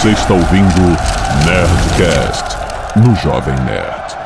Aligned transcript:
Você 0.00 0.12
está 0.12 0.32
ouvindo 0.32 0.80
Nerdcast 1.44 2.56
no 2.96 3.14
Jovem 3.16 3.54
Nerd. 3.66 4.16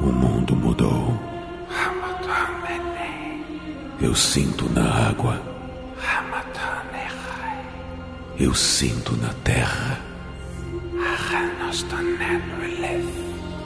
O 0.00 0.04
mundo 0.04 0.54
mudou. 0.54 1.20
Eu 4.00 4.14
sinto 4.14 4.70
na 4.70 5.08
água. 5.08 5.42
Eu 8.38 8.54
sinto 8.54 9.16
na 9.16 9.34
terra. 9.42 9.98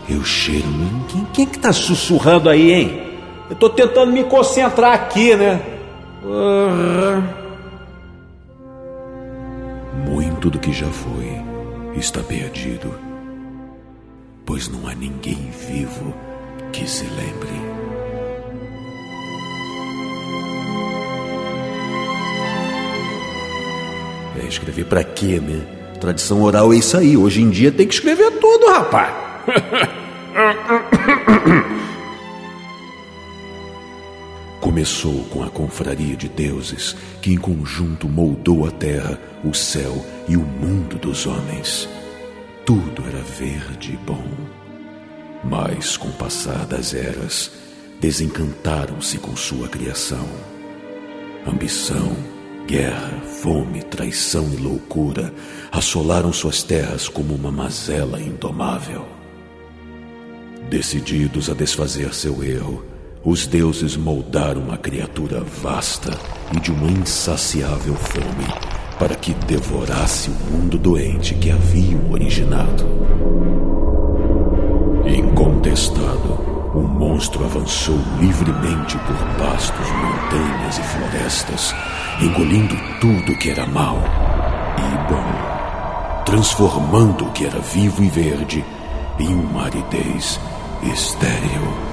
Eu 0.08 0.24
cheiro 0.24 0.66
em 0.66 1.04
Quem, 1.06 1.24
quem 1.34 1.46
que 1.46 1.58
tá 1.58 1.70
sussurrando 1.70 2.48
aí, 2.48 2.72
hein? 2.72 3.05
Eu 3.48 3.56
tô 3.56 3.70
tentando 3.70 4.12
me 4.12 4.24
concentrar 4.24 4.92
aqui, 4.92 5.34
né? 5.36 5.60
Muito 10.04 10.50
do 10.50 10.58
que 10.58 10.72
já 10.72 10.86
foi 10.86 11.46
está 11.98 12.20
perdido, 12.20 12.94
pois 14.44 14.68
não 14.68 14.86
há 14.86 14.94
ninguém 14.94 15.50
vivo 15.68 16.14
que 16.72 16.88
se 16.88 17.04
lembre. 17.04 17.48
É, 24.42 24.46
escrever 24.46 24.84
pra 24.84 25.02
quê, 25.02 25.40
né? 25.40 25.62
Tradição 26.00 26.42
oral 26.42 26.72
é 26.72 26.76
isso 26.76 26.96
aí. 26.96 27.16
Hoje 27.16 27.40
em 27.40 27.48
dia 27.48 27.72
tem 27.72 27.86
que 27.86 27.94
escrever 27.94 28.32
tudo, 28.32 28.66
rapaz. 28.66 29.14
Começou 34.66 35.22
com 35.26 35.44
a 35.44 35.48
confraria 35.48 36.16
de 36.16 36.28
deuses 36.28 36.96
que 37.22 37.32
em 37.32 37.36
conjunto 37.36 38.08
moldou 38.08 38.66
a 38.66 38.70
terra, 38.72 39.16
o 39.44 39.54
céu 39.54 40.04
e 40.28 40.36
o 40.36 40.42
mundo 40.42 40.98
dos 40.98 41.24
homens. 41.24 41.88
Tudo 42.64 43.04
era 43.06 43.22
verde 43.22 43.92
e 43.92 43.96
bom. 43.96 44.26
Mas, 45.44 45.96
com 45.96 46.08
o 46.08 46.12
passar 46.14 46.66
das 46.66 46.94
eras, 46.94 47.52
desencantaram-se 48.00 49.18
com 49.18 49.36
sua 49.36 49.68
criação. 49.68 50.28
Ambição, 51.46 52.16
guerra, 52.66 53.20
fome, 53.40 53.84
traição 53.84 54.52
e 54.52 54.56
loucura 54.56 55.32
assolaram 55.70 56.32
suas 56.32 56.64
terras 56.64 57.08
como 57.08 57.36
uma 57.36 57.52
mazela 57.52 58.20
indomável. 58.20 59.06
Decididos 60.68 61.48
a 61.48 61.54
desfazer 61.54 62.12
seu 62.12 62.42
erro, 62.42 62.95
os 63.26 63.44
deuses 63.44 63.96
moldaram 63.96 64.62
uma 64.62 64.78
criatura 64.78 65.42
vasta 65.60 66.16
e 66.56 66.60
de 66.60 66.70
uma 66.70 66.88
insaciável 66.88 67.96
fome 67.96 68.46
para 69.00 69.16
que 69.16 69.34
devorasse 69.34 70.30
o 70.30 70.52
mundo 70.52 70.78
doente 70.78 71.34
que 71.34 71.50
haviam 71.50 72.12
originado. 72.12 72.86
Incontestado, 75.04 76.34
o 76.72 76.82
monstro 76.82 77.44
avançou 77.44 77.98
livremente 78.20 78.96
por 78.98 79.16
pastos, 79.44 79.88
montanhas 79.90 80.78
e 80.78 80.82
florestas, 80.82 81.74
engolindo 82.22 82.76
tudo 83.00 83.36
que 83.38 83.50
era 83.50 83.66
mau 83.66 83.98
e 84.78 85.12
bom, 85.12 86.24
transformando 86.24 87.26
o 87.26 87.32
que 87.32 87.44
era 87.44 87.58
vivo 87.58 88.04
e 88.04 88.08
verde 88.08 88.64
em 89.18 89.34
uma 89.34 89.64
aridez 89.64 90.38
estéril. 90.94 91.86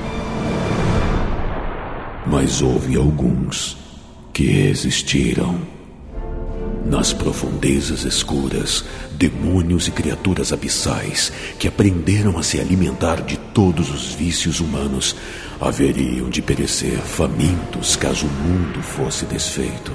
Mas 2.26 2.62
houve 2.62 2.96
alguns 2.96 3.78
que 4.34 4.46
resistiram. 4.46 5.60
Nas 6.86 7.14
profundezas 7.14 8.04
escuras, 8.04 8.84
demônios 9.12 9.88
e 9.88 9.92
criaturas 9.92 10.52
abissais 10.52 11.32
que 11.58 11.68
aprenderam 11.68 12.38
a 12.38 12.44
se 12.44 12.60
alimentar 12.60 13.22
de 13.22 13.38
todos 13.38 13.90
os 13.90 14.14
vícios 14.14 14.60
humanos 14.60 15.16
haveriam 15.62 16.30
de 16.30 16.42
perecer 16.42 16.98
famintos 16.98 17.96
caso 17.96 18.26
o 18.26 18.30
mundo 18.30 18.82
fosse 18.82 19.26
desfeito. 19.26 19.94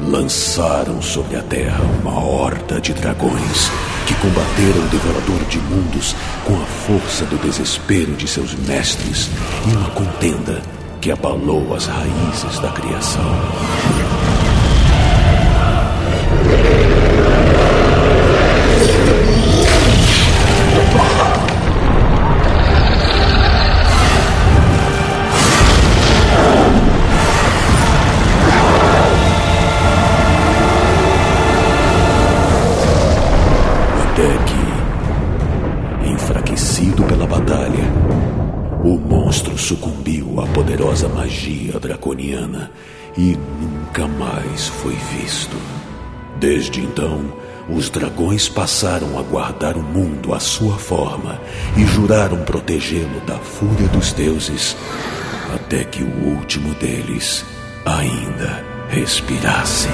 Lançaram 0.00 1.02
sobre 1.02 1.36
a 1.36 1.42
terra 1.42 1.82
uma 2.00 2.20
horda 2.20 2.80
de 2.80 2.94
dragões 2.94 3.68
que 4.06 4.14
combateram 4.14 4.86
o 4.86 4.88
devorador 4.90 5.44
de 5.48 5.58
mundos 5.58 6.14
com 6.44 6.54
a 6.54 6.66
força 6.66 7.24
do 7.24 7.36
desespero 7.38 8.14
de 8.14 8.28
seus 8.28 8.54
mestres 8.54 9.28
em 9.66 9.76
uma 9.76 9.90
contenda 9.90 10.62
que 11.00 11.12
abalou 11.12 11.74
as 11.74 11.86
raízes 11.86 12.58
da 12.60 12.70
criação. 12.70 13.22
Draconiana 42.38 42.70
e 43.16 43.36
nunca 43.60 44.06
mais 44.06 44.68
foi 44.68 44.94
visto. 44.94 45.56
Desde 46.36 46.80
então, 46.80 47.32
os 47.68 47.90
dragões 47.90 48.48
passaram 48.48 49.18
a 49.18 49.22
guardar 49.22 49.76
o 49.76 49.82
mundo 49.82 50.32
à 50.32 50.40
sua 50.40 50.78
forma 50.78 51.40
e 51.76 51.84
juraram 51.84 52.44
protegê-lo 52.44 53.20
da 53.26 53.38
fúria 53.38 53.88
dos 53.88 54.12
deuses, 54.12 54.76
até 55.54 55.84
que 55.84 56.02
o 56.02 56.28
último 56.36 56.74
deles 56.74 57.44
ainda 57.84 58.64
respirasse. 58.88 59.88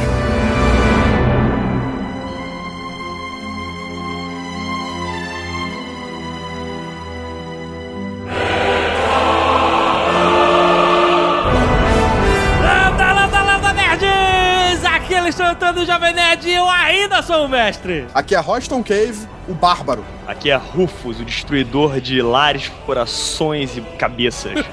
E 17.14 17.16
eu 17.16 17.18
ainda 17.18 17.22
sou 17.22 17.46
o 17.46 17.48
mestre. 17.48 18.06
Aqui 18.12 18.34
é 18.34 18.40
Roston 18.40 18.82
Cave, 18.82 19.28
o 19.48 19.54
bárbaro. 19.54 20.04
Aqui 20.26 20.50
é 20.50 20.56
Rufus, 20.56 21.20
o 21.20 21.24
destruidor 21.24 22.00
de 22.00 22.20
lares, 22.20 22.68
corações 22.84 23.76
e 23.76 23.80
cabeças. 23.80 24.52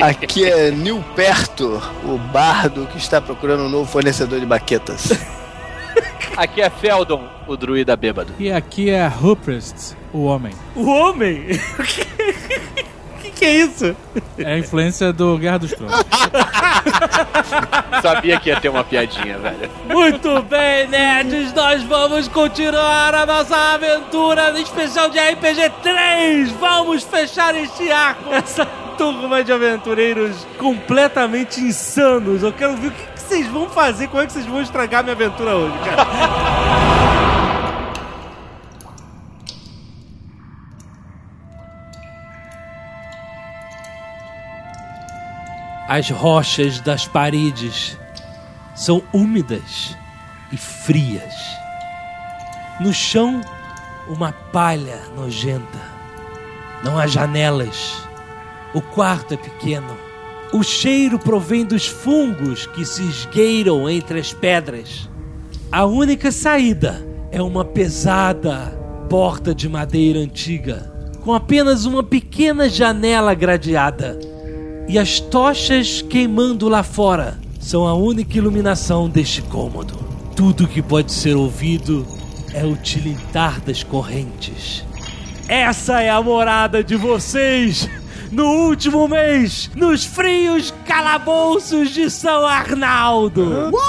Aqui 0.00 0.48
é 0.48 0.70
Nilperto, 0.70 1.82
o 2.04 2.16
bardo 2.16 2.86
que 2.86 2.96
está 2.96 3.20
procurando 3.20 3.64
um 3.64 3.68
novo 3.68 3.90
fornecedor 3.90 4.40
de 4.40 4.46
baquetas. 4.46 5.12
Aqui 6.36 6.62
é 6.62 6.70
Feldon, 6.70 7.28
o 7.46 7.56
druida 7.56 7.96
bêbado. 7.96 8.32
E 8.38 8.50
aqui 8.50 8.90
é 8.90 9.06
Ruprest, 9.06 9.94
o 10.12 10.24
homem. 10.24 10.52
O 10.74 10.84
homem? 10.84 11.46
O 13.34 13.36
que, 13.36 13.44
é 13.44 13.56
isso? 13.56 13.96
É 14.38 14.52
a 14.52 14.58
influência 14.58 15.12
do 15.12 15.36
Guerra 15.36 15.58
dos 15.58 15.72
Tronos. 15.72 15.96
Sabia 18.00 18.38
que 18.38 18.48
ia 18.48 18.60
ter 18.60 18.68
uma 18.68 18.84
piadinha, 18.84 19.36
velho. 19.38 19.68
Muito 19.88 20.40
bem, 20.42 20.86
nerds, 20.86 21.52
nós 21.52 21.82
vamos 21.82 22.28
continuar 22.28 23.12
a 23.12 23.26
nossa 23.26 23.56
aventura 23.74 24.56
especial 24.60 25.10
de 25.10 25.18
RPG 25.18 25.68
3. 25.82 26.50
Vamos 26.52 27.02
fechar 27.02 27.56
este 27.56 27.90
arco, 27.90 28.32
essa 28.32 28.64
turma 28.96 29.42
de 29.42 29.52
aventureiros 29.52 30.46
completamente 30.56 31.60
insanos. 31.60 32.44
Eu 32.44 32.52
quero 32.52 32.76
ver 32.76 32.88
o 32.88 32.92
que, 32.92 33.02
que 33.02 33.20
vocês 33.20 33.48
vão 33.48 33.68
fazer, 33.68 34.06
como 34.06 34.22
é 34.22 34.26
que 34.26 34.32
vocês 34.32 34.46
vão 34.46 34.62
estragar 34.62 35.02
minha 35.02 35.14
aventura 35.14 35.56
hoje, 35.56 35.74
cara. 35.84 37.04
As 45.86 46.08
rochas 46.08 46.80
das 46.80 47.06
paredes 47.06 47.98
são 48.74 49.02
úmidas 49.12 49.94
e 50.50 50.56
frias. 50.56 51.34
No 52.80 52.90
chão, 52.90 53.42
uma 54.08 54.32
palha 54.32 54.98
nojenta. 55.14 55.78
Não 56.82 56.98
há 56.98 57.06
janelas. 57.06 58.02
O 58.72 58.80
quarto 58.80 59.34
é 59.34 59.36
pequeno. 59.36 59.94
O 60.54 60.62
cheiro 60.62 61.18
provém 61.18 61.66
dos 61.66 61.86
fungos 61.86 62.66
que 62.66 62.86
se 62.86 63.02
esgueiram 63.02 63.88
entre 63.88 64.18
as 64.18 64.32
pedras. 64.32 65.08
A 65.70 65.84
única 65.84 66.32
saída 66.32 67.06
é 67.30 67.42
uma 67.42 67.64
pesada 67.64 68.72
porta 69.10 69.54
de 69.54 69.68
madeira 69.68 70.18
antiga, 70.18 70.90
com 71.22 71.34
apenas 71.34 71.84
uma 71.84 72.02
pequena 72.02 72.70
janela 72.70 73.34
gradeada. 73.34 74.33
E 74.86 74.98
as 74.98 75.18
tochas 75.18 76.02
queimando 76.02 76.68
lá 76.68 76.82
fora 76.82 77.38
são 77.58 77.86
a 77.86 77.94
única 77.94 78.36
iluminação 78.36 79.08
deste 79.08 79.40
cômodo. 79.40 79.94
Tudo 80.36 80.68
que 80.68 80.82
pode 80.82 81.12
ser 81.12 81.34
ouvido 81.36 82.06
é 82.52 82.64
o 82.64 82.76
tilintar 82.76 83.60
das 83.62 83.82
correntes. 83.82 84.84
Essa 85.48 86.02
é 86.02 86.10
a 86.10 86.22
morada 86.22 86.84
de 86.84 86.96
vocês 86.96 87.88
no 88.30 88.44
último 88.44 89.08
mês, 89.08 89.70
nos 89.74 90.04
frios 90.04 90.74
calabouços 90.84 91.90
de 91.90 92.10
São 92.10 92.46
Arnaldo. 92.46 93.72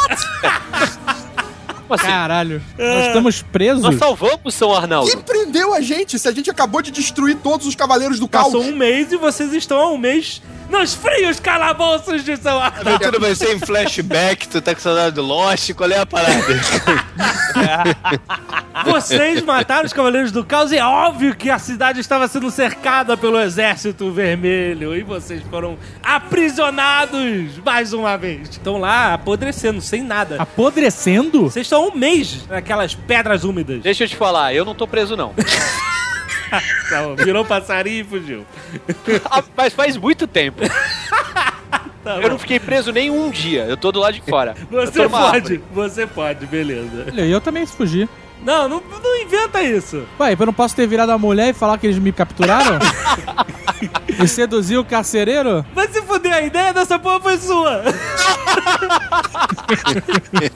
Caralho. 2.01 2.61
Nós 2.77 3.07
estamos 3.07 3.41
presos. 3.41 3.83
Nós 3.83 3.95
salvamos 3.97 4.53
São 4.53 4.73
Arnaldo. 4.73 5.09
Quem 5.09 5.21
prendeu 5.21 5.73
a 5.73 5.81
gente 5.81 6.17
se 6.17 6.27
a 6.27 6.31
gente 6.31 6.49
acabou 6.49 6.81
de 6.81 6.89
destruir 6.91 7.37
todos 7.37 7.67
os 7.67 7.75
Cavaleiros 7.75 8.19
do 8.19 8.27
Caos? 8.27 8.53
Passou 8.53 8.63
um 8.63 8.75
mês 8.75 9.11
e 9.11 9.17
vocês 9.17 9.53
estão 9.53 9.79
há 9.79 9.91
um 9.91 9.97
mês 9.97 10.41
nos 10.69 10.93
frios 10.93 11.39
calabouços 11.39 12.23
de 12.23 12.35
São 12.37 12.59
A 12.59 12.65
Arnaldo. 12.65 12.89
aventura 12.89 13.19
vai 13.19 13.35
ser 13.35 13.55
em 13.55 13.59
flashback, 13.59 14.47
tu 14.47 14.61
tá 14.61 14.73
com 14.73 14.81
saudade 14.81 15.15
do 15.15 15.21
Lost, 15.21 15.73
qual 15.73 15.89
é 15.89 15.99
a 15.99 16.05
parada? 16.05 16.35
Vocês 18.85 19.41
mataram 19.41 19.85
os 19.85 19.93
Cavaleiros 19.93 20.31
do 20.31 20.43
Caos 20.43 20.71
e 20.71 20.77
é 20.77 20.85
óbvio 20.85 21.35
que 21.35 21.49
a 21.49 21.57
cidade 21.57 21.99
estava 21.99 22.27
sendo 22.27 22.51
cercada 22.51 23.15
pelo 23.15 23.39
Exército 23.39 24.11
Vermelho 24.11 24.95
e 24.95 25.01
vocês 25.01 25.41
foram 25.49 25.77
aprisionados 26.03 27.57
mais 27.63 27.93
uma 27.93 28.17
vez. 28.17 28.49
Estão 28.49 28.77
lá 28.77 29.13
apodrecendo, 29.13 29.81
sem 29.81 30.03
nada. 30.03 30.41
Apodrecendo? 30.41 31.43
Vocês 31.43 31.65
estão 31.65 31.83
há 31.83 31.87
um 31.87 31.95
mês 31.95 32.45
naquelas 32.49 32.93
pedras 32.93 33.43
úmidas. 33.43 33.81
Deixa 33.81 34.03
eu 34.03 34.07
te 34.07 34.15
falar, 34.15 34.53
eu 34.53 34.65
não 34.65 34.75
tô 34.75 34.87
preso 34.87 35.15
não. 35.15 35.33
Tá, 36.89 37.23
Virou 37.23 37.43
passarinho 37.43 38.01
e 38.01 38.03
fugiu. 38.03 38.45
Ah, 39.29 39.43
Mas 39.55 39.73
faz 39.73 39.97
muito 39.97 40.27
tempo. 40.27 40.61
Tá 42.05 42.21
Eu 42.21 42.29
não 42.29 42.37
fiquei 42.37 42.59
preso 42.59 42.91
nem 42.91 43.09
um 43.09 43.31
dia. 43.31 43.63
Eu 43.63 43.75
tô 43.75 43.91
do 43.91 43.99
lado 43.99 44.13
de 44.13 44.21
fora. 44.21 44.53
Você 44.69 45.09
pode, 45.09 45.35
árvore. 45.35 45.63
você 45.71 46.05
pode, 46.05 46.45
beleza. 46.45 47.07
Olha, 47.11 47.25
eu 47.25 47.41
também 47.41 47.65
fugi. 47.65 48.07
Não, 48.43 48.69
não, 48.69 48.81
não 49.03 49.21
inventa 49.21 49.61
isso. 49.61 50.03
Ué, 50.19 50.35
eu 50.39 50.45
não 50.45 50.53
posso 50.53 50.75
ter 50.75 50.87
virado 50.87 51.11
a 51.11 51.17
mulher 51.17 51.49
e 51.49 51.53
falar 51.53 51.77
que 51.77 51.87
eles 51.87 51.99
me 51.99 52.11
capturaram? 52.11 52.79
e 54.23 54.27
seduzir 54.27 54.77
o 54.77 54.85
carcereiro? 54.85 55.65
Vai 55.73 55.87
se 55.87 56.01
fuder, 56.01 56.33
a 56.33 56.41
ideia 56.41 56.73
dessa 56.73 56.97
porra 56.99 57.19
foi 57.19 57.37
sua. 57.37 57.83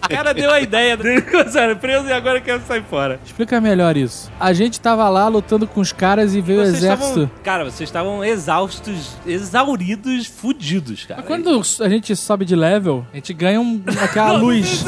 o 0.06 0.10
cara 0.10 0.34
deu 0.34 0.52
a 0.52 0.62
ideia 0.62 0.96
dele, 0.96 1.24
sério, 1.50 1.76
preso 1.76 2.08
e 2.08 2.14
agora 2.14 2.40
quer 2.40 2.60
sair 2.62 2.84
fora. 2.84 3.20
Explica 3.26 3.60
melhor 3.60 3.98
isso. 3.98 4.32
A 4.40 4.54
gente 4.54 4.80
tava 4.80 5.08
lá 5.10 5.28
lutando 5.28 5.68
com 5.68 5.82
os 5.82 5.92
caras 5.92 6.34
e 6.36 6.42
veio 6.42 6.62
o 6.62 6.64
exército. 6.64 7.30
cara, 7.44 7.66
vocês 7.66 7.90
estavam 7.90 8.24
exaustos, 8.24 9.18
exauridos, 9.26 10.28
fudidos, 10.28 11.06
cara. 11.06 11.22
Mas 11.22 11.28
Quando 11.28 11.62
a 11.84 11.90
gente 11.90 12.16
sobe 12.16 12.46
de 12.46 12.56
level, 12.56 13.06
a 13.12 13.16
gente 13.16 13.34
ganha 13.34 13.60
um, 13.60 13.82
aquela 14.02 14.34
luz. 14.34 14.86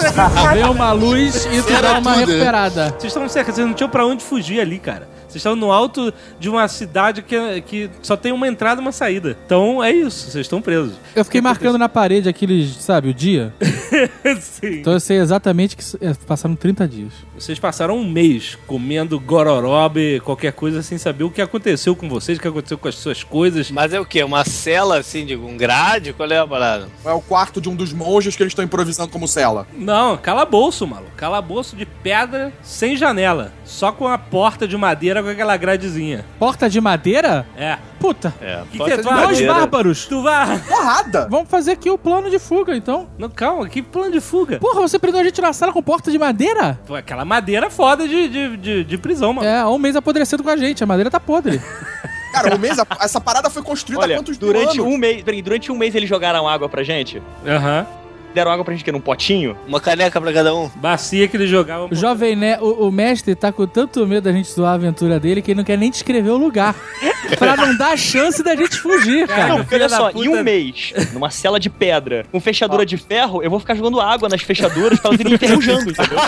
Vem 0.53 0.65
uma 0.65 0.91
luz 0.91 1.45
e 1.45 1.61
tu 1.61 1.81
dá 1.81 1.99
uma 1.99 2.13
recuperada. 2.15 2.80
Vocês 2.89 3.05
estavam 3.05 3.29
cercados, 3.29 3.55
vocês 3.55 3.67
não 3.67 3.73
tinham 3.73 3.89
pra 3.89 4.05
onde 4.05 4.23
fugir 4.23 4.59
ali, 4.59 4.79
cara. 4.79 5.07
Vocês 5.31 5.41
estavam 5.41 5.57
no 5.57 5.71
alto 5.71 6.13
de 6.39 6.49
uma 6.49 6.67
cidade 6.67 7.21
que, 7.21 7.61
que 7.61 7.89
só 8.01 8.17
tem 8.17 8.33
uma 8.33 8.47
entrada 8.47 8.81
e 8.81 8.83
uma 8.83 8.91
saída. 8.91 9.37
Então 9.45 9.81
é 9.81 9.91
isso, 9.91 10.29
vocês 10.29 10.45
estão 10.45 10.61
presos. 10.61 10.93
Eu 11.15 11.23
fiquei 11.23 11.39
marcando 11.39 11.77
na 11.77 11.87
parede 11.87 12.27
aqueles, 12.27 12.75
sabe, 12.75 13.09
o 13.09 13.13
dia. 13.13 13.53
Sim. 14.41 14.79
Então 14.79 14.93
eu 14.93 14.99
sei 14.99 15.17
exatamente 15.17 15.77
que 15.77 15.83
é, 16.05 16.13
passaram 16.27 16.55
30 16.55 16.87
dias. 16.87 17.13
Vocês 17.33 17.57
passaram 17.57 17.97
um 17.97 18.07
mês 18.07 18.57
comendo 18.67 19.19
gororobe, 19.19 20.21
qualquer 20.23 20.51
coisa, 20.51 20.81
sem 20.81 20.97
saber 20.97 21.23
o 21.23 21.31
que 21.31 21.41
aconteceu 21.41 21.95
com 21.95 22.09
vocês, 22.09 22.37
o 22.37 22.41
que 22.41 22.47
aconteceu 22.47 22.77
com 22.77 22.87
as 22.87 22.95
suas 22.95 23.23
coisas. 23.23 23.71
Mas 23.71 23.93
é 23.93 23.99
o 23.99 24.05
quê? 24.05 24.23
Uma 24.23 24.43
cela 24.43 24.99
assim, 24.99 25.25
de 25.25 25.35
um 25.35 25.55
grade? 25.55 26.13
Qual 26.13 26.29
é 26.29 26.37
a 26.37 26.45
parada? 26.45 26.89
É 27.05 27.11
o 27.11 27.21
quarto 27.21 27.61
de 27.61 27.69
um 27.69 27.75
dos 27.75 27.93
monges 27.93 28.35
que 28.35 28.43
eles 28.43 28.51
estão 28.51 28.65
improvisando 28.65 29.11
como 29.11 29.27
cela. 29.27 29.65
Não, 29.73 30.17
calabouço, 30.17 30.85
maluco. 30.85 31.11
Calabouço 31.15 31.75
de 31.75 31.85
pedra 31.85 32.51
sem 32.61 32.95
janela. 32.97 33.53
Só 33.63 33.91
com 33.91 34.07
a 34.07 34.17
porta 34.17 34.67
de 34.67 34.75
madeira 34.75 35.20
com 35.23 35.29
aquela 35.29 35.55
gradezinha. 35.57 36.25
Porta 36.39 36.69
de 36.69 36.79
madeira? 36.81 37.45
É. 37.57 37.77
Puta. 37.99 38.33
É, 38.41 38.61
Que 38.71 38.77
porta 38.77 38.95
que 38.97 39.01
de 39.01 39.07
é? 39.07 39.11
Dois 39.13 39.25
madeira. 39.27 39.53
bárbaros. 39.53 40.05
Tu 40.05 40.21
vai. 40.23 40.59
Porrada! 40.59 41.27
Vamos 41.29 41.49
fazer 41.49 41.71
aqui 41.71 41.89
o 41.89 41.97
plano 41.97 42.29
de 42.29 42.39
fuga, 42.39 42.75
então. 42.75 43.07
Não, 43.17 43.29
calma, 43.29 43.67
que 43.69 43.81
plano 43.81 44.11
de 44.11 44.19
fuga? 44.19 44.57
Porra, 44.59 44.81
você 44.81 44.97
prendeu 44.97 45.21
a 45.21 45.23
gente 45.23 45.39
na 45.41 45.53
sala 45.53 45.71
com 45.71 45.81
porta 45.83 46.09
de 46.11 46.17
madeira? 46.17 46.79
Pô, 46.85 46.95
aquela 46.95 47.23
madeira 47.25 47.69
foda 47.69 48.07
de, 48.07 48.27
de, 48.27 48.57
de, 48.57 48.83
de 48.83 48.97
prisão, 48.97 49.33
mano. 49.33 49.47
É, 49.47 49.59
há 49.59 49.69
um 49.69 49.77
mês 49.77 49.95
apodrecendo 49.95 50.43
com 50.43 50.49
a 50.49 50.57
gente. 50.57 50.83
A 50.83 50.87
madeira 50.87 51.09
tá 51.11 51.19
podre. 51.19 51.61
Cara, 52.31 52.55
o 52.55 52.59
mês, 52.59 52.77
essa 53.01 53.19
parada 53.19 53.49
foi 53.49 53.61
construída 53.61 54.03
há 54.03 54.05
Olha, 54.05 54.15
quantos 54.15 54.37
mil 54.37 54.47
durante 54.53 54.79
anos? 54.79 54.93
um 54.93 54.97
mês, 54.97 55.21
peraí, 55.21 55.41
durante 55.41 55.69
um 55.69 55.77
mês 55.77 55.93
eles 55.93 56.07
jogaram 56.07 56.47
água 56.47 56.69
pra 56.69 56.81
gente. 56.81 57.21
Aham. 57.45 57.85
Deram 58.33 58.51
água 58.51 58.63
pra 58.63 58.73
gente 58.73 58.83
que 58.83 58.91
num 58.91 59.01
potinho. 59.01 59.57
Uma 59.67 59.79
caneca 59.79 60.19
pra 60.21 60.31
cada 60.31 60.55
um? 60.55 60.69
Bacia 60.75 61.27
que 61.27 61.35
eles 61.35 61.49
jogavam. 61.49 61.89
O 61.91 61.95
jovem 61.95 62.35
né, 62.35 62.57
o, 62.59 62.87
o 62.87 62.91
mestre 62.91 63.35
tá 63.35 63.51
com 63.51 63.67
tanto 63.67 64.05
medo 64.07 64.23
da 64.23 64.31
gente 64.31 64.49
zoar 64.49 64.71
a 64.71 64.75
aventura 64.75 65.19
dele 65.19 65.41
que 65.41 65.51
ele 65.51 65.57
não 65.57 65.63
quer 65.63 65.77
nem 65.77 65.91
descrever 65.91 66.29
o 66.29 66.37
lugar. 66.37 66.75
pra 67.37 67.57
não 67.57 67.75
dar 67.75 67.97
chance 67.97 68.41
da 68.43 68.55
gente 68.55 68.77
fugir, 68.77 69.27
cara. 69.27 69.47
Não, 69.47 69.65
olha 69.71 69.89
só, 69.89 70.11
puta. 70.11 70.25
em 70.25 70.29
um 70.29 70.43
mês, 70.43 70.93
numa 71.13 71.29
cela 71.29 71.59
de 71.59 71.69
pedra, 71.69 72.25
com 72.31 72.39
fechadura 72.39 72.85
de 72.85 72.97
ferro, 72.97 73.43
eu 73.43 73.49
vou 73.49 73.59
ficar 73.59 73.75
jogando 73.75 73.99
água 73.99 74.29
nas 74.29 74.41
fechaduras 74.41 74.99
pra 74.99 75.09
elas 75.09 75.19
irem 75.19 75.33
enferrujando, 75.33 75.89
entendeu? 75.91 76.19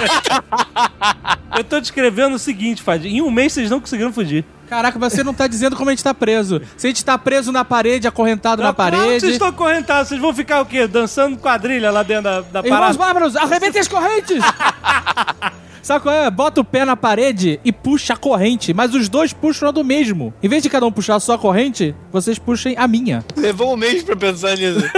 Eu 1.58 1.64
tô 1.64 1.80
descrevendo 1.80 2.36
o 2.36 2.40
seguinte, 2.40 2.82
Fad. 2.82 3.06
Em 3.06 3.22
um 3.22 3.32
mês 3.32 3.54
vocês 3.54 3.70
não 3.70 3.80
conseguiram 3.80 4.12
fugir. 4.12 4.44
Caraca, 4.74 4.98
você 4.98 5.24
não 5.24 5.36
tá 5.36 5.46
dizendo 5.46 5.76
como 5.76 5.92
a 5.92 5.94
gente 5.94 6.04
tá 6.04 6.16
preso. 6.16 6.60
Se 6.76 6.88
a 6.88 6.90
gente 6.90 7.06
tá 7.06 7.16
preso 7.16 7.52
na 7.52 7.64
parede, 7.64 8.08
acorrentado 8.08 8.64
na 8.64 8.70
Não, 8.70 8.74
claro 8.74 8.92
que 8.92 8.98
parede. 8.98 9.20
Vocês 9.20 9.34
estão 9.34 9.48
acorrentados, 9.48 10.08
vocês 10.08 10.20
vão 10.20 10.34
ficar 10.34 10.62
o 10.62 10.66
quê? 10.66 10.88
Dançando 10.88 11.38
quadrilha 11.38 11.92
lá 11.92 12.02
dentro 12.02 12.24
da, 12.24 12.42
da 12.42 12.60
Irmãos 12.62 12.80
parada? 12.80 12.98
bárbaros, 12.98 13.36
arrebentem 13.36 13.80
as 13.80 13.88
correntes! 13.88 14.42
Sabe 15.84 16.02
qual 16.02 16.16
é? 16.16 16.32
Bota 16.32 16.62
o 16.62 16.64
pé 16.64 16.86
na 16.86 16.96
parede 16.96 17.60
e 17.64 17.72
puxa 17.72 18.14
a 18.14 18.18
corrente, 18.18 18.74
mas 18.74 18.96
os 18.96 19.10
dois 19.10 19.34
puxam 19.34 19.68
a 19.68 19.72
do 19.72 19.84
mesmo. 19.84 20.34
Em 20.42 20.48
vez 20.48 20.64
de 20.64 20.70
cada 20.70 20.86
um 20.86 20.92
puxar 20.92 21.16
a 21.16 21.20
sua 21.20 21.38
corrente, 21.38 21.94
vocês 22.10 22.40
puxem 22.40 22.74
a 22.78 22.88
minha. 22.88 23.24
Levou 23.36 23.74
um 23.74 23.78
mês 23.78 24.02
pra 24.02 24.16
pensar 24.16 24.56
nisso. 24.56 24.80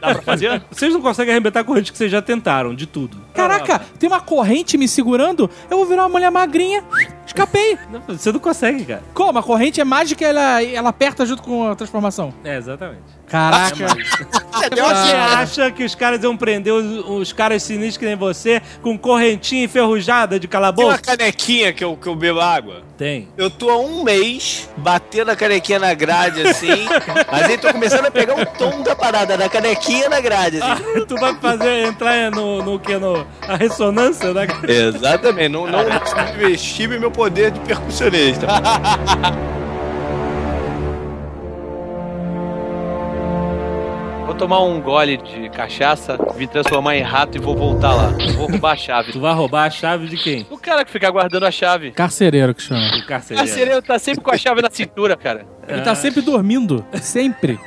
Dá 0.00 0.14
pra 0.14 0.22
fazer? 0.22 0.62
Vocês 0.70 0.92
não 0.94 1.02
conseguem 1.02 1.32
arrebentar 1.34 1.60
a 1.60 1.64
corrente 1.64 1.90
que 1.90 1.98
vocês 1.98 2.12
já 2.12 2.22
tentaram, 2.22 2.76
de 2.76 2.86
tudo. 2.86 3.20
Caraca, 3.34 3.80
tem 3.98 4.08
uma 4.08 4.20
corrente 4.20 4.78
me 4.78 4.86
segurando, 4.86 5.50
eu 5.68 5.78
vou 5.78 5.86
virar 5.86 6.04
uma 6.04 6.10
mulher 6.10 6.30
magrinha. 6.30 6.84
Escapei. 7.26 7.78
Não, 7.90 8.00
você 8.06 8.30
não 8.30 8.38
consegue, 8.38 8.84
cara. 8.84 9.02
Como? 9.12 9.38
A 9.38 9.42
corrente 9.42 9.80
é 9.80 9.84
mágica, 9.84 10.24
ela, 10.24 10.62
ela 10.62 10.88
aperta 10.90 11.24
junto 11.24 11.42
com 11.42 11.70
a 11.70 11.74
transformação. 11.74 12.32
É, 12.44 12.56
exatamente. 12.56 13.02
Caraca. 13.26 13.86
Você 14.70 15.12
acha 15.12 15.70
que 15.70 15.82
os 15.82 15.94
caras 15.94 16.22
iam 16.22 16.36
prender 16.36 16.72
os, 16.72 17.08
os 17.08 17.32
caras 17.32 17.62
sinistros 17.62 17.96
que 17.96 18.04
nem 18.04 18.16
você 18.16 18.62
com 18.82 18.96
correntinha 18.96 19.64
enferrujada 19.64 20.38
de 20.38 20.46
Tem 20.46 20.58
uma 20.58 20.72
calabouço? 20.72 21.02
canequinha 21.02 21.72
que 21.72 21.82
eu, 21.82 21.96
que 21.96 22.06
eu 22.06 22.14
bebo 22.14 22.40
água. 22.40 22.82
Tem. 22.96 23.28
Eu 23.36 23.50
tô 23.50 23.70
há 23.70 23.78
um 23.78 24.04
mês 24.04 24.70
batendo 24.76 25.30
a 25.30 25.36
canequinha 25.36 25.78
na 25.80 25.92
grade, 25.94 26.42
assim. 26.42 26.86
mas 27.30 27.42
aí 27.48 27.58
tô 27.58 27.72
começando 27.72 28.06
a 28.06 28.10
pegar 28.10 28.40
o 28.40 28.46
tom 28.46 28.82
da 28.82 28.94
parada, 28.94 29.36
da 29.36 29.48
canequinha 29.48 30.08
na 30.08 30.20
grade, 30.20 30.60
assim. 30.62 31.04
tu 31.06 31.16
vai 31.16 31.34
fazer 31.34 31.86
entrar 31.86 32.30
no, 32.30 32.62
no 32.62 32.78
que? 32.78 32.96
No, 32.96 33.26
a 33.48 33.56
ressonância, 33.56 34.32
né? 34.32 34.46
Exatamente, 34.68 35.48
não, 35.48 35.66
não 35.66 35.84
subestime 36.06 36.98
meu 36.98 37.10
poder 37.14 37.52
de 37.52 37.60
percussionista. 37.60 38.46
Vou 44.34 44.38
tomar 44.40 44.64
um 44.64 44.80
gole 44.80 45.16
de 45.16 45.48
cachaça, 45.48 46.18
me 46.36 46.48
transformar 46.48 46.96
em 46.96 47.02
rato 47.02 47.38
e 47.38 47.40
vou 47.40 47.54
voltar 47.54 47.94
lá. 47.94 48.08
Vou 48.36 48.48
roubar 48.48 48.72
a 48.72 48.76
chave. 48.76 49.12
Tu 49.12 49.20
vai 49.20 49.32
roubar 49.32 49.66
a 49.66 49.70
chave 49.70 50.08
de 50.08 50.16
quem? 50.16 50.44
O 50.50 50.58
cara 50.58 50.84
que 50.84 50.90
fica 50.90 51.08
guardando 51.08 51.46
a 51.46 51.52
chave. 51.52 51.92
Carcereiro 51.92 52.52
que 52.52 52.60
chama. 52.60 52.84
O 52.98 53.06
carcereiro. 53.06 53.46
carcereiro 53.46 53.80
tá 53.82 53.96
sempre 53.96 54.24
com 54.24 54.34
a 54.34 54.36
chave 54.36 54.60
na 54.60 54.70
cintura, 54.70 55.16
cara. 55.16 55.46
Ele 55.68 55.82
tá 55.82 55.94
sempre 55.94 56.20
dormindo. 56.20 56.84
Sempre. 57.00 57.60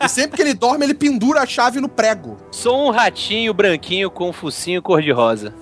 E 0.00 0.08
sempre 0.08 0.36
que 0.36 0.42
ele 0.42 0.54
dorme, 0.54 0.84
ele 0.84 0.94
pendura 0.94 1.40
a 1.40 1.46
chave 1.46 1.80
no 1.80 1.88
prego. 1.88 2.36
Sou 2.50 2.88
um 2.88 2.90
ratinho 2.90 3.54
branquinho 3.54 4.10
com 4.10 4.30
um 4.30 4.32
focinho 4.32 4.82
cor-de-rosa. 4.82 5.54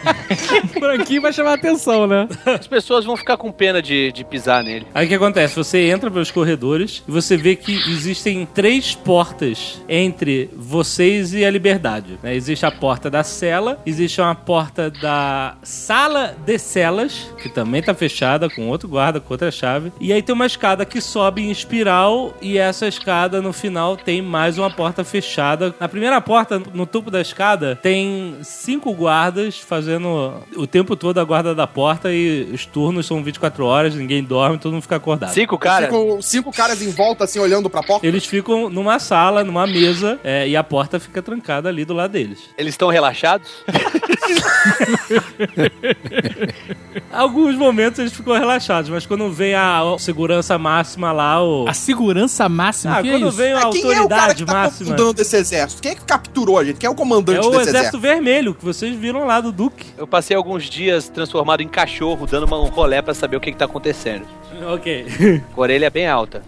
Branquinho 0.80 1.20
vai 1.20 1.32
chamar 1.32 1.50
a 1.50 1.54
atenção, 1.54 2.06
né? 2.06 2.28
As 2.46 2.66
pessoas 2.66 3.04
vão 3.04 3.16
ficar 3.16 3.36
com 3.36 3.52
pena 3.52 3.82
de, 3.82 4.10
de 4.12 4.24
pisar 4.24 4.62
nele. 4.62 4.86
Aí 4.94 5.04
o 5.04 5.08
que 5.08 5.14
acontece? 5.14 5.54
Você 5.56 5.90
entra 5.90 6.10
pelos 6.10 6.30
corredores 6.30 7.02
e 7.06 7.10
você 7.10 7.36
vê 7.36 7.56
que 7.56 7.74
existem 7.74 8.46
três 8.46 8.94
portas 8.94 9.82
entre 9.94 10.50
vocês 10.56 11.32
e 11.32 11.44
a 11.44 11.50
liberdade. 11.50 12.18
né? 12.22 12.34
Existe 12.34 12.66
a 12.66 12.70
porta 12.70 13.08
da 13.08 13.22
cela, 13.22 13.80
existe 13.86 14.20
uma 14.20 14.34
porta 14.34 14.90
da 14.90 15.54
sala 15.62 16.34
de 16.44 16.58
celas, 16.58 17.30
que 17.42 17.48
também 17.48 17.82
tá 17.82 17.94
fechada 17.94 18.48
com 18.50 18.68
outro 18.68 18.88
guarda, 18.88 19.20
com 19.20 19.32
outra 19.34 19.50
chave. 19.50 19.92
E 20.00 20.12
aí 20.12 20.22
tem 20.22 20.34
uma 20.34 20.46
escada 20.46 20.84
que 20.84 21.00
sobe 21.00 21.42
em 21.42 21.50
espiral 21.50 22.34
e 22.42 22.58
essa 22.58 22.86
escada 22.88 23.40
no 23.40 23.52
final 23.52 23.96
tem 23.96 24.20
mais 24.20 24.58
uma 24.58 24.70
porta 24.70 25.04
fechada. 25.04 25.74
Na 25.78 25.88
primeira 25.88 26.20
porta, 26.20 26.60
no 26.72 26.86
topo 26.86 27.10
da 27.10 27.20
escada, 27.20 27.78
tem 27.80 28.36
cinco 28.42 28.92
guardas 28.92 29.58
fazendo 29.58 30.34
o 30.56 30.66
tempo 30.66 30.96
todo 30.96 31.18
a 31.18 31.24
guarda 31.24 31.54
da 31.54 31.66
porta 31.66 32.12
e 32.12 32.50
os 32.52 32.66
turnos 32.66 33.06
são 33.06 33.22
24 33.22 33.64
horas, 33.64 33.94
ninguém 33.94 34.22
dorme, 34.22 34.58
todo 34.58 34.72
mundo 34.72 34.82
fica 34.82 34.96
acordado. 34.96 35.32
Cinco 35.32 35.56
caras? 35.58 35.88
Ficam 35.88 36.22
cinco 36.22 36.52
caras 36.52 36.82
em 36.82 36.90
volta, 36.90 37.24
assim, 37.24 37.38
olhando 37.38 37.70
pra 37.70 37.82
porta. 37.82 38.06
Eles 38.06 38.24
ficam 38.26 38.68
numa 38.68 38.98
sala, 38.98 39.44
numa 39.44 39.66
mesa, 39.66 39.83
é, 40.24 40.48
e 40.48 40.56
a 40.56 40.62
porta 40.64 40.98
fica 41.00 41.20
trancada 41.22 41.68
ali 41.68 41.84
do 41.84 41.92
lado 41.94 42.12
deles. 42.12 42.50
Eles 42.56 42.74
estão 42.74 42.88
relaxados? 42.88 43.50
Alguns 47.12 47.54
momentos 47.56 47.98
eles 47.98 48.12
ficam 48.12 48.34
relaxados, 48.34 48.90
mas 48.90 49.06
quando 49.06 49.30
vem 49.30 49.54
a 49.54 49.82
segurança 49.98 50.58
máxima 50.58 51.12
lá, 51.12 51.42
o. 51.42 51.66
A 51.68 51.74
segurança 51.74 52.48
máxima, 52.48 52.98
Ah, 52.98 53.02
que 53.02 53.08
é 53.08 53.12
quando 53.12 53.28
isso? 53.28 53.36
vem 53.36 53.52
a 53.52 53.60
É, 53.60 53.62
quem 53.62 53.64
é 53.64 53.68
o 53.68 53.70
cara 53.70 53.82
autoridade 54.02 54.34
que 54.44 54.44
tá 54.44 54.52
máxima. 54.52 54.96
comandando 54.96 55.22
esse 55.22 55.36
exército? 55.36 55.82
Quem 55.82 55.92
é 55.92 55.94
que 55.94 56.04
capturou 56.04 56.58
a 56.58 56.64
gente? 56.64 56.76
Quem 56.78 56.86
é 56.86 56.90
o 56.90 56.94
É 56.94 56.96
comandante 56.96 57.38
o 57.40 57.50
desse 57.50 57.54
exército 57.62 57.76
exército? 57.78 58.00
vermelho 58.00 58.54
que 58.54 58.64
vocês 58.64 58.94
viram 58.96 59.24
lá 59.26 59.40
do 59.40 59.52
Duque. 59.52 59.86
Eu 59.96 60.06
passei 60.06 60.36
alguns 60.36 60.64
dias 60.64 61.08
transformado 61.08 61.62
em 61.62 61.68
cachorro, 61.68 62.26
dando 62.26 62.46
uma- 62.46 62.60
um 62.60 62.68
rolé 62.68 63.00
pra 63.02 63.14
saber 63.14 63.36
o 63.36 63.40
que, 63.40 63.52
que 63.52 63.58
tá 63.58 63.64
acontecendo. 63.66 64.26
Ok. 64.66 65.06
Com 65.54 65.60
a 65.60 65.64
orelha 65.64 65.90
bem 65.90 66.06
alta. 66.06 66.42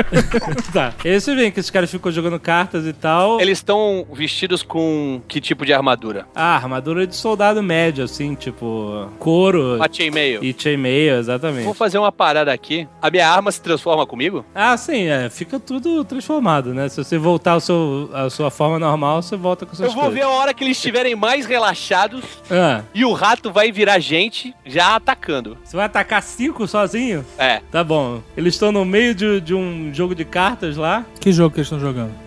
tá. 0.72 0.92
E 1.04 1.20
você 1.20 1.34
vê 1.34 1.50
que 1.50 1.60
esses 1.60 1.70
caras 1.70 1.90
ficam 1.90 2.10
jogando 2.12 2.38
cartas 2.38 2.86
e 2.86 2.92
tal. 2.92 3.40
Eles 3.40 3.58
estão 3.58 4.06
vestidos 4.12 4.62
com 4.62 5.20
que 5.28 5.40
tipo 5.40 5.64
de 5.64 5.72
armadura? 5.72 6.26
Ah, 6.34 6.56
armadura 6.56 7.06
de 7.06 7.14
soldado 7.16 7.62
médio, 7.62 8.04
assim, 8.04 8.34
tipo. 8.34 9.08
Couro 9.18 9.76
Uma 9.76 9.88
chainmail. 9.90 10.42
e 10.44 10.54
chainmail, 10.56 11.16
exatamente. 11.18 11.64
Vou 11.64 11.74
fazer 11.74 11.98
uma 11.98 12.12
parada 12.12 12.52
aqui. 12.52 12.86
A 13.00 13.10
minha 13.10 13.28
arma 13.28 13.50
se 13.50 13.60
transforma 13.60 14.06
comigo? 14.06 14.44
Ah, 14.54 14.76
sim, 14.76 15.06
é. 15.06 15.28
Fica 15.30 15.58
tudo 15.58 16.04
transformado, 16.04 16.72
né? 16.74 16.88
Se 16.88 17.02
você 17.02 17.18
voltar 17.18 17.52
ao 17.52 17.60
seu, 17.60 18.10
à 18.12 18.28
sua 18.30 18.50
forma 18.50 18.78
normal, 18.78 19.22
você 19.22 19.36
volta 19.36 19.64
com 19.66 19.74
suas 19.74 19.88
Eu 19.88 19.94
vou 19.94 20.04
coisas. 20.04 20.18
ver 20.18 20.24
a 20.24 20.30
hora 20.30 20.52
que 20.54 20.64
eles 20.64 20.76
estiverem 20.76 21.14
mais 21.14 21.46
relaxados 21.46 22.24
Ah, 22.50 22.82
e 22.94 23.04
o 23.04 23.12
rato 23.12 23.50
vai 23.52 23.70
virar 23.72 23.98
gente 23.98 24.54
já 24.64 24.96
atacando. 24.96 25.56
você 25.64 25.76
vai 25.76 25.86
atacar 25.86 26.22
cinco 26.22 26.66
sozinho? 26.66 27.24
É. 27.38 27.45
Tá 27.70 27.82
bom. 27.84 28.20
Eles 28.36 28.54
estão 28.54 28.70
no 28.72 28.84
meio 28.84 29.14
de, 29.14 29.40
de 29.40 29.54
um 29.54 29.90
jogo 29.92 30.14
de 30.14 30.24
cartas 30.24 30.76
lá. 30.76 31.04
Que 31.20 31.32
jogo 31.32 31.54
que 31.54 31.60
eles 31.60 31.66
estão 31.66 31.80
jogando? 31.80 32.12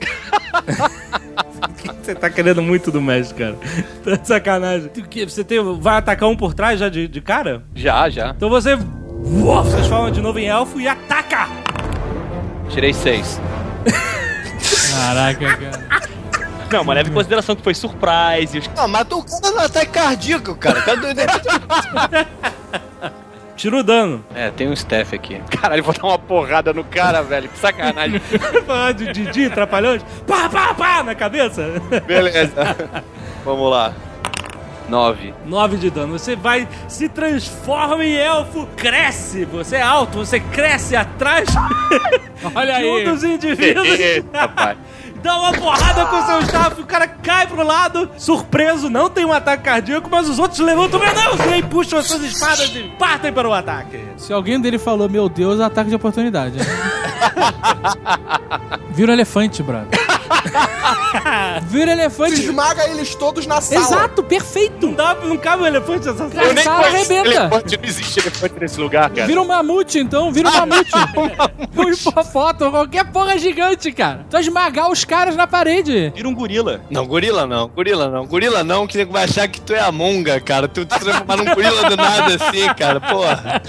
Você 2.03 2.15
tá 2.15 2.29
querendo 2.29 2.61
muito 2.61 2.91
do 2.91 2.99
Magic, 3.01 3.33
cara. 3.35 3.55
Tá 4.03 4.15
de 4.15 4.27
sacanagem. 4.27 4.89
Você 5.27 5.43
tem, 5.43 5.59
vai 5.79 5.97
atacar 5.97 6.27
um 6.29 6.35
por 6.35 6.53
trás 6.53 6.79
já 6.79 6.89
de, 6.89 7.07
de 7.07 7.21
cara? 7.21 7.63
Já, 7.75 8.09
já. 8.09 8.29
Então 8.35 8.49
você 8.49 8.77
uou, 9.23 9.63
se 9.65 9.71
transforma 9.71 10.11
de 10.11 10.21
novo 10.21 10.39
em 10.39 10.45
elfo 10.47 10.79
e 10.79 10.87
ataca! 10.87 11.47
Tirei 12.69 12.93
seis. 12.93 13.39
Caraca, 14.91 15.45
cara. 15.57 16.09
Não, 16.71 16.83
mas 16.83 16.95
leve 16.97 17.09
em 17.09 17.13
consideração 17.13 17.55
que 17.55 17.61
foi 17.63 17.73
surprise. 17.73 18.59
os- 18.59 18.69
Não, 18.75 18.87
matou 18.87 19.19
o 19.19 19.23
cara 19.23 19.51
no 19.55 19.59
ataque 19.61 19.91
cardíaco, 19.91 20.55
cara. 20.55 20.83
Tira 23.59 23.75
o 23.75 23.83
dano. 23.83 24.23
É, 24.33 24.49
tem 24.51 24.69
um 24.69 24.73
staff 24.73 25.13
aqui. 25.13 25.37
Caralho, 25.51 25.83
vou 25.83 25.93
dar 25.93 26.05
uma 26.05 26.17
porrada 26.17 26.71
no 26.71 26.81
cara, 26.81 27.21
velho. 27.21 27.49
Que 27.49 27.59
sacanagem. 27.59 28.17
Falar 28.65 28.93
de 28.93 29.11
Didi, 29.11 29.49
trapalhões. 29.49 30.01
Pá, 30.25 30.47
pá, 30.47 30.73
pá, 30.73 31.03
na 31.03 31.13
cabeça. 31.13 31.73
Beleza. 32.07 32.53
Vamos 33.43 33.69
lá. 33.69 33.93
Nove. 34.87 35.33
9 35.45 35.75
de 35.75 35.89
dano. 35.89 36.17
Você 36.17 36.37
vai, 36.37 36.69
se 36.87 37.09
transforma 37.09 38.05
em 38.05 38.15
elfo, 38.15 38.65
cresce. 38.77 39.43
Você 39.43 39.75
é 39.75 39.81
alto, 39.81 40.19
você 40.19 40.39
cresce 40.39 40.95
atrás 40.95 41.49
Olha 42.55 42.79
de 42.79 42.85
um 42.85 42.95
aí. 42.95 43.03
dos 43.03 43.23
indivíduos. 43.25 43.87
Eita. 43.87 44.77
Dá 45.21 45.37
uma 45.37 45.53
porrada 45.53 46.05
com 46.05 46.25
seu 46.25 46.39
staff, 46.41 46.81
o 46.81 46.85
cara 46.85 47.07
cai 47.07 47.47
pro 47.47 47.63
lado, 47.63 48.09
surpreso, 48.17 48.89
não 48.89 49.09
tem 49.09 49.25
um 49.25 49.33
ataque 49.33 49.63
cardíaco, 49.63 50.09
mas 50.09 50.29
os 50.29 50.39
outros 50.39 50.59
levantam, 50.59 50.99
meu 50.99 51.13
Deus, 51.13 51.39
e 51.45 51.53
aí 51.53 51.63
puxam 51.63 51.99
as 51.99 52.07
suas 52.07 52.23
espadas 52.23 52.73
e 52.75 52.83
partem 52.97 53.33
para 53.33 53.47
o 53.47 53.53
ataque. 53.53 53.99
Se 54.17 54.31
alguém 54.31 54.59
dele 54.59 54.77
falou, 54.77 55.09
meu 55.09 55.27
Deus, 55.27 55.59
ataque 55.59 55.89
de 55.89 55.95
oportunidade. 55.95 56.59
Vira 58.91 59.11
um 59.11 59.13
elefante, 59.13 59.61
brother. 59.61 60.08
Vira 61.67 61.91
elefante. 61.91 62.41
esmaga 62.41 62.87
eles 62.89 63.15
todos 63.15 63.45
na 63.45 63.61
sala. 63.61 63.81
Exato, 63.81 64.23
perfeito. 64.23 64.87
Não 64.87 64.93
dá, 64.93 65.15
não 65.15 65.37
cabe 65.37 65.63
um 65.63 65.65
elefante 65.65 66.07
nessa 66.07 66.29
sala. 66.29 66.43
Eu 66.43 66.53
nem 66.53 66.63
sala 66.63 66.87
arrebenta. 66.87 67.29
elefante, 67.29 67.77
não 67.77 67.89
existe 67.89 68.19
elefante 68.19 68.55
nesse 68.59 68.79
lugar, 68.79 69.09
cara. 69.09 69.27
Vira 69.27 69.41
um 69.41 69.45
mamute, 69.45 69.99
então. 69.99 70.31
Vira 70.31 70.49
um 70.49 70.51
mamute. 70.51 70.91
um 71.77 71.89
hipopótamo, 71.89 72.71
qualquer 72.71 73.11
porra 73.11 73.37
gigante, 73.37 73.91
cara. 73.91 74.25
Tu 74.29 74.33
vai 74.33 74.41
esmagar 74.41 74.91
os 74.91 75.03
caras 75.03 75.35
na 75.35 75.47
parede. 75.47 76.11
Vira 76.15 76.27
um 76.27 76.35
gorila. 76.35 76.81
Não, 76.89 77.05
gorila 77.05 77.45
não, 77.45 77.67
gorila 77.67 78.09
não. 78.09 78.25
Gorila 78.25 78.63
não, 78.63 78.87
que 78.87 78.97
nego 78.97 79.11
vai 79.11 79.23
achar 79.23 79.47
que 79.47 79.59
tu 79.61 79.73
é 79.73 79.79
a 79.79 79.91
monga, 79.91 80.39
cara. 80.39 80.67
Tu 80.67 80.85
te 80.85 80.99
transformar 80.99 81.37
num 81.37 81.53
gorila 81.53 81.89
do 81.89 81.95
nada 81.95 82.35
assim, 82.35 82.67
cara. 82.77 82.99
Porra. 82.99 83.61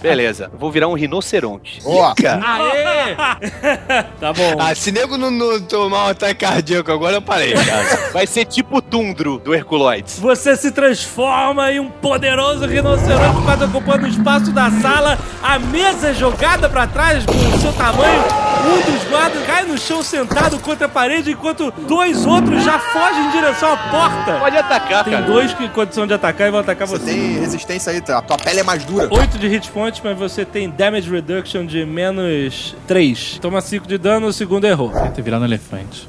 Beleza. 0.00 0.50
Vou 0.58 0.70
virar 0.70 0.88
um 0.88 0.94
rinoceronte. 0.94 1.80
Boa. 1.82 2.14
Aê! 2.18 3.14
tá 4.20 4.32
bom. 4.32 4.56
Ah, 4.58 4.74
se 4.74 4.92
nego 4.92 5.16
não, 5.16 5.30
tomar 5.60 6.06
um 6.06 6.08
ataque 6.10 6.44
cardíaco 6.46 6.90
agora, 6.92 7.16
eu 7.16 7.22
parei, 7.22 7.52
cara. 7.64 8.10
Vai 8.12 8.26
ser 8.26 8.44
tipo 8.44 8.78
o 8.78 8.82
Tundro 8.82 9.38
do 9.38 9.54
Herculoides. 9.54 10.18
Você 10.18 10.56
se 10.56 10.70
transforma 10.70 11.70
em 11.72 11.80
um 11.80 11.88
poderoso 11.90 12.66
rinoceronte 12.66 13.42
quase 13.44 13.64
ocupando 13.64 14.04
o 14.06 14.08
espaço 14.08 14.52
da 14.52 14.70
sala. 14.70 15.18
A 15.42 15.58
mesa 15.58 16.08
é 16.08 16.14
jogada 16.14 16.68
pra 16.68 16.86
trás 16.86 17.24
com 17.24 17.32
o 17.32 17.58
seu 17.60 17.72
tamanho. 17.72 18.22
Um 18.66 18.92
dos 18.92 19.04
guardas 19.08 19.46
cai 19.46 19.64
no 19.64 19.78
chão 19.78 20.02
sentado 20.02 20.58
contra 20.58 20.86
a 20.86 20.88
parede, 20.88 21.30
enquanto 21.32 21.70
dois 21.86 22.26
outros 22.26 22.64
já 22.64 22.78
fogem 22.78 23.26
em 23.26 23.30
direção 23.30 23.72
à 23.72 23.76
porta. 23.76 24.38
Pode 24.40 24.56
atacar, 24.56 25.04
Tem 25.04 25.12
cara. 25.12 25.24
dois 25.26 25.52
que 25.54 25.64
em 25.64 25.68
condição 25.68 26.06
de 26.06 26.14
atacar 26.14 26.48
e 26.48 26.50
vão 26.50 26.60
atacar 26.60 26.86
Você 26.88 26.98
você. 26.98 27.10
tem 27.12 27.38
resistência 27.38 27.92
aí, 27.92 28.02
a 28.08 28.22
tua 28.22 28.36
pele 28.36 28.60
é 28.60 28.62
mais 28.64 28.84
dura. 28.84 29.08
8 29.10 29.38
de 29.38 29.46
hit 29.46 29.70
points, 29.70 30.00
mas 30.02 30.18
você 30.18 30.44
tem 30.44 30.68
damage 30.68 31.08
reduction 31.08 31.64
de 31.64 31.84
menos 31.84 32.74
3. 32.88 33.38
Toma 33.40 33.60
5 33.60 33.86
de 33.86 33.98
dano, 33.98 34.26
o 34.26 34.32
segundo 34.32 34.64
errou. 34.66 34.90
Ter 35.14 35.22
virado 35.22 35.42
um 35.42 35.45
elefante. 35.46 36.08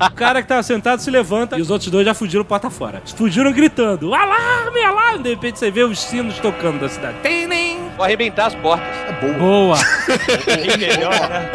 O 0.00 0.10
cara 0.14 0.42
que 0.42 0.48
tava 0.48 0.62
sentado 0.62 1.00
se 1.00 1.10
levanta 1.10 1.56
e 1.56 1.62
os 1.62 1.70
outros 1.70 1.90
dois 1.90 2.04
já 2.04 2.12
fugiram 2.12 2.44
porta 2.44 2.68
fora. 2.68 3.02
Fugiram 3.16 3.52
gritando: 3.52 4.14
alarme, 4.14 4.82
alarme! 4.82 5.22
De 5.22 5.30
repente 5.30 5.58
você 5.58 5.70
vê 5.70 5.84
os 5.84 5.98
sinos 6.00 6.38
tocando 6.38 6.80
da 6.80 6.88
cidade. 6.88 7.18
Tem 7.22 7.46
nem. 7.46 7.88
Vou 7.96 8.04
arrebentar 8.04 8.46
as 8.46 8.54
portas. 8.56 8.88
É 8.88 9.12
boa. 9.20 9.34
Boa. 9.34 9.78
Bem 10.46 10.76
melhor, 10.76 11.28
né? 11.28 11.50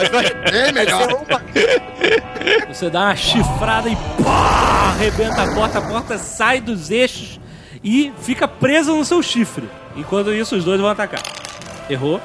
É 0.45 0.71
melhor. 0.71 1.07
Você 2.67 2.89
dá 2.89 3.01
uma 3.05 3.15
chifrada 3.15 3.89
e 3.89 3.95
pá, 4.23 4.93
arrebenta 4.93 5.43
a 5.43 5.53
porta, 5.53 5.79
a 5.79 5.81
porta 5.81 6.17
sai 6.17 6.61
dos 6.61 6.89
eixos 6.89 7.39
e 7.83 8.13
fica 8.21 8.47
presa 8.47 8.93
no 8.93 9.03
seu 9.03 9.21
chifre. 9.21 9.69
Enquanto 9.95 10.31
isso, 10.33 10.55
os 10.55 10.63
dois 10.63 10.79
vão 10.79 10.89
atacar. 10.89 11.21
Errou. 11.89 12.21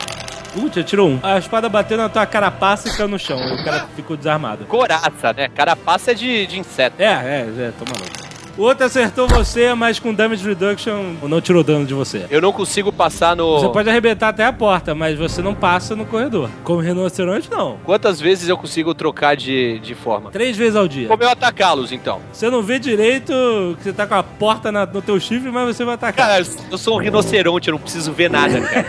Já 0.75 0.83
tirou 0.83 1.09
um. 1.09 1.19
A 1.23 1.39
espada 1.39 1.69
bateu 1.69 1.97
na 1.97 2.09
tua 2.09 2.27
carapaça 2.27 2.89
e 2.89 2.93
caiu 2.97 3.09
no 3.09 3.19
chão. 3.19 3.39
O 3.39 3.65
cara 3.65 3.87
ficou 3.95 4.17
desarmado. 4.17 4.65
Coraça, 4.65 5.33
né? 5.37 5.49
Carapaça 5.49 6.11
é 6.11 6.15
de, 6.15 6.47
de 6.47 6.59
inseto. 6.59 6.97
É, 6.99 7.05
é, 7.07 7.47
é, 7.59 7.73
toma 7.79 7.97
louco. 7.99 8.31
O 8.59 8.63
outro 8.65 8.85
acertou 8.85 9.27
você, 9.29 9.73
mas 9.75 9.99
com 10.01 10.13
damage 10.13 10.47
reduction 10.47 11.15
não 11.23 11.41
tirou 11.41 11.63
dano 11.63 11.87
de 11.87 11.95
você. 11.95 12.27
Eu 12.29 12.43
não 12.43 12.53
consigo 12.53 12.93
passar 12.93 13.35
no. 13.37 13.59
Você 13.61 13.69
pode 13.71 13.89
arrebentar 13.89 14.29
até 14.29 14.45
a 14.45 14.53
porta, 14.53 14.95
mas 14.95 15.17
você 15.17 15.41
não 15.41 15.55
passa 15.55 15.95
no 15.97 16.05
corredor. 16.05 16.51
Como 16.65 16.81
rinoceronte, 16.81 17.49
não. 17.51 17.79
Quantas 17.85 18.21
vezes 18.21 18.49
eu 18.49 18.59
consigo 18.59 18.93
trocar 18.93 19.35
de, 19.37 19.79
de 19.79 19.95
forma? 19.95 20.31
Três 20.31 20.57
vezes 20.59 20.75
ao 20.77 20.87
dia. 20.89 21.07
Como 21.09 21.23
eu 21.23 21.31
atacá-los, 21.31 21.91
então? 21.93 22.21
Você 22.33 22.51
não 22.51 22.61
vê 22.61 22.79
direito 22.79 23.33
que 23.79 23.85
você 23.85 23.93
tá 23.93 24.07
com 24.07 24.17
a 24.17 24.23
porta 24.23 24.71
na- 24.71 24.85
no 24.85 25.01
teu 25.01 25.19
chifre, 25.21 25.51
mas 25.51 25.75
você 25.75 25.85
vai 25.85 25.95
atacar. 25.95 26.27
Cara, 26.29 26.45
eu 26.71 26.77
sou 26.77 26.97
um 26.97 27.01
rinoceronte, 27.01 27.69
eu 27.69 27.73
não 27.73 27.81
preciso 27.81 28.13
ver 28.13 28.29
nada, 28.29 28.61
cara. 28.61 28.87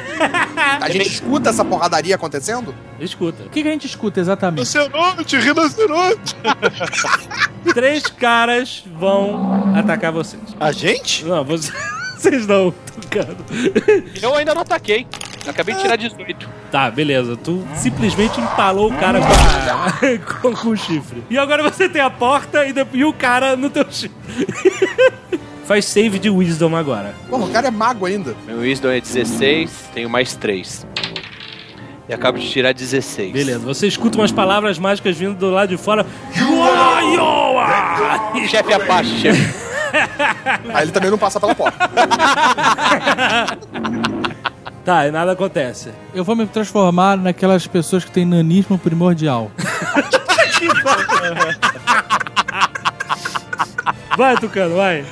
A 0.80 0.90
gente 0.90 1.08
escuta 1.08 1.50
essa 1.50 1.66
porradaria 1.66 2.16
acontecendo? 2.16 2.74
Escuta. 3.00 3.44
O 3.44 3.50
que, 3.50 3.62
que 3.64 3.68
a 3.68 3.72
gente 3.72 3.88
escuta 3.88 4.20
exatamente? 4.20 4.66
Rinoceronte, 4.78 5.38
rinoceronte. 5.38 6.36
Três 7.74 8.04
caras 8.04 8.84
vão 8.98 9.74
atacar 9.76 10.12
vocês. 10.12 10.42
A 10.60 10.72
gente? 10.72 11.26
Não, 11.26 11.44
você- 11.44 11.72
vocês 12.18 12.46
não, 12.48 12.72
tocando. 13.02 13.38
Eu 14.22 14.36
ainda 14.36 14.54
não 14.54 14.62
ataquei. 14.62 15.08
Acabei 15.48 15.74
de 15.74 15.82
tirar 15.82 15.96
18. 15.96 16.48
Tá, 16.72 16.92
beleza. 16.92 17.36
Tu 17.36 17.66
simplesmente 17.76 18.40
empalou 18.40 18.92
o 18.92 18.96
cara 18.98 19.20
com, 19.20 19.26
a- 19.28 20.18
com, 20.42 20.56
com 20.56 20.70
o 20.70 20.78
chifre. 20.78 21.24
E 21.30 21.38
agora 21.38 21.64
você 21.64 21.90
tem 21.90 22.02
a 22.02 22.10
porta 22.12 22.66
e, 22.66 22.74
depois, 22.74 23.00
e 23.02 23.04
o 23.04 23.12
cara 23.14 23.56
no 23.56 23.70
teu 23.70 23.86
chifre. 23.90 24.12
Faz 25.72 25.86
save 25.86 26.20
de 26.20 26.30
wisdom 26.30 26.76
agora. 26.76 27.16
Porra, 27.30 27.46
o 27.46 27.50
cara 27.50 27.70
é 27.70 27.72
mago 27.72 28.06
ainda. 28.06 28.36
Meu 28.46 28.58
Wisdom 28.58 28.90
é 28.90 29.00
16, 29.00 29.92
tenho 29.94 30.10
mais 30.10 30.36
3. 30.36 30.86
E 32.10 32.14
acabo 32.14 32.38
de 32.38 32.50
tirar 32.50 32.74
16. 32.74 33.32
Beleza, 33.32 33.60
você 33.60 33.88
escuta 33.88 34.18
umas 34.18 34.34
palavras 34.34 34.78
mágicas 34.78 35.16
vindo 35.16 35.36
do 35.36 35.50
lado 35.50 35.70
de 35.70 35.78
fora. 35.78 36.06
Chefe 38.50 38.74
Apache, 38.74 39.22
chefe. 39.22 39.56
Aí 40.76 40.84
ele 40.84 40.92
também 40.92 41.10
não 41.10 41.18
passa 41.18 41.40
pela 41.40 41.56
porta. 41.56 41.80
Tá, 44.84 45.08
e 45.08 45.12
nada 45.12 45.34
acontece. 45.34 45.92
Eu 46.12 46.24
vou 46.24 46.36
me 46.36 46.48
transformar 46.48 47.16
naquelas 47.16 47.68
pessoas 47.68 48.04
que 48.04 48.10
têm 48.10 48.26
nanismo 48.26 48.80
primordial. 48.80 49.52
Vai, 54.18 54.36
Tucano, 54.38 54.76
vai. 54.76 55.06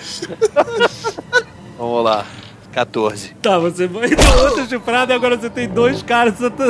Vamos 1.78 2.04
lá. 2.04 2.26
14. 2.72 3.36
Tá, 3.42 3.58
você 3.58 3.88
vai 3.88 4.10
no 4.12 4.42
outro 4.44 4.68
chifrado 4.68 5.12
e 5.12 5.16
agora 5.16 5.38
você 5.38 5.50
tem 5.50 5.68
dois 5.68 6.04
caras. 6.04 6.36
Você 6.36 6.50
tá... 6.50 6.66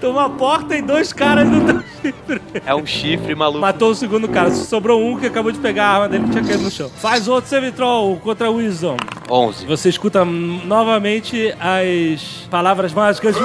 Tem 0.00 0.10
uma 0.10 0.28
porta 0.30 0.76
e 0.76 0.82
dois 0.82 1.12
caras 1.12 1.48
no 1.48 1.60
teu 1.64 1.82
chifre. 2.02 2.42
É 2.66 2.74
um 2.74 2.84
chifre 2.84 3.34
maluco. 3.34 3.60
Matou 3.60 3.90
o 3.90 3.94
segundo 3.94 4.28
cara. 4.28 4.50
Sobrou 4.50 5.02
um 5.02 5.18
que 5.18 5.26
acabou 5.26 5.52
de 5.52 5.58
pegar 5.58 5.86
a 5.86 5.94
arma 5.94 6.08
dele 6.08 6.24
que 6.24 6.30
tinha 6.30 6.44
caído 6.44 6.62
no 6.64 6.70
chão. 6.70 6.90
Faz 6.96 7.28
outro 7.28 7.48
Sevitrol 7.48 8.16
contra 8.16 8.50
o 8.50 8.56
Wisdom. 8.56 8.96
11. 9.30 9.66
Você 9.66 9.88
escuta 9.88 10.24
novamente 10.24 11.54
as 11.60 12.46
palavras 12.50 12.92
mágicas. 12.92 13.36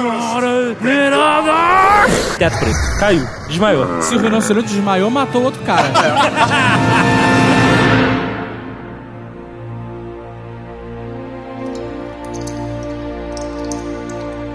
Teto 2.38 2.58
preto. 2.58 2.98
Caiu. 2.98 3.26
Desmaiou. 3.48 4.02
Se 4.02 4.16
o 4.16 4.18
rinoceronte 4.18 4.68
desmaiou, 4.68 5.10
matou 5.10 5.42
o 5.42 5.44
outro 5.44 5.62
cara. 5.62 5.88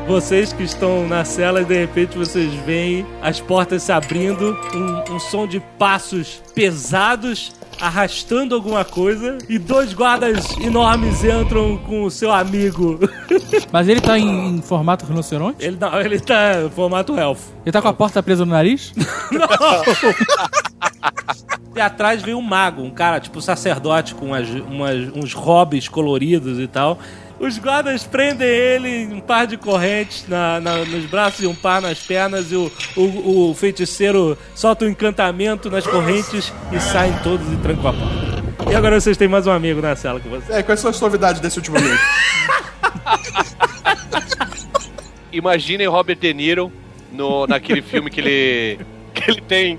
Vocês 0.07 0.53
que 0.53 0.63
estão 0.63 1.07
na 1.07 1.25
cela 1.25 1.62
e 1.62 1.65
de 1.65 1.74
repente 1.77 2.15
vocês 2.17 2.53
veem 2.65 3.05
as 3.24 3.39
portas 3.39 3.81
se 3.83 3.91
abrindo, 3.91 4.55
um, 4.74 5.15
um 5.15 5.19
som 5.19 5.47
de 5.47 5.59
passos 5.79 6.41
pesados 6.53 7.51
arrastando 7.81 8.53
alguma 8.55 8.85
coisa 8.85 9.38
e 9.50 9.57
dois 9.57 9.93
guardas 9.93 10.55
enormes 10.59 11.24
entram 11.24 11.75
com 11.77 12.03
o 12.03 12.12
seu 12.12 12.31
amigo. 12.31 13.00
Mas 13.74 13.88
ele 13.89 14.00
tá 14.00 14.17
em, 14.17 14.57
em 14.57 14.62
formato 14.62 15.05
rinoceronte? 15.05 15.65
Ele 15.65 15.75
não, 15.79 16.00
ele 16.00 16.19
tá 16.19 16.62
em 16.63 16.69
formato 16.69 17.17
elfo. 17.17 17.51
Ele 17.65 17.71
tá 17.71 17.81
com 17.81 17.88
a 17.88 17.93
porta 17.93 18.21
presa 18.21 18.45
no 18.45 18.51
nariz? 18.51 18.93
E 21.75 21.81
atrás 21.81 22.21
vem 22.21 22.33
um 22.33 22.41
mago, 22.41 22.81
um 22.81 22.89
cara 22.89 23.19
tipo 23.19 23.41
sacerdote 23.41 24.15
com 24.15 24.27
umas, 24.27 24.47
umas- 24.50 25.09
uns 25.13 25.33
hobbies 25.33 25.89
coloridos 25.89 26.57
e 26.57 26.67
tal. 26.67 26.97
Os 27.39 27.58
guardas 27.60 28.04
prendem 28.06 28.48
ele 28.48 28.88
em 28.89 29.13
um 29.13 29.20
par 29.20 29.46
de 29.46 29.58
correntes 29.58 30.25
na- 30.27 30.60
na- 30.62 30.77
nos 30.86 31.06
braços 31.06 31.42
e 31.42 31.48
um 31.48 31.54
par 31.54 31.82
nas 31.82 32.00
pernas. 32.00 32.51
E 32.51 32.56
o, 32.56 32.72
o- 32.96 33.51
o 33.51 33.56
feiticeiro 33.56 34.38
solta 34.56 34.86
um 34.86 34.89
encantamento 34.89 35.70
nas 35.70 35.86
correntes 35.86 36.51
e 36.72 36.80
saem 36.80 37.13
todos 37.24 37.46
e 37.51 37.58
trancam 37.58 37.89
a 37.89 37.94
porta. 37.94 38.72
E 38.72 38.75
agora 38.75 39.00
vocês 39.00 39.18
têm 39.18 39.27
mais 39.27 39.46
um 39.46 39.51
amigo 39.51 39.82
na 39.82 39.96
cela 39.96 40.20
com 40.20 40.30
vocês. 40.30 40.50
É, 40.50 40.63
quais 40.63 40.80
são 40.80 40.89
as 40.89 41.00
novidades 41.00 41.42
desse 41.42 41.58
último 41.60 41.80
mês? 41.80 42.00
Imaginem 45.32 45.88
Robert 45.88 46.15
De 46.18 46.34
Niro 46.34 46.72
no, 47.12 47.46
naquele 47.48 47.82
filme 47.82 48.10
que 48.10 48.22
ele, 48.22 48.80
que 49.13 49.30
ele 49.32 49.42
tem 49.42 49.77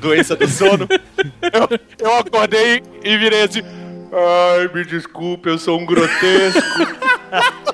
doença 0.00 0.36
do 0.36 0.46
sono. 0.46 0.86
Eu, 1.40 1.78
eu 1.98 2.16
acordei 2.18 2.82
e 3.02 3.16
virei 3.16 3.42
assim. 3.44 3.62
Ai, 4.12 4.68
me 4.74 4.84
desculpe, 4.84 5.48
eu 5.48 5.58
sou 5.58 5.80
um 5.80 5.86
grotesco. 5.86 6.60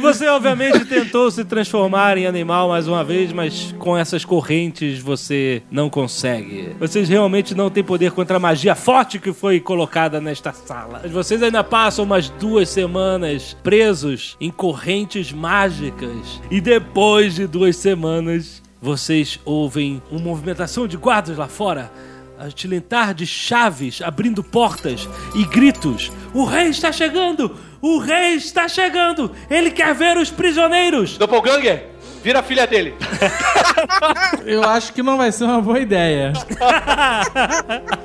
Você 0.00 0.26
obviamente 0.28 0.84
tentou 0.84 1.30
se 1.30 1.44
transformar 1.44 2.18
em 2.18 2.26
animal 2.26 2.68
mais 2.68 2.88
uma 2.88 3.04
vez, 3.04 3.32
mas 3.32 3.74
com 3.78 3.96
essas 3.96 4.24
correntes 4.24 4.98
você 4.98 5.62
não 5.70 5.88
consegue. 5.88 6.74
Vocês 6.78 7.08
realmente 7.08 7.54
não 7.54 7.70
têm 7.70 7.84
poder 7.84 8.12
contra 8.12 8.36
a 8.36 8.40
magia 8.40 8.74
forte 8.74 9.18
que 9.18 9.32
foi 9.32 9.60
colocada 9.60 10.20
nesta 10.20 10.52
sala. 10.52 11.02
Vocês 11.08 11.42
ainda 11.42 11.62
passam 11.62 12.04
umas 12.04 12.28
duas 12.28 12.68
semanas 12.68 13.56
presos 13.62 14.36
em 14.40 14.50
correntes 14.50 15.32
mágicas. 15.32 16.40
E 16.50 16.60
depois 16.60 17.34
de 17.34 17.46
duas 17.46 17.76
semanas, 17.76 18.62
vocês 18.80 19.38
ouvem 19.44 20.02
uma 20.10 20.20
movimentação 20.20 20.88
de 20.88 20.96
guardas 20.96 21.38
lá 21.38 21.48
fora. 21.48 21.90
A 22.42 22.50
tilintar 22.50 23.14
de 23.14 23.24
chaves 23.24 24.02
abrindo 24.02 24.42
portas 24.42 25.08
e 25.32 25.44
gritos: 25.44 26.10
O 26.34 26.44
rei 26.44 26.70
está 26.70 26.90
chegando! 26.90 27.56
O 27.80 27.98
rei 27.98 28.34
está 28.34 28.66
chegando! 28.66 29.30
Ele 29.48 29.70
quer 29.70 29.94
ver 29.94 30.16
os 30.16 30.28
prisioneiros! 30.28 31.16
Doppelganger, 31.16 31.86
vira 32.20 32.40
a 32.40 32.42
filha 32.42 32.66
dele. 32.66 32.94
Eu 34.44 34.64
acho 34.64 34.92
que 34.92 35.04
não 35.04 35.16
vai 35.16 35.30
ser 35.30 35.44
uma 35.44 35.60
boa 35.60 35.78
ideia. 35.78 36.32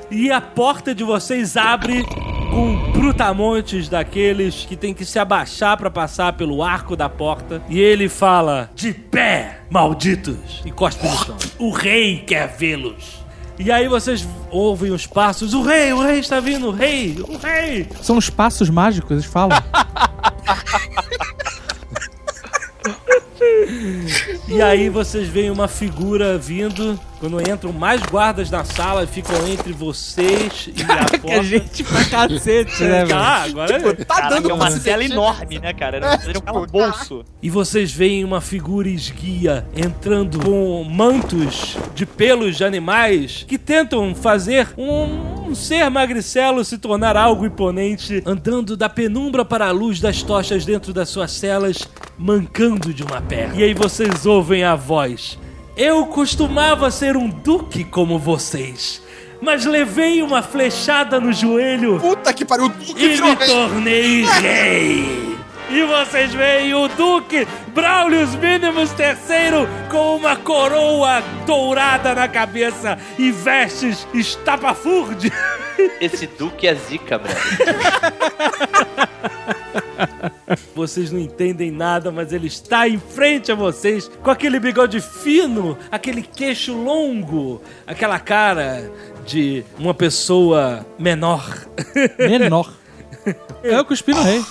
E 0.10 0.32
a 0.32 0.40
porta 0.40 0.96
de 0.96 1.04
vocês 1.04 1.58
abre 1.58 2.06
com 2.50 2.92
brutamontes 2.94 3.90
daqueles 3.90 4.64
que 4.66 4.78
tem 4.78 4.94
que 4.94 5.04
se 5.04 5.20
abaixar 5.20 5.76
pra 5.78 5.90
passar 5.92 6.34
pelo 6.34 6.64
arco 6.64 6.96
da 6.96 7.10
porta. 7.10 7.62
E 7.68 7.78
ele 7.80 8.08
fala: 8.08 8.70
De 8.74 8.94
pé, 8.94 9.62
malditos! 9.70 10.62
E 10.64 10.72
cospe 10.72 11.06
no 11.08 11.18
chão. 11.18 11.38
O 11.60 11.72
rei 11.72 12.20
quer 12.20 12.56
vê-los. 12.56 13.27
E 13.60 13.72
aí 13.72 13.88
vocês 13.88 14.28
ouvem 14.52 14.92
os 14.92 15.08
passos: 15.08 15.54
O 15.54 15.64
rei, 15.64 15.92
o 15.94 16.02
rei 16.02 16.20
está 16.20 16.40
vindo, 16.40 16.68
o 16.68 16.72
rei, 16.72 17.18
o 17.28 17.38
rei! 17.38 17.88
São 18.02 18.18
os 18.18 18.30
passos 18.30 18.70
mágicos, 18.70 19.12
eles 19.12 19.26
falam. 19.26 19.58
E 24.48 24.62
aí 24.62 24.90
vocês 24.90 25.28
veem 25.28 25.50
uma 25.52 25.68
figura 25.68 26.38
vindo. 26.38 27.00
Quando 27.20 27.42
entram 27.42 27.74
mais 27.74 28.00
guardas 28.04 28.52
na 28.52 28.64
sala 28.64 29.04
e 29.04 29.08
ficam 29.08 29.36
entre 29.48 29.74
vocês 29.74 30.70
e 30.76 30.84
a 30.84 31.06
que 31.10 31.18
porta. 31.18 31.40
a 31.40 31.44
gente 31.44 31.84
pra 31.84 32.06
cacete, 32.06 32.84
né, 32.84 33.06
velho? 33.06 33.18
Ah, 33.18 33.42
agora 33.42 33.96
Tá 34.06 34.06
Caraca, 34.06 34.36
dando 34.36 34.52
é 34.52 34.54
uma 34.54 34.70
cela 34.70 35.04
enorme, 35.04 35.58
né, 35.58 35.74
cara? 35.74 35.98
Era 35.98 36.14
era 36.14 36.38
um 36.38 36.42
calabouço. 36.42 37.26
E 37.42 37.50
vocês 37.50 37.92
veem 37.92 38.24
uma 38.24 38.40
figura 38.40 38.88
esguia 38.88 39.66
entrando 39.76 40.40
com 40.40 40.84
mantos 40.84 41.76
de 41.96 42.06
pelos 42.06 42.56
de 42.56 42.64
animais 42.64 43.44
que 43.48 43.58
tentam 43.58 44.14
fazer 44.14 44.70
um, 44.78 45.50
um 45.50 45.56
ser 45.56 45.90
magricelo 45.90 46.64
se 46.64 46.78
tornar 46.78 47.18
algo 47.18 47.48
imponente, 47.48 48.22
andando 48.28 48.78
da 48.78 48.90
penumbra 48.90 49.44
para 49.44 49.68
a 49.68 49.72
luz 49.72 50.00
das 50.00 50.22
tochas 50.22 50.66
dentro 50.66 50.94
das 50.94 51.10
suas 51.10 51.32
celas, 51.32 51.80
mancando 52.16 52.94
de 52.94 53.02
uma 53.04 53.22
perna. 53.22 53.47
E 53.54 53.64
aí 53.64 53.74
vocês 53.74 54.26
ouvem 54.26 54.64
a 54.64 54.76
voz. 54.76 55.38
Eu 55.76 56.06
costumava 56.08 56.90
ser 56.92 57.16
um 57.18 57.30
duque 57.30 57.84
como 57.84 58.18
vocês, 58.18 59.02
mas 59.42 59.66
levei 59.66 60.22
uma 60.24 60.42
flechada 60.42 61.20
no 61.20 61.32
joelho 61.32 62.00
Puta 62.00 62.34
que 62.34 62.44
pariu, 62.46 62.66
o 62.66 62.70
Duque 62.70 63.06
e 63.06 63.22
me 63.22 63.36
rei. 63.36 63.48
tornei 63.48 64.26
rei. 64.26 65.38
E 65.70 65.84
vocês 65.84 66.34
veem 66.34 66.74
o 66.74 66.88
Duque 66.88 67.46
Braulius 67.74 68.34
Minimus 68.36 68.90
III 68.92 69.68
com 69.90 70.16
uma 70.16 70.36
coroa 70.38 71.22
dourada 71.46 72.16
na 72.16 72.28
cabeça 72.28 72.98
e 73.20 73.30
vestes 73.32 74.08
estapafurde. 74.14 75.32
Esse 76.00 76.26
Duque 76.26 76.68
é 76.68 76.74
zica, 76.74 77.20
velho. 77.20 77.38
Vocês 80.76 81.12
não 81.12 81.20
entendem 81.20 81.72
nada, 81.72 82.12
mas 82.12 82.32
ele 82.32 82.48
está 82.48 82.88
em 82.88 83.00
frente 83.00 83.52
a 83.52 83.56
vocês 83.56 84.10
com 84.22 84.32
aquele 84.32 84.60
bigode 84.60 85.02
fino, 85.02 85.78
aquele 85.92 86.22
queixo 86.22 86.74
longo, 86.74 87.62
aquela 87.86 88.20
cara 88.20 88.92
de 89.26 89.64
uma 89.78 89.94
pessoa 89.94 90.86
menor. 90.98 91.66
Menor. 92.18 92.74
Eu 93.64 93.84
cuspi 93.84 94.14
no 94.14 94.22
rei. 94.24 94.42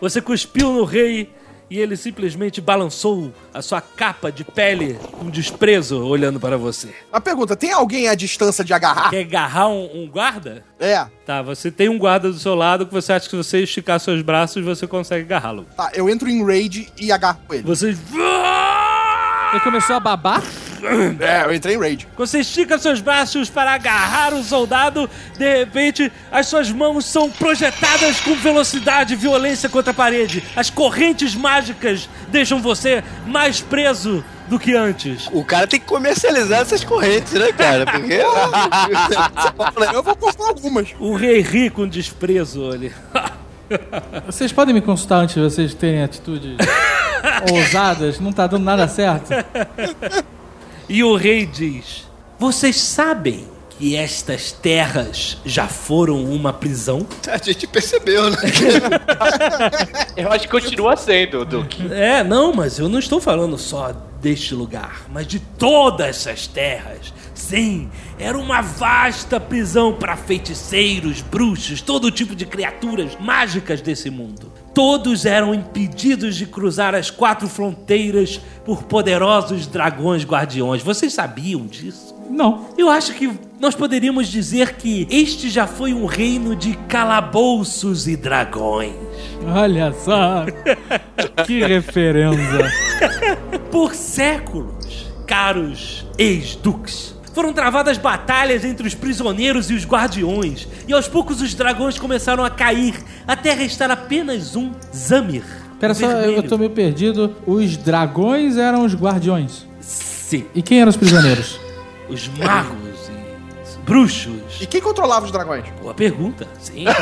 Você 0.00 0.20
cuspiu 0.20 0.72
no 0.72 0.84
rei 0.84 1.30
e 1.74 1.80
ele 1.80 1.96
simplesmente 1.96 2.60
balançou 2.60 3.32
a 3.52 3.60
sua 3.60 3.80
capa 3.80 4.30
de 4.30 4.44
pele 4.44 4.96
com 5.18 5.28
desprezo 5.28 6.06
olhando 6.06 6.38
para 6.38 6.56
você. 6.56 6.94
A 7.12 7.20
pergunta, 7.20 7.56
tem 7.56 7.72
alguém 7.72 8.06
à 8.06 8.14
distância 8.14 8.64
de 8.64 8.72
agarrar? 8.72 9.10
Quer 9.10 9.22
agarrar 9.22 9.66
um, 9.66 10.04
um 10.04 10.08
guarda? 10.08 10.64
É. 10.78 11.04
Tá, 11.26 11.42
você 11.42 11.72
tem 11.72 11.88
um 11.88 11.98
guarda 11.98 12.30
do 12.30 12.38
seu 12.38 12.54
lado 12.54 12.86
que 12.86 12.92
você 12.92 13.12
acha 13.12 13.24
que 13.24 13.30
se 13.30 13.36
você 13.36 13.64
esticar 13.64 13.98
seus 13.98 14.22
braços 14.22 14.64
você 14.64 14.86
consegue 14.86 15.24
agarrá-lo. 15.24 15.66
Tá, 15.76 15.90
eu 15.94 16.08
entro 16.08 16.28
em 16.28 16.46
raid 16.46 16.92
e 16.96 17.10
agarro 17.10 17.40
ele. 17.50 17.64
Você. 17.64 17.88
Ele 17.88 19.60
começou 19.64 19.96
a 19.96 20.00
babar. 20.00 20.44
É, 21.20 21.44
eu 21.44 21.54
entrei 21.54 21.74
em 21.74 21.78
raid. 21.78 22.06
Você 22.16 22.40
estica 22.40 22.78
seus 22.78 23.00
braços 23.00 23.48
para 23.48 23.72
agarrar 23.72 24.34
o 24.34 24.42
soldado, 24.42 25.08
de 25.36 25.58
repente 25.58 26.12
as 26.30 26.46
suas 26.46 26.70
mãos 26.70 27.04
são 27.04 27.30
projetadas 27.30 28.20
com 28.20 28.34
velocidade 28.34 29.14
e 29.14 29.16
violência 29.16 29.68
contra 29.68 29.92
a 29.92 29.94
parede. 29.94 30.42
As 30.54 30.70
correntes 30.70 31.34
mágicas 31.34 32.08
deixam 32.28 32.60
você 32.60 33.02
mais 33.26 33.60
preso 33.60 34.24
do 34.48 34.58
que 34.58 34.74
antes. 34.74 35.28
O 35.32 35.44
cara 35.44 35.66
tem 35.66 35.80
que 35.80 35.86
comercializar 35.86 36.60
essas 36.60 36.84
correntes, 36.84 37.32
né, 37.32 37.50
cara? 37.52 37.86
Porque. 37.86 38.20
Eu 39.94 40.02
vou 40.02 40.16
cortar 40.16 40.48
algumas. 40.48 40.94
O 40.98 41.14
rei 41.14 41.40
ri 41.40 41.70
com 41.70 41.88
desprezo 41.88 42.70
ali. 42.70 42.92
Vocês 44.26 44.52
podem 44.52 44.74
me 44.74 44.80
consultar 44.80 45.16
antes 45.20 45.34
de 45.34 45.40
vocês 45.40 45.74
terem 45.74 46.02
atitudes 46.02 46.56
ousadas? 47.50 48.20
Não 48.20 48.32
tá 48.32 48.46
dando 48.46 48.64
nada 48.64 48.86
certo. 48.86 49.30
E 50.88 51.02
o 51.02 51.16
rei 51.16 51.46
diz: 51.46 52.06
Vocês 52.38 52.80
sabem 52.80 53.46
que 53.78 53.96
estas 53.96 54.52
terras 54.52 55.38
já 55.44 55.66
foram 55.66 56.24
uma 56.24 56.52
prisão? 56.52 57.06
A 57.28 57.38
gente 57.38 57.66
percebeu, 57.66 58.30
né? 58.30 58.38
Eu 60.16 60.30
acho 60.30 60.44
que 60.44 60.48
continua 60.50 60.96
sendo, 60.96 61.44
Duque. 61.44 61.92
É, 61.92 62.22
não, 62.22 62.52
mas 62.52 62.78
eu 62.78 62.88
não 62.88 62.98
estou 62.98 63.20
falando 63.20 63.58
só 63.58 63.92
deste 64.20 64.54
lugar, 64.54 65.02
mas 65.12 65.26
de 65.26 65.40
todas 65.40 66.06
essas 66.06 66.46
terras. 66.46 67.12
Sim, 67.48 67.90
era 68.18 68.38
uma 68.38 68.62
vasta 68.62 69.38
prisão 69.38 69.92
para 69.92 70.16
feiticeiros, 70.16 71.20
bruxos, 71.20 71.82
todo 71.82 72.10
tipo 72.10 72.34
de 72.34 72.46
criaturas 72.46 73.18
mágicas 73.20 73.82
desse 73.82 74.08
mundo. 74.08 74.50
Todos 74.72 75.26
eram 75.26 75.54
impedidos 75.54 76.36
de 76.36 76.46
cruzar 76.46 76.94
as 76.94 77.10
quatro 77.10 77.46
fronteiras 77.46 78.40
por 78.64 78.84
poderosos 78.84 79.66
dragões 79.66 80.24
guardiões. 80.24 80.82
Vocês 80.82 81.12
sabiam 81.12 81.66
disso? 81.66 82.14
Não. 82.30 82.68
Eu 82.78 82.88
acho 82.88 83.12
que 83.12 83.30
nós 83.60 83.74
poderíamos 83.74 84.28
dizer 84.28 84.76
que 84.76 85.06
este 85.10 85.50
já 85.50 85.66
foi 85.66 85.92
um 85.92 86.06
reino 86.06 86.56
de 86.56 86.74
calabouços 86.88 88.08
e 88.08 88.16
dragões. 88.16 88.94
Olha 89.46 89.92
só. 89.92 90.46
que 91.46 91.62
referência. 91.62 92.72
Por 93.70 93.94
séculos, 93.94 95.12
caros 95.26 96.06
ex-duques, 96.18 97.13
foram 97.34 97.52
travadas 97.52 97.98
batalhas 97.98 98.64
entre 98.64 98.86
os 98.86 98.94
prisioneiros 98.94 99.68
e 99.70 99.74
os 99.74 99.84
guardiões, 99.84 100.68
e 100.88 100.92
aos 100.94 101.08
poucos 101.08 101.42
os 101.42 101.52
dragões 101.52 101.98
começaram 101.98 102.44
a 102.44 102.50
cair, 102.50 102.94
até 103.26 103.52
restar 103.52 103.90
apenas 103.90 104.54
um 104.56 104.70
Zamir. 104.94 105.44
Pera 105.80 105.92
só, 105.92 106.06
eu 106.06 106.42
tô 106.44 106.56
meio 106.56 106.70
perdido. 106.70 107.34
Os 107.44 107.76
dragões 107.76 108.56
eram 108.56 108.84
os 108.84 108.94
guardiões. 108.94 109.66
Sim, 109.80 110.46
E 110.54 110.62
quem 110.62 110.80
eram 110.80 110.88
os 110.90 110.96
prisioneiros? 110.96 111.60
os 112.08 112.28
magos 112.28 112.83
bruxos. 113.84 114.60
E 114.60 114.66
quem 114.66 114.80
controlava 114.80 115.26
os 115.26 115.32
dragões? 115.32 115.64
Boa 115.80 115.94
pergunta, 115.94 116.46
sim. 116.58 116.84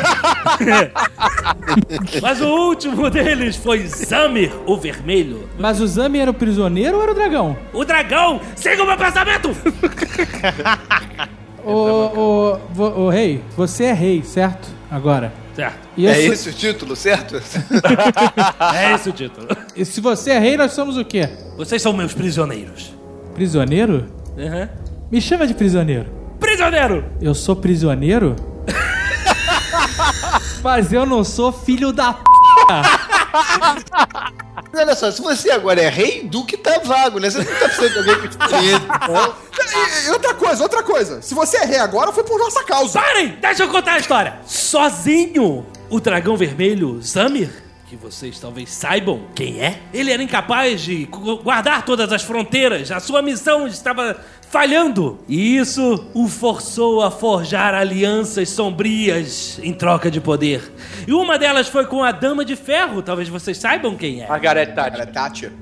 Mas 2.20 2.40
o 2.40 2.48
último 2.48 3.08
deles 3.10 3.56
foi 3.56 3.86
Zamir, 3.86 4.52
o 4.66 4.76
vermelho. 4.76 5.48
Mas 5.58 5.80
o 5.80 5.86
Zami 5.86 6.18
era 6.18 6.30
o 6.30 6.34
prisioneiro 6.34 6.96
ou 6.96 7.02
era 7.02 7.12
o 7.12 7.14
dragão? 7.14 7.56
O 7.72 7.84
dragão, 7.84 8.40
siga 8.56 8.82
o 8.82 8.86
meu 8.86 8.96
pensamento! 8.96 9.50
Ô, 11.64 12.58
ô, 12.76 13.08
rei, 13.08 13.40
você 13.56 13.84
é 13.84 13.92
rei, 13.92 14.22
certo? 14.24 14.68
Agora. 14.90 15.32
Certo, 15.54 15.78
E 15.96 16.06
É 16.08 16.18
esse- 16.18 16.32
esse 16.32 16.48
o 16.48 16.52
título, 16.52 16.96
certo? 16.96 17.36
é 18.74 18.94
esse 18.94 19.10
o 19.10 19.12
título. 19.12 19.46
e 19.76 19.84
se 19.84 20.00
você 20.00 20.32
é 20.32 20.38
rei, 20.40 20.56
nós 20.56 20.72
somos 20.72 20.96
o 20.96 21.04
quê? 21.04 21.28
Vocês 21.56 21.80
são 21.80 21.92
meus 21.92 22.12
prisioneiros. 22.14 22.92
Prisioneiro? 23.34 24.06
Uhum. 24.36 24.68
Me 25.10 25.20
chama 25.20 25.46
de 25.46 25.54
prisioneiro. 25.54 26.06
Prisioneiro! 26.42 27.04
Eu 27.20 27.34
sou 27.34 27.54
prisioneiro? 27.56 28.34
Mas 30.62 30.92
eu 30.92 31.06
não 31.06 31.24
sou 31.24 31.52
filho 31.52 31.92
da 31.92 32.12
p. 32.14 32.20
Olha 34.74 34.94
só, 34.94 35.10
se 35.10 35.20
você 35.22 35.50
agora 35.50 35.80
é 35.80 35.88
rei, 35.88 36.24
Duque 36.28 36.56
tá 36.56 36.78
vago, 36.84 37.18
né? 37.18 37.30
Você 37.30 37.38
não 37.38 37.44
tá 37.44 37.68
precisando 37.68 37.92
de 37.92 37.98
alguém 37.98 38.18
com 38.18 38.26
experiência. 38.26 38.88
não. 39.08 39.34
E, 40.04 40.06
e 40.06 40.10
outra 40.10 40.34
coisa, 40.34 40.62
outra 40.62 40.82
coisa. 40.82 41.22
Se 41.22 41.34
você 41.34 41.56
é 41.58 41.64
rei 41.64 41.78
agora, 41.78 42.12
foi 42.12 42.24
por 42.24 42.38
nossa 42.38 42.62
causa. 42.64 43.00
Parem! 43.00 43.36
Deixa 43.40 43.62
eu 43.64 43.68
contar 43.68 43.92
a 43.94 43.98
história! 43.98 44.34
Sozinho, 44.46 45.64
o 45.90 46.00
dragão 46.00 46.36
vermelho, 46.36 47.00
Zamir, 47.02 47.50
que 47.86 47.96
vocês 47.96 48.38
talvez 48.40 48.70
saibam 48.70 49.22
quem 49.34 49.60
é, 49.60 49.80
ele 49.92 50.10
era 50.12 50.22
incapaz 50.22 50.80
de 50.80 51.04
gu- 51.06 51.38
guardar 51.38 51.84
todas 51.84 52.10
as 52.12 52.22
fronteiras. 52.22 52.90
A 52.90 53.00
sua 53.00 53.20
missão 53.22 53.66
estava 53.66 54.18
falhando. 54.52 55.18
E 55.26 55.56
isso 55.56 56.06
o 56.12 56.28
forçou 56.28 57.02
a 57.02 57.10
forjar 57.10 57.74
alianças 57.74 58.50
sombrias 58.50 59.58
em 59.62 59.72
troca 59.72 60.10
de 60.10 60.20
poder. 60.20 60.70
E 61.08 61.12
uma 61.12 61.38
delas 61.38 61.68
foi 61.68 61.86
com 61.86 62.04
a 62.04 62.12
Dama 62.12 62.44
de 62.44 62.54
Ferro, 62.54 63.02
talvez 63.02 63.28
vocês 63.30 63.56
saibam 63.56 63.96
quem 63.96 64.22
é. 64.22 64.28
Margaret 64.28 64.66
Thatcher. 64.66 64.94
Era 64.94 65.06
Tátia. 65.10 65.52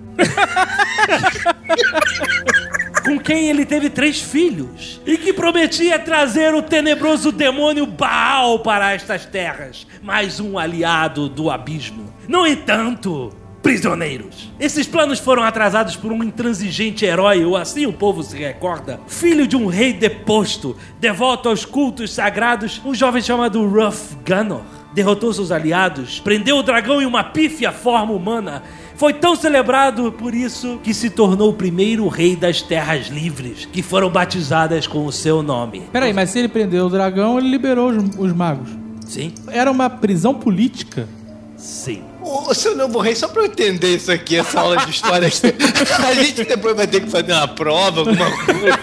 com 3.05 3.19
quem 3.19 3.49
ele 3.49 3.65
teve 3.65 3.89
três 3.89 4.21
filhos 4.21 5.01
e 5.07 5.17
que 5.17 5.33
prometia 5.33 5.99
trazer 5.99 6.53
o 6.53 6.61
tenebroso 6.61 7.31
demônio 7.33 7.87
Baal 7.87 8.59
para 8.59 8.93
estas 8.93 9.25
terras, 9.25 9.87
mais 10.03 10.41
um 10.41 10.59
aliado 10.59 11.29
do 11.29 11.49
abismo. 11.49 12.13
No 12.29 12.47
entanto, 12.47 13.33
prisioneiros, 13.63 14.51
esses 14.59 14.87
planos 14.87 15.19
foram 15.19 15.43
atrasados 15.43 15.97
por 15.97 16.13
um 16.13 16.25
intransigente 16.25 17.05
herói, 17.05 17.45
ou 17.45 17.57
assim 17.57 17.87
o 17.87 17.93
povo 17.93 18.23
se 18.23 18.37
recorda, 18.37 19.01
filho 19.07 19.47
de 19.47 19.57
um 19.57 19.67
rei 19.67 19.93
deposto, 19.93 20.77
devoto 20.99 21.49
aos 21.49 21.65
cultos 21.65 22.13
sagrados, 22.13 22.81
um 22.85 22.95
jovem 22.95 23.23
chamado 23.23 23.67
Ruff 23.67 24.17
Gunnar. 24.27 24.63
Derrotou 24.93 25.33
seus 25.33 25.53
aliados, 25.53 26.19
prendeu 26.19 26.57
o 26.57 26.65
dragão 26.65 27.01
em 27.01 27.07
uma 27.07 27.23
pífia 27.23 27.71
forma 27.71 28.13
humana 28.13 28.65
foi 29.01 29.15
tão 29.15 29.35
celebrado 29.35 30.13
por 30.13 30.35
isso 30.35 30.79
que 30.85 30.93
se 30.93 31.09
tornou 31.09 31.49
o 31.49 31.55
primeiro 31.55 32.07
rei 32.07 32.37
das 32.37 32.61
terras 32.61 33.07
livres, 33.07 33.65
que 33.65 33.83
foram 33.83 34.11
batizadas 34.11 34.87
com 34.87 35.07
o 35.07 35.11
seu 35.11 35.43
nome. 35.43 35.85
Peraí, 35.91 36.13
mas 36.13 36.29
se 36.29 36.39
ele 36.39 36.49
prendeu 36.49 36.85
o 36.85 36.91
dragão, 36.91 37.39
ele 37.39 37.49
liberou 37.49 37.89
os, 37.89 38.15
os 38.19 38.31
magos. 38.35 38.69
Sim? 39.07 39.33
Era 39.49 39.71
uma 39.71 39.89
prisão 39.89 40.35
política. 40.35 41.09
Sim. 41.57 42.10
Ô, 42.23 42.53
seu 42.55 42.77
novo 42.77 42.99
rei, 43.01 43.15
só 43.15 43.29
pra 43.29 43.43
eu 43.43 43.47
entender 43.47 43.97
isso 43.97 44.13
aqui, 44.13 44.37
essa 44.37 44.61
aula 44.61 44.77
de 44.79 44.91
história 44.91 45.29
aqui, 45.29 45.41
a 46.07 46.15
gente 46.15 46.45
depois 46.45 46.77
vai 46.77 46.87
ter 46.87 47.01
que 47.01 47.11
fazer 47.11 47.33
uma 47.33 47.49
prova, 47.49 48.01
alguma 48.01 48.31
coisa. 48.45 48.79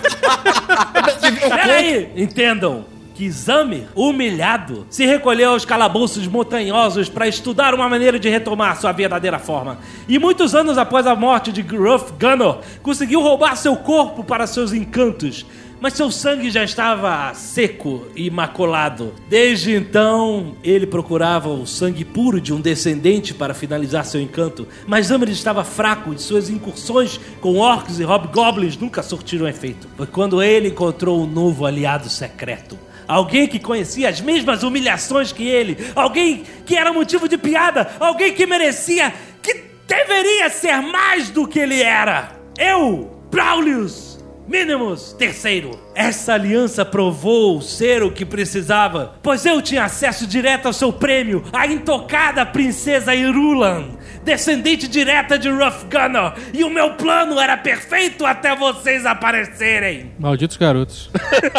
Peraí! 1.50 2.12
Entendam 2.16 2.86
que 3.18 3.32
Zamir, 3.32 3.88
humilhado, 3.96 4.86
se 4.92 5.04
recolheu 5.04 5.50
aos 5.50 5.66
calabouços 5.66 6.28
montanhosos 6.28 7.10
para 7.10 7.28
estudar 7.28 7.74
uma 7.74 7.90
maneira 7.90 8.20
de 8.20 8.30
retomar 8.30 8.80
sua 8.80 8.92
verdadeira 8.92 9.40
forma. 9.40 9.80
E 10.08 10.20
muitos 10.20 10.54
anos 10.54 10.78
após 10.78 11.08
a 11.08 11.16
morte 11.16 11.52
de 11.52 11.64
Gruff 11.64 12.14
Gunnar, 12.20 12.60
conseguiu 12.84 13.20
roubar 13.20 13.56
seu 13.56 13.76
corpo 13.76 14.24
para 14.24 14.46
seus 14.46 14.72
encantos. 14.72 15.48
Mas 15.80 15.94
seu 15.94 16.10
sangue 16.10 16.50
já 16.50 16.64
estava 16.64 17.34
seco 17.36 18.08
e 18.16 18.32
maculado. 18.32 19.14
Desde 19.30 19.76
então, 19.76 20.56
ele 20.64 20.88
procurava 20.88 21.50
o 21.50 21.68
sangue 21.68 22.04
puro 22.04 22.42
de 22.42 22.52
um 22.52 22.60
descendente 22.60 23.34
para 23.34 23.54
finalizar 23.54 24.04
seu 24.04 24.20
encanto. 24.20 24.68
Mas 24.88 25.08
Zamir 25.08 25.30
estava 25.30 25.64
fraco 25.64 26.14
e 26.14 26.18
suas 26.20 26.50
incursões 26.50 27.20
com 27.40 27.58
orcs 27.58 28.00
e 28.00 28.04
hobgoblins 28.04 28.76
nunca 28.76 29.04
surtiram 29.04 29.48
efeito. 29.48 29.88
Foi 29.96 30.08
quando 30.08 30.42
ele 30.42 30.70
encontrou 30.70 31.22
um 31.22 31.28
novo 31.28 31.66
aliado 31.66 32.10
secreto. 32.10 32.78
Alguém 33.08 33.48
que 33.48 33.60
conhecia 33.60 34.10
as 34.10 34.20
mesmas 34.20 34.64
humilhações 34.64 35.32
que 35.32 35.48
ele. 35.48 35.78
Alguém 35.96 36.44
que 36.66 36.76
era 36.76 36.92
motivo 36.92 37.28
de 37.28 37.38
piada. 37.38 37.88
Alguém 38.00 38.34
que 38.34 38.46
merecia, 38.48 39.14
que 39.42 39.64
deveria 39.88 40.50
ser 40.50 40.82
mais 40.82 41.30
do 41.30 41.48
que 41.48 41.60
ele 41.60 41.82
era. 41.82 42.32
Eu, 42.58 43.22
Braulius 43.30 44.07
Minimus 44.48 45.14
terceiro. 45.14 45.78
Essa 45.94 46.34
aliança 46.34 46.86
provou 46.86 47.62
ser 47.62 48.04
o 48.04 48.12
que 48.12 48.24
precisava, 48.26 49.16
pois 49.22 49.46
eu 49.46 49.62
tinha 49.62 49.84
acesso 49.84 50.26
direto 50.26 50.68
ao 50.68 50.74
seu 50.74 50.94
prêmio, 50.94 51.44
a 51.52 51.66
intocada 51.68 52.46
princesa 52.46 53.14
Irulan, 53.16 53.86
descendente 54.24 54.88
direta 54.88 55.38
de 55.40 55.50
Ruff 55.50 55.86
Gunnar, 55.92 56.36
e 56.54 56.64
o 56.64 56.70
meu 56.70 56.94
plano 56.94 57.40
era 57.40 57.58
perfeito 57.58 58.26
até 58.26 58.56
vocês 58.56 59.06
aparecerem. 59.06 60.12
Malditos 60.20 60.56
garotos. 60.56 61.10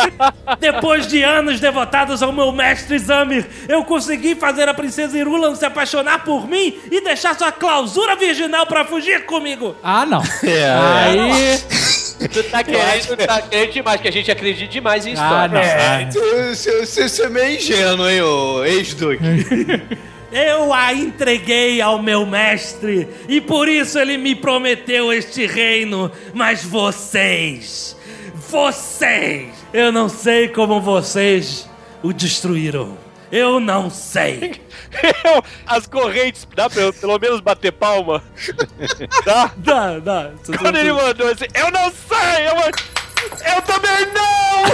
Depois 0.60 1.06
de 1.06 1.22
anos 1.22 1.58
devotados 1.60 2.22
ao 2.22 2.32
meu 2.32 2.52
mestre 2.52 2.98
Zamir, 2.98 3.46
eu 3.68 3.84
consegui 3.84 4.34
fazer 4.34 4.68
a 4.68 4.74
princesa 4.74 5.18
Irulan 5.18 5.54
se 5.56 5.66
apaixonar 5.66 6.24
por 6.24 6.48
mim 6.48 6.78
e 6.90 7.00
deixar 7.02 7.34
sua 7.36 7.50
clausura 7.52 8.16
virginal 8.16 8.66
pra 8.66 8.84
fugir 8.84 9.26
comigo. 9.26 9.76
Ah, 9.82 10.06
não. 10.06 10.22
É, 10.48 10.70
Aí. 10.70 11.97
Tu 12.18 12.42
tá 12.44 12.64
querendo, 12.64 13.06
tu 13.06 13.16
tá 13.16 13.42
querendo 13.42 13.72
demais, 13.72 14.00
que 14.00 14.08
a 14.08 14.10
gente 14.10 14.30
acredite 14.30 14.66
demais 14.68 15.06
em 15.06 15.10
Ah, 15.10 15.12
história. 15.14 15.48
não. 15.54 15.60
Ah, 15.60 16.50
Você, 16.54 16.84
você, 16.86 17.08
você 17.08 17.22
é 17.24 17.28
meio 17.28 17.56
ingênuo, 17.56 18.08
hein, 18.08 18.22
ô 18.22 18.64
ex-duque? 18.64 19.22
Eu 20.30 20.74
a 20.74 20.92
entreguei 20.92 21.80
ao 21.80 22.02
meu 22.02 22.26
mestre 22.26 23.08
e 23.28 23.40
por 23.40 23.66
isso 23.66 23.98
ele 23.98 24.18
me 24.18 24.34
prometeu 24.34 25.10
este 25.10 25.46
reino. 25.46 26.10
Mas 26.34 26.62
vocês, 26.62 27.96
vocês, 28.34 29.46
eu 29.72 29.90
não 29.90 30.06
sei 30.08 30.48
como 30.48 30.82
vocês 30.82 31.66
o 32.02 32.12
destruíram. 32.12 32.98
Eu 33.30 33.60
não 33.60 33.90
sei. 33.90 34.60
Eu, 35.24 35.42
as 35.66 35.86
correntes, 35.86 36.46
dá 36.54 36.68
pra 36.70 36.82
eu 36.82 36.92
pelo 36.92 37.18
menos 37.18 37.40
bater 37.40 37.72
palma? 37.72 38.22
Dá? 39.24 39.50
Dá, 39.56 39.98
dá. 39.98 40.30
Quando 40.58 40.76
ele 40.76 40.92
mandou 40.92 41.28
assim, 41.28 41.44
eu 41.54 41.70
não 41.70 41.90
sei, 41.90 42.46
eu, 42.46 42.54
eu 43.54 43.62
também 43.62 44.06
não! 44.14 44.64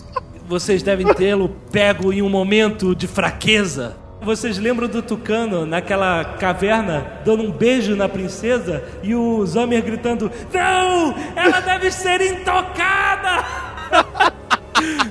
Vocês 0.46 0.82
devem 0.82 1.12
tê-lo 1.14 1.48
pego 1.72 2.12
em 2.12 2.22
um 2.22 2.28
momento 2.28 2.94
de 2.94 3.08
fraqueza. 3.08 3.96
Vocês 4.22 4.58
lembram 4.58 4.86
do 4.86 5.02
Tucano 5.02 5.64
naquela 5.64 6.24
caverna 6.24 7.20
dando 7.24 7.42
um 7.42 7.50
beijo 7.50 7.96
na 7.96 8.08
princesa 8.08 8.84
e 9.02 9.14
o 9.14 9.44
Zamer 9.46 9.82
gritando: 9.82 10.30
Não! 10.52 11.14
Ela 11.34 11.60
deve 11.60 11.90
ser 11.90 12.20
intocada! 12.20 13.44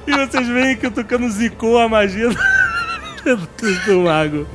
E 0.08 0.12
vocês 0.12 0.48
veem 0.48 0.76
que 0.78 0.88
o 0.88 0.92
Tucano 0.92 1.30
zicou 1.30 1.78
a 1.78 1.88
magia 1.88 2.30
do, 2.30 3.38
do 3.86 4.00
mago. 4.02 4.48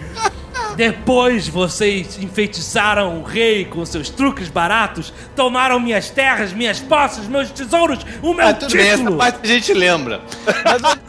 Depois 0.77 1.46
vocês 1.46 2.18
enfeitiçaram 2.20 3.20
o 3.20 3.22
rei 3.22 3.64
com 3.64 3.85
seus 3.87 4.11
truques 4.11 4.48
baratos, 4.48 5.12
tomaram 5.37 5.79
minhas 5.79 6.11
terras, 6.11 6.53
minhas 6.53 6.81
posses, 6.81 7.29
meus 7.29 7.50
tesouros, 7.50 8.05
o 8.20 8.35
meu 8.35 8.48
Ah, 8.48 8.55
tudo 8.55 8.72
bem, 8.72 8.88
essa 8.88 8.98
título. 8.98 9.16
parte 9.16 9.38
a 9.42 9.46
gente 9.46 9.72
lembra. 9.72 10.20
Mas 10.64 10.83
onde, 10.83 11.00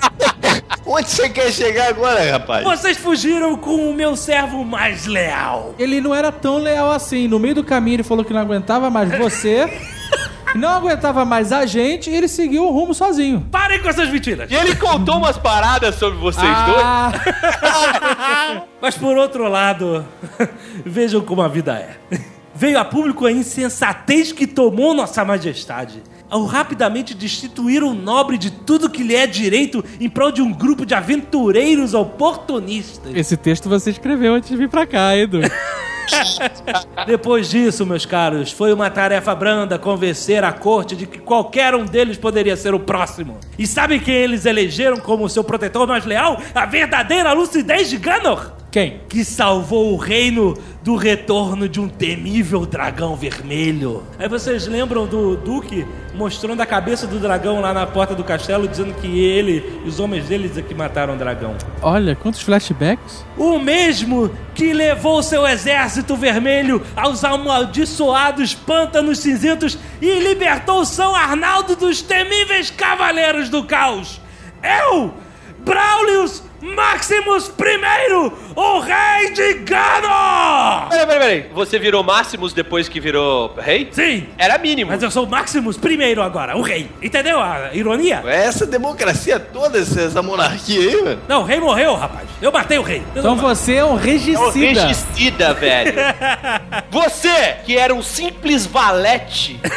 onde 0.86 1.10
você 1.10 1.30
quer 1.30 1.52
chegar 1.52 1.88
agora, 1.90 2.32
rapaz? 2.32 2.64
Vocês 2.64 2.96
fugiram 2.98 3.58
com 3.58 3.90
o 3.90 3.94
meu 3.94 4.16
servo 4.16 4.64
mais 4.64 5.08
leal. 5.08 5.74
Ele 5.80 6.00
não 6.00 6.14
era 6.14 6.32
tão 6.32 6.58
leal 6.60 6.92
assim. 6.92 7.28
No 7.28 7.40
meio 7.40 7.56
do 7.56 7.64
caminho 7.64 7.96
ele 7.96 8.04
falou 8.04 8.24
que 8.24 8.34
não 8.34 8.42
aguentava 8.42 8.92
mais 8.92 9.18
você. 9.18 9.68
Não 10.56 10.70
aguentava 10.70 11.26
mais 11.26 11.52
a 11.52 11.66
gente 11.66 12.10
e 12.10 12.16
ele 12.16 12.28
seguiu 12.28 12.64
o 12.66 12.72
rumo 12.72 12.94
sozinho. 12.94 13.46
Parem 13.52 13.82
com 13.82 13.90
essas 13.90 14.10
mentiras. 14.10 14.50
E 14.50 14.56
ele 14.56 14.76
contou 14.76 15.18
umas 15.18 15.38
paradas 15.38 15.96
sobre 15.96 16.18
vocês 16.18 16.46
Ah, 16.48 17.12
Mas 18.82 18.98
por 18.98 19.18
outro 19.18 19.48
lado, 19.50 20.06
vejam 20.86 21.22
como 21.22 21.42
a 21.42 21.48
vida 21.48 21.74
é. 21.74 21.98
Veio 22.54 22.80
a 22.80 22.86
público 22.86 23.26
a 23.26 23.32
insensatez 23.32 24.32
que 24.32 24.48
tomou 24.48 24.94
Nossa 24.94 25.26
Majestade. 25.26 26.02
Ao 26.30 26.44
rapidamente 26.46 27.14
destituir 27.14 27.84
o 27.84 27.94
nobre 27.94 28.38
de 28.38 28.50
tudo 28.50 28.90
que 28.90 29.04
lhe 29.04 29.16
é 29.16 29.28
direito 29.28 29.84
em 30.00 30.10
prol 30.10 30.32
de 30.32 30.42
um 30.42 30.52
grupo 30.52 30.86
de 30.86 30.94
aventureiros 30.96 31.94
oportunistas. 31.94 33.14
esse 33.16 33.38
texto 33.38 33.70
você 33.70 33.92
escreveu 33.92 34.34
antes 34.34 34.50
de 34.50 34.58
vir 34.58 34.70
pra 34.70 34.88
cá, 34.88 35.16
Edu. 35.16 35.40
Depois 37.06 37.50
disso, 37.50 37.86
meus 37.86 38.06
caros, 38.06 38.52
foi 38.52 38.74
uma 38.74 38.90
tarefa 38.90 39.34
branda 39.36 39.78
convencer 39.78 40.44
a 40.44 40.52
corte 40.52 40.96
de 40.96 41.06
que 41.06 41.20
qualquer 41.20 41.76
um 41.76 41.86
deles 41.86 42.18
poderia 42.18 42.56
ser 42.56 42.74
o 42.74 42.80
próximo. 42.80 43.40
E 43.58 43.66
sabem 43.66 44.00
quem 44.00 44.16
eles 44.16 44.46
elegeram 44.46 44.98
como 44.98 45.30
seu 45.30 45.44
protetor 45.44 45.88
mais 45.88 46.06
leal? 46.06 46.40
A 46.54 46.66
verdadeira 46.66 47.34
lucidez 47.34 47.90
de 47.90 47.98
Ganor! 47.98 48.65
Quem? 48.76 49.00
que 49.08 49.24
salvou 49.24 49.94
o 49.94 49.96
reino 49.96 50.54
do 50.84 50.98
retorno 50.98 51.70
de 51.70 51.80
um 51.80 51.88
temível 51.88 52.66
dragão 52.66 53.16
vermelho. 53.16 54.04
Aí 54.20 54.28
vocês 54.28 54.68
lembram 54.68 55.08
do 55.08 55.38
Duque 55.38 55.88
mostrando 56.14 56.60
a 56.60 56.66
cabeça 56.66 57.08
do 57.08 57.18
dragão 57.18 57.62
lá 57.62 57.74
na 57.74 57.88
porta 57.88 58.14
do 58.14 58.22
castelo, 58.22 58.68
dizendo 58.68 58.94
que 58.96 59.08
ele 59.08 59.82
e 59.86 59.88
os 59.88 59.98
homens 60.02 60.26
deles 60.26 60.58
é 60.58 60.62
que 60.62 60.76
mataram 60.76 61.14
o 61.14 61.18
dragão. 61.18 61.56
Olha, 61.82 62.18
quantos 62.18 62.42
flashbacks. 62.42 63.26
O 63.38 63.58
mesmo 63.60 64.30
que 64.54 64.74
levou 64.74 65.24
seu 65.24 65.48
exército 65.48 66.18
vermelho 66.18 66.82
aos 66.98 67.24
amaldiçoados 67.24 68.54
pântanos 68.54 69.20
cinzentos 69.20 69.80
e 70.02 70.20
libertou 70.20 70.84
São 70.84 71.16
Arnaldo 71.16 71.78
dos 71.78 72.02
temíveis 72.02 72.70
cavaleiros 72.72 73.48
do 73.48 73.64
caos. 73.64 74.20
Eu, 74.62 75.14
Braulius 75.60 76.44
Maximus 76.62 77.50
I, 77.60 78.32
o 78.56 78.80
rei 78.80 79.32
de 79.34 79.54
Ganor! 79.66 80.90
Peraí, 80.90 81.06
peraí, 81.06 81.20
peraí. 81.20 81.46
Você 81.54 81.78
virou 81.78 82.04
Máximos 82.04 82.54
depois 82.54 82.88
que 82.90 83.00
virou 83.00 83.54
rei? 83.58 83.90
Sim, 83.92 84.28
Era 84.38 84.58
mínimo. 84.58 84.90
mas 84.92 85.04
eu 85.04 85.12
sou 85.12 85.28
Maximus 85.28 85.78
I 85.78 86.20
agora, 86.20 86.56
o 86.58 86.62
rei. 86.62 86.90
Entendeu 87.02 87.40
a 87.40 87.70
ironia? 87.74 88.24
Essa 88.26 88.66
democracia 88.66 89.40
toda, 89.40 89.78
essa 89.80 90.22
monarquia 90.22 90.80
aí, 90.80 91.02
mano. 91.04 91.22
Não, 91.28 91.42
o 91.42 91.46
rei 91.46 91.60
morreu, 91.60 91.94
rapaz. 91.96 92.28
Eu 92.42 92.52
matei 92.52 92.78
o 92.80 92.84
rei. 92.84 93.04
Eu 93.14 93.20
Então 93.20 93.36
não- 93.36 93.42
você 93.44 93.76
é 93.76 93.86
um 93.86 93.90
É 93.90 93.92
um 93.92 93.96
regicida. 93.96 94.82
regicida, 94.88 95.54
velho. 95.54 95.94
Você, 96.90 97.58
que 97.66 97.78
era 97.78 97.94
um 97.94 98.02
simples 98.02 98.66
valete, 98.66 99.60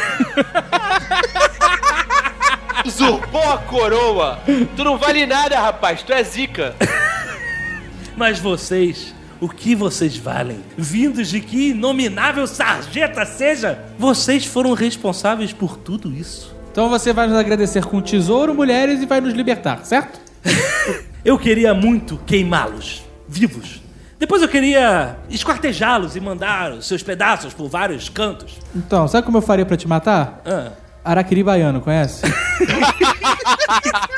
usurpou 2.85 3.41
a 3.51 3.57
coroa. 3.57 4.39
Tu 4.75 4.83
não 4.83 4.97
vale 4.97 5.25
nada, 5.25 5.59
rapaz. 5.59 6.01
Tu 6.01 6.13
é 6.13 6.23
zica. 6.23 6.75
Mas 8.15 8.39
vocês, 8.39 9.13
o 9.39 9.47
que 9.47 9.75
vocês 9.75 10.17
valem? 10.17 10.59
Vindos 10.77 11.29
de 11.29 11.39
que 11.39 11.69
inominável 11.69 12.45
sarjeta 12.45 13.25
seja, 13.25 13.79
vocês 13.97 14.45
foram 14.45 14.73
responsáveis 14.73 15.53
por 15.53 15.77
tudo 15.77 16.11
isso. 16.11 16.55
Então 16.71 16.89
você 16.89 17.13
vai 17.13 17.27
nos 17.27 17.37
agradecer 17.37 17.85
com 17.85 18.01
tesouro, 18.01 18.53
mulheres 18.53 19.01
e 19.01 19.05
vai 19.05 19.21
nos 19.21 19.33
libertar, 19.33 19.85
certo? 19.85 20.19
Eu 21.23 21.37
queria 21.37 21.73
muito 21.73 22.17
queimá-los, 22.25 23.03
vivos. 23.27 23.81
Depois 24.17 24.41
eu 24.41 24.49
queria 24.49 25.17
esquartejá-los 25.29 26.15
e 26.15 26.19
mandar 26.19 26.73
os 26.73 26.87
seus 26.87 27.01
pedaços 27.03 27.53
por 27.53 27.69
vários 27.69 28.09
cantos. 28.09 28.57
Então, 28.75 29.07
sabe 29.07 29.25
como 29.25 29.37
eu 29.37 29.41
faria 29.41 29.65
pra 29.65 29.77
te 29.77 29.87
matar? 29.87 30.41
Ah. 30.45 30.71
Araquiri 31.03 31.43
baiano, 31.43 31.81
conhece? 31.81 32.21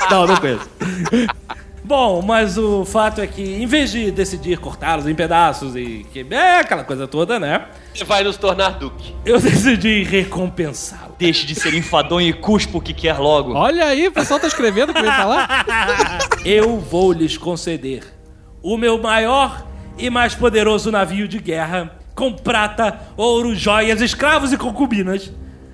Não, 0.10 0.28
não 0.28 0.36
conheço. 0.36 0.70
Bom, 1.84 2.22
mas 2.22 2.58
o 2.58 2.86
fato 2.86 3.22
é 3.22 3.28
que, 3.28 3.42
em 3.42 3.66
vez 3.66 3.92
de 3.92 4.12
decidir 4.12 4.58
cortá-los 4.60 5.08
em 5.08 5.16
pedaços 5.16 5.76
e 5.76 6.06
que 6.12 6.26
é 6.30 6.60
aquela 6.60 6.84
coisa 6.84 7.08
toda, 7.08 7.40
né? 7.40 7.66
Você 7.94 8.04
vai 8.04 8.24
nos 8.24 8.38
tornar 8.38 8.72
duque. 8.72 9.16
Eu 9.26 9.40
decidi 9.42 10.04
recompensá-lo. 10.04 11.16
Deixe 11.18 11.46
de 11.46 11.56
ser 11.56 11.74
enfadonho 11.74 12.28
e 12.28 12.34
cuspa 12.34 12.78
o 12.78 12.82
que 12.82 12.94
quer 12.94 13.18
logo. 13.18 13.54
Olha 13.54 13.86
aí, 13.86 14.08
o 14.08 14.12
pessoal 14.12 14.40
tá 14.40 14.48
escrevendo 14.48 14.92
o 14.92 14.94
que 14.94 15.00
eu 15.00 15.06
ia 15.06 15.14
falar. 15.14 15.66
Eu 16.46 16.80
vou 16.80 17.12
lhes 17.12 17.38
conceder 17.38 18.04
o 18.62 18.78
meu 18.78 18.98
maior 19.02 19.66
e 19.98 20.10
mais 20.10 20.36
poderoso 20.36 20.92
navio 20.92 21.28
de 21.28 21.40
guerra, 21.40 21.92
com 22.16 22.32
prata, 22.32 23.00
ouro, 23.18 23.56
joias, 23.56 24.02
escravos 24.02 24.54
e 24.54 24.58
concubinas, 24.58 25.32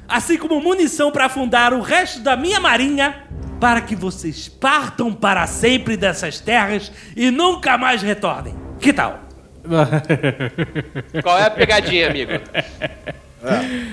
assim 0.08 0.38
como 0.38 0.62
munição 0.62 1.12
para 1.12 1.26
afundar 1.26 1.74
o 1.74 1.82
resto 1.82 2.22
da 2.22 2.36
minha 2.36 2.60
marinha, 2.60 3.24
para 3.60 3.82
que 3.82 3.96
vocês 3.96 4.48
partam 4.48 5.12
para 5.14 5.46
sempre 5.48 5.98
dessas 5.98 6.40
terras 6.40 6.92
e 7.16 7.32
nunca 7.32 7.78
mais 7.78 8.02
retornem. 8.02 8.56
Que 8.80 8.94
tal? 8.94 9.20
Qual 11.24 11.38
é 11.38 11.46
a 11.46 11.50
pegadinha, 11.50 12.10
amigo? 12.10 12.32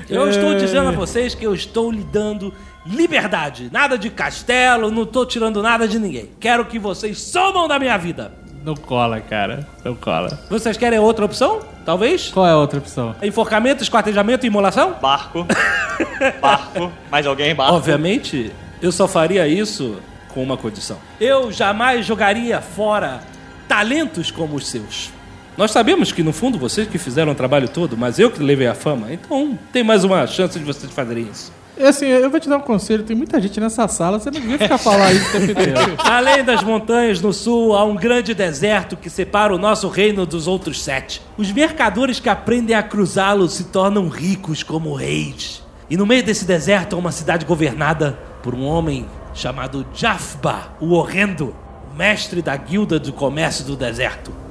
Eu 0.08 0.28
estou 0.28 0.54
dizendo 0.54 0.88
a 0.88 0.92
vocês 0.92 1.34
que 1.34 1.44
eu 1.44 1.54
estou 1.54 1.90
lhe 1.90 2.04
dando 2.04 2.52
liberdade. 2.86 3.70
Nada 3.72 3.96
de 3.96 4.10
castelo, 4.10 4.90
não 4.90 5.02
estou 5.02 5.26
tirando 5.26 5.62
nada 5.62 5.88
de 5.88 5.98
ninguém. 5.98 6.30
Quero 6.38 6.64
que 6.66 6.78
vocês 6.78 7.20
somam 7.20 7.66
da 7.66 7.78
minha 7.78 7.96
vida. 7.96 8.43
Não 8.64 8.74
cola, 8.74 9.20
cara. 9.20 9.68
Não 9.84 9.94
cola. 9.94 10.40
Vocês 10.48 10.78
querem 10.78 10.98
outra 10.98 11.26
opção? 11.26 11.60
Talvez? 11.84 12.30
Qual 12.30 12.46
é 12.46 12.50
a 12.52 12.56
outra 12.56 12.78
opção? 12.78 13.14
Enforcamento, 13.22 13.82
esquartejamento 13.82 14.46
e 14.46 14.48
imolação? 14.48 14.94
Barco. 15.02 15.46
Barco. 16.40 16.90
Mais 17.10 17.26
alguém? 17.26 17.54
Barco. 17.54 17.74
Obviamente, 17.74 18.50
eu 18.80 18.90
só 18.90 19.06
faria 19.06 19.46
isso 19.46 20.00
com 20.28 20.42
uma 20.42 20.56
condição. 20.56 20.96
Eu 21.20 21.52
jamais 21.52 22.06
jogaria 22.06 22.62
fora 22.62 23.20
talentos 23.68 24.30
como 24.30 24.56
os 24.56 24.66
seus. 24.66 25.12
Nós 25.58 25.70
sabemos 25.70 26.10
que 26.10 26.22
no 26.22 26.32
fundo 26.32 26.58
vocês 26.58 26.88
que 26.88 26.98
fizeram 26.98 27.32
o 27.32 27.34
trabalho 27.34 27.68
todo, 27.68 27.98
mas 27.98 28.18
eu 28.18 28.30
que 28.30 28.42
levei 28.42 28.66
a 28.66 28.74
fama, 28.74 29.12
então 29.12 29.58
tem 29.72 29.84
mais 29.84 30.02
uma 30.04 30.26
chance 30.26 30.58
de 30.58 30.64
vocês 30.64 30.90
fazerem 30.90 31.28
isso. 31.30 31.52
É 31.76 31.88
Assim, 31.88 32.06
eu 32.06 32.30
vou 32.30 32.38
te 32.38 32.48
dar 32.48 32.58
um 32.58 32.60
conselho. 32.60 33.02
Tem 33.02 33.16
muita 33.16 33.40
gente 33.40 33.58
nessa 33.60 33.86
sala, 33.88 34.18
você 34.18 34.30
não 34.30 34.40
devia 34.40 34.58
ficar 34.58 34.78
falando 34.78 35.16
isso 35.16 35.28
o 35.28 35.32
tempo 35.32 35.52
inteiro. 35.52 35.94
Além 35.98 36.44
das 36.44 36.62
montanhas 36.62 37.20
no 37.20 37.32
sul, 37.32 37.74
há 37.74 37.84
um 37.84 37.96
grande 37.96 38.32
deserto 38.32 38.96
que 38.96 39.10
separa 39.10 39.54
o 39.54 39.58
nosso 39.58 39.88
reino 39.88 40.24
dos 40.24 40.46
outros 40.46 40.82
sete. 40.82 41.20
Os 41.36 41.50
mercadores 41.50 42.20
que 42.20 42.28
aprendem 42.28 42.76
a 42.76 42.82
cruzá-lo 42.82 43.48
se 43.48 43.64
tornam 43.64 44.08
ricos 44.08 44.62
como 44.62 44.94
reis. 44.94 45.62
E 45.90 45.96
no 45.96 46.06
meio 46.06 46.22
desse 46.22 46.44
deserto 46.44 46.96
há 46.96 46.98
uma 46.98 47.12
cidade 47.12 47.44
governada 47.44 48.18
por 48.42 48.54
um 48.54 48.64
homem 48.64 49.06
chamado 49.34 49.84
Jafba, 49.92 50.74
o 50.80 50.92
Horrendo, 50.92 51.54
mestre 51.96 52.40
da 52.40 52.56
guilda 52.56 52.98
do 52.98 53.12
comércio 53.12 53.64
do 53.64 53.76
deserto. 53.76 54.43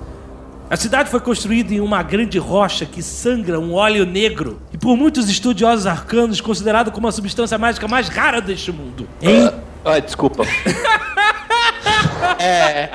A 0.73 0.75
cidade 0.75 1.11
foi 1.11 1.19
construída 1.19 1.71
em 1.71 1.79
uma 1.79 2.01
grande 2.01 2.39
rocha 2.39 2.83
que 2.83 3.03
sangra 3.03 3.59
um 3.59 3.75
óleo 3.75 4.07
negro 4.07 4.59
e 4.73 4.77
por 4.79 4.97
muitos 4.97 5.29
estudiosos 5.29 5.85
arcanos 5.85 6.41
considerado 6.41 6.91
como 6.91 7.07
a 7.07 7.11
substância 7.11 7.59
mágica 7.59 7.87
mais 7.87 8.07
rara 8.07 8.41
deste 8.41 8.71
mundo. 8.71 9.07
Em 9.21 9.51
Ah, 9.85 9.99
desculpa. 9.99 10.43
É. 12.39 12.89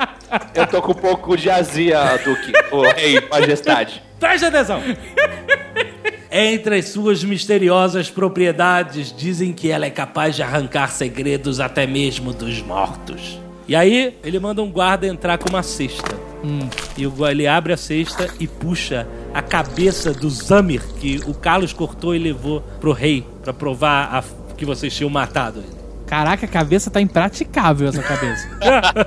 Eu 0.53 0.67
tô 0.67 0.81
com 0.81 0.91
um 0.91 0.95
pouco 0.95 1.37
de 1.37 1.49
azia, 1.49 2.19
Duque. 2.23 2.51
Ô, 2.69 2.81
rei, 2.81 3.25
majestade. 3.29 4.03
Preste 4.19 4.45
atenção! 4.45 4.81
Entre 6.29 6.75
as 6.75 6.89
suas 6.89 7.23
misteriosas 7.23 8.09
propriedades, 8.09 9.15
dizem 9.15 9.53
que 9.53 9.71
ela 9.71 9.85
é 9.85 9.89
capaz 9.89 10.35
de 10.35 10.43
arrancar 10.43 10.91
segredos 10.91 11.59
até 11.59 11.87
mesmo 11.87 12.33
dos 12.33 12.61
mortos. 12.61 13.39
E 13.69 13.75
aí, 13.75 14.17
ele 14.23 14.39
manda 14.39 14.63
um 14.63 14.71
guarda 14.71 15.05
entrar 15.05 15.37
com 15.37 15.47
uma 15.47 15.61
cesta. 15.61 16.17
E 16.97 17.05
o, 17.05 17.11
gu- 17.11 17.27
ele 17.27 17.45
abre 17.45 17.71
a 17.71 17.77
cesta 17.77 18.27
e 18.39 18.47
puxa 18.47 19.07
a 19.31 19.41
cabeça 19.43 20.11
do 20.11 20.27
Zamir, 20.29 20.81
que 20.99 21.21
o 21.27 21.33
Carlos 21.35 21.71
cortou 21.71 22.15
e 22.15 22.17
levou 22.19 22.61
pro 22.79 22.91
rei, 22.93 23.23
pra 23.43 23.53
provar 23.53 24.09
a- 24.15 24.23
que 24.57 24.65
vocês 24.65 24.95
tinham 24.95 25.09
matado 25.09 25.59
ele. 25.59 25.77
Caraca, 26.07 26.47
a 26.47 26.49
cabeça 26.49 26.89
tá 26.89 26.99
impraticável 26.99 27.87
essa 27.89 28.01
cabeça. 28.01 28.49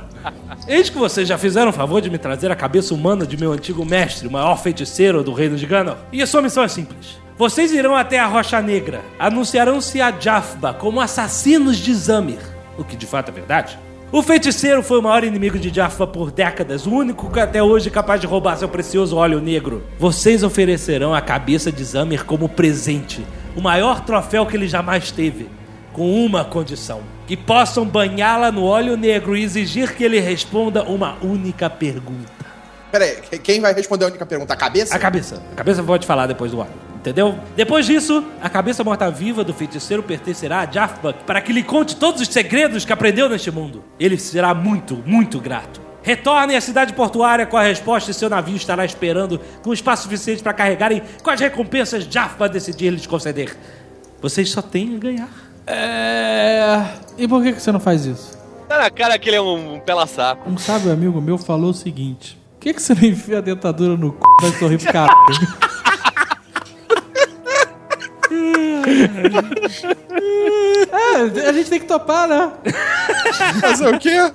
Eis 0.68 0.88
que 0.88 0.96
vocês 0.96 1.26
já 1.26 1.36
fizeram 1.36 1.70
o 1.70 1.72
favor 1.72 2.00
de 2.00 2.08
me 2.08 2.16
trazer 2.18 2.52
a 2.52 2.54
cabeça 2.54 2.94
humana 2.94 3.26
de 3.26 3.36
meu 3.36 3.50
antigo 3.52 3.84
mestre, 3.84 4.28
o 4.28 4.30
maior 4.30 4.56
feiticeiro 4.62 5.24
do 5.24 5.32
reino 5.32 5.56
de 5.56 5.66
Ganor. 5.66 5.96
E 6.12 6.22
a 6.22 6.26
sua 6.26 6.40
missão 6.40 6.62
é 6.62 6.68
simples. 6.68 7.18
Vocês 7.36 7.72
irão 7.72 7.96
até 7.96 8.20
a 8.20 8.26
Rocha 8.26 8.62
Negra, 8.62 9.00
anunciarão-se 9.18 10.00
a 10.00 10.12
Jafba 10.12 10.72
como 10.72 11.00
assassinos 11.00 11.78
de 11.78 11.92
Zamir, 11.92 12.38
o 12.78 12.84
que 12.84 12.94
de 12.94 13.06
fato 13.06 13.30
é 13.30 13.32
verdade. 13.32 13.76
O 14.12 14.22
feiticeiro 14.22 14.82
foi 14.82 14.98
o 14.98 15.02
maior 15.02 15.24
inimigo 15.24 15.58
de 15.58 15.74
Jaffa 15.74 16.06
por 16.06 16.30
décadas, 16.30 16.86
o 16.86 16.90
único 16.90 17.32
que 17.32 17.40
até 17.40 17.62
hoje 17.62 17.88
é 17.88 17.90
capaz 17.90 18.20
de 18.20 18.26
roubar 18.26 18.58
seu 18.58 18.68
precioso 18.68 19.16
óleo 19.16 19.40
negro. 19.40 19.82
Vocês 19.98 20.42
oferecerão 20.42 21.14
a 21.14 21.22
cabeça 21.22 21.72
de 21.72 21.82
Zamir 21.82 22.26
como 22.26 22.46
presente, 22.46 23.26
o 23.56 23.62
maior 23.62 24.04
troféu 24.04 24.44
que 24.44 24.54
ele 24.54 24.68
jamais 24.68 25.10
teve, 25.10 25.48
com 25.94 26.22
uma 26.26 26.44
condição: 26.44 27.00
que 27.26 27.38
possam 27.38 27.86
banhá-la 27.86 28.52
no 28.52 28.64
óleo 28.64 28.98
negro 28.98 29.34
e 29.34 29.42
exigir 29.42 29.96
que 29.96 30.04
ele 30.04 30.20
responda 30.20 30.82
uma 30.82 31.16
única 31.22 31.70
pergunta. 31.70 32.30
Pera 32.90 33.06
aí, 33.06 33.38
quem 33.38 33.62
vai 33.62 33.72
responder 33.72 34.04
a 34.04 34.08
única 34.08 34.26
pergunta? 34.26 34.52
A 34.52 34.56
cabeça? 34.58 34.94
A 34.94 34.98
cabeça. 34.98 35.42
A 35.52 35.54
cabeça 35.54 35.82
pode 35.82 36.06
falar 36.06 36.26
depois 36.26 36.52
do 36.52 36.60
ar. 36.60 36.68
Entendeu? 37.02 37.36
Depois 37.56 37.84
disso, 37.84 38.24
a 38.40 38.48
cabeça 38.48 38.84
morta-viva 38.84 39.42
do 39.42 39.52
feiticeiro 39.52 40.04
pertencerá 40.04 40.60
a 40.60 40.70
Jafba 40.70 41.12
para 41.12 41.40
que 41.40 41.52
lhe 41.52 41.64
conte 41.64 41.96
todos 41.96 42.20
os 42.20 42.28
segredos 42.28 42.84
que 42.84 42.92
aprendeu 42.92 43.28
neste 43.28 43.50
mundo. 43.50 43.82
Ele 43.98 44.16
será 44.16 44.54
muito, 44.54 45.02
muito 45.04 45.40
grato. 45.40 45.80
Retornem 46.00 46.56
à 46.56 46.60
cidade 46.60 46.92
portuária 46.92 47.44
com 47.44 47.56
a 47.56 47.62
resposta 47.62 48.12
e 48.12 48.14
seu 48.14 48.30
navio 48.30 48.54
estará 48.54 48.84
esperando 48.84 49.40
com 49.64 49.72
espaço 49.72 50.04
suficiente 50.04 50.44
para 50.44 50.52
carregarem 50.52 51.02
com 51.24 51.30
as 51.30 51.40
recompensas 51.40 52.04
Jafba 52.04 52.48
decidir 52.48 52.90
lhes 52.90 53.06
conceder. 53.06 53.56
Vocês 54.20 54.48
só 54.50 54.62
têm 54.62 54.94
a 54.94 54.98
ganhar. 54.98 55.30
É. 55.66 56.84
E 57.18 57.26
por 57.26 57.42
que 57.42 57.52
que 57.52 57.60
você 57.60 57.72
não 57.72 57.80
faz 57.80 58.06
isso? 58.06 58.38
Tá 58.68 58.78
na 58.78 58.90
cara 58.90 59.18
que 59.18 59.28
ele 59.28 59.36
é 59.36 59.42
um, 59.42 59.74
um 59.74 59.80
pela 59.80 60.06
saco. 60.06 60.48
Um 60.48 60.56
sábio 60.56 60.92
amigo 60.92 61.20
meu 61.20 61.36
falou 61.36 61.70
o 61.70 61.74
seguinte: 61.74 62.38
Por 62.52 62.60
que, 62.60 62.74
que 62.74 62.80
você 62.80 62.94
não 62.94 63.02
enfia 63.02 63.38
a 63.38 63.40
dentadura 63.40 63.96
no 63.96 64.10
c 64.10 64.16
e 64.16 64.42
vai 64.42 64.58
sorrir 64.60 64.78
pro 64.78 64.92
caralho? 64.92 65.62
é, 70.92 71.48
a 71.48 71.52
gente 71.52 71.70
tem 71.70 71.80
que 71.80 71.86
topar, 71.86 72.28
né? 72.28 72.52
Fazer 73.60 73.88
o 73.88 73.98
quê? 73.98 74.32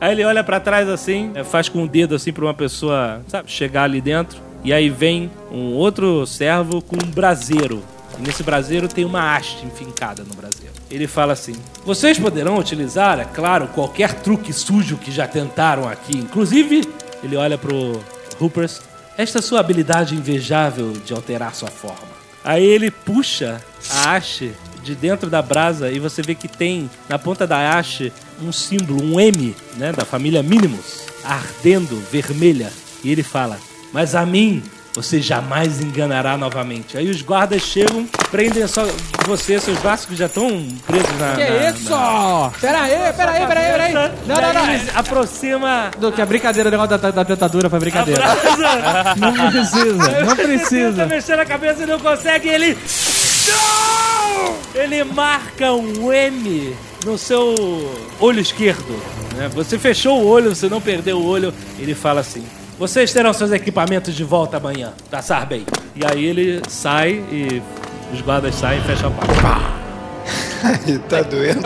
Aí 0.00 0.12
ele 0.12 0.24
olha 0.24 0.42
pra 0.42 0.60
trás 0.60 0.88
assim, 0.88 1.30
é, 1.34 1.44
faz 1.44 1.68
com 1.68 1.84
o 1.84 1.88
dedo 1.88 2.14
assim 2.14 2.32
pra 2.32 2.44
uma 2.44 2.54
pessoa, 2.54 3.22
sabe, 3.28 3.50
chegar 3.50 3.84
ali 3.84 4.00
dentro. 4.00 4.40
E 4.64 4.72
aí 4.72 4.88
vem 4.88 5.30
um 5.50 5.74
outro 5.74 6.26
servo 6.26 6.80
com 6.80 6.96
um 6.96 7.10
braseiro. 7.10 7.82
E 8.18 8.22
nesse 8.22 8.42
braseiro 8.42 8.88
tem 8.88 9.04
uma 9.04 9.34
haste 9.34 9.64
enfincada 9.66 10.22
no 10.22 10.34
braseiro. 10.34 10.72
Ele 10.90 11.06
fala 11.06 11.32
assim: 11.32 11.54
Vocês 11.84 12.18
poderão 12.18 12.58
utilizar, 12.58 13.18
é 13.18 13.24
claro, 13.24 13.66
qualquer 13.68 14.14
truque 14.14 14.52
sujo 14.52 14.96
que 14.96 15.10
já 15.10 15.26
tentaram 15.26 15.88
aqui. 15.88 16.16
Inclusive, 16.16 16.86
ele 17.24 17.36
olha 17.36 17.56
pro 17.56 18.00
Hoopers. 18.40 18.80
Esta 19.16 19.42
sua 19.42 19.60
habilidade 19.60 20.14
invejável 20.14 20.92
de 20.92 21.12
alterar 21.12 21.54
sua 21.54 21.68
forma. 21.68 22.11
Aí 22.44 22.64
ele 22.64 22.90
puxa 22.90 23.62
a 23.90 24.14
haste 24.14 24.52
de 24.82 24.94
dentro 24.94 25.30
da 25.30 25.40
brasa 25.40 25.90
e 25.90 25.98
você 25.98 26.22
vê 26.22 26.34
que 26.34 26.48
tem 26.48 26.90
na 27.08 27.18
ponta 27.18 27.46
da 27.46 27.78
haste 27.78 28.12
um 28.40 28.52
símbolo, 28.52 29.02
um 29.02 29.20
M, 29.20 29.54
né, 29.76 29.92
da 29.92 30.04
família 30.04 30.42
Minimus, 30.42 31.06
ardendo, 31.24 31.96
vermelha. 32.10 32.72
E 33.04 33.10
ele 33.10 33.22
fala: 33.22 33.58
Mas 33.92 34.14
a 34.14 34.26
mim 34.26 34.62
você 34.94 35.20
jamais 35.22 35.80
enganará 35.80 36.36
novamente. 36.36 36.98
Aí 36.98 37.08
os 37.08 37.22
guardas 37.22 37.62
chegam, 37.62 38.06
prendem 38.30 38.66
só 38.66 38.84
você, 39.26 39.58
seus 39.58 39.78
braços 39.78 40.06
que 40.06 40.14
já 40.14 40.26
estão 40.26 40.66
presos 40.86 41.18
na. 41.18 41.32
Que 41.34 41.44
na- 41.50 41.70
isso? 41.70 41.90
na- 41.90 42.50
Pera 42.60 42.82
aí, 42.82 43.12
pera 43.14 43.30
aí, 43.32 43.46
pera 43.46 43.60
aí, 43.60 43.66
pera 43.72 43.84
aí. 43.84 43.92
Não, 43.94 44.10
não, 44.36 44.52
não. 44.54 44.70
Eles 44.72 44.88
aproxima 44.96 45.90
Do 45.98 46.12
que 46.12 46.20
a 46.20 46.26
brincadeira, 46.26 46.68
o 46.68 46.72
negócio 46.72 46.98
da, 46.98 47.10
da 47.10 47.22
dentadura 47.22 47.70
foi 47.70 47.78
brincadeira. 47.78 48.20
brasa. 48.22 49.14
Não 49.16 49.32
precisa, 49.50 50.20
não 50.24 50.36
precisa. 50.36 51.06
mexer 51.06 51.36
na 51.36 51.46
cabeça 51.46 51.82
e 51.82 51.86
não 51.86 51.98
consegue, 51.98 52.48
ele. 52.48 52.76
Não! 53.48 54.54
Ele 54.74 55.04
marca 55.04 55.72
um 55.72 56.12
M 56.12 56.76
no 57.04 57.18
seu 57.18 57.54
olho 58.20 58.40
esquerdo. 58.40 59.02
né? 59.36 59.48
Você 59.54 59.78
fechou 59.78 60.22
o 60.22 60.26
olho, 60.26 60.54
você 60.54 60.68
não 60.68 60.80
perdeu 60.80 61.18
o 61.18 61.26
olho. 61.26 61.52
Ele 61.78 61.94
fala 61.94 62.20
assim: 62.20 62.44
Vocês 62.82 63.12
terão 63.12 63.32
seus 63.32 63.52
equipamentos 63.52 64.12
de 64.12 64.24
volta 64.24 64.56
amanhã, 64.56 64.92
passar 65.08 65.46
bem. 65.46 65.64
E 65.94 66.04
aí 66.04 66.24
ele 66.24 66.60
sai 66.68 67.10
e 67.30 67.62
os 68.12 68.20
guardas 68.22 68.56
saem 68.56 68.80
e 68.80 68.82
fecham 68.82 69.06
a 69.06 69.12
porta. 69.12 70.82
Ele 70.84 70.98
tá 70.98 71.22
doendo. 71.22 71.60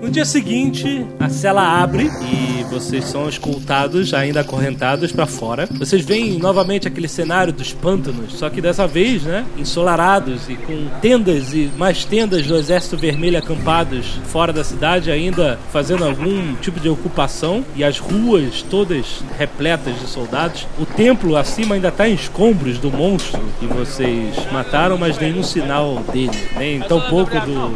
No 0.00 0.10
dia 0.10 0.24
seguinte, 0.24 1.06
a 1.20 1.28
cela 1.28 1.82
abre 1.82 2.10
e 2.22 2.53
vocês 2.64 3.04
são 3.04 3.28
escoltados, 3.28 4.12
ainda 4.14 4.40
acorrentados 4.40 5.12
pra 5.12 5.26
fora. 5.26 5.68
Vocês 5.70 6.04
veem 6.04 6.38
novamente 6.38 6.88
aquele 6.88 7.08
cenário 7.08 7.52
dos 7.52 7.72
pântanos, 7.72 8.34
só 8.34 8.48
que 8.50 8.60
dessa 8.60 8.86
vez, 8.86 9.22
né, 9.22 9.44
ensolarados 9.58 10.48
e 10.48 10.56
com 10.56 10.86
tendas 11.00 11.52
e 11.52 11.70
mais 11.76 12.04
tendas 12.04 12.46
do 12.46 12.56
Exército 12.56 12.96
Vermelho 12.96 13.38
acampados 13.38 14.18
fora 14.26 14.52
da 14.52 14.64
cidade, 14.64 15.10
ainda 15.10 15.58
fazendo 15.72 16.04
algum 16.04 16.54
tipo 16.56 16.80
de 16.80 16.88
ocupação 16.88 17.64
e 17.76 17.84
as 17.84 17.98
ruas 17.98 18.62
todas 18.62 19.22
repletas 19.38 19.98
de 19.98 20.06
soldados. 20.06 20.66
O 20.78 20.86
templo 20.86 21.36
acima 21.36 21.74
ainda 21.74 21.90
tá 21.90 22.08
em 22.08 22.14
escombros 22.14 22.78
do 22.78 22.90
monstro 22.90 23.42
que 23.60 23.66
vocês 23.66 24.34
mataram, 24.52 24.96
mas 24.96 25.18
nenhum 25.18 25.42
sinal 25.42 26.02
dele, 26.12 26.38
nem 26.56 26.80
tão 26.80 27.00
pouco 27.00 27.32
do 27.40 27.74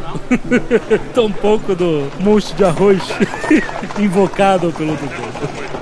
tão 1.15 1.31
pouco 1.31 1.75
do 1.75 2.11
monstro 2.21 2.57
de 2.57 2.65
arroz 2.65 3.03
invocado. 3.99 4.73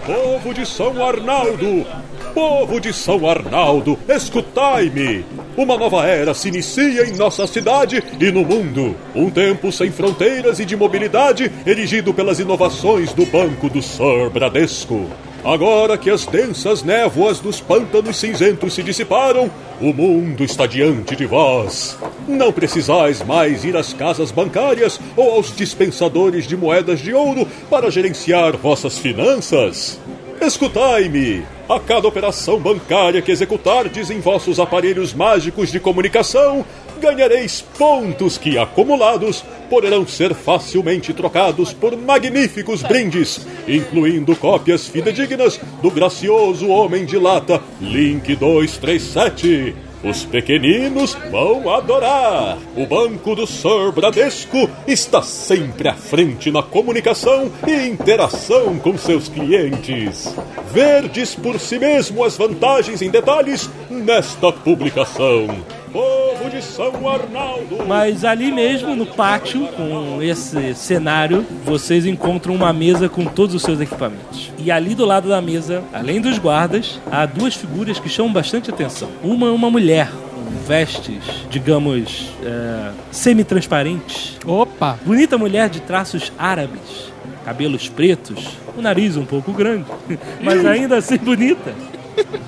Povo 0.07 0.55
de 0.55 0.65
São 0.65 1.07
Arnaldo! 1.07 1.87
Povo 2.33 2.81
de 2.81 2.95
São 2.95 3.29
Arnaldo, 3.29 3.99
escutai-me! 4.09 5.23
Uma 5.55 5.77
nova 5.77 6.07
era 6.07 6.33
se 6.33 6.49
inicia 6.49 7.05
em 7.05 7.15
nossa 7.15 7.47
cidade 7.47 8.03
e 8.19 8.31
no 8.33 8.43
mundo. 8.43 8.97
Um 9.15 9.29
tempo 9.29 9.71
sem 9.71 9.91
fronteiras 9.91 10.61
e 10.61 10.65
de 10.65 10.75
mobilidade, 10.77 11.53
erigido 11.67 12.15
pelas 12.15 12.39
inovações 12.39 13.13
do 13.13 13.27
Banco 13.27 13.69
do 13.69 13.83
Sir 13.83 14.31
Bradesco. 14.33 15.07
Agora 15.47 15.97
que 15.97 16.11
as 16.11 16.27
densas 16.27 16.83
névoas 16.83 17.39
dos 17.39 17.61
pântanos 17.61 18.17
cinzentos 18.17 18.75
se 18.75 18.83
dissiparam, 18.83 19.49
o 19.81 19.93
mundo 19.93 20.43
está 20.43 20.67
diante 20.67 21.15
de 21.15 21.25
vós. 21.25 21.97
Não 22.27 22.51
precisais 22.51 23.23
mais 23.23 23.65
ir 23.65 23.77
às 23.77 23.93
casas 23.93 24.33
bancárias 24.33 24.99
ou 25.17 25.31
aos 25.31 25.55
dispensadores 25.55 26.49
de 26.49 26.57
moedas 26.57 26.99
de 26.99 27.15
ouro 27.15 27.47
para 27.71 27.93
gerenciar 27.93 28.57
vossas 28.57 28.99
finanças. 28.99 30.01
Escutai-me! 30.41 31.45
A 31.69 31.79
cada 31.79 32.09
operação 32.09 32.59
bancária 32.59 33.23
que 33.23 33.31
executardes 33.31 34.11
em 34.11 34.19
vossos 34.19 34.59
aparelhos 34.59 35.15
mágicos 35.15 35.71
de 35.71 35.79
comunicação, 35.79 36.65
ganhareis 36.97 37.61
pontos 37.79 38.39
que, 38.39 38.59
acumulados, 38.59 39.45
poderão 39.69 40.07
ser 40.07 40.35
facilmente 40.35 41.13
trocados 41.13 41.73
por 41.73 41.97
magníficos 41.97 42.83
brindes, 42.83 43.47
incluindo 43.67 44.35
cópias 44.37 44.87
fidedignas 44.87 45.61
do 45.83 45.91
gracioso 45.91 46.69
Homem 46.69 47.05
de 47.05 47.19
Lata 47.19 47.61
Link 47.81 48.35
237. 48.37 49.87
Os 50.05 50.25
pequeninos 50.25 51.15
vão 51.31 51.69
adorar! 51.69 52.59
O 52.77 52.87
Banco 52.87 53.35
do 53.35 53.47
Sir 53.47 53.91
Bradesco 53.93 54.71
está 54.87 55.23
sempre 55.23 55.89
à 55.89 55.95
frente 55.95 56.51
na 56.51 56.63
comunicação 56.63 57.51
e 57.67 57.89
interação 57.89 58.79
com 58.79 58.97
seus 58.97 59.29
clientes. 59.29 60.33
Verdes 60.73 61.35
por 61.35 61.59
si 61.59 61.79
mesmo 61.79 62.23
as 62.23 62.37
vantagens 62.37 63.03
em 63.03 63.11
detalhes 63.11 63.69
nesta 63.91 64.53
publicação. 64.53 65.49
Povo 65.93 66.51
de 66.51 66.63
São 66.63 67.09
Arnaldo! 67.09 67.85
Mas 67.87 68.25
ali 68.25 68.51
mesmo, 68.51 68.95
no 68.95 69.07
pátio, 69.07 69.67
com 69.69 70.23
esse 70.23 70.75
cenário, 70.75 71.45
vocês 71.65 72.07
encontram 72.07 72.55
uma 72.55 72.73
mesa 72.73 73.09
com 73.09 73.25
todos 73.25 73.55
os 73.55 73.63
seus 73.63 73.81
equipamentos. 73.81 74.53
E 74.59 74.71
ali 74.71 74.95
do 74.95 75.05
lado 75.05 75.29
da 75.29 75.41
mesa, 75.41 75.83
além 75.93 76.21
dos 76.21 76.39
guardas, 76.39 77.01
há 77.11 77.27
duas 77.27 77.55
figuras 77.55 77.99
que 77.99 78.09
chamam 78.09 78.33
bastante 78.33 78.71
atenção. 78.71 79.09
Uma 79.23 79.49
é 79.49 79.51
uma 79.51 79.71
mulher 79.71 80.11
com 80.11 80.51
vestes, 80.67 81.23
digamos, 81.51 82.31
é, 82.43 82.91
semi-transparentes. 83.11 84.39
Opa! 84.45 84.99
Bonita 85.05 85.39
mulher 85.39 85.69
de 85.69 85.81
traços 85.81 86.33
árabes, 86.39 87.13
cabelos 87.45 87.89
pretos, 87.89 88.59
o 88.77 88.83
nariz 88.83 89.17
um 89.17 89.25
pouco 89.25 89.53
grande, 89.53 89.87
mas 90.43 90.65
ainda 90.65 90.97
assim 90.97 91.19
bonita. 91.19 91.75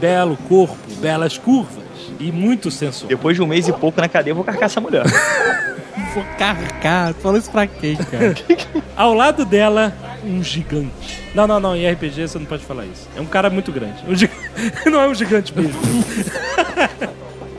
Belo 0.01 0.37
corpo, 0.49 0.77
belas 1.01 1.37
curvas 1.37 1.88
e 2.19 2.31
muito 2.33 2.71
sensual. 2.71 3.09
Depois 3.09 3.37
de 3.37 3.43
um 3.43 3.47
mês 3.47 3.69
e 3.69 3.73
pouco 3.73 4.01
na 4.01 4.09
cadeia, 4.09 4.33
eu 4.33 4.37
vou 4.37 4.45
carcar 4.45 4.65
essa 4.65 4.81
mulher. 4.81 5.05
Vou 6.15 6.25
carcar. 6.39 7.13
Tu 7.13 7.21
falou 7.21 7.37
isso 7.37 7.51
pra 7.51 7.67
quem, 7.67 7.95
cara? 7.97 8.35
Ao 8.97 9.13
lado 9.13 9.45
dela 9.45 9.93
um 10.25 10.43
gigante. 10.43 10.91
Não, 11.35 11.47
não, 11.47 11.61
não, 11.61 11.77
em 11.77 11.89
RPG 11.91 12.29
você 12.29 12.39
não 12.39 12.47
pode 12.47 12.65
falar 12.65 12.87
isso. 12.87 13.07
É 13.15 13.21
um 13.21 13.27
cara 13.27 13.51
muito 13.51 13.71
grande. 13.71 13.97
Um 14.09 14.15
gi- 14.15 14.31
não 14.91 15.01
é 15.03 15.09
um 15.09 15.15
gigante 15.15 15.53
mesmo. 15.55 15.79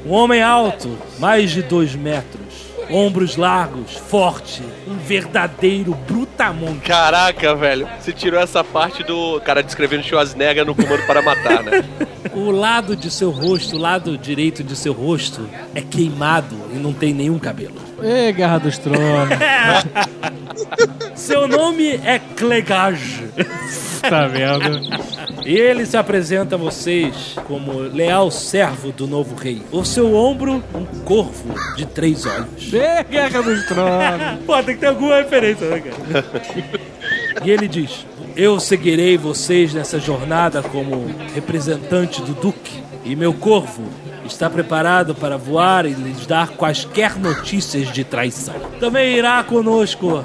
um 0.05 0.11
homem 0.11 0.41
alto, 0.41 0.97
mais 1.19 1.51
de 1.51 1.61
dois 1.61 1.93
metros. 1.95 2.41
Ombros 2.89 3.35
largos, 3.35 3.93
forte, 3.95 4.63
um 4.87 4.97
verdadeiro 4.97 5.93
brutamonte. 6.07 6.81
Caraca, 6.81 7.55
velho. 7.55 7.87
Você 7.99 8.11
tirou 8.11 8.39
essa 8.39 8.63
parte 8.63 9.03
do 9.03 9.39
cara 9.41 9.61
descrevendo 9.61 10.03
Schwarzenegger 10.03 10.65
no 10.65 10.73
comando 10.73 11.05
para 11.05 11.21
matar, 11.21 11.63
né? 11.63 11.83
O 12.33 12.51
lado 12.51 12.95
de 12.95 13.09
seu 13.09 13.31
rosto, 13.31 13.75
o 13.75 13.79
lado 13.79 14.17
direito 14.17 14.63
de 14.63 14.75
seu 14.75 14.93
rosto, 14.93 15.49
é 15.73 15.81
queimado 15.81 16.55
e 16.71 16.75
não 16.75 16.93
tem 16.93 17.13
nenhum 17.13 17.39
cabelo. 17.39 17.88
Ê, 18.03 18.31
Guerra 18.31 18.57
dos 18.59 18.77
Tronos. 18.77 19.37
Seu 21.15 21.47
nome 21.47 21.99
é 22.03 22.19
Clegage. 22.35 23.25
tá 24.01 24.27
vendo? 24.27 24.79
E 25.45 25.53
ele 25.57 25.85
se 25.85 25.97
apresenta 25.97 26.55
a 26.55 26.57
vocês 26.57 27.35
como 27.45 27.79
leal 27.79 28.29
servo 28.31 28.91
do 28.91 29.07
novo 29.07 29.35
rei. 29.35 29.61
O 29.71 29.83
seu 29.83 30.15
ombro, 30.15 30.63
um 30.73 30.85
corvo 31.03 31.53
de 31.75 31.85
três 31.85 32.25
olhos. 32.25 32.73
Ê, 32.73 33.03
Guerra 33.03 33.41
dos 33.41 33.65
Tronos. 33.65 34.39
Pô, 34.45 34.63
tem 34.63 34.75
que 34.75 34.81
ter 34.81 34.87
alguma 34.87 35.15
referência, 35.17 35.67
né, 35.69 35.79
cara? 35.81 36.25
E 37.43 37.49
ele 37.51 37.67
diz: 37.67 38.05
Eu 38.35 38.59
seguirei 38.59 39.17
vocês 39.17 39.73
nessa 39.73 39.99
jornada 39.99 40.61
como 40.61 41.07
representante 41.33 42.21
do 42.21 42.33
Duque. 42.33 42.83
E 43.05 43.15
meu 43.15 43.33
corvo 43.33 43.83
está 44.29 44.49
preparado 44.49 45.13
para 45.13 45.37
voar 45.37 45.85
e 45.85 45.89
lhes 45.89 46.25
dar 46.25 46.49
quaisquer 46.49 47.17
notícias 47.17 47.91
de 47.91 48.03
traição. 48.03 48.55
Também 48.79 49.17
irá 49.17 49.43
conosco 49.43 50.23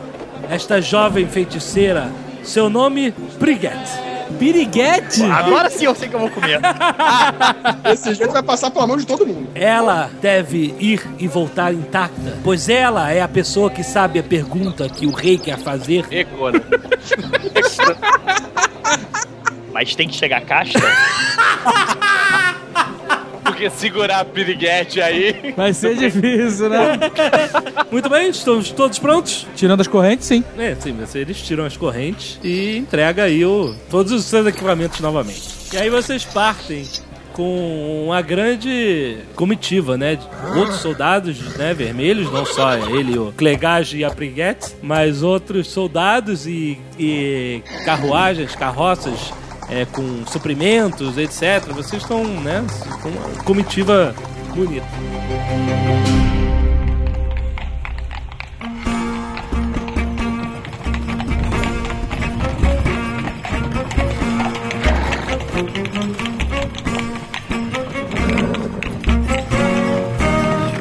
esta 0.49 0.81
jovem 0.81 1.27
feiticeira. 1.27 2.11
Seu 2.43 2.69
nome, 2.69 3.13
Brigitte. 3.39 4.15
Piriguete? 4.39 5.23
Agora 5.23 5.71
sim 5.71 5.85
eu 5.85 5.95
sei 5.95 6.09
que 6.09 6.15
eu 6.15 6.21
vou 6.21 6.31
comer. 6.31 6.61
Esse 7.93 8.15
jeito 8.15 8.33
vai 8.33 8.43
passar 8.43 8.71
pela 8.71 8.87
mão 8.87 8.97
de 8.97 9.07
todo 9.07 9.27
mundo. 9.27 9.49
Ela 9.55 10.11
deve 10.21 10.75
ir 10.79 11.07
e 11.19 11.29
voltar 11.29 11.73
intacta, 11.73 12.39
pois 12.43 12.69
ela 12.69 13.11
é 13.11 13.23
a 13.23 13.29
pessoa 13.29 13.71
que 13.71 13.83
sabe 13.83 14.19
a 14.19 14.23
pergunta 14.23 14.89
que 14.89 15.07
o 15.07 15.13
rei 15.13 15.39
quer 15.39 15.59
fazer. 15.59 16.07
Econa. 16.11 16.63
Mas 19.73 19.95
tem 19.95 20.09
que 20.09 20.15
chegar 20.15 20.39
a 20.39 20.41
caixa? 20.41 20.79
Porque 23.45 23.69
segurar 23.71 24.21
a 24.21 24.25
piriguete 24.25 25.01
aí. 25.01 25.55
Vai 25.57 25.73
ser 25.73 25.97
difícil, 25.97 26.69
né? 26.69 26.99
Muito 27.93 28.09
bem, 28.09 28.31
estamos 28.31 28.71
todos 28.71 28.99
prontos? 28.99 29.47
Tirando 29.55 29.81
as 29.81 29.87
correntes, 29.87 30.27
sim. 30.27 30.43
É, 30.59 30.75
sim, 30.75 30.97
mas 30.99 31.15
eles 31.15 31.41
tiram 31.43 31.65
as 31.65 31.77
correntes 31.77 32.41
e 32.43 32.77
entrega 32.77 33.25
aí 33.25 33.45
o, 33.45 33.75
todos 33.91 34.13
os 34.13 34.25
seus 34.25 34.47
equipamentos 34.47 35.01
novamente. 35.01 35.49
E 35.73 35.77
aí 35.77 35.91
vocês 35.91 36.25
partem 36.25 36.85
com 37.35 38.05
uma 38.07 38.23
grande 38.23 39.19
comitiva, 39.35 39.97
né? 39.99 40.19
Outros 40.57 40.79
soldados, 40.79 41.57
né, 41.57 41.75
vermelhos, 41.75 42.31
não 42.33 42.47
só 42.47 42.75
ele, 42.89 43.19
o 43.19 43.33
Clegage 43.37 43.99
e 43.99 44.05
a 44.05 44.11
Briguette, 44.11 44.75
mas 44.81 45.23
outros 45.23 45.69
soldados 45.69 46.47
e, 46.47 46.79
e 46.99 47.61
carruagens, 47.85 48.55
carroças 48.55 49.33
é, 49.69 49.85
com 49.85 50.25
suprimentos, 50.27 51.19
etc. 51.19 51.73
Vocês 51.73 52.03
estão, 52.03 52.25
né, 52.25 52.65
com 53.03 53.09
uma 53.09 53.45
comitiva 53.45 54.15
bonita. 54.55 54.87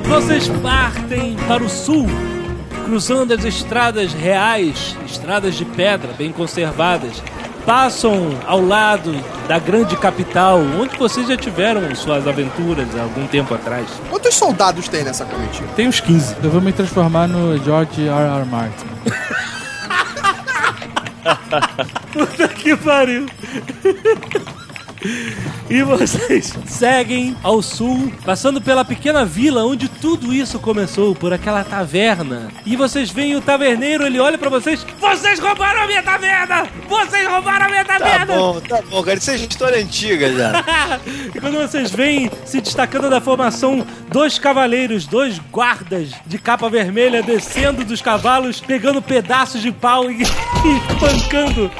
Vocês 0.03 0.47
partem 0.61 1.36
para 1.47 1.63
o 1.63 1.69
sul, 1.69 2.07
cruzando 2.86 3.34
as 3.34 3.43
estradas 3.43 4.13
reais, 4.13 4.95
estradas 5.05 5.55
de 5.55 5.65
pedra 5.65 6.13
bem 6.13 6.31
conservadas. 6.31 7.21
Passam 7.66 8.38
ao 8.45 8.61
lado 8.61 9.14
da 9.47 9.57
grande 9.57 9.95
capital, 9.95 10.59
onde 10.59 10.97
vocês 10.97 11.28
já 11.28 11.38
tiveram 11.38 11.93
suas 11.95 12.28
aventuras 12.28 12.88
há 12.97 13.03
algum 13.03 13.26
tempo 13.28 13.53
atrás. 13.53 13.88
Quantos 14.09 14.36
soldados 14.36 14.88
tem 14.89 15.03
nessa 15.03 15.26
comitiva? 15.26 15.68
Tem 15.76 15.88
uns 15.88 16.01
15. 16.01 16.38
Eu 16.43 16.51
vou 16.51 16.61
me 16.61 16.74
transformar 16.74 17.28
no 17.28 17.57
George 17.64 18.07
R. 18.07 18.09
R. 18.09 18.45
Martin. 18.45 18.86
Puta 22.11 22.47
que 22.49 22.76
pariu. 22.76 23.26
E 25.70 25.82
vocês 25.84 26.54
seguem 26.68 27.36
ao 27.43 27.62
sul, 27.62 28.12
passando 28.26 28.62
pela 28.62 28.86
pequena 28.86 29.26
vila 29.26 29.66
onde 29.66 29.88
tudo 29.88 30.34
isso 30.34 30.60
começou, 30.60 31.16
por 31.16 31.34
aquela 31.34 31.64
taverna. 31.64 32.49
E 32.66 32.76
vocês 32.76 33.10
veem 33.10 33.36
o 33.36 33.41
taverneiro, 33.41 34.06
ele 34.06 34.20
olha 34.20 34.38
pra 34.38 34.49
vocês: 34.49 34.86
Vocês 34.99 35.39
roubaram 35.39 35.84
a 35.84 35.88
minha 35.88 36.04
taverna! 36.04 36.68
Vocês 36.88 37.28
roubaram 37.28 37.66
a 37.66 37.70
minha 37.70 37.86
Tá 37.86 37.99
taverna! 37.99 38.36
bom, 38.36 38.60
tá 38.62 38.82
bom, 38.89 39.04
cara. 39.04 39.18
Isso 39.18 39.32
é 39.32 39.36
história 39.36 39.80
antiga 39.82 40.32
já. 40.34 40.64
e 41.36 41.39
quando 41.39 41.58
vocês 41.58 41.91
veem 41.91 42.30
se 42.45 42.62
destacando 42.62 43.10
da 43.10 43.20
formação 43.22 43.86
dois 44.12 44.38
cavaleiros, 44.39 45.06
dois 45.06 45.39
guardas 45.51 46.12
de 46.26 46.38
capa 46.38 46.70
vermelha 46.70 47.22
descendo 47.24 47.84
dos 47.84 48.01
cavalos, 48.01 48.60
pegando 48.60 49.01
pedaços 49.01 49.62
de 49.62 49.72
pau 49.72 50.10
e, 50.10 50.22
e 50.24 50.24
espancando 50.93 51.72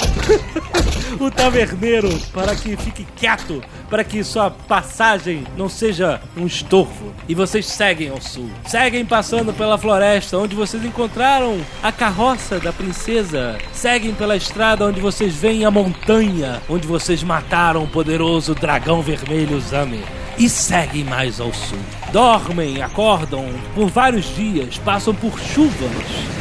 o 1.22 1.32
taverneiro 1.32 2.10
para 2.34 2.56
que 2.56 2.76
fique 2.78 3.06
quieto, 3.16 3.64
para 3.90 4.04
que 4.04 4.24
sua 4.24 4.50
passagem 4.50 5.44
não 5.58 5.68
seja 5.68 6.22
um 6.38 6.46
estorvo. 6.46 7.14
E 7.28 7.36
vocês 7.36 7.66
seguem 7.66 8.10
ao 8.10 8.22
sul. 8.22 8.50
Seguem 8.66 9.06
passando 9.06 9.54
pela 9.54 9.78
floresta 9.78 10.38
onde 10.38 10.56
vocês 10.56 10.84
encontraram 10.84 11.60
a 11.82 11.92
carroça 11.92 12.60
da 12.60 12.72
princesa. 12.72 13.58
Seguem 13.72 14.14
pela 14.14 14.36
estrada 14.36 14.86
onde 14.86 15.00
vocês 15.00 15.36
veem 15.36 15.66
a 15.66 15.72
montanha 15.72 16.62
onde 16.70 16.88
vocês 16.88 17.24
mataram 17.24 17.84
o 17.84 17.88
poderoso 17.88 18.56
dragão 18.56 19.02
vermelho 19.02 19.60
Zami. 19.60 20.04
E 20.38 20.50
seguem 20.50 21.04
mais 21.04 21.40
ao 21.40 21.54
sul. 21.54 22.03
Dormem, 22.14 22.80
acordam 22.80 23.44
por 23.74 23.90
vários 23.90 24.36
dias, 24.36 24.78
passam 24.78 25.16
por 25.16 25.40
chuvas 25.40 25.90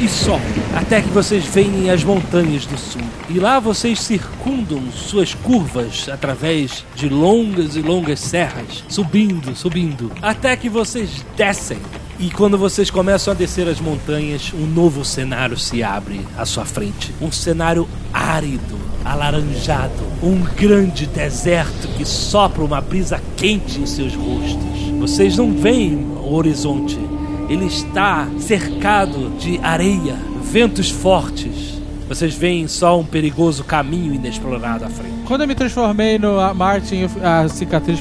e 0.03 0.07
sol, 0.07 0.39
até 0.77 1.01
que 1.01 1.09
vocês 1.09 1.47
veem 1.47 1.89
as 1.89 2.05
montanhas 2.05 2.67
do 2.67 2.77
sul. 2.77 3.01
E 3.31 3.39
lá 3.39 3.59
vocês 3.59 3.99
circundam 3.99 4.83
suas 4.93 5.33
curvas 5.33 6.11
através 6.11 6.85
de 6.95 7.09
longas 7.09 7.75
e 7.75 7.81
longas 7.81 8.21
serras, 8.21 8.85
subindo, 8.87 9.57
subindo, 9.57 10.13
até 10.21 10.55
que 10.59 10.69
vocês 10.69 11.25
descem. 11.39 11.79
E 12.23 12.31
quando 12.31 12.57
vocês 12.57 12.89
começam 12.89 13.33
a 13.33 13.37
descer 13.37 13.67
as 13.67 13.81
montanhas, 13.81 14.53
um 14.55 14.65
novo 14.65 15.05
cenário 15.05 15.59
se 15.59 15.83
abre 15.83 16.21
à 16.39 16.47
sua 16.47 16.65
frente. 16.65 17.13
Um 17.21 17.33
cenário 17.33 17.89
árido, 18.15 18.79
alaranjado, 19.05 20.05
um 20.23 20.39
grande 20.55 21.05
deserto 21.05 21.89
que 21.97 22.05
sopra 22.05 22.63
uma 22.63 22.81
brisa 22.81 23.21
quente 23.37 23.81
em 23.81 23.87
seus 23.87 24.15
rostos. 24.15 24.93
Vocês 25.01 25.37
não 25.37 25.53
veem 25.53 25.97
o 25.97 26.33
horizonte. 26.33 26.97
Ele 27.49 27.67
está 27.67 28.29
cercado 28.39 29.37
de 29.37 29.59
areia, 29.59 30.15
ventos 30.45 30.91
fortes. 30.91 31.73
Vocês 32.09 32.37
veem 32.37 32.69
só 32.69 33.01
um 33.01 33.05
perigoso 33.05 33.65
caminho 33.65 34.15
inexplorado 34.15 34.85
à 34.85 34.89
frente. 34.89 35.25
Quando 35.27 35.41
eu 35.41 35.49
me 35.49 35.57
transformei 35.57 36.21
no 36.21 36.55
Martin, 36.55 37.09
a 37.21 37.49
cicatriz 37.49 37.99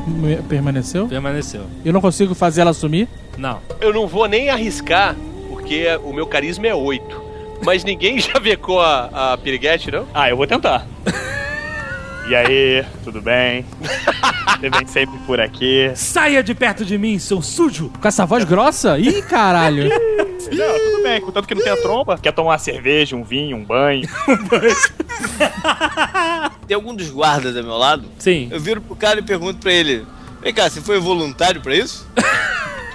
permaneceu? 0.47 1.07
Permaneceu. 1.07 1.63
Eu 1.83 1.91
não 1.91 2.01
consigo 2.01 2.35
fazer 2.35 2.61
ela 2.61 2.73
sumir? 2.73 3.09
Não. 3.37 3.61
Eu 3.79 3.93
não 3.93 4.07
vou 4.07 4.27
nem 4.27 4.49
arriscar, 4.49 5.15
porque 5.49 5.85
o 6.03 6.13
meu 6.13 6.27
carisma 6.27 6.67
é 6.67 6.75
8. 6.75 7.21
Mas 7.63 7.83
ninguém 7.83 8.19
já 8.19 8.39
vecou 8.39 8.79
a, 8.79 9.33
a 9.33 9.37
piriguete, 9.37 9.91
não? 9.91 10.07
Ah, 10.13 10.29
eu 10.29 10.37
vou 10.37 10.47
tentar. 10.47 10.85
E 12.27 12.35
aí, 12.35 12.85
tudo 13.03 13.21
bem? 13.21 13.65
Você 14.59 14.69
vem 14.69 14.87
sempre 14.87 15.17
por 15.25 15.39
aqui. 15.41 15.91
Saia 15.95 16.41
de 16.43 16.53
perto 16.53 16.85
de 16.85 16.97
mim, 16.97 17.19
seu 17.19 17.41
sujo! 17.41 17.91
Com 17.99 18.07
essa 18.07 18.25
voz 18.25 18.43
grossa? 18.43 18.97
Ih, 18.97 19.21
caralho. 19.23 19.89
Não, 20.51 20.73
tudo 20.73 21.03
bem, 21.03 21.21
contanto 21.21 21.47
que 21.47 21.53
não 21.53 21.61
tenha 21.61 21.77
tromba. 21.77 22.17
Quer 22.17 22.31
tomar 22.33 22.51
uma 22.51 22.57
cerveja, 22.57 23.15
um 23.15 23.23
vinho, 23.23 23.55
um 23.57 23.63
banho? 23.63 24.09
Tem 26.67 26.75
algum 26.75 26.95
dos 26.95 27.09
guardas 27.09 27.53
do 27.53 27.63
meu 27.63 27.77
lado? 27.77 28.05
Sim. 28.17 28.49
Eu 28.51 28.59
viro 28.59 28.81
pro 28.81 28.95
cara 28.95 29.19
e 29.19 29.23
pergunto 29.23 29.59
pra 29.59 29.71
ele: 29.71 30.05
Vem 30.41 30.53
cá, 30.53 30.69
você 30.69 30.81
foi 30.81 30.99
voluntário 30.99 31.61
pra 31.61 31.75
isso? 31.75 32.07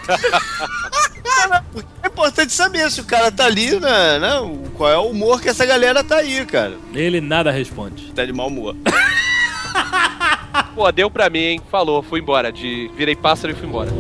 É 2.03 2.07
importante 2.09 2.53
saber 2.53 2.91
se 2.91 3.01
o 3.01 3.05
cara 3.05 3.31
tá 3.31 3.45
ali, 3.45 3.79
né, 3.79 4.19
né? 4.19 4.31
Qual 4.75 4.91
é 4.91 4.97
o 4.97 5.11
humor 5.11 5.41
que 5.41 5.49
essa 5.49 5.67
galera 5.67 6.03
tá 6.03 6.17
aí, 6.17 6.45
cara. 6.47 6.75
Ele 6.95 7.21
nada 7.21 7.51
responde. 7.51 8.13
Tá 8.13 8.25
de 8.25 8.33
mau 8.33 8.49
humor. 8.49 8.75
Pô, 10.75 10.91
deu 10.91 11.11
pra 11.11 11.29
mim, 11.29 11.41
hein? 11.41 11.61
Falou, 11.71 12.03
fui 12.03 12.21
embora. 12.21 12.51
De 12.51 12.91
virei 12.97 13.15
pássaro 13.15 13.53
e 13.53 13.57
fui 13.57 13.69
embora. 13.69 13.91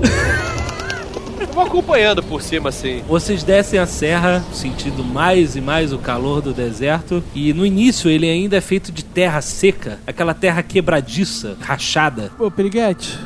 Eu 1.38 1.46
vou 1.48 1.64
acompanhando 1.64 2.22
por 2.22 2.40
cima, 2.40 2.70
assim. 2.70 3.02
Vocês 3.06 3.42
descem 3.42 3.78
a 3.78 3.86
serra, 3.86 4.42
sentindo 4.52 5.04
mais 5.04 5.54
e 5.54 5.60
mais 5.60 5.92
o 5.92 5.98
calor 5.98 6.40
do 6.40 6.54
deserto. 6.54 7.22
E 7.34 7.52
no 7.52 7.66
início 7.66 8.10
ele 8.10 8.28
ainda 8.28 8.56
é 8.56 8.60
feito 8.60 8.90
de 8.90 9.04
terra 9.04 9.42
seca, 9.42 9.98
aquela 10.06 10.32
terra 10.32 10.62
quebradiça, 10.62 11.56
rachada. 11.60 12.30
Ô, 12.38 12.50
Piriguete, 12.50 13.18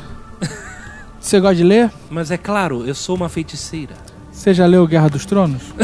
você 1.21 1.39
gosta 1.39 1.55
de 1.55 1.63
ler? 1.63 1.91
Mas 2.09 2.31
é 2.31 2.37
claro, 2.37 2.85
eu 2.85 2.95
sou 2.95 3.15
uma 3.15 3.29
feiticeira. 3.29 3.93
Você 4.31 4.53
já 4.53 4.65
leu 4.65 4.87
Guerra 4.87 5.09
dos 5.09 5.25
Tronos? 5.25 5.61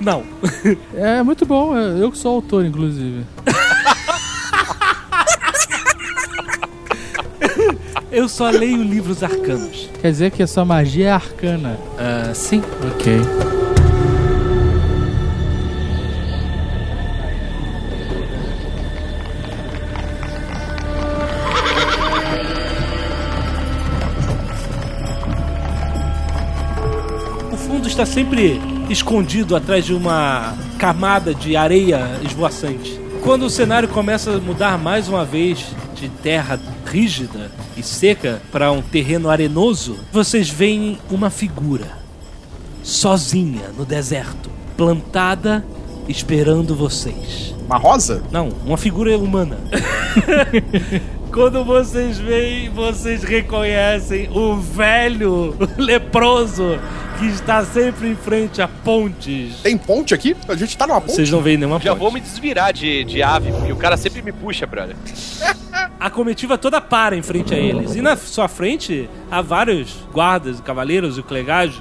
Não. 0.00 0.24
É 0.94 1.22
muito 1.22 1.46
bom, 1.46 1.76
eu 1.76 2.10
que 2.10 2.18
sou 2.18 2.34
autor, 2.36 2.64
inclusive. 2.64 3.24
Eu 8.12 8.28
só 8.28 8.50
leio 8.50 8.82
livros 8.82 9.22
arcanos. 9.22 9.88
Quer 10.02 10.10
dizer 10.10 10.30
que 10.32 10.42
a 10.42 10.46
sua 10.46 10.66
magia 10.66 11.06
é 11.06 11.10
arcana. 11.10 11.78
Ah, 11.98 12.34
sim. 12.34 12.62
Ok. 12.94 13.61
Está 28.02 28.14
sempre 28.14 28.60
escondido 28.90 29.54
atrás 29.54 29.84
de 29.84 29.94
uma 29.94 30.56
camada 30.76 31.32
de 31.32 31.54
areia 31.54 32.18
esvoaçante. 32.26 33.00
Quando 33.22 33.44
o 33.44 33.50
cenário 33.50 33.88
começa 33.88 34.32
a 34.32 34.40
mudar 34.40 34.76
mais 34.76 35.08
uma 35.08 35.24
vez 35.24 35.64
de 35.94 36.08
terra 36.08 36.58
rígida 36.84 37.52
e 37.76 37.82
seca 37.82 38.42
para 38.50 38.72
um 38.72 38.82
terreno 38.82 39.30
arenoso, 39.30 39.96
vocês 40.10 40.50
veem 40.50 40.98
uma 41.08 41.30
figura 41.30 41.96
sozinha 42.82 43.70
no 43.78 43.84
deserto, 43.84 44.50
plantada 44.76 45.64
esperando 46.08 46.74
vocês. 46.74 47.54
Uma 47.66 47.76
rosa? 47.76 48.20
Não, 48.32 48.48
uma 48.66 48.76
figura 48.76 49.16
humana. 49.16 49.58
Quando 51.32 51.64
vocês 51.64 52.18
veem, 52.18 52.68
vocês 52.68 53.22
reconhecem 53.22 54.28
o 54.34 54.56
velho 54.56 55.56
leproso 55.78 56.78
que 57.22 57.28
está 57.28 57.64
sempre 57.64 58.08
em 58.08 58.16
frente 58.16 58.60
a 58.60 58.66
pontes. 58.66 59.60
Tem 59.62 59.78
ponte 59.78 60.12
aqui? 60.12 60.36
A 60.48 60.56
gente 60.56 60.76
tá 60.76 60.88
numa 60.88 61.00
ponte? 61.00 61.14
Vocês 61.14 61.30
não 61.30 61.40
veem 61.40 61.56
nenhuma 61.56 61.78
Já 61.78 61.92
ponte. 61.92 62.00
vou 62.00 62.10
me 62.10 62.20
desvirar 62.20 62.72
de, 62.72 63.04
de 63.04 63.22
ave, 63.22 63.52
porque 63.52 63.70
o 63.72 63.76
cara 63.76 63.96
sempre 63.96 64.20
me 64.22 64.32
puxa, 64.32 64.66
brother. 64.66 64.96
A 66.00 66.10
comitiva 66.10 66.58
toda 66.58 66.80
para 66.80 67.16
em 67.16 67.22
frente 67.22 67.54
a 67.54 67.56
eles. 67.56 67.94
E 67.94 68.02
na 68.02 68.16
sua 68.16 68.48
frente 68.48 69.08
há 69.30 69.40
vários 69.40 69.96
guardas, 70.12 70.60
cavaleiros 70.60 71.16
e 71.16 71.22
clegagem. 71.22 71.80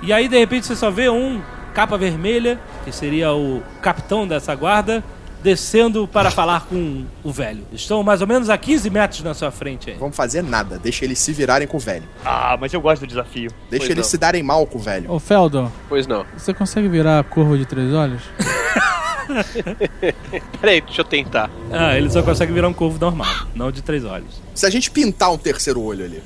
E 0.00 0.12
aí, 0.12 0.28
de 0.28 0.38
repente, 0.38 0.64
você 0.64 0.76
só 0.76 0.92
vê 0.92 1.08
um 1.08 1.42
capa 1.74 1.98
vermelha, 1.98 2.60
que 2.84 2.92
seria 2.92 3.32
o 3.32 3.64
capitão 3.80 4.28
dessa 4.28 4.54
guarda, 4.54 5.02
descendo 5.42 6.06
para 6.06 6.30
falar 6.30 6.66
com 6.66 7.04
o 7.24 7.32
velho. 7.32 7.64
Estão 7.72 8.02
mais 8.02 8.20
ou 8.20 8.26
menos 8.26 8.48
a 8.50 8.56
15 8.56 8.88
metros 8.90 9.22
na 9.22 9.34
sua 9.34 9.50
frente 9.50 9.90
aí. 9.90 9.96
Vamos 9.96 10.16
fazer 10.16 10.42
nada. 10.42 10.78
Deixa 10.78 11.04
eles 11.04 11.18
se 11.18 11.32
virarem 11.32 11.66
com 11.66 11.76
o 11.76 11.80
velho. 11.80 12.04
Ah, 12.24 12.56
mas 12.60 12.72
eu 12.72 12.80
gosto 12.80 13.00
do 13.02 13.06
desafio. 13.06 13.50
Deixa 13.70 13.86
Pois 13.86 13.90
eles 13.90 14.06
não. 14.06 14.10
se 14.10 14.18
darem 14.18 14.42
mal 14.42 14.66
com 14.66 14.78
o 14.78 14.80
velho. 14.80 15.10
Ô, 15.10 15.18
Feldon, 15.18 15.70
Pois 15.88 16.06
não. 16.06 16.24
você 16.36 16.54
consegue 16.54 16.88
virar 16.88 17.18
a 17.18 17.24
curva 17.24 17.56
de 17.58 17.66
três 17.66 17.92
olhos? 17.92 18.22
Peraí, 20.60 20.80
deixa 20.82 21.00
eu 21.00 21.04
tentar. 21.04 21.48
Ah, 21.70 21.96
ele 21.96 22.10
só 22.10 22.22
consegue 22.22 22.52
virar 22.52 22.68
um 22.68 22.72
corvo 22.72 22.98
normal, 23.00 23.46
não 23.54 23.70
de 23.70 23.80
três 23.80 24.04
olhos. 24.04 24.42
Se 24.54 24.66
a 24.66 24.70
gente 24.70 24.90
pintar 24.90 25.32
um 25.32 25.38
terceiro 25.38 25.80
olho 25.80 26.04
ali. 26.04 26.22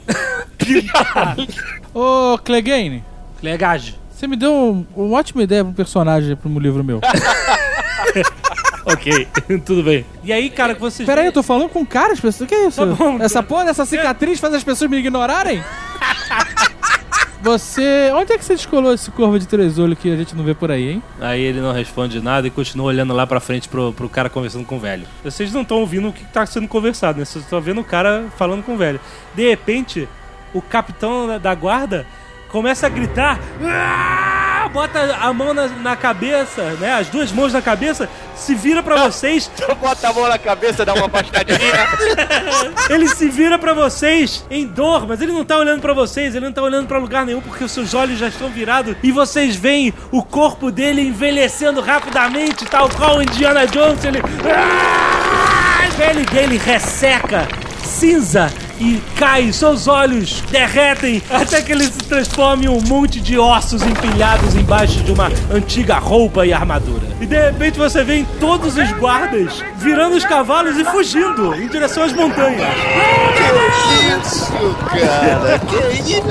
Ô, 1.94 2.38
Clegane, 2.38 3.04
Clegagem. 3.38 3.94
você 4.10 4.26
me 4.26 4.34
deu 4.36 4.52
um, 4.52 4.86
uma 4.96 5.18
ótima 5.18 5.42
ideia 5.42 5.64
pro 5.64 5.72
personagem 5.74 6.34
pro 6.34 6.58
livro 6.58 6.82
meu. 6.82 7.00
Ok, 8.86 9.26
tudo 9.66 9.82
bem. 9.82 10.06
E 10.22 10.32
aí, 10.32 10.48
cara, 10.48 10.74
que 10.74 10.80
vocês. 10.80 11.04
Peraí, 11.06 11.26
eu 11.26 11.32
tô 11.32 11.42
falando 11.42 11.68
com 11.68 11.84
caras, 11.84 12.20
pessoas. 12.20 12.42
O 12.42 12.46
que 12.46 12.54
é 12.54 12.68
isso? 12.68 12.80
Tá 12.80 12.86
bom. 12.86 13.18
Essa 13.20 13.42
porra, 13.42 13.68
essa 13.68 13.84
cicatriz 13.84 14.38
faz 14.38 14.54
as 14.54 14.62
pessoas 14.64 14.88
me 14.88 14.96
ignorarem? 14.96 15.62
Você. 17.42 18.10
Onde 18.14 18.32
é 18.32 18.38
que 18.38 18.44
você 18.44 18.54
descolou 18.54 18.92
esse 18.94 19.10
corvo 19.10 19.38
de 19.38 19.46
três 19.46 19.78
olhos 19.78 19.98
que 19.98 20.10
a 20.10 20.16
gente 20.16 20.34
não 20.34 20.42
vê 20.44 20.54
por 20.54 20.70
aí, 20.70 20.90
hein? 20.92 21.02
Aí 21.20 21.40
ele 21.40 21.60
não 21.60 21.72
responde 21.72 22.20
nada 22.20 22.46
e 22.46 22.50
continua 22.50 22.86
olhando 22.86 23.12
lá 23.12 23.26
pra 23.26 23.38
frente 23.40 23.68
pro, 23.68 23.92
pro 23.92 24.08
cara 24.08 24.28
conversando 24.30 24.64
com 24.64 24.76
o 24.76 24.80
velho. 24.80 25.06
Vocês 25.22 25.52
não 25.52 25.62
estão 25.62 25.78
ouvindo 25.78 26.08
o 26.08 26.12
que 26.12 26.24
tá 26.24 26.44
sendo 26.46 26.66
conversado, 26.66 27.18
né? 27.18 27.24
Vocês 27.24 27.44
estão 27.44 27.60
vendo 27.60 27.80
o 27.80 27.84
cara 27.84 28.24
falando 28.36 28.62
com 28.64 28.74
o 28.74 28.76
velho. 28.76 28.98
De 29.34 29.48
repente, 29.48 30.08
o 30.54 30.60
capitão 30.62 31.26
da- 31.26 31.38
da 31.38 31.54
guarda 31.54 32.06
começa 32.48 32.86
a 32.86 32.90
gritar. 32.90 33.38
"Ah!" 34.66 34.68
Bota 34.68 35.16
a 35.20 35.32
mão 35.32 35.54
na, 35.54 35.68
na 35.68 35.96
cabeça, 35.96 36.62
né? 36.80 36.92
As 36.94 37.08
duas 37.08 37.32
mãos 37.32 37.52
na 37.52 37.62
cabeça, 37.62 38.08
se 38.34 38.54
vira 38.54 38.82
pra 38.82 39.04
vocês. 39.04 39.50
Bota 39.80 40.08
a 40.08 40.12
mão 40.12 40.28
na 40.28 40.38
cabeça, 40.38 40.84
dá 40.84 40.94
uma 40.94 41.06
afastadinha. 41.06 41.58
Ele 42.90 43.08
se 43.08 43.28
vira 43.28 43.58
pra 43.58 43.72
vocês 43.72 44.44
em 44.50 44.66
dor, 44.66 45.06
mas 45.06 45.20
ele 45.20 45.32
não 45.32 45.44
tá 45.44 45.56
olhando 45.56 45.80
pra 45.80 45.92
vocês, 45.92 46.34
ele 46.34 46.44
não 46.44 46.52
tá 46.52 46.62
olhando 46.62 46.86
pra 46.86 46.98
lugar 46.98 47.26
nenhum 47.26 47.40
porque 47.40 47.64
os 47.64 47.72
seus 47.72 47.94
olhos 47.94 48.18
já 48.18 48.28
estão 48.28 48.48
virados 48.48 48.96
e 49.02 49.10
vocês 49.10 49.56
veem 49.56 49.92
o 50.10 50.22
corpo 50.22 50.70
dele 50.70 51.02
envelhecendo 51.02 51.80
rapidamente, 51.80 52.64
tal 52.64 52.88
qual 52.90 53.18
o 53.18 53.22
Indiana 53.22 53.66
Jones. 53.66 54.04
Ele. 54.04 54.20
Ah! 54.44 55.86
A 55.86 55.98
pele 55.98 56.24
dele 56.26 56.58
resseca, 56.58 57.48
cinza 57.82 58.52
e 58.78 59.02
cai, 59.16 59.52
seus 59.52 59.86
olhos 59.86 60.42
derretem 60.50 61.22
até 61.30 61.62
que 61.62 61.72
ele 61.72 61.84
se 61.84 61.98
transforma 61.98 62.64
em 62.64 62.68
um 62.68 62.80
monte 62.80 63.20
de 63.20 63.38
ossos 63.38 63.82
empilhados 63.82 64.54
embaixo 64.54 65.02
de 65.02 65.12
uma 65.12 65.30
antiga 65.52 65.98
roupa 65.98 66.46
e 66.46 66.52
armadura. 66.52 67.06
E 67.20 67.26
de 67.26 67.40
repente 67.40 67.78
você 67.78 68.04
vê 68.04 68.24
todos 68.38 68.76
os 68.76 68.92
guardas 68.92 69.62
virando 69.76 70.16
os 70.16 70.24
cavalos 70.24 70.76
e 70.76 70.84
fugindo 70.84 71.54
em 71.54 71.68
direção 71.68 72.02
às 72.02 72.12
montanhas. 72.12 72.60
Isso, 74.22 74.52
cara. 74.90 75.58
Que 75.58 76.00
isso, 76.12 76.24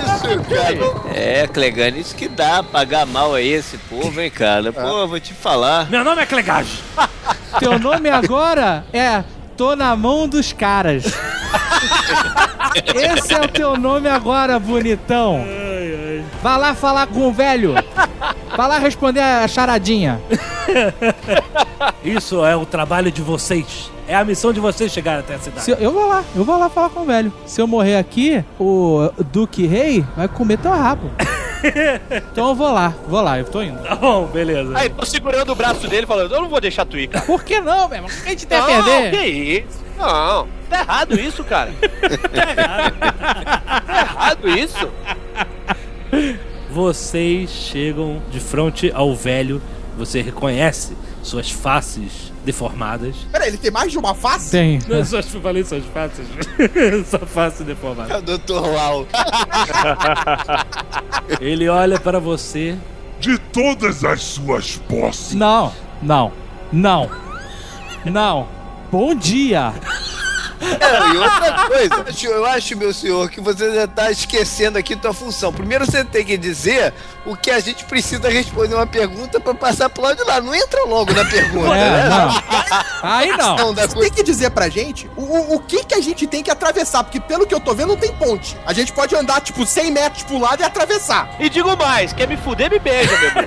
cara. 0.49 1.15
É, 1.15 1.47
Clegane, 1.47 1.99
isso 1.99 2.15
que 2.15 2.27
dá 2.27 2.61
pagar 2.61 3.05
mal 3.05 3.33
a 3.33 3.41
esse 3.41 3.77
povo, 3.77 4.21
hein, 4.21 4.29
cara? 4.29 4.71
Pô, 4.71 5.07
vou 5.07 5.19
te 5.19 5.33
falar. 5.33 5.89
Meu 5.89 6.03
nome 6.03 6.21
é 6.21 6.25
Clegage. 6.25 6.83
Teu 7.59 7.79
nome 7.79 8.09
agora 8.09 8.83
é 8.91 9.23
Tô 9.57 9.75
na 9.75 9.95
mão 9.95 10.27
dos 10.27 10.51
caras. 10.51 11.05
Esse 12.93 13.33
é 13.33 13.41
o 13.41 13.47
teu 13.47 13.77
nome 13.77 14.09
agora, 14.09 14.59
bonitão. 14.59 15.45
Vai 16.43 16.59
lá 16.59 16.75
falar 16.75 17.07
com 17.07 17.27
o 17.27 17.31
velho. 17.31 17.73
Vai 18.55 18.67
lá 18.67 18.77
responder 18.79 19.21
a 19.21 19.47
charadinha. 19.47 20.19
Isso 22.03 22.43
é 22.45 22.55
o 22.55 22.65
trabalho 22.65 23.11
de 23.11 23.21
vocês. 23.21 23.89
É 24.07 24.15
a 24.15 24.23
missão 24.25 24.51
de 24.53 24.59
vocês 24.59 24.91
chegar 24.91 25.19
até 25.19 25.35
a 25.35 25.39
cidade. 25.39 25.71
Eu, 25.71 25.77
eu 25.77 25.91
vou 25.91 26.07
lá, 26.07 26.23
eu 26.35 26.43
vou 26.43 26.59
lá 26.59 26.69
falar 26.69 26.89
com 26.89 27.01
o 27.01 27.05
velho. 27.05 27.33
Se 27.45 27.61
eu 27.61 27.65
morrer 27.65 27.97
aqui, 27.97 28.43
o 28.59 29.09
Duque 29.31 29.65
Rei 29.65 30.05
vai 30.15 30.27
comer 30.27 30.57
teu 30.57 30.71
rabo. 30.71 31.09
Então 32.31 32.49
eu 32.49 32.55
vou 32.55 32.71
lá, 32.71 32.93
vou 33.07 33.21
lá, 33.21 33.39
eu 33.39 33.45
tô 33.45 33.61
indo. 33.61 33.81
Tá 33.81 33.95
bom, 33.95 34.25
beleza. 34.27 34.77
Aí, 34.77 34.89
tô 34.89 35.05
segurando 35.05 35.51
o 35.51 35.55
braço 35.55 35.87
dele 35.87 36.05
falando, 36.05 36.33
eu 36.33 36.41
não 36.41 36.49
vou 36.49 36.61
deixar 36.61 36.85
tu 36.85 36.97
ir, 36.97 37.07
cara. 37.07 37.25
Por 37.25 37.43
que 37.43 37.59
não, 37.59 37.87
meu 37.87 37.97
irmão? 37.97 38.11
A 38.25 38.29
gente 38.29 38.45
tem 38.45 38.57
a 38.57 38.61
Não, 38.67 38.83
perder? 38.83 39.11
que 39.11 39.25
isso? 39.27 39.85
Não, 39.97 40.47
tá 40.69 40.79
errado 40.79 41.19
isso, 41.19 41.43
cara. 41.43 41.71
tá 43.85 44.01
errado 44.01 44.49
isso. 44.49 44.89
Vocês 46.69 47.49
chegam 47.49 48.21
de 48.31 48.39
frente 48.39 48.91
ao 48.93 49.15
velho. 49.15 49.61
Você 49.97 50.21
reconhece 50.21 50.95
suas 51.23 51.49
faces 51.49 52.33
deformadas. 52.45 53.15
Peraí, 53.31 53.49
ele 53.49 53.57
tem 53.57 53.71
mais 53.71 53.91
de 53.91 53.97
uma 53.97 54.13
face? 54.15 54.51
Tem. 54.51 54.79
Não, 54.87 55.03
só 55.03 55.17
eu 55.17 55.23
falei 55.41 55.63
suas 55.63 55.83
faces. 55.85 56.25
Sua 57.09 57.19
face 57.19 57.63
deformada. 57.63 58.13
É 58.13 58.17
o 58.17 58.21
Dr. 58.21 58.61
Lau. 58.61 59.07
Ele 61.41 61.67
olha 61.67 61.99
para 61.99 62.19
você. 62.19 62.77
De 63.19 63.37
todas 63.37 64.03
as 64.03 64.21
suas 64.21 64.77
posses. 64.77 65.33
Não, 65.33 65.73
não, 66.01 66.31
não, 66.71 67.09
não. 68.05 68.47
Bom 68.91 69.15
dia. 69.15 69.73
É, 70.61 71.13
e 71.13 71.17
outra 71.17 71.67
coisa, 71.67 71.95
eu 71.95 72.01
acho- 72.09 72.27
eu 72.27 72.45
acho, 72.45 72.77
meu 72.77 72.93
senhor, 72.93 73.29
que 73.29 73.41
você 73.41 73.73
já 73.73 73.87
tá 73.87 74.11
esquecendo 74.11 74.77
aqui 74.77 74.95
tua 74.95 75.13
função. 75.13 75.51
Primeiro 75.53 75.85
você 75.85 76.03
tem 76.03 76.23
que 76.25 76.37
dizer 76.37 76.93
o 77.25 77.35
que 77.35 77.51
a 77.51 77.59
gente 77.59 77.83
precisa 77.85 78.29
responder 78.29 78.75
uma 78.75 78.87
pergunta 78.87 79.39
pra 79.39 79.53
passar 79.53 79.89
pro 79.89 80.03
lado 80.03 80.17
de 80.17 80.23
lá. 80.23 80.39
Não 80.41 80.53
entra 80.55 80.83
logo 80.85 81.13
na 81.13 81.25
pergunta, 81.25 81.75
É, 81.75 81.91
né? 82.03 82.09
não. 82.09 82.43
Aí 83.03 83.35
não. 83.37 83.73
Você 83.73 83.87
tem 83.99 84.11
que 84.11 84.23
dizer 84.23 84.49
pra 84.51 84.69
gente 84.69 85.09
o, 85.15 85.21
o, 85.21 85.55
o 85.55 85.59
que 85.59 85.83
que 85.83 85.93
a 85.95 86.01
gente 86.01 86.25
tem 86.27 86.41
que 86.43 86.51
atravessar, 86.51 87.03
porque 87.03 87.19
pelo 87.19 87.45
que 87.45 87.53
eu 87.53 87.59
tô 87.59 87.73
vendo 87.73 87.89
não 87.89 87.97
tem 87.97 88.11
ponte. 88.13 88.57
A 88.65 88.73
gente 88.73 88.91
pode 88.93 89.15
andar, 89.15 89.41
tipo, 89.41 89.65
100 89.65 89.91
metros 89.91 90.23
pro 90.23 90.37
lado 90.39 90.61
e 90.61 90.63
atravessar. 90.65 91.29
E 91.39 91.49
digo 91.49 91.75
mais, 91.77 92.13
quer 92.13 92.27
me 92.27 92.37
fuder, 92.37 92.69
me 92.71 92.79
beija, 92.79 93.11
meu 93.17 93.27
irmão. 93.29 93.45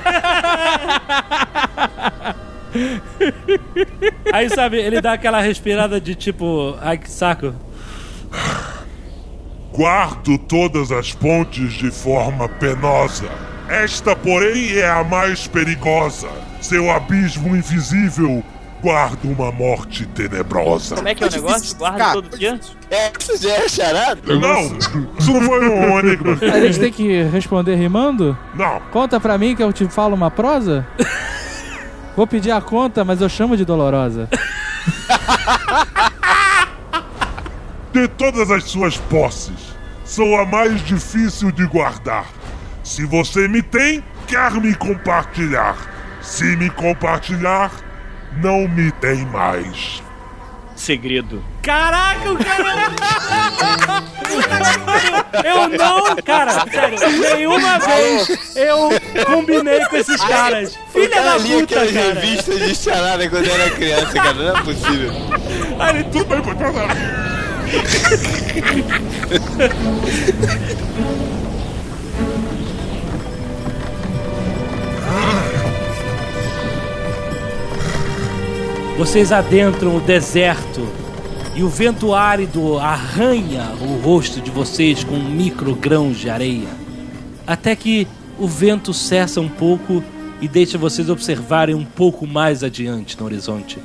Aí, 4.33 4.49
sabe, 4.51 4.79
ele 4.79 5.01
dá 5.01 5.13
aquela 5.15 5.41
respirada 5.41 6.01
de 6.01 6.15
tipo, 6.15 6.77
ai 6.81 6.99
que 6.99 7.11
saco. 7.11 7.55
Guardo 9.73 10.39
todas 10.39 10.91
as 10.91 11.13
pontes 11.13 11.73
de 11.75 11.91
forma 11.91 12.49
penosa. 12.49 13.29
Esta, 13.69 14.17
porém, 14.17 14.77
é 14.77 14.89
a 14.89 15.05
mais 15.05 15.47
perigosa. 15.47 16.29
Seu 16.61 16.91
abismo 16.91 17.55
invisível 17.55 18.43
guarda 18.83 19.29
uma 19.29 19.53
morte 19.53 20.07
tenebrosa. 20.07 20.97
Como 20.97 21.09
é 21.09 21.15
que 21.15 21.23
é 21.23 21.27
o 21.27 21.31
negócio? 21.31 21.77
Guarda 21.77 22.13
todo 22.13 22.39
dia? 22.39 22.59
É, 22.91 23.13
isso 23.19 23.37
já 23.43 23.55
é 23.55 23.69
charada? 23.69 24.21
Não, 24.35 24.79
isso 25.19 25.33
não 25.33 25.43
foi 25.43 25.69
um 25.69 25.99
enigma. 25.99 26.39
A 26.41 26.61
gente 26.61 26.81
tem 26.81 26.93
que 26.93 27.23
responder 27.25 27.75
rimando? 27.77 28.37
Não. 28.55 28.81
Conta 28.91 29.21
pra 29.21 29.37
mim 29.37 29.55
que 29.55 29.63
eu 29.63 29.73
te 29.73 29.87
falo 29.89 30.15
uma 30.15 30.31
prosa? 30.31 30.87
Vou 32.19 32.27
pedir 32.27 32.51
a 32.51 32.61
conta, 32.61 33.05
mas 33.05 33.21
eu 33.21 33.29
chamo 33.29 33.57
de 33.57 33.65
dolorosa. 33.65 34.29
De 37.93 38.09
todas 38.09 38.51
as 38.51 38.65
suas 38.65 38.97
posses, 38.97 39.77
sou 40.05 40.37
a 40.37 40.45
mais 40.45 40.85
difícil 40.85 41.53
de 41.53 41.65
guardar. 41.65 42.27
Se 42.83 43.07
você 43.07 43.47
me 43.47 43.63
tem, 43.63 44.03
quer 44.27 44.51
me 44.55 44.75
compartilhar. 44.75 45.77
Se 46.21 46.57
me 46.57 46.69
compartilhar, 46.71 47.71
não 48.43 48.67
me 48.67 48.91
tem 48.91 49.25
mais. 49.27 50.03
Segredo. 50.79 51.45
Caraca, 51.61 52.33
o 52.33 52.39
cara. 52.39 52.93
Eu 55.45 55.69
não, 55.69 56.17
cara, 56.25 56.65
sério, 56.71 56.99
nenhuma 57.21 57.79
vez 57.79 58.29
eu 58.57 58.91
combinei 59.27 59.85
com 59.87 59.97
esses 59.97 60.21
caras. 60.23 60.79
Filha 60.93 61.23
da 61.23 61.39
puta, 61.39 61.75
cara. 61.75 61.91
revistas 61.91 62.59
de 62.61 62.75
charada 62.75 63.29
quando 63.29 63.47
eu 63.47 63.55
era 63.55 63.71
criança, 63.71 64.13
cara. 64.13 64.35
Não 64.35 64.57
é 64.57 64.63
possível. 64.63 65.13
Aí 65.79 65.97
ele, 65.97 66.05
tudo 66.05 66.25
bem, 66.25 66.43
pode 66.43 66.59
Vocês 78.99 79.31
adentram 79.31 79.97
o 79.97 80.01
deserto 80.01 80.85
e 81.55 81.63
o 81.63 81.69
vento 81.69 82.13
árido 82.13 82.81
arranha 82.81 83.71
o 83.81 84.03
rosto 84.03 84.41
de 84.41 84.51
vocês 84.51 85.05
com 85.05 85.15
micro 85.15 85.73
grãos 85.77 86.17
de 86.17 86.29
areia. 86.29 86.67
Até 87.47 87.77
que 87.77 88.09
o 88.37 88.49
vento 88.49 88.93
cessa 88.93 89.41
um 89.41 89.49
pouco 89.49 90.03
e 90.41 90.49
deixa 90.49 90.77
vocês 90.77 91.09
observarem 91.09 91.77
um 91.77 91.85
pouco 91.85 92.27
mais 92.27 92.65
adiante 92.65 93.17
no 93.21 93.25
horizonte. 93.25 93.79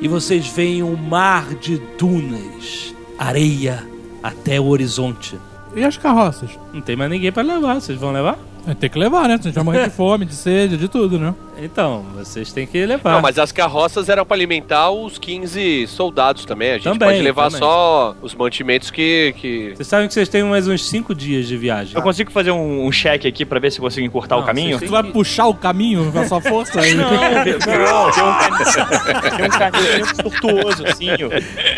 E 0.00 0.06
vocês 0.06 0.46
veem 0.46 0.80
um 0.80 0.94
mar 0.94 1.52
de 1.56 1.82
dunas, 1.98 2.94
areia 3.18 3.84
até 4.22 4.60
o 4.60 4.66
horizonte. 4.66 5.36
E 5.74 5.82
as 5.82 5.96
carroças? 5.96 6.50
Não 6.72 6.80
tem 6.80 6.94
mais 6.94 7.10
ninguém 7.10 7.32
para 7.32 7.42
levar, 7.42 7.80
vocês 7.80 7.98
vão 7.98 8.12
levar? 8.12 8.38
Tem 8.78 8.88
que 8.88 8.98
levar, 8.98 9.26
né? 9.26 9.34
A 9.34 9.42
gente 9.42 9.54
vai 9.54 9.64
morrer 9.64 9.84
de 9.86 9.90
fome, 9.90 10.24
de 10.24 10.34
sede, 10.34 10.76
de 10.76 10.86
tudo, 10.86 11.18
né? 11.18 11.34
Então, 11.58 12.04
vocês 12.14 12.52
têm 12.52 12.66
que 12.66 12.84
levar. 12.84 13.12
Não, 13.14 13.20
mas 13.22 13.38
as 13.38 13.50
carroças 13.50 14.08
eram 14.08 14.26
pra 14.26 14.36
alimentar 14.36 14.90
os 14.90 15.16
15 15.18 15.86
soldados 15.86 16.44
também. 16.44 16.70
A 16.72 16.74
gente 16.74 16.84
Também, 16.84 17.08
pode 17.08 17.22
levar 17.22 17.44
também. 17.44 17.58
só 17.60 18.14
os 18.20 18.34
mantimentos 18.34 18.90
que. 18.90 19.34
que... 19.38 19.72
Vocês 19.74 19.88
sabem 19.88 20.06
que 20.08 20.14
vocês 20.14 20.28
têm 20.28 20.42
mais 20.44 20.68
uns 20.68 20.84
5 20.86 21.14
dias 21.14 21.46
de 21.48 21.56
viagem. 21.56 21.94
Eu 21.96 22.02
consigo 22.02 22.30
fazer 22.30 22.50
um, 22.50 22.86
um 22.86 22.92
cheque 22.92 23.26
aqui 23.26 23.44
pra 23.44 23.58
ver 23.58 23.72
se 23.72 23.78
eu 23.78 23.82
consigo 23.84 24.06
encurtar 24.06 24.36
o 24.36 24.40
Não, 24.40 24.46
caminho? 24.46 24.78
vocês 24.78 24.90
Tu 24.90 24.92
vai 24.92 25.02
puxar 25.04 25.46
o 25.46 25.54
caminho 25.54 26.12
com 26.12 26.18
a 26.18 26.26
sua 26.28 26.40
força 26.40 26.80
aí. 26.80 26.94
Não, 26.96 27.10
não, 27.10 27.44
tem 27.44 27.54
um 27.54 27.58
caminho, 27.58 29.36
tem 29.36 29.46
um 29.46 29.50
caminho 29.50 30.16
tortuoso, 30.22 30.86
assim. 30.86 31.08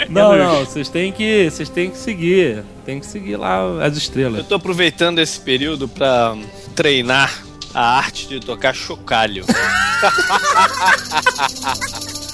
Não, 0.09 0.37
não, 0.37 0.65
vocês 0.65 0.89
têm 0.89 1.13
que, 1.13 1.51
vocês 1.51 1.69
têm 1.69 1.91
que 1.91 1.97
seguir, 1.99 2.63
tem 2.85 2.99
que 3.01 3.07
seguir 3.07 3.37
lá 3.37 3.63
as 3.85 3.93
Eu 3.93 3.99
estrelas. 3.99 4.47
tô 4.47 4.55
aproveitando 4.55 5.19
esse 5.19 5.41
período 5.41 5.89
pra 5.89 6.35
treinar 6.75 7.43
a 7.75 7.97
arte 7.99 8.27
de 8.29 8.41
tocar 8.41 8.75
chocalho. 8.75 9.45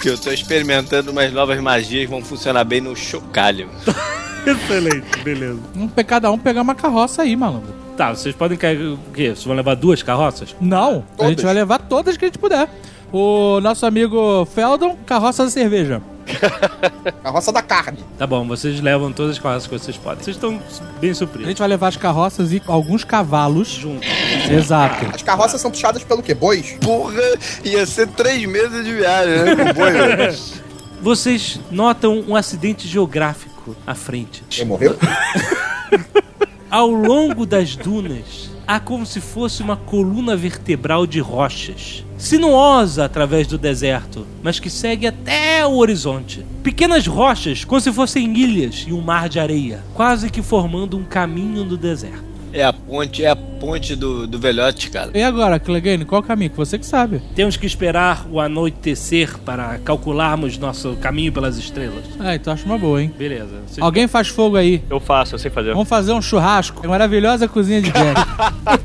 que 0.01 0.09
eu 0.09 0.19
tô 0.19 0.31
experimentando 0.31 1.11
umas 1.11 1.33
novas 1.33 1.59
magias 1.61 2.05
que 2.05 2.11
vão 2.11 2.23
funcionar 2.23 2.65
bem 2.65 2.81
no 2.81 2.95
chocalho. 2.95 3.69
Excelente, 4.47 5.19
beleza. 5.23 5.59
Vamos 5.75 5.93
pe- 5.93 6.05
cada 6.05 6.31
um 6.31 6.39
pegar 6.39 6.61
uma 6.63 6.75
carroça 6.75 7.23
aí, 7.23 7.35
malandro. 7.35 7.73
Tá, 7.97 8.15
vocês 8.15 8.35
podem 8.35 8.59
carregar 8.59 8.91
o 8.93 8.99
quê? 9.15 9.29
Vocês 9.31 9.45
vão 9.45 9.55
levar 9.57 9.75
duas 9.77 10.03
carroças? 10.03 10.55
Não, 10.61 11.05
a 11.19 11.29
gente 11.29 11.37
Todas? 11.37 11.43
vai 11.45 11.55
levar 11.55 11.79
todas 11.79 12.17
que 12.17 12.25
a 12.25 12.29
gente 12.29 12.39
puder. 12.39 12.69
O 13.17 13.61
nosso 13.61 13.87
amigo 13.87 14.45
Feldon, 14.57 14.97
carroça 15.07 15.45
da 15.45 15.51
cerveja. 15.51 16.03
Carroça 17.23 17.53
da 17.53 17.63
carne. 17.63 18.01
Tá 18.19 18.27
bom, 18.27 18.45
vocês 18.45 18.81
levam 18.81 19.13
todas 19.13 19.33
as 19.33 19.39
carroças 19.39 19.69
que 19.69 19.79
vocês 19.79 19.97
podem. 19.97 20.25
Vocês 20.25 20.37
estão 20.37 20.61
bem 21.01 21.13
A 21.13 21.15
supridos. 21.15 21.47
gente 21.47 21.59
vai 21.59 21.69
levar 21.69 21.87
as 21.89 21.97
carroças 21.97 22.53
e 22.53 22.61
alguns 22.67 23.05
cavalos. 23.05 23.69
Juntos. 23.69 24.09
Exato. 24.51 25.07
As 25.15 25.23
carroças 25.23 25.61
são 25.61 25.71
puxadas 25.71 26.03
pelo 26.03 26.25
quê? 26.25 26.35
Bois? 26.35 26.77
Porra, 26.81 27.23
ia 27.63 27.87
ser 27.87 28.09
três 28.09 28.45
meses 28.47 28.85
de 28.85 28.93
viagem, 28.95 29.45
né? 29.45 29.57
Com 29.65 29.73
boi, 29.75 29.93
velho. 29.93 30.39
Vocês 31.01 31.61
notam 31.71 32.25
um 32.27 32.35
acidente 32.35 32.89
geográfico 32.89 33.77
à 33.87 33.95
frente. 33.95 34.43
Quem 34.51 34.65
morreu? 34.65 34.97
Ao 36.69 36.89
longo 36.91 37.47
das 37.47 37.77
dunas, 37.77 38.51
há 38.67 38.81
como 38.81 39.07
se 39.07 39.21
fosse 39.21 39.63
uma 39.63 39.77
coluna 39.77 40.37
vertebral 40.37 41.07
de 41.07 41.21
rochas, 41.21 42.05
sinuosa 42.17 43.05
através 43.05 43.47
do 43.47 43.59
deserto, 43.59 44.27
mas 44.43 44.59
que 44.59 44.71
segue 44.71 45.07
até 45.07 45.67
o 45.67 45.77
horizonte. 45.77 46.45
Pequenas 46.63 47.07
rochas, 47.07 47.65
como 47.65 47.81
se 47.81 47.93
fossem 47.93 48.37
ilhas 48.37 48.85
e 48.89 48.93
um 48.93 49.01
mar 49.01 49.29
de 49.29 49.39
areia, 49.39 49.83
quase 49.95 50.31
que 50.31 50.43
formando 50.43 50.97
um 50.97 51.05
caminho 51.05 51.65
no 51.65 51.77
deserto. 51.77 52.34
É 52.57 52.63
a 52.65 52.73
ponte, 52.73 53.25
é 53.25 53.29
a 53.29 53.35
ponte 53.35 53.97
do, 53.97 54.29
do 54.29 54.39
velhote, 54.39 54.89
cara. 54.89 55.11
E 55.13 55.21
agora, 55.23 55.59
Clegane, 55.59 56.05
qual 56.05 56.21
o 56.21 56.25
caminho? 56.25 56.51
Que 56.51 56.57
Você 56.57 56.79
que 56.79 56.87
sabe. 56.87 57.21
Temos 57.35 57.57
que 57.57 57.67
esperar 57.67 58.27
o 58.31 58.39
anoitecer 58.41 59.37
para 59.39 59.79
calcularmos 59.79 60.57
nosso 60.57 60.95
caminho 60.97 61.33
pelas 61.33 61.59
estrelas. 61.59 62.05
Ah, 62.21 62.37
então 62.37 62.53
acho 62.53 62.65
uma 62.65 62.79
boa, 62.79 63.03
hein? 63.03 63.13
Beleza. 63.19 63.61
Vocês- 63.67 63.83
Alguém 63.85 64.07
faz 64.07 64.29
fogo 64.29 64.57
aí. 64.57 64.85
Eu 64.89 65.01
faço, 65.01 65.35
eu 65.35 65.39
sei 65.41 65.51
fazer. 65.51 65.73
Vamos 65.73 65.89
fazer 65.89 66.13
um 66.13 66.23
churrasco. 66.23 66.81
É 66.85 66.89
maravilhosa 66.89 67.49
cozinha 67.49 67.83
de 67.83 67.91
Jack. 67.91 68.21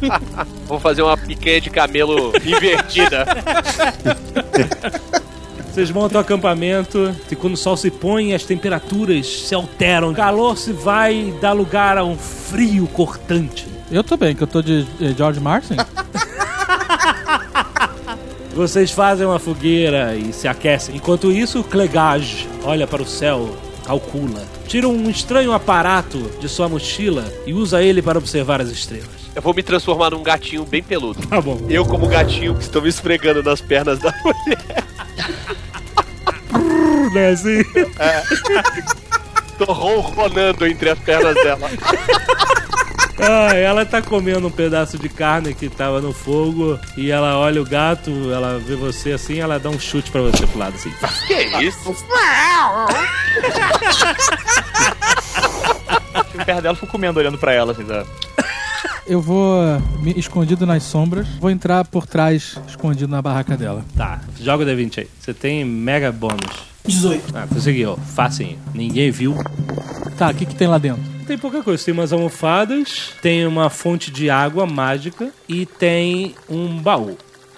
Vamos 0.68 0.82
fazer 0.82 1.04
uma 1.04 1.16
picanha 1.16 1.62
de 1.62 1.70
camelo 1.70 2.34
invertida. 2.44 3.26
Vocês 5.72 5.92
montam 5.92 6.20
o 6.20 6.22
acampamento 6.22 7.16
e 7.32 7.36
quando 7.36 7.54
o 7.54 7.58
sol 7.58 7.78
se 7.78 7.92
põe, 7.92 8.34
as 8.34 8.44
temperaturas 8.44 9.28
se 9.48 9.54
alteram. 9.54 10.12
O 10.12 10.16
calor 10.16 10.58
se 10.58 10.74
vai 10.74 11.30
e 11.30 11.32
dá 11.40 11.54
lugar 11.54 11.98
a 11.98 12.04
um 12.04 12.18
frio 12.18 12.88
cortante. 12.88 13.68
eu 13.92 14.04
tô 14.04 14.18
bem, 14.18 14.36
que 14.36 14.42
eu 14.42 14.48
tô 14.48 14.62
de 14.62 14.86
eh, 15.00 15.14
George 15.16 15.40
Martin. 15.40 15.76
Vocês 18.54 18.92
fazem 18.92 19.26
uma 19.26 19.40
fogueira 19.40 20.16
e 20.16 20.34
se 20.34 20.48
aquecem. 20.48 20.96
Enquanto 20.96 21.32
isso, 21.32 21.64
Clegage 21.64 22.50
olha 22.64 22.88
para 22.88 23.04
o 23.04 23.08
céu, 23.08 23.56
calcula. 23.86 24.44
Tira 24.68 24.88
um 24.88 25.10
estranho 25.10 25.54
aparato 25.54 26.20
de 26.42 26.50
sua 26.50 26.68
mochila 26.68 27.32
e 27.46 27.54
usa 27.54 27.82
ele 27.82 28.02
para 28.02 28.18
observar 28.18 28.60
as 28.60 28.70
estrelas. 28.70 29.19
Eu 29.40 29.42
vou 29.42 29.54
me 29.54 29.64
transformar 29.64 30.10
num 30.10 30.22
gatinho 30.22 30.66
bem 30.66 30.84
peludo. 30.84 31.26
Tá 31.26 31.40
bom. 31.40 31.66
Eu, 31.70 31.86
como 31.86 32.10
gatinho 32.10 32.56
que 32.56 32.64
estou 32.64 32.82
me 32.82 32.90
esfregando 32.90 33.42
nas 33.42 33.62
pernas 33.62 33.98
da 33.98 34.14
mulher. 34.22 34.84
Né, 37.14 37.30
assim? 37.30 37.64
Tô 39.58 39.72
ronronando 39.72 40.68
entre 40.68 40.90
as 40.90 41.00
pernas 41.00 41.36
dela. 41.36 41.70
Ah, 43.18 43.56
ela 43.56 43.86
tá 43.86 44.02
comendo 44.02 44.46
um 44.46 44.52
pedaço 44.52 45.00
de 45.00 45.08
carne 45.08 45.54
que 45.54 45.70
tava 45.70 46.02
no 46.02 46.12
fogo 46.12 46.78
e 46.98 47.10
ela 47.10 47.38
olha 47.38 47.62
o 47.62 47.66
gato, 47.66 48.12
ela 48.34 48.60
vê 48.60 48.76
você 48.76 49.14
assim, 49.14 49.40
ela 49.40 49.58
dá 49.58 49.70
um 49.70 49.80
chute 49.80 50.12
pra 50.12 50.20
você 50.22 50.46
pro 50.48 50.60
lado 50.60 50.76
assim. 50.76 50.92
Que 51.28 51.64
isso? 51.64 51.96
Fico 56.32 56.46
perto 56.46 56.62
dela, 56.62 56.76
fico 56.76 56.88
comendo, 56.88 57.20
olhando 57.20 57.38
pra 57.38 57.54
ela, 57.54 57.72
assim, 57.72 57.86
tá? 57.86 58.06
Eu 59.10 59.20
vou 59.20 59.82
me 60.04 60.12
escondido 60.12 60.68
nas 60.68 60.84
sombras. 60.84 61.28
Vou 61.40 61.50
entrar 61.50 61.84
por 61.84 62.06
trás, 62.06 62.60
escondido 62.68 63.08
na 63.08 63.20
barraca 63.20 63.58
dela. 63.58 63.84
Tá, 63.98 64.22
joga 64.40 64.64
o 64.64 64.68
D20 64.68 65.00
aí. 65.00 65.08
Você 65.20 65.34
tem 65.34 65.66
mega 65.66 66.12
bônus. 66.12 66.70
18. 66.86 67.36
Ah, 67.36 67.48
conseguiu. 67.52 67.98
Facinho. 67.98 68.60
Ninguém 68.72 69.10
viu. 69.10 69.36
Tá, 70.16 70.30
o 70.30 70.36
que, 70.36 70.46
que 70.46 70.54
tem 70.54 70.68
lá 70.68 70.78
dentro? 70.78 71.02
Tem 71.26 71.40
pouca 71.40 71.64
coisa. 71.64 71.84
Tem 71.84 71.92
umas 71.92 72.14
almofadas, 72.14 73.12
tem 73.20 73.48
uma 73.48 73.72
fonte 73.72 74.12
de 74.12 74.30
água 74.30 74.68
mágica 74.68 75.32
e 75.48 75.66
tem 75.66 76.36
um 76.48 76.78
baú 76.78 77.18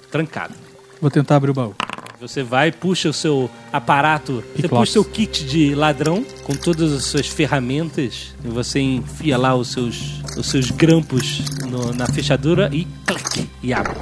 trancado. 0.10 0.54
Vou 1.02 1.12
tentar 1.12 1.36
abrir 1.36 1.52
o 1.52 1.54
baú. 1.54 1.76
Você 2.22 2.44
vai, 2.44 2.72
puxa 2.72 3.10
o 3.10 3.14
seu 3.14 3.50
aparato, 3.74 4.44
você 4.56 4.68
puxa 4.68 4.82
o 4.84 4.86
seu 4.86 5.04
kit 5.04 5.44
de 5.44 5.74
ladrão 5.74 6.24
com 6.44 6.54
todas 6.54 6.94
as 6.94 7.06
suas 7.06 7.26
ferramentas 7.28 8.36
e 8.46 8.48
você 8.48 8.80
enfia 8.80 9.40
lá 9.40 9.56
os 9.56 9.70
seus, 9.70 10.22
os 10.38 10.46
seus 10.46 10.70
grampos 10.70 11.40
no- 11.68 11.92
na 11.96 12.06
fechadura 12.06 12.70
e 12.72 12.86
clique, 13.08 13.50
e 13.64 13.74
abre. 13.74 13.96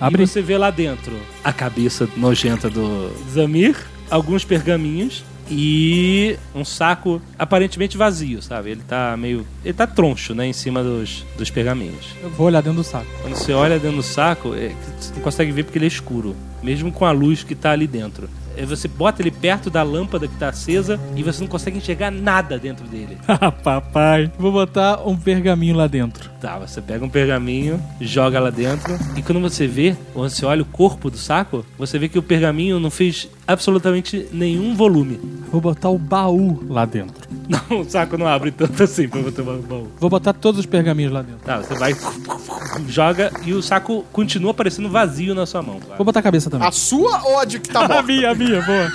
Abre. 0.00 0.22
E 0.22 0.26
você 0.26 0.40
vê 0.40 0.56
lá 0.56 0.70
dentro 0.70 1.12
a 1.44 1.52
cabeça 1.52 2.08
nojenta 2.16 2.70
do 2.70 3.12
Zamir, 3.30 3.76
alguns 4.10 4.42
pergaminhos 4.42 5.22
e 5.50 6.36
um 6.54 6.64
saco 6.64 7.20
aparentemente 7.38 7.96
vazio, 7.96 8.42
sabe? 8.42 8.70
Ele 8.70 8.82
tá 8.86 9.16
meio. 9.16 9.46
Ele 9.64 9.74
tá 9.74 9.86
troncho, 9.86 10.34
né? 10.34 10.46
Em 10.46 10.52
cima 10.52 10.82
dos, 10.82 11.24
dos 11.36 11.50
pergaminhos. 11.50 12.14
Eu 12.22 12.30
vou 12.30 12.46
olhar 12.46 12.62
dentro 12.62 12.78
do 12.78 12.84
saco. 12.84 13.06
Quando 13.22 13.34
você 13.34 13.52
olha 13.52 13.78
dentro 13.78 13.96
do 13.96 14.02
saco, 14.02 14.54
é, 14.54 14.72
você 14.98 15.14
não 15.14 15.22
consegue 15.22 15.52
ver 15.52 15.64
porque 15.64 15.78
ele 15.78 15.86
é 15.86 15.88
escuro. 15.88 16.34
Mesmo 16.62 16.90
com 16.90 17.04
a 17.04 17.12
luz 17.12 17.42
que 17.42 17.54
tá 17.54 17.70
ali 17.70 17.86
dentro. 17.86 18.28
Aí 18.58 18.66
Você 18.66 18.88
bota 18.88 19.22
ele 19.22 19.30
perto 19.30 19.70
da 19.70 19.84
lâmpada 19.84 20.26
que 20.26 20.34
tá 20.34 20.48
acesa 20.48 20.98
e 21.14 21.22
você 21.22 21.40
não 21.40 21.46
consegue 21.48 21.78
enxergar 21.78 22.10
nada 22.10 22.58
dentro 22.58 22.86
dele. 22.86 23.16
Ah, 23.40 23.52
papai. 23.52 24.32
Vou 24.36 24.50
botar 24.50 25.06
um 25.06 25.16
pergaminho 25.16 25.76
lá 25.76 25.86
dentro. 25.86 26.28
Tá, 26.40 26.58
você 26.58 26.80
pega 26.80 27.04
um 27.04 27.08
pergaminho, 27.08 27.80
joga 28.00 28.40
lá 28.40 28.50
dentro, 28.50 28.98
e 29.16 29.22
quando 29.22 29.40
você 29.40 29.66
vê, 29.66 29.94
quando 30.12 30.30
você 30.30 30.44
olha 30.44 30.62
o 30.62 30.64
corpo 30.64 31.10
do 31.10 31.16
saco, 31.16 31.64
você 31.78 31.98
vê 31.98 32.08
que 32.08 32.18
o 32.18 32.22
pergaminho 32.22 32.80
não 32.80 32.90
fez 32.90 33.28
absolutamente 33.48 34.28
nenhum 34.30 34.76
volume. 34.76 35.18
Vou 35.50 35.60
botar 35.60 35.88
o 35.88 35.98
baú 35.98 36.62
lá 36.68 36.84
dentro. 36.84 37.26
Não, 37.48 37.80
o 37.80 37.84
saco 37.90 38.18
não 38.18 38.26
abre 38.26 38.50
tanto 38.50 38.82
assim 38.82 39.08
pra 39.08 39.22
botar 39.22 39.40
o 39.40 39.62
baú. 39.62 39.88
Vou 39.98 40.10
botar 40.10 40.34
todos 40.34 40.60
os 40.60 40.66
pergaminhos 40.66 41.10
lá 41.10 41.22
dentro. 41.22 41.40
Tá, 41.40 41.56
você 41.56 41.74
vai, 41.76 41.96
joga 42.86 43.32
e 43.42 43.54
o 43.54 43.62
saco 43.62 44.04
continua 44.12 44.52
parecendo 44.52 44.90
vazio 44.90 45.34
na 45.34 45.46
sua 45.46 45.62
mão. 45.62 45.80
Vou 45.96 46.04
botar 46.04 46.20
a 46.20 46.22
cabeça 46.22 46.50
também. 46.50 46.68
A 46.68 46.70
sua 46.70 47.22
ou 47.24 47.38
a 47.38 47.46
de 47.46 47.58
que 47.58 47.70
tá 47.70 47.80
A 47.86 47.88
morta? 47.88 48.02
minha, 48.02 48.30
a 48.30 48.34
minha, 48.34 48.60
boa. 48.60 48.92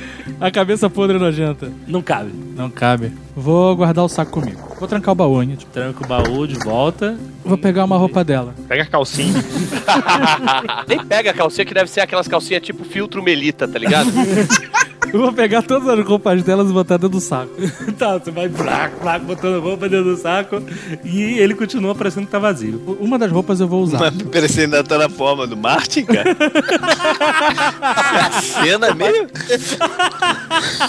A 0.40 0.50
cabeça 0.50 0.88
podre 0.88 1.18
nojenta. 1.18 1.70
Não 1.86 2.00
cabe. 2.00 2.32
Não 2.56 2.70
cabe. 2.70 3.12
Vou 3.36 3.76
guardar 3.76 4.04
o 4.04 4.08
saco 4.08 4.32
comigo. 4.32 4.58
Vou 4.78 4.88
trancar 4.88 5.12
o 5.12 5.14
baú, 5.14 5.42
hein? 5.42 5.54
tipo. 5.54 5.70
Tranca 5.70 6.02
o 6.02 6.08
baú 6.08 6.46
de 6.46 6.54
volta. 6.64 7.18
Vou 7.44 7.58
pegar 7.58 7.84
uma 7.84 7.98
roupa 7.98 8.24
dela. 8.24 8.54
Pega 8.66 8.84
a 8.84 8.86
calcinha. 8.86 9.34
Nem 10.88 11.04
pega 11.04 11.30
a 11.30 11.34
calcinha, 11.34 11.66
que 11.66 11.74
deve 11.74 11.90
ser 11.90 12.00
aquelas 12.00 12.26
calcinhas 12.26 12.62
tipo 12.62 12.84
filtro 12.84 13.22
melita, 13.22 13.68
tá 13.68 13.78
ligado? 13.78 14.10
Eu 15.12 15.20
vou 15.20 15.32
pegar 15.32 15.62
todas 15.62 15.88
as 15.88 16.04
roupas 16.04 16.42
delas 16.42 16.70
e 16.70 16.72
botar 16.72 16.96
dentro 16.96 17.10
do 17.10 17.20
saco. 17.20 17.50
tá, 17.98 18.18
você 18.18 18.30
vai 18.30 18.48
blac, 18.48 18.94
blac, 19.00 19.24
botando 19.24 19.60
roupa 19.62 19.88
dentro 19.88 20.14
do 20.14 20.16
saco 20.16 20.62
e 21.04 21.38
ele 21.38 21.54
continua 21.54 21.94
parecendo 21.94 22.26
que 22.26 22.32
tá 22.32 22.38
vazio. 22.38 22.98
Uma 23.00 23.18
das 23.18 23.30
roupas 23.30 23.60
eu 23.60 23.68
vou 23.68 23.82
usar. 23.82 23.98
Mas 23.98 24.14
você 24.50 24.62
ainda 24.62 24.84
tá 24.84 24.98
na 24.98 25.08
forma 25.08 25.46
do 25.46 25.56
Martin, 25.56 26.04
cara? 26.04 26.36
a 27.80 28.40
cena 28.40 28.88
é 28.88 28.94
meio. 28.94 29.28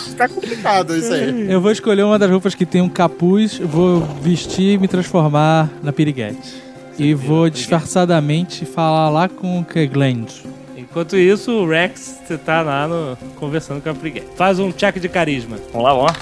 Fica 0.09 0.29
complicado 0.29 0.95
isso 0.95 1.13
aí. 1.13 1.51
Eu 1.51 1.61
vou 1.61 1.71
escolher 1.71 2.03
uma 2.03 2.19
das 2.19 2.29
roupas 2.29 2.55
que 2.55 2.65
tem 2.65 2.81
um 2.81 2.89
capuz, 2.89 3.57
vou 3.57 4.01
vestir 4.21 4.73
e 4.73 4.77
me 4.77 4.87
transformar 4.87 5.69
na 5.81 5.91
piriguete. 5.91 6.61
E 6.99 7.13
vou 7.13 7.49
disfarçadamente 7.49 8.65
falar 8.65 9.09
lá 9.09 9.27
com 9.27 9.59
o 9.59 9.65
Kegland. 9.65 10.50
Enquanto 10.91 11.15
isso, 11.15 11.53
o 11.53 11.69
Rex, 11.69 12.19
você 12.27 12.37
tá 12.37 12.61
lá 12.61 12.85
no, 12.85 13.17
conversando 13.37 13.81
com 13.81 13.89
a 13.89 13.93
Briguette. 13.93 14.27
Faz 14.35 14.59
um 14.59 14.73
check 14.73 14.99
de 14.99 15.07
carisma. 15.07 15.57
Vamos 15.71 15.87
lá, 15.87 15.93
vamos 15.93 16.11
lá. 16.11 16.17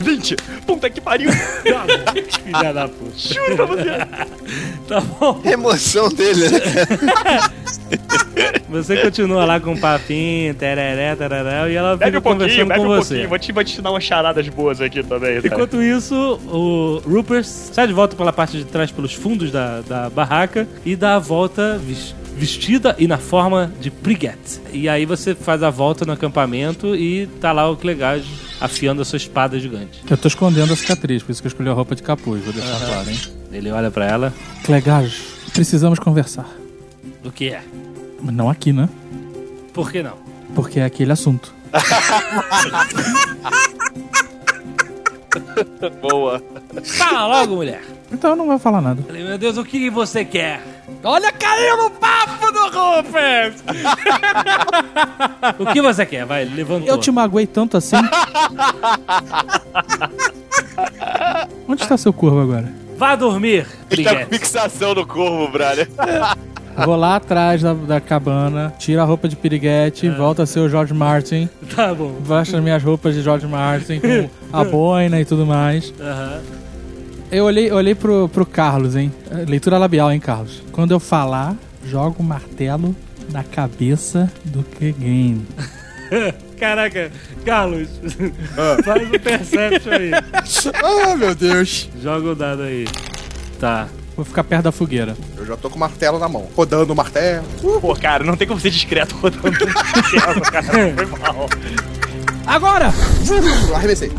20! 0.00 0.36
Puta 0.66 0.90
que 0.90 1.00
pariu! 1.00 1.30
Filha 1.32 2.72
da 2.72 2.88
puta. 2.88 3.16
Juro 3.16 3.56
pra 3.56 3.66
você! 3.66 3.90
Tá 4.88 5.00
bom. 5.00 5.40
Emoção 5.44 6.08
dele, 6.10 6.50
né? 6.50 6.58
Você 8.68 8.96
continua 8.96 9.44
lá 9.44 9.60
com 9.60 9.74
o 9.74 9.80
papinho, 9.80 10.54
tereré, 10.54 11.14
tereré, 11.14 11.70
e 11.70 11.76
ela 11.76 11.96
Bebe 11.96 12.16
fica 12.16 12.18
um 12.18 12.32
conversando 12.32 12.68
bebe 12.68 12.80
com 12.80 12.86
um 12.86 12.88
você. 12.88 13.08
pouquinho. 13.08 13.28
Vou 13.28 13.38
te, 13.38 13.52
vou 13.52 13.64
te 13.64 13.80
dar 13.80 13.90
umas 13.90 14.04
charadas 14.04 14.48
boas 14.48 14.80
aqui 14.80 15.02
também. 15.02 15.40
Tá? 15.40 15.48
Enquanto 15.48 15.82
isso, 15.82 16.14
o 16.46 17.02
Rupert 17.08 17.44
sai 17.44 17.86
de 17.86 17.92
volta 17.92 18.16
pela 18.16 18.32
parte 18.32 18.56
de 18.56 18.64
trás, 18.64 18.90
pelos 18.90 19.14
fundos 19.14 19.50
da, 19.50 19.80
da 19.82 20.10
barraca, 20.10 20.66
e 20.84 20.96
dá 20.96 21.16
a 21.16 21.18
volta 21.18 21.80
vestida 22.42 22.96
e 22.98 23.06
na 23.06 23.18
forma 23.18 23.72
de 23.80 23.88
Briguette. 23.88 24.60
E 24.72 24.88
aí 24.88 25.06
você 25.06 25.32
faz 25.32 25.62
a 25.62 25.70
volta 25.70 26.04
no 26.04 26.10
acampamento 26.10 26.96
e 26.96 27.28
tá 27.40 27.52
lá 27.52 27.70
o 27.70 27.76
Clegage 27.76 28.28
afiando 28.60 29.00
a 29.00 29.04
sua 29.04 29.16
espada 29.16 29.60
gigante. 29.60 30.02
Eu 30.10 30.16
tô 30.16 30.26
escondendo 30.26 30.72
a 30.72 30.76
cicatriz, 30.76 31.22
por 31.22 31.30
isso 31.30 31.40
que 31.40 31.46
eu 31.46 31.50
escolhi 31.50 31.68
a 31.68 31.72
roupa 31.72 31.94
de 31.94 32.02
capuz, 32.02 32.42
vou 32.42 32.52
deixar 32.52 32.84
claro, 32.84 33.08
hein? 33.08 33.20
Ele 33.52 33.70
olha 33.70 33.92
pra 33.92 34.06
ela. 34.06 34.34
Clegage, 34.64 35.22
precisamos 35.52 36.00
conversar. 36.00 36.48
O 37.24 37.30
que 37.30 37.50
é? 37.50 37.62
Não 38.20 38.50
aqui, 38.50 38.72
né? 38.72 38.88
Por 39.72 39.92
que 39.92 40.02
não? 40.02 40.16
Porque 40.52 40.80
é 40.80 40.84
aquele 40.84 41.12
assunto. 41.12 41.54
Boa. 46.02 46.42
Fala 46.82 47.38
logo, 47.38 47.54
mulher. 47.54 47.84
Então 48.10 48.30
eu 48.30 48.36
não 48.36 48.48
vou 48.48 48.58
falar 48.58 48.80
nada. 48.80 49.00
Falei, 49.02 49.22
meu 49.22 49.38
Deus, 49.38 49.56
o 49.56 49.64
que 49.64 49.88
você 49.88 50.24
quer? 50.24 50.71
Olha, 51.04 51.32
caiu 51.32 51.76
no 51.78 51.90
papo 51.90 52.52
do 52.52 52.60
Rupert! 52.66 53.54
o 55.58 55.66
que 55.72 55.82
você 55.82 56.06
quer? 56.06 56.24
Vai, 56.24 56.44
levantou. 56.44 56.86
Eu 56.88 56.98
te 56.98 57.10
magoei 57.10 57.46
tanto 57.46 57.76
assim. 57.76 57.96
Onde 61.68 61.82
está 61.82 61.96
seu 61.96 62.12
corvo 62.12 62.40
agora? 62.40 62.72
Vá 62.96 63.16
dormir, 63.16 63.66
Ele 63.90 64.04
tá 64.04 64.14
com 64.24 64.26
fixação 64.30 64.94
no 64.94 65.04
corvo, 65.06 65.50
brother. 65.50 65.88
Vou 66.86 66.96
lá 66.96 67.16
atrás 67.16 67.60
da, 67.60 67.74
da 67.74 68.00
cabana, 68.00 68.72
tiro 68.78 69.00
a 69.02 69.04
roupa 69.04 69.28
de 69.28 69.36
piriguete, 69.36 70.08
volta 70.08 70.44
a 70.44 70.46
ser 70.46 70.60
o 70.60 70.68
George 70.70 70.94
Martin, 70.94 71.46
Tá 71.74 71.92
bom. 71.92 72.16
veste 72.22 72.56
as 72.56 72.62
minhas 72.62 72.82
roupas 72.82 73.14
de 73.14 73.20
George 73.22 73.46
Martin 73.46 74.00
com 74.00 74.30
a 74.56 74.64
boina 74.64 75.20
e 75.20 75.24
tudo 75.26 75.44
mais. 75.44 75.92
Aham. 76.00 76.40
Eu 77.32 77.46
olhei, 77.46 77.70
eu 77.70 77.76
olhei 77.76 77.94
pro, 77.94 78.28
pro 78.28 78.44
Carlos, 78.44 78.94
hein? 78.94 79.10
Leitura 79.48 79.78
labial, 79.78 80.12
hein, 80.12 80.20
Carlos? 80.20 80.62
Quando 80.70 80.90
eu 80.90 81.00
falar, 81.00 81.56
jogo 81.82 82.16
o 82.18 82.22
martelo 82.22 82.94
na 83.30 83.42
cabeça 83.42 84.30
do 84.44 84.62
Kegen. 84.62 85.46
Caraca, 86.60 87.10
Carlos, 87.42 87.88
faz 88.84 89.08
um 89.08 89.10
perception 89.12 89.92
aí. 89.92 90.10
Ah, 90.84 91.16
meu 91.16 91.34
Deus. 91.34 91.88
Joga 92.02 92.28
o 92.28 92.34
dado 92.34 92.62
aí. 92.62 92.86
Tá. 93.58 93.88
Vou 94.14 94.26
ficar 94.26 94.44
perto 94.44 94.64
da 94.64 94.72
fogueira. 94.72 95.16
Eu 95.34 95.46
já 95.46 95.56
tô 95.56 95.70
com 95.70 95.76
o 95.76 95.80
martelo 95.80 96.18
na 96.18 96.28
mão. 96.28 96.46
Rodando 96.54 96.92
o 96.92 96.96
martelo. 96.96 97.46
Pô, 97.80 97.96
cara, 97.96 98.24
não 98.24 98.36
tem 98.36 98.46
como 98.46 98.60
ser 98.60 98.70
discreto 98.70 99.16
rodando 99.16 99.48
um 99.48 99.72
martelo, 99.72 100.40
cara. 100.42 100.94
Foi 100.94 101.06
mal. 101.18 101.48
Agora! 102.46 102.90
Uh, 102.90 103.74
arremessei. 103.74 104.12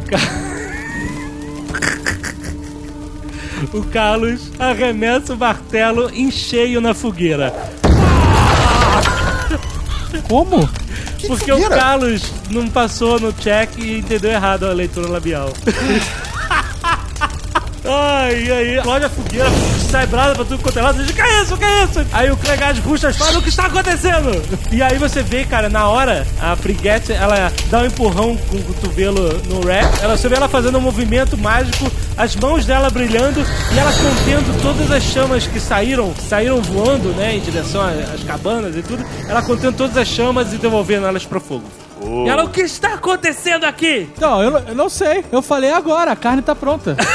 O 3.71 3.83
Carlos 3.83 4.51
arremessa 4.59 5.33
o 5.33 5.37
martelo 5.37 6.09
em 6.09 6.29
cheio 6.31 6.81
na 6.81 6.93
fogueira. 6.93 7.53
Como? 10.27 10.67
Porque 11.27 11.51
o 11.51 11.55
fogueira? 11.55 11.75
Carlos 11.75 12.33
não 12.49 12.67
passou 12.69 13.19
no 13.19 13.31
check 13.33 13.77
e 13.77 13.99
entendeu 13.99 14.31
errado 14.31 14.65
a 14.65 14.73
leitura 14.73 15.07
labial. 15.07 15.53
Ai, 17.85 18.49
aí, 18.49 18.75
explode 18.77 19.03
a 19.05 19.09
fogueira, 19.09 19.49
sai 19.91 20.07
brasa 20.07 20.35
pra 20.35 20.45
tudo 20.45 20.63
quanto 20.63 20.79
é 20.79 20.81
lado. 20.81 21.03
Diz, 21.03 21.13
que 21.13 21.21
é 21.21 21.41
isso, 21.41 21.57
que 21.57 21.65
é 21.65 21.83
isso? 21.83 22.05
Aí 22.13 22.31
o 22.31 22.37
Clegade 22.37 22.81
puxa 22.81 23.09
as 23.09 23.17
falas, 23.17 23.35
o 23.35 23.41
que 23.41 23.49
está 23.49 23.65
acontecendo? 23.65 24.41
E 24.71 24.81
aí 24.81 24.97
você 24.97 25.21
vê, 25.21 25.43
cara, 25.43 25.67
na 25.69 25.89
hora, 25.89 26.25
a 26.39 26.55
Briguette, 26.55 27.11
ela 27.11 27.51
dá 27.69 27.79
um 27.79 27.85
empurrão 27.85 28.37
com 28.37 28.55
o 28.55 28.63
cotovelo 28.63 29.33
no 29.49 29.65
rack. 29.67 30.01
Ela, 30.01 30.15
você 30.15 30.29
vê 30.29 30.35
ela 30.35 30.47
fazendo 30.47 30.77
um 30.77 30.81
movimento 30.81 31.37
mágico, 31.37 31.91
as 32.15 32.35
mãos 32.37 32.65
dela 32.65 32.89
brilhando 32.89 33.41
e 33.75 33.77
ela 33.79 33.91
contendo 33.91 34.61
todas 34.61 34.89
as 34.89 35.03
chamas 35.03 35.45
que 35.45 35.59
saíram, 35.59 36.13
saíram 36.29 36.61
voando, 36.61 37.09
né, 37.09 37.35
em 37.35 37.41
direção 37.41 37.81
às 37.81 38.23
cabanas 38.23 38.77
e 38.77 38.81
tudo. 38.81 39.05
Ela 39.27 39.41
contendo 39.41 39.75
todas 39.75 39.97
as 39.97 40.07
chamas 40.07 40.53
e 40.53 40.57
devolvendo 40.57 41.05
elas 41.05 41.25
pro 41.25 41.41
fogo. 41.41 41.65
E 42.25 42.29
ela, 42.29 42.43
o 42.45 42.49
que 42.49 42.61
está 42.61 42.93
acontecendo 42.95 43.65
aqui? 43.65 44.09
Não, 44.19 44.41
eu, 44.41 44.51
não- 44.51 44.59
eu 44.67 44.75
não 44.75 44.89
sei. 44.89 45.23
Eu 45.31 45.41
falei 45.41 45.71
agora, 45.71 46.11
a 46.11 46.15
carne 46.15 46.41
tá 46.41 46.53
pronta. 46.55 46.95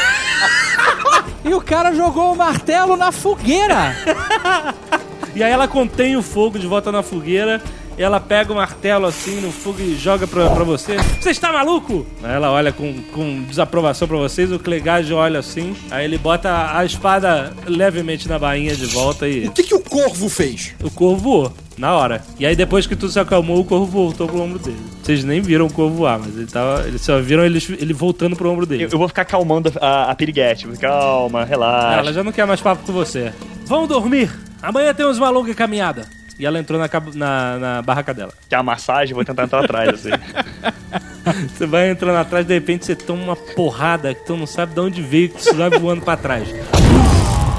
e 1.49 1.55
o 1.55 1.61
cara 1.61 1.93
jogou 1.93 2.33
o 2.33 2.37
martelo 2.37 2.97
na 2.97 3.11
fogueira. 3.11 3.95
E 5.35 5.43
aí 5.43 5.53
ela 5.53 5.69
contém 5.69 6.17
o 6.17 6.23
fogo 6.23 6.59
de 6.59 6.67
volta 6.67 6.91
na 6.91 7.01
fogueira. 7.01 7.63
E 7.99 8.03
ela 8.03 8.21
pega 8.21 8.53
o 8.53 8.57
martelo 8.57 9.07
assim 9.07 9.41
no 9.41 9.51
fogo 9.51 9.81
e 9.81 9.97
joga 9.97 10.25
pra, 10.27 10.49
pra 10.51 10.63
você. 10.63 10.97
Você 11.21 11.31
está 11.31 11.53
maluco? 11.53 12.07
Aí 12.23 12.33
ela 12.33 12.51
olha 12.53 12.73
com, 12.73 13.03
com 13.13 13.43
desaprovação 13.43 14.07
pra 14.07 14.17
vocês. 14.17 14.53
O 14.53 14.59
Clegage 14.59 15.13
olha 15.13 15.41
assim. 15.41 15.75
Aí 15.91 16.05
ele 16.05 16.17
bota 16.17 16.77
a 16.79 16.85
espada 16.85 17.53
levemente 17.67 18.29
na 18.29 18.39
bainha 18.39 18.77
de 18.77 18.87
volta 18.87 19.27
e 19.29 19.49
O 19.49 19.51
que, 19.53 19.65
que 19.65 19.75
o 19.75 19.81
corvo 19.81 20.29
fez? 20.29 20.75
o 20.83 20.91
corvo 20.91 21.17
voou. 21.23 21.53
Na 21.77 21.95
hora. 21.97 22.23
E 22.39 22.45
aí 22.47 22.57
depois 22.57 22.87
que 22.89 22.97
tudo 22.97 23.13
se 23.13 23.21
acalmou, 23.21 23.61
o 23.61 23.65
corvo 23.65 23.87
voltou 23.87 24.27
pro 24.27 24.41
ombro 24.43 24.59
dele. 24.59 24.79
Vocês 25.03 25.23
nem 25.23 25.41
viram 25.41 25.67
o 25.67 25.73
corvo 25.73 25.97
voar, 25.97 26.19
mas 26.19 26.37
ele 26.37 26.47
tava. 26.47 26.85
Eles 26.87 27.01
só 27.03 27.21
viram 27.21 27.45
ele, 27.45 27.61
ele 27.79 27.93
voltando 27.93 28.35
pro 28.35 28.51
ombro 28.51 28.67
dele. 28.67 28.85
Eu, 28.85 28.89
eu 28.91 28.99
vou 28.99 29.07
ficar 29.09 29.25
calmando 29.25 29.73
a, 29.81 30.11
a 30.11 30.15
piriguete. 30.15 30.67
Calma, 30.81 31.45
relaxa. 31.45 32.01
Ela 32.01 32.13
já 32.13 32.25
não 32.25 32.33
quer 32.33 32.47
mais 32.47 32.61
papo 32.61 32.85
com 32.85 32.93
você. 32.93 33.33
Vamos 33.65 33.89
dormir. 33.89 34.29
Amanhã 34.61 34.93
temos 34.93 35.19
uma 35.19 35.31
longa 35.31 35.55
caminhada. 35.55 36.09
E 36.39 36.47
ela 36.47 36.59
entrou 36.59 36.79
na, 36.79 36.89
na, 37.15 37.59
na 37.59 37.83
barraca 37.83 38.15
dela. 38.15 38.33
Quer 38.49 38.57
a 38.57 38.63
massagem? 38.63 39.15
Vou 39.15 39.25
tentar 39.25 39.45
entrar 39.45 39.65
atrás, 39.65 39.89
assim. 39.91 40.11
Você 41.53 41.67
vai 41.67 41.91
entrando 41.91 42.17
atrás, 42.17 42.47
de 42.47 42.55
repente 42.55 42.87
você 42.87 42.97
toma 42.97 43.23
uma 43.23 43.37
porrada 43.37 44.15
que 44.15 44.25
tu 44.25 44.35
não 44.35 44.47
sabe 44.47 44.73
de 44.73 44.81
onde 44.81 45.03
veio, 45.03 45.29
que 45.29 45.43
você 45.43 45.53
vai 45.53 45.69
voando 45.69 46.01
pra 46.01 46.17
trás. 46.17 46.49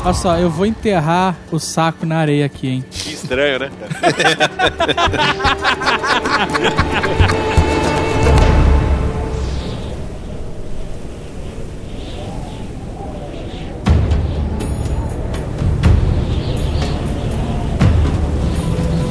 Olha 0.03 0.13
só, 0.13 0.38
eu 0.38 0.49
vou 0.49 0.65
enterrar 0.65 1.36
o 1.51 1.59
saco 1.59 2.03
na 2.03 2.17
areia 2.17 2.47
aqui, 2.47 2.67
hein? 2.67 2.84
Que 2.89 3.13
estranho, 3.13 3.59
né? 3.59 3.69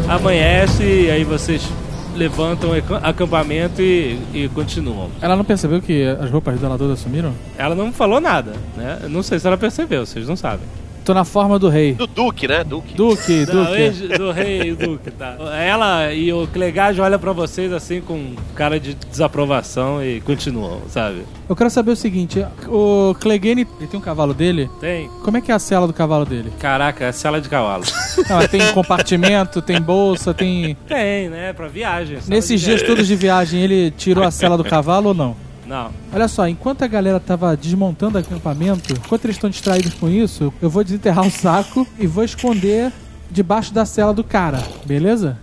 Amanhece 0.09 0.83
e 0.83 1.11
aí 1.11 1.23
vocês 1.23 1.69
levantam 2.17 2.71
acampamento 3.03 3.83
e, 3.83 4.19
e 4.33 4.49
continuam. 4.55 5.11
Ela 5.21 5.37
não 5.37 5.45
percebeu 5.45 5.83
que 5.83 6.03
as 6.03 6.31
roupas 6.31 6.59
dela 6.59 6.79
todas 6.79 6.99
sumiram? 6.99 7.35
Ela 7.59 7.75
não 7.75 7.93
falou 7.93 8.19
nada, 8.19 8.55
né? 8.75 9.01
Eu 9.03 9.11
não 9.11 9.23
sei 9.23 9.39
se 9.39 9.47
ela 9.47 9.59
percebeu, 9.59 10.07
vocês 10.07 10.27
não 10.27 10.35
sabem. 10.35 10.67
Tô 11.09 11.15
na 11.15 11.25
forma 11.25 11.59
do 11.59 11.71
rei. 11.71 11.95
Do 11.95 12.07
Duque, 12.07 12.47
né? 12.47 12.63
Duque. 12.63 12.93
Duque, 12.95 13.47
Do, 13.47 13.65
Duque. 13.65 13.81
ex- 13.81 13.99
do 14.19 14.31
rei 14.31 14.75
Duque, 14.77 15.11
tá. 15.11 15.37
Ela 15.59 16.13
e 16.13 16.31
o 16.35 16.47
Clegage 16.49 17.01
olham 17.01 17.19
pra 17.19 17.33
vocês 17.33 17.73
assim 17.73 18.03
com 18.03 18.35
cara 18.55 18.79
de 18.79 18.93
desaprovação 18.93 20.05
e 20.05 20.21
continuam, 20.21 20.83
sabe? 20.91 21.23
Eu 21.49 21.57
quero 21.57 21.71
saber 21.71 21.93
o 21.93 21.97
seguinte, 21.97 22.45
o 22.67 23.17
Clegane, 23.19 23.67
ele 23.79 23.89
tem 23.89 23.99
um 23.99 24.03
cavalo 24.03 24.35
dele? 24.35 24.69
Tem. 24.83 25.09
Como 25.25 25.35
é 25.39 25.41
que 25.41 25.51
é 25.51 25.55
a 25.55 25.59
cela 25.59 25.87
do 25.87 25.95
cavalo 25.95 26.27
dele? 26.27 26.53
Caraca, 26.61 27.07
é 27.07 27.13
cela 27.13 27.41
de 27.41 27.49
cavalo. 27.49 27.85
Não, 28.29 28.37
mas 28.37 28.51
tem 28.51 28.61
compartimento, 28.75 29.63
tem 29.63 29.81
bolsa, 29.81 30.35
tem... 30.35 30.77
Tem, 30.87 31.31
né? 31.31 31.55
Pra 31.55 31.69
viagem. 31.69 32.19
Nesses 32.29 32.61
dias 32.61 32.83
todos 32.83 33.07
de 33.07 33.17
viagem, 33.17 33.63
ele 33.63 33.91
tirou 33.93 34.25
a 34.25 34.31
cela 34.31 34.59
do 34.59 34.65
cavalo 34.65 35.09
ou 35.09 35.15
não? 35.15 35.48
Não. 35.69 35.91
Olha 36.11 36.27
só, 36.27 36.49
enquanto 36.49 36.83
a 36.83 36.87
galera 36.87 37.21
tava 37.21 37.55
desmontando 37.55 38.17
o 38.17 38.21
acampamento, 38.21 38.95
enquanto 38.95 39.27
eles 39.27 39.37
estão 39.37 39.51
distraídos 39.51 39.93
com 39.93 40.09
isso, 40.09 40.53
eu 40.63 40.71
vou 40.71 40.83
desenterrar 40.83 41.27
o 41.27 41.31
saco 41.31 41.87
e 41.99 42.07
vou 42.07 42.25
esconder 42.25 42.91
debaixo 43.31 43.75
da 43.75 43.85
cela 43.85 44.15
do 44.15 44.25
cara, 44.25 44.63
beleza? 44.87 45.39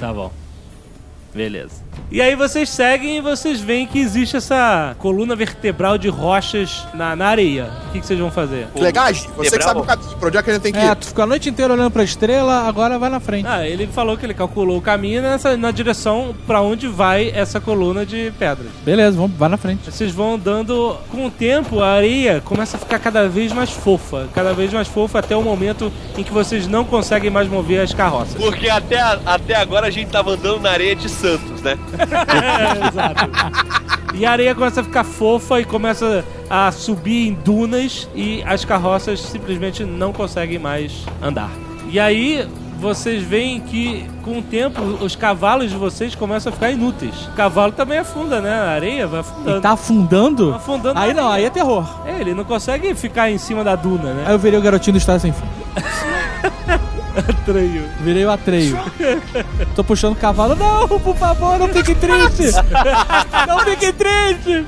Tá 0.00 0.12
bom. 0.12 0.32
Beleza. 1.32 1.84
E 2.12 2.20
aí 2.20 2.34
vocês 2.34 2.68
seguem 2.68 3.18
e 3.18 3.20
vocês 3.20 3.60
veem 3.60 3.86
que 3.86 4.00
existe 4.00 4.36
essa 4.36 4.96
coluna 4.98 5.36
vertebral 5.36 5.96
de 5.96 6.08
rochas 6.08 6.84
na, 6.92 7.14
na 7.14 7.26
areia. 7.28 7.70
O 7.88 7.92
que, 7.92 8.00
que 8.00 8.06
vocês 8.06 8.18
vão 8.18 8.32
fazer? 8.32 8.66
Legais, 8.74 9.28
você 9.36 9.56
que 9.56 9.62
sabe 9.62 9.78
o- 9.78 9.84
caminho, 9.84 10.16
pra 10.18 10.26
onde 10.26 10.36
é 10.36 10.42
que 10.42 10.50
a 10.50 10.52
gente 10.54 10.62
tem 10.62 10.72
que 10.72 10.78
É, 10.78 10.86
ir? 10.90 10.96
tu 10.96 11.06
ficou 11.06 11.22
a 11.22 11.26
noite 11.28 11.48
inteira 11.48 11.72
olhando 11.72 11.90
pra 11.92 12.02
estrela, 12.02 12.66
agora 12.66 12.98
vai 12.98 13.08
na 13.10 13.20
frente. 13.20 13.46
Ah, 13.46 13.64
ele 13.64 13.86
falou 13.86 14.16
que 14.18 14.26
ele 14.26 14.34
calculou 14.34 14.76
o 14.78 14.82
caminho 14.82 15.22
nessa, 15.22 15.56
na 15.56 15.70
direção 15.70 16.34
pra 16.48 16.60
onde 16.60 16.88
vai 16.88 17.30
essa 17.32 17.60
coluna 17.60 18.04
de 18.04 18.32
pedras. 18.36 18.66
Beleza, 18.84 19.16
vamos, 19.16 19.36
vai 19.36 19.48
na 19.48 19.56
frente. 19.56 19.88
Vocês 19.88 20.10
vão 20.10 20.34
andando 20.34 20.96
com 21.12 21.26
o 21.26 21.30
tempo, 21.30 21.78
a 21.80 21.90
areia 21.92 22.40
começa 22.44 22.76
a 22.76 22.80
ficar 22.80 22.98
cada 22.98 23.28
vez 23.28 23.52
mais 23.52 23.70
fofa, 23.70 24.26
cada 24.34 24.52
vez 24.52 24.72
mais 24.72 24.88
fofa 24.88 25.20
até 25.20 25.36
o 25.36 25.42
momento 25.42 25.92
em 26.18 26.24
que 26.24 26.32
vocês 26.32 26.66
não 26.66 26.84
conseguem 26.84 27.30
mais 27.30 27.46
mover 27.48 27.80
as 27.80 27.94
carroças. 27.94 28.34
Porque 28.34 28.68
até, 28.68 28.98
a- 29.00 29.20
até 29.26 29.54
agora 29.54 29.86
a 29.86 29.90
gente 29.90 30.10
tava 30.10 30.32
andando 30.32 30.58
na 30.60 30.70
areia 30.72 30.96
de 30.96 31.08
Santos, 31.08 31.62
né? 31.62 31.78
É, 32.00 32.86
exato. 32.88 33.30
E 34.14 34.26
a 34.26 34.32
areia 34.32 34.54
começa 34.54 34.80
a 34.80 34.84
ficar 34.84 35.04
fofa 35.04 35.60
e 35.60 35.64
começa 35.64 36.24
a 36.48 36.72
subir 36.72 37.28
em 37.28 37.34
dunas 37.34 38.08
e 38.14 38.42
as 38.44 38.64
carroças 38.64 39.20
simplesmente 39.20 39.84
não 39.84 40.12
conseguem 40.12 40.58
mais 40.58 41.04
andar. 41.22 41.50
E 41.88 41.98
aí 41.98 42.48
vocês 42.80 43.22
veem 43.22 43.60
que 43.60 44.08
com 44.24 44.38
o 44.38 44.42
tempo 44.42 44.80
os 44.80 45.14
cavalos 45.14 45.70
de 45.70 45.76
vocês 45.76 46.14
começam 46.14 46.50
a 46.50 46.54
ficar 46.54 46.70
inúteis. 46.70 47.26
O 47.26 47.32
cavalo 47.32 47.72
também 47.72 47.98
afunda, 47.98 48.40
né? 48.40 48.52
A 48.52 48.70
areia 48.70 49.06
vai 49.06 49.20
afundando. 49.20 49.58
E 49.58 49.60
tá 49.60 49.70
afundando? 49.70 50.50
Tá 50.50 50.56
afundando 50.56 50.98
Aí 50.98 51.14
não, 51.14 51.30
aí 51.30 51.44
é 51.44 51.50
terror. 51.50 51.86
É, 52.06 52.20
ele 52.20 52.34
não 52.34 52.44
consegue 52.44 52.94
ficar 52.94 53.30
em 53.30 53.38
cima 53.38 53.62
da 53.62 53.76
duna, 53.76 54.14
né? 54.14 54.24
Aí 54.26 54.32
eu 54.32 54.38
virei 54.38 54.58
o 54.58 54.62
garotinho 54.62 54.94
do 54.94 54.98
Estado 54.98 55.20
Sem 55.20 55.32
Fim. 55.32 55.44
Atreio. 57.16 57.84
Virei 58.00 58.24
o 58.24 58.30
atreio. 58.30 58.78
Tô 59.74 59.82
puxando 59.82 60.12
o 60.12 60.16
cavalo. 60.16 60.54
Não, 60.54 60.88
por 60.88 61.16
favor, 61.16 61.58
não 61.58 61.68
fique 61.68 61.94
triste. 61.94 62.52
Não 63.46 63.58
fique 63.60 63.92
triste. 63.92 64.66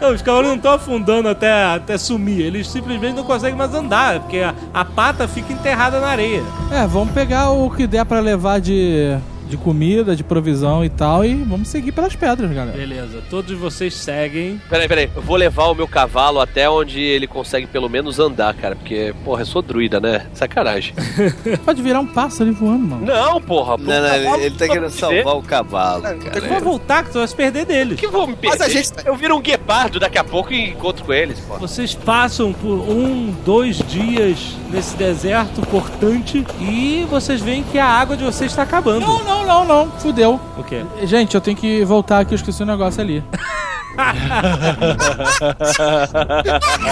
Não, 0.00 0.12
os 0.12 0.20
cavalos 0.20 0.48
não 0.48 0.56
estão 0.56 0.72
afundando 0.74 1.28
até, 1.28 1.64
até 1.64 1.96
sumir. 1.96 2.40
Eles 2.40 2.68
simplesmente 2.68 3.14
não 3.14 3.24
conseguem 3.24 3.56
mais 3.56 3.74
andar, 3.74 4.20
porque 4.20 4.38
a, 4.38 4.54
a 4.72 4.84
pata 4.84 5.26
fica 5.26 5.52
enterrada 5.52 6.00
na 6.00 6.08
areia. 6.08 6.42
É, 6.70 6.86
vamos 6.86 7.14
pegar 7.14 7.50
o 7.50 7.70
que 7.70 7.86
der 7.86 8.04
pra 8.04 8.20
levar 8.20 8.60
de, 8.60 9.16
de 9.48 9.56
comida, 9.56 10.14
de 10.16 10.24
provisão 10.24 10.84
e 10.84 10.88
tal 10.88 11.24
e 11.24 11.34
vamos 11.34 11.68
seguir 11.68 11.92
pelas 11.92 12.14
pedras, 12.16 12.50
galera. 12.52 12.76
Beleza, 12.76 13.22
todos 13.30 13.56
vocês 13.58 13.94
seguem. 13.94 14.60
Peraí, 14.68 14.88
peraí. 14.88 15.10
Eu 15.14 15.22
vou 15.22 15.36
levar 15.36 15.66
o 15.66 15.74
meu 15.74 15.86
cavalo 15.88 16.40
até 16.40 16.68
onde 16.68 17.00
ele 17.00 17.26
consegue 17.26 17.66
pelo 17.66 17.88
menos 17.88 18.18
andar, 18.18 18.54
cara. 18.54 18.74
Porque, 18.76 19.14
porra, 19.24 19.42
eu 19.42 19.46
sou 19.46 19.62
druida, 19.62 20.00
né? 20.00 20.26
Sacanagem. 20.34 20.94
Pode 21.64 21.82
virar 21.82 22.00
um 22.00 22.06
pássaro 22.06 22.50
ali 22.50 22.58
voando, 22.58 22.86
mano. 22.86 23.06
Não, 23.06 23.40
porra. 23.40 23.76
Não, 23.76 23.86
não, 23.86 24.34
ele, 24.34 24.46
ele 24.46 24.56
tá 24.56 24.66
querendo 24.66 24.90
salvar 24.90 25.36
o 25.36 25.42
cavalo, 25.42 26.02
cara. 26.02 26.60
voltar 26.60 27.04
que 27.04 27.10
tu 27.12 27.18
vai 27.18 27.28
se 27.28 27.34
perder 27.34 27.64
deles. 27.64 27.98
Que 27.98 28.06
vou 28.08 28.26
me 28.26 28.34
perder? 28.34 28.58
Mas 28.58 28.60
a 28.60 28.68
gente- 28.68 28.92
Eu 29.04 29.16
viro 29.16 29.36
um 29.36 29.40
guepardo 29.40 30.00
daqui 30.00 30.18
a 30.18 30.24
pouco 30.24 30.52
e 30.52 30.70
encontro 30.70 31.04
com 31.04 31.12
eles, 31.12 31.38
porra. 31.40 31.60
Vocês 31.60 31.94
passam 31.94 32.52
por 32.52 32.74
um, 32.74 33.34
dois 33.44 33.78
dias 33.78 34.56
nesse 34.70 34.96
deserto 34.96 35.64
cortante 35.66 36.44
e 36.60 37.06
vocês 37.08 37.40
veem 37.40 37.62
que 37.62 37.78
a 37.78 37.86
água 37.86 38.16
de 38.16 38.24
vocês 38.24 38.50
está 38.50 38.62
acabando. 38.62 39.00
Não, 39.06 39.24
não, 39.24 39.35
não, 39.44 39.64
não. 39.64 39.90
Fudeu. 39.98 40.40
O 40.56 40.62
quê? 40.62 40.84
Gente, 41.02 41.34
eu 41.34 41.40
tenho 41.40 41.56
que 41.56 41.84
voltar 41.84 42.20
aqui, 42.20 42.32
eu 42.32 42.36
esqueci 42.36 42.62
um 42.62 42.66
negócio 42.66 43.00
ali. 43.00 43.22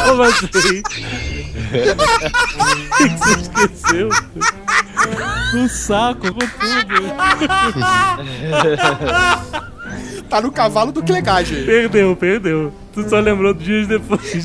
Como 0.06 0.22
assim? 0.22 0.82
O 2.94 2.96
que 2.96 3.08
você 3.08 3.40
esqueceu? 3.40 4.08
Um 5.54 5.68
saco 5.68 6.32
com 6.32 6.40
tudo. 6.40 6.94
Tá 10.28 10.40
no 10.40 10.50
cavalo 10.50 10.90
do 10.90 11.02
Clegage. 11.02 11.62
Perdeu, 11.64 12.16
perdeu. 12.16 12.72
Tu 12.92 13.08
só 13.08 13.20
lembrou 13.20 13.54
dias 13.54 13.86
depois. 13.86 14.44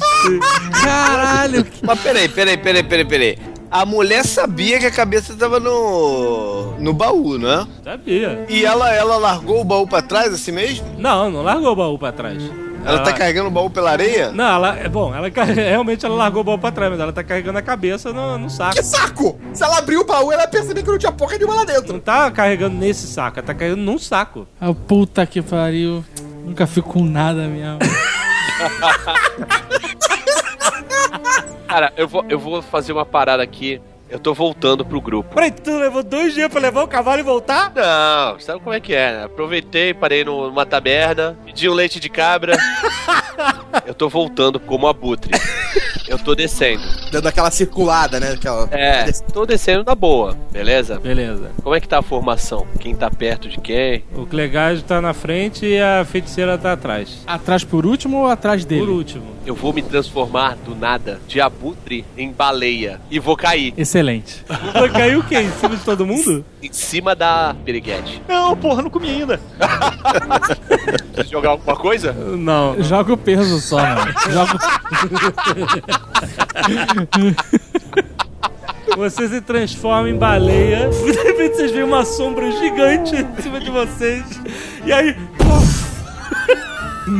Caralho. 0.83 1.65
Mas 1.81 1.99
peraí, 1.99 2.29
peraí, 2.29 2.57
peraí, 2.57 2.83
peraí, 2.83 3.05
peraí. 3.05 3.37
A 3.71 3.85
mulher 3.85 4.25
sabia 4.25 4.79
que 4.79 4.85
a 4.87 4.91
cabeça 4.91 5.35
tava 5.35 5.59
no. 5.59 6.73
no 6.79 6.91
baú, 6.91 7.37
né? 7.37 7.67
Sabia. 7.83 8.45
E 8.49 8.65
ela, 8.65 8.91
ela 8.93 9.17
largou 9.17 9.61
o 9.61 9.63
baú 9.63 9.85
pra 9.87 10.01
trás 10.01 10.33
assim 10.33 10.51
mesmo? 10.51 10.87
Não, 10.97 11.29
não 11.29 11.43
largou 11.43 11.71
o 11.71 11.75
baú 11.75 11.99
pra 11.99 12.11
trás. 12.11 12.41
Ela 12.83 12.99
tá 12.99 13.11
carregando 13.13 13.49
o 13.49 13.51
baú 13.51 13.69
pela 13.69 13.91
areia? 13.91 14.31
Não, 14.31 14.45
ela. 14.45 14.79
É 14.79 14.87
bom, 14.87 15.13
ela 15.13 15.27
realmente 15.53 16.05
ela 16.05 16.15
largou 16.15 16.41
o 16.41 16.43
baú 16.43 16.57
pra 16.57 16.71
trás, 16.71 16.89
mas 16.89 16.99
ela 16.99 17.11
tá 17.13 17.23
carregando 17.23 17.59
a 17.59 17.61
cabeça 17.61 18.11
no, 18.11 18.37
no 18.37 18.49
saco. 18.49 18.75
Que 18.75 18.81
saco! 18.83 19.39
Se 19.53 19.63
ela 19.63 19.77
abriu 19.77 20.01
o 20.01 20.05
baú, 20.05 20.31
ela 20.31 20.47
percebeu 20.47 20.83
que 20.83 20.89
não 20.89 20.97
tinha 20.97 21.11
porra 21.11 21.37
nenhuma 21.37 21.55
lá 21.55 21.65
Não 21.65 21.73
dentro. 21.73 21.99
tá 21.99 22.31
carregando 22.31 22.75
nesse 22.75 23.05
saco, 23.05 23.37
ela 23.39 23.45
tá 23.45 23.53
carregando 23.53 23.83
num 23.83 23.99
saco. 23.99 24.47
Ah, 24.59 24.73
puta 24.73 25.25
que 25.25 25.41
pariu. 25.41 26.03
Nunca 26.43 26.65
fico 26.65 26.89
com 26.93 27.03
nada 27.03 27.47
mesmo. 27.47 27.77
Cara, 31.69 31.93
eu 31.95 32.07
vou, 32.07 32.25
eu 32.27 32.39
vou 32.39 32.63
fazer 32.63 32.91
uma 32.93 33.05
parada 33.05 33.43
aqui. 33.43 33.79
Eu 34.09 34.17
tô 34.17 34.33
voltando 34.33 34.83
pro 34.83 34.99
grupo. 34.99 35.35
Peraí, 35.35 35.51
tu 35.51 35.77
levou 35.77 36.01
dois 36.01 36.33
dias 36.33 36.49
pra 36.49 36.59
levar 36.59 36.81
o 36.81 36.87
cavalo 36.87 37.19
e 37.19 37.23
voltar? 37.23 37.71
Não, 37.75 38.39
sabe 38.39 38.59
como 38.59 38.73
é 38.73 38.79
que 38.79 38.95
é, 38.95 39.11
né? 39.11 39.23
Aproveitei, 39.25 39.93
parei 39.93 40.23
numa 40.25 40.65
taberna, 40.65 41.37
pedi 41.45 41.69
um 41.69 41.73
leite 41.75 41.99
de 41.99 42.09
cabra. 42.09 42.57
eu 43.85 43.93
tô 43.93 44.09
voltando 44.09 44.59
como 44.59 44.87
abutre. 44.87 45.31
Eu 46.07 46.17
tô 46.17 46.33
descendo. 46.33 46.81
Dando 47.11 47.27
aquela 47.27 47.51
circulada, 47.51 48.19
né? 48.19 48.31
Aquela... 48.31 48.67
É, 48.71 49.11
tô 49.31 49.45
descendo 49.45 49.83
na 49.83 49.93
boa, 49.93 50.35
beleza? 50.51 50.99
Beleza. 50.99 51.51
Como 51.61 51.75
é 51.75 51.79
que 51.79 51.87
tá 51.87 51.99
a 51.99 52.01
formação? 52.01 52.65
Quem 52.79 52.95
tá 52.95 53.11
perto 53.11 53.47
de 53.47 53.59
quem? 53.59 54.03
O 54.15 54.25
Clegage 54.25 54.83
tá 54.83 54.99
na 54.99 55.13
frente 55.13 55.65
e 55.65 55.79
a 55.79 56.03
feiticeira 56.03 56.57
tá 56.57 56.73
atrás. 56.73 57.21
Atrás 57.27 57.63
por 57.63 57.85
último 57.85 58.17
ou 58.17 58.27
atrás 58.27 58.65
dele? 58.65 58.81
Por 58.81 58.89
último. 58.89 59.25
Eu 59.45 59.53
vou 59.53 59.71
me 59.71 59.81
transformar 59.81 60.55
do 60.65 60.75
nada 60.75 61.19
de 61.27 61.39
abutre 61.39 62.05
em 62.17 62.31
baleia 62.31 62.99
e 63.09 63.19
vou 63.19 63.37
cair 63.37 63.73
Excelente. 63.77 64.43
Vai 64.73 64.89
cair 64.89 65.17
o 65.17 65.23
quê? 65.23 65.39
Em 65.39 65.51
cima 65.51 65.75
de 65.75 65.83
todo 65.83 66.05
mundo? 66.05 66.43
em 66.61 66.73
cima 66.73 67.15
da 67.15 67.55
piriguete. 67.65 68.21
Não, 68.27 68.55
porra, 68.55 68.81
não 68.81 68.89
comi 68.89 69.09
ainda. 69.09 69.39
Jogar 71.29 71.51
alguma 71.51 71.75
coisa? 71.75 72.11
Não. 72.11 72.81
Joga 72.81 73.13
o 73.13 73.17
peso 73.35 73.59
só, 73.59 73.77
mano. 73.77 74.13
Joga... 74.31 74.57
Você 78.97 79.29
se 79.29 79.39
transforma 79.41 80.09
em 80.09 80.17
baleia. 80.17 80.89
De 81.05 81.11
repente 81.11 81.57
vocês 81.57 81.71
veem 81.71 81.83
uma 81.83 82.03
sombra 82.03 82.49
gigante 82.51 83.15
em 83.15 83.41
cima 83.41 83.59
de 83.59 83.69
vocês. 83.69 84.23
E 84.83 84.91
aí. 84.91 85.15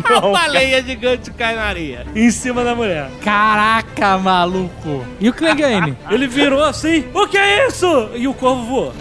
A 0.06 0.22
baleia 0.22 0.82
gigante 0.82 1.32
cai 1.32 1.56
na 1.56 1.64
areia. 1.64 2.06
Em 2.16 2.32
cima 2.32 2.64
da 2.64 2.76
mulher. 2.76 3.10
Caraca, 3.24 4.18
maluco. 4.18 5.06
E 5.20 5.30
o 5.30 5.34
Clegane? 5.34 5.98
Ele 6.10 6.28
virou 6.28 6.64
assim: 6.64 7.06
O 7.14 7.28
que 7.28 7.38
é 7.38 7.68
isso? 7.68 8.10
E 8.16 8.28
o 8.28 8.34
corvo 8.34 8.64
voou. 8.64 8.94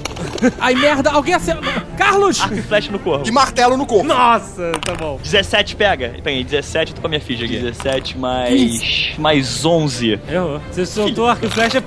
Ai, 0.58 0.74
merda, 0.74 1.10
alguém 1.10 1.34
acerta. 1.34 1.62
Carlos! 1.96 2.40
Arco 2.40 2.54
e 2.54 2.62
flecha 2.62 2.90
no 2.90 2.98
corvo. 2.98 3.26
E 3.26 3.30
martelo 3.30 3.76
no 3.76 3.86
corpo. 3.86 4.06
Nossa, 4.06 4.72
tá 4.84 4.94
bom. 4.94 5.18
17 5.22 5.76
pega. 5.76 6.14
Peguei 6.22 6.44
17, 6.44 6.94
tô 6.94 7.00
com 7.00 7.06
a 7.06 7.10
minha 7.10 7.20
ficha 7.20 7.44
aqui. 7.44 7.58
17 7.58 8.18
mais. 8.18 9.12
mais 9.18 9.64
11. 9.64 10.20
Errou. 10.28 10.60
Você 10.70 10.86
soltou 10.86 11.26
arco 11.26 11.46
e 11.46 11.50
flecha. 11.50 11.82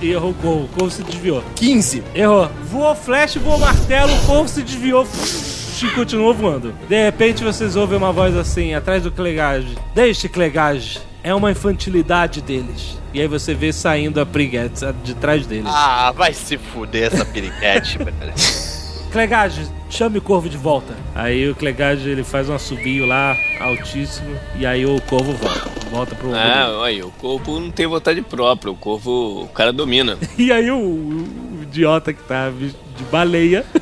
E 0.00 0.10
errou 0.10 0.30
o 0.30 0.34
corvo. 0.34 0.64
O 0.64 0.68
corvo 0.68 0.90
se 0.90 1.02
desviou. 1.02 1.42
15. 1.56 2.02
Errou. 2.14 2.48
Voou 2.64 2.94
flecha, 2.94 3.40
voou 3.40 3.58
martelo, 3.58 4.14
o 4.14 4.26
corvo 4.26 4.48
se 4.48 4.62
desviou. 4.62 5.06
E 5.86 5.90
continuou 5.90 6.34
voando. 6.34 6.74
De 6.88 7.04
repente 7.04 7.44
vocês 7.44 7.76
ouvem 7.76 7.98
uma 7.98 8.12
voz 8.12 8.36
assim, 8.36 8.74
atrás 8.74 9.02
do 9.02 9.12
Clegage. 9.12 9.76
Deixe, 9.94 10.28
Clegage. 10.28 11.00
É 11.22 11.34
uma 11.34 11.50
infantilidade 11.50 12.40
deles. 12.40 12.98
E 13.12 13.20
aí 13.20 13.26
você 13.26 13.54
vê 13.54 13.72
saindo 13.72 14.20
a 14.20 14.24
Briguette 14.24 14.84
de 15.04 15.14
trás 15.14 15.46
deles. 15.46 15.66
Ah, 15.66 16.12
vai 16.14 16.32
se 16.32 16.58
fuder 16.58 17.12
essa 17.12 17.24
piriguete, 17.24 17.98
velho. 18.02 18.32
Clegage, 19.10 19.66
chame 19.88 20.18
o 20.18 20.22
corvo 20.22 20.48
de 20.48 20.56
volta. 20.56 20.94
Aí 21.14 21.48
o 21.48 21.54
Clegage 21.54 22.08
ele 22.08 22.22
faz 22.22 22.48
um 22.48 22.54
assobio 22.54 23.06
lá, 23.06 23.36
altíssimo, 23.60 24.36
e 24.56 24.66
aí 24.66 24.84
o 24.84 25.00
corvo 25.02 25.32
volta. 25.32 25.70
Volta 25.90 26.14
pro. 26.14 26.34
Ah, 26.34 26.76
olha, 26.80 27.06
o 27.06 27.10
corvo 27.12 27.58
não 27.58 27.70
tem 27.70 27.86
vontade 27.86 28.20
própria, 28.20 28.70
o 28.70 28.76
corvo, 28.76 29.44
o 29.44 29.48
cara 29.48 29.72
domina. 29.72 30.18
E 30.36 30.52
aí 30.52 30.70
o, 30.70 30.78
o 30.78 31.57
idiota 31.68 32.12
que 32.12 32.22
tá 32.22 32.50
de 32.50 33.04
baleia 33.10 33.64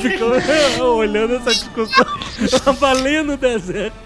ficou 0.00 0.96
olhando 0.96 1.36
essa 1.36 1.50
discussão. 1.50 2.06
Uma 2.64 2.72
baleia 2.74 3.22
no 3.22 3.36
deserto. 3.36 3.96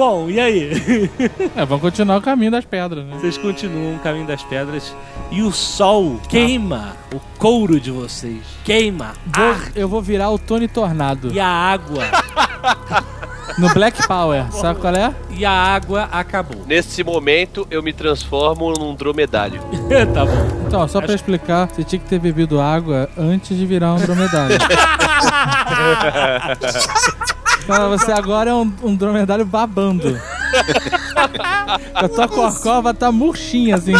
Bom, 0.00 0.30
e 0.30 0.40
aí? 0.40 1.10
É, 1.54 1.62
vamos 1.66 1.82
continuar 1.82 2.16
o 2.16 2.22
caminho 2.22 2.50
das 2.50 2.64
pedras, 2.64 3.04
né? 3.04 3.18
Vocês 3.20 3.36
continuam 3.36 3.96
o 3.96 3.98
caminho 3.98 4.26
das 4.26 4.42
pedras 4.42 4.96
e 5.30 5.42
o 5.42 5.52
sol 5.52 6.18
queima 6.26 6.96
o 7.14 7.20
couro 7.36 7.78
de 7.78 7.90
vocês. 7.90 8.40
Queima. 8.64 9.12
Vou- 9.26 9.56
eu 9.74 9.86
vou 9.86 10.00
virar 10.00 10.30
o 10.30 10.38
Tony 10.38 10.68
Tornado. 10.68 11.30
e 11.30 11.38
a 11.38 11.46
água. 11.46 12.02
No 13.58 13.68
Black 13.74 14.06
Power, 14.08 14.50
sabe 14.56 14.80
qual 14.80 14.94
é? 14.94 15.14
E 15.28 15.44
a 15.44 15.52
água 15.52 16.08
acabou. 16.10 16.64
Nesse 16.66 17.04
momento, 17.04 17.66
eu 17.70 17.82
me 17.82 17.92
transformo 17.92 18.72
num 18.72 18.94
dromedário. 18.94 19.60
tá 20.14 20.24
bom. 20.24 20.64
Então, 20.66 20.88
só 20.88 21.02
pra 21.02 21.14
explicar, 21.14 21.66
você 21.68 21.84
tinha 21.84 22.00
que 22.00 22.08
ter 22.08 22.18
bebido 22.18 22.58
água 22.58 23.10
antes 23.18 23.54
de 23.54 23.66
virar 23.66 23.92
um 23.92 23.98
dromedário. 23.98 24.56
Você 27.90 28.12
agora 28.12 28.50
é 28.50 28.54
um, 28.54 28.72
um 28.82 28.94
dromedário 28.94 29.44
babando. 29.44 30.18
A 31.94 32.08
tua 32.08 32.28
corcova 32.28 32.94
tá 32.94 33.10
murchinha, 33.12 33.76
assim. 33.76 33.92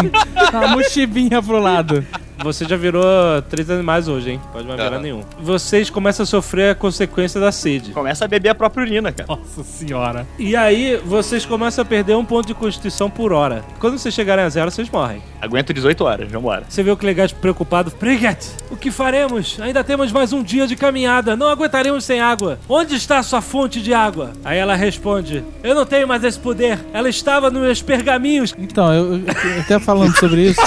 Uma 0.53 0.69
mochibinha 0.69 1.43
pro 1.43 1.59
lado. 1.59 2.05
Você 2.43 2.65
já 2.65 2.75
virou 2.75 3.05
três 3.51 3.69
animais 3.69 4.09
hoje, 4.09 4.31
hein? 4.31 4.41
Pode 4.51 4.67
mais 4.67 4.81
virar 4.81 4.99
nenhum. 4.99 5.21
Vocês 5.39 5.91
começam 5.91 6.23
a 6.23 6.27
sofrer 6.27 6.71
a 6.71 6.75
consequência 6.75 7.39
da 7.39 7.53
sede. 7.53 7.91
Começa 7.93 8.25
a 8.25 8.29
beber 8.29 8.49
a 8.49 8.55
própria 8.55 8.83
urina, 8.83 9.13
cara. 9.13 9.29
Nossa 9.29 9.63
senhora. 9.63 10.27
E 10.39 10.57
aí, 10.57 10.97
vocês 11.05 11.45
começam 11.45 11.83
a 11.83 11.85
perder 11.85 12.17
um 12.17 12.25
ponto 12.25 12.47
de 12.47 12.55
constituição 12.55 13.11
por 13.11 13.31
hora. 13.31 13.63
Quando 13.79 13.99
vocês 13.99 14.15
chegarem 14.15 14.43
a 14.43 14.49
zero, 14.49 14.71
vocês 14.71 14.89
morrem. 14.89 15.23
Aguento 15.39 15.75
18 15.75 16.03
horas, 16.03 16.33
vambora. 16.33 16.65
Você 16.67 16.83
vê 16.83 16.91
o 16.91 16.97
Clegate 16.97 17.35
preocupado. 17.35 17.93
Brigitte, 18.01 18.49
o 18.71 18.77
que 18.77 18.91
faremos? 18.91 19.59
Ainda 19.61 19.85
temos 19.85 20.11
mais 20.11 20.33
um 20.33 20.43
dia 20.43 20.67
de 20.67 20.77
caminhada. 20.77 21.37
Não 21.37 21.49
aguentaremos 21.49 22.05
sem 22.05 22.21
água. 22.23 22.59
Onde 22.67 22.95
está 22.95 23.19
a 23.19 23.23
sua 23.23 23.43
fonte 23.43 23.83
de 23.83 23.93
água? 23.93 24.33
Aí 24.43 24.57
ela 24.57 24.75
responde: 24.75 25.45
Eu 25.63 25.75
não 25.75 25.85
tenho 25.85 26.09
mais 26.09 26.25
esse 26.25 26.39
poder. 26.39 26.79
Ela 26.95 27.10
estava 27.11 27.51
nos 27.51 27.61
meus 27.63 27.83
pergaminhos 27.83 28.55
Então, 28.59 28.93
eu, 28.93 29.15
eu 29.17 29.61
até 29.61 29.79
falando 29.79 30.17
sobre 30.19 30.51
isso. 30.51 30.61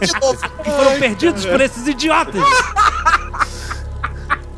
De 0.00 0.20
novo. 0.20 0.38
que 0.62 0.70
foram 0.70 0.98
perdidos 0.98 1.46
por 1.46 1.60
esses 1.60 1.86
idiotas. 1.86 2.42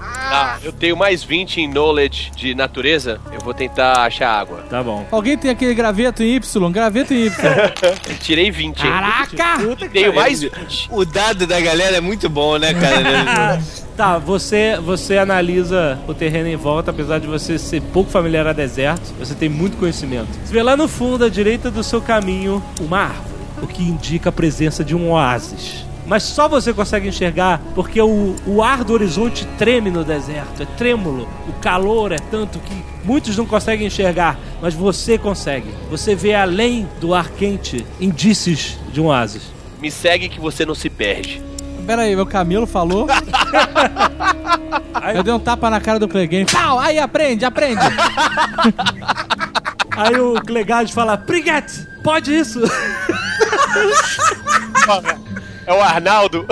Ah, 0.01 0.59
eu 0.62 0.72
tenho 0.72 0.97
mais 0.97 1.22
20 1.22 1.61
em 1.61 1.68
knowledge 1.68 2.32
de 2.35 2.55
natureza. 2.55 3.20
Vou 3.45 3.53
tentar 3.53 4.07
achar 4.07 4.30
água. 4.30 4.64
Tá 4.70 4.82
bom. 4.82 5.07
Alguém 5.11 5.36
tem 5.36 5.51
aquele 5.51 5.74
graveto 5.74 6.22
em 6.22 6.36
Y? 6.36 6.72
Graveto 6.72 7.12
em 7.12 7.26
Y. 7.26 7.34
Tirei 8.20 8.51
20, 8.51 8.66
hein? 8.66 8.90
Caraca! 8.90 9.59
Tenho 9.92 10.14
mais 10.14 10.40
20. 10.40 10.88
O 10.90 11.05
dado 11.05 11.47
da 11.47 11.61
galera 11.61 11.99
é 11.99 12.01
muito 12.01 12.28
bom, 12.30 12.57
né, 12.57 12.72
cara? 12.72 13.61
Tá, 13.95 14.18
você, 14.18 14.76
você 14.82 15.18
analisa 15.18 16.01
o 16.09 16.12
terreno 16.12 16.49
em 16.49 16.57
volta, 16.57 16.90
apesar 16.90 17.20
de 17.20 17.28
você 17.28 17.57
ser 17.57 17.80
pouco 17.80 18.11
familiar 18.11 18.45
a 18.45 18.53
deserto, 18.53 19.14
você 19.16 19.36
tem 19.36 19.49
muito 19.49 19.76
conhecimento. 19.76 20.30
Você 20.45 20.53
vê 20.53 20.64
lá 20.64 20.76
no 20.76 20.88
fundo, 20.88 21.24
à 21.24 21.28
direita 21.28 21.70
do 21.70 21.80
seu 21.84 22.03
caminho, 22.03 22.61
uma 22.80 23.03
árvore, 23.03 23.28
o 23.62 23.68
que 23.68 23.84
indica 23.84 24.30
a 24.30 24.32
presença 24.32 24.82
de 24.82 24.97
um 24.97 25.12
oásis. 25.12 25.84
Mas 26.07 26.22
só 26.22 26.48
você 26.48 26.72
consegue 26.72 27.09
enxergar 27.09 27.61
porque 27.74 28.00
o, 28.00 28.36
o 28.46 28.62
ar 28.62 28.84
do 28.84 28.92
horizonte 28.92 29.46
treme 29.59 29.90
no 29.90 30.05
deserto, 30.05 30.62
é 30.62 30.66
trêmulo. 30.66 31.28
O 31.48 31.52
calor 31.55 32.12
é 32.12 32.18
tanto 32.18 32.59
que 32.59 32.84
muitos 33.05 33.36
não 33.36 33.46
conseguem 33.46 33.86
enxergar, 33.86 34.38
mas 34.61 34.74
você 34.74 35.16
consegue. 35.16 35.68
Você 35.90 36.14
vê 36.14 36.34
além 36.34 36.88
do 37.00 37.14
ar 37.14 37.30
quente 37.30 37.86
indícios 38.00 38.76
de 38.92 39.00
um 39.00 39.07
oásis. 39.07 39.42
Me 39.80 39.90
segue 39.90 40.28
que 40.28 40.40
você 40.40 40.66
não 40.66 40.74
se 40.74 40.90
perde. 40.90 41.42
Pera 41.86 42.02
aí, 42.02 42.16
meu 42.16 42.26
Camilo 42.26 42.66
falou. 42.66 43.07
Eu 45.14 45.22
dei 45.22 45.32
um 45.32 45.38
tapa 45.38 45.68
na 45.68 45.80
cara 45.80 45.98
do 45.98 46.09
Clegane. 46.09 46.46
Pau! 46.46 46.78
Aí, 46.78 46.98
aprende, 46.98 47.44
aprende. 47.44 47.80
Aí 49.96 50.18
o 50.18 50.34
Clegade 50.42 50.92
fala: 50.92 51.16
Briguette, 51.16 51.86
pode 52.02 52.34
isso? 52.34 52.61
É 55.67 55.73
o 55.73 55.81
Arnaldo. 55.81 56.47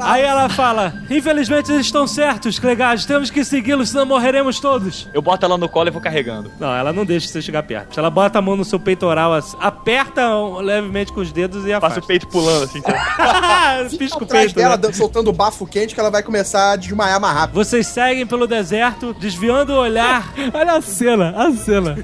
Aí 0.00 0.22
ela 0.22 0.48
fala: 0.48 0.94
Infelizmente 1.10 1.70
eles 1.70 1.86
estão 1.86 2.06
certos, 2.06 2.58
Clegade, 2.58 3.06
temos 3.06 3.30
que 3.30 3.44
segui-los, 3.44 3.90
senão 3.90 4.06
morreremos 4.06 4.60
todos. 4.60 5.08
Eu 5.12 5.22
boto 5.22 5.44
ela 5.44 5.56
no 5.56 5.68
colo 5.68 5.88
e 5.88 5.90
vou 5.90 6.00
carregando. 6.00 6.50
Não, 6.58 6.74
ela 6.74 6.92
não 6.92 7.04
deixa 7.04 7.28
você 7.28 7.40
chegar 7.42 7.62
perto. 7.62 7.98
Ela 7.98 8.10
bota 8.10 8.38
a 8.38 8.42
mão 8.42 8.56
no 8.56 8.64
seu 8.64 8.80
peitoral, 8.80 9.34
assim, 9.34 9.56
aperta 9.60 10.28
levemente 10.60 11.12
com 11.12 11.20
os 11.20 11.32
dedos 11.32 11.66
e 11.66 11.72
afasta. 11.72 12.00
o 12.00 12.06
peito 12.06 12.26
pulando 12.28 12.64
assim. 12.64 12.78
então. 12.78 12.94
Pisca 13.98 14.22
o 14.22 14.26
peito. 14.26 14.54
dela, 14.54 14.76
né? 14.76 14.92
soltando 14.92 15.32
bafo 15.32 15.66
quente, 15.66 15.94
que 15.94 16.00
ela 16.00 16.10
vai 16.10 16.22
começar 16.22 16.72
a 16.72 16.76
desmaiar 16.76 17.20
mais 17.20 17.34
rápido. 17.34 17.54
Vocês 17.54 17.86
seguem 17.86 18.26
pelo 18.26 18.46
deserto, 18.46 19.14
desviando 19.14 19.72
o 19.72 19.76
olhar. 19.76 20.32
Olha 20.52 20.74
a 20.74 20.82
cena, 20.82 21.34
a 21.36 21.52
cena. 21.52 21.96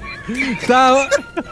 Tá 0.67 0.93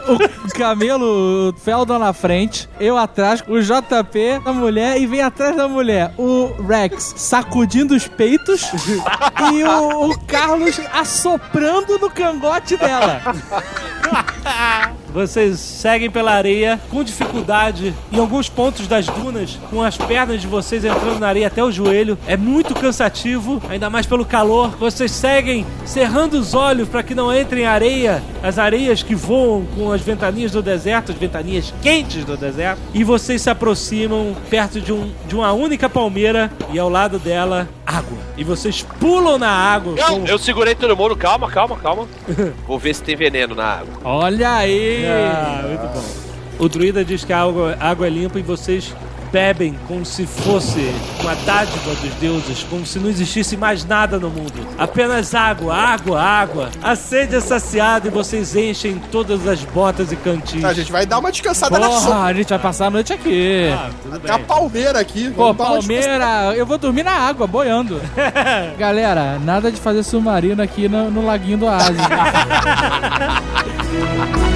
o, 0.08 0.46
o 0.46 0.52
camelo, 0.54 1.50
o 1.50 1.52
Feldon 1.60 1.98
na 1.98 2.12
frente, 2.12 2.68
eu 2.80 2.96
atrás, 2.96 3.42
o 3.46 3.60
JP, 3.60 4.42
a 4.44 4.52
mulher, 4.52 4.93
e 4.98 5.06
vem 5.06 5.22
atrás 5.22 5.56
da 5.56 5.68
mulher 5.68 6.12
o 6.16 6.52
Rex 6.62 7.14
sacudindo 7.16 7.94
os 7.94 8.06
peitos 8.06 8.70
e 9.52 9.64
o, 9.64 10.10
o 10.10 10.18
Carlos 10.20 10.80
assoprando 10.92 11.98
no 11.98 12.10
cangote 12.10 12.76
dela. 12.76 13.20
Vocês 15.14 15.60
seguem 15.60 16.10
pela 16.10 16.32
areia 16.32 16.80
com 16.90 17.04
dificuldade 17.04 17.94
em 18.12 18.18
alguns 18.18 18.48
pontos 18.48 18.88
das 18.88 19.06
dunas, 19.06 19.56
com 19.70 19.80
as 19.80 19.96
pernas 19.96 20.40
de 20.40 20.48
vocês 20.48 20.84
entrando 20.84 21.20
na 21.20 21.28
areia 21.28 21.46
até 21.46 21.62
o 21.62 21.70
joelho. 21.70 22.18
É 22.26 22.36
muito 22.36 22.74
cansativo, 22.74 23.62
ainda 23.70 23.88
mais 23.88 24.06
pelo 24.06 24.24
calor. 24.24 24.70
Vocês 24.76 25.12
seguem 25.12 25.64
cerrando 25.86 26.34
os 26.34 26.52
olhos 26.52 26.88
para 26.88 27.02
que 27.04 27.14
não 27.14 27.32
entrem 27.32 27.64
areia, 27.64 28.20
as 28.42 28.58
areias 28.58 29.04
que 29.04 29.14
voam 29.14 29.64
com 29.76 29.92
as 29.92 30.00
ventanias 30.00 30.50
do 30.50 30.60
deserto, 30.60 31.12
as 31.12 31.18
ventanias 31.18 31.72
quentes 31.80 32.24
do 32.24 32.36
deserto. 32.36 32.80
E 32.92 33.04
vocês 33.04 33.40
se 33.40 33.48
aproximam 33.48 34.34
perto 34.50 34.80
de, 34.80 34.92
um, 34.92 35.12
de 35.28 35.36
uma 35.36 35.52
única 35.52 35.88
palmeira 35.88 36.50
e 36.72 36.78
ao 36.78 36.88
lado 36.88 37.20
dela, 37.20 37.68
água. 37.86 38.18
E 38.36 38.42
vocês 38.42 38.82
pulam 38.98 39.38
na 39.38 39.48
água. 39.48 39.94
Não, 39.96 40.20
com- 40.22 40.26
eu 40.26 40.38
segurei 40.38 40.74
todo 40.74 40.96
mundo. 40.96 41.14
Calma, 41.16 41.48
calma, 41.48 41.76
calma. 41.76 42.08
Vou 42.66 42.80
ver 42.80 42.94
se 42.94 43.02
tem 43.04 43.14
veneno 43.14 43.54
na 43.54 43.64
água. 43.64 43.94
Olha 44.02 44.50
aí! 44.56 45.03
Ah, 45.08 45.62
muito 45.66 45.94
bom. 45.94 46.64
O 46.64 46.68
druida 46.68 47.04
diz 47.04 47.24
que 47.24 47.32
a 47.32 47.42
água, 47.42 47.76
a 47.80 47.90
água 47.90 48.06
é 48.06 48.10
limpa 48.10 48.38
e 48.38 48.42
vocês 48.42 48.94
bebem 49.34 49.76
como 49.88 50.06
se 50.06 50.24
fosse 50.26 50.94
uma 51.20 51.34
dádiva 51.44 51.92
dos 51.96 52.14
deuses, 52.20 52.64
como 52.70 52.86
se 52.86 53.00
não 53.00 53.10
existisse 53.10 53.56
mais 53.56 53.84
nada 53.84 54.16
no 54.16 54.30
mundo. 54.30 54.64
Apenas 54.78 55.34
água, 55.34 55.74
água, 55.74 56.22
água. 56.22 56.70
A 56.80 56.94
sede 56.94 57.34
é 57.34 57.40
saciada 57.40 58.06
e 58.06 58.12
vocês 58.12 58.54
enchem 58.54 59.02
todas 59.10 59.48
as 59.48 59.64
botas 59.64 60.12
e 60.12 60.16
cantis. 60.16 60.64
A 60.64 60.72
gente 60.72 60.92
vai 60.92 61.04
dar 61.04 61.18
uma 61.18 61.32
descansada 61.32 61.76
na 61.76 61.88
Porra, 61.88 62.26
a 62.26 62.32
gente 62.32 62.48
vai 62.48 62.60
passar 62.60 62.86
a 62.86 62.90
noite 62.90 63.12
aqui. 63.12 63.74
Ah, 63.76 63.90
tudo 64.04 64.20
Tem 64.20 64.30
a 64.30 64.38
bem. 64.38 64.46
palmeira 64.46 65.00
aqui. 65.00 65.28
Pô, 65.30 65.52
vamos 65.52 65.56
dar 65.56 65.64
uma 65.64 65.78
Palmeira, 65.80 66.54
eu 66.54 66.64
vou 66.64 66.78
dormir 66.78 67.02
na 67.02 67.14
água, 67.14 67.48
boiando. 67.48 68.00
Galera, 68.78 69.40
nada 69.40 69.72
de 69.72 69.80
fazer 69.80 70.04
submarino 70.04 70.62
aqui 70.62 70.88
no, 70.88 71.10
no 71.10 71.26
laguinho 71.26 71.58
do 71.58 71.66
Oásis. 71.66 71.96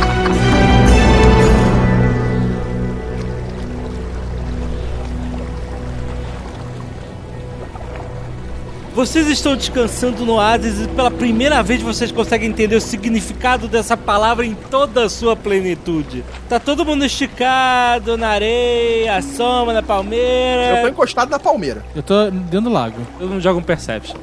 Vocês 8.99 9.29
estão 9.29 9.55
descansando 9.55 10.27
no 10.27 10.33
oásis 10.33 10.81
e 10.81 10.89
pela 10.89 11.09
primeira 11.09 11.63
vez 11.63 11.81
vocês 11.81 12.11
conseguem 12.11 12.49
entender 12.49 12.75
o 12.75 12.81
significado 12.81 13.69
dessa 13.69 13.97
palavra 13.97 14.45
em 14.45 14.57
toda 14.57 15.05
a 15.05 15.09
sua 15.09 15.37
plenitude. 15.37 16.25
Tá 16.49 16.59
todo 16.59 16.85
mundo 16.85 17.05
esticado 17.05 18.17
na 18.17 18.31
areia, 18.31 19.15
à 19.15 19.23
sombra, 19.23 19.73
na 19.73 19.85
palmeira. 19.85 20.79
Eu 20.79 20.83
tô 20.83 20.89
encostado 20.89 21.31
na 21.31 21.39
palmeira. 21.39 21.85
Eu 21.95 22.03
tô 22.03 22.29
dentro 22.29 22.63
do 22.63 22.71
lago. 22.71 23.01
Eu 23.21 23.29
não 23.29 23.41
jogo 23.41 23.61
um 23.61 23.63
Perception. 23.63 24.17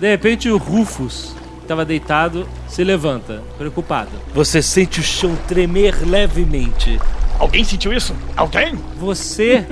De 0.00 0.10
repente, 0.10 0.50
o 0.50 0.56
Rufus 0.56 1.36
estava 1.62 1.84
deitado, 1.84 2.48
se 2.66 2.82
levanta, 2.82 3.44
preocupado. 3.56 4.10
Você 4.34 4.60
sente 4.60 4.98
o 4.98 5.04
chão 5.04 5.38
tremer 5.46 5.94
levemente. 6.04 6.98
Alguém 7.38 7.62
sentiu 7.62 7.92
isso? 7.92 8.14
Alguém? 8.36 8.74
Você 8.98 9.64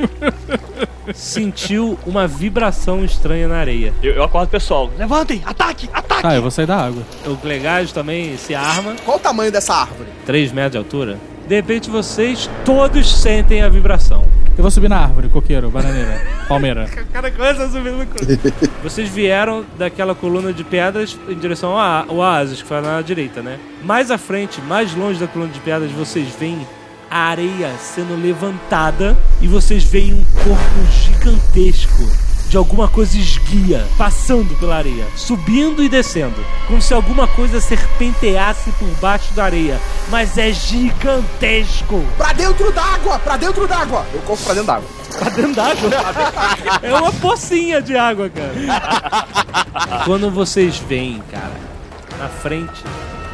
sentiu 1.13 1.99
uma 2.07 2.27
vibração 2.27 3.05
estranha 3.05 3.49
na 3.49 3.57
areia. 3.57 3.93
Eu, 4.03 4.15
eu 4.15 4.23
acordo 4.23 4.47
o 4.47 4.51
pessoal. 4.51 4.91
Levantem! 4.97 5.43
Ataque! 5.45 5.89
Ataque! 5.93 6.23
Tá, 6.23 6.35
eu 6.35 6.43
vou 6.43 6.51
sair 6.51 6.67
da 6.67 6.77
água. 6.77 7.03
O 7.27 7.35
Glegage 7.35 7.93
também 7.93 8.37
se 8.37 8.55
arma, 8.55 8.95
Qual 9.05 9.17
o 9.17 9.21
tamanho 9.21 9.51
dessa 9.51 9.75
árvore? 9.75 10.09
3 10.25 10.53
metros 10.53 10.73
de 10.73 10.79
altura. 10.79 11.19
De 11.47 11.55
repente, 11.55 11.91
vocês 11.91 12.51
todos 12.65 13.13
sentem 13.13 13.63
a 13.63 13.69
vibração. 13.69 14.27
Eu 14.57 14.63
vou 14.63 14.71
subir 14.71 14.89
na 14.89 14.99
árvore, 14.99 15.29
coqueiro, 15.29 15.71
bananeira, 15.71 16.21
palmeira. 16.49 16.87
O 16.87 17.13
cara 17.13 17.31
começa 17.31 17.65
a 17.65 17.69
subir 17.69 17.93
no 17.93 18.07
Vocês 18.83 19.09
vieram 19.09 19.65
daquela 19.77 20.15
coluna 20.15 20.53
de 20.53 20.65
pedras 20.65 21.17
em 21.29 21.35
direção 21.35 21.79
ao 21.79 22.17
oásis, 22.17 22.63
que 22.63 22.69
foi 22.69 22.81
na 22.81 23.03
direita, 23.03 23.43
né? 23.43 23.59
Mais 23.83 24.11
à 24.11 24.17
frente, 24.17 24.61
mais 24.63 24.95
longe 24.95 25.21
da 25.21 25.27
coluna 25.27 25.53
de 25.53 25.61
pedras, 25.61 25.91
vocês 25.93 26.27
veem 26.41 26.67
a 27.11 27.29
areia 27.29 27.73
sendo 27.79 28.15
levantada 28.21 29.17
e 29.41 29.47
vocês 29.47 29.85
veem 29.85 30.15
um 30.15 30.25
corpo 30.43 30.93
gigantesco 30.93 32.27
de 32.49 32.57
alguma 32.57 32.87
coisa 32.89 33.19
esguia 33.19 33.85
passando 33.99 34.55
pela 34.59 34.77
areia, 34.77 35.05
subindo 35.17 35.83
e 35.83 35.89
descendo, 35.89 36.45
como 36.67 36.81
se 36.81 36.95
alguma 36.95 37.27
coisa 37.27 37.61
serpenteasse 37.61 38.71
por 38.73 38.89
baixo 39.01 39.35
da 39.35 39.45
areia, 39.45 39.81
mas 40.09 40.39
é 40.39 40.53
gigantesco. 40.53 42.05
Pra 42.17 42.33
dentro 42.33 42.71
d'água! 42.73 43.19
Pra 43.19 43.37
dentro 43.37 43.67
d'água! 43.67 44.07
Eu 44.15 44.21
corro 44.21 44.39
pra 44.39 44.55
dentro 44.55 44.67
d'água. 44.67 44.89
Pra 45.19 45.31
dentro 45.31 45.55
d'água? 45.55 45.91
É 46.83 46.95
uma 46.95 47.13
pocinha 47.13 47.83
de 47.83 47.97
água, 47.97 48.31
cara. 48.31 50.05
Quando 50.05 50.31
vocês 50.31 50.79
veem, 50.79 51.23
cara, 51.31 51.53
na 52.19 52.29
frente, 52.29 52.85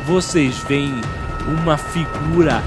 vocês 0.07 0.57
veem 0.68 1.01
uma 1.47 1.77
figura 1.77 2.62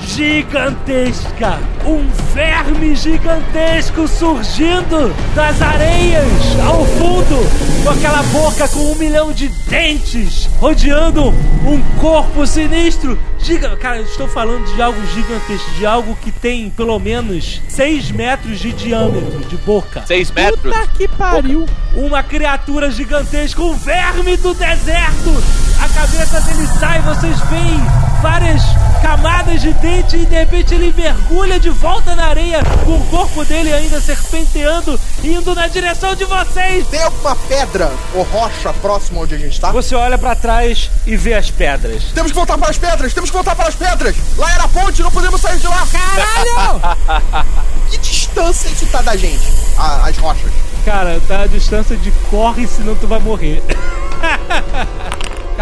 gigantesca, 0.00 1.58
um 1.84 2.08
verme 2.32 2.94
gigantesco 2.94 4.06
surgindo 4.08 5.14
das 5.34 5.60
areias 5.60 6.24
ao 6.66 6.84
fundo, 6.84 7.84
com 7.84 7.90
aquela 7.90 8.22
boca 8.24 8.68
com 8.68 8.92
um 8.92 8.94
milhão 8.94 9.32
de 9.32 9.48
dentes, 9.48 10.46
rodeando 10.58 11.28
um 11.28 11.80
corpo 11.98 12.46
sinistro. 12.46 13.18
Giga... 13.38 13.76
Cara, 13.76 13.98
eu 13.98 14.04
estou 14.04 14.28
falando 14.28 14.64
de 14.74 14.82
algo 14.82 15.00
gigantesco, 15.14 15.70
de 15.72 15.86
algo 15.86 16.16
que 16.16 16.32
tem 16.32 16.70
pelo 16.70 16.98
menos 16.98 17.62
6 17.68 18.10
metros 18.10 18.58
de 18.58 18.72
diâmetro 18.72 19.40
de 19.40 19.56
boca. 19.58 20.04
6 20.06 20.30
metros? 20.32 20.60
Puta 20.60 20.86
que 20.88 21.08
pariu! 21.08 21.66
Uma 21.94 22.22
criatura 22.22 22.90
gigantesca, 22.90 23.62
um 23.62 23.74
verme 23.74 24.36
do 24.36 24.54
deserto. 24.54 25.67
A 25.80 25.88
cabeça 25.88 26.40
dele 26.40 26.66
sai, 26.78 27.00
vocês 27.02 27.38
veem 27.50 27.80
várias 28.20 28.62
camadas 29.00 29.60
de 29.60 29.72
dente 29.74 30.16
e 30.16 30.26
de 30.26 30.34
repente 30.34 30.74
ele 30.74 30.92
mergulha 30.96 31.58
de 31.60 31.70
volta 31.70 32.14
na 32.16 32.26
areia 32.26 32.62
com 32.84 32.96
o 32.96 33.06
corpo 33.06 33.44
dele 33.44 33.72
ainda 33.72 34.00
serpenteando, 34.00 34.98
indo 35.22 35.54
na 35.54 35.68
direção 35.68 36.14
de 36.16 36.24
vocês. 36.24 36.86
Tem 36.88 37.02
alguma 37.02 37.34
pedra 37.36 37.92
ou 38.14 38.22
rocha 38.24 38.72
próxima 38.74 39.20
onde 39.20 39.34
a 39.36 39.38
gente 39.38 39.60
tá? 39.60 39.70
Você 39.70 39.94
olha 39.94 40.18
pra 40.18 40.34
trás 40.34 40.90
e 41.06 41.16
vê 41.16 41.34
as 41.34 41.50
pedras. 41.50 42.04
Temos 42.14 42.32
que 42.32 42.36
voltar 42.36 42.58
para 42.58 42.70
as 42.70 42.78
pedras! 42.78 43.14
Temos 43.14 43.30
que 43.30 43.34
voltar 43.36 43.54
para 43.54 43.68
as 43.68 43.74
pedras! 43.76 44.16
Lá 44.36 44.52
era 44.52 44.64
a 44.64 44.68
ponte, 44.68 45.02
não 45.02 45.10
podemos 45.12 45.40
sair 45.40 45.58
de 45.58 45.66
lá! 45.66 45.86
Caralho! 45.90 47.44
Que 47.88 47.96
distância 47.96 48.68
isso 48.68 48.84
tá 48.88 49.00
da 49.00 49.16
gente? 49.16 49.40
A- 49.78 50.08
as 50.08 50.16
rochas. 50.18 50.52
Cara, 50.84 51.18
tá 51.26 51.40
a 51.42 51.46
distância 51.46 51.96
de 51.96 52.10
corre, 52.30 52.66
senão 52.66 52.94
tu 52.96 53.06
vai 53.06 53.18
morrer. 53.18 53.62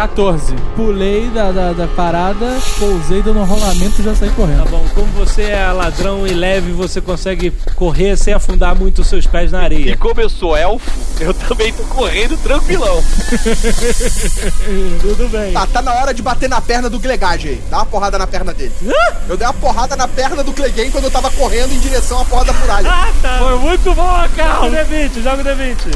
14. 0.07 0.53
Pulei 0.75 1.27
da, 1.33 1.51
da, 1.51 1.73
da 1.73 1.87
parada, 1.87 2.45
pousei 2.77 3.23
dando 3.23 3.39
um 3.39 3.43
rolamento 3.45 3.99
e 3.99 4.03
já 4.03 4.13
saí 4.13 4.29
Tá 4.29 4.35
correndo. 4.35 4.69
bom, 4.69 4.85
como 4.93 5.07
você 5.13 5.41
é 5.43 5.71
ladrão 5.71 6.27
e 6.27 6.33
leve, 6.35 6.71
você 6.71 7.01
consegue 7.01 7.51
correr 7.75 8.15
sem 8.15 8.31
afundar 8.31 8.75
muito 8.75 9.01
os 9.01 9.07
seus 9.07 9.25
pés 9.25 9.51
na 9.51 9.61
E 9.61 9.65
areia. 9.65 9.97
como 9.97 10.21
eu 10.21 10.29
sou 10.29 10.55
elfo, 10.55 10.87
eu 11.19 11.33
também 11.33 11.73
tô 11.73 11.81
correndo 11.85 12.37
tranquilão. 12.43 13.03
Tudo 15.01 15.29
bem. 15.29 15.51
Tá, 15.53 15.65
tá 15.65 15.81
na 15.81 15.95
hora 15.95 16.13
de 16.13 16.21
bater 16.21 16.47
na 16.47 16.61
perna 16.61 16.89
do 16.91 16.99
Glegage 16.99 17.47
aí. 17.49 17.61
Dá 17.71 17.77
uma 17.77 17.85
porrada 17.87 18.19
na 18.19 18.27
perna 18.27 18.53
dele. 18.53 18.73
Eu 19.27 19.35
dei 19.35 19.47
uma 19.47 19.53
porrada 19.53 19.95
na 19.95 20.07
perna 20.07 20.43
do 20.43 20.53
Clegane 20.53 20.91
quando 20.91 21.05
eu 21.05 21.11
tava 21.11 21.31
correndo 21.31 21.73
em 21.73 21.79
direção 21.79 22.21
à 22.21 22.25
porra 22.25 22.45
da 22.45 22.53
muralha. 22.53 22.87
Ah, 22.91 23.11
tá. 23.19 23.37
Foi 23.39 23.57
muito 23.57 23.95
bom, 23.95 24.27
cara. 24.35 24.69
Joga 24.69 24.83
o 24.83 24.85
D20, 24.85 25.23
joga 25.23 25.41
o 25.41 25.45
D20. 25.45 25.95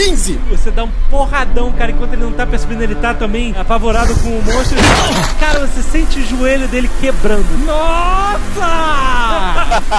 15! 0.00 0.40
Você 0.48 0.70
dá 0.70 0.84
um 0.84 0.90
porradão, 1.10 1.70
cara, 1.72 1.90
enquanto 1.90 2.14
ele 2.14 2.22
não 2.22 2.32
tá 2.32 2.46
percebendo, 2.46 2.82
ele 2.82 2.94
tá 2.94 3.12
também 3.12 3.54
apavorado 3.58 4.14
com 4.14 4.30
o 4.30 4.42
monstro. 4.42 4.78
Cara, 5.38 5.66
você 5.66 5.82
sente 5.82 6.18
o 6.18 6.26
joelho 6.26 6.66
dele 6.68 6.90
quebrando. 7.02 7.46
Nossa! 7.66 8.40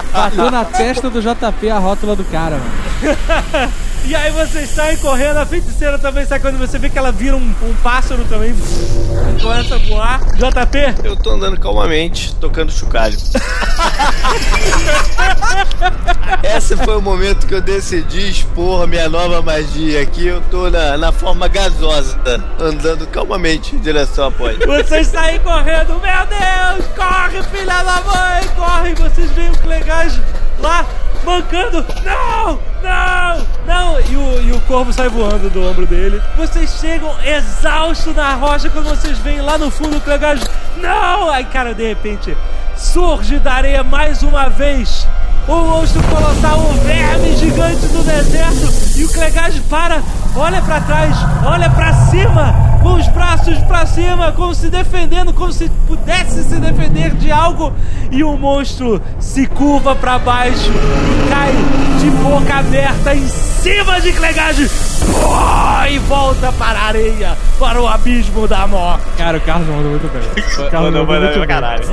Bateu 0.11 0.49
na 0.49 0.65
testa 0.65 1.07
do 1.07 1.21
JP 1.21 1.69
a 1.69 1.77
rótula 1.77 2.15
do 2.15 2.23
cara, 2.25 2.57
mano. 2.57 3.71
E 4.03 4.15
aí 4.15 4.31
vocês 4.31 4.69
saem 4.69 4.97
correndo, 4.97 5.37
a 5.37 5.45
feiticeira 5.45 5.99
também 5.99 6.25
sai 6.25 6.39
quando 6.39 6.57
você 6.57 6.79
vê 6.79 6.89
que 6.89 6.97
ela 6.97 7.11
vira 7.11 7.35
um, 7.35 7.55
um 7.63 7.73
pássaro 7.83 8.23
também. 8.25 8.53
Começa 9.41 9.75
a 9.75 9.77
voar. 9.77 10.19
JP, 10.35 10.95
Eu 11.03 11.15
tô 11.15 11.31
andando 11.31 11.59
calmamente, 11.59 12.33
tocando 12.35 12.71
chocalho. 12.71 13.17
Esse 16.43 16.75
foi 16.77 16.97
o 16.97 17.01
momento 17.01 17.45
que 17.45 17.53
eu 17.53 17.61
decidi 17.61 18.29
expor 18.29 18.87
minha 18.87 19.07
nova 19.07 19.41
magia 19.41 20.01
aqui. 20.01 20.27
Eu 20.27 20.41
tô 20.49 20.69
na, 20.69 20.97
na 20.97 21.11
forma 21.11 21.47
gasosa, 21.47 22.19
andando 22.59 23.05
calmamente 23.07 23.75
em 23.75 23.79
direção 23.79 24.27
à 24.27 24.31
ponte. 24.31 24.65
vocês 24.65 25.07
saem 25.07 25.39
correndo. 25.39 25.99
Meu 25.99 26.25
Deus, 26.27 26.87
corre, 26.95 27.43
filha 27.43 27.83
da 27.83 28.01
mãe, 28.01 28.47
corre. 28.55 28.93
Vocês 28.95 29.29
veem 29.31 29.51
o 29.51 29.57
Clegage 29.59 30.21
lá, 30.61 30.85
mancando. 31.23 31.85
Não, 32.03 32.59
não, 32.81 33.47
não. 33.65 33.99
E 34.01 34.15
o, 34.15 34.41
e 34.41 34.51
o 34.53 34.61
corvo 34.61 34.93
sai 34.93 35.09
voando 35.09 35.49
do 35.49 35.61
ombro 35.67 35.85
dele. 35.85 36.21
Vocês 36.37 36.77
chegam 36.79 37.13
exaustos 37.23 38.15
na 38.15 38.35
rocha 38.35 38.69
quando 38.69 38.89
vocês 38.89 39.17
veem 39.19 39.41
lá 39.41 39.57
no 39.57 39.69
fundo 39.69 39.97
o 39.97 40.01
Clegage. 40.01 40.43
Não! 40.77 41.29
Aí, 41.29 41.43
cara, 41.45 41.73
de 41.73 41.87
repente, 41.87 42.35
surge 42.77 43.39
da 43.39 43.53
areia 43.53 43.83
mais 43.83 44.23
uma 44.23 44.49
vez. 44.49 45.07
O 45.47 45.55
monstro 45.55 46.01
colossal, 46.03 46.59
o 46.59 46.73
verme 46.85 47.35
gigante 47.35 47.85
do 47.87 48.03
deserto. 48.03 48.71
E 48.97 49.03
o 49.03 49.09
Clegage 49.09 49.59
para, 49.61 50.01
olha 50.35 50.61
pra 50.61 50.79
trás, 50.81 51.15
olha 51.45 51.69
pra 51.69 51.93
cima, 51.93 52.53
com 52.81 52.93
os 52.93 53.07
braços 53.09 53.57
pra 53.59 53.85
cima, 53.85 54.31
como 54.31 54.53
se 54.55 54.69
defendendo, 54.69 55.33
como 55.33 55.51
se 55.51 55.67
pudesse 55.87 56.43
se 56.43 56.55
defender 56.57 57.11
de 57.15 57.31
algo. 57.31 57.73
E 58.11 58.23
o 58.23 58.37
monstro 58.37 59.01
se 59.19 59.45
curva 59.47 59.95
pra 59.95 60.19
baixo 60.19 60.71
e 60.71 61.29
cai 61.29 61.51
de 61.99 62.09
boca 62.23 62.55
aberta 62.59 63.15
em 63.15 63.27
cima 63.27 63.99
de 63.99 64.13
Clegage. 64.13 64.69
E 65.89 65.99
volta 65.99 66.51
para 66.53 66.79
a 66.79 66.83
areia, 66.85 67.37
para 67.59 67.81
o 67.81 67.87
abismo 67.87 68.47
da 68.47 68.65
morte. 68.67 69.03
Cara, 69.17 69.37
o 69.37 69.41
Carlos 69.41 69.67
mandou 69.67 69.89
muito 69.91 70.07
bem. 70.13 70.21
O 70.21 70.69
Carlos 70.71 70.93
Mandou, 70.93 71.05
mandou 71.05 71.19
muito 71.19 71.33
pra 71.33 71.39
bem. 71.39 71.47
caralho. 71.47 71.83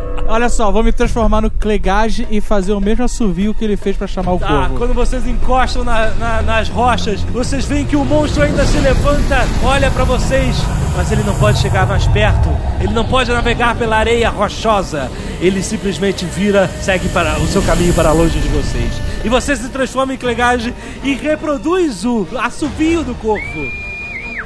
Olha 0.26 0.48
só, 0.48 0.70
vou 0.72 0.82
me 0.82 0.90
transformar 0.90 1.42
no 1.42 1.50
Clegage 1.50 2.26
e 2.30 2.40
fazer 2.40 2.72
o 2.72 2.80
mesmo 2.80 3.04
assovio 3.04 3.52
que 3.52 3.62
ele 3.64 3.76
fez 3.76 3.94
pra 3.96 4.06
chamar 4.06 4.32
o 4.32 4.38
Tá, 4.38 4.46
corvo. 4.46 4.78
quando 4.78 4.94
vocês 4.94 5.26
encostam 5.26 5.84
na- 5.84 6.10
na- 6.14 6.42
nas 6.42 6.68
rochas, 6.68 7.20
vocês 7.24 7.64
veem 7.66 7.84
que 7.84 7.94
o 7.94 8.04
monstro 8.04 8.42
ainda 8.42 8.64
se 8.64 8.78
levanta, 8.78 9.46
olha 9.62 9.90
pra 9.90 10.02
vocês, 10.04 10.56
mas 10.96 11.12
ele 11.12 11.22
não 11.24 11.34
pode 11.34 11.58
chegar 11.58 11.86
mais 11.86 12.06
perto. 12.06 12.48
Ele 12.80 12.92
não 12.94 13.04
pode 13.04 13.30
navegar 13.30 13.74
pela 13.76 13.96
areia 13.98 14.30
rochosa. 14.30 15.10
Ele 15.40 15.62
simplesmente 15.62 16.24
vira, 16.24 16.68
segue 16.80 17.08
para 17.10 17.38
o 17.38 17.46
seu 17.46 17.62
caminho 17.62 17.92
para 17.92 18.10
longe 18.12 18.38
de 18.38 18.48
vocês. 18.48 18.92
E 19.22 19.28
você 19.28 19.54
se 19.54 19.68
transforma 19.68 20.14
em 20.14 20.16
Clegage 20.18 20.72
e 21.02 21.14
reproduz 21.14 22.04
o 22.04 22.26
assovio 22.42 23.04
do 23.04 23.14
corvo. 23.14 23.68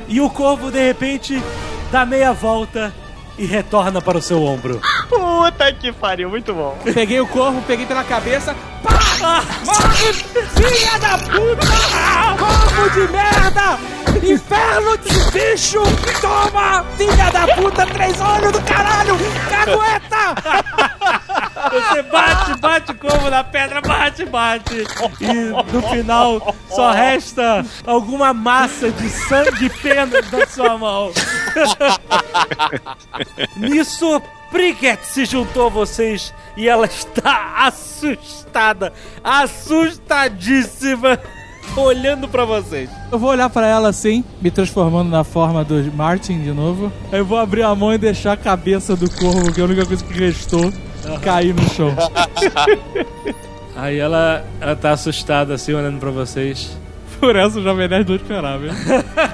E 0.08 0.20
o 0.20 0.28
corvo, 0.28 0.70
de 0.72 0.84
repente, 0.84 1.40
dá 1.92 2.04
meia 2.04 2.32
volta 2.32 2.92
e 3.38 3.46
retorna 3.46 4.02
para 4.02 4.18
o 4.18 4.22
seu 4.22 4.42
ombro. 4.42 4.80
Puta 5.08 5.72
que 5.72 5.92
pariu, 5.92 6.28
muito 6.28 6.52
bom. 6.52 6.76
Peguei 6.92 7.20
o 7.20 7.26
corvo, 7.26 7.62
peguei 7.62 7.86
pela 7.86 8.04
cabeça. 8.04 8.54
Pá! 8.82 9.42
Morre, 9.64 10.12
filha 10.12 10.98
da 10.98 11.18
puta! 11.18 11.66
Corvo 12.38 12.90
de 12.90 13.12
merda! 13.12 13.78
Inferno 14.22 14.98
de 14.98 15.30
bicho! 15.30 15.82
Toma! 16.20 16.84
Filha 16.96 17.30
da 17.30 17.46
puta, 17.54 17.86
três 17.86 18.20
olhos 18.20 18.52
do 18.52 18.60
caralho! 18.62 19.16
Cagueta! 19.48 20.34
Você 21.70 22.02
bate, 22.02 22.60
bate 22.60 22.94
como 22.94 23.30
na 23.30 23.42
pedra, 23.44 23.80
bate, 23.80 24.24
bate. 24.24 24.84
E 25.20 25.72
no 25.72 25.82
final 25.82 26.54
só 26.68 26.92
resta 26.92 27.64
alguma 27.86 28.32
massa 28.32 28.90
de 28.90 29.08
sangue 29.08 29.66
e 29.66 29.70
penas 29.70 30.30
na 30.30 30.46
sua 30.46 30.78
mão. 30.78 31.12
Nisso, 33.56 34.22
Pricket 34.50 35.00
se 35.02 35.24
juntou 35.24 35.66
a 35.66 35.70
vocês 35.70 36.32
e 36.56 36.68
ela 36.68 36.86
está 36.86 37.66
assustada, 37.66 38.92
assustadíssima, 39.22 41.20
olhando 41.76 42.28
pra 42.28 42.44
vocês. 42.44 42.88
Eu 43.12 43.18
vou 43.18 43.30
olhar 43.30 43.50
pra 43.50 43.66
ela 43.66 43.88
assim, 43.88 44.24
me 44.40 44.50
transformando 44.50 45.10
na 45.10 45.22
forma 45.22 45.64
do 45.64 45.92
Martin 45.92 46.40
de 46.40 46.52
novo. 46.52 46.92
Eu 47.12 47.24
vou 47.24 47.38
abrir 47.38 47.62
a 47.62 47.74
mão 47.74 47.92
e 47.92 47.98
deixar 47.98 48.32
a 48.32 48.36
cabeça 48.36 48.96
do 48.96 49.10
corvo, 49.10 49.52
que 49.52 49.60
é 49.60 49.62
a 49.62 49.66
única 49.66 49.84
coisa 49.84 50.04
que 50.04 50.14
restou, 50.14 50.72
cair 51.16 51.54
no 51.54 51.68
chão. 51.70 51.94
Aí 53.74 53.98
ela, 53.98 54.44
ela 54.60 54.74
tá 54.74 54.90
assustada 54.90 55.54
assim, 55.54 55.72
olhando 55.72 55.98
pra 55.98 56.10
vocês. 56.10 56.76
Por 57.20 57.36
essa 57.36 57.58
o 57.58 57.62
Jovem 57.62 57.88
Nerd 57.88 58.08
não 58.08 58.16
esperava, 58.16 58.66
hein? 58.66 58.72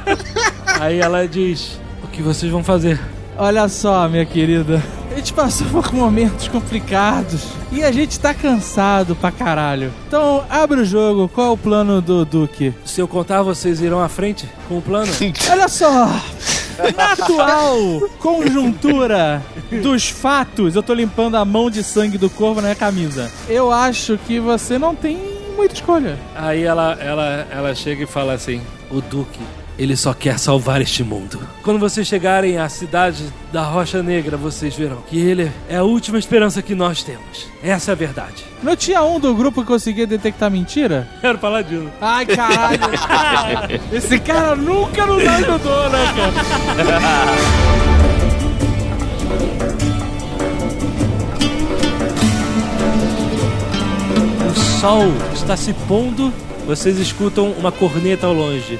Aí 0.80 1.00
ela 1.00 1.26
diz: 1.26 1.80
O 2.02 2.08
que 2.08 2.22
vocês 2.22 2.52
vão 2.52 2.62
fazer? 2.62 3.00
Olha 3.36 3.68
só, 3.68 4.08
minha 4.08 4.24
querida. 4.24 4.82
A 5.10 5.16
gente 5.16 5.32
passou 5.32 5.66
por 5.68 5.92
momentos 5.92 6.48
complicados 6.48 7.46
e 7.70 7.84
a 7.84 7.92
gente 7.92 8.18
tá 8.18 8.34
cansado 8.34 9.14
pra 9.14 9.30
caralho. 9.30 9.92
Então, 10.08 10.44
abre 10.50 10.80
o 10.80 10.84
jogo. 10.84 11.28
Qual 11.28 11.48
é 11.48 11.50
o 11.50 11.56
plano 11.56 12.00
do 12.00 12.24
Duque? 12.24 12.74
Se 12.84 13.00
eu 13.00 13.06
contar, 13.08 13.42
vocês 13.42 13.80
irão 13.80 14.00
à 14.00 14.08
frente 14.08 14.48
com 14.68 14.78
o 14.78 14.82
plano? 14.82 15.12
Olha 15.50 15.68
só! 15.68 16.08
Na 16.96 17.12
atual 17.12 18.08
conjuntura 18.18 19.42
dos 19.82 20.08
fatos, 20.08 20.74
eu 20.74 20.82
tô 20.82 20.94
limpando 20.94 21.36
a 21.36 21.44
mão 21.44 21.70
de 21.70 21.82
sangue 21.82 22.18
do 22.18 22.28
corvo 22.30 22.56
na 22.56 22.68
minha 22.68 22.74
camisa. 22.74 23.30
Eu 23.48 23.70
acho 23.70 24.18
que 24.18 24.38
você 24.40 24.78
não 24.78 24.94
tem 24.94 25.18
muita 25.56 25.74
escolha. 25.74 26.18
Aí 26.34 26.62
ela, 26.62 26.96
ela, 27.00 27.46
ela 27.50 27.74
chega 27.74 28.04
e 28.04 28.06
fala 28.06 28.32
assim: 28.34 28.60
O 28.90 29.00
Duque, 29.00 29.40
ele 29.78 29.96
só 29.96 30.14
quer 30.14 30.38
salvar 30.38 30.80
este 30.80 31.02
mundo. 31.02 31.40
Quando 31.62 31.78
vocês 31.80 32.06
chegarem 32.06 32.58
à 32.58 32.68
cidade 32.68 33.24
da 33.52 33.62
Rocha 33.62 34.02
Negra, 34.02 34.36
vocês 34.36 34.74
verão 34.74 35.02
que 35.08 35.18
ele 35.18 35.50
é 35.68 35.76
a 35.76 35.82
última 35.82 36.18
esperança 36.18 36.62
que 36.62 36.74
nós 36.74 37.02
temos. 37.02 37.48
Essa 37.62 37.90
é 37.90 37.92
a 37.92 37.96
verdade. 37.96 38.44
Não 38.62 38.76
tinha 38.76 39.02
um 39.02 39.18
do 39.18 39.34
grupo 39.34 39.62
que 39.62 39.66
conseguia 39.66 40.06
detectar 40.06 40.50
mentira? 40.50 41.08
Era 41.22 41.36
o 41.36 41.40
Paladino. 41.40 41.90
Ai, 42.00 42.24
caralho. 42.26 42.80
Esse 43.92 44.18
cara 44.20 44.54
nunca 44.54 45.06
nos 45.06 45.26
ajudou, 45.26 45.90
né, 45.90 46.14
cara? 46.16 46.32
O 54.50 54.54
sol 54.80 55.12
está 55.32 55.56
se 55.56 55.72
pondo, 55.88 56.32
vocês 56.66 56.98
escutam 56.98 57.50
uma 57.52 57.72
corneta 57.72 58.26
ao 58.26 58.32
longe. 58.32 58.78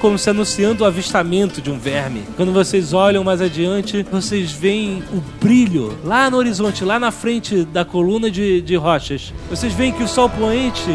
Como 0.00 0.18
se 0.18 0.30
anunciando 0.30 0.82
o 0.82 0.86
avistamento 0.86 1.60
de 1.60 1.70
um 1.70 1.78
verme. 1.78 2.24
Quando 2.34 2.52
vocês 2.52 2.94
olham 2.94 3.22
mais 3.22 3.42
adiante, 3.42 4.02
vocês 4.10 4.50
veem 4.50 5.02
o 5.12 5.20
brilho 5.38 5.98
lá 6.02 6.30
no 6.30 6.38
horizonte, 6.38 6.84
lá 6.84 6.98
na 6.98 7.10
frente 7.10 7.64
da 7.64 7.84
coluna 7.84 8.30
de, 8.30 8.62
de 8.62 8.76
rochas. 8.76 9.32
Vocês 9.50 9.74
veem 9.74 9.92
que 9.92 10.02
o 10.02 10.08
sol 10.08 10.30
poente 10.30 10.90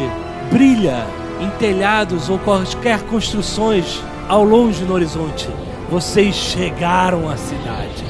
brilha 0.52 1.06
em 1.40 1.50
telhados 1.60 2.30
ou 2.30 2.40
quaisquer 2.40 3.04
construções 3.04 4.02
ao 4.28 4.44
longe 4.44 4.84
no 4.84 4.96
horizonte. 4.96 5.48
Vocês 5.90 6.34
chegaram 6.34 7.30
à 7.30 7.38
cidade. 7.38 8.04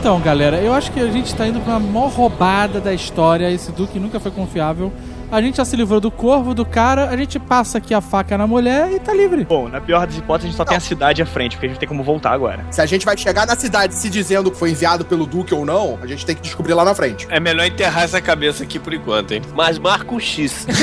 Então, 0.00 0.18
galera, 0.20 0.58
eu 0.58 0.72
acho 0.72 0.90
que 0.92 1.00
a 1.00 1.10
gente 1.10 1.34
tá 1.34 1.46
indo 1.46 1.60
pra 1.60 1.76
uma 1.76 1.80
maior 1.80 2.10
roubada 2.10 2.80
da 2.80 2.94
história. 2.94 3.50
Esse 3.50 3.70
Duque 3.72 3.98
nunca 3.98 4.18
foi 4.18 4.30
confiável. 4.30 4.92
A 5.30 5.42
gente 5.42 5.56
já 5.58 5.64
se 5.64 5.76
livrou 5.76 6.00
do 6.00 6.10
corvo, 6.10 6.54
do 6.54 6.64
cara, 6.64 7.10
a 7.10 7.16
gente 7.16 7.38
passa 7.38 7.76
aqui 7.78 7.92
a 7.92 8.00
faca 8.00 8.38
na 8.38 8.46
mulher 8.46 8.90
e 8.92 8.98
tá 8.98 9.12
livre. 9.12 9.44
Bom, 9.44 9.68
na 9.68 9.78
pior 9.80 10.06
das 10.06 10.16
hipóteses, 10.16 10.46
a 10.46 10.48
gente 10.48 10.56
só 10.56 10.64
tem 10.64 10.76
a 10.76 10.80
cidade 10.80 11.20
à 11.20 11.26
frente, 11.26 11.56
porque 11.56 11.66
a 11.66 11.68
gente 11.68 11.78
tem 11.78 11.88
como 11.88 12.02
voltar 12.02 12.30
agora. 12.32 12.64
Se 12.70 12.80
a 12.80 12.86
gente 12.86 13.04
vai 13.04 13.16
chegar 13.16 13.46
na 13.46 13.54
cidade 13.54 13.94
se 13.94 14.08
dizendo 14.08 14.50
que 14.50 14.56
foi 14.56 14.70
enviado 14.70 15.04
pelo 15.04 15.26
Duque 15.26 15.52
ou 15.54 15.66
não, 15.66 15.98
a 16.02 16.06
gente 16.06 16.24
tem 16.24 16.34
que 16.34 16.40
descobrir 16.40 16.72
lá 16.72 16.82
na 16.84 16.94
frente. 16.94 17.26
É 17.30 17.38
melhor 17.38 17.66
enterrar 17.66 18.04
essa 18.04 18.20
cabeça 18.22 18.62
aqui 18.64 18.78
por 18.78 18.94
enquanto, 18.94 19.32
hein? 19.32 19.42
Mas 19.54 19.78
marca 19.78 20.14
um 20.14 20.18
X. 20.20 20.66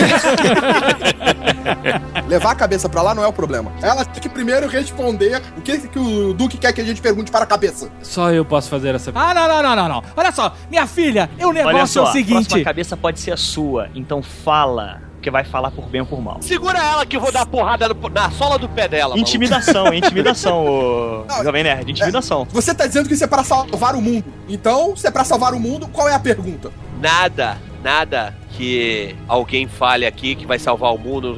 Levar 2.27 2.51
a 2.51 2.55
cabeça 2.55 2.87
pra 2.87 3.01
lá 3.01 3.15
não 3.15 3.23
é 3.23 3.27
o 3.27 3.33
problema. 3.33 3.71
Ela 3.81 4.05
tem 4.05 4.21
que 4.21 4.29
primeiro 4.29 4.67
responder 4.67 5.41
o 5.57 5.61
que, 5.61 5.87
que 5.87 5.99
o 5.99 6.33
Duque 6.33 6.57
quer 6.57 6.71
que 6.73 6.81
a 6.81 6.85
gente 6.85 7.01
pergunte 7.01 7.31
para 7.31 7.43
a 7.43 7.47
cabeça. 7.47 7.89
Só 8.01 8.31
eu 8.31 8.45
posso 8.45 8.69
fazer 8.69 8.93
essa 8.95 9.11
Ah, 9.13 9.33
não, 9.33 9.47
não, 9.47 9.63
não, 9.63 9.75
não, 9.75 9.89
não. 9.89 10.03
Olha 10.15 10.31
só, 10.31 10.53
minha 10.69 10.85
filha, 10.85 11.29
o 11.39 11.51
negócio 11.51 11.75
Olha 11.75 11.87
só, 11.87 11.99
é 12.01 12.03
o 12.03 12.07
a 12.07 12.11
seguinte. 12.11 12.31
próxima 12.49 12.63
cabeça 12.63 12.97
pode 12.97 13.19
ser 13.19 13.31
a 13.31 13.37
sua, 13.37 13.89
então 13.95 14.21
fala, 14.43 15.01
porque 15.13 15.31
vai 15.31 15.43
falar 15.43 15.71
por 15.71 15.85
bem 15.87 16.01
ou 16.01 16.07
por 16.07 16.21
mal. 16.21 16.37
Segura 16.41 16.77
ela 16.77 17.05
que 17.05 17.15
eu 17.17 17.21
vou 17.21 17.31
dar 17.31 17.45
porrada 17.45 17.87
no- 17.89 18.09
na 18.09 18.29
sola 18.31 18.57
do 18.59 18.67
pé 18.69 18.87
dela. 18.87 19.09
maluco. 19.09 19.19
Intimidação, 19.19 19.93
intimidação, 19.93 20.65
ô 20.65 21.25
Jovem 21.43 21.63
Nerd, 21.63 21.89
intimidação. 21.91 22.45
Você 22.51 22.73
tá 22.73 22.85
dizendo 22.85 23.07
que 23.07 23.13
isso 23.15 23.23
é 23.23 23.27
para 23.27 23.43
salvar 23.43 23.95
o 23.95 24.01
mundo. 24.01 24.25
Então, 24.47 24.95
se 24.95 25.07
é 25.07 25.11
pra 25.11 25.23
salvar 25.23 25.53
o 25.53 25.59
mundo, 25.59 25.87
qual 25.87 26.07
é 26.09 26.13
a 26.13 26.19
pergunta? 26.19 26.71
Nada, 27.01 27.57
nada 27.83 28.35
que 28.51 29.15
alguém 29.27 29.67
fale 29.67 30.05
aqui 30.05 30.35
que 30.35 30.45
vai 30.45 30.57
salvar 30.59 30.93
o 30.93 30.97
mundo 30.97 31.33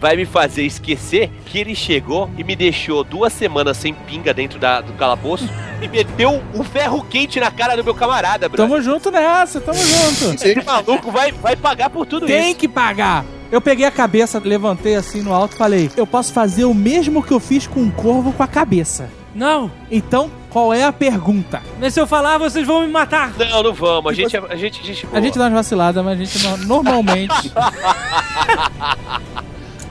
vai 0.00 0.16
me 0.16 0.24
fazer 0.24 0.62
esquecer 0.64 1.30
que 1.46 1.58
ele 1.58 1.74
chegou 1.74 2.30
e 2.38 2.44
me 2.44 2.54
deixou 2.54 3.02
duas 3.04 3.32
semanas 3.32 3.76
sem 3.76 3.92
pinga 3.92 4.32
dentro 4.32 4.58
da- 4.58 4.80
do 4.80 4.92
calabouço 4.94 5.48
e 5.82 5.88
meteu 5.88 6.42
um 6.54 6.62
ferro 6.64 7.04
quente 7.04 7.38
na 7.40 7.50
cara 7.50 7.76
do 7.76 7.84
meu 7.84 7.94
camarada, 7.94 8.48
bro. 8.48 8.56
Tamo 8.58 8.80
junto 8.80 9.10
nessa, 9.10 9.60
tamo 9.60 9.78
junto. 9.78 10.34
Esse 10.44 10.62
maluco 10.64 11.10
vai, 11.10 11.32
vai 11.32 11.56
pagar 11.56 11.90
por 11.90 12.06
tudo 12.06 12.26
Tem 12.26 12.50
isso. 12.50 12.58
que 12.60 12.68
pagar. 12.68 13.24
Eu 13.50 13.60
peguei 13.60 13.86
a 13.86 13.90
cabeça, 13.90 14.40
levantei 14.44 14.94
assim 14.94 15.22
no 15.22 15.32
alto 15.32 15.54
e 15.54 15.58
falei: 15.58 15.90
Eu 15.96 16.06
posso 16.06 16.32
fazer 16.34 16.64
o 16.66 16.74
mesmo 16.74 17.22
que 17.22 17.32
eu 17.32 17.40
fiz 17.40 17.66
com 17.66 17.80
um 17.80 17.90
corvo 17.90 18.30
com 18.32 18.42
a 18.42 18.46
cabeça. 18.46 19.08
Não, 19.34 19.70
Então, 19.90 20.30
qual 20.50 20.72
é 20.74 20.82
a 20.84 20.92
pergunta? 20.92 21.62
mas 21.78 21.94
se 21.94 22.00
eu 22.00 22.06
falar, 22.06 22.38
vocês 22.38 22.66
vão 22.66 22.80
me 22.82 22.88
matar. 22.88 23.32
Não, 23.38 23.62
não 23.62 23.72
vamos. 23.72 24.10
A 24.10 24.14
gente, 24.14 24.36
é- 24.36 24.42
a 24.50 24.56
gente, 24.56 24.80
a 24.80 24.84
gente, 24.84 25.08
A 25.12 25.20
gente 25.20 25.38
dá 25.38 25.44
umas 25.44 25.52
vaciladas, 25.54 26.04
mas 26.04 26.20
a 26.20 26.24
gente 26.24 26.38
no- 26.46 26.56
normalmente. 26.66 27.52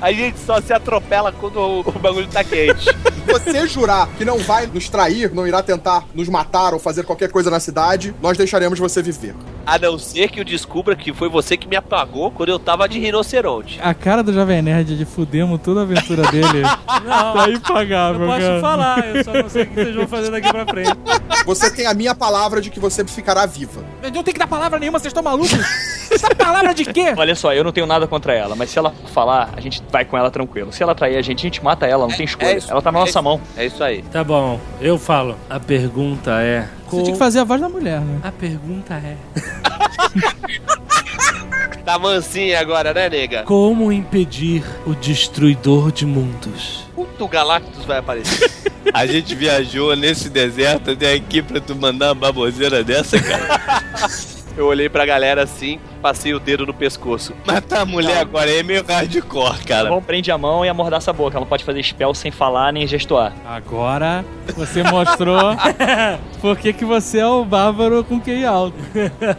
a 0.01 0.11
gente 0.11 0.39
só 0.39 0.61
se 0.61 0.73
atropela 0.73 1.31
quando 1.31 1.57
o, 1.59 1.79
o 1.81 1.91
bagulho 1.91 2.27
tá 2.27 2.43
quente. 2.43 2.87
Você 3.27 3.67
jurar 3.67 4.07
que 4.17 4.23
não 4.23 4.37
vai 4.37 4.67
nos 4.67 4.87
trair, 4.87 5.33
não 5.33 5.45
irá 5.45 5.61
tentar 5.61 6.05
nos 6.13 6.29
matar 6.29 6.73
ou 6.73 6.79
fazer 6.79 7.03
qualquer 7.03 7.29
coisa 7.29 7.51
na 7.51 7.59
cidade, 7.59 8.15
nós 8.21 8.37
deixaremos 8.37 8.79
você 8.79 9.01
viver. 9.03 9.35
A 9.65 9.77
não 9.77 9.99
ser 9.99 10.29
que 10.29 10.39
eu 10.39 10.45
descubra 10.45 10.95
que 10.95 11.13
foi 11.13 11.27
você 11.27 11.57
que 11.57 11.67
me 11.67 11.75
apagou 11.75 12.31
quando 12.31 12.49
eu 12.49 12.57
tava 12.57 12.87
de 12.87 12.97
rinoceronte. 12.99 13.81
A 13.83 13.93
cara 13.93 14.23
do 14.23 14.31
Jovem 14.31 14.61
Nerd 14.61 14.95
de 14.95 15.03
fudemos 15.03 15.59
toda 15.61 15.81
a 15.81 15.83
aventura 15.83 16.23
dele 16.31 16.61
Não, 17.03 17.33
tá 17.33 17.49
impagável, 17.49 18.21
eu 18.21 18.27
posso 18.27 18.41
cara. 18.41 18.61
falar, 18.61 19.15
eu 19.15 19.23
só 19.25 19.33
não 19.33 19.49
sei 19.49 19.63
o 19.63 19.67
que 19.67 19.75
vocês 19.75 19.95
vão 19.95 20.07
fazer 20.07 20.31
daqui 20.31 20.49
pra 20.49 20.65
frente. 20.65 20.97
Você 21.45 21.69
tem 21.69 21.85
a 21.85 21.93
minha 21.93 22.15
palavra 22.15 22.61
de 22.61 22.69
que 22.69 22.79
você 22.79 23.03
ficará 23.05 23.45
viva. 23.45 23.83
Eu 24.01 24.09
não 24.11 24.23
tenho 24.23 24.33
que 24.33 24.39
dar 24.39 24.47
palavra 24.47 24.79
nenhuma, 24.79 24.99
vocês 24.99 25.11
estão 25.11 25.21
malucos? 25.21 25.51
Essa 26.17 26.33
palavra 26.33 26.73
de 26.73 26.85
quê? 26.85 27.13
Olha 27.15 27.35
só, 27.35 27.53
eu 27.53 27.63
não 27.63 27.71
tenho 27.71 27.85
nada 27.85 28.07
contra 28.07 28.33
ela, 28.33 28.55
mas 28.55 28.71
se 28.71 28.79
ela 28.79 28.91
falar, 29.13 29.51
a 29.55 29.61
gente 29.61 29.83
vai 29.91 30.03
com 30.03 30.17
ela 30.17 30.31
tranquilo. 30.31 30.73
Se 30.73 30.81
ela 30.81 30.95
trair 30.95 31.15
a 31.15 31.21
gente, 31.21 31.39
a 31.39 31.43
gente 31.43 31.63
mata 31.63 31.85
ela, 31.85 32.07
não 32.07 32.15
tem 32.15 32.25
escolha. 32.25 32.49
é 32.53 32.57
isso, 32.57 32.71
ela 32.71 32.81
tá 32.81 32.91
na 32.91 32.97
é 32.97 33.01
nossa 33.01 33.11
isso. 33.11 33.23
mão. 33.23 33.39
É 33.55 33.65
isso 33.67 33.83
aí. 33.83 34.01
Tá 34.01 34.23
bom, 34.23 34.59
eu 34.81 34.97
falo. 34.97 35.37
A 35.47 35.59
pergunta 35.59 36.41
é. 36.41 36.67
Você 36.89 37.03
tinha 37.03 37.13
que 37.13 37.19
fazer 37.19 37.39
a 37.39 37.43
voz 37.43 37.61
da 37.61 37.69
mulher, 37.69 38.01
né? 38.01 38.19
A 38.23 38.31
pergunta 38.31 38.95
é. 38.95 39.15
Tá 41.87 41.97
mansinha 41.97 42.59
agora, 42.59 42.93
né, 42.93 43.09
nega? 43.09 43.43
Como 43.43 43.93
impedir 43.93 44.61
o 44.85 44.93
destruidor 44.93 45.89
de 45.89 46.05
mundos? 46.05 46.83
Puto 46.93 47.23
o 47.23 47.27
Galactus 47.29 47.85
vai 47.85 47.99
aparecer. 47.99 48.51
A 48.93 49.05
gente 49.05 49.33
viajou 49.33 49.95
nesse 49.95 50.29
deserto 50.29 50.91
até 50.91 51.13
aqui 51.13 51.41
pra 51.41 51.61
tu 51.61 51.75
mandar 51.77 52.07
uma 52.07 52.15
baboseira 52.15 52.83
dessa, 52.83 53.17
cara. 53.17 53.83
Eu 54.57 54.65
olhei 54.65 54.89
pra 54.89 55.05
galera 55.05 55.43
assim, 55.43 55.79
passei 56.01 56.33
o 56.33 56.39
dedo 56.39 56.65
no 56.65 56.73
pescoço. 56.73 57.33
Matar 57.45 57.81
a 57.81 57.85
mulher 57.85 58.17
agora 58.17 58.49
é 58.49 58.63
meio 58.63 58.83
hardcore, 58.83 59.63
cara. 59.65 59.87
Bom, 59.89 60.01
prende 60.01 60.31
a 60.31 60.37
mão 60.37 60.65
e 60.65 60.69
amordaça 60.69 61.11
a 61.11 61.13
boca. 61.13 61.37
Ela 61.37 61.41
não 61.41 61.47
pode 61.47 61.63
fazer 61.63 61.83
spell 61.83 62.13
sem 62.15 62.31
falar 62.31 62.73
nem 62.73 62.87
gestuar. 62.87 63.33
Agora 63.45 64.25
você 64.55 64.81
mostrou 64.81 65.55
por 66.41 66.57
que 66.57 66.73
que 66.73 66.83
você 66.83 67.19
é 67.19 67.27
o 67.27 67.45
bárbaro 67.45 68.03
com 68.03 68.19
QI 68.19 68.45
alto. 68.45 68.77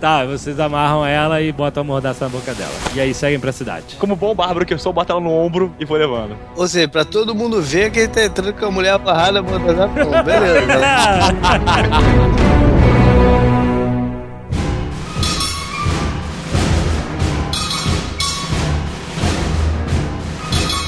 Tá, 0.00 0.24
vocês 0.24 0.58
amarram 0.60 1.04
ela 1.04 1.40
e 1.40 1.50
botam 1.50 1.80
a 1.80 1.84
mordaça 1.84 2.24
na 2.24 2.30
boca 2.30 2.54
dela. 2.54 2.70
E 2.94 3.00
aí 3.00 3.12
seguem 3.12 3.38
pra 3.38 3.50
cidade. 3.52 3.96
Como 3.98 4.14
bom 4.14 4.34
bárbaro 4.34 4.64
que 4.64 4.72
eu 4.74 4.78
sou, 4.78 4.92
bota 4.92 5.12
ela 5.12 5.20
no 5.20 5.30
ombro 5.30 5.74
e 5.78 5.84
vou 5.84 5.96
levando. 5.96 6.36
Ou 6.56 6.66
seja, 6.68 6.88
pra 6.88 7.04
todo 7.04 7.34
mundo 7.34 7.60
ver 7.60 7.90
que 7.90 8.00
ele 8.00 8.08
tá 8.08 8.24
entrando 8.24 8.52
com 8.54 8.66
a 8.66 8.70
mulher 8.70 8.92
amarrada, 8.94 9.42
botando 9.42 9.88
Bom, 9.88 10.22
beleza. 10.22 10.78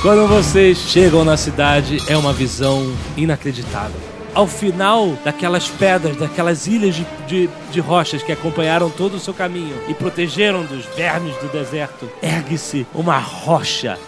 Quando 0.03 0.27
vocês 0.27 0.79
chegam 0.79 1.27
na 1.27 1.37
cidade, 1.37 1.99
é 2.09 2.17
uma 2.17 2.33
visão 2.33 2.91
inacreditável. 3.19 4.01
ao 4.35 4.47
final 4.47 5.15
daquelas 5.23 5.69
pedras, 5.69 6.17
daquelas 6.17 6.67
ilhas 6.67 6.95
de, 6.95 7.07
de, 7.27 7.51
de 7.71 7.81
rochas 7.81 8.23
que 8.23 8.33
acompanharam 8.33 8.89
todo 8.89 9.17
o 9.17 9.21
seu 9.21 9.35
caminho 9.35 9.77
e 9.89 9.93
protegeram 9.93 10.65
dos 10.65 10.87
vermes 10.97 11.37
do 11.37 11.49
deserto, 11.49 12.09
ergue-se 12.23 12.87
uma 12.95 13.19
rocha 13.19 13.99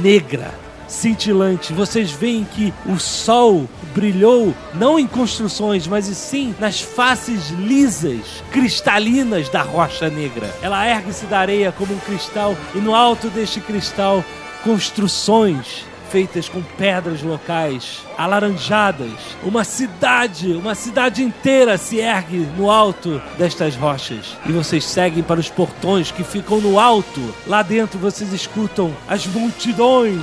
negra 0.00 0.50
cintilante. 0.88 1.72
Vocês 1.74 2.10
veem 2.10 2.44
que 2.44 2.72
o 2.86 2.98
sol 2.98 3.68
brilhou 3.94 4.54
não 4.74 4.98
em 4.98 5.06
construções, 5.06 5.86
mas 5.86 6.08
e 6.08 6.14
sim 6.14 6.54
nas 6.58 6.80
faces 6.80 7.50
lisas, 7.50 8.42
cristalinas 8.50 9.48
da 9.50 9.60
rocha 9.60 10.08
negra. 10.08 10.54
Ela 10.62 10.88
ergue-se 10.88 11.26
da 11.26 11.40
areia 11.40 11.72
como 11.72 11.92
um 11.92 11.98
cristal 11.98 12.56
e 12.74 12.78
no 12.78 12.94
alto 12.94 13.28
deste 13.28 13.60
cristal 13.60 14.24
construções 14.64 15.84
feitas 16.10 16.48
com 16.48 16.62
pedras 16.62 17.22
locais, 17.22 18.02
alaranjadas. 18.16 19.10
Uma 19.42 19.64
cidade, 19.64 20.52
uma 20.52 20.74
cidade 20.74 21.22
inteira 21.22 21.76
se 21.76 21.98
ergue 21.98 22.48
no 22.56 22.70
alto 22.70 23.20
destas 23.36 23.74
rochas. 23.74 24.36
E 24.46 24.52
vocês 24.52 24.84
seguem 24.84 25.24
para 25.24 25.40
os 25.40 25.50
portões 25.50 26.12
que 26.12 26.22
ficam 26.22 26.60
no 26.60 26.78
alto. 26.78 27.20
Lá 27.46 27.62
dentro 27.62 27.98
vocês 27.98 28.32
escutam 28.32 28.96
as 29.08 29.26
multidões. 29.26 30.22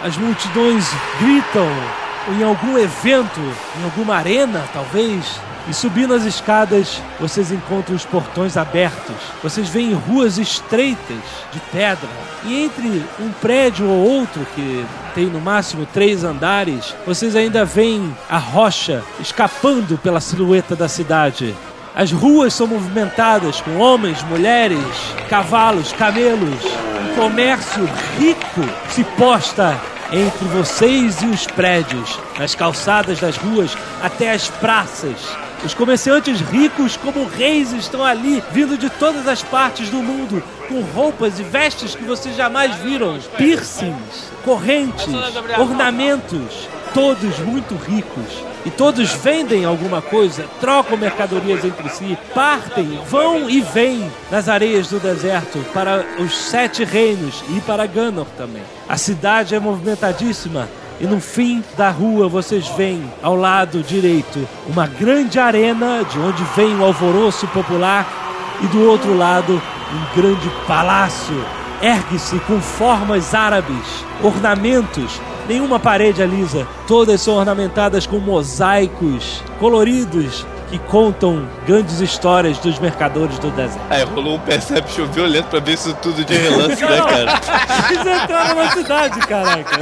As 0.00 0.16
multidões 0.16 0.84
gritam 1.20 1.68
em 2.36 2.42
algum 2.42 2.76
evento, 2.76 3.40
em 3.80 3.84
alguma 3.84 4.16
arena, 4.16 4.68
talvez. 4.72 5.40
E 5.68 5.72
subindo 5.72 6.12
as 6.12 6.24
escadas, 6.24 7.00
vocês 7.20 7.52
encontram 7.52 7.94
os 7.94 8.04
portões 8.04 8.56
abertos. 8.56 9.14
Vocês 9.42 9.68
veem 9.68 9.94
ruas 9.94 10.36
estreitas 10.36 11.22
de 11.52 11.60
pedra. 11.70 12.08
E 12.44 12.64
entre 12.64 13.04
um 13.20 13.30
prédio 13.40 13.86
ou 13.86 14.04
outro, 14.04 14.44
que 14.56 14.84
tem 15.14 15.26
no 15.26 15.40
máximo 15.40 15.86
três 15.86 16.24
andares, 16.24 16.94
vocês 17.06 17.36
ainda 17.36 17.64
veem 17.64 18.14
a 18.28 18.38
rocha 18.38 19.04
escapando 19.20 19.96
pela 19.98 20.20
silhueta 20.20 20.74
da 20.74 20.88
cidade. 20.88 21.54
As 21.94 22.10
ruas 22.10 22.54
são 22.54 22.66
movimentadas 22.66 23.60
com 23.60 23.78
homens, 23.78 24.22
mulheres, 24.24 24.78
cavalos, 25.28 25.92
camelos. 25.92 26.64
Um 27.04 27.14
comércio 27.14 27.88
rico 28.18 28.62
se 28.88 29.04
posta 29.04 29.78
entre 30.10 30.46
vocês 30.48 31.22
e 31.22 31.26
os 31.26 31.46
prédios, 31.46 32.18
nas 32.38 32.54
calçadas 32.54 33.20
das 33.20 33.36
ruas 33.36 33.76
até 34.02 34.32
as 34.32 34.48
praças. 34.48 35.16
Os 35.64 35.74
comerciantes 35.74 36.40
ricos, 36.40 36.96
como 36.96 37.24
reis, 37.24 37.72
estão 37.72 38.04
ali, 38.04 38.42
vindo 38.50 38.76
de 38.76 38.90
todas 38.90 39.28
as 39.28 39.42
partes 39.44 39.88
do 39.90 39.98
mundo, 39.98 40.42
com 40.68 40.80
roupas 40.80 41.38
e 41.38 41.44
vestes 41.44 41.94
que 41.94 42.02
vocês 42.02 42.34
jamais 42.36 42.74
viram, 42.76 43.16
piercings, 43.36 44.32
correntes, 44.44 45.06
ornamentos, 45.56 46.68
todos 46.92 47.38
muito 47.38 47.76
ricos. 47.76 48.42
E 48.66 48.70
todos 48.70 49.12
vendem 49.12 49.64
alguma 49.64 50.02
coisa, 50.02 50.44
trocam 50.60 50.96
mercadorias 50.96 51.64
entre 51.64 51.88
si, 51.90 52.18
partem, 52.34 53.00
vão 53.08 53.48
e 53.48 53.60
vêm 53.60 54.10
nas 54.30 54.48
areias 54.48 54.88
do 54.88 54.98
deserto 55.00 55.58
para 55.72 56.04
os 56.18 56.36
sete 56.36 56.84
reinos 56.84 57.42
e 57.56 57.60
para 57.60 57.86
Ganor 57.86 58.26
também. 58.36 58.62
A 58.88 58.96
cidade 58.96 59.54
é 59.54 59.60
movimentadíssima. 59.60 60.68
E 61.00 61.06
no 61.06 61.20
fim 61.20 61.62
da 61.76 61.90
rua 61.90 62.28
vocês 62.28 62.68
veem 62.68 63.02
ao 63.22 63.36
lado 63.36 63.82
direito 63.82 64.48
uma 64.68 64.86
grande 64.86 65.38
arena 65.38 66.04
de 66.04 66.18
onde 66.18 66.42
vem 66.56 66.76
o 66.76 66.84
alvoroço 66.84 67.46
popular 67.48 68.06
e 68.62 68.66
do 68.68 68.88
outro 68.88 69.16
lado 69.16 69.60
um 69.92 70.20
grande 70.20 70.50
palácio. 70.66 71.44
Ergue-se 71.80 72.38
com 72.40 72.60
formas 72.60 73.34
árabes, 73.34 74.04
ornamentos, 74.22 75.20
nenhuma 75.48 75.80
parede 75.80 76.22
é 76.22 76.26
lisa, 76.26 76.66
todas 76.86 77.20
são 77.20 77.34
ornamentadas 77.34 78.06
com 78.06 78.18
mosaicos 78.18 79.42
coloridos 79.58 80.46
que 80.72 80.78
contam 80.78 81.46
grandes 81.66 82.00
histórias 82.00 82.56
dos 82.56 82.78
mercadores 82.78 83.38
do 83.38 83.50
deserto. 83.50 83.84
Aí 83.90 84.02
rolou 84.04 84.36
um 84.36 84.38
perception 84.38 85.04
violento 85.04 85.48
pra 85.48 85.60
ver 85.60 85.74
isso 85.74 85.94
tudo 86.00 86.24
de 86.24 86.34
relance, 86.34 86.82
né, 86.82 86.96
cara? 86.96 87.40
Eles 87.92 88.22
entraram 88.22 88.54
na 88.54 88.70
cidade, 88.70 89.20
caraca. 89.20 89.78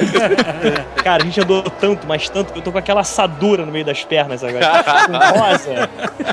Cara, 1.04 1.22
a 1.22 1.26
gente 1.26 1.40
andou 1.40 1.62
tanto, 1.62 2.06
mas 2.06 2.28
tanto, 2.28 2.52
que 2.52 2.58
eu 2.58 2.62
tô 2.62 2.72
com 2.72 2.78
aquela 2.78 3.02
assadura 3.02 3.64
no 3.64 3.70
meio 3.70 3.84
das 3.84 4.04
pernas 4.04 4.42
agora. 4.42 4.84
Com 5.06 5.38
rosa. 5.38 5.88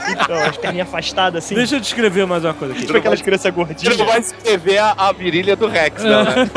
Então, 0.09 0.35
as 0.43 0.57
perninhas 0.57 0.87
afastadas 0.87 1.45
assim. 1.45 1.55
Deixa 1.55 1.75
eu 1.75 1.79
descrever 1.79 2.25
mais 2.25 2.43
uma 2.43 2.53
coisa 2.53 2.73
aqui. 2.73 2.85
Tipo 2.85 2.97
aquelas 2.97 3.21
crianças 3.21 3.53
gordinhas. 3.53 3.93
Ele 3.93 3.97
não 3.97 4.05
vai 4.05 4.19
escrever 4.19 4.79
a, 4.79 4.93
a 4.97 5.11
virilha 5.11 5.55
do 5.55 5.67
Rex, 5.67 6.03
não, 6.03 6.23
né? 6.23 6.49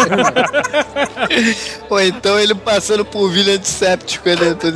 Ou 1.89 2.01
então 2.01 2.39
ele 2.39 2.55
passando 2.55 3.05
por 3.05 3.29
vilha 3.31 3.63
séptico 3.63 4.25
dentro 4.25 4.73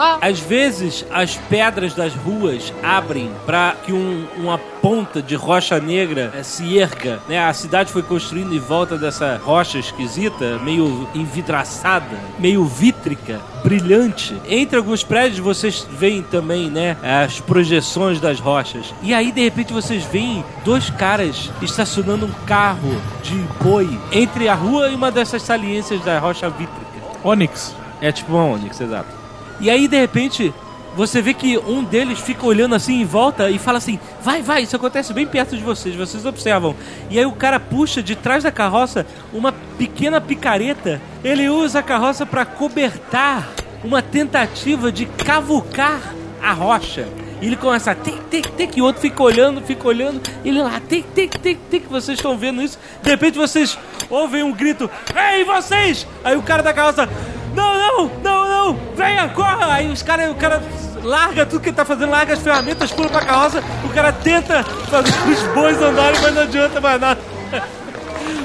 dele. 0.00 0.18
Às 0.20 0.40
vezes, 0.40 1.04
as 1.10 1.36
pedras 1.36 1.94
das 1.94 2.14
ruas 2.14 2.72
abrem 2.82 3.30
para 3.46 3.74
que 3.84 3.92
um- 3.92 4.26
uma 4.36 4.58
ponta 4.58 5.20
de 5.20 5.34
rocha 5.34 5.78
negra 5.78 6.32
eh, 6.34 6.42
se 6.42 6.78
erga. 6.78 7.20
Né? 7.28 7.38
A 7.38 7.52
cidade 7.52 7.92
foi 7.92 8.02
construindo 8.02 8.54
em 8.54 8.58
volta 8.58 8.96
dessa 8.96 9.38
rocha 9.44 9.78
esquisita, 9.78 10.58
meio 10.58 11.08
envidraçada, 11.14 12.16
meio 12.38 12.64
vítrica, 12.64 13.40
brilhante. 13.62 14.40
Entre 14.48 14.76
alguns 14.78 15.02
prédios 15.04 15.38
vocês 15.38 15.86
veem 15.90 16.22
também 16.22 16.70
né, 16.70 16.96
as 17.02 17.40
projeções 17.40 18.20
das 18.20 18.40
rochas. 18.40 18.94
E 19.02 19.12
aí, 19.12 19.30
de 19.32 19.42
repente, 19.42 19.72
vocês 19.72 20.02
veem 20.04 20.44
dois 20.64 20.88
caras 20.90 21.50
estacionando 21.60 22.24
um 22.26 22.32
carro 22.46 23.00
de 23.22 23.34
boi 23.62 23.98
entre 24.10 24.48
a 24.48 24.54
rua 24.54 24.88
e 24.88 24.94
uma 24.94 25.10
dessas 25.10 25.42
saliências 25.42 26.02
da 26.04 26.18
rocha 26.18 26.48
vítrica. 26.48 26.80
Onyx. 27.22 27.74
É 28.00 28.10
tipo 28.10 28.32
uma 28.32 28.44
Onix, 28.44 28.80
exato. 28.80 29.19
E 29.60 29.68
aí, 29.70 29.86
de 29.86 29.98
repente, 29.98 30.52
você 30.96 31.22
vê 31.22 31.32
que 31.32 31.56
um 31.58 31.84
deles 31.84 32.18
fica 32.18 32.44
olhando 32.44 32.74
assim 32.74 33.00
em 33.00 33.04
volta 33.04 33.50
e 33.50 33.58
fala 33.58 33.78
assim: 33.78 33.98
vai, 34.22 34.42
vai, 34.42 34.62
isso 34.62 34.74
acontece 34.74 35.12
bem 35.12 35.26
perto 35.26 35.56
de 35.56 35.62
vocês, 35.62 35.94
vocês 35.94 36.26
observam. 36.26 36.74
E 37.08 37.18
aí 37.18 37.26
o 37.26 37.32
cara 37.32 37.60
puxa 37.60 38.02
de 38.02 38.16
trás 38.16 38.42
da 38.42 38.50
carroça 38.50 39.06
uma 39.32 39.52
pequena 39.78 40.20
picareta. 40.20 41.00
Ele 41.22 41.48
usa 41.48 41.78
a 41.78 41.82
carroça 41.82 42.26
para 42.26 42.44
cobertar 42.44 43.48
uma 43.84 44.02
tentativa 44.02 44.90
de 44.90 45.06
cavucar 45.06 46.14
a 46.42 46.52
rocha. 46.52 47.06
E 47.40 47.46
ele 47.46 47.56
começa 47.56 47.92
a 47.92 47.94
tic, 47.94 48.18
tic, 48.30 48.46
tic, 48.54 48.76
e 48.76 48.82
o 48.82 48.84
outro 48.84 49.00
fica 49.00 49.22
olhando, 49.22 49.62
fica 49.62 49.88
olhando. 49.88 50.20
Ele 50.44 50.62
lá, 50.62 50.80
tic, 50.80 51.06
tic, 51.14 51.38
tic, 51.40 51.58
tic, 51.70 51.84
vocês 51.88 52.18
estão 52.18 52.36
vendo 52.36 52.60
isso. 52.60 52.78
De 53.02 53.08
repente 53.08 53.38
vocês 53.38 53.78
ouvem 54.10 54.42
um 54.42 54.52
grito: 54.52 54.90
Ei, 55.14 55.44
vocês! 55.44 56.06
Aí 56.22 56.36
o 56.36 56.42
cara 56.42 56.62
da 56.62 56.74
carroça: 56.74 57.08
Não, 57.54 57.78
não, 57.78 58.10
não, 58.22 58.48
não, 58.48 58.78
venha, 58.96 59.28
corra! 59.28 59.74
Aí 59.74 59.90
os 59.90 60.02
caras, 60.02 60.30
o 60.30 60.34
cara 60.34 60.62
larga 61.02 61.46
tudo 61.46 61.60
que 61.60 61.68
ele 61.70 61.76
tá 61.76 61.84
fazendo, 61.84 62.10
larga 62.10 62.34
as 62.34 62.40
ferramentas, 62.40 62.90
pula 62.92 63.08
pra 63.08 63.22
carroça. 63.22 63.62
O 63.84 63.88
cara 63.88 64.12
tenta 64.12 64.62
fazer 64.62 65.12
os 65.28 65.42
bois 65.54 65.80
andarem, 65.80 66.20
mas 66.20 66.34
não 66.34 66.42
adianta 66.42 66.80
mais 66.80 67.00
nada. 67.00 67.20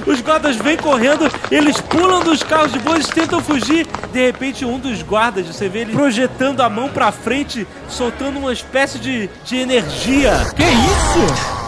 Os 0.05 0.21
guardas 0.21 0.55
vêm 0.55 0.77
correndo, 0.77 1.31
eles 1.49 1.81
pulam 1.81 2.23
dos 2.23 2.43
carros 2.43 2.71
de 2.71 2.77
bois, 2.77 3.07
tentam 3.07 3.41
fugir. 3.41 3.87
De 4.13 4.23
repente, 4.23 4.63
um 4.63 4.77
dos 4.77 5.01
guardas, 5.01 5.47
você 5.47 5.67
vê 5.67 5.79
ele 5.79 5.93
projetando 5.93 6.61
a 6.61 6.69
mão 6.69 6.89
pra 6.89 7.11
frente, 7.11 7.67
soltando 7.89 8.37
uma 8.37 8.53
espécie 8.53 8.99
de, 8.99 9.27
de 9.43 9.57
energia. 9.57 10.31
Que 10.55 10.63
isso? 10.63 11.64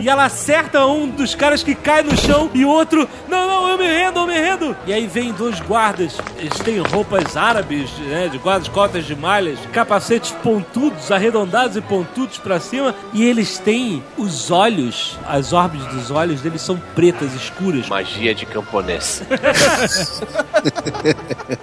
E 0.00 0.08
ela 0.08 0.24
acerta 0.24 0.84
um 0.86 1.08
dos 1.08 1.34
caras 1.34 1.62
que 1.62 1.74
cai 1.74 2.02
no 2.02 2.16
chão 2.16 2.50
e 2.54 2.64
o 2.64 2.68
outro, 2.68 3.08
não, 3.28 3.46
não, 3.46 3.68
eu 3.68 3.78
me 3.78 3.86
rendo, 3.86 4.20
eu 4.20 4.26
me 4.26 4.34
rendo. 4.34 4.76
E 4.86 4.92
aí 4.92 5.06
vem 5.06 5.32
dois 5.32 5.60
guardas, 5.60 6.16
eles 6.38 6.58
têm 6.58 6.78
roupas 6.78 7.36
árabes, 7.36 7.90
né, 7.98 8.28
de 8.28 8.38
guardas, 8.38 8.68
cotas 8.68 9.04
de 9.04 9.14
malhas, 9.14 9.58
capacetes 9.72 10.32
pontudos, 10.42 11.10
arredondados 11.10 11.76
e 11.76 11.80
pontudos 11.80 12.38
pra 12.38 12.58
cima, 12.58 12.94
e 13.12 13.24
eles 13.24 13.58
têm 13.58 14.02
os 14.16 14.50
olhos, 14.50 15.18
as 15.26 15.52
órbitas 15.52 15.92
dos 15.92 16.10
olhos 16.10 16.40
deles 16.40 16.62
são 16.62 16.80
pretas, 16.94 17.32
escuras. 17.34 17.88
Magia 17.88 18.34
de 18.34 18.46
camponês. 18.46 19.22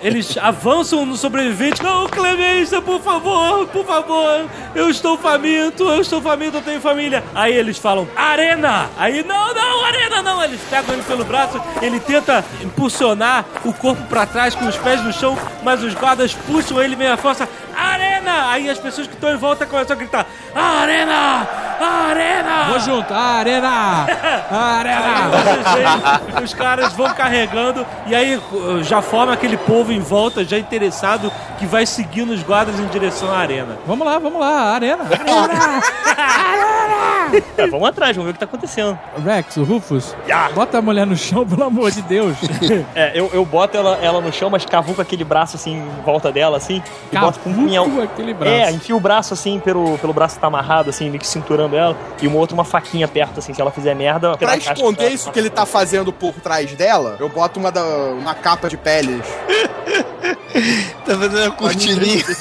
Eles 0.02 0.38
avançam 0.38 1.06
no 1.06 1.16
sobrevivente. 1.16 1.82
Não, 1.84 2.08
Clemência, 2.08 2.82
por 2.82 3.02
favor, 3.02 3.68
por 3.68 3.86
favor. 3.86 4.46
Eu 4.76 4.90
estou 4.90 5.18
faminto, 5.18 5.84
eu 5.84 6.02
estou 6.02 6.22
faminto, 6.22 6.58
eu 6.58 6.62
tenho 6.62 6.82
família. 6.82 7.24
Aí 7.34 7.54
eles 7.54 7.78
falam, 7.82 8.08
Arena! 8.16 8.90
Aí, 8.98 9.24
não, 9.24 9.54
não, 9.54 9.86
Arena, 9.86 10.22
não. 10.22 10.44
Eles 10.44 10.62
pegam 10.70 10.94
ele 10.94 11.04
pelo 11.04 11.26
braço, 11.26 11.62
ele 11.82 12.00
tenta 12.00 12.46
impulsionar 12.64 13.46
o 13.66 13.74
corpo 13.74 14.04
pra 14.04 14.26
trás 14.26 14.56
com 14.56 14.66
os 14.66 14.78
pés 14.78 15.02
no 15.04 15.12
chão, 15.12 15.38
mas 15.64 15.84
os 15.84 15.94
guardas 15.94 16.34
puxam 16.34 16.82
ele 16.82 16.96
meio 16.96 17.14
à 17.14 17.18
força. 17.18 17.48
Arena! 17.76 18.50
Aí 18.50 18.70
as 18.70 18.78
pessoas 18.78 19.08
que 19.08 19.14
estão 19.14 19.34
em 19.34 19.38
volta 19.38 19.66
começam 19.66 19.96
a 19.96 20.00
gritar, 20.00 20.26
Arena! 20.56 21.48
Arena! 21.82 22.66
Vou 22.70 22.80
junto. 22.80 23.12
Arena! 23.14 24.06
Arena! 24.52 25.30
Vocês 25.32 25.74
veem, 25.74 26.44
os 26.44 26.54
caras 26.54 26.94
vão 26.94 27.12
carregando 27.14 27.86
e 28.06 28.14
aí 28.14 28.36
uh, 28.36 28.84
já 28.84 29.02
forma 29.02 29.34
aquele 29.34 29.58
povo 29.58 29.92
em 29.92 30.00
volta, 30.00 30.44
já 30.44 30.60
interessado, 30.60 31.32
que 31.58 31.66
vai 31.66 31.86
seguindo 31.86 32.32
os 32.32 32.44
guardas 32.44 32.80
em 32.80 32.86
direção 32.88 33.32
à 33.32 33.38
arena. 33.40 33.80
Vamos 33.88 34.06
lá, 34.06 34.20
vamos 34.20 34.40
lá. 34.40 34.74
Arena. 34.76 35.06
É, 37.58 37.68
vamos 37.72 37.88
atrás, 37.90 38.16
vamos 38.16 38.26
ver 38.28 38.32
o 38.32 38.34
que 38.34 38.40
tá 38.40 38.46
acontecendo. 38.46 39.00
Rex, 39.26 39.58
o 39.58 39.64
Rufus, 39.64 40.16
Ya. 40.28 40.50
bota 40.54 40.78
a 40.78 40.82
mulher 40.82 41.06
no 41.08 41.16
chão, 41.16 41.46
pelo 41.48 41.64
amor 41.64 41.92
de 41.92 42.02
Deus. 42.04 42.38
É, 42.96 43.12
eu, 43.18 43.30
eu 43.34 43.46
boto 43.46 43.78
ela, 43.78 43.98
ela 44.02 44.20
no 44.22 44.32
chão, 44.34 44.50
mas 44.50 44.66
cavuco 44.66 45.02
aquele 45.02 45.24
braço 45.24 45.56
assim 45.56 45.78
em 45.78 46.02
volta 46.04 46.32
dela, 46.32 46.58
assim. 46.58 46.82
E 47.12 47.18
boto 47.18 47.40
com 47.40 47.50
um 47.50 47.54
punhal. 47.54 47.86
Cavuco 47.86 48.02
aquele 48.04 48.34
braço. 48.34 48.54
É, 48.56 48.72
enfio 48.72 48.98
o 48.98 49.00
braço 49.00 49.34
assim, 49.34 49.60
pelo, 49.60 49.98
pelo 49.98 50.14
braço 50.14 50.40
tá 50.40 50.48
amarrado, 50.48 50.90
assim, 50.90 51.10
meio 51.10 51.20
que 51.20 51.28
cinturando 51.28 51.76
ela. 51.76 51.96
E 52.22 52.28
uma 52.28 52.38
outra, 52.38 52.54
uma 52.54 52.64
faquinha 52.66 53.08
perto, 53.08 53.40
assim, 53.40 53.54
se 53.54 53.62
ela 53.62 53.72
fizer 53.72 53.94
merda. 53.96 54.38
Pra 54.38 54.58
esconder 54.58 55.10
isso 55.10 55.32
que 55.32 55.40
ele 55.40 55.50
tá 55.50 55.66
fazendo 55.66 56.12
por 56.12 56.34
trás 56.34 56.74
dela, 56.74 57.16
eu 57.20 57.30
boto 57.30 57.60
uma, 57.60 57.72
da, 57.72 57.84
uma 57.84 58.34
capa 58.36 58.68
de 58.70 58.78
peles. 58.78 59.26
Tá 61.06 61.18
fazendo 61.18 61.48
a 61.48 61.52
cortininha. 61.52 62.24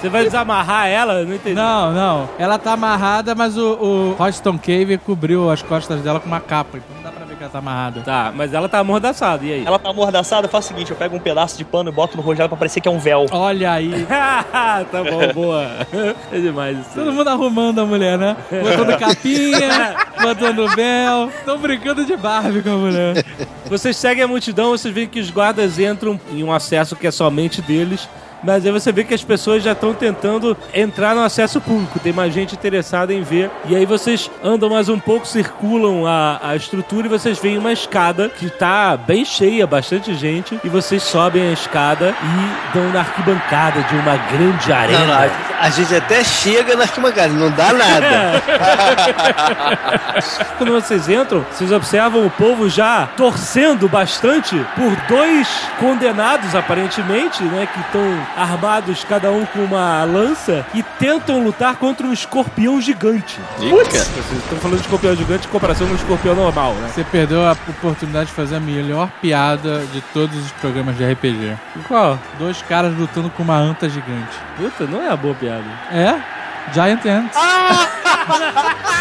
Você 0.00 0.08
vai 0.08 0.24
desamarrar 0.24 0.88
ela? 0.88 1.22
Não 1.24 1.34
entendi. 1.34 1.54
Não, 1.54 1.92
não. 1.92 2.28
Ela 2.38 2.58
tá 2.58 2.72
amarrada, 2.72 3.34
mas 3.34 3.56
o, 3.58 3.74
o 3.74 4.16
Houston 4.18 4.58
Cave 4.58 4.96
cobriu 4.98 5.50
as 5.50 5.62
costas 5.62 6.00
dela 6.00 6.18
com 6.18 6.26
uma 6.26 6.40
capa. 6.40 6.78
Então 6.78 6.97
ela 7.48 7.52
tá 7.52 7.58
amarrada. 7.58 8.00
Tá, 8.02 8.32
mas 8.34 8.52
ela 8.52 8.68
tá 8.68 8.78
amordaçada, 8.78 9.44
e 9.44 9.52
aí? 9.52 9.64
Ela 9.66 9.78
tá 9.78 9.90
amordaçada, 9.90 10.46
eu 10.46 10.50
faço 10.50 10.68
o 10.68 10.74
seguinte, 10.74 10.90
eu 10.90 10.96
pego 10.96 11.16
um 11.16 11.20
pedaço 11.20 11.56
de 11.56 11.64
pano 11.64 11.88
e 11.88 11.92
boto 11.92 12.16
no 12.16 12.22
rosto 12.22 12.36
dela 12.36 12.48
pra 12.48 12.58
parecer 12.58 12.80
que 12.80 12.88
é 12.88 12.90
um 12.90 12.98
véu. 12.98 13.26
Olha 13.30 13.72
aí. 13.72 14.06
tá 14.08 15.02
bom, 15.10 15.32
boa. 15.32 15.68
É 16.30 16.38
demais 16.38 16.78
isso. 16.78 16.90
Todo 16.94 17.12
mundo 17.12 17.28
arrumando 17.28 17.80
a 17.80 17.86
mulher, 17.86 18.18
né? 18.18 18.36
Botando 18.50 18.98
capinha, 18.98 19.96
botando 20.20 20.68
véu. 20.74 21.30
Tão 21.44 21.58
brincando 21.58 22.04
de 22.04 22.16
Barbie 22.16 22.62
com 22.62 22.70
a 22.70 22.76
mulher. 22.76 23.24
Vocês 23.66 23.96
seguem 23.96 24.24
a 24.24 24.28
multidão, 24.28 24.70
vocês 24.70 24.92
veem 24.92 25.06
que 25.06 25.20
os 25.20 25.30
guardas 25.30 25.78
entram 25.78 26.20
em 26.30 26.42
um 26.42 26.52
acesso 26.52 26.96
que 26.96 27.06
é 27.06 27.10
somente 27.10 27.62
deles. 27.62 28.08
Mas 28.42 28.64
aí 28.64 28.72
você 28.72 28.92
vê 28.92 29.04
que 29.04 29.14
as 29.14 29.22
pessoas 29.24 29.62
já 29.62 29.72
estão 29.72 29.92
tentando 29.92 30.56
entrar 30.72 31.14
no 31.14 31.22
acesso 31.22 31.60
público. 31.60 31.98
Tem 31.98 32.12
mais 32.12 32.32
gente 32.32 32.54
interessada 32.54 33.12
em 33.12 33.22
ver. 33.22 33.50
E 33.66 33.74
aí 33.74 33.84
vocês 33.84 34.30
andam 34.42 34.70
mais 34.70 34.88
um 34.88 34.98
pouco, 34.98 35.26
circulam 35.26 36.06
a, 36.06 36.38
a 36.42 36.56
estrutura 36.56 37.06
e 37.06 37.10
vocês 37.10 37.38
veem 37.38 37.58
uma 37.58 37.72
escada 37.72 38.28
que 38.28 38.48
tá 38.50 38.96
bem 38.96 39.24
cheia, 39.24 39.66
bastante 39.66 40.14
gente. 40.14 40.58
E 40.64 40.68
vocês 40.68 41.02
sobem 41.02 41.48
a 41.48 41.52
escada 41.52 42.14
e 42.22 42.76
dão 42.78 42.90
na 42.92 43.00
arquibancada 43.00 43.82
de 43.82 43.94
uma 43.96 44.16
grande 44.16 44.72
arena. 44.72 44.98
Não, 45.00 45.06
não, 45.06 45.14
a- 45.14 45.48
a 45.60 45.70
gente 45.70 45.92
até 45.94 46.22
chega 46.22 46.76
na 46.76 46.84
arquibancada, 46.84 47.28
não 47.32 47.50
dá 47.50 47.72
nada. 47.72 48.38
Quando 50.56 50.72
vocês 50.72 51.08
entram, 51.08 51.44
vocês 51.50 51.72
observam 51.72 52.24
o 52.26 52.30
povo 52.30 52.68
já 52.68 53.08
torcendo 53.16 53.88
bastante 53.88 54.54
por 54.76 54.94
dois 55.08 55.48
condenados, 55.80 56.54
aparentemente, 56.54 57.42
né? 57.42 57.66
Que 57.72 57.80
estão 57.80 58.02
armados, 58.36 59.04
cada 59.04 59.30
um 59.30 59.44
com 59.46 59.60
uma 59.60 60.04
lança, 60.04 60.66
e 60.74 60.82
tentam 60.82 61.42
lutar 61.42 61.76
contra 61.76 62.06
um 62.06 62.12
escorpião 62.12 62.80
gigante. 62.80 63.38
Putz! 63.58 63.88
Vocês 63.88 64.42
estão 64.42 64.58
falando 64.58 64.78
de 64.78 64.84
escorpião 64.84 65.14
gigante 65.14 65.46
em 65.46 65.50
comparação 65.50 65.86
com 65.86 65.92
um 65.92 65.96
escorpião 65.96 66.34
normal, 66.34 66.72
né? 66.74 66.90
Você 66.94 67.04
perdeu 67.04 67.46
a 67.46 67.52
oportunidade 67.52 68.26
de 68.26 68.34
fazer 68.34 68.56
a 68.56 68.60
melhor 68.60 69.08
piada 69.20 69.80
de 69.92 70.00
todos 70.12 70.36
os 70.36 70.52
programas 70.52 70.96
de 70.96 71.04
RPG. 71.04 71.56
Qual? 71.86 72.18
Dois 72.38 72.62
caras 72.62 72.96
lutando 72.96 73.30
com 73.30 73.42
uma 73.42 73.56
anta 73.56 73.88
gigante. 73.88 74.36
Puta, 74.56 74.86
não 74.86 75.02
é 75.02 75.10
a 75.10 75.16
boa 75.16 75.34
piada. 75.34 75.64
É? 75.90 76.20
Giant 76.72 77.04
Ants. 77.06 77.36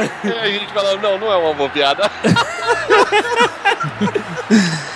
E 0.24 0.32
a 0.32 0.46
gente 0.48 0.72
fala, 0.72 0.96
não, 0.96 1.18
não 1.18 1.32
é 1.32 1.36
uma 1.36 1.54
boa 1.54 1.68
piada. 1.68 2.10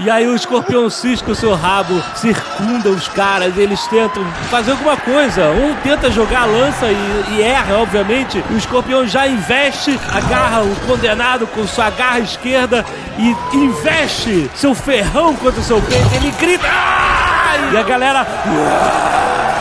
E 0.00 0.08
aí 0.08 0.26
o 0.28 0.34
escorpião 0.34 0.88
cisca 0.88 1.32
o 1.32 1.34
seu 1.34 1.54
rabo, 1.54 2.00
circunda 2.14 2.88
os 2.90 3.08
caras, 3.08 3.56
eles 3.56 3.84
tentam 3.88 4.24
fazer 4.50 4.72
alguma 4.72 4.96
coisa. 4.96 5.48
Um 5.48 5.74
tenta 5.82 6.10
jogar 6.10 6.42
a 6.42 6.46
lança 6.46 6.86
e, 6.86 7.24
e 7.32 7.42
erra, 7.42 7.78
obviamente. 7.78 8.42
E 8.48 8.54
o 8.54 8.58
escorpião 8.58 9.06
já 9.06 9.26
investe, 9.26 9.98
agarra 10.12 10.62
o 10.62 10.76
condenado 10.86 11.46
com 11.48 11.66
sua 11.66 11.90
garra 11.90 12.20
esquerda 12.20 12.84
e 13.18 13.56
investe 13.56 14.48
seu 14.54 14.74
ferrão 14.74 15.34
contra 15.34 15.60
o 15.60 15.64
seu 15.64 15.80
peito. 15.82 16.14
Ele 16.14 16.30
grita. 16.38 16.66
"Ah!" 16.68 17.70
E 17.72 17.76
a 17.76 17.82
galera. 17.82 18.26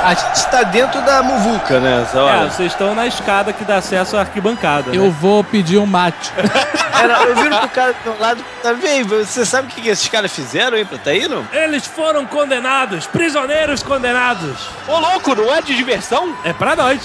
A 0.08 0.14
gente 0.14 0.48
tá 0.50 0.64
dentro 0.64 1.02
da 1.02 1.22
muvuca, 1.22 1.82
né? 1.82 2.02
Essa 2.02 2.20
É, 2.20 2.50
vocês 2.50 2.72
estão 2.72 2.96
na 2.96 3.06
escada 3.08 3.52
que 3.52 3.66
dá 3.66 3.76
acesso 3.76 4.16
à 4.16 4.22
arquibancada. 4.22 4.96
Eu 4.96 5.04
né? 5.04 5.16
vou 5.20 5.44
pedir 5.44 5.78
um 5.80 5.86
mate. 5.86 6.32
Era- 6.98 7.24
eu 7.24 7.36
viro 7.36 7.58
pro 7.58 7.68
cara 7.68 7.94
do 8.06 8.18
lado, 8.18 8.42
tá 8.64 8.72
vendo? 8.72 9.18
Você 9.26 9.46
sabe 9.46 9.68
o 9.68 9.70
que, 9.70 9.82
que 9.82 9.90
esses 9.90 10.08
caras 10.08 10.32
fizeram 10.32 10.78
aí 10.78 10.86
pra 10.86 10.98
tá 10.98 11.14
indo? 11.14 11.46
Eles 11.52 11.86
foram 11.86 12.26
condenados, 12.26 13.06
prisioneiros 13.06 13.84
condenados. 13.84 14.70
Ô, 14.88 14.98
louco, 14.98 15.36
não 15.36 15.54
é 15.54 15.62
de 15.62 15.76
diversão? 15.76 16.34
É 16.46 16.54
pra 16.54 16.74
nós. 16.74 17.02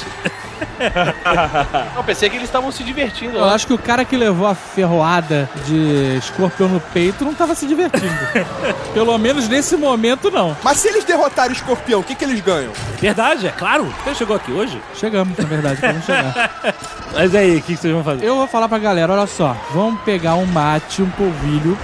Não, 1.94 2.04
pensei 2.04 2.28
que 2.28 2.36
eles 2.36 2.48
estavam 2.48 2.70
se 2.70 2.82
divertindo. 2.82 3.36
Eu 3.36 3.46
né? 3.46 3.52
acho 3.52 3.66
que 3.66 3.72
o 3.72 3.78
cara 3.78 4.04
que 4.04 4.16
levou 4.16 4.46
a 4.46 4.54
ferroada 4.54 5.48
de 5.66 6.16
escorpião 6.16 6.68
no 6.68 6.80
peito 6.80 7.24
não 7.24 7.34
tava 7.34 7.54
se 7.54 7.66
divertindo. 7.66 8.12
Pelo 8.94 9.16
menos 9.18 9.48
nesse 9.48 9.76
momento, 9.76 10.30
não. 10.30 10.56
Mas 10.62 10.78
se 10.78 10.88
eles 10.88 11.04
derrotarem 11.04 11.52
o 11.52 11.56
escorpião, 11.56 12.00
o 12.00 12.04
que, 12.04 12.14
que 12.14 12.24
eles 12.24 12.40
ganham? 12.40 12.72
Verdade, 12.98 13.46
é 13.46 13.50
claro. 13.50 13.92
Você 14.04 14.14
chegou 14.14 14.36
aqui 14.36 14.52
hoje? 14.52 14.80
Chegamos, 14.94 15.36
na 15.36 15.44
verdade, 15.44 15.80
vamos 15.80 16.04
chegar. 16.04 16.74
Mas 17.12 17.34
aí, 17.34 17.56
o 17.56 17.62
que 17.62 17.74
que 17.74 17.76
vocês 17.76 17.92
vão 17.92 18.02
fazer? 18.02 18.24
Eu 18.24 18.36
vou 18.36 18.46
falar 18.46 18.68
pra 18.68 18.78
galera, 18.78 19.12
olha 19.12 19.26
só, 19.26 19.56
vamos 19.72 20.00
pegar 20.02 20.34
um 20.36 20.46
mate, 20.46 21.02
um 21.02 21.10
polvilho 21.10 21.76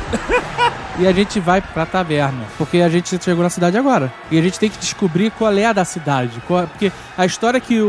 e 0.99 1.07
a 1.07 1.13
gente 1.13 1.39
vai 1.41 1.61
pra 1.61 1.87
taverna. 1.87 2.45
Porque 2.57 2.79
a 2.81 2.89
gente 2.89 3.23
chegou 3.23 3.43
na 3.43 3.51
cidade 3.51 3.77
agora. 3.79 4.13
E 4.31 4.39
a 4.39 4.43
gente 4.43 4.59
tem 4.59 4.69
que 4.71 4.79
descobrir 4.79 5.31
qual 5.31 5.53
é 5.57 5.65
a 5.67 5.73
da 5.73 5.85
cidade. 5.85 6.41
Qual- 6.47 6.67
porque 6.67 6.91
a 7.17 7.25
história 7.27 7.61
que 7.61 7.81
o, 7.81 7.87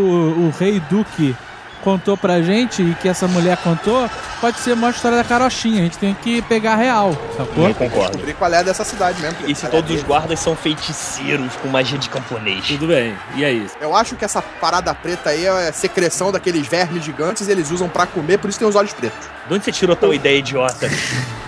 o 0.48 0.54
rei 0.58 0.80
Duque 0.90 1.36
contou 1.80 2.16
pra 2.18 2.42
gente 2.42 2.82
e 2.82 2.94
que 2.96 3.08
essa 3.08 3.28
mulher 3.28 3.58
contou 3.58 4.10
pode 4.42 4.60
ser 4.60 4.74
uma 4.74 4.90
história 4.90 5.18
da 5.18 5.24
carochinha. 5.24 5.82
A 5.82 5.84
gente 5.84 5.98
tem 5.98 6.14
que 6.14 6.42
pegar 6.44 6.74
a 6.74 6.76
real, 6.76 7.12
sacou? 7.36 7.68
Eu 7.68 7.76
concordo. 7.76 8.12
Descobrir 8.12 8.34
qual 8.34 8.54
é 8.54 8.58
a 8.58 8.64
dessa 8.64 8.84
cidade 8.84 9.22
mesmo. 9.22 9.38
E 9.48 9.54
se 9.56 9.68
todos 9.68 9.92
os 9.96 10.04
guardas 10.04 10.40
são 10.40 10.56
feiticeiros 10.56 11.56
com 11.62 11.68
magia 11.68 11.98
de 11.98 12.10
camponês? 12.10 12.66
Tudo 12.68 12.88
bem. 12.88 13.16
E 13.36 13.44
aí? 13.44 13.68
Eu 13.82 13.96
acho 13.96 14.16
que 14.16 14.24
essa 14.26 14.42
parada 14.42 14.94
preta 14.94 15.30
aí 15.32 15.46
é 15.46 15.72
secreção 15.72 16.32
daqueles 16.32 16.68
vermes 16.68 17.04
gigantes 17.04 17.48
e 17.48 17.52
eles 17.52 17.72
usam 17.72 17.90
pra 17.90 18.06
comer, 18.06 18.38
por 18.38 18.50
isso 18.50 18.60
tem 18.60 18.68
os 18.68 18.76
olhos 18.76 18.94
pretos. 18.94 19.28
De 19.48 19.54
onde 19.56 19.64
você 19.66 19.72
tirou 19.72 19.96
tal 19.96 20.14
ideia 20.14 20.38
idiota? 20.38 20.90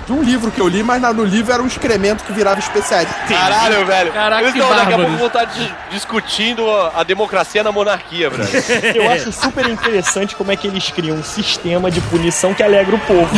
De 0.03 0.13
um 0.13 0.23
livro 0.23 0.49
que 0.49 0.59
eu 0.59 0.67
li, 0.67 0.81
mas 0.81 0.99
no 1.15 1.23
livro 1.23 1.53
era 1.53 1.61
um 1.61 1.67
excremento 1.67 2.23
que 2.23 2.33
virava 2.33 2.59
especialista. 2.59 3.13
Caralho, 3.29 3.85
velho. 3.85 4.11
Caraca, 4.11 4.41
Eles 4.41 4.53
que 4.53 4.59
daqui 4.59 4.93
a 4.93 4.97
pouco 4.97 5.11
vão 5.11 5.27
estar 5.27 5.45
dis- 5.45 5.71
discutindo 5.91 6.67
a, 6.69 7.01
a 7.01 7.03
democracia 7.03 7.63
na 7.63 7.71
monarquia, 7.71 8.27
velho. 8.29 8.49
Eu 8.97 9.09
acho 9.11 9.31
super 9.31 9.69
interessante 9.69 10.20
como 10.29 10.51
é 10.51 10.55
que 10.55 10.67
eles 10.67 10.89
criam 10.91 11.17
um 11.17 11.23
sistema 11.23 11.89
de 11.89 11.99
punição 12.01 12.53
que 12.53 12.61
alegra 12.61 12.95
o 12.95 12.99
povo. 12.99 13.29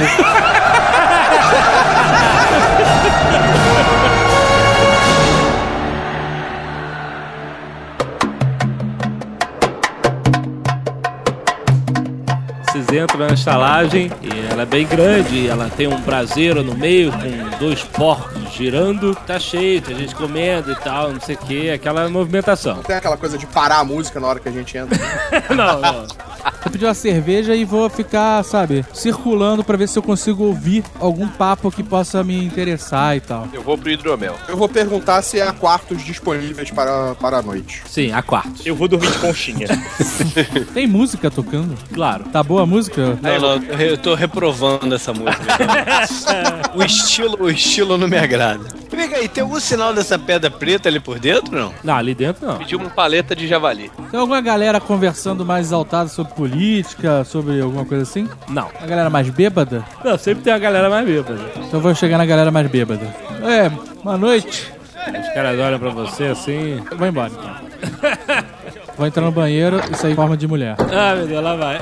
Vocês 12.65 12.88
entram 12.89 13.19
na 13.19 13.34
estalagem 13.34 14.11
e 14.22 14.51
ela 14.51 14.64
é 14.64 14.65
bem 14.65 14.85
grande, 14.85 15.47
ela 15.47 15.69
tem 15.69 15.88
um 15.88 16.01
braseiro 16.01 16.64
no 16.64 16.76
meio 16.76 17.11
com 17.11 17.57
dois 17.60 17.84
porcos 17.84 18.51
girando. 18.51 19.15
Tá 19.15 19.39
cheio, 19.39 19.81
tem 19.81 19.95
gente 19.95 20.15
comendo 20.15 20.72
e 20.72 20.76
tal, 20.76 21.11
não 21.14 21.22
sei 21.22 21.35
o 21.35 21.38
que, 21.38 21.69
aquela 21.69 22.10
movimentação. 22.10 22.81
Tem 22.81 22.95
aquela 22.95 23.15
coisa 23.15 23.38
de 23.38 23.45
parar 23.45 23.80
a 23.80 23.84
música 23.84 24.19
na 24.19 24.27
hora 24.27 24.39
que 24.39 24.49
a 24.49 24.51
gente 24.51 24.77
entra. 24.77 24.97
não, 25.55 25.80
não. 25.80 26.07
Vou 26.64 26.72
pedir 26.72 26.85
uma 26.85 26.94
cerveja 26.94 27.53
e 27.53 27.65
vou 27.65 27.90
ficar, 27.90 28.41
sabe, 28.44 28.85
circulando 28.94 29.64
pra 29.64 29.76
ver 29.76 29.88
se 29.88 29.99
eu 29.99 30.03
consigo 30.03 30.44
ouvir 30.45 30.84
algum 30.99 31.27
papo 31.27 31.69
que 31.69 31.84
possa 31.84 32.23
me 32.23 32.41
interessar 32.41 33.18
e 33.18 33.19
tal. 33.19 33.48
Eu 33.52 33.61
vou 33.61 33.77
pro 33.77 33.90
hidromel. 33.90 34.35
Eu 34.48 34.56
vou 34.56 34.69
perguntar 34.69 35.22
se 35.22 35.41
há 35.41 35.52
quartos 35.52 36.03
disponíveis 36.03 36.72
para, 36.72 37.15
para 37.15 37.40
a 37.40 37.41
noite. 37.41 37.84
Sim, 37.85 38.14
há 38.14 38.22
quartos. 38.22 38.65
Eu 38.65 38.76
vou 38.76 38.88
dormir 38.88 39.11
de 39.11 39.18
conchinha. 39.18 39.68
Tem 40.73 40.88
música 40.88 41.30
tocando? 41.30 41.76
Claro. 41.94 42.23
Tá 42.31 42.41
boa 42.41 42.64
a 42.64 42.65
música? 42.65 43.18
Não, 43.22 43.40
não, 43.40 43.64
eu 43.80 43.98
tô 43.98 44.15
reprovando 44.15 44.95
essa 44.95 45.14
música. 45.14 45.44
o, 46.73 46.81
estilo, 46.81 47.44
o 47.44 47.49
estilo 47.49 47.98
não 47.98 48.07
me 48.07 48.18
agrada. 48.18 48.64
Vem 48.90 49.14
aí, 49.15 49.27
tem 49.27 49.41
algum 49.41 49.60
sinal 49.60 49.94
dessa 49.94 50.18
pedra 50.18 50.49
preta 50.49 50.88
ali 50.88 50.99
por 50.99 51.19
dentro, 51.19 51.53
não? 51.53 51.73
Não, 51.84 51.95
ali 51.95 52.14
dentro 52.15 52.45
não. 52.45 52.57
Pedi 52.57 52.76
uma 52.76 52.90
paleta 52.90 53.35
de 53.35 53.48
javali. 53.48 53.91
Tem 54.11 54.19
alguma 54.19 54.40
galera 54.40 54.80
conversando 54.80 55.44
mais 55.44 55.68
exaltada 55.68 56.07
sobre 56.10 56.34
política, 56.34 56.53
sobre 57.26 57.62
alguma 57.62 57.86
coisa 57.86 58.04
assim? 58.04 58.30
Não. 58.48 58.70
A 58.80 58.86
galera 58.86 59.10
mais 59.10 59.30
bêbada? 59.30 59.84
Não, 60.04 60.18
sempre 60.18 60.44
tem 60.44 60.54
uma 60.54 60.60
galera 60.60 60.90
mais 60.90 61.06
bêbada. 61.06 61.40
Então 61.56 61.70
eu 61.74 61.82
vou 61.82 61.96
chegar 61.96 62.18
na 62.18 62.26
galera 62.26 62.52
mais 62.52 62.68
bêbada. 62.68 63.06
É, 63.44 63.70
boa 64.04 64.18
noite. 64.18 64.72
Os 64.96 65.34
caras 65.34 65.60
olham 65.60 65.80
pra 65.80 65.90
você 65.90 66.26
assim. 66.26 66.82
Eu 66.90 66.98
vou 66.98 67.08
embora 67.08 67.32
então. 67.32 68.44
Vou 68.96 69.08
entrar 69.08 69.24
no 69.24 69.32
banheiro 69.32 69.82
e 69.92 69.96
sair 69.98 70.12
em 70.12 70.16
forma 70.16 70.38
de 70.38 70.48
mulher. 70.48 70.76
Ah, 70.80 71.16
meu 71.16 71.26
Deus, 71.26 71.44
lá 71.44 71.56
vai. 71.56 71.80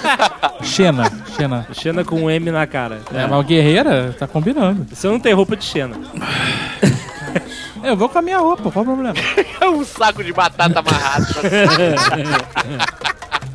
Xena, 0.62 1.10
Xena. 1.34 1.66
Xena 1.72 2.04
com 2.04 2.16
um 2.16 2.30
M 2.30 2.50
na 2.50 2.66
cara. 2.66 3.00
É, 3.14 3.26
mas 3.26 3.40
o 3.40 3.42
guerreira 3.42 4.14
tá 4.18 4.26
combinando. 4.26 4.86
Você 4.94 5.08
não 5.08 5.18
tem 5.18 5.32
roupa 5.32 5.56
de 5.56 5.64
Xena. 5.64 5.96
Eu 7.82 7.96
vou 7.96 8.08
com 8.08 8.18
a 8.18 8.22
minha 8.22 8.38
roupa, 8.38 8.70
qual 8.70 8.82
o 8.82 8.86
problema? 8.86 9.14
É 9.60 9.68
um 9.68 9.84
saco 9.84 10.24
de 10.24 10.32
batata 10.32 10.80
amarrado. 10.80 11.26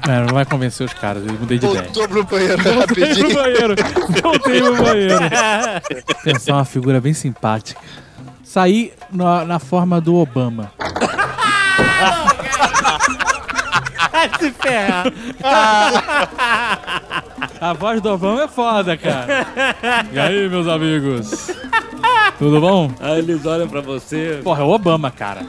É, 0.08 0.22
não 0.22 0.34
vai 0.34 0.46
convencer 0.46 0.86
os 0.86 0.94
caras, 0.94 1.26
eu 1.26 1.34
mudei 1.34 1.60
de 1.60 1.66
ideia. 1.66 1.84
Voltou 1.84 2.08
pro 2.08 2.24
banheiro 2.24 2.64
Voltei 2.64 3.16
pro 3.16 3.34
banheiro. 3.34 3.76
Voltei 4.22 4.62
pro 4.62 4.84
banheiro. 4.84 5.20
Pensar 6.24 6.54
uma 6.54 6.66
figura 6.66 7.02
bem 7.02 7.14
simpática. 7.14 7.82
Saí 8.44 8.94
na, 9.12 9.46
na 9.46 9.60
forma 9.60 10.00
do 10.00 10.16
Obama. 10.16 10.72
Vai 14.20 14.30
se 14.40 14.52
ferrar. 14.52 15.06
A 17.62 17.74
voz 17.74 18.02
do 18.02 18.10
Obama 18.10 18.44
é 18.44 18.48
foda, 18.48 18.98
cara. 18.98 19.46
E 20.12 20.20
aí, 20.20 20.50
meus 20.50 20.68
amigos? 20.68 21.52
Tudo 22.38 22.60
bom? 22.60 22.92
Aí 23.00 23.20
eles 23.20 23.46
olham 23.46 23.68
pra 23.68 23.82
você. 23.82 24.40
Porra, 24.44 24.62
é 24.62 24.66
o 24.66 24.70
Obama, 24.70 25.12
cara. 25.12 25.42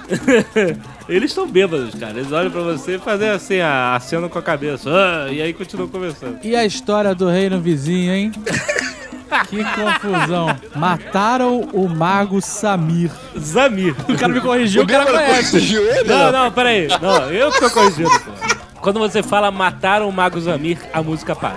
Eles 1.09 1.31
estão 1.31 1.47
bêbados, 1.47 1.95
cara. 1.95 2.19
Eles 2.19 2.33
olham 2.33 2.51
pra 2.51 2.63
você 2.63 2.97
e 2.97 2.99
fazem 2.99 3.29
assim, 3.29 3.61
a, 3.61 3.95
a 3.95 4.01
cena 4.01 4.29
com 4.29 4.39
a 4.39 4.43
cabeça. 4.43 4.91
Ah, 4.91 5.29
e 5.31 5.41
aí 5.41 5.53
continuam 5.53 5.89
conversando. 5.89 6.39
E 6.43 6.57
a 6.57 6.65
história 6.65 7.15
do 7.15 7.29
reino 7.29 7.61
vizinho, 7.61 8.13
hein? 8.13 8.33
Que 9.49 9.63
confusão. 9.65 10.57
Mataram 10.75 11.61
o 11.73 11.89
mago 11.89 12.41
Samir. 12.41 13.11
Zamir. 13.39 13.95
O 14.09 14.17
cara 14.17 14.33
me 14.33 14.41
corrigiu, 14.41 14.83
o 14.83 14.87
cara 14.87 15.05
conhece. 15.07 15.53
Corrigiu 15.53 15.83
ele? 15.83 16.09
Não, 16.09 16.33
não, 16.33 16.53
peraí. 16.53 16.89
Não, 17.01 17.31
eu 17.31 17.51
que 17.53 17.61
tô 17.61 17.71
corrigindo, 17.71 18.11
pô. 18.11 18.61
Quando 18.81 18.99
você 18.99 19.23
fala 19.23 19.51
mataram 19.51 20.09
o 20.09 20.13
Mago 20.13 20.41
Zamir, 20.41 20.79
a 20.93 21.03
música 21.03 21.37
para. 21.37 21.57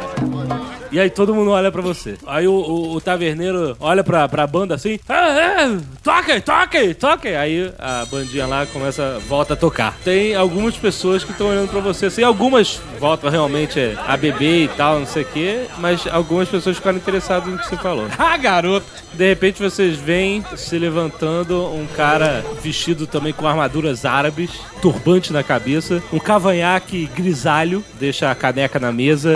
E 0.93 0.99
aí 0.99 1.09
todo 1.09 1.33
mundo 1.33 1.49
olha 1.51 1.71
pra 1.71 1.81
você. 1.81 2.15
Aí 2.27 2.47
o, 2.47 2.53
o- 2.53 2.93
o 2.95 3.01
taverneiro 3.01 3.75
olha 3.79 4.03
pra, 4.03 4.29
pra 4.29 4.45
banda 4.47 4.75
assim. 4.75 4.99
Ah, 5.09 5.27
é, 5.29 5.77
toque, 6.03 6.39
toque, 6.41 6.93
toque. 6.93 7.27
Aí 7.29 7.73
a 7.79 8.05
bandinha 8.05 8.45
lá 8.45 8.65
começa, 8.67 9.19
volta 9.27 9.53
a 9.53 9.57
tocar. 9.57 9.97
Tem 10.03 10.35
algumas 10.35 10.75
pessoas 10.77 11.23
que 11.23 11.31
estão 11.31 11.47
olhando 11.47 11.67
pra 11.69 11.79
você 11.79 12.05
assim. 12.05 12.21
Algumas 12.23 12.79
voltam 12.99 13.29
realmente 13.29 13.79
a 14.07 14.15
beber 14.15 14.65
e 14.65 14.67
tal, 14.67 14.99
não 14.99 15.07
sei 15.07 15.23
o 15.23 15.25
quê. 15.25 15.65
Mas 15.79 16.05
algumas 16.05 16.47
pessoas 16.47 16.77
ficaram 16.77 16.97
interessadas 16.99 17.51
no 17.51 17.57
que 17.57 17.67
você 17.67 17.75
falou. 17.77 18.05
Ah, 18.19 18.37
garoto. 18.37 18.85
De 19.13 19.27
repente 19.27 19.61
vocês 19.61 19.97
veem 19.97 20.43
se 20.55 20.77
levantando 20.77 21.65
um 21.73 21.85
cara 21.95 22.43
vestido 22.61 23.05
também 23.05 23.33
com 23.33 23.47
armaduras 23.47 24.05
árabes, 24.05 24.49
turbante 24.81 25.33
na 25.33 25.43
cabeça, 25.43 26.01
um 26.11 26.19
cavanhaque 26.19 27.05
grisalho, 27.15 27.83
deixa 27.99 28.31
a 28.31 28.35
caneca 28.35 28.79
na 28.79 28.91
mesa 28.91 29.33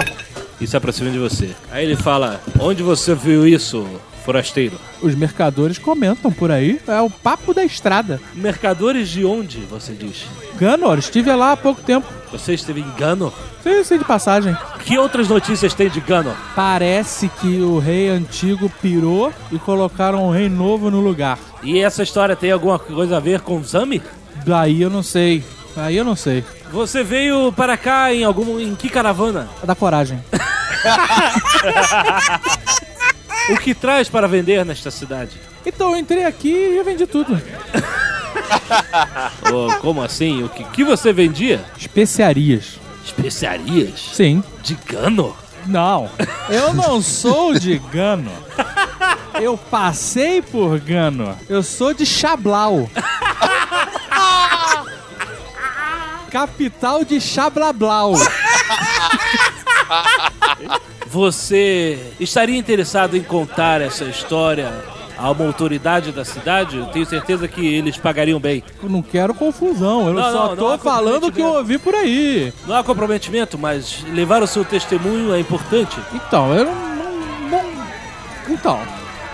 e 0.59 0.67
se 0.67 0.75
aproxima 0.75 1.09
de 1.09 1.19
você. 1.19 1.51
Aí 1.71 1.85
ele 1.85 1.95
fala: 1.95 2.41
Onde 2.59 2.83
você 2.83 3.13
viu 3.13 3.47
isso, 3.47 3.87
forasteiro? 4.25 4.77
Os 5.01 5.15
mercadores 5.15 5.77
comentam 5.77 6.31
por 6.31 6.51
aí. 6.51 6.79
É 6.87 7.01
o 7.01 7.09
papo 7.09 7.53
da 7.53 7.63
estrada. 7.63 8.19
Mercadores 8.33 9.09
de 9.09 9.23
onde, 9.23 9.59
você 9.59 9.93
diz? 9.93 10.25
Ganor, 10.57 10.97
estive 10.97 11.33
lá 11.33 11.53
há 11.53 11.57
pouco 11.57 11.81
tempo. 11.81 12.07
Você 12.31 12.53
esteve 12.53 12.81
em 12.81 12.91
Ganor? 12.97 13.31
Sim, 13.63 13.83
sim, 13.83 13.97
de 13.97 14.03
passagem. 14.03 14.55
Que 14.83 14.97
outras 14.97 15.29
notícias 15.29 15.73
tem 15.73 15.89
de 15.89 16.01
Ganor? 16.01 16.35
Parece 16.55 17.29
que 17.29 17.61
o 17.61 17.79
rei 17.79 18.09
antigo 18.09 18.69
pirou 18.81 19.31
e 19.51 19.59
colocaram 19.59 20.27
um 20.27 20.31
rei 20.31 20.49
novo 20.49 20.89
no 20.91 20.99
lugar. 20.99 21.39
E 21.63 21.79
essa 21.79 22.03
história 22.03 22.35
tem 22.35 22.51
alguma 22.51 22.79
coisa 22.79 23.17
a 23.17 23.19
ver 23.19 23.41
com 23.41 23.63
Zami? 23.63 24.01
Daí 24.45 24.81
eu 24.81 24.89
não 24.89 25.03
sei. 25.03 25.43
Aí 25.77 25.95
eu 25.95 26.03
não 26.03 26.15
sei. 26.15 26.43
Você 26.71 27.03
veio 27.03 27.51
para 27.53 27.77
cá 27.77 28.13
em 28.13 28.23
algum. 28.23 28.59
em 28.59 28.75
que 28.75 28.89
caravana? 28.89 29.47
Da 29.63 29.75
coragem. 29.75 30.21
O 33.49 33.57
que 33.57 33.73
traz 33.73 34.09
para 34.09 34.27
vender 34.27 34.65
nesta 34.65 34.91
cidade? 34.91 35.37
Então 35.65 35.91
eu 35.91 35.97
entrei 35.97 36.25
aqui 36.25 36.51
e 36.51 36.75
já 36.75 36.83
vendi 36.83 37.07
tudo. 37.07 37.41
Ô, 39.49 39.79
como 39.79 40.03
assim? 40.03 40.43
O 40.43 40.49
que, 40.49 40.65
que 40.65 40.83
você 40.83 41.13
vendia? 41.13 41.63
Especiarias. 41.77 42.77
Especiarias? 43.05 44.09
Sim. 44.13 44.43
De 44.61 44.77
Gano? 44.85 45.33
Não. 45.65 46.09
Eu 46.49 46.73
não 46.73 47.01
sou 47.01 47.57
de 47.57 47.77
Gano. 47.77 48.31
Eu 49.35 49.57
passei 49.57 50.41
por 50.41 50.77
Gano. 50.79 51.33
Eu 51.47 51.63
sou 51.63 51.93
de 51.93 52.05
Chablau. 52.05 52.89
Capital 56.37 57.03
de 57.03 57.19
Chablablau. 57.19 58.13
Você 61.07 61.97
estaria 62.19 62.55
interessado 62.55 63.17
em 63.17 63.23
contar 63.23 63.81
essa 63.81 64.03
história 64.03 64.71
a 65.17 65.31
uma 65.31 65.47
autoridade 65.47 66.11
da 66.11 66.23
cidade? 66.23 66.77
Eu 66.77 66.85
tenho 66.89 67.07
certeza 67.07 67.47
que 67.47 67.65
eles 67.65 67.97
pagariam 67.97 68.39
bem. 68.39 68.63
Eu 68.83 68.87
não 68.87 69.01
quero 69.01 69.33
confusão. 69.33 70.09
Eu 70.09 70.13
Não, 70.13 70.31
só 70.31 70.49
não, 70.49 70.55
tô 70.55 70.69
não 70.69 70.77
falando 70.77 71.25
o 71.25 71.31
que 71.31 71.41
eu 71.41 71.47
ouvi 71.55 71.79
por 71.79 71.95
aí. 71.95 72.53
Não 72.67 72.75
há 72.75 72.83
comprometimento, 72.83 73.57
mas 73.57 74.05
levar 74.13 74.43
o 74.43 74.47
seu 74.47 74.63
testemunho 74.63 75.33
é 75.33 75.39
importante. 75.39 75.97
Então, 76.13 76.53
eu 76.53 76.65
não- 76.65 77.49
não- 77.49 77.87
Então. 78.47 78.79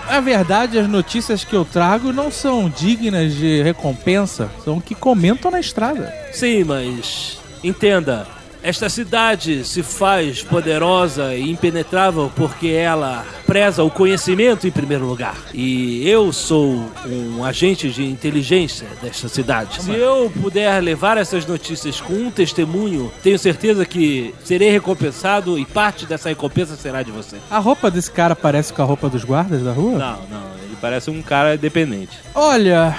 Na 0.06 0.20
verdade, 0.20 0.78
as 0.78 0.88
notícias 0.88 1.44
que 1.44 1.54
eu 1.54 1.64
trago 1.64 2.12
não 2.12 2.30
são 2.30 2.68
dignas 2.68 3.34
de 3.34 3.62
recompensa, 3.62 4.50
são 4.64 4.80
que 4.80 4.94
comentam 4.94 5.50
na 5.50 5.58
estrada. 5.58 6.12
Sim, 6.32 6.64
mas 6.64 7.38
entenda, 7.62 8.26
esta 8.64 8.88
cidade 8.88 9.62
se 9.62 9.82
faz 9.82 10.42
poderosa 10.42 11.34
e 11.34 11.50
impenetrável 11.50 12.32
porque 12.34 12.68
ela 12.68 13.22
preza 13.46 13.84
o 13.84 13.90
conhecimento 13.90 14.66
em 14.66 14.70
primeiro 14.70 15.04
lugar. 15.04 15.36
E 15.52 16.08
eu 16.08 16.32
sou 16.32 16.90
um 17.06 17.44
agente 17.44 17.90
de 17.90 18.02
inteligência 18.06 18.88
desta 19.02 19.28
cidade. 19.28 19.82
Se 19.82 19.90
eu 19.90 20.32
puder 20.40 20.82
levar 20.82 21.18
essas 21.18 21.44
notícias 21.44 22.00
com 22.00 22.14
um 22.14 22.30
testemunho, 22.30 23.12
tenho 23.22 23.38
certeza 23.38 23.84
que 23.84 24.34
serei 24.42 24.70
recompensado 24.70 25.58
e 25.58 25.66
parte 25.66 26.06
dessa 26.06 26.30
recompensa 26.30 26.74
será 26.74 27.02
de 27.02 27.10
você. 27.10 27.36
A 27.50 27.58
roupa 27.58 27.90
desse 27.90 28.10
cara 28.10 28.34
parece 28.34 28.72
com 28.72 28.80
a 28.80 28.86
roupa 28.86 29.10
dos 29.10 29.24
guardas 29.24 29.62
da 29.62 29.72
rua? 29.72 29.98
Não, 29.98 30.20
não, 30.30 30.54
ele 30.64 30.76
parece 30.80 31.10
um 31.10 31.20
cara 31.20 31.58
dependente. 31.58 32.18
Olha, 32.34 32.96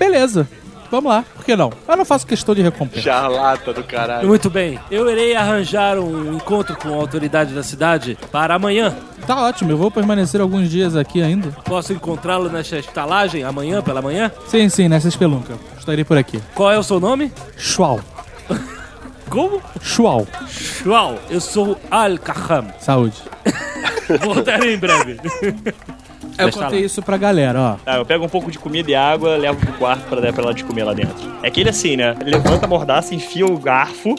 beleza. 0.00 0.48
Vamos 0.90 1.10
lá, 1.12 1.24
por 1.34 1.44
que 1.44 1.54
não? 1.54 1.72
Eu 1.86 1.96
não 1.96 2.04
faço 2.04 2.26
questão 2.26 2.54
de 2.54 2.62
recompensa. 2.62 3.02
Charlata 3.02 3.72
do 3.72 3.84
caralho. 3.84 4.26
Muito 4.26 4.50
bem, 4.50 4.78
eu 4.90 5.08
irei 5.08 5.36
arranjar 5.36 5.98
um 5.98 6.34
encontro 6.34 6.76
com 6.76 6.88
a 6.92 6.96
autoridade 6.96 7.54
da 7.54 7.62
cidade 7.62 8.18
para 8.32 8.54
amanhã. 8.54 8.94
Tá 9.26 9.40
ótimo, 9.40 9.70
eu 9.70 9.76
vou 9.76 9.90
permanecer 9.90 10.40
alguns 10.40 10.68
dias 10.68 10.96
aqui 10.96 11.22
ainda. 11.22 11.50
Posso 11.64 11.92
encontrá-lo 11.92 12.48
nesta 12.48 12.78
estalagem 12.78 13.44
amanhã, 13.44 13.80
pela 13.82 14.02
manhã? 14.02 14.32
Sim, 14.48 14.68
sim, 14.68 14.88
nessa 14.88 15.08
espelunca. 15.08 15.54
Estarei 15.78 16.04
por 16.04 16.16
aqui. 16.18 16.40
Qual 16.54 16.70
é 16.72 16.78
o 16.78 16.82
seu 16.82 16.98
nome? 16.98 17.32
Shual. 17.56 18.00
Como? 19.30 19.62
Shual. 19.80 20.26
Shual. 20.48 21.18
Eu 21.30 21.40
sou 21.40 21.78
Al-Kaham. 21.90 22.66
Saúde. 22.80 23.16
Voltarei 24.20 24.74
em 24.74 24.78
breve. 24.78 25.20
Eu 26.40 26.46
Mas 26.46 26.54
tá 26.54 26.64
contei 26.64 26.80
lá. 26.80 26.86
isso 26.86 27.02
pra 27.02 27.16
galera, 27.16 27.60
ó. 27.60 27.74
Tá, 27.84 27.96
eu 27.96 28.04
pego 28.06 28.24
um 28.24 28.28
pouco 28.28 28.50
de 28.50 28.58
comida 28.58 28.90
e 28.90 28.94
água, 28.94 29.36
levo 29.36 29.58
pro 29.60 29.72
quarto 29.74 30.02
pra 30.08 30.20
dar 30.20 30.32
pra 30.32 30.42
ela 30.44 30.54
de 30.54 30.64
comer 30.64 30.84
lá 30.84 30.92
dentro. 30.94 31.14
É 31.42 31.48
aquele 31.48 31.70
assim, 31.70 31.96
né? 31.96 32.16
Levanta 32.24 32.66
a 32.66 32.68
mordaça, 32.68 33.14
enfia 33.14 33.46
o 33.46 33.58
garfo 33.58 34.14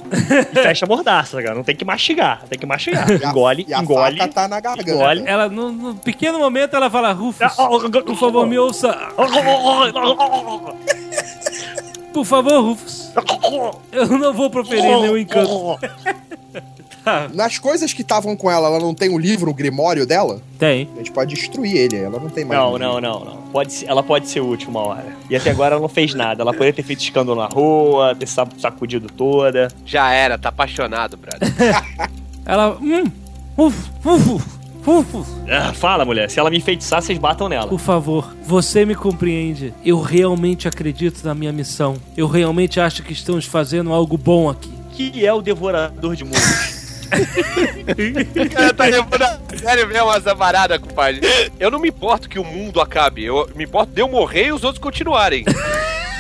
e 0.52 0.56
fecha 0.62 0.86
a 0.86 0.88
mordaça, 0.88 1.42
cara. 1.42 1.56
Não 1.56 1.64
tem 1.64 1.76
que 1.76 1.84
mastigar, 1.86 2.42
tem 2.50 2.58
que 2.60 2.66
mastigar. 2.66 3.10
E 3.10 3.24
a- 3.26 3.30
Engole, 3.30 3.66
e 3.68 3.74
a 3.74 3.80
engole. 3.82 4.18
faca 4.18 4.32
tá 4.34 4.48
na 4.48 4.60
garganta. 4.60 4.90
Engole. 4.92 5.24
Ela, 5.26 5.50
no, 5.50 5.72
no 5.72 5.96
pequeno 5.96 6.40
momento, 6.40 6.76
ela 6.76 6.90
fala, 6.90 7.12
Rufus, 7.12 7.48
por 8.06 8.16
favor, 8.18 8.46
me 8.48 8.58
ouça. 8.60 8.98
Por 12.14 12.26
favor, 12.26 12.62
Rufus. 12.62 13.12
Eu 13.92 14.06
não 14.18 14.34
vou 14.34 14.50
proferir 14.50 14.84
nenhum 14.84 15.18
encanto. 15.18 15.80
Nas 17.34 17.58
coisas 17.58 17.94
que 17.94 18.02
estavam 18.02 18.36
com 18.36 18.50
ela, 18.50 18.68
ela 18.68 18.80
não 18.80 18.94
tem 18.94 19.10
o 19.10 19.18
livro, 19.18 19.50
o 19.52 19.54
grimório 19.54 20.06
dela? 20.06 20.42
Tem. 20.60 20.88
A 20.96 20.98
gente 20.98 21.12
pode 21.12 21.34
destruir 21.36 21.76
ele, 21.76 21.98
ela 21.98 22.20
não 22.20 22.30
tem 22.30 22.46
mais. 22.46 22.60
Não, 22.60 22.78
não, 22.78 23.02
não, 23.02 23.26
não. 23.26 23.38
Pode 23.52 23.74
ser- 23.74 23.86
ela 23.88 24.02
pode 24.04 24.28
ser 24.30 24.40
útil 24.42 24.70
uma 24.70 24.82
hora. 24.82 25.06
E 25.30 25.36
até 25.36 25.50
agora 25.52 25.74
ela 25.76 25.82
não 25.82 25.90
fez 25.90 26.14
nada. 26.14 26.42
Ela 26.44 26.54
poderia 26.54 26.74
ter 26.74 26.84
feito 26.84 27.02
escândalo 27.02 27.40
na 27.40 27.48
rua, 27.48 28.16
ter 28.18 28.28
sa- 28.28 28.48
sacudido 28.58 29.08
toda. 29.10 29.68
Já 29.86 30.12
era, 30.12 30.38
tá 30.38 30.50
apaixonado, 30.50 31.18
brother. 31.18 31.50
Ela, 32.46 32.78
hum, 32.82 33.04
uf, 33.58 33.78
uf, 34.06 34.44
uf. 34.88 35.32
Ah, 35.50 35.74
fala, 35.74 36.04
mulher. 36.04 36.30
Se 36.30 36.40
ela 36.40 36.50
me 36.50 36.58
enfeitiçar, 36.58 37.02
vocês 37.04 37.18
batam 37.20 37.48
nela. 37.48 37.68
Por 37.68 37.80
favor, 37.80 38.36
você 38.44 38.84
me 38.84 38.96
compreende. 38.96 39.74
Eu 39.86 40.02
realmente 40.02 40.68
acredito 40.68 41.24
na 41.24 41.36
minha 41.36 41.52
missão. 41.52 41.98
Eu 42.18 42.28
realmente 42.28 42.80
acho 42.80 43.04
que 43.04 43.14
estamos 43.14 43.46
fazendo 43.46 43.94
algo 43.94 44.18
bom 44.18 44.50
aqui. 44.50 44.72
Que 44.94 45.24
é 45.26 45.32
o 45.32 45.42
devorador 45.42 46.16
de 46.16 46.24
mundos. 46.24 46.81
Cara, 48.54 48.74
tá 48.74 48.86
levando 48.86 49.22
a 49.22 49.40
sério 49.58 49.88
mesmo 49.88 50.14
essa 50.14 50.36
parada, 50.36 50.80
compadre. 50.80 51.22
Eu 51.60 51.70
não 51.70 51.80
me 51.80 51.90
importo 51.90 52.30
que 52.30 52.40
o 52.40 52.44
mundo 52.44 52.80
acabe. 52.82 53.24
Eu 53.26 53.50
me 53.56 53.66
importo 53.66 53.94
de 53.94 54.02
eu 54.02 54.08
morrer 54.08 54.48
e 54.48 54.52
os 54.52 54.64
outros 54.64 54.82
continuarem. 54.82 55.44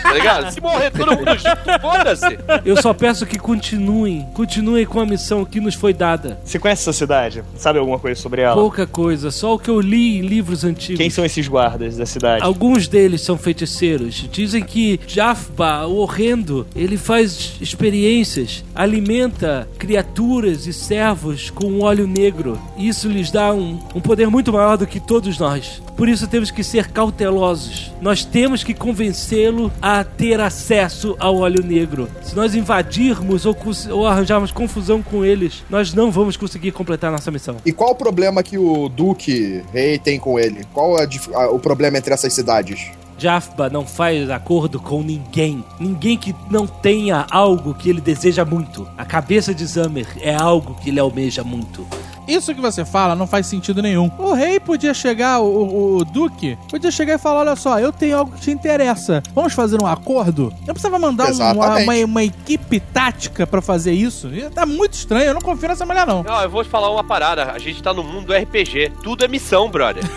Tá 0.02 0.14
ligado? 0.14 0.52
Se 0.52 0.61
morrer 0.61 0.91
todo 0.91 1.11
mundo 1.15 1.32
junto, 1.38 1.82
foda-se. 1.82 2.40
Eu 2.65 2.82
só 2.82 2.94
peço 2.94 3.26
que 3.26 3.38
continuem, 3.38 4.26
continuem 4.34 4.86
com 4.86 4.99
a 4.99 5.06
missão 5.06 5.45
que 5.45 5.60
nos 5.60 5.76
foi 5.76 5.94
dada. 5.94 6.40
Você 6.44 6.60
conhece 6.60 6.82
essa 6.84 6.94
cidade? 6.94 7.44
Sabe 7.57 7.80
alguma 7.80 7.99
coisa 7.99 8.19
sobre 8.19 8.41
ela? 8.41 8.56
Pouca 8.56 8.86
coisa, 8.86 9.32
só 9.32 9.56
o 9.56 9.60
que 9.60 9.69
eu 9.69 9.80
li 9.80 10.19
em 10.19 10.22
livros 10.22 10.64
antigos. 10.64 10.98
Quem 10.98 11.10
são 11.10 11.26
esses 11.26 11.48
guardas 11.48 11.98
da 11.98 12.06
cidade? 12.06 12.44
Alguns 12.44 12.88
deles 12.88 13.22
são 13.22 13.38
feiticeiros. 13.38 14.28
Dizem 14.32 14.64
que 14.64 14.99
Jafba, 15.07 15.86
o 15.86 15.98
horrendo, 15.98 16.68
ele 16.76 16.98
faz 16.98 17.53
experiências, 17.61 18.64
alimenta 18.73 19.68
criaturas 19.78 20.68
e 20.68 20.73
servos 20.73 21.49
com 21.49 21.82
óleo 21.82 22.07
negro. 22.07 22.60
Isso 22.78 23.07
lhes 23.07 23.32
dá 23.32 23.53
um, 23.53 23.80
um 23.95 24.02
poder 24.02 24.28
muito 24.30 24.52
maior 24.52 24.78
do 24.78 24.88
que 24.88 24.99
todos 24.99 25.38
nós. 25.38 25.82
Por 25.95 26.09
isso 26.09 26.27
temos 26.27 26.51
que 26.51 26.63
ser 26.63 26.88
cautelosos. 26.91 27.91
Nós 28.01 28.26
temos 28.26 28.63
que 28.63 28.73
convencê-lo 28.73 29.72
a 29.81 30.03
ter 30.03 30.39
acesso 30.39 31.15
ao 31.19 31.38
óleo 31.38 31.63
negro. 31.63 32.09
Se 32.22 32.35
nós 32.35 32.55
invadirmos 32.55 33.45
ou, 33.45 33.55
ou 33.91 34.07
arranjarmos 34.07 34.51
confusão 34.51 35.01
com 35.01 35.23
eles, 35.23 35.63
nós 35.69 35.93
não 35.93 36.11
vamos 36.11 36.35
conseguir 36.38 36.72
completar 36.72 37.11
nossa 37.11 37.31
missão. 37.31 37.57
E 37.65 37.72
qual 37.72 37.91
o 37.91 37.95
problema 37.95 38.41
que 38.41 38.57
o 38.57 38.89
Duque 38.89 39.63
Rei 39.72 39.99
tem 39.99 40.19
com 40.19 40.39
ele? 40.39 40.65
Qual 40.73 40.97
é 40.97 41.07
o 41.49 41.59
problema 41.59 41.97
entre 41.97 42.13
essas 42.13 42.34
cidades? 42.34 42.91
Jafba 43.22 43.69
não 43.69 43.85
faz 43.85 44.31
acordo 44.31 44.80
com 44.80 45.03
ninguém. 45.03 45.63
Ninguém 45.80 46.18
que 46.18 46.35
não 46.49 46.65
tenha 46.65 47.27
algo 47.30 47.76
que 47.76 47.88
ele 47.88 48.01
deseja 48.01 48.43
muito. 48.43 48.88
A 48.97 49.05
cabeça 49.05 49.53
de 49.53 49.63
Zamer 49.63 50.07
é 50.22 50.34
algo 50.34 50.73
que 50.81 50.89
ele 50.89 50.99
almeja 50.99 51.43
muito. 51.43 51.85
Isso 52.27 52.53
que 52.56 52.61
você 52.61 52.85
fala 52.85 53.15
não 53.15 53.27
faz 53.27 53.48
sentido 53.48 53.81
nenhum. 53.81 54.10
O 54.18 54.34
rei 54.34 54.60
podia 54.60 54.93
chegar, 54.93 55.39
o, 55.39 55.45
o- 55.45 55.98
o 55.98 56.06
duque, 56.06 56.57
podia 56.69 56.91
chegar 56.91 57.15
e 57.15 57.18
falar: 57.18 57.39
olha 57.41 57.56
só, 57.56 57.80
eu 57.80 57.91
tenho 57.91 58.18
algo 58.18 58.31
que 58.34 58.41
te 58.41 58.52
interessa. 58.52 59.22
Vamos 59.34 59.53
fazer 59.53 59.81
um 59.81 59.88
acordo? 59.88 60.53
Eu 60.68 60.73
precisava 60.73 60.99
mandar 60.99 61.31
um- 61.31 61.35
uma, 61.35 61.77
uma, 61.77 61.93
uma 62.06 62.23
equipe 62.23 62.80
tática 62.80 63.45
pra 63.48 63.61
fazer 63.61 63.93
isso. 63.93 64.27
E 64.27 64.49
Tá 64.49 64.65
muito 64.65 64.93
estranho, 64.93 65.26
eu 65.26 65.34
não 65.34 65.41
confio 65.41 65.69
nessa 65.69 65.85
mulher, 65.85 66.06
não. 66.06 66.23
Não, 66.23 66.41
eu 66.41 66.49
vou 66.49 66.64
te 66.64 66.69
falar 66.69 66.89
uma 66.91 67.03
parada. 67.03 67.52
A 67.52 67.60
gente 67.60 67.81
tá 67.81 67.93
no 67.93 68.03
mundo 68.03 68.27
do 68.27 68.34
RPG. 68.34 68.91
Tudo 69.03 69.26
é 69.26 69.27
missão, 69.27 69.69
brother. 69.69 70.03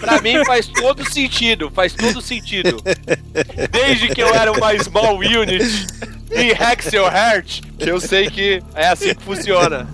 pra 0.00 0.20
mim 0.20 0.44
faz 0.44 0.66
todo 0.66 1.08
sentido. 1.10 1.70
Faz 1.74 1.92
todo 1.92 2.20
sentido. 2.20 2.82
Desde 3.70 4.08
que 4.08 4.20
eu 4.22 4.34
era 4.34 4.52
uma 4.52 4.76
small 4.78 5.16
unit 5.18 5.86
em 6.32 6.50
Hexel 6.50 7.04
Heart, 7.04 7.62
eu 7.78 8.00
sei 8.00 8.28
que 8.30 8.62
é 8.74 8.88
assim 8.88 9.14
que 9.14 9.22
funciona. 9.22 9.86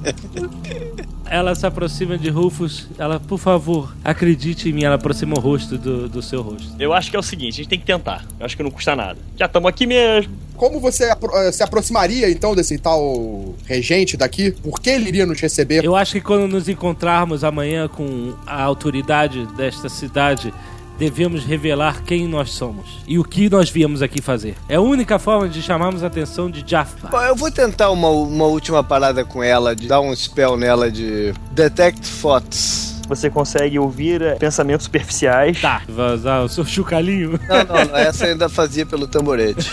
Ela 1.27 1.55
se 1.55 1.67
aproxima 1.67 2.19
de 2.19 2.29
Rufus. 2.29 2.87
Ela, 2.99 3.19
por 3.19 3.39
favor, 3.39 3.95
acredite 4.05 4.69
em 4.69 4.73
mim. 4.73 4.85
Ela 4.85 4.97
aproxima 4.97 5.35
o 5.37 5.41
rosto 5.41 5.77
do, 5.79 6.09
do 6.09 6.23
seu 6.23 6.43
rosto. 6.43 6.71
Eu 6.79 6.93
acho 6.93 7.11
que 7.11 7.17
é 7.17 7.19
o 7.19 7.23
seguinte, 7.23 7.55
a 7.55 7.57
gente 7.57 7.69
tem 7.69 7.79
que 7.79 7.87
tentar. 7.87 8.25
Eu 8.39 8.45
acho 8.47 8.57
que 8.57 8.63
não 8.63 8.71
custa 8.71 8.95
nada. 8.95 9.19
Já 9.37 9.47
estamos 9.47 9.69
aqui 9.69 9.87
mesmo. 9.87 10.33
Como 10.55 10.79
você 10.79 11.05
apro- 11.11 11.35
eh, 11.37 11.51
se 11.51 11.63
aproximaria 11.63 12.31
então 12.31 12.55
desse 12.55 12.79
tal 12.79 13.55
regente 13.65 14.17
daqui? 14.17 14.53
Por 14.53 14.81
que 14.81 14.91
ele 14.91 15.09
iria 15.09 15.27
nos 15.27 15.41
receber? 15.41 15.83
Eu 15.85 15.97
acho 15.97 16.13
que 16.13 16.21
quando 16.21 16.47
nos 16.47 16.69
encontrarmos 16.69 17.43
amanhã 17.43 17.89
com 17.89 18.35
a 18.47 18.63
autoridade 18.63 19.45
desta 19.57 19.89
cidade, 19.89 20.55
devemos 20.99 21.45
revelar 21.45 22.03
quem 22.03 22.27
nós 22.29 22.53
somos 22.53 23.03
e 23.07 23.19
o 23.19 23.25
que 23.25 23.49
nós 23.49 23.71
viemos 23.71 24.03
aqui 24.03 24.23
fazer. 24.23 24.57
É 24.69 24.77
a 24.77 24.81
única 24.81 25.19
forma 25.19 25.49
de 25.49 25.63
chamarmos 25.63 26.03
a 26.03 26.07
atenção 26.07 26.51
de 26.51 26.65
Jaffa. 26.67 27.09
Bom, 27.09 27.21
eu 27.23 27.35
vou 27.37 27.51
tentar 27.51 27.91
uma, 27.91 28.09
uma 28.09 28.47
última 28.47 28.83
parada 28.83 29.25
com 29.25 29.43
ela, 29.43 29.75
de 29.75 29.87
dar 29.89 30.01
um 30.01 30.15
spell 30.15 30.57
nela 30.57 30.91
de 30.91 31.33
Detect 31.53 32.09
Thoughts. 32.21 32.95
Você 33.09 33.29
consegue 33.29 33.79
ouvir 33.79 34.23
eh, 34.23 34.35
pensamentos 34.37 34.85
superficiais. 34.85 35.61
Tá. 35.61 35.83
Vazar 35.87 36.43
o 36.43 36.49
seu 36.49 36.65
chucalinho. 36.65 37.39
Não, 37.49 37.65
não, 37.65 37.85
não, 37.85 37.97
essa 37.97 38.25
eu 38.27 38.33
ainda 38.33 38.49
fazia 38.49 38.87
pelo 38.87 39.07
tamborete. 39.07 39.71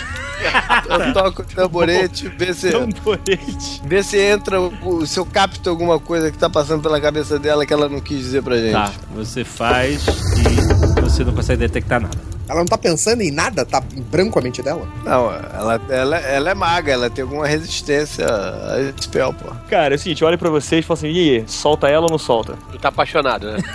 Eu 0.90 1.14
toco 1.14 1.44
o 1.44 1.46
tamborete, 1.46 2.28
vê 2.30 2.54
se, 2.54 2.72
Tamborete. 2.72 3.82
vê 3.86 4.04
se 4.04 4.18
entra, 4.20 4.60
o, 4.60 5.06
se 5.06 5.20
eu 5.20 5.26
capto 5.26 5.70
alguma 5.70 6.00
coisa 6.00 6.32
que 6.32 6.38
tá 6.38 6.50
passando 6.50 6.82
pela 6.82 7.00
cabeça 7.00 7.38
dela 7.38 7.66
que 7.66 7.72
ela 7.72 7.88
não 7.88 8.02
quis 8.02 8.18
dizer 8.18 8.42
pra 8.42 8.58
gente. 8.58 8.74
Tá, 8.74 8.92
você 9.14 9.44
faz 9.44 10.04
e 10.08 10.91
você 11.12 11.24
não 11.24 11.34
consegue 11.34 11.60
detectar 11.60 12.02
nada. 12.02 12.18
Ela 12.48 12.60
não 12.60 12.66
tá 12.66 12.78
pensando 12.78 13.22
em 13.22 13.32
nada? 13.32 13.66
Tá 13.66 13.82
em 13.96 14.02
branco 14.02 14.38
a 14.38 14.42
mente 14.42 14.62
dela? 14.62 14.86
Não, 15.06 15.32
ela, 15.32 15.82
ela, 15.90 16.18
ela 16.18 16.50
é 16.50 16.54
maga, 16.54 16.92
ela 16.92 17.10
tem 17.10 17.24
alguma 17.24 17.48
resistência 17.48 18.26
a 18.28 19.02
spell, 19.02 19.34
pô. 19.34 19.52
Cara, 19.70 19.94
é 19.94 19.96
o 19.96 20.00
seguinte, 20.00 20.22
eu 20.22 20.28
olho 20.28 20.38
pra 20.38 20.50
vocês 20.50 20.84
e 20.84 20.88
falo 20.88 20.98
assim, 20.98 21.08
e 21.10 21.38
aí, 21.38 21.44
solta 21.48 21.88
ela 21.88 22.06
ou 22.06 22.12
não 22.12 22.18
solta? 22.18 22.56
Tu 22.72 22.78
tá 22.78 22.90
apaixonado, 22.90 23.52
né? 23.52 23.60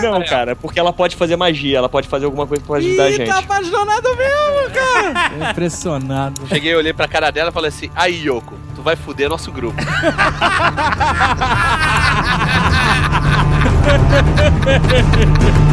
Não, 0.00 0.24
cara, 0.24 0.54
porque 0.54 0.78
ela 0.78 0.92
pode 0.92 1.16
fazer 1.16 1.34
magia, 1.34 1.78
ela 1.78 1.88
pode 1.88 2.06
fazer 2.06 2.24
alguma 2.24 2.46
coisa 2.46 2.62
pode 2.64 2.86
ajudar 2.86 3.02
a 3.04 3.10
Ih, 3.10 3.16
gente. 3.16 3.28
tá 3.28 3.38
apaixonado 3.38 4.08
mesmo, 4.16 4.70
cara. 4.72 5.32
Impressionado. 5.50 6.46
Cheguei, 6.46 6.72
olhei 6.76 6.92
pra 6.92 7.08
cara 7.08 7.32
dela 7.32 7.50
e 7.50 7.52
falei 7.52 7.68
assim: 7.68 7.90
aí, 7.96 8.24
Yoko, 8.24 8.54
tu 8.76 8.82
vai 8.82 8.94
fuder 8.94 9.28
nosso 9.28 9.50
grupo. 9.50 9.76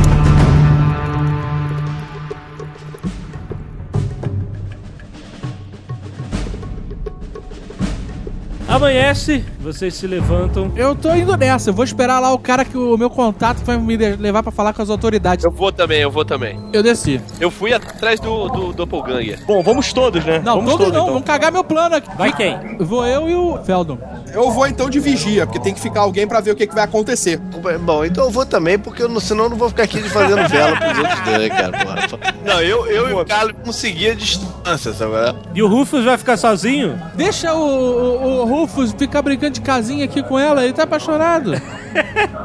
Amanhece, 8.76 9.41
vocês 9.65 9.95
se 9.95 10.05
levantam. 10.05 10.71
Eu 10.75 10.95
tô 10.95 11.11
indo 11.15 11.35
nessa, 11.35 11.71
eu 11.71 11.73
vou 11.73 11.83
esperar 11.83 12.19
lá 12.19 12.31
o 12.31 12.37
cara 12.37 12.63
que 12.63 12.77
o 12.77 12.95
meu 12.95 13.09
contato 13.09 13.63
vai 13.65 13.77
me 13.77 13.97
levar 13.97 14.43
pra 14.43 14.51
falar 14.51 14.73
com 14.73 14.81
as 14.81 14.91
autoridades. 14.91 15.43
Eu 15.43 15.49
vou 15.49 15.71
também, 15.71 16.01
eu 16.01 16.11
vou 16.11 16.23
também. 16.23 16.59
Eu 16.71 16.83
desci. 16.83 17.19
Eu 17.39 17.49
fui 17.49 17.73
atrás 17.73 18.19
do, 18.19 18.47
do 18.47 18.73
Doppelganger. 18.73 19.43
Bom, 19.47 19.63
vamos 19.63 19.91
todos, 19.91 20.23
né? 20.23 20.39
Não, 20.45 20.57
vamos 20.57 20.71
todos 20.73 20.93
não, 20.93 21.01
então. 21.01 21.13
vão 21.13 21.21
cagar 21.21 21.51
meu 21.51 21.63
plano 21.63 21.95
aqui. 21.95 22.15
Vai 22.15 22.31
quem? 22.31 22.77
Vou 22.79 23.05
eu 23.07 23.27
e 23.27 23.33
o 23.33 23.57
Feldon. 23.63 23.97
Eu 24.31 24.51
vou 24.51 24.67
então 24.67 24.87
de 24.87 24.99
vigia, 24.99 25.47
porque 25.47 25.59
tem 25.59 25.73
que 25.73 25.79
ficar 25.79 26.01
alguém 26.01 26.27
pra 26.27 26.41
ver 26.41 26.51
o 26.51 26.55
que, 26.55 26.67
que 26.67 26.75
vai 26.75 26.83
acontecer. 26.83 27.37
Bom, 27.81 28.05
então 28.05 28.25
eu 28.25 28.31
vou 28.31 28.45
também, 28.45 28.77
porque 28.77 29.01
eu 29.01 29.09
não, 29.09 29.19
senão 29.19 29.45
eu 29.45 29.49
não 29.49 29.57
vou 29.57 29.69
ficar 29.69 29.83
aqui 29.83 29.99
de 29.99 30.09
fazendo 30.09 30.45
vela 30.49 30.75
pros 30.77 30.97
outros 30.99 31.19
dois, 31.21 31.49
cara, 31.49 31.71
porra. 31.71 32.33
Não, 32.45 32.61
eu, 32.61 32.85
eu 32.85 33.09
e 33.09 33.13
o 33.13 33.25
Carlos 33.25 33.55
conseguir 33.63 34.09
a 34.09 34.13
distância, 34.13 34.93
sabe? 34.93 35.15
E 35.55 35.63
o 35.63 35.67
Rufus 35.67 36.05
vai 36.05 36.17
ficar 36.17 36.37
sozinho? 36.37 37.01
Deixa 37.15 37.53
o, 37.53 37.65
o, 37.65 38.41
o 38.41 38.45
Rufus 38.45 38.93
ficar 38.93 39.21
brincando 39.21 39.55
de 39.56 39.61
casinha 39.61 40.06
aqui 40.06 40.22
com 40.23 40.38
ela, 40.38 40.64
ele 40.64 40.73
tá 40.73 40.84
apaixonado. 40.84 41.53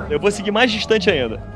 Eu 0.09 0.19
vou 0.19 0.31
seguir 0.31 0.51
mais 0.51 0.70
distante 0.70 1.11
ainda. 1.11 1.41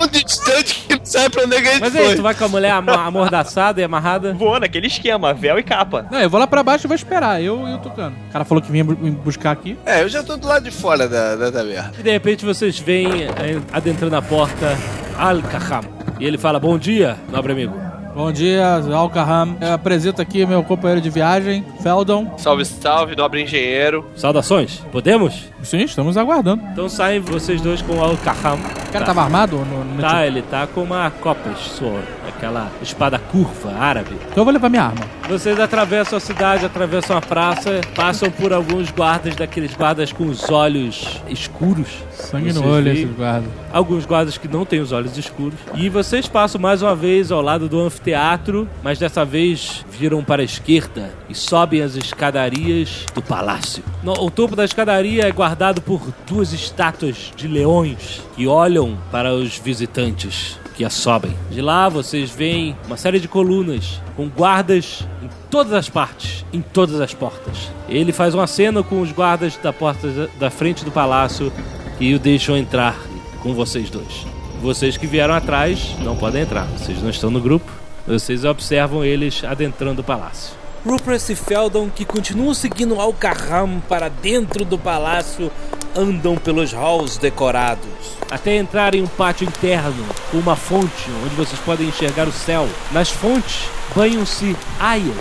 Um 0.00 0.06
distante 0.08 0.84
que 0.86 0.96
não 0.96 1.04
sabe 1.04 1.30
pra 1.30 1.44
onde 1.44 1.56
é 1.56 1.62
que 1.62 1.68
a 1.68 1.78
Mas 1.78 1.92
foi. 1.92 2.06
aí, 2.08 2.16
tu 2.16 2.22
vai 2.22 2.34
com 2.34 2.44
a 2.44 2.48
mulher 2.48 2.70
ama- 2.72 3.06
amordaçada 3.06 3.80
e 3.80 3.84
amarrada? 3.84 4.34
Vou 4.34 4.58
naquele 4.60 4.86
esquema, 4.88 5.32
véu 5.32 5.58
e 5.58 5.62
capa. 5.62 6.06
Não, 6.10 6.20
eu 6.20 6.28
vou 6.28 6.38
lá 6.38 6.46
pra 6.46 6.62
baixo 6.62 6.86
e 6.86 6.88
vou 6.88 6.94
esperar, 6.94 7.42
eu 7.42 7.66
e 7.66 7.74
o 7.74 7.78
Tucano. 7.78 8.14
O 8.28 8.32
cara 8.32 8.44
falou 8.44 8.60
que 8.62 8.70
vinha 8.70 8.84
me 8.84 9.10
buscar 9.12 9.52
aqui. 9.52 9.78
É, 9.86 10.02
eu 10.02 10.08
já 10.08 10.22
tô 10.22 10.36
do 10.36 10.46
lado 10.46 10.64
de 10.64 10.70
fora 10.70 11.08
da, 11.08 11.36
da 11.36 11.50
taverna. 11.52 11.92
E 11.98 12.02
de 12.02 12.10
repente 12.10 12.44
vocês 12.44 12.78
veem 12.78 13.24
eh, 13.24 13.60
adentrando 13.72 14.16
a 14.16 14.22
porta 14.22 14.76
Al-Kaham. 15.16 15.84
E 16.20 16.26
ele 16.26 16.36
fala: 16.36 16.58
Bom 16.60 16.76
dia, 16.78 17.16
nobre 17.30 17.52
amigo. 17.52 17.85
Bom 18.16 18.32
dia, 18.32 18.80
Alcaham. 18.94 19.58
Eu 19.60 19.74
apresento 19.74 20.22
aqui 20.22 20.46
meu 20.46 20.62
companheiro 20.62 21.02
de 21.02 21.10
viagem, 21.10 21.62
Feldon. 21.82 22.32
Salve, 22.38 22.64
salve, 22.64 23.14
nobre 23.14 23.42
engenheiro. 23.42 24.06
Saudações, 24.16 24.78
podemos? 24.90 25.52
Sim, 25.62 25.82
estamos 25.82 26.16
aguardando. 26.16 26.62
Então 26.72 26.88
saem 26.88 27.20
vocês 27.20 27.60
dois 27.60 27.82
com 27.82 27.96
o 27.96 28.02
Al-Kaham. 28.02 28.56
O 28.88 28.90
cara 28.90 29.04
tava 29.04 29.20
armado? 29.20 29.58
No, 29.58 29.84
no 29.84 30.00
Tá, 30.00 30.26
ele 30.26 30.40
tá 30.40 30.66
com 30.66 30.82
uma 30.82 31.10
Copas 31.10 31.58
Sword, 31.58 32.06
aquela 32.36 32.70
espada 32.82 33.18
curva 33.18 33.72
árabe. 33.74 34.14
Então 34.26 34.38
eu 34.38 34.44
vou 34.44 34.52
levar 34.52 34.68
minha 34.68 34.82
arma. 34.84 35.04
Vocês 35.28 35.58
atravessam 35.58 36.16
a 36.16 36.20
cidade, 36.20 36.64
atravessam 36.66 37.16
a 37.16 37.20
praça, 37.20 37.80
passam 37.94 38.30
por 38.30 38.52
alguns 38.52 38.90
guardas, 38.90 39.34
daqueles 39.34 39.74
guardas 39.74 40.12
com 40.12 40.24
os 40.26 40.48
olhos 40.50 41.20
escuros. 41.28 41.88
Sangue 42.12 42.52
no 42.52 42.66
olho, 42.66 42.92
esses 42.92 43.16
guardas. 43.16 43.50
Alguns 43.72 44.06
guardas 44.06 44.38
que 44.38 44.48
não 44.48 44.64
têm 44.64 44.80
os 44.80 44.92
olhos 44.92 45.16
escuros. 45.18 45.58
E 45.74 45.88
vocês 45.88 46.26
passam 46.28 46.60
mais 46.60 46.82
uma 46.82 46.94
vez 46.94 47.30
ao 47.32 47.40
lado 47.42 47.68
do 47.68 47.80
anfiteatro, 47.80 48.68
mas 48.82 48.98
dessa 48.98 49.24
vez 49.24 49.84
viram 49.90 50.22
para 50.22 50.42
a 50.42 50.44
esquerda 50.44 51.10
e 51.28 51.34
sobem 51.34 51.82
as 51.82 51.96
escadarias 51.96 53.04
do 53.14 53.22
palácio. 53.22 53.82
No- 54.02 54.12
o 54.24 54.30
topo 54.30 54.54
da 54.54 54.64
escadaria 54.64 55.26
é 55.26 55.32
guardado 55.32 55.80
por 55.80 56.12
duas 56.26 56.52
estátuas 56.52 57.32
de 57.36 57.48
leões 57.48 58.22
que 58.34 58.46
olham 58.46 58.96
para 59.10 59.32
os 59.34 59.58
visitantes 59.58 60.58
que 60.76 60.84
a 60.84 60.90
sobem. 60.90 61.34
De 61.50 61.62
lá 61.62 61.88
vocês 61.88 62.30
veem 62.30 62.76
uma 62.86 62.96
série 62.96 63.18
de 63.18 63.26
colunas 63.26 64.00
com 64.14 64.28
guardas 64.28 65.06
em 65.22 65.28
todas 65.50 65.72
as 65.72 65.88
partes, 65.88 66.44
em 66.52 66.60
todas 66.60 67.00
as 67.00 67.14
portas. 67.14 67.70
Ele 67.88 68.12
faz 68.12 68.34
um 68.34 68.40
aceno 68.40 68.84
com 68.84 69.00
os 69.00 69.10
guardas 69.10 69.56
da 69.56 69.72
porta 69.72 70.28
da 70.38 70.50
frente 70.50 70.84
do 70.84 70.92
palácio 70.92 71.50
e 71.98 72.14
o 72.14 72.18
deixam 72.18 72.56
entrar 72.56 72.96
com 73.42 73.54
vocês 73.54 73.88
dois. 73.88 74.26
Vocês 74.60 74.96
que 74.96 75.06
vieram 75.06 75.34
atrás 75.34 75.96
não 76.00 76.16
podem 76.16 76.42
entrar, 76.42 76.66
vocês 76.66 77.02
não 77.02 77.10
estão 77.10 77.30
no 77.30 77.40
grupo. 77.40 77.70
Vocês 78.06 78.44
observam 78.44 79.04
eles 79.04 79.42
adentrando 79.42 80.00
o 80.00 80.04
palácio. 80.04 80.65
Rupert 80.86 81.30
e 81.30 81.34
Feldon, 81.34 81.90
que 81.90 82.04
continuam 82.04 82.54
seguindo 82.54 83.00
Al-Kaham 83.00 83.82
para 83.88 84.08
dentro 84.08 84.64
do 84.64 84.78
palácio, 84.78 85.50
andam 85.96 86.36
pelos 86.36 86.72
halls 86.72 87.18
decorados, 87.18 87.90
até 88.30 88.56
entrar 88.56 88.94
em 88.94 89.02
um 89.02 89.08
pátio 89.08 89.48
interno 89.48 90.06
com 90.30 90.38
uma 90.38 90.54
fonte 90.54 91.10
onde 91.24 91.34
vocês 91.34 91.58
podem 91.62 91.88
enxergar 91.88 92.28
o 92.28 92.32
céu. 92.32 92.68
Nas 92.92 93.10
fontes 93.10 93.68
banham-se 93.96 94.54
aias 94.78 95.16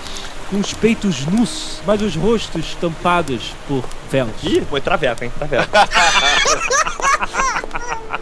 com 0.52 0.58
os 0.58 0.72
peitos 0.76 1.26
nus, 1.26 1.80
mas 1.84 2.00
os 2.00 2.16
rostos 2.16 2.78
tampados 2.80 3.56
por 3.68 3.84
véus. 4.12 4.30
Ih, 4.44 4.62
foi 4.70 4.80
traveco, 4.80 5.24
hein? 5.24 5.32
Traveco. 5.36 5.66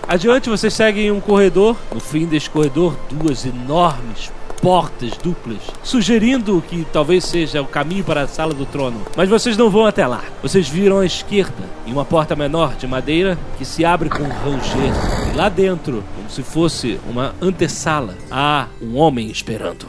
Adiante 0.08 0.50
vocês 0.50 0.74
seguem 0.74 1.12
um 1.12 1.20
corredor. 1.20 1.76
No 1.94 2.00
fim 2.00 2.26
deste 2.26 2.50
corredor, 2.50 2.98
duas 3.12 3.46
enormes 3.46 4.32
portas 4.64 5.12
duplas, 5.22 5.60
sugerindo 5.84 6.64
que 6.70 6.88
talvez 6.94 7.26
seja 7.26 7.62
o 7.62 7.68
caminho 7.68 8.02
para 8.02 8.22
a 8.22 8.28
sala 8.30 8.54
do 8.54 8.66
trono. 8.66 9.02
Mas 9.18 9.28
vocês 9.28 9.58
não 9.58 9.70
vão 9.70 9.86
até 9.86 10.08
lá. 10.08 10.24
Vocês 10.42 10.70
viram 10.70 11.00
à 11.00 11.06
esquerda 11.06 11.66
e 11.86 11.92
uma 11.92 12.06
porta 12.06 12.34
menor 12.34 12.74
de 12.78 12.88
madeira 12.88 13.38
que 13.58 13.66
se 13.66 13.84
abre 13.84 14.10
com 14.10 14.24
um 14.24 14.30
ranger. 14.30 14.94
E 15.34 15.36
lá 15.36 15.50
dentro, 15.50 16.02
como 16.16 16.30
se 16.30 16.42
fosse 16.42 16.98
uma 17.10 17.36
antessala, 17.42 18.16
há 18.32 18.68
um 18.82 18.96
homem 18.96 19.30
esperando. 19.30 19.86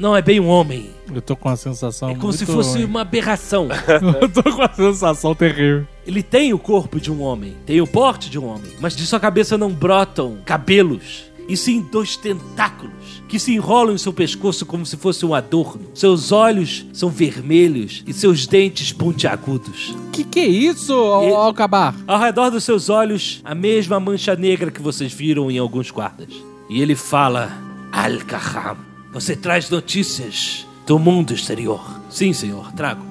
Não 0.00 0.16
é 0.16 0.20
bem 0.20 0.40
um 0.40 0.48
homem. 0.48 0.90
Eu 1.14 1.22
tô 1.22 1.36
com 1.36 1.48
uma 1.48 1.56
sensação 1.56 2.08
É 2.08 2.14
como 2.14 2.24
muito 2.28 2.38
se 2.38 2.46
fosse 2.46 2.78
ruim. 2.78 2.84
uma 2.86 3.02
aberração. 3.02 3.68
Eu 4.20 4.28
tô 4.28 4.42
com 4.42 4.50
uma 4.62 4.72
sensação 4.74 5.32
terrível. 5.32 5.86
Ele 6.04 6.24
tem 6.24 6.52
o 6.52 6.58
corpo 6.58 6.98
de 6.98 7.12
um 7.12 7.22
homem, 7.22 7.54
tem 7.64 7.80
o 7.80 7.86
porte 7.86 8.28
de 8.28 8.38
um 8.38 8.46
homem, 8.46 8.72
mas 8.80 8.96
de 8.96 9.06
sua 9.06 9.20
cabeça 9.20 9.56
não 9.56 9.70
brotam 9.70 10.38
cabelos, 10.44 11.30
e 11.48 11.56
sim 11.56 11.86
dois 11.92 12.16
tentáculos 12.16 12.92
que 13.32 13.38
se 13.38 13.54
enrolam 13.54 13.94
em 13.94 13.98
seu 13.98 14.12
pescoço 14.12 14.66
como 14.66 14.84
se 14.84 14.94
fosse 14.94 15.24
um 15.24 15.32
adorno. 15.32 15.86
Seus 15.94 16.32
olhos 16.32 16.84
são 16.92 17.08
vermelhos 17.08 18.04
e 18.06 18.12
seus 18.12 18.46
dentes 18.46 18.92
pontiagudos. 18.92 19.96
Que 20.12 20.22
que 20.22 20.38
é 20.40 20.46
isso, 20.46 20.92
Al- 20.92 21.34
Alcabar? 21.36 21.94
Ao 22.06 22.20
redor 22.20 22.50
dos 22.50 22.62
seus 22.62 22.90
olhos, 22.90 23.40
a 23.42 23.54
mesma 23.54 23.98
mancha 23.98 24.36
negra 24.36 24.70
que 24.70 24.82
vocês 24.82 25.14
viram 25.14 25.50
em 25.50 25.56
alguns 25.56 25.90
guardas. 25.90 26.28
E 26.68 26.82
ele 26.82 26.94
fala: 26.94 27.50
Al-Kaham, 27.90 28.76
você 29.14 29.34
traz 29.34 29.70
notícias 29.70 30.66
do 30.86 30.98
mundo 30.98 31.32
exterior. 31.32 31.82
Sim, 32.10 32.34
senhor, 32.34 32.70
trago. 32.72 33.02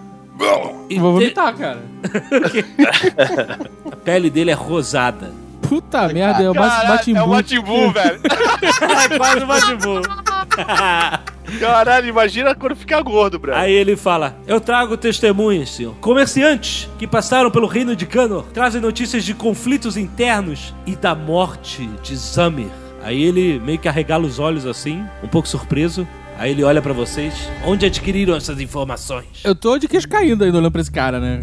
E 0.88 1.00
Vou 1.00 1.14
vomitar, 1.14 1.58
cara. 1.58 1.82
A 3.92 3.96
pele 3.96 4.30
dele 4.30 4.52
é 4.52 4.54
rosada. 4.54 5.34
Puta 5.62 6.08
merda, 6.10 6.44
é 6.44 6.50
o 6.50 6.56
Majin 6.56 7.16
é 7.16 7.24
o 7.24 7.64
Buu, 7.64 7.92
velho. 7.92 8.20
é 9.12 9.18
quase 9.18 9.44
o 9.44 9.48
Majin 9.48 9.76
Buu. 9.76 10.02
Caralho, 11.60 12.08
imagina 12.08 12.56
quando 12.56 12.76
ficar 12.76 13.02
gordo, 13.02 13.40
Brad. 13.40 13.58
Aí 13.58 13.74
ele 13.74 13.96
fala: 13.96 14.36
Eu 14.48 14.60
trago 14.60 14.98
testemunhas, 14.98 15.70
senhor. 15.70 15.96
Comerciantes 15.96 16.90
que 16.98 17.08
passaram 17.08 17.52
pelo 17.52 17.68
reino 17.68 17.96
de 17.96 18.06
Canor 18.06 18.46
trazem 18.54 18.82
notícias 18.82 19.24
de 19.24 19.34
conflitos 19.34 19.98
internos 19.98 20.74
e 20.86 20.96
da 20.96 21.16
morte 21.16 21.88
de 22.02 22.16
Zamir. 22.16 22.70
Aí 23.04 23.24
ele 23.24 23.60
meio 23.60 23.80
que 23.80 23.88
arregala 23.88 24.26
os 24.26 24.40
olhos 24.40 24.66
assim, 24.66 25.04
um 25.24 25.28
pouco 25.28 25.48
surpreso. 25.48 26.08
Aí 26.38 26.52
ele 26.52 26.64
olha 26.64 26.82
pra 26.82 26.94
vocês. 26.94 27.34
Onde 27.66 27.86
adquiriram 27.86 28.36
essas 28.36 28.60
informações? 28.60 29.28
Eu 29.44 29.54
tô 29.54 29.78
de 29.78 29.88
queixo 29.88 30.08
caindo 30.08 30.44
ainda 30.44 30.58
olhando 30.58 30.72
pra 30.72 30.82
esse 30.82 30.92
cara, 30.92 31.20
né? 31.20 31.40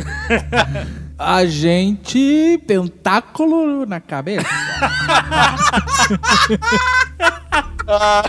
A 1.19 1.47
gente. 1.47 2.61
Tentáculo 2.67 3.87
na 3.87 4.01
cabeça. 4.01 4.47
Ah, 7.91 8.23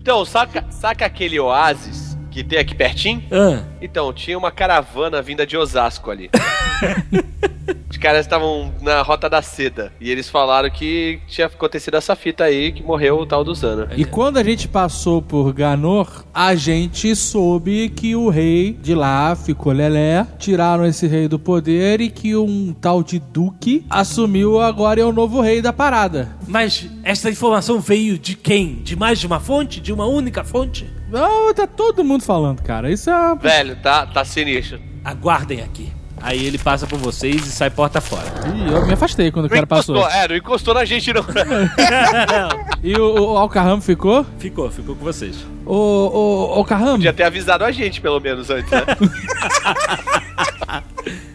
então, 0.00 0.24
saca, 0.24 0.64
saca 0.70 1.06
aquele 1.06 1.38
oásis 1.38 2.07
que 2.38 2.44
tem 2.44 2.58
aqui 2.58 2.74
pertinho? 2.74 3.22
Ah, 3.32 3.62
Então, 3.82 4.12
tinha 4.12 4.38
uma 4.38 4.50
caravana 4.52 5.20
vinda 5.20 5.44
de 5.46 5.56
Osasco 5.56 6.10
ali. 6.10 6.30
Os 7.90 7.96
caras 7.96 8.20
estavam 8.26 8.72
na 8.80 9.02
rota 9.02 9.28
da 9.28 9.42
seda. 9.42 9.92
E 10.00 10.10
eles 10.10 10.28
falaram 10.28 10.70
que 10.70 11.20
tinha 11.26 11.48
acontecido 11.48 11.96
essa 11.96 12.14
fita 12.14 12.44
aí, 12.44 12.70
que 12.72 12.82
morreu 12.82 13.18
o 13.18 13.26
tal 13.26 13.42
do 13.42 13.52
Zana. 13.54 13.88
E 13.96 14.04
quando 14.04 14.36
a 14.38 14.44
gente 14.44 14.68
passou 14.68 15.20
por 15.20 15.52
Ganor, 15.52 16.24
a 16.32 16.54
gente 16.54 17.14
soube 17.16 17.88
que 17.88 18.14
o 18.14 18.28
rei 18.28 18.72
de 18.72 18.94
lá 18.94 19.34
ficou 19.34 19.72
lelé, 19.72 20.26
tiraram 20.38 20.86
esse 20.86 21.06
rei 21.06 21.26
do 21.28 21.38
poder 21.38 22.00
e 22.00 22.08
que 22.08 22.36
um 22.36 22.72
tal 22.72 23.02
de 23.02 23.18
Duque 23.18 23.84
assumiu 23.90 24.60
agora 24.60 25.00
é 25.00 25.04
o 25.04 25.12
novo 25.12 25.40
rei 25.40 25.60
da 25.60 25.72
parada. 25.72 26.36
mas 26.46 26.88
essa 27.02 27.28
informação 27.28 27.80
veio 27.80 28.18
de 28.18 28.34
quem? 28.36 28.76
De 28.82 28.94
mais 28.96 29.18
de 29.18 29.26
uma 29.26 29.40
fonte? 29.40 29.80
De 29.80 29.92
uma 29.92 30.06
única 30.06 30.44
fonte? 30.44 30.86
Não, 31.10 31.52
tá 31.54 31.66
todo 31.66 32.04
mundo 32.04 32.22
falando, 32.22 32.62
cara. 32.62 32.90
Isso 32.90 33.10
é. 33.10 33.34
Velho, 33.36 33.76
tá, 33.76 34.06
tá 34.06 34.24
sinistro. 34.24 34.80
Aguardem 35.04 35.62
aqui. 35.62 35.92
Aí 36.20 36.44
ele 36.44 36.58
passa 36.58 36.84
por 36.84 36.98
vocês 36.98 37.46
e 37.46 37.50
sai 37.52 37.70
porta 37.70 38.00
fora. 38.00 38.26
Ih, 38.52 38.72
eu 38.72 38.84
me 38.86 38.92
afastei 38.92 39.30
quando 39.30 39.46
o 39.46 39.48
cara 39.48 39.66
passou. 39.66 40.04
é, 40.08 40.26
não 40.26 40.36
encostou 40.36 40.74
na 40.74 40.84
gente, 40.84 41.12
não. 41.12 41.24
E 42.82 42.94
o, 42.96 43.32
o 43.32 43.36
Alcarram 43.36 43.80
ficou? 43.80 44.24
Ficou, 44.38 44.70
ficou 44.70 44.94
com 44.96 45.04
vocês. 45.04 45.36
O, 45.64 45.74
o 45.74 46.52
Alcarram, 46.54 46.92
Podia 46.92 47.12
ter 47.12 47.24
avisado 47.24 47.64
a 47.64 47.70
gente, 47.72 48.00
pelo 48.00 48.20
menos, 48.20 48.50
antes, 48.50 48.70
né? 48.70 48.82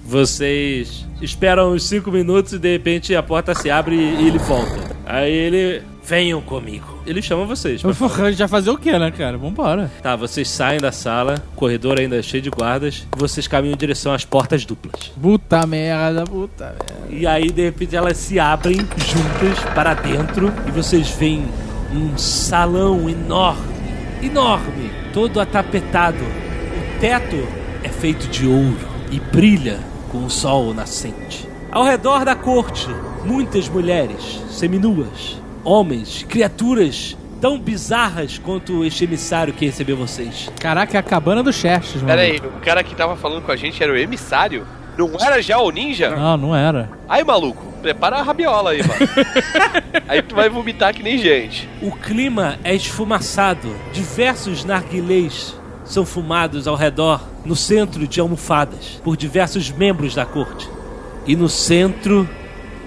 Vocês 0.06 1.06
esperam 1.22 1.74
uns 1.74 1.84
5 1.84 2.12
minutos 2.12 2.54
e 2.54 2.60
de 2.60 2.72
repente 2.72 3.16
a 3.16 3.24
porta 3.24 3.56
se 3.56 3.72
abre 3.72 3.96
e 3.96 4.28
ele 4.28 4.38
volta. 4.38 4.96
Aí 5.06 5.32
ele. 5.32 5.82
Venham 6.06 6.42
comigo. 6.42 7.00
Ele 7.06 7.22
chama 7.22 7.46
vocês. 7.46 7.82
pra 7.82 8.26
a 8.26 8.30
gente 8.30 8.40
vai 8.40 8.48
fazer 8.48 8.70
o 8.70 8.78
quê, 8.78 8.98
né, 9.00 9.10
cara? 9.12 9.38
Vambora. 9.38 9.90
Tá, 10.02 10.16
vocês 10.16 10.50
saem 10.50 10.80
da 10.80 10.92
sala, 10.92 11.42
o 11.54 11.56
corredor 11.56 12.00
ainda 12.00 12.18
é 12.18 12.22
cheio 12.22 12.44
de 12.44 12.50
guardas, 12.50 13.08
e 13.16 13.20
vocês 13.20 13.48
caminham 13.48 13.74
em 13.74 13.78
direção 13.78 14.14
às 14.14 14.26
portas 14.26 14.66
duplas. 14.66 15.12
Puta 15.22 15.66
merda, 15.66 16.26
puta 16.26 16.66
merda. 16.66 16.94
E 17.10 17.26
aí, 17.26 17.50
de 17.50 17.64
repente, 17.64 17.96
elas 17.96 18.18
se 18.18 18.40
abrem 18.40 18.78
juntas 18.78 19.64
para 19.74 19.94
dentro 19.94 20.54
e 20.68 20.72
vocês 20.72 21.10
veem 21.10 21.46
um 21.94 22.18
salão 22.18 23.10
enorme, 23.10 23.74
enorme, 24.22 24.92
todo 25.14 25.40
atapetado. 25.40 26.24
O 26.24 27.00
teto 27.00 27.48
é 27.84 27.90
feito 27.90 28.28
de 28.28 28.48
ouro 28.48 28.78
e 29.12 29.20
brilha 29.20 29.80
com 30.12 30.26
o 30.26 30.30
sol 30.30 30.74
nascente. 30.74 31.48
Ao 31.72 31.84
redor 31.84 32.26
da 32.26 32.36
corte, 32.36 32.88
muitas 33.26 33.68
mulheres 33.70 34.42
seminuas, 34.50 35.42
homens, 35.64 36.24
criaturas 36.28 37.18
tão 37.44 37.60
bizarras 37.60 38.38
quanto 38.38 38.86
este 38.86 39.04
emissário 39.04 39.54
que 39.54 39.66
recebeu 39.66 39.98
vocês. 39.98 40.50
Caraca, 40.60 40.98
é 40.98 41.00
a 41.00 41.04
cabana 41.04 41.44
do 41.44 41.52
Xerxes, 41.52 41.96
mano. 41.96 42.08
Pera 42.08 42.22
aí, 42.22 42.38
o 42.38 42.62
cara 42.62 42.84
que 42.84 42.96
tava 42.96 43.18
falando 43.18 43.44
com 43.44 43.52
a 43.52 43.56
gente 43.56 43.84
era 43.84 43.92
o 43.92 43.98
emissário? 43.98 44.66
Não 44.98 45.10
era 45.20 45.42
já 45.42 45.60
o 45.60 45.70
ninja? 45.70 46.12
Não, 46.12 46.38
não 46.38 46.56
era. 46.56 46.90
Aí, 47.10 47.24
maluco, 47.24 47.62
prepara 47.82 48.18
a 48.18 48.22
rabiola 48.22 48.72
aí, 48.72 48.82
mano. 48.82 49.10
aí 50.08 50.22
tu 50.22 50.36
vai 50.36 50.48
vomitar 50.48 50.94
que 50.94 51.04
nem 51.04 51.18
gente. 51.18 51.68
O 51.82 51.92
clima 51.92 52.58
é 52.64 52.74
esfumaçado. 52.74 53.76
Diversos 53.92 54.64
narguilés 54.64 55.54
são 55.84 56.06
fumados 56.06 56.66
ao 56.66 56.76
redor, 56.76 57.22
no 57.44 57.58
centro 57.58 58.08
de 58.08 58.22
almofadas, 58.22 59.02
por 59.04 59.18
diversos 59.18 59.70
membros 59.70 60.16
da 60.16 60.26
corte. 60.26 60.70
E 61.28 61.36
no 61.36 61.50
centro, 61.50 62.30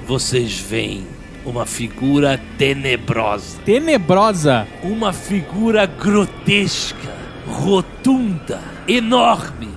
vocês 0.06 0.58
veem 0.58 1.15
uma 1.46 1.64
figura 1.64 2.40
tenebrosa. 2.58 3.58
Tenebrosa. 3.64 4.66
Uma 4.82 5.12
figura 5.12 5.86
grotesca, 5.86 7.14
rotunda, 7.46 8.60
enorme. 8.88 9.68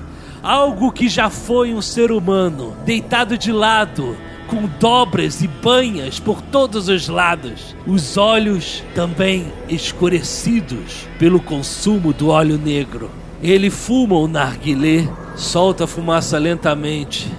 Algo 0.42 0.92
que 0.92 1.08
já 1.08 1.30
foi 1.30 1.74
um 1.74 1.82
ser 1.82 2.12
humano, 2.12 2.76
deitado 2.86 3.38
de 3.38 3.52
lado, 3.52 4.18
com 4.48 4.66
dobras 4.80 5.44
e 5.44 5.48
banhas 5.48 6.20
por 6.20 6.42
todos 6.42 6.90
os 6.90 7.08
lados. 7.08 7.76
Os 7.86 8.18
olhos 8.18 8.84
também 8.96 9.52
escurecidos 9.70 11.08
pelo 11.20 11.40
consumo 11.40 12.12
do 12.12 12.30
óleo 12.30 12.58
negro. 12.58 13.12
Ele 13.44 13.70
fuma 13.70 14.16
o 14.16 14.28
narguilé, 14.28 15.08
solta 15.36 15.84
a 15.84 15.88
fumaça 15.88 16.38
lentamente. 16.40 17.32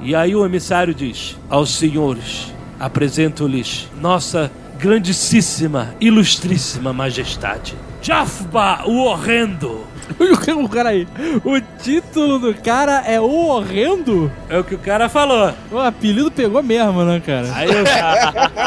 E 0.00 0.14
aí 0.14 0.36
o 0.36 0.44
emissário 0.44 0.94
diz 0.94 1.36
aos 1.48 1.70
senhores: 1.70 2.52
apresento-lhes 2.78 3.88
nossa 4.00 4.50
grandíssima, 4.78 5.94
ilustríssima 6.00 6.92
majestade. 6.92 7.74
Jafba 8.00 8.82
o 8.86 8.98
Horrendo. 9.04 9.86
O 10.58 10.68
cara 10.70 10.88
aí, 10.90 11.06
o 11.44 11.60
título 11.82 12.38
do 12.38 12.54
cara 12.54 13.02
é 13.06 13.20
o 13.20 13.28
horrendo? 13.48 14.32
É 14.48 14.58
o 14.58 14.64
que 14.64 14.74
o 14.74 14.78
cara 14.78 15.06
falou. 15.06 15.52
O 15.70 15.78
apelido 15.78 16.30
pegou 16.30 16.62
mesmo, 16.62 17.04
né, 17.04 17.20
cara? 17.24 17.46
Aí, 17.54 17.68
eu- 17.68 17.84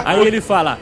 aí 0.05 0.27
ele 0.27 0.39
fala. 0.39 0.77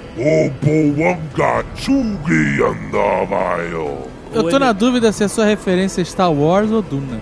Eu 4.34 4.44
tô 4.44 4.60
na 4.60 4.72
dúvida 4.74 5.12
se 5.14 5.24
a 5.24 5.30
sua 5.30 5.46
referência 5.46 6.02
é 6.02 6.06
Star 6.06 6.32
Wars 6.32 6.70
ou 6.72 6.82
Duna. 6.82 7.20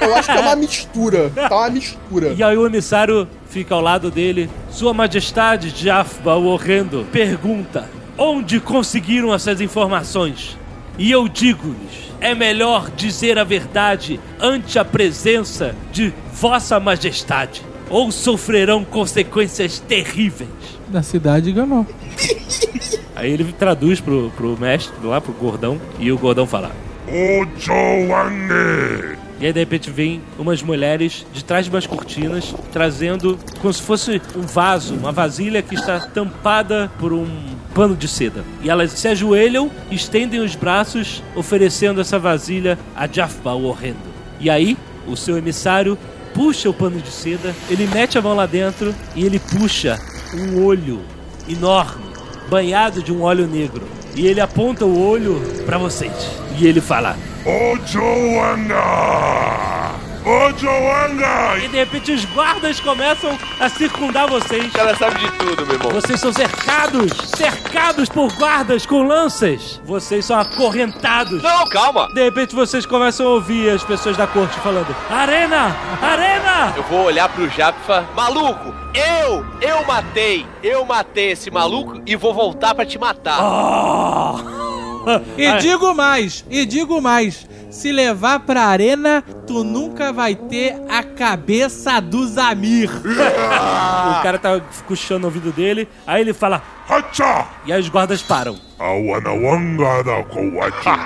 Eu 0.00 0.14
acho 0.14 0.30
que 0.30 0.36
é 0.38 0.40
uma 0.40 0.56
mistura. 0.56 1.30
Tá 1.34 1.56
uma 1.56 1.70
mistura. 1.70 2.28
E 2.36 2.42
aí 2.42 2.56
o 2.58 2.66
emissário 2.66 3.26
fica 3.54 3.72
ao 3.76 3.80
lado 3.80 4.10
dele. 4.10 4.50
Sua 4.68 4.92
Majestade 4.92 5.70
Jafba 5.70 6.34
o 6.34 6.46
Horrendo 6.46 7.06
pergunta: 7.12 7.88
Onde 8.18 8.58
conseguiram 8.58 9.32
essas 9.32 9.60
informações? 9.60 10.58
E 10.98 11.08
eu 11.08 11.28
digo-lhes: 11.28 12.12
é 12.20 12.34
melhor 12.34 12.90
dizer 12.90 13.38
a 13.38 13.44
verdade 13.44 14.18
ante 14.40 14.76
a 14.76 14.84
presença 14.84 15.74
de 15.92 16.12
Vossa 16.32 16.80
Majestade. 16.80 17.62
ou 17.88 18.10
sofrerão 18.10 18.82
consequências 18.82 19.78
terríveis. 19.78 20.48
Da 20.88 21.02
cidade 21.02 21.52
ganhou. 21.52 21.86
Aí 23.14 23.30
ele 23.30 23.52
traduz 23.52 24.00
pro, 24.00 24.32
pro 24.34 24.58
mestre 24.58 24.94
lá, 25.04 25.20
pro 25.20 25.32
gordão, 25.32 25.80
e 26.00 26.10
o 26.10 26.18
gordão 26.18 26.46
fala: 26.46 26.72
Ojoane! 27.06 28.44
E 29.40 29.46
aí 29.46 29.52
de 29.52 29.58
repente 29.58 29.90
vem 29.90 30.22
umas 30.38 30.62
mulheres 30.62 31.26
de 31.32 31.44
trás 31.44 31.64
de 31.64 31.70
umas 31.70 31.86
cortinas 31.86 32.54
trazendo 32.72 33.38
como 33.60 33.72
se 33.72 33.82
fosse 33.82 34.22
um 34.36 34.42
vaso, 34.42 34.94
uma 34.94 35.12
vasilha 35.12 35.60
que 35.60 35.74
está 35.74 36.00
tampada 36.00 36.90
por 36.98 37.12
um 37.12 37.26
pano 37.74 37.96
de 37.96 38.06
seda. 38.06 38.44
E 38.62 38.70
elas 38.70 38.92
se 38.92 39.08
ajoelham, 39.08 39.70
estendem 39.90 40.40
os 40.40 40.54
braços, 40.54 41.22
oferecendo 41.34 42.00
essa 42.00 42.18
vasilha 42.18 42.78
a 42.94 43.06
Jaffa, 43.06 43.52
o 43.52 43.64
horrendo. 43.64 44.14
E 44.38 44.48
aí, 44.48 44.76
o 45.06 45.16
seu 45.16 45.36
emissário 45.36 45.98
puxa 46.32 46.68
o 46.68 46.74
pano 46.74 47.00
de 47.00 47.10
seda, 47.10 47.54
ele 47.68 47.86
mete 47.86 48.18
a 48.18 48.22
mão 48.22 48.34
lá 48.34 48.46
dentro 48.46 48.94
e 49.14 49.24
ele 49.24 49.38
puxa 49.38 49.98
um 50.34 50.64
olho 50.64 51.00
enorme, 51.48 52.04
banhado 52.48 53.02
de 53.02 53.12
um 53.12 53.22
óleo 53.22 53.46
negro. 53.46 53.86
E 54.14 54.26
ele 54.26 54.40
aponta 54.40 54.84
o 54.84 55.00
olho 55.00 55.40
para 55.66 55.78
vocês. 55.78 56.12
E 56.58 56.66
ele 56.66 56.80
fala: 56.80 57.16
E 61.62 61.68
de 61.68 61.76
repente 61.76 62.12
os 62.12 62.24
guardas 62.24 62.80
começam 62.80 63.38
a 63.60 63.68
circundar 63.68 64.26
vocês. 64.26 64.66
O 64.66 64.72
cara 64.72 64.96
sabe 64.96 65.18
de 65.18 65.30
tudo, 65.32 65.66
meu 65.66 65.74
irmão. 65.74 65.90
Vocês 65.92 66.18
são 66.18 66.32
cercados, 66.32 67.12
cercados 67.36 68.08
por 68.08 68.32
guardas 68.32 68.86
com 68.86 69.02
lanças. 69.02 69.80
Vocês 69.84 70.24
são 70.24 70.38
acorrentados. 70.40 71.42
Não, 71.42 71.68
calma. 71.68 72.08
De 72.14 72.22
repente 72.22 72.54
vocês 72.54 72.86
começam 72.86 73.26
a 73.26 73.30
ouvir 73.30 73.68
as 73.68 73.84
pessoas 73.84 74.16
da 74.16 74.26
corte 74.26 74.58
falando: 74.60 74.96
Arena! 75.10 75.76
Arena! 76.00 76.72
Eu 76.74 76.82
vou 76.84 77.04
olhar 77.04 77.28
pro 77.28 77.48
Japa. 77.50 78.08
Maluco, 78.16 78.74
eu, 78.94 79.44
eu 79.60 79.84
matei, 79.86 80.46
eu 80.62 80.86
matei 80.86 81.32
esse 81.32 81.50
maluco 81.50 82.00
e 82.06 82.16
vou 82.16 82.32
voltar 82.32 82.74
pra 82.74 82.86
te 82.86 82.98
matar. 82.98 83.40
E 85.36 85.58
digo 85.58 85.94
mais, 85.94 86.44
e 86.50 86.64
digo 86.64 87.00
mais. 87.00 87.46
Se 87.70 87.90
levar 87.90 88.40
pra 88.40 88.66
arena, 88.66 89.22
tu 89.46 89.64
nunca 89.64 90.12
vai 90.12 90.34
ter 90.34 90.76
a 90.88 91.02
cabeça 91.02 92.00
do 92.00 92.26
Zamir. 92.26 92.88
o 92.94 94.22
cara 94.22 94.38
tá 94.38 94.60
cochichando 94.86 95.20
no 95.20 95.26
ouvido 95.26 95.50
dele, 95.50 95.88
aí 96.06 96.20
ele 96.20 96.32
fala! 96.32 96.62
E 97.64 97.72
aí 97.72 97.80
os 97.80 97.88
guardas 97.88 98.22
param. 98.22 98.56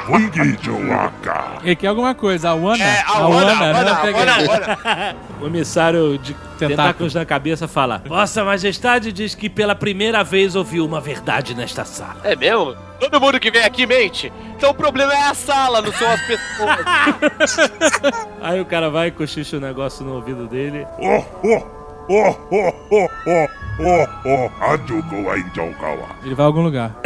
Wungi 0.09 0.59
Joaka! 0.63 1.59
Ele 1.63 1.77
quer 1.77 1.87
alguma 1.89 2.15
coisa, 2.15 2.51
a 2.51 2.55
Wana. 2.55 2.83
É, 2.83 3.03
a 3.07 3.27
Wana, 3.27 3.55
né? 3.55 3.73
Wana. 3.73 3.93
Wana, 4.13 4.51
Wana. 4.51 5.17
O 5.41 5.47
emissário 5.47 6.19
de 6.19 6.35
Tentáculos. 6.35 6.59
tentáculos 6.59 7.15
na 7.15 7.25
cabeça 7.25 7.69
fala: 7.69 8.03
Vossa 8.07 8.43
Majestade 8.45 9.13
diz 9.13 9.35
que 9.35 9.49
pela 9.49 9.75
primeira 9.75 10.25
vez 10.25 10.57
ouviu 10.57 10.85
uma 10.85 11.01
verdade 11.01 11.55
nesta 11.55 11.85
sala. 11.85 12.21
É 12.25 12.35
mesmo? 12.35 12.75
Todo 12.99 13.21
mundo 13.21 13.39
que 13.39 13.51
vem 13.51 13.63
aqui 13.63 13.87
mente. 13.87 14.33
Então 14.57 14.71
o 14.71 14.75
problema 14.75 15.13
é 15.15 15.29
a 15.29 15.35
sala, 15.35 15.81
não 15.81 15.93
são 15.93 16.11
as 16.11 16.21
pessoas. 16.23 16.79
Aí 18.43 18.61
o 18.61 18.65
cara 18.65 18.91
vai 18.91 19.09
e 19.09 19.11
cochicha 19.13 19.57
o 19.57 19.61
negócio 19.61 20.05
no 20.05 20.15
ouvido 20.15 20.49
dele. 20.49 20.85
Oh, 20.99 21.23
oh, 21.45 21.63
oh, 22.09 22.37
oh, 22.51 22.75
oh, 22.91 23.09
oh, 23.27 23.49
oh, 23.79 24.07
oh, 24.25 24.51
Ajuko 24.65 25.23
wa 25.25 25.39
Injaukawa. 25.39 26.17
Ele 26.23 26.35
vai 26.35 26.45
a 26.45 26.47
algum 26.47 26.63
lugar. 26.63 26.97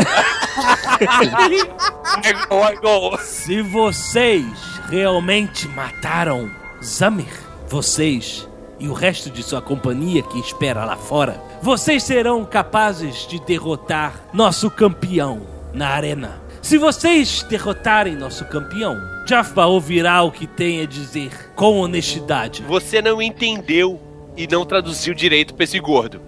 Se 3.21 3.63
vocês 3.63 4.47
realmente 4.89 5.69
mataram 5.69 6.51
Zamir, 6.83 7.33
vocês 7.69 8.49
e 8.79 8.89
o 8.89 8.93
resto 8.93 9.31
de 9.31 9.43
sua 9.43 9.63
companhia 9.63 10.23
que 10.23 10.39
espera 10.41 10.85
lá 10.85 10.97
fora, 10.97 11.41
vocês 11.63 12.03
serão 12.03 12.45
capazes 12.45 13.27
de 13.29 13.41
derrotar 13.41 14.21
nosso 14.33 14.71
campeão 14.71 15.47
na 15.73 15.89
arena. 15.89 16.43
Se 16.61 16.79
vocês 16.79 17.43
derrotarem 17.49 18.17
nosso 18.17 18.45
campeão, 18.47 18.97
Jaffa 19.27 19.67
ouvirá 19.67 20.23
o 20.23 20.33
que 20.33 20.47
tem 20.47 20.81
a 20.81 20.87
dizer 20.87 21.53
com 21.55 21.79
honestidade. 21.81 22.63
Você 22.63 23.01
não 23.01 23.23
entendeu 23.23 24.01
e 24.37 24.47
não 24.47 24.65
traduziu 24.65 25.15
direito 25.15 25.55
pra 25.55 25.65
esse 25.65 25.79
gordo. 25.79 26.21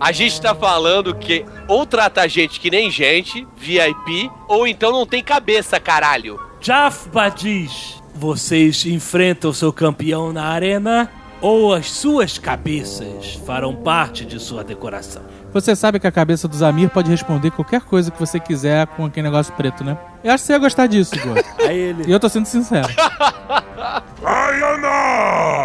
A 0.00 0.12
gente 0.12 0.40
tá 0.40 0.54
falando 0.54 1.14
que 1.14 1.44
ou 1.68 1.84
trata 1.84 2.22
a 2.22 2.26
gente 2.28 2.60
que 2.60 2.70
nem 2.70 2.90
gente, 2.90 3.46
VIP, 3.56 4.30
ou 4.48 4.66
então 4.66 4.92
não 4.92 5.06
tem 5.06 5.22
cabeça, 5.22 5.80
caralho. 5.80 6.40
Jaffa 6.60 7.28
diz: 7.28 8.02
vocês 8.14 8.86
enfrentam 8.86 9.52
seu 9.52 9.72
campeão 9.72 10.32
na 10.32 10.44
arena 10.46 11.10
ou 11.40 11.74
as 11.74 11.90
suas 11.90 12.38
cabeças 12.38 13.34
farão 13.46 13.74
parte 13.74 14.24
de 14.24 14.40
sua 14.40 14.64
decoração. 14.64 15.22
Você 15.52 15.74
sabe 15.76 15.98
que 15.98 16.06
a 16.06 16.12
cabeça 16.12 16.46
do 16.48 16.56
Zamir 16.56 16.90
pode 16.90 17.10
responder 17.10 17.50
qualquer 17.50 17.80
coisa 17.80 18.10
que 18.10 18.18
você 18.18 18.38
quiser 18.38 18.86
com 18.88 19.06
aquele 19.06 19.28
negócio 19.28 19.54
preto, 19.54 19.84
né? 19.84 19.96
Eu 20.22 20.32
acho 20.32 20.42
que 20.42 20.46
você 20.48 20.52
ia 20.52 20.58
gostar 20.58 20.86
disso, 20.86 21.14
Igor. 21.14 21.42
Aí 21.66 21.78
ele. 21.78 22.04
E 22.06 22.12
eu 22.12 22.20
tô 22.20 22.28
sendo 22.28 22.46
sincero. 22.46 22.88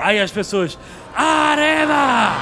Aí 0.03 0.19
as 0.19 0.31
pessoas. 0.31 0.77
Arena! 1.15 2.33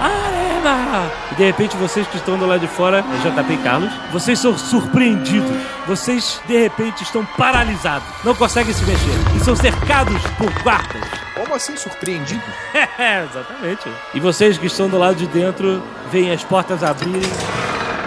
Arena! 0.00 1.10
E 1.32 1.34
de 1.34 1.44
repente 1.44 1.76
vocês 1.76 2.06
que 2.06 2.16
estão 2.16 2.38
do 2.38 2.46
lado 2.46 2.60
de 2.60 2.66
fora, 2.66 3.02
JP 3.22 3.52
e 3.52 3.56
Carlos, 3.58 3.92
vocês 4.12 4.38
são 4.38 4.56
surpreendidos. 4.56 5.50
Vocês 5.86 6.40
de 6.46 6.56
repente 6.58 7.02
estão 7.02 7.24
paralisados, 7.36 8.08
não 8.24 8.34
conseguem 8.34 8.72
se 8.72 8.84
mexer 8.84 9.36
e 9.36 9.40
são 9.40 9.54
cercados 9.54 10.20
por 10.38 10.50
guardas. 10.62 11.02
Como 11.34 11.54
assim 11.54 11.76
surpreendido? 11.76 12.42
É, 12.98 13.24
exatamente. 13.24 13.88
E 14.14 14.20
vocês 14.20 14.56
que 14.56 14.66
estão 14.66 14.88
do 14.88 14.98
lado 14.98 15.16
de 15.16 15.26
dentro 15.26 15.82
veem 16.10 16.32
as 16.32 16.42
portas 16.42 16.82
abrirem 16.82 17.30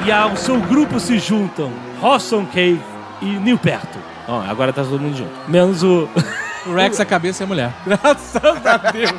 e 0.06 0.11
ao 0.11 0.36
seu 0.36 0.60
grupo 0.60 0.99
se 0.99 1.19
juntam 1.19 1.72
Rosson 2.02 2.45
Cave 2.48 2.81
e 3.22 3.26
Nilperto. 3.26 3.99
Ó, 4.27 4.41
agora 4.41 4.73
tá 4.73 4.84
todo 4.84 4.99
mundo 4.99 5.18
junto. 5.18 5.31
Menos 5.48 5.84
o. 5.84 6.07
O 6.70 6.74
Rex, 6.76 7.00
a 7.00 7.06
cabeça 7.06 7.44
é 7.44 7.48
mulher. 7.48 7.74
Graças 7.86 8.66
a 8.66 8.78
Deus. 8.91 9.14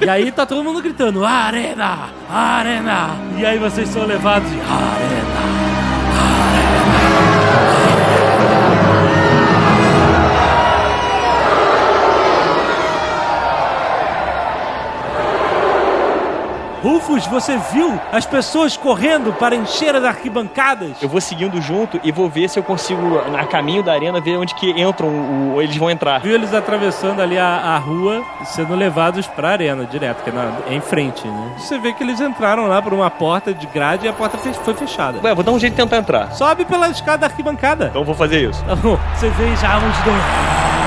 E 0.00 0.08
aí 0.08 0.32
tá 0.32 0.46
todo 0.46 0.64
mundo 0.64 0.80
gritando: 0.80 1.24
Arena! 1.24 2.08
Arena! 2.30 3.10
E 3.36 3.44
aí 3.44 3.58
vocês 3.58 3.88
são 3.90 4.06
levados 4.06 4.50
de 4.50 4.58
Arena! 4.58 5.71
Rufus, 16.82 17.26
você 17.26 17.56
viu 17.72 17.98
as 18.10 18.26
pessoas 18.26 18.76
correndo 18.76 19.32
para 19.32 19.54
encher 19.54 19.94
as 19.94 20.04
arquibancadas? 20.04 21.00
Eu 21.00 21.08
vou 21.08 21.20
seguindo 21.20 21.60
junto 21.60 22.00
e 22.02 22.10
vou 22.10 22.28
ver 22.28 22.48
se 22.48 22.58
eu 22.58 22.62
consigo, 22.62 23.20
a 23.38 23.44
caminho 23.44 23.82
da 23.82 23.92
arena, 23.92 24.20
ver 24.20 24.36
onde 24.36 24.54
que 24.54 24.70
entram, 24.70 25.08
o, 25.08 25.62
eles 25.62 25.76
vão 25.76 25.90
entrar. 25.90 26.20
Viu 26.20 26.34
eles 26.34 26.52
atravessando 26.52 27.20
ali 27.22 27.38
a, 27.38 27.46
a 27.46 27.78
rua 27.78 28.22
e 28.40 28.46
sendo 28.46 28.74
levados 28.74 29.26
pra 29.26 29.50
arena 29.50 29.84
direto, 29.84 30.22
que 30.24 30.30
é, 30.30 30.32
na- 30.32 30.52
é 30.68 30.74
em 30.74 30.80
frente, 30.80 31.26
né? 31.26 31.52
Você 31.56 31.78
vê 31.78 31.92
que 31.92 32.02
eles 32.02 32.20
entraram 32.20 32.66
lá 32.66 32.82
por 32.82 32.92
uma 32.92 33.08
porta 33.10 33.54
de 33.54 33.66
grade 33.66 34.06
e 34.06 34.08
a 34.08 34.12
porta 34.12 34.36
foi 34.38 34.74
fechada. 34.74 35.18
Ué, 35.22 35.34
vou 35.34 35.44
dar 35.44 35.52
um 35.52 35.58
jeito 35.58 35.74
de 35.74 35.80
tentar 35.82 35.98
entrar. 35.98 36.32
Sobe 36.32 36.64
pela 36.64 36.88
escada 36.88 37.18
da 37.18 37.26
arquibancada. 37.26 37.86
Então 37.90 38.02
vou 38.04 38.14
fazer 38.14 38.48
isso. 38.50 38.62
Tá 38.64 38.74
bom. 38.74 38.98
Você 39.14 39.28
vê 39.30 39.54
já 39.56 39.76
a 39.76 39.80
multidão. 39.80 40.81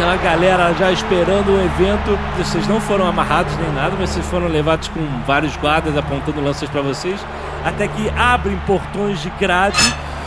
Ah, 0.00 0.14
Aquela 0.14 0.16
galera 0.16 0.74
já 0.78 0.90
esperando 0.90 1.50
o 1.50 1.64
evento. 1.64 2.18
Vocês 2.38 2.66
não 2.66 2.80
foram 2.80 3.06
amarrados 3.06 3.54
nem 3.58 3.70
nada, 3.72 3.94
mas 3.98 4.10
vocês 4.10 4.26
foram 4.26 4.46
levados 4.48 4.88
com 4.88 5.00
vários 5.26 5.54
guardas 5.56 5.96
apontando 5.96 6.40
lanças 6.42 6.68
pra 6.70 6.80
vocês. 6.80 7.20
Até 7.64 7.86
que 7.86 8.10
abrem 8.16 8.56
portões 8.66 9.20
de 9.20 9.28
grade 9.38 9.78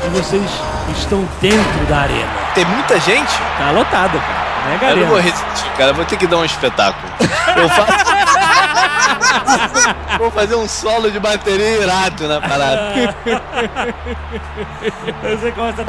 e 0.06 0.10
vocês 0.10 0.44
estão 0.98 1.28
dentro 1.42 1.86
da 1.90 1.98
arena. 2.02 2.30
Tem 2.54 2.66
muita 2.66 3.00
gente? 3.00 3.34
Tá 3.58 3.72
lotado, 3.72 4.20
cara. 4.20 4.44
Né, 4.66 4.76
Eu 4.76 4.80
galera? 4.80 5.00
não 5.02 5.08
vou 5.08 5.20
resistir, 5.20 5.70
cara. 5.78 5.90
Eu 5.90 5.96
Vou 5.96 6.06
ter 6.06 6.18
que 6.18 6.28
dar 6.28 6.38
um 6.38 6.46
espetáculo. 6.46 7.12
Eu 7.56 7.70
faço. 7.70 8.04
vou 10.20 10.32
fazer 10.32 10.56
um 10.56 10.68
solo 10.68 11.10
de 11.12 11.20
bateria 11.20 11.82
irado 11.82 12.28
na 12.28 12.40
parada. 12.40 12.94
Você 15.24 15.52
começa. 15.52 15.84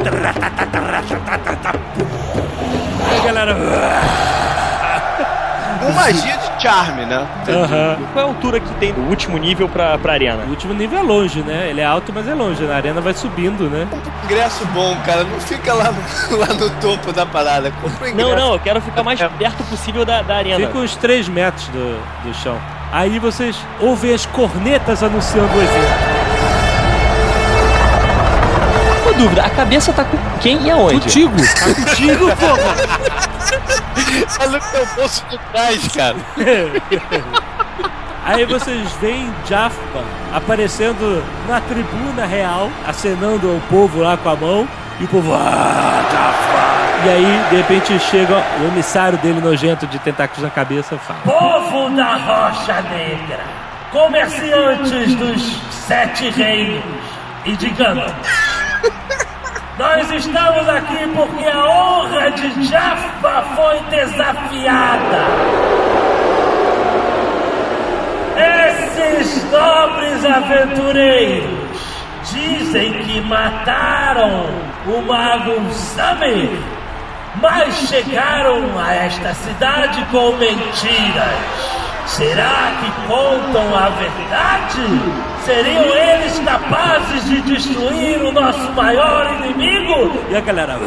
Aí 3.10 3.20
a 3.20 3.24
galera. 3.24 3.56
Com 5.84 5.92
magia 5.92 6.36
de 6.36 6.62
charme, 6.62 7.05
né? 7.05 7.26
Aham. 7.46 7.98
Qual 8.12 8.24
é 8.24 8.26
a 8.26 8.30
altura 8.30 8.59
que 8.60 8.72
tem 8.74 8.92
do 8.92 9.02
último 9.02 9.36
nível 9.36 9.68
pra, 9.68 9.98
pra 9.98 10.14
arena? 10.14 10.44
O 10.46 10.51
último 10.51 10.72
nível 10.72 10.98
é 10.98 11.02
longe, 11.02 11.42
né? 11.42 11.68
Ele 11.68 11.80
é 11.80 11.84
alto, 11.84 12.10
mas 12.14 12.26
é 12.26 12.32
longe. 12.32 12.62
Na 12.64 12.76
arena 12.76 13.01
vai 13.02 13.12
subindo, 13.12 13.68
né? 13.68 13.86
Ingresso 14.24 14.64
bom, 14.66 14.96
cara. 15.05 15.24
Não 15.24 15.38
fica 15.40 15.74
lá 15.74 15.92
no, 15.92 16.02
lá 16.38 16.46
no 16.46 16.70
topo 16.80 17.12
da 17.12 17.26
parada. 17.26 17.70
Compra 17.82 18.06
o 18.06 18.09
ingresso. 18.09 18.30
Não, 18.30 18.36
não, 18.36 18.52
eu 18.55 18.60
quero 18.60 18.80
ficar 18.80 19.02
mais 19.02 19.20
perto 19.20 19.62
possível 19.64 20.05
da, 20.06 20.22
da 20.22 20.36
arena. 20.36 20.66
Fica 20.66 20.78
uns 20.78 20.96
3 20.96 21.28
metros 21.28 21.68
do, 21.68 22.01
do 22.22 22.34
chão. 22.34 22.59
Aí 22.90 23.18
vocês 23.18 23.59
ouvem 23.80 24.14
as 24.14 24.24
cornetas 24.24 25.02
anunciando 25.02 25.52
o 25.52 25.62
evento. 25.62 26.14
Dúvida, 29.15 29.43
a 29.43 29.51
cabeça 29.51 29.93
tá 29.93 30.05
com 30.05 30.16
quem 30.41 30.62
e 30.62 30.70
aonde? 30.70 31.01
Contigo. 31.01 31.36
Tá 31.36 31.74
contigo, 31.74 32.27
porra! 32.36 32.74
Tá 34.39 34.47
no 34.47 34.61
teu 34.61 34.86
bolso 34.97 35.24
de 35.31 35.39
trás, 35.39 35.89
cara. 35.89 36.16
Aí 38.24 38.45
vocês 38.47 38.91
veem 39.01 39.31
Jaffa 39.47 40.05
aparecendo 40.32 41.23
na 41.47 41.61
tribuna 41.61 42.24
real, 42.24 42.70
acenando 42.86 43.51
ao 43.51 43.61
povo 43.69 44.01
lá 44.01 44.16
com 44.16 44.28
a 44.31 44.36
mão, 44.36 44.69
e 44.99 45.05
o 45.05 45.09
povo, 45.09 45.35
ah, 45.35 46.03
Jaffa! 46.11 47.07
E 47.07 47.09
aí, 47.11 47.45
de 47.51 47.57
repente, 47.57 47.99
chega 47.99 48.43
o 48.62 48.65
emissário 48.69 49.19
dele 49.19 49.41
nojento 49.41 49.86
de 49.86 49.99
tentáculos 49.99 50.43
na 50.43 50.49
cabeça 50.49 50.95
e 50.95 50.99
fala: 50.99 51.20
Povo 51.20 51.91
da 51.95 52.16
Rocha 52.16 52.81
Negra, 52.81 53.41
comerciantes 53.93 55.15
dos 55.16 55.61
sete 55.70 56.31
reinos 56.31 56.82
e 57.45 57.55
de 57.57 57.69
Gandalf. 57.70 58.53
Nós 59.76 60.09
estamos 60.09 60.68
aqui 60.68 61.09
porque 61.16 61.44
a 61.44 61.66
honra 61.66 62.30
de 62.30 62.64
Jaffa 62.64 63.44
foi 63.56 63.80
desafiada. 63.90 65.24
Esses 68.36 69.51
nobres 69.51 70.24
aventureiros 70.24 71.59
dizem 72.30 72.92
que 72.92 73.20
mataram 73.22 74.46
o 74.86 75.02
mago 75.02 75.68
Samir, 75.72 76.56
mas 77.42 77.74
chegaram 77.88 78.78
a 78.78 78.94
esta 78.94 79.34
cidade 79.34 80.05
com 80.12 80.36
mentiras. 80.36 81.74
Será 82.06 82.72
que 82.81 82.90
contam 83.09 83.74
a 83.74 83.89
verdade? 83.89 84.82
Seriam 85.44 85.85
eles 85.85 86.39
capazes 86.40 87.24
de 87.24 87.40
destruir 87.43 88.22
o 88.22 88.31
nosso 88.31 88.72
maior 88.72 89.26
inimigo? 89.35 90.24
E 90.31 90.36
a 90.36 90.40
galera. 90.40 90.78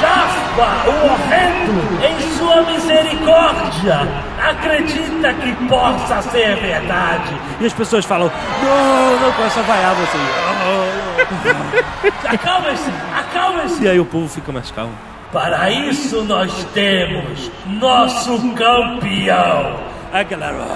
Jaffa, 0.00 0.88
o 0.88 1.06
horrendo, 1.06 2.04
em 2.04 2.20
sua 2.36 2.62
misericórdia, 2.62 4.08
acredita 4.40 5.34
que 5.34 5.52
possa 5.68 6.22
ser 6.22 6.56
verdade. 6.56 7.40
E 7.60 7.66
as 7.66 7.72
pessoas 7.72 8.04
falam: 8.04 8.30
Não, 8.62 9.20
não 9.20 9.28
a 9.28 9.62
vaiar 9.62 9.94
você. 9.94 10.18
Acalme-se, 12.34 12.90
acalme-se. 13.16 13.84
E 13.84 13.88
aí 13.88 14.00
o 14.00 14.04
povo 14.04 14.28
fica 14.28 14.50
mais 14.50 14.70
calmo. 14.70 15.11
Para 15.32 15.70
isso 15.70 16.22
nós 16.24 16.52
temos 16.74 17.50
nosso 17.64 18.38
campeão. 18.50 19.80
A 20.12 20.22
galera. 20.22 20.66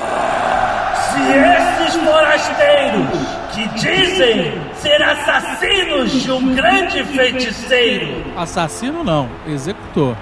Se 1.12 1.20
esses 1.20 1.96
forasteiros 2.02 3.06
que 3.52 3.68
dizem 3.78 4.54
ser 4.76 5.02
assassinos 5.02 6.10
de 6.10 6.32
um 6.32 6.54
grande 6.54 7.04
feiticeiro 7.04 8.24
Assassino 8.34 9.04
não, 9.04 9.28
executor. 9.46 10.16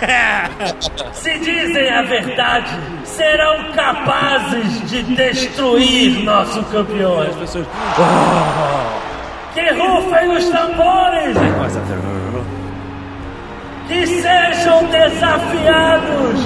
Se 1.12 1.38
dizem 1.38 1.90
a 1.90 2.02
verdade, 2.02 2.70
serão 3.04 3.72
capazes 3.72 4.90
de 4.90 5.02
destruir 5.02 6.24
nosso 6.24 6.62
campeão. 6.64 7.22
As 7.22 7.34
pessoas. 7.36 7.66
Que 9.54 9.70
rufem 9.70 10.30
os 10.36 10.48
tambores! 10.50 11.36
Que 13.88 14.06
sejam 14.06 14.84
desafiados 14.84 16.40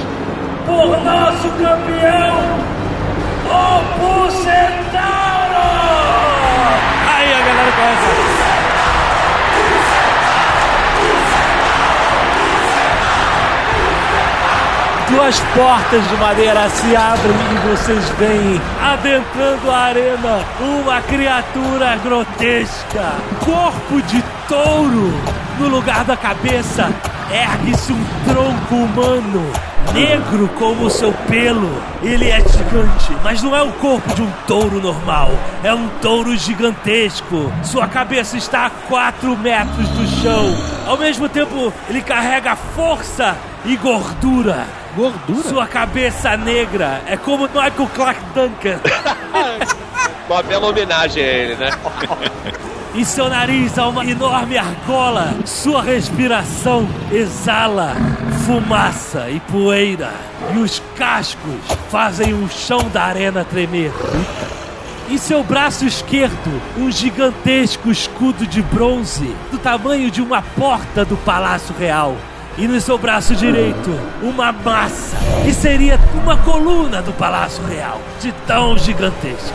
por 0.64 0.96
nosso 1.04 1.48
campeão, 1.58 2.38
o 3.46 3.82
Bucentauro! 3.98 4.62
Aí 7.08 7.34
a 7.34 7.40
galera 7.40 7.72
começa. 7.72 8.21
Duas 15.12 15.38
portas 15.54 16.08
de 16.08 16.16
madeira 16.16 16.70
se 16.70 16.96
abrem 16.96 17.36
e 17.36 17.68
vocês 17.68 18.08
veem 18.18 18.58
adentrando 18.82 19.70
a 19.70 19.76
arena 19.76 20.40
uma 20.58 21.02
criatura 21.02 21.96
grotesca, 22.02 23.12
corpo 23.44 24.00
de 24.06 24.24
touro. 24.48 25.12
No 25.58 25.68
lugar 25.68 26.02
da 26.04 26.16
cabeça 26.16 26.90
ergue-se 27.30 27.92
um 27.92 28.04
tronco 28.24 28.74
humano, 28.74 29.52
negro 29.92 30.48
como 30.58 30.86
o 30.86 30.90
seu 30.90 31.12
pelo. 31.28 31.70
Ele 32.02 32.30
é 32.30 32.40
gigante, 32.40 33.14
mas 33.22 33.42
não 33.42 33.54
é 33.54 33.62
o 33.62 33.72
corpo 33.72 34.14
de 34.14 34.22
um 34.22 34.30
touro 34.46 34.80
normal. 34.80 35.30
É 35.62 35.74
um 35.74 35.88
touro 36.00 36.34
gigantesco. 36.38 37.52
Sua 37.62 37.86
cabeça 37.86 38.38
está 38.38 38.64
a 38.64 38.70
4 38.70 39.36
metros 39.36 39.88
do 39.90 40.22
chão. 40.22 40.56
Ao 40.86 40.96
mesmo 40.96 41.28
tempo, 41.28 41.70
ele 41.90 42.00
carrega 42.00 42.56
força 42.56 43.36
e 43.66 43.76
gordura. 43.76 44.81
Gordura? 44.94 45.48
Sua 45.48 45.66
cabeça 45.66 46.36
negra 46.36 47.02
é 47.06 47.16
como 47.16 47.48
Michael 47.48 47.90
Clark 47.94 48.20
Duncan. 48.34 48.78
Uma 50.28 50.42
bela 50.42 50.68
homenagem 50.68 51.22
a 51.22 51.26
ele, 51.26 51.54
né? 51.56 51.70
Em 52.94 53.04
seu 53.04 53.26
nariz 53.30 53.78
há 53.78 53.88
uma 53.88 54.04
enorme 54.04 54.58
argola. 54.58 55.34
Sua 55.46 55.82
respiração 55.82 56.86
exala 57.10 57.96
fumaça 58.44 59.30
e 59.30 59.40
poeira. 59.40 60.12
E 60.54 60.58
os 60.58 60.82
cascos 60.94 61.56
fazem 61.90 62.34
o 62.34 62.48
chão 62.50 62.90
da 62.90 63.04
arena 63.04 63.46
tremer. 63.46 63.92
Em 65.08 65.16
seu 65.16 65.42
braço 65.42 65.86
esquerdo, 65.86 66.60
um 66.76 66.90
gigantesco 66.90 67.90
escudo 67.90 68.46
de 68.46 68.60
bronze 68.60 69.34
do 69.50 69.58
tamanho 69.58 70.10
de 70.10 70.20
uma 70.20 70.42
porta 70.42 71.02
do 71.02 71.16
Palácio 71.16 71.74
Real. 71.74 72.14
E 72.58 72.68
no 72.68 72.78
seu 72.80 72.98
braço 72.98 73.34
direito, 73.34 73.90
uma 74.22 74.52
massa 74.52 75.16
que 75.42 75.54
seria 75.54 75.98
uma 76.14 76.36
coluna 76.36 77.00
do 77.00 77.12
Palácio 77.12 77.64
Real, 77.64 78.00
de 78.20 78.30
tão 78.46 78.76
gigantesca. 78.76 79.54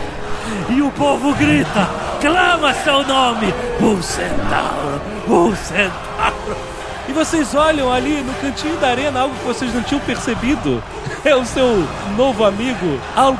E 0.68 0.82
o 0.82 0.90
povo 0.90 1.32
grita, 1.34 1.88
clama 2.20 2.74
seu 2.74 3.04
nome, 3.04 3.54
o 3.80 4.02
Centauro, 4.02 5.00
o 5.28 5.54
Centauro. 5.54 6.56
E 7.08 7.12
vocês 7.12 7.54
olham 7.54 7.90
ali 7.92 8.20
no 8.20 8.34
cantinho 8.34 8.76
da 8.78 8.88
arena 8.88 9.20
algo 9.20 9.34
que 9.36 9.46
vocês 9.46 9.72
não 9.72 9.82
tinham 9.82 10.00
percebido. 10.00 10.82
É 11.24 11.34
o 11.34 11.44
seu 11.44 11.86
novo 12.16 12.44
amigo, 12.44 13.00
Al. 13.16 13.36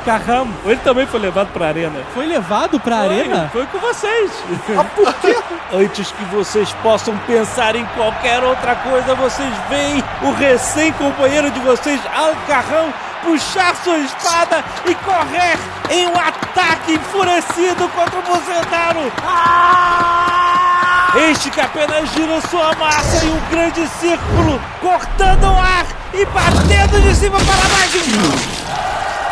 Ele 0.65 0.75
também 0.77 1.05
foi 1.07 1.19
levado 1.19 1.47
pra 1.53 1.67
arena. 1.67 2.01
Foi 2.13 2.25
levado 2.25 2.79
pra 2.79 2.97
Foi, 2.97 3.05
arena? 3.05 3.49
Foi 3.51 3.65
com 3.67 3.79
vocês. 3.79 4.31
por 4.95 5.13
quê? 5.15 5.35
Antes 5.73 6.11
que 6.11 6.23
vocês 6.25 6.71
possam 6.83 7.17
pensar 7.27 7.75
em 7.75 7.85
qualquer 7.95 8.43
outra 8.43 8.75
coisa, 8.75 9.15
vocês 9.15 9.53
veem 9.69 10.03
o 10.23 10.31
recém-companheiro 10.31 11.51
de 11.51 11.59
vocês, 11.59 11.99
Al 12.13 12.35
puxar 13.23 13.75
sua 13.83 13.97
espada 13.97 14.63
e 14.85 14.95
correr 14.95 15.57
em 15.89 16.07
um 16.07 16.17
ataque 16.17 16.93
enfurecido 16.93 17.87
contra 17.89 18.19
o 18.19 18.23
Bolsonaro. 18.23 19.11
Este 21.29 21.49
que 21.49 21.59
apenas 21.59 22.09
gira 22.13 22.39
sua 22.41 22.73
massa 22.75 23.25
em 23.25 23.31
um 23.31 23.49
grande 23.49 23.87
círculo, 23.99 24.61
cortando 24.79 25.43
o 25.51 25.59
ar 25.59 25.85
e 26.13 26.25
batendo 26.25 27.01
de 27.01 27.15
cima 27.15 27.37
para 27.39 27.67
baixo. 27.67 27.99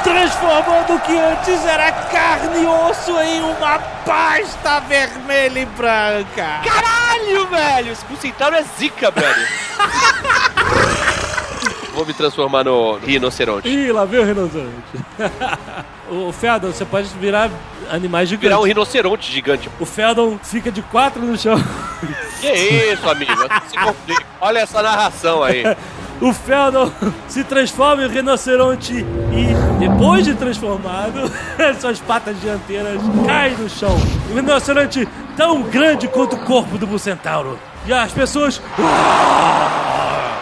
Transformando 0.04 0.96
o 0.96 1.00
que 1.02 1.18
antes 1.18 1.66
era 1.66 1.92
carne 1.92 2.64
e 2.64 2.66
osso 2.66 3.20
em 3.20 3.42
uma 3.42 3.80
pasta 4.06 4.80
vermelha 4.82 5.60
e 5.60 5.66
branca. 5.66 6.62
Caralho, 6.64 7.48
velho! 7.48 7.92
Esse 7.92 8.06
Bucentauro 8.06 8.56
é 8.56 8.64
zica, 8.78 9.12
brother. 9.12 9.48
Vou 11.98 12.06
me 12.06 12.14
transformar 12.14 12.64
no 12.64 12.98
rinoceronte. 12.98 13.68
Ih, 13.68 13.92
lá 13.92 14.06
veio 14.06 14.22
o 14.22 14.26
rinoceronte. 14.28 14.72
o 16.08 16.32
Feldon, 16.32 16.68
você 16.68 16.86
pode 16.86 17.08
virar 17.20 17.50
animais 17.90 18.30
gigantes. 18.30 18.50
Virar 18.50 18.60
um 18.60 18.66
rinoceronte 18.66 19.32
gigante. 19.32 19.68
O 19.80 19.86
Feldon 19.86 20.38
fica 20.44 20.72
de 20.72 20.84
quatro 20.84 21.26
no 21.26 21.36
chão. 21.36 21.58
Que 22.40 22.54
isso, 22.94 23.10
amigo? 23.10 23.32
Olha 24.40 24.60
essa 24.60 24.84
narração 24.84 25.42
aí. 25.42 25.64
O 26.22 26.32
Feldon 26.32 26.92
se 27.28 27.44
transforma 27.44 28.06
em 28.06 28.10
rinoceronte 28.10 28.94
e, 28.94 29.80
depois 29.80 30.24
de 30.24 30.36
transformado, 30.36 31.32
suas 31.82 32.00
patas 32.00 32.40
dianteiras 32.40 33.02
caem 33.26 33.58
no 33.58 33.68
chão. 33.68 33.98
Um 34.30 34.36
rinoceronte 34.36 35.10
tão 35.36 35.64
grande 35.64 36.08
quanto 36.08 36.36
o 36.36 36.40
corpo 36.46 36.78
do 36.78 36.86
Bucentauro. 36.86 37.58
E 37.88 37.92
as 37.92 38.12
pessoas 38.12 38.62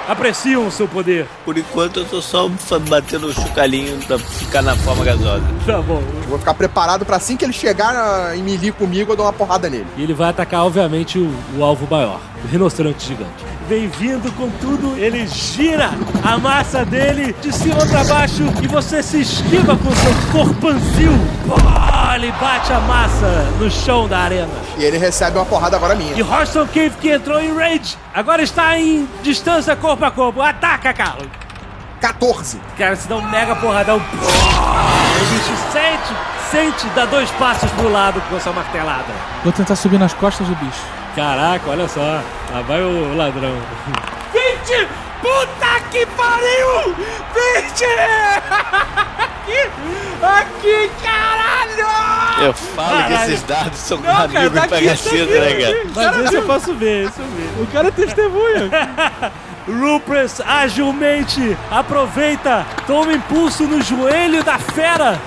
apreciam 0.07 0.67
o 0.67 0.71
seu 0.71 0.87
poder. 0.87 1.27
Por 1.43 1.57
enquanto 1.57 1.99
eu 2.01 2.05
tô 2.05 2.21
só 2.21 2.49
batendo 2.89 3.27
o 3.27 3.33
chocalhinho 3.33 3.97
pra 4.05 4.17
ficar 4.19 4.61
na 4.61 4.75
forma 4.75 5.03
gasosa. 5.05 5.43
Tá 5.65 5.81
bom. 5.81 6.01
Vou 6.27 6.37
ficar 6.39 6.53
preparado 6.53 7.05
pra 7.05 7.17
assim 7.17 7.35
que 7.37 7.45
ele 7.45 7.53
chegar 7.53 7.93
na- 7.93 8.35
em 8.35 8.43
melee 8.43 8.71
comigo, 8.71 9.11
eu 9.11 9.15
dou 9.15 9.25
uma 9.25 9.33
porrada 9.33 9.69
nele. 9.69 9.87
E 9.97 10.03
ele 10.03 10.13
vai 10.13 10.29
atacar, 10.29 10.65
obviamente, 10.65 11.17
o, 11.19 11.31
o 11.57 11.63
alvo 11.63 11.87
maior, 11.89 12.19
o 12.43 12.47
rinoceronte 12.47 13.05
gigante. 13.07 13.45
Vem 13.67 13.87
vindo 13.87 14.31
com 14.35 14.47
tudo, 14.61 14.95
ele 14.97 15.25
gira 15.27 15.89
a 16.23 16.37
massa 16.37 16.85
dele 16.85 17.35
de 17.41 17.51
cima 17.51 17.83
pra 17.87 18.03
baixo 18.03 18.43
e 18.61 18.67
você 18.67 19.01
se 19.01 19.21
esquiva 19.21 19.75
com 19.75 19.91
seu 19.95 20.31
corpanzil. 20.31 21.13
Pá! 21.47 21.94
Ele 22.15 22.31
bate 22.33 22.71
a 22.71 22.79
massa 22.79 23.27
no 23.59 23.69
chão 23.69 24.07
da 24.07 24.19
arena. 24.19 24.47
E 24.77 24.83
ele 24.83 24.97
recebe 24.97 25.37
uma 25.37 25.45
porrada 25.45 25.75
agora 25.75 25.95
minha. 25.95 26.13
E 26.13 26.23
Horston 26.23 26.65
Cave, 26.67 26.91
que 27.01 27.11
entrou 27.11 27.39
em 27.41 27.53
rage, 27.53 27.97
agora 28.13 28.41
está 28.41 28.77
em 28.79 29.07
distância 29.21 29.75
corpo 29.75 30.05
a 30.05 30.11
corpo. 30.11 30.41
Ataca, 30.41 30.93
Carlos! 30.93 31.27
14. 31.99 32.59
Cara, 32.77 32.95
se 32.95 33.07
dá 33.07 33.17
um 33.17 33.29
mega 33.29 33.55
porradão. 33.55 33.97
O 33.97 33.99
bicho 33.99 35.55
sente, 35.71 36.13
sente, 36.51 36.87
dá 36.95 37.05
dois 37.05 37.29
passos 37.31 37.69
pro 37.71 37.91
lado 37.91 38.21
com 38.29 38.37
essa 38.37 38.51
martelada. 38.51 39.11
Vou 39.43 39.51
tentar 39.51 39.75
subir 39.75 39.99
nas 39.99 40.13
costas 40.13 40.47
do 40.47 40.55
bicho. 40.55 40.81
Caraca, 41.15 41.69
olha 41.69 41.87
só. 41.87 42.21
Lá 42.51 42.61
vai 42.67 42.81
o 42.81 43.15
ladrão. 43.15 43.55
20! 44.31 44.87
Puta 45.21 45.79
que 45.89 46.05
pariu! 46.05 46.95
20! 47.33 49.25
Aqui! 49.45 49.69
Aqui, 50.23 50.91
caralho! 51.03 52.45
Eu 52.45 52.53
falo 52.53 52.89
que 52.89 53.03
Caralho. 53.03 53.31
esses 53.31 53.43
dados 53.43 53.77
são 53.79 53.97
Não, 53.97 54.03
cara, 54.03 54.23
amigos 54.23 54.53
tá 54.53 54.67
de 54.67 54.73
aqui, 54.75 54.85
bagaceiro, 54.85 55.27
tá 55.27 55.39
né, 55.39 55.53
cara? 55.53 55.83
Mas 55.85 56.05
Cara, 56.05 56.23
esse 56.25 56.35
eu 56.35 56.43
posso 56.43 56.73
ver, 56.73 57.05
esse 57.07 57.19
eu 57.19 57.25
vi. 57.27 57.61
O 57.61 57.67
cara 57.67 57.91
testemunha. 57.91 58.69
Rupert 59.67 60.31
agilmente 60.45 61.57
aproveita, 61.71 62.65
toma 62.85 63.13
impulso 63.13 63.63
no 63.63 63.81
joelho 63.81 64.43
da 64.43 64.59
fera 64.59 65.19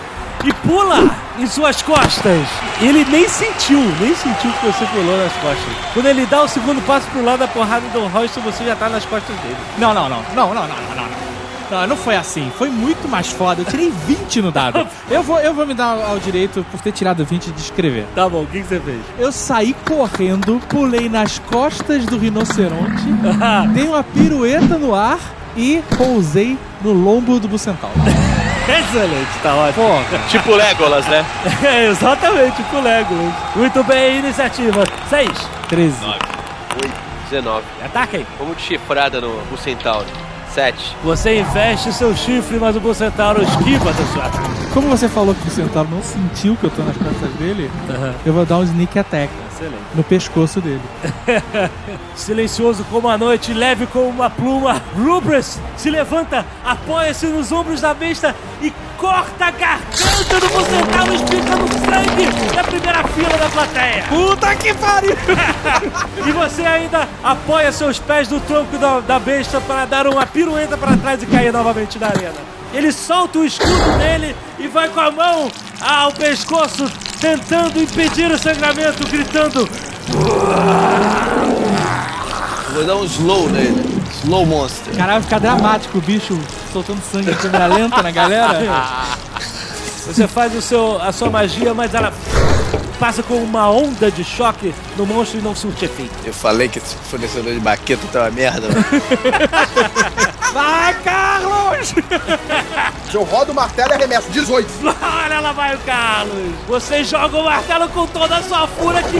e 0.44 0.52
pula 0.52 1.10
em 1.38 1.46
suas 1.46 1.82
costas. 1.82 2.46
Ele 2.80 3.04
nem 3.06 3.28
sentiu, 3.28 3.80
nem 4.00 4.14
sentiu 4.14 4.52
que 4.52 4.66
você 4.66 4.86
pulou 4.86 5.16
nas 5.16 5.32
costas. 5.34 5.74
Quando 5.92 6.06
ele 6.06 6.24
dá 6.26 6.42
o 6.42 6.48
segundo 6.48 6.80
passo 6.86 7.08
pro 7.08 7.24
lado 7.24 7.40
da 7.40 7.48
porrada 7.48 7.86
do 7.88 8.06
Royce, 8.06 8.38
você 8.40 8.64
já 8.64 8.76
tá 8.76 8.88
nas 8.88 9.04
costas 9.04 9.34
dele. 9.38 9.56
Não, 9.78 9.92
não, 9.92 10.08
não. 10.08 10.22
Não, 10.34 10.54
não, 10.54 10.68
não, 10.68 10.76
não, 10.76 10.94
não. 10.96 11.27
Não. 11.70 11.86
Não, 11.86 11.96
foi 11.96 12.16
assim. 12.16 12.50
Foi 12.56 12.68
muito 12.68 13.08
mais 13.08 13.28
foda. 13.28 13.62
Eu 13.62 13.64
tirei 13.64 13.90
20 14.06 14.42
no 14.42 14.50
dado. 14.50 14.86
Eu 15.10 15.22
vou, 15.22 15.38
eu 15.40 15.54
vou 15.54 15.66
me 15.66 15.74
dar 15.74 15.98
ao 16.02 16.18
direito 16.18 16.64
por 16.70 16.80
ter 16.80 16.92
tirado 16.92 17.24
20 17.24 17.50
de 17.50 17.60
escrever. 17.60 18.06
Tá 18.14 18.28
bom, 18.28 18.42
o 18.42 18.46
que, 18.46 18.60
que 18.60 18.66
você 18.68 18.80
fez? 18.80 19.00
Eu 19.18 19.32
saí 19.32 19.74
correndo, 19.86 20.60
pulei 20.68 21.08
nas 21.08 21.38
costas 21.38 22.04
do 22.06 22.18
rinoceronte, 22.18 23.02
dei 23.74 23.84
uma 23.84 24.02
pirueta 24.02 24.76
no 24.78 24.94
ar 24.94 25.18
e 25.56 25.82
pousei 25.96 26.58
no 26.82 26.92
lombo 26.92 27.38
do 27.40 27.48
bucental. 27.48 27.90
Excelente, 28.68 29.38
tá 29.42 29.54
ótimo. 29.54 29.86
Pô, 29.86 30.28
Tipo 30.28 30.54
Legolas, 30.54 31.06
né? 31.06 31.24
É, 31.62 31.86
exatamente, 31.88 32.62
com 32.64 32.80
Lego. 32.82 33.14
Muito 33.56 33.82
bem, 33.82 34.18
iniciativa. 34.18 34.84
6. 35.08 35.30
13. 35.68 35.96
19. 37.30 37.64
Ataquem. 37.84 38.26
Vamos 38.38 38.56
de 38.58 38.62
chifrada 38.62 39.20
no, 39.20 39.42
no 39.50 39.56
Centauro. 39.56 40.06
7. 40.58 40.96
Você 41.04 41.38
investe 41.38 41.92
seu 41.92 42.16
chifre, 42.16 42.58
mas 42.58 42.74
o 42.74 42.80
Bucentauro 42.80 43.40
esquiva 43.40 43.92
do 43.92 44.12
seu 44.12 44.20
ataque. 44.20 44.66
Como 44.74 44.88
você 44.88 45.08
falou 45.08 45.32
que 45.32 45.46
o 45.46 45.50
centauro 45.52 45.88
não 45.88 46.02
sentiu 46.02 46.56
que 46.56 46.64
eu 46.64 46.70
tô 46.70 46.82
nas 46.82 46.96
costas 46.96 47.30
dele, 47.38 47.70
eu 48.26 48.32
vou 48.32 48.44
dar 48.44 48.58
um 48.58 48.64
sneak 48.64 48.98
attack 48.98 49.32
Excelente. 49.58 49.82
no 49.94 50.04
pescoço 50.04 50.60
dele. 50.60 50.80
Silencioso 52.14 52.84
como 52.90 53.08
a 53.08 53.18
noite, 53.18 53.52
leve 53.52 53.86
como 53.86 54.08
uma 54.08 54.30
pluma, 54.30 54.80
Rubres 54.96 55.58
se 55.76 55.90
levanta, 55.90 56.44
apoia-se 56.64 57.26
nos 57.26 57.50
ombros 57.52 57.80
da 57.80 57.92
besta 57.92 58.34
e 58.62 58.72
corta 58.96 59.46
a 59.46 59.50
garganta 59.50 60.40
do 60.40 60.48
Bucentauro, 60.48 61.14
espirrando 61.14 61.68
sangue 61.68 62.54
na 62.54 62.64
primeira 62.64 63.04
fila 63.08 63.38
da 63.38 63.48
plateia. 63.48 64.04
Puta 64.08 64.54
que 64.56 64.74
pariu! 64.74 65.16
E 66.26 66.32
você 66.32 66.62
ainda 66.62 67.08
apoia 67.22 67.72
seus 67.72 67.98
pés 67.98 68.28
no 68.28 68.38
tronco 68.40 68.76
da, 68.76 69.00
da 69.00 69.18
besta 69.18 69.60
para 69.60 69.86
dar 69.86 70.06
uma 70.06 70.26
pirueta 70.26 70.76
para 70.76 70.96
trás 70.96 71.22
e 71.22 71.26
cair 71.26 71.52
novamente 71.52 71.98
na 71.98 72.08
arena. 72.08 72.57
Ele 72.72 72.92
solta 72.92 73.38
o 73.38 73.44
escudo 73.44 73.98
dele 73.98 74.36
e 74.58 74.68
vai 74.68 74.88
com 74.88 75.00
a 75.00 75.10
mão 75.10 75.50
ao 75.80 76.12
pescoço, 76.12 76.90
tentando 77.20 77.80
impedir 77.80 78.30
o 78.30 78.38
sangramento, 78.38 79.06
gritando: 79.08 79.68
Vou 82.74 82.84
dar 82.84 82.96
um 82.96 83.04
slow 83.04 83.48
nele. 83.48 83.98
Slow 84.22 84.46
monster. 84.46 84.94
Caralho, 84.94 85.20
vai 85.20 85.22
ficar 85.22 85.38
dramático 85.38 85.98
o 85.98 86.00
bicho 86.00 86.38
soltando 86.72 87.00
sangue 87.10 87.30
em 87.30 87.34
câmera 87.34 87.66
lenta 87.66 88.02
na 88.02 88.10
galera. 88.10 88.58
Você 90.06 90.26
faz 90.26 90.54
o 90.54 90.62
seu, 90.62 91.00
a 91.02 91.12
sua 91.12 91.28
magia, 91.28 91.74
mas 91.74 91.94
ela 91.94 92.12
passa 92.98 93.22
com 93.22 93.36
uma 93.36 93.70
onda 93.70 94.10
de 94.10 94.24
choque 94.24 94.74
no 94.96 95.06
monstro 95.06 95.38
e 95.38 95.42
não 95.42 95.54
surte 95.54 95.84
efeito. 95.84 96.14
Eu 96.24 96.32
falei 96.32 96.68
que 96.68 96.78
esse 96.78 96.94
fornecedor 96.96 97.52
de 97.52 97.60
baqueta 97.60 98.06
tá 98.12 98.22
uma 98.22 98.30
merda, 98.30 98.68
mano. 98.68 98.84
Vai, 100.52 100.94
Carlos! 101.02 101.94
Eu 103.12 103.22
rodo 103.22 103.52
o 103.52 103.54
martelo 103.54 103.90
e 103.90 103.94
arremesso. 103.94 104.30
18. 104.30 104.68
Olha 104.84 105.40
lá 105.40 105.52
vai 105.52 105.74
o 105.74 105.78
Carlos! 105.80 106.54
Você 106.66 107.04
joga 107.04 107.36
o 107.36 107.44
martelo 107.44 107.88
com 107.90 108.06
toda 108.06 108.36
a 108.36 108.42
sua 108.42 108.66
fúria 108.66 109.02
que. 109.02 109.18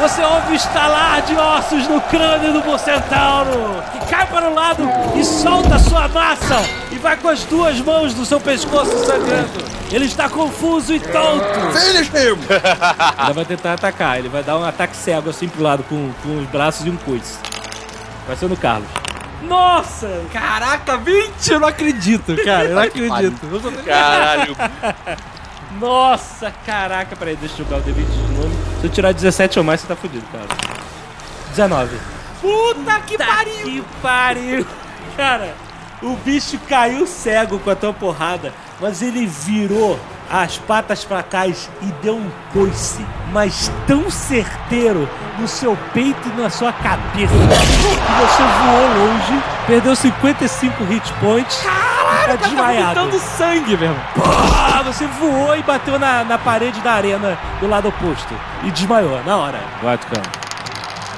Você 0.00 0.22
ouve 0.22 0.52
o 0.52 0.54
estalar 0.54 1.22
de 1.22 1.34
ossos 1.34 1.86
no 1.86 2.00
crânio 2.00 2.54
do 2.54 2.60
Bucentauro, 2.62 3.82
que 3.92 4.10
cai 4.10 4.26
para 4.26 4.48
o 4.48 4.54
lado 4.54 4.82
e 5.14 5.22
solta 5.22 5.74
a 5.76 5.78
sua 5.78 6.08
massa 6.08 6.62
e 6.90 6.96
vai 6.96 7.16
com 7.16 7.28
as 7.28 7.44
duas 7.44 7.78
mãos 7.80 8.14
no 8.14 8.24
seu 8.24 8.40
pescoço 8.40 9.04
sangrando. 9.04 9.62
Ele 9.92 10.06
está 10.06 10.28
confuso 10.28 10.94
e 10.94 11.00
tonto. 11.00 11.78
Finish 11.78 12.09
Ele 12.12 13.32
vai 13.34 13.44
tentar 13.44 13.74
atacar, 13.74 14.18
ele 14.18 14.28
vai 14.28 14.42
dar 14.42 14.58
um 14.58 14.64
ataque 14.64 14.96
cego 14.96 15.30
assim 15.30 15.48
pro 15.48 15.62
lado 15.62 15.82
com, 15.84 16.12
com 16.22 16.38
os 16.38 16.46
braços 16.48 16.86
e 16.86 16.90
um 16.90 16.96
coice. 16.96 17.38
Vai 18.26 18.36
ser 18.36 18.48
no 18.48 18.56
Carlos. 18.56 18.88
Nossa! 19.42 20.22
Caraca, 20.32 20.96
20! 20.96 21.50
Eu 21.50 21.60
não 21.60 21.68
acredito, 21.68 22.36
cara. 22.44 22.64
Eu 22.64 22.74
não 22.74 22.82
acredito. 22.82 23.84
Caralho. 23.84 24.56
Nossa, 25.78 26.52
caraca, 26.66 27.14
peraí, 27.14 27.36
deixa 27.36 27.62
eu 27.62 27.64
jogar 27.64 27.78
o 27.78 27.82
D20 27.82 27.94
de 27.94 28.32
novo. 28.34 28.50
Se 28.80 28.86
eu 28.86 28.90
tirar 28.90 29.12
17 29.12 29.58
ou 29.58 29.64
mais, 29.64 29.80
você 29.80 29.86
tá 29.86 29.96
fudido, 29.96 30.26
cara. 30.32 30.46
19. 31.50 31.96
Puta 32.40 33.00
que 33.00 33.16
pariu! 33.16 33.64
Que 33.64 33.84
pariu! 34.02 34.66
Cara, 35.16 35.54
o 36.02 36.16
bicho 36.16 36.58
caiu 36.68 37.06
cego 37.06 37.58
com 37.60 37.70
a 37.70 37.76
tua 37.76 37.92
porrada, 37.92 38.52
mas 38.80 39.02
ele 39.02 39.26
virou 39.26 39.98
as 40.30 40.58
patas 40.58 41.04
pra 41.04 41.22
trás 41.22 41.68
e 41.82 41.86
deu 42.02 42.16
um 42.16 42.30
coice, 42.52 43.04
mas 43.32 43.70
tão 43.86 44.08
certeiro 44.08 45.08
no 45.38 45.48
seu 45.48 45.76
peito 45.92 46.28
e 46.28 46.40
na 46.40 46.48
sua 46.48 46.72
cabeça. 46.72 47.34
Que 47.34 48.12
você 48.12 48.42
voou 48.42 49.06
longe, 49.06 49.42
perdeu 49.66 49.96
55 49.96 50.84
hit 50.84 51.12
points. 51.14 51.62
Caraca, 51.62 52.38
tá 52.38 52.48
desmaiado. 52.48 53.00
vomitando 53.00 53.18
sangue, 53.18 53.76
meu 53.76 53.90
irmão. 53.90 54.04
Ah, 54.72 54.82
você 54.82 55.06
voou 55.06 55.56
e 55.56 55.62
bateu 55.62 55.98
na, 55.98 56.22
na 56.22 56.38
parede 56.38 56.80
da 56.80 56.92
arena 56.92 57.36
do 57.58 57.66
lado 57.66 57.88
oposto. 57.88 58.34
E 58.62 58.70
desmaiou, 58.70 59.20
na 59.24 59.36
hora. 59.36 59.60
Vai, 59.82 59.98
Tucano. 59.98 60.39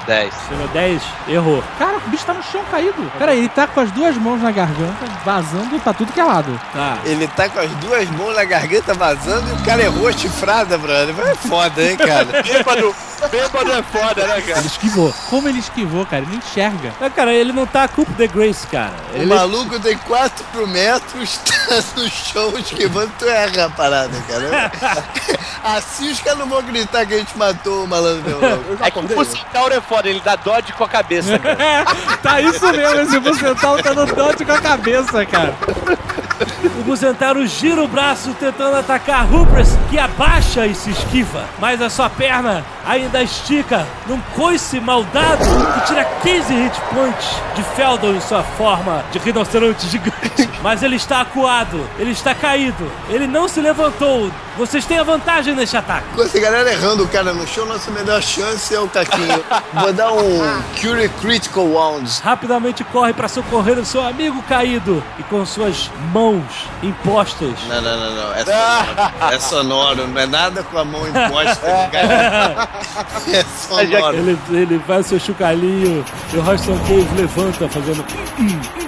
10. 0.07 0.35
Tirou 0.49 0.69
10, 0.69 1.03
errou. 1.29 1.65
Cara, 1.79 1.99
o 1.99 2.11
bicho 2.11 2.25
tá 2.25 2.35
no 2.35 2.43
chão 2.43 2.63
caído. 2.71 3.13
Pera 3.19 3.33
aí, 3.33 3.39
ele 3.39 3.49
tá 3.49 3.67
com 3.67 3.81
as 3.81 3.91
duas 3.91 4.17
mãos 4.17 4.43
na 4.43 4.51
garganta, 4.51 5.07
vazando 5.25 5.79
pra 5.81 5.93
tudo 5.93 6.13
que 6.13 6.21
é 6.21 6.25
lado. 6.25 6.61
Tá. 6.73 6.99
Ele 7.05 7.27
tá 7.29 7.49
com 7.49 7.61
as 7.61 7.71
duas 7.73 8.09
mãos 8.11 8.35
na 8.35 8.45
garganta 8.45 8.95
vazando 8.95 9.49
e 9.51 9.53
o 9.53 9.65
cara 9.65 9.83
errou 9.83 10.09
a 10.09 10.13
chifrada, 10.13 10.77
brother. 10.79 11.15
É 11.27 11.35
foda, 11.35 11.83
hein, 11.83 11.97
cara? 11.97 12.27
Bêbado, 12.43 12.95
bêbado 13.31 13.73
é 13.73 13.83
foda, 13.83 14.27
né, 14.27 14.41
cara? 14.41 14.59
Ele 14.59 14.67
esquivou. 14.67 15.15
Como 15.31 15.49
ele 15.49 15.59
esquivou, 15.59 16.05
cara? 16.05 16.23
Ele 16.23 16.33
não 16.33 16.39
enxerga. 16.39 16.93
Mas, 17.01 17.15
cara, 17.15 17.33
ele 17.33 17.53
não 17.53 17.67
tá 17.67 17.89
com 17.89 18.03
o 18.03 18.07
The 18.07 18.27
Grace, 18.27 18.67
cara. 18.67 18.93
O 19.13 19.17
Ele... 19.17 19.27
maluco 19.27 19.79
tem 19.81 19.97
4 19.97 20.67
metros, 20.67 21.39
tá 21.69 21.83
no 21.97 22.09
chão 22.09 22.59
esquivando, 22.59 23.13
tu 23.19 23.27
erra 23.27 23.67
a 23.67 23.71
parada, 23.71 24.17
cara. 24.29 24.73
Assim 25.63 26.11
os 26.11 26.21
caras 26.21 26.39
não 26.39 26.49
vão 26.49 26.63
gritar 26.63 27.07
que 27.07 27.15
a 27.15 27.19
gente 27.19 27.37
matou 27.39 27.85
o 27.85 27.89
malandro. 27.89 28.39
É 28.81 28.91
que 28.91 28.99
o 28.99 29.25
Centauro 29.25 29.75
é 29.75 29.81
foda, 29.93 30.09
ele 30.09 30.23
dá 30.25 30.37
dodge 30.37 30.73
com 30.73 30.85
a 30.85 30.89
cabeça, 30.89 31.39
tá 32.23 32.41
isso 32.41 32.67
mesmo, 32.73 33.01
esse 33.03 33.21
bucetal 33.21 33.77
tá 33.83 33.93
no 33.93 34.07
dote 34.07 34.43
com 34.43 34.53
a 34.53 34.61
cabeça, 34.61 35.27
cara. 35.27 35.55
O 36.83 36.85
Buzentaro 36.85 37.47
gira 37.47 37.81
o 37.81 37.87
braço 37.87 38.35
tentando 38.41 38.77
atacar 38.77 39.25
Rupert, 39.25 39.69
que 39.89 40.01
abaixa 40.01 40.67
e 40.67 40.75
se 40.75 40.91
esquiva. 40.91 41.45
Mas 41.61 41.81
a 41.81 41.89
sua 41.89 42.11
perna 42.11 42.65
ainda 42.85 43.23
estica 43.23 43.87
num 44.09 44.21
coice 44.35 44.81
maldado 44.81 45.45
que 45.75 45.87
tira 45.87 46.05
15 46.05 46.53
hit 46.53 46.81
points 46.93 47.37
de 47.55 47.63
Feldon 47.77 48.15
em 48.15 48.21
sua 48.21 48.43
forma 48.43 49.05
de 49.13 49.21
rinoceronte 49.21 49.87
gigante. 49.87 50.51
Mas 50.61 50.83
ele 50.83 50.97
está 50.97 51.21
acuado, 51.21 51.89
ele 52.01 52.11
está 52.11 52.35
caído, 52.35 52.91
ele 53.09 53.29
não 53.29 53.47
se 53.47 53.61
levantou. 53.61 54.29
Vocês 54.57 54.85
têm 54.85 54.99
a 54.99 55.05
vantagem 55.05 55.55
neste 55.55 55.77
ataque. 55.77 56.07
Com 56.15 56.23
essa 56.23 56.39
galera 56.41 56.71
errando 56.73 57.05
o 57.05 57.09
cara 57.09 57.33
no 57.33 57.47
chão, 57.47 57.65
nossa 57.65 57.91
melhor 57.93 58.21
chance 58.21 58.75
é 58.75 58.81
o 58.81 58.89
Caquinho. 58.89 59.43
Vou 59.73 59.93
dar 59.93 60.13
um 60.13 60.63
Cure 60.81 61.09
Critical 61.21 61.65
Wounds. 61.65 62.19
Rapidamente 62.19 62.83
corre 62.85 63.13
para 63.13 63.29
socorrer 63.29 63.79
o 63.79 63.85
seu 63.85 64.05
amigo 64.05 64.43
caído 64.43 65.03
e 65.19 65.23
com 65.25 65.47
suas 65.47 65.91
mãos 66.13 66.72
impostas. 66.83 67.55
Não, 67.69 67.81
não, 67.81 67.97
não, 67.97 68.15
não. 68.15 68.35
É 68.35 68.45
sonoro. 68.45 69.35
É 69.35 69.39
sonoro, 69.39 70.07
não 70.09 70.21
é 70.21 70.27
nada 70.27 70.63
com 70.63 70.79
a 70.79 70.85
mão 70.85 71.03
imposta. 71.09 71.91
É 73.33 73.45
sonoro. 73.45 74.17
Ele, 74.17 74.39
ele 74.51 74.79
faz 74.87 75.07
seu 75.07 75.19
chucalinho 75.19 76.05
e 76.33 76.37
o 76.37 76.43
Roston 76.43 76.79
Cave 76.81 77.09
levanta 77.17 77.69
fazendo. 77.69 78.05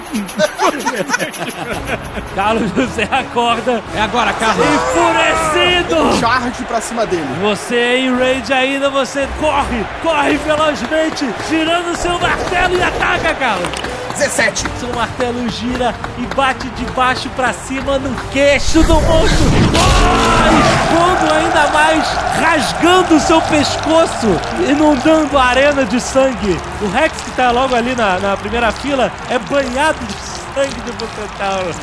Carlos 2.35 2.71
José 2.75 3.09
acorda. 3.11 3.83
É 3.95 4.01
agora, 4.01 4.33
Carlos. 4.35 4.66
Enfurecido! 4.66 6.19
Charge 6.21 6.65
pra 6.65 6.81
cima 6.81 7.07
dele. 7.07 7.27
Você 7.43 7.77
é 7.77 7.99
em 8.01 8.16
rage 8.16 8.53
ainda, 8.53 8.91
você 8.91 9.29
corre, 9.41 9.85
corre 10.03 10.37
velozmente, 10.39 11.29
girando 11.49 11.97
seu 11.97 12.19
martelo 12.19 12.77
e 12.77 12.83
ataca, 12.83 13.35
Carlos. 13.35 13.69
17. 14.16 14.65
Seu 14.78 14.89
martelo 14.95 15.49
gira 15.49 15.95
e 16.19 16.35
bate 16.35 16.69
de 16.70 16.85
baixo 16.93 17.28
pra 17.31 17.53
cima 17.53 17.99
no 17.99 18.15
queixo 18.31 18.82
do 18.82 18.95
monstro. 19.01 19.47
Oh, 19.74 20.45
expondo 20.61 21.35
ainda 21.35 21.69
mais, 21.70 22.07
rasgando 22.41 23.16
o 23.16 23.20
seu 23.20 23.41
pescoço, 23.43 24.41
inundando 24.69 25.36
a 25.36 25.45
arena 25.45 25.85
de 25.85 26.01
sangue. 26.01 26.59
O 26.81 26.89
Rex, 26.89 27.20
que 27.23 27.31
tá 27.32 27.51
logo 27.51 27.74
ali 27.74 27.95
na, 27.95 28.19
na 28.19 28.36
primeira 28.36 28.70
fila, 28.73 29.12
é 29.28 29.39
banhado 29.39 29.99
de 30.07 30.15
sangue 30.55 30.81
de 30.82 30.93
Bucentauro. 30.93 31.74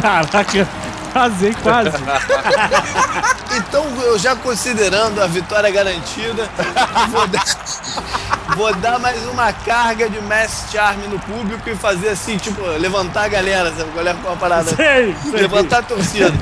Caraca, 0.00 0.68
casei 1.12 1.54
quase. 1.62 1.90
Então, 3.54 3.84
eu 4.04 4.18
já 4.18 4.34
considerando 4.34 5.22
a 5.22 5.26
vitória 5.26 5.70
garantida, 5.70 6.48
vou 7.10 7.26
dar, 7.26 7.44
vou 8.56 8.74
dar 8.76 8.98
mais 8.98 9.22
uma 9.26 9.52
carga 9.52 10.08
de 10.08 10.18
Mass 10.22 10.68
Charm 10.72 11.00
no 11.10 11.18
público 11.18 11.68
e 11.68 11.76
fazer 11.76 12.08
assim, 12.08 12.38
tipo, 12.38 12.62
levantar 12.78 13.24
a 13.24 13.28
galera, 13.28 13.70
sabe? 13.76 13.90
Qual 13.92 14.06
é 14.06 14.10
a 14.10 14.36
parada? 14.36 14.74
Sei, 14.74 15.14
sei. 15.22 15.32
Levantar 15.32 15.80
a 15.80 15.82
torcida. 15.82 16.32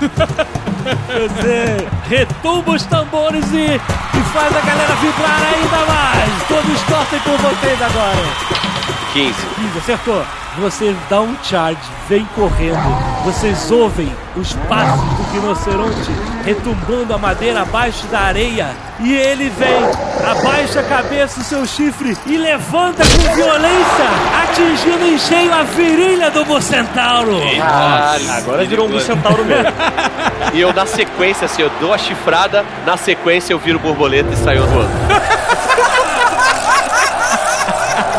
Você 1.08 1.88
retumba 2.08 2.72
os 2.72 2.84
tambores 2.84 3.44
e, 3.52 3.74
e 3.74 4.22
faz 4.32 4.56
a 4.56 4.60
galera 4.60 4.94
vibrar 4.94 5.42
ainda 5.42 5.92
mais. 5.92 6.42
Todos 6.46 6.80
torcem 6.82 7.18
por 7.20 7.36
vocês 7.38 7.82
agora. 7.82 8.69
15. 9.12 9.34
15, 9.56 9.78
acertou. 9.78 10.24
Você 10.58 10.94
dá 11.08 11.20
um 11.20 11.36
charge, 11.42 11.80
vem 12.08 12.24
correndo. 12.34 12.78
Vocês 13.24 13.70
ouvem 13.70 14.10
os 14.36 14.52
passos 14.68 15.00
do 15.16 15.32
rinoceronte 15.32 16.10
retumbando 16.44 17.14
a 17.14 17.18
madeira 17.18 17.62
abaixo 17.62 18.06
da 18.08 18.20
areia. 18.20 18.70
E 18.98 19.14
ele 19.14 19.48
vem, 19.50 19.82
abaixa 20.28 20.80
a 20.80 20.82
cabeça, 20.82 21.40
o 21.40 21.44
seu 21.44 21.66
chifre 21.66 22.16
e 22.26 22.36
levanta 22.36 23.02
com 23.04 23.34
violência, 23.34 24.04
atingindo 24.42 25.06
em 25.06 25.18
cheio 25.18 25.52
a 25.54 25.62
virilha 25.62 26.30
do 26.30 26.44
Bocentauro. 26.44 27.40
Caralho, 27.56 28.30
Agora 28.32 28.64
virou 28.64 28.88
um 28.88 29.00
centauro 29.00 29.44
mesmo. 29.44 29.72
E 30.52 30.60
eu, 30.60 30.72
na 30.72 30.84
sequência, 30.84 31.44
assim, 31.44 31.62
eu 31.62 31.70
dou 31.78 31.94
a 31.94 31.98
chifrada, 31.98 32.64
na 32.84 32.96
sequência 32.96 33.52
eu 33.52 33.58
viro 33.58 33.78
borboleta 33.78 34.32
e 34.34 34.36
saio 34.36 34.66
voando. 34.66 34.90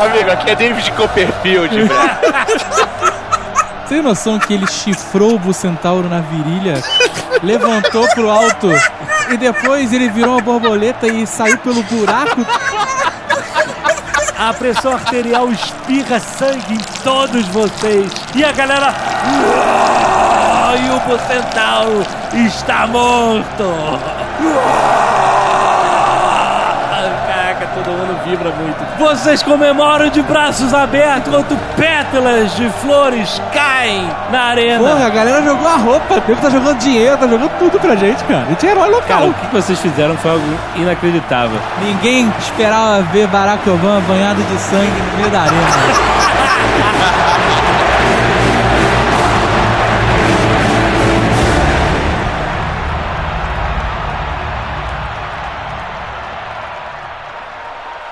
Amigo, 0.02 0.30
aqui 0.32 0.50
é 0.50 0.56
David 0.56 0.90
Copperfield, 0.92 1.74
velho. 1.76 1.90
Você 3.84 3.88
tem 3.94 4.02
noção 4.02 4.36
que 4.36 4.52
ele 4.52 4.66
chifrou 4.66 5.36
o 5.36 5.38
Bucentauro 5.38 6.08
na 6.08 6.18
virilha, 6.20 6.82
levantou 7.40 8.08
pro 8.08 8.28
alto 8.28 8.68
e 9.30 9.36
depois 9.36 9.92
ele 9.92 10.08
virou 10.08 10.32
uma 10.32 10.42
borboleta 10.42 11.06
e 11.06 11.24
saiu 11.24 11.56
pelo 11.58 11.84
buraco? 11.84 12.44
A 14.36 14.52
pressão 14.52 14.94
arterial 14.94 15.48
espirra 15.52 16.18
sangue 16.18 16.74
em 16.74 17.02
todos 17.04 17.46
vocês. 17.48 18.12
E 18.34 18.44
a 18.44 18.50
galera. 18.50 18.92
E 20.84 20.90
o 20.90 20.98
Bocentauro 21.00 22.04
está 22.34 22.88
morto! 22.88 23.62
Uau! 24.42 25.12
Caraca, 27.52 27.66
todo 27.74 27.92
mundo 27.92 28.11
vibra 28.24 28.50
muito. 28.50 28.98
Vocês 28.98 29.42
comemoram 29.42 30.08
de 30.08 30.22
braços 30.22 30.72
abertos 30.72 31.28
enquanto 31.28 31.56
pétalas 31.76 32.54
de 32.56 32.68
flores 32.80 33.40
caem 33.52 34.08
na 34.30 34.44
arena. 34.44 34.78
Porra, 34.78 35.06
a 35.06 35.10
galera 35.10 35.42
jogou 35.42 35.68
a 35.68 35.76
roupa, 35.76 36.14
o 36.16 36.36
tá 36.36 36.50
jogando 36.50 36.78
dinheiro, 36.78 37.16
tá 37.16 37.26
jogando 37.26 37.50
tudo 37.58 37.80
pra 37.80 37.96
gente, 37.96 38.22
cara. 38.24 38.42
A 38.42 38.50
gente 38.50 38.66
é 38.66 38.70
herói 38.70 38.90
local. 38.90 39.06
Cara, 39.06 39.26
o 39.26 39.34
que 39.34 39.46
vocês 39.52 39.80
fizeram 39.80 40.16
foi 40.16 40.30
algo 40.30 40.44
inacreditável. 40.76 41.58
Ninguém 41.80 42.32
esperava 42.38 43.02
ver 43.02 43.26
Barack 43.28 43.68
Obama 43.68 44.00
banhado 44.02 44.42
de 44.42 44.58
sangue 44.58 45.02
no 45.12 45.18
meio 45.18 45.30
da 45.30 45.40
arena. 45.40 45.62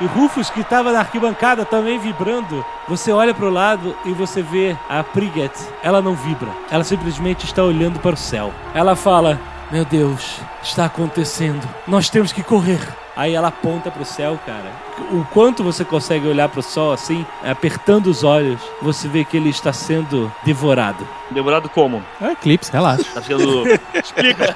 E 0.00 0.06
Rufus, 0.06 0.48
que 0.48 0.60
estava 0.60 0.92
na 0.92 1.00
arquibancada 1.00 1.64
também 1.64 1.98
vibrando, 1.98 2.64
você 2.88 3.12
olha 3.12 3.34
para 3.34 3.44
o 3.44 3.50
lado 3.50 3.94
e 4.06 4.12
você 4.12 4.40
vê 4.40 4.74
a 4.88 5.04
Priget. 5.04 5.52
Ela 5.82 6.00
não 6.00 6.14
vibra, 6.14 6.48
ela 6.70 6.82
simplesmente 6.82 7.44
está 7.44 7.62
olhando 7.62 8.00
para 8.00 8.14
o 8.14 8.16
céu. 8.16 8.50
Ela 8.74 8.96
fala: 8.96 9.38
Meu 9.70 9.84
Deus, 9.84 10.40
está 10.62 10.86
acontecendo, 10.86 11.68
nós 11.86 12.08
temos 12.08 12.32
que 12.32 12.42
correr. 12.42 12.80
Aí 13.14 13.34
ela 13.34 13.48
aponta 13.48 13.90
pro 13.90 14.04
céu, 14.04 14.38
cara. 14.46 14.72
O 15.10 15.24
quanto 15.32 15.62
você 15.62 15.84
consegue 15.84 16.26
olhar 16.26 16.48
pro 16.48 16.62
sol 16.62 16.92
assim, 16.92 17.24
apertando 17.44 18.06
os 18.06 18.24
olhos, 18.24 18.60
você 18.80 19.08
vê 19.08 19.24
que 19.24 19.36
ele 19.36 19.50
está 19.50 19.72
sendo 19.72 20.32
devorado. 20.44 21.06
Devorado 21.30 21.68
como? 21.68 22.02
É 22.20 22.32
eclipse, 22.32 22.72
relaxa. 22.72 23.04
Tá 23.14 23.22
sendo. 23.22 23.64
Explica. 23.94 24.54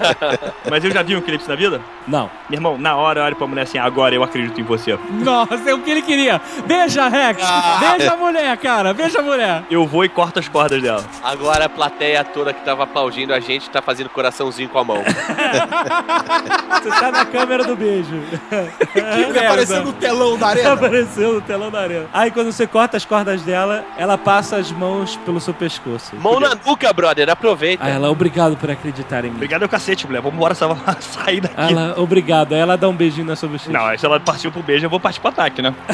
Mas 0.68 0.84
eu 0.84 0.90
já 0.90 1.02
vi 1.02 1.14
um 1.14 1.18
eclipse 1.18 1.48
na 1.48 1.54
vida? 1.54 1.80
Não. 2.06 2.28
Meu 2.50 2.58
irmão, 2.58 2.76
na 2.76 2.96
hora 2.96 3.20
eu 3.20 3.24
olho 3.24 3.36
pra 3.36 3.46
mulher 3.46 3.62
assim, 3.62 3.78
agora 3.78 4.14
eu 4.14 4.22
acredito 4.24 4.60
em 4.60 4.64
você. 4.64 4.98
Nossa, 5.10 5.54
é 5.70 5.74
o 5.74 5.78
que 5.80 5.90
ele 5.90 6.02
queria. 6.02 6.40
Beija, 6.66 7.08
Rex. 7.08 7.42
Beija 7.80 8.12
a 8.12 8.16
mulher, 8.16 8.56
cara. 8.58 8.92
Beija 8.92 9.20
a 9.20 9.22
mulher. 9.22 9.62
Eu 9.70 9.86
vou 9.86 10.04
e 10.04 10.08
corto 10.08 10.40
as 10.40 10.48
cordas 10.48 10.82
dela. 10.82 11.04
Agora 11.22 11.66
a 11.66 11.68
plateia 11.68 12.24
toda 12.24 12.52
que 12.52 12.64
tava 12.64 12.82
aplaudindo 12.82 13.32
a 13.32 13.38
gente 13.38 13.70
tá 13.70 13.80
fazendo 13.80 14.10
coraçãozinho 14.10 14.68
com 14.68 14.78
a 14.78 14.84
mão. 14.84 15.02
Você 16.82 16.88
tá 16.88 17.10
na 17.12 17.24
câmera 17.24 17.64
do 17.64 17.76
beijo. 17.76 18.14
Ele 18.94 19.38
apareceu 19.38 19.84
no 19.84 19.92
telão 19.92 20.33
da 20.36 20.48
arena. 20.48 20.72
Apareceu 20.72 21.34
no 21.34 21.40
telão 21.40 21.70
da 21.70 21.80
arena. 21.80 22.06
Aí 22.12 22.30
quando 22.30 22.52
você 22.52 22.66
corta 22.66 22.96
as 22.96 23.04
cordas 23.04 23.42
dela, 23.42 23.84
ela 23.96 24.18
passa 24.18 24.56
as 24.56 24.70
mãos 24.70 25.16
pelo 25.24 25.40
seu 25.40 25.54
pescoço. 25.54 26.14
Mão 26.16 26.38
na 26.40 26.54
nuca, 26.54 26.92
brother, 26.92 27.28
aproveita. 27.30 27.84
Aí 27.84 27.92
ela, 27.92 28.10
obrigado 28.10 28.56
por 28.56 28.70
acreditar 28.70 29.24
em 29.24 29.28
mim. 29.30 29.36
Obrigado 29.36 29.62
é 29.62 29.66
o 29.66 29.68
cacete, 29.68 30.06
mulher. 30.06 30.20
Vamos 30.20 30.36
embora 30.36 30.54
salvar- 30.54 30.96
sair 31.02 31.40
daqui. 31.40 31.54
Ela, 31.56 31.94
obrigado. 31.98 32.54
Aí 32.54 32.60
ela 32.60 32.76
dá 32.76 32.88
um 32.88 32.94
beijinho 32.96 33.26
na 33.26 33.36
sua 33.36 33.48
bochecha. 33.48 33.72
Não, 33.72 33.86
aí 33.86 33.98
se 33.98 34.04
ela 34.06 34.20
partiu 34.20 34.50
pro 34.52 34.62
beijo, 34.62 34.86
eu 34.86 34.90
vou 34.90 35.00
partir 35.00 35.20
pro 35.20 35.28
ataque, 35.30 35.62
né? 35.62 35.74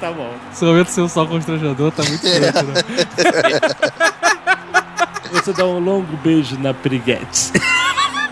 tá 0.00 0.10
bom. 0.14 0.30
Esse 0.52 0.64
momento 0.64 0.88
seu 0.88 1.08
sol 1.08 1.26
constrangedor 1.26 1.90
tá 1.92 2.02
muito 2.02 2.26
certo, 2.26 2.62
né? 2.64 2.82
Você 5.32 5.52
dá 5.52 5.64
um 5.64 5.78
longo 5.78 6.16
beijo 6.18 6.58
na 6.58 6.74
piriguete. 6.74 7.52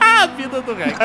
A 0.00 0.26
vida 0.26 0.60
do 0.60 0.74
Rex. 0.74 0.96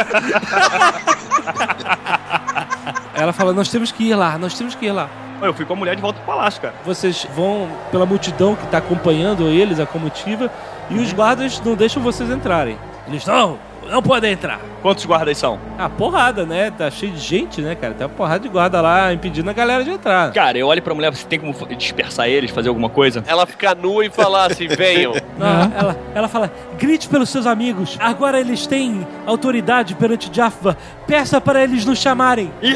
Ela 3.26 3.34
fala, 3.34 3.54
nós 3.54 3.70
temos 3.70 3.92
que 3.92 4.04
ir 4.04 4.14
lá, 4.14 4.38
nós 4.38 4.56
temos 4.56 4.76
que 4.76 4.86
ir 4.86 4.92
lá. 4.92 5.10
Eu 5.42 5.52
fui 5.52 5.66
com 5.66 5.74
a 5.74 5.76
mulher 5.76 5.96
de 5.96 6.02
volta 6.02 6.20
pro 6.20 6.36
palácio, 6.36 6.62
cara. 6.62 6.76
Vocês 6.86 7.26
vão 7.36 7.68
pela 7.90 8.06
multidão 8.06 8.56
que 8.56 8.68
tá 8.68 8.78
acompanhando 8.78 9.48
eles, 9.48 9.80
a 9.80 9.86
comitiva, 9.88 10.52
e 10.92 11.00
os 11.00 11.12
guardas 11.12 11.60
não 11.66 11.74
deixam 11.74 12.04
vocês 12.04 12.30
entrarem. 12.30 12.78
Eles 13.08 13.26
não, 13.26 13.58
não 13.90 14.02
podem 14.02 14.32
entrar. 14.32 14.60
Quantos 14.82 15.06
guardas 15.06 15.38
são? 15.38 15.60
Ah, 15.78 15.90
porrada, 15.90 16.46
né? 16.46 16.70
Tá 16.70 16.92
cheio 16.92 17.12
de 17.12 17.20
gente, 17.20 17.62
né, 17.62 17.74
cara? 17.74 17.94
Tem 17.94 18.06
uma 18.06 18.14
porrada 18.14 18.40
de 18.40 18.50
guarda 18.50 18.82
lá 18.82 19.12
impedindo 19.12 19.50
a 19.50 19.54
galera 19.54 19.84
de 19.84 19.90
entrar. 19.90 20.32
Cara, 20.32 20.58
eu 20.58 20.68
olho 20.68 20.82
pra 20.82 20.94
mulher, 20.94 21.12
você 21.12 21.26
tem 21.26 21.40
como 21.40 21.54
dispersar 21.76 22.28
eles, 22.28 22.52
fazer 22.52 22.70
alguma 22.70 22.90
coisa? 22.90 23.24
Ela 23.26 23.46
fica 23.46 23.74
nua 23.74 24.06
e 24.06 24.10
falar 24.10 24.52
assim, 24.52 24.68
venham. 24.70 25.14
Não, 25.38 25.72
ela, 25.76 25.98
ela 26.14 26.28
fala, 26.28 26.52
grite 26.78 27.10
pelos 27.10 27.30
seus 27.30 27.48
amigos. 27.48 27.98
Agora 28.00 28.40
eles 28.40 28.68
têm 28.68 29.08
autoridade 29.26 29.96
perante 29.96 30.30
Jaffa. 30.32 30.78
Peça 31.08 31.42
para 31.42 31.64
eles 31.64 31.84
nos 31.86 32.00
chamarem. 32.00 32.52
Que 32.62 32.76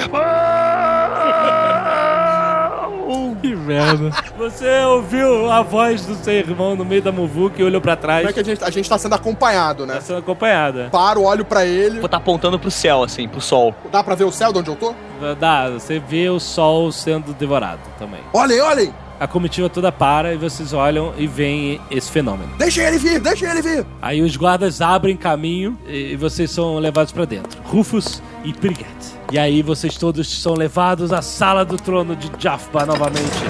merda. 3.69 4.11
Você 4.37 4.83
ouviu 4.85 5.49
a 5.51 5.61
voz 5.61 6.05
do 6.05 6.15
seu 6.15 6.33
irmão 6.33 6.75
no 6.75 6.83
meio 6.83 7.01
da 7.01 7.11
muvuca 7.11 7.61
e 7.61 7.63
olhou 7.63 7.79
pra 7.79 7.95
trás. 7.95 8.21
Como 8.21 8.29
é 8.31 8.33
que 8.33 8.39
a 8.39 8.43
gente, 8.43 8.63
a 8.63 8.69
gente 8.69 8.89
tá 8.89 8.97
sendo 8.97 9.13
acompanhado, 9.13 9.85
né? 9.85 9.95
Tá 9.95 10.01
sendo 10.01 10.19
acompanhada. 10.19 10.89
Paro, 10.91 11.23
olho 11.23 11.45
pra 11.45 11.65
ele. 11.65 11.97
Vou 11.97 12.05
estar 12.05 12.17
apontando 12.17 12.57
pro 12.57 12.71
céu, 12.71 13.03
assim, 13.03 13.27
pro 13.27 13.39
sol. 13.39 13.73
Dá 13.91 14.03
pra 14.03 14.15
ver 14.15 14.23
o 14.23 14.31
céu 14.31 14.51
de 14.51 14.59
onde 14.59 14.69
eu 14.69 14.75
tô? 14.75 14.93
Dá, 15.39 15.69
você 15.69 15.99
vê 15.99 16.29
o 16.29 16.39
sol 16.39 16.91
sendo 16.91 17.33
devorado 17.33 17.81
também. 17.97 18.21
Olhem, 18.33 18.59
olhem! 18.61 18.93
A 19.19 19.27
comitiva 19.27 19.69
toda 19.69 19.91
para 19.91 20.33
e 20.33 20.37
vocês 20.37 20.71
olham 20.71 21.13
e 21.17 21.27
veem 21.27 21.81
esse 21.91 22.09
fenômeno. 22.09 22.49
Deixa 22.57 22.81
ele 22.81 22.97
vir, 22.97 23.19
deixa 23.19 23.51
ele 23.51 23.61
vir! 23.61 23.85
Aí 24.01 24.21
os 24.21 24.37
guardas 24.37 24.81
abrem 24.81 25.17
caminho 25.17 25.77
e 25.85 26.15
vocês 26.15 26.49
são 26.49 26.77
levados 26.79 27.11
pra 27.11 27.25
dentro. 27.25 27.61
Rufus 27.65 28.23
e 28.45 28.53
Priget. 28.53 29.18
E 29.31 29.37
aí 29.37 29.61
vocês 29.61 29.97
todos 29.97 30.41
são 30.41 30.53
levados 30.53 31.13
à 31.13 31.21
sala 31.21 31.63
do 31.63 31.77
trono 31.77 32.15
de 32.15 32.31
Jaffa 32.39 32.85
novamente. 32.85 33.43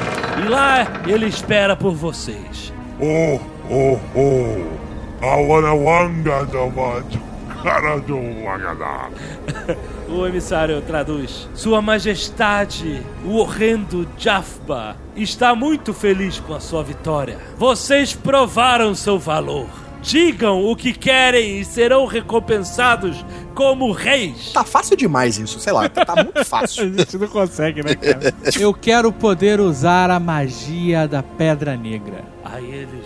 E 0.43 0.47
lá 0.47 0.85
ele 1.07 1.27
espera 1.27 1.75
por 1.75 1.93
vocês. 1.93 2.73
Oh, 2.99 3.39
oh, 3.69 3.99
oh. 4.15 4.79
Wanga 5.21 6.45
dama 6.45 7.03
cara 7.63 7.99
do. 7.99 8.19
O 10.09 10.25
emissário 10.25 10.81
traduz. 10.81 11.47
Sua 11.53 11.83
Majestade, 11.83 13.03
o 13.23 13.35
horrendo 13.35 14.07
Jafba, 14.17 14.95
está 15.15 15.53
muito 15.53 15.93
feliz 15.93 16.39
com 16.39 16.55
a 16.55 16.59
sua 16.59 16.83
vitória. 16.83 17.37
Vocês 17.57 18.15
provaram 18.15 18.95
seu 18.95 19.19
valor. 19.19 19.67
Digam 20.01 20.65
o 20.65 20.75
que 20.75 20.93
querem 20.93 21.59
e 21.59 21.65
serão 21.65 22.05
recompensados 22.05 23.23
como 23.53 23.91
reis. 23.91 24.51
Tá 24.53 24.63
fácil 24.63 24.95
demais 24.95 25.37
isso, 25.37 25.59
sei 25.59 25.73
lá, 25.73 25.89
tá, 25.89 26.05
tá 26.05 26.23
muito 26.23 26.43
fácil. 26.45 26.85
A 26.85 26.87
gente 26.87 27.17
não 27.17 27.27
consegue, 27.27 27.83
né, 27.83 27.95
cara? 27.95 28.33
Eu 28.59 28.73
quero 28.73 29.11
poder 29.11 29.59
usar 29.59 30.09
a 30.09 30.19
magia 30.19 31.07
da 31.07 31.21
Pedra 31.21 31.75
Negra. 31.75 32.23
Aí 32.43 32.65
eles. 32.65 33.05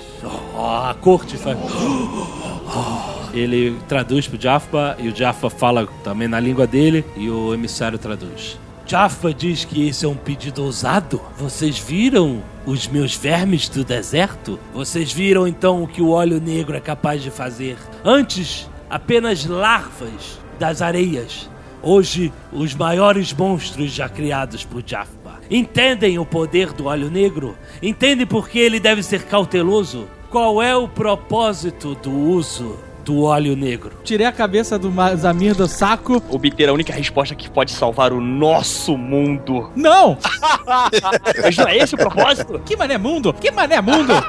ó, 0.55 0.89
a 0.89 0.93
corte 0.93 1.37
faz. 1.37 1.57
Ele 3.33 3.75
traduz 3.87 4.27
pro 4.27 4.39
Jaffa 4.39 4.95
e 4.99 5.07
o 5.09 5.15
Jaffa 5.15 5.49
fala 5.49 5.87
também 6.03 6.27
na 6.27 6.39
língua 6.39 6.67
dele 6.67 7.03
e 7.17 7.29
o 7.29 7.51
emissário 7.51 7.97
traduz. 7.97 8.59
Jaffa 8.85 9.33
diz 9.33 9.65
que 9.65 9.87
esse 9.87 10.05
é 10.05 10.07
um 10.07 10.15
pedido 10.15 10.63
ousado. 10.63 11.19
Vocês 11.35 11.79
viram 11.79 12.43
os 12.65 12.87
meus 12.87 13.15
vermes 13.15 13.67
do 13.69 13.83
deserto? 13.83 14.59
Vocês 14.73 15.11
viram 15.11 15.47
então 15.47 15.83
o 15.83 15.87
que 15.87 16.01
o 16.01 16.09
óleo 16.09 16.39
negro 16.39 16.75
é 16.75 16.79
capaz 16.79 17.21
de 17.21 17.29
fazer? 17.29 17.77
Antes, 18.03 18.69
apenas 18.89 19.45
larvas 19.45 20.39
das 20.59 20.81
areias. 20.81 21.49
Hoje, 21.81 22.31
os 22.51 22.73
maiores 22.73 23.33
monstros 23.33 23.91
já 23.91 24.07
criados 24.07 24.63
por 24.63 24.81
Jaffa. 24.85 25.41
Entendem 25.49 26.17
o 26.17 26.25
poder 26.25 26.71
do 26.71 26.85
óleo 26.85 27.11
negro? 27.11 27.57
Entendem 27.81 28.25
por 28.25 28.47
que 28.47 28.59
ele 28.59 28.79
deve 28.79 29.03
ser 29.03 29.23
cauteloso? 29.23 30.07
Qual 30.29 30.61
é 30.61 30.75
o 30.75 30.87
propósito 30.87 31.95
do 31.95 32.11
uso 32.11 32.79
do 33.03 33.23
óleo 33.23 33.55
negro? 33.55 33.91
Tirei 34.03 34.25
a 34.25 34.31
cabeça 34.31 34.77
do 34.79 34.93
Zamir 35.15 35.55
do 35.55 35.67
saco. 35.67 36.21
Obter 36.29 36.69
a 36.69 36.73
única 36.73 36.93
resposta 36.93 37.35
que 37.35 37.49
pode 37.49 37.71
salvar 37.71 38.13
o 38.13 38.21
nosso 38.21 38.97
mundo. 38.97 39.71
Não! 39.75 40.17
Mas 41.43 41.57
não 41.57 41.67
é 41.67 41.77
esse 41.77 41.95
o 41.95 41.97
propósito? 41.97 42.59
Que 42.65 42.75
mané 42.75 42.97
mundo? 42.97 43.33
Que 43.33 43.51
mané 43.51 43.81
mundo? 43.81 44.13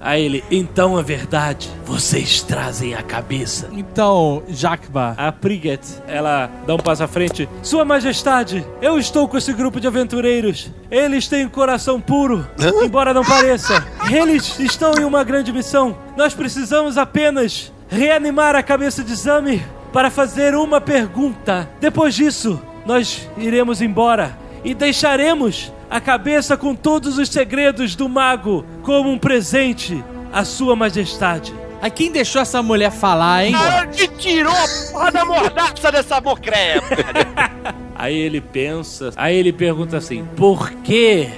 Aí 0.00 0.22
ele, 0.22 0.44
então 0.50 0.98
é 0.98 1.02
verdade. 1.02 1.70
Vocês 1.84 2.42
trazem 2.42 2.94
a 2.94 3.02
cabeça. 3.02 3.68
Então, 3.72 4.42
Jacba. 4.48 5.14
A 5.16 5.32
Priget, 5.32 5.80
ela 6.06 6.50
dá 6.66 6.74
um 6.74 6.78
passo 6.78 7.04
à 7.04 7.08
frente. 7.08 7.48
Sua 7.62 7.84
Majestade, 7.84 8.64
eu 8.80 8.98
estou 8.98 9.26
com 9.26 9.36
esse 9.36 9.52
grupo 9.52 9.80
de 9.80 9.86
aventureiros. 9.86 10.70
Eles 10.90 11.26
têm 11.26 11.46
um 11.46 11.48
coração 11.48 12.00
puro, 12.00 12.46
embora 12.82 13.12
não 13.12 13.24
pareça. 13.24 13.84
Eles 14.10 14.58
estão 14.60 14.92
em 14.98 15.04
uma 15.04 15.24
grande 15.24 15.52
missão. 15.52 15.83
Nós 16.16 16.34
precisamos 16.34 16.96
apenas 16.96 17.72
reanimar 17.88 18.54
a 18.54 18.62
cabeça 18.62 19.02
de 19.02 19.14
Zami 19.14 19.62
para 19.92 20.10
fazer 20.10 20.54
uma 20.54 20.80
pergunta. 20.80 21.68
Depois 21.80 22.14
disso, 22.14 22.60
nós 22.86 23.28
iremos 23.36 23.82
embora 23.82 24.38
e 24.62 24.74
deixaremos 24.74 25.72
a 25.90 26.00
cabeça 26.00 26.56
com 26.56 26.74
todos 26.74 27.18
os 27.18 27.28
segredos 27.28 27.94
do 27.94 28.08
mago 28.08 28.64
como 28.82 29.10
um 29.10 29.18
presente 29.18 30.02
à 30.32 30.44
Sua 30.44 30.74
Majestade. 30.74 31.54
Aí 31.82 31.90
quem 31.90 32.10
deixou 32.10 32.40
essa 32.40 32.62
mulher 32.62 32.90
falar, 32.90 33.44
hein? 33.44 33.54
Onde 33.82 34.08
tirou 34.08 34.52
a 34.52 34.90
porra 34.90 35.12
da 35.12 35.24
mordaça 35.24 35.92
dessa 35.92 36.20
mocreia? 36.20 36.82
Aí 37.94 38.16
ele 38.16 38.40
pensa, 38.40 39.12
aí 39.16 39.36
ele 39.36 39.52
pergunta 39.52 39.96
assim: 39.96 40.26
por 40.36 40.70
que 40.82 41.30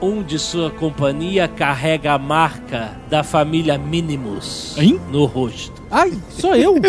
um 0.00 0.22
de 0.22 0.38
sua 0.38 0.70
companhia 0.70 1.48
carrega 1.48 2.12
a 2.12 2.18
marca 2.18 2.96
da 3.10 3.22
família 3.24 3.76
Minimus 3.78 4.76
Hein? 4.78 5.00
no 5.10 5.24
rosto? 5.24 5.82
Ai, 5.90 6.12
sou 6.30 6.54
eu. 6.54 6.74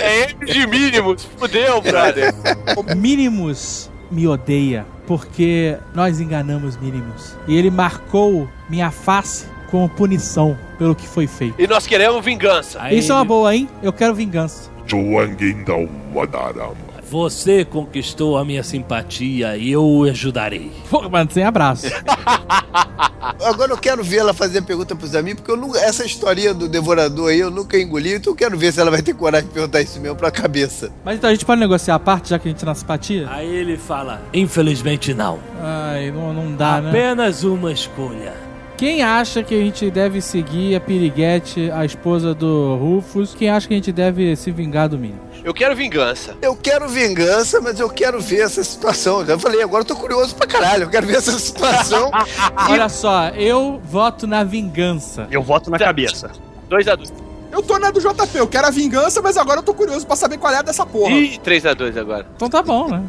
É 0.00 0.30
M 0.30 0.46
de 0.46 0.66
mínimos. 0.66 1.24
Fudeu, 1.36 1.80
brother. 1.80 2.32
Minimus 2.96 3.90
me 4.10 4.28
odeia 4.28 4.86
porque 5.06 5.76
nós 5.94 6.20
enganamos 6.20 6.76
Minimus. 6.76 7.36
E 7.48 7.56
ele 7.56 7.68
marcou 7.70 8.48
minha 8.70 8.90
face 8.92 9.46
como 9.70 9.88
punição 9.88 10.56
pelo 10.78 10.94
que 10.94 11.06
foi 11.08 11.26
feito. 11.26 11.60
E 11.60 11.66
nós 11.66 11.84
queremos 11.86 12.24
vingança. 12.24 12.78
Aí 12.80 12.98
Isso 12.98 13.10
é 13.10 13.14
uma 13.16 13.22
ele- 13.22 13.28
boa, 13.28 13.56
hein? 13.56 13.68
Eu 13.82 13.92
quero 13.92 14.14
vingança. 14.14 14.70
Chuanguinda 14.86 15.72
Wadaram. 16.14 16.76
Você 17.12 17.62
conquistou 17.62 18.38
a 18.38 18.44
minha 18.44 18.62
simpatia 18.62 19.54
e 19.58 19.70
eu 19.70 19.84
o 19.84 20.04
ajudarei. 20.04 20.70
Pô, 20.88 21.06
mano, 21.10 21.30
sem 21.30 21.44
abraço. 21.44 21.84
Agora 23.44 23.70
eu 23.72 23.76
quero 23.76 24.02
ver 24.02 24.16
ela 24.16 24.32
fazer 24.32 24.60
a 24.60 24.62
pergunta 24.62 24.96
pros 24.96 25.14
amigos, 25.14 25.42
porque 25.42 25.52
eu 25.52 25.58
nunca- 25.58 25.78
essa 25.78 26.06
historinha 26.06 26.54
do 26.54 26.66
devorador 26.70 27.28
aí 27.28 27.38
eu 27.40 27.50
nunca 27.50 27.78
engoli, 27.78 28.14
então 28.14 28.32
eu 28.32 28.36
quero 28.36 28.56
ver 28.56 28.72
se 28.72 28.80
ela 28.80 28.90
vai 28.90 29.02
ter 29.02 29.12
coragem 29.12 29.46
de 29.46 29.52
perguntar 29.52 29.82
isso 29.82 30.00
mesmo 30.00 30.16
pra 30.16 30.30
cabeça. 30.30 30.90
Mas 31.04 31.16
então 31.18 31.28
a 31.28 31.34
gente 31.34 31.44
pode 31.44 31.60
negociar 31.60 31.96
a 31.96 31.98
parte, 31.98 32.30
já 32.30 32.38
que 32.38 32.48
a 32.48 32.50
gente 32.50 32.60
tá 32.60 32.64
na 32.66 32.74
simpatia? 32.74 33.28
Aí 33.30 33.46
ele 33.46 33.76
fala: 33.76 34.22
infelizmente 34.32 35.12
não. 35.12 35.38
Ai, 35.60 36.10
não, 36.10 36.32
não 36.32 36.56
dá, 36.56 36.80
né? 36.80 36.88
Apenas 36.88 37.44
uma 37.44 37.70
escolha. 37.72 38.32
Quem 38.78 39.02
acha 39.02 39.42
que 39.42 39.54
a 39.54 39.58
gente 39.62 39.90
deve 39.90 40.22
seguir 40.22 40.74
a 40.74 40.80
Piriguete, 40.80 41.70
a 41.72 41.84
esposa 41.84 42.34
do 42.34 42.74
Rufus? 42.76 43.34
Quem 43.34 43.50
acha 43.50 43.68
que 43.68 43.74
a 43.74 43.76
gente 43.76 43.92
deve 43.92 44.34
se 44.34 44.50
vingar 44.50 44.88
do 44.88 44.98
Minimus? 44.98 45.20
Eu 45.44 45.52
quero 45.52 45.74
vingança. 45.74 46.36
Eu 46.40 46.54
quero 46.54 46.88
vingança, 46.88 47.60
mas 47.60 47.80
eu 47.80 47.90
quero 47.90 48.20
ver 48.20 48.40
essa 48.42 48.62
situação. 48.62 49.26
Já 49.26 49.36
falei, 49.38 49.62
agora 49.62 49.82
eu 49.82 49.86
tô 49.86 49.96
curioso 49.96 50.34
pra 50.36 50.46
caralho. 50.46 50.84
Eu 50.84 50.90
quero 50.90 51.06
ver 51.06 51.16
essa 51.16 51.36
situação. 51.38 52.10
Olha 52.70 52.88
só, 52.88 53.28
eu 53.30 53.80
voto 53.84 54.26
na 54.26 54.44
vingança. 54.44 55.26
Eu 55.30 55.42
voto 55.42 55.70
na 55.70 55.78
cabeça. 55.78 56.30
2 56.68 56.86
a 56.88 56.94
2 56.94 57.12
Eu 57.50 57.62
tô 57.62 57.78
na 57.78 57.90
do 57.90 58.00
JP, 58.00 58.36
eu 58.38 58.46
quero 58.46 58.68
a 58.68 58.70
vingança, 58.70 59.20
mas 59.20 59.36
agora 59.36 59.58
eu 59.58 59.62
tô 59.64 59.74
curioso 59.74 60.06
pra 60.06 60.14
saber 60.16 60.38
qual 60.38 60.52
é 60.52 60.58
a 60.58 60.62
dessa 60.62 60.86
porra. 60.86 61.12
E 61.12 61.38
3 61.38 61.66
a 61.66 61.74
2 61.74 61.96
agora. 61.96 62.26
Então 62.36 62.48
tá 62.48 62.62
bom, 62.62 62.88
né? 62.88 63.02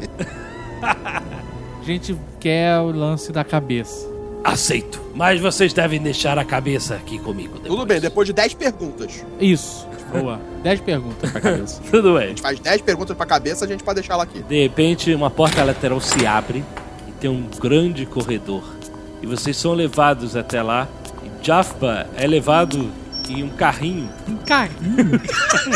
A 0.82 1.82
gente 1.86 2.18
quer 2.40 2.78
o 2.80 2.90
lance 2.90 3.30
da 3.32 3.44
cabeça. 3.44 4.12
Aceito. 4.42 5.00
Mas 5.14 5.40
vocês 5.40 5.72
devem 5.72 6.00
deixar 6.02 6.38
a 6.38 6.44
cabeça 6.44 6.94
aqui 6.96 7.18
comigo. 7.18 7.54
depois. 7.54 7.68
Tudo 7.68 7.86
bem, 7.86 8.00
depois 8.00 8.26
de 8.26 8.32
10 8.34 8.54
perguntas. 8.54 9.24
Isso. 9.40 9.86
Boa. 10.20 10.40
10 10.62 10.80
perguntas 10.80 11.30
pra 11.30 11.40
cabeça. 11.40 11.80
Tudo 11.90 12.16
A 12.16 12.20
bem. 12.20 12.28
gente 12.28 12.42
faz 12.42 12.58
10 12.60 12.82
perguntas 12.82 13.16
pra 13.16 13.26
cabeça, 13.26 13.64
a 13.64 13.68
gente 13.68 13.82
pode 13.82 13.96
deixar 13.96 14.14
ela 14.14 14.22
aqui. 14.22 14.42
De 14.42 14.62
repente, 14.62 15.14
uma 15.14 15.30
porta 15.30 15.62
lateral 15.64 16.00
se 16.00 16.26
abre 16.26 16.64
e 17.08 17.12
tem 17.12 17.28
um 17.30 17.48
grande 17.60 18.06
corredor. 18.06 18.62
E 19.22 19.26
vocês 19.26 19.56
são 19.56 19.72
levados 19.72 20.36
até 20.36 20.62
lá. 20.62 20.86
E 21.24 21.44
Jaffa 21.46 22.06
é 22.16 22.26
levado 22.26 22.90
em 23.28 23.42
um 23.42 23.48
carrinho. 23.50 24.08
Um 24.28 24.36
carrinho. 24.36 25.20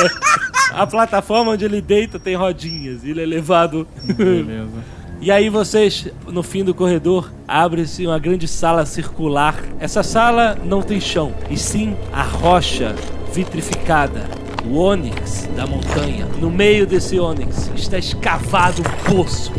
A 0.73 0.87
plataforma 0.87 1.53
onde 1.53 1.65
ele 1.65 1.81
deita 1.81 2.19
tem 2.21 2.37
rodinhas. 2.37 3.03
E 3.03 3.11
ele 3.11 3.23
é 3.23 3.27
levado. 3.27 3.89
Beleza. 4.05 4.69
E 5.21 5.33
aí 5.33 5.49
vocês, 5.49 6.07
no 6.29 6.45
fim 6.45 6.63
do 6.63 6.73
corredor, 6.73 7.33
abre-se 7.47 8.07
uma 8.07 8.21
grande 8.21 8.47
sala 8.47 8.87
circular. 8.87 9.57
Essa 9.81 10.03
sala 10.05 10.57
não 10.65 10.81
tem 10.81 11.01
chão, 11.01 11.33
e 11.51 11.57
sim 11.57 11.97
a 12.13 12.23
rocha 12.23 12.95
vitrificada, 13.33 14.27
o 14.65 14.77
ônix 14.77 15.49
da 15.57 15.67
montanha. 15.67 16.25
No 16.41 16.49
meio 16.49 16.87
desse 16.87 17.19
ônix 17.19 17.69
está 17.75 17.99
escavado 17.99 18.81
um 18.81 19.13
poço, 19.13 19.53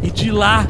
e 0.00 0.12
de 0.12 0.30
lá 0.30 0.68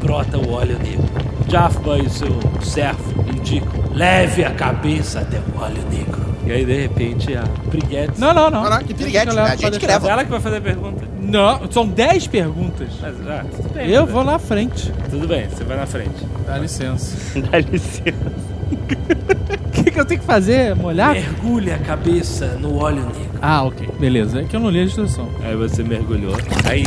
brota 0.00 0.38
o 0.38 0.52
óleo 0.52 0.78
negro. 0.78 1.10
Jaffa 1.48 1.98
e 1.98 2.08
seu 2.08 2.38
servo 2.62 3.12
indicam: 3.34 3.72
leve 3.92 4.44
a 4.44 4.52
cabeça 4.52 5.20
até 5.20 5.38
o 5.38 5.60
óleo 5.60 5.82
negro. 5.90 6.22
E 6.46 6.52
aí, 6.52 6.64
de 6.64 6.82
repente, 6.82 7.36
a 7.36 7.42
Briguete. 7.68 8.20
Não, 8.20 8.32
não, 8.32 8.50
não. 8.50 8.64
Não, 8.64 8.70
não, 8.70 8.78
que 8.78 8.92
Eu 8.92 9.34
levo 9.34 9.40
a 9.40 9.56
gente 9.56 9.78
que 9.78 9.86
leva. 9.86 10.08
Ela 10.08 10.24
que 10.24 10.30
vai 10.30 10.40
fazer 10.40 10.56
a 10.56 10.60
pergunta. 10.60 11.11
Não, 11.22 11.70
são 11.70 11.86
10 11.86 12.26
perguntas. 12.26 12.88
Mas, 13.00 13.14
ah, 13.28 13.44
tudo 13.54 13.68
bem, 13.74 13.88
Eu 13.90 14.06
né? 14.06 14.12
vou 14.12 14.24
na 14.24 14.38
frente. 14.38 14.92
Tudo 15.10 15.26
bem, 15.28 15.48
você 15.48 15.62
vai 15.64 15.76
na 15.76 15.86
frente. 15.86 16.26
Dá 16.46 16.58
licença. 16.58 17.16
Dá 17.50 17.58
licença. 17.58 18.12
O 18.72 19.70
que, 19.84 19.90
que 19.90 20.00
eu 20.00 20.04
tenho 20.04 20.20
que 20.20 20.26
fazer? 20.26 20.74
Molhar? 20.74 21.12
Mergulhe 21.12 21.70
a 21.70 21.78
cabeça 21.78 22.46
no 22.60 22.76
óleo 22.78 23.04
negro. 23.06 23.38
Ah, 23.40 23.62
ok. 23.64 23.88
Beleza. 23.98 24.40
É 24.40 24.44
que 24.44 24.56
eu 24.56 24.60
não 24.60 24.70
li 24.70 24.80
a 24.80 24.84
instrução. 24.84 25.28
Aí 25.44 25.54
você 25.56 25.82
mergulhou. 25.82 26.34
Aí 26.64 26.84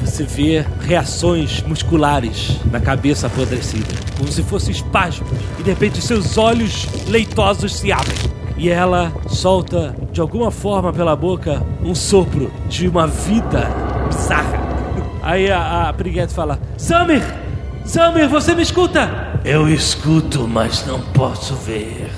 você 0.00 0.24
vê 0.24 0.64
reações 0.86 1.62
musculares 1.62 2.58
na 2.70 2.80
cabeça 2.80 3.26
apodrecida, 3.28 3.86
como 4.18 4.30
se 4.30 4.42
fossem 4.42 4.72
espasmos. 4.72 5.28
E 5.58 5.62
de 5.62 5.70
repente 5.70 6.00
seus 6.00 6.36
olhos 6.36 6.86
leitosos 7.08 7.76
se 7.76 7.90
abrem. 7.92 8.16
E 8.62 8.70
ela 8.70 9.12
solta, 9.26 9.92
de 10.12 10.20
alguma 10.20 10.52
forma 10.52 10.92
pela 10.92 11.16
boca, 11.16 11.60
um 11.82 11.96
sopro 11.96 12.48
de 12.68 12.86
uma 12.86 13.08
vida 13.08 13.68
bizarra. 14.06 14.60
Aí 15.20 15.50
a, 15.50 15.88
a 15.88 15.92
Briguete 15.92 16.32
fala: 16.32 16.60
Samir! 16.76 17.24
Samir, 17.84 18.28
você 18.28 18.54
me 18.54 18.62
escuta? 18.62 19.40
Eu 19.44 19.68
escuto, 19.68 20.46
mas 20.46 20.86
não 20.86 21.00
posso 21.00 21.56
ver. 21.56 22.08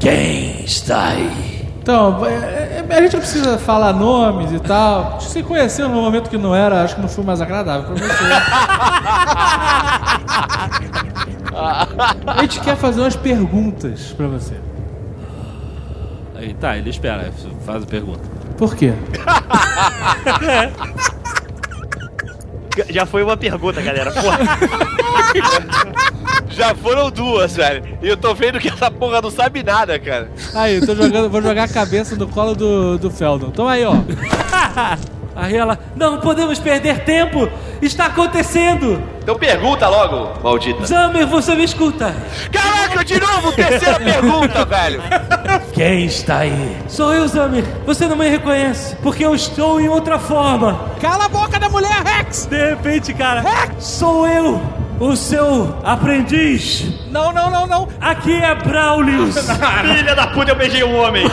Quem 0.00 0.64
está 0.64 1.08
aí? 1.08 1.68
Então, 1.82 2.24
é- 2.24 2.86
é- 2.88 2.90
a 2.96 3.02
gente 3.02 3.12
não 3.12 3.20
precisa 3.20 3.58
falar 3.58 3.92
nomes 3.92 4.50
e 4.50 4.60
tal. 4.60 5.20
Se 5.20 5.42
conheceu 5.42 5.90
no 5.90 6.00
momento 6.00 6.30
que 6.30 6.38
não 6.38 6.54
era, 6.54 6.84
acho 6.84 6.94
que 6.94 7.02
não 7.02 7.08
foi 7.08 7.22
mais 7.22 7.42
agradável 7.42 7.94
pra 7.94 8.08
você. 8.08 8.24
a 12.26 12.40
gente 12.40 12.60
quer 12.60 12.76
fazer 12.76 13.02
umas 13.02 13.14
perguntas 13.14 14.14
pra 14.16 14.26
você. 14.26 14.54
Aí 16.42 16.54
tá, 16.54 16.76
ele 16.76 16.90
espera, 16.90 17.32
faz 17.64 17.84
a 17.84 17.86
pergunta. 17.86 18.20
Por 18.58 18.74
quê? 18.74 18.92
Já 22.90 23.06
foi 23.06 23.22
uma 23.22 23.36
pergunta, 23.36 23.80
galera. 23.80 24.10
Porra. 24.10 24.38
Já 26.50 26.74
foram 26.74 27.12
duas, 27.12 27.54
velho. 27.54 27.96
E 28.02 28.08
eu 28.08 28.16
tô 28.16 28.34
vendo 28.34 28.58
que 28.58 28.68
essa 28.68 28.90
porra 28.90 29.22
não 29.22 29.30
sabe 29.30 29.62
nada, 29.62 29.96
cara. 30.00 30.28
Aí, 30.52 30.76
eu 30.76 30.86
tô 30.86 30.96
jogando, 30.96 31.30
vou 31.30 31.40
jogar 31.40 31.64
a 31.64 31.68
cabeça 31.68 32.16
no 32.16 32.26
colo 32.26 32.56
do, 32.56 32.98
do 32.98 33.10
Feldon. 33.10 33.50
Toma 33.50 33.72
aí, 33.72 33.84
ó. 33.84 33.94
Aí 35.34 35.56
ela, 35.56 35.78
não 35.96 36.20
podemos 36.20 36.58
perder 36.58 37.00
tempo! 37.04 37.48
Está 37.80 38.06
acontecendo! 38.06 39.02
Então 39.22 39.36
pergunta 39.36 39.88
logo, 39.88 40.40
maldita. 40.42 40.84
Zamer, 40.84 41.26
você 41.26 41.54
me 41.54 41.64
escuta! 41.64 42.14
Caraca, 42.52 43.04
de 43.04 43.18
novo, 43.20 43.52
terceira 43.52 43.98
pergunta, 43.98 44.64
velho. 44.66 45.02
Quem 45.72 46.04
está 46.04 46.38
aí? 46.38 46.76
Sou 46.88 47.12
eu, 47.12 47.26
Zamer. 47.26 47.64
Você 47.86 48.06
não 48.06 48.16
me 48.16 48.28
reconhece, 48.28 48.94
porque 48.96 49.24
eu 49.24 49.34
estou 49.34 49.80
em 49.80 49.88
outra 49.88 50.18
forma. 50.18 50.78
Cala 51.00 51.24
a 51.24 51.28
boca 51.28 51.58
da 51.58 51.68
mulher, 51.68 52.02
Rex! 52.04 52.46
De 52.46 52.70
repente, 52.70 53.14
cara, 53.14 53.40
Rex! 53.40 53.84
sou 53.84 54.26
eu, 54.28 54.60
o 55.02 55.16
seu 55.16 55.76
aprendiz. 55.82 56.84
Não, 57.10 57.32
não, 57.32 57.50
não, 57.50 57.66
não. 57.66 57.88
Aqui 58.00 58.32
é 58.40 58.54
Braulius. 58.54 59.34
Filha 59.96 60.14
da 60.14 60.28
puta, 60.28 60.52
eu 60.52 60.56
beijei 60.56 60.84
um 60.84 60.96
homem. 60.96 61.26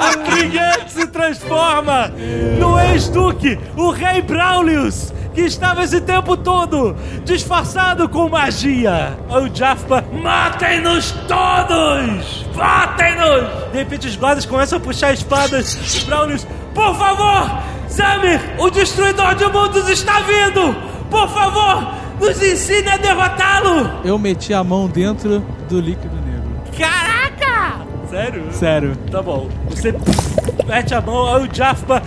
A 0.00 0.16
Klinget 0.24 0.90
se 0.90 1.06
transforma 1.08 2.10
no 2.58 2.80
ex-duque, 2.80 3.60
o 3.76 3.90
rei 3.90 4.22
Braulius, 4.22 5.12
que 5.34 5.40
estava 5.42 5.82
esse 5.82 6.00
tempo 6.00 6.36
todo 6.36 6.94
disfarçado 7.24 8.08
com 8.08 8.28
magia. 8.28 9.16
Aí 9.30 9.44
o 9.44 9.54
Jaffa, 9.54 10.04
matem-nos 10.12 11.12
todos! 11.28 12.46
Matem-nos! 12.54 13.72
De 13.72 13.78
repente 13.78 14.06
os 14.06 14.16
guardas 14.16 14.46
começam 14.46 14.78
a 14.78 14.80
puxar 14.80 15.12
espadas. 15.12 16.02
E 16.02 16.04
Braulius, 16.06 16.46
por 16.74 16.94
favor, 16.96 17.62
Zamir, 17.90 18.40
o 18.58 18.70
destruidor 18.70 19.34
de 19.34 19.46
mundos 19.46 19.88
está 19.88 20.20
vindo! 20.20 20.74
Por 21.10 21.28
favor, 21.28 21.92
nos 22.20 22.42
ensine 22.42 22.88
a 22.88 22.96
derrotá-lo! 22.96 24.00
Eu 24.04 24.18
meti 24.18 24.54
a 24.54 24.62
mão 24.64 24.88
dentro 24.88 25.40
do 25.68 25.80
líquido 25.80 26.14
negro. 26.16 26.42
Caraca! 26.78 27.82
Sério? 28.08 28.52
Sério. 28.52 28.96
Tá 29.10 29.22
bom. 29.22 29.48
Você 29.70 29.94
mete 30.66 30.94
a 30.94 31.00
mão, 31.00 31.34
aí 31.34 31.48
o 31.48 31.54
Jaffa. 31.54 32.02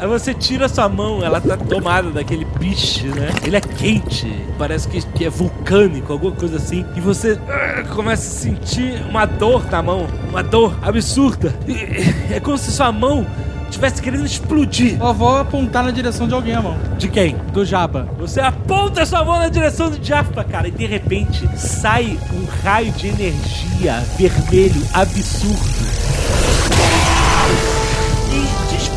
Aí 0.00 0.06
você 0.08 0.34
tira 0.34 0.68
sua 0.68 0.88
mão, 0.88 1.22
ela 1.24 1.40
tá 1.40 1.56
tomada 1.56 2.10
daquele 2.10 2.44
bicho, 2.58 3.06
né? 3.06 3.30
Ele 3.44 3.56
é 3.56 3.60
quente, 3.60 4.30
parece 4.58 4.88
que, 4.88 5.00
que 5.00 5.24
é 5.24 5.30
vulcânico, 5.30 6.12
alguma 6.12 6.32
coisa 6.34 6.56
assim. 6.56 6.84
E 6.96 7.00
você 7.00 7.38
ah, 7.48 7.84
começa 7.94 8.22
a 8.28 8.40
sentir 8.40 9.00
uma 9.08 9.24
dor 9.24 9.64
na 9.70 9.80
mão, 9.82 10.06
uma 10.28 10.42
dor 10.42 10.76
absurda. 10.82 11.54
E- 11.68 12.34
é 12.34 12.40
como 12.40 12.58
se 12.58 12.72
sua 12.72 12.90
mão 12.90 13.24
estivesse 13.70 14.02
querendo 14.02 14.26
explodir. 14.26 14.98
Eu 15.00 15.14
vou 15.14 15.36
apontar 15.38 15.84
na 15.84 15.90
direção 15.92 16.26
de 16.28 16.34
alguém 16.34 16.54
a 16.54 16.60
mão. 16.60 16.76
De 16.98 17.08
quem? 17.08 17.36
Do 17.52 17.64
Jaba. 17.64 18.06
Você 18.18 18.40
aponta 18.40 19.06
sua 19.06 19.24
mão 19.24 19.38
na 19.38 19.48
direção 19.48 19.88
do 19.88 20.04
Jaffa, 20.04 20.42
cara, 20.44 20.68
e 20.68 20.70
de 20.72 20.84
repente 20.84 21.48
sai 21.56 22.18
um 22.34 22.44
raio 22.64 22.90
de 22.92 23.06
energia 23.08 24.02
vermelho 24.18 24.82
absurdo. 24.92 25.92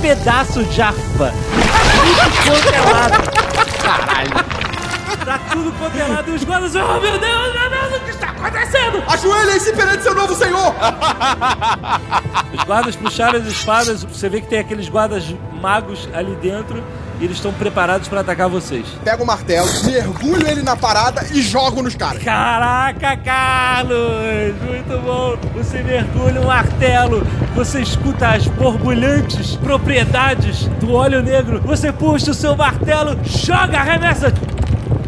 E 0.06 0.10
despedaça 0.10 0.60
o 0.60 0.72
Jaffa. 0.72 1.34
Tá 1.34 2.30
tudo 2.44 2.62
quanto 2.62 2.76
é 2.76 2.80
lado. 2.94 3.18
Caralho. 3.82 4.30
Tá 5.26 5.40
tudo 5.52 5.72
quanto 5.80 5.98
é 5.98 6.04
lado. 6.06 6.30
E 6.30 6.34
os 6.36 6.44
guardas, 6.44 6.76
oh 6.76 7.00
meu 7.00 7.18
Deus, 7.18 7.54
meu 7.54 7.70
Deus, 7.72 7.96
o 7.96 8.00
que 8.02 8.12
está 8.12 8.28
acontecendo? 8.30 9.04
Ajoelhem-se 9.08 9.74
perante 9.74 10.04
seu 10.04 10.14
novo 10.14 10.36
senhor! 10.36 10.76
Os 12.54 12.64
guardas 12.66 12.96
puxaram 12.96 13.40
as 13.40 13.48
espadas. 13.48 14.04
Você 14.04 14.30
vê 14.30 14.42
que 14.42 14.48
tem 14.48 14.60
aqueles 14.60 14.88
guardas 14.90 15.24
magos 15.60 16.08
ali 16.14 16.36
dentro. 16.36 16.84
E 17.20 17.24
eles 17.24 17.38
estão 17.38 17.54
preparados 17.54 18.08
para 18.08 18.22
atacar 18.22 18.50
vocês. 18.50 18.86
Pego 19.04 19.24
o 19.24 19.28
martelo, 19.28 19.68
mergulho 19.86 20.48
ele 20.48 20.62
na 20.62 20.76
parada 20.76 21.26
e 21.32 21.42
jogo 21.42 21.82
nos 21.82 21.96
caras. 21.96 22.24
Caraca, 22.24 23.18
Carlos! 23.18 24.56
Muito 24.62 25.02
bom! 25.02 25.38
Você 25.56 25.82
mergulha 25.82 26.42
um 26.42 26.48
martelo, 26.48 27.26
você 27.56 27.82
escuta 27.82 28.30
as 28.30 28.48
borbulhantes 28.48 29.56
propriedades 29.56 30.68
do 30.80 30.94
óleo 30.94 31.22
negro, 31.22 31.62
você 31.62 31.92
puxa 31.92 32.32
o 32.32 32.34
seu 32.34 32.56
martelo, 32.56 33.18
joga, 33.24 33.80
arremessa! 33.80 34.34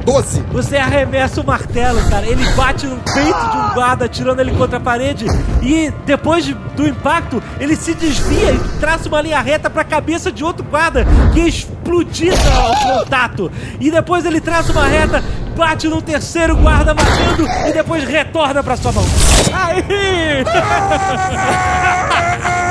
12. 0.08 0.42
Você 0.54 0.78
arremessa 0.78 1.42
o 1.42 1.46
martelo, 1.46 2.02
cara. 2.10 2.26
Ele 2.26 2.42
bate 2.54 2.86
no 2.88 2.96
peito 2.96 3.50
de 3.52 3.58
um 3.58 3.74
guarda, 3.74 4.06
atirando 4.06 4.40
ele 4.40 4.52
contra 4.54 4.78
a 4.78 4.80
parede. 4.80 5.26
E 5.62 5.92
depois 6.06 6.46
de- 6.46 6.54
do 6.54 6.88
impacto, 6.88 7.44
ele 7.60 7.76
se 7.76 7.94
desvia 7.94 8.52
e 8.54 8.60
traça 8.80 9.10
uma 9.10 9.20
linha 9.20 9.42
reta 9.42 9.70
pra 9.70 9.84
cabeça 9.84 10.32
de 10.32 10.46
outro 10.46 10.64
guarda 10.64 11.06
que 11.34 11.42
é 11.42 11.48
explodida 11.50 12.38
ao 12.56 13.00
contato. 13.02 13.52
E 13.82 13.92
depois 13.92 14.24
ele 14.26 14.40
traça 14.40 14.72
uma 14.72 14.88
reta, 14.88 15.22
bate 15.58 15.90
num 15.90 16.00
terceiro 16.00 16.56
guarda 16.56 16.94
matando 16.94 17.46
e 17.68 17.74
depois 17.74 18.06
retorna 18.06 18.64
pra 18.64 18.78
sua 18.78 18.94
mão. 18.94 19.06
Aí! 19.54 19.84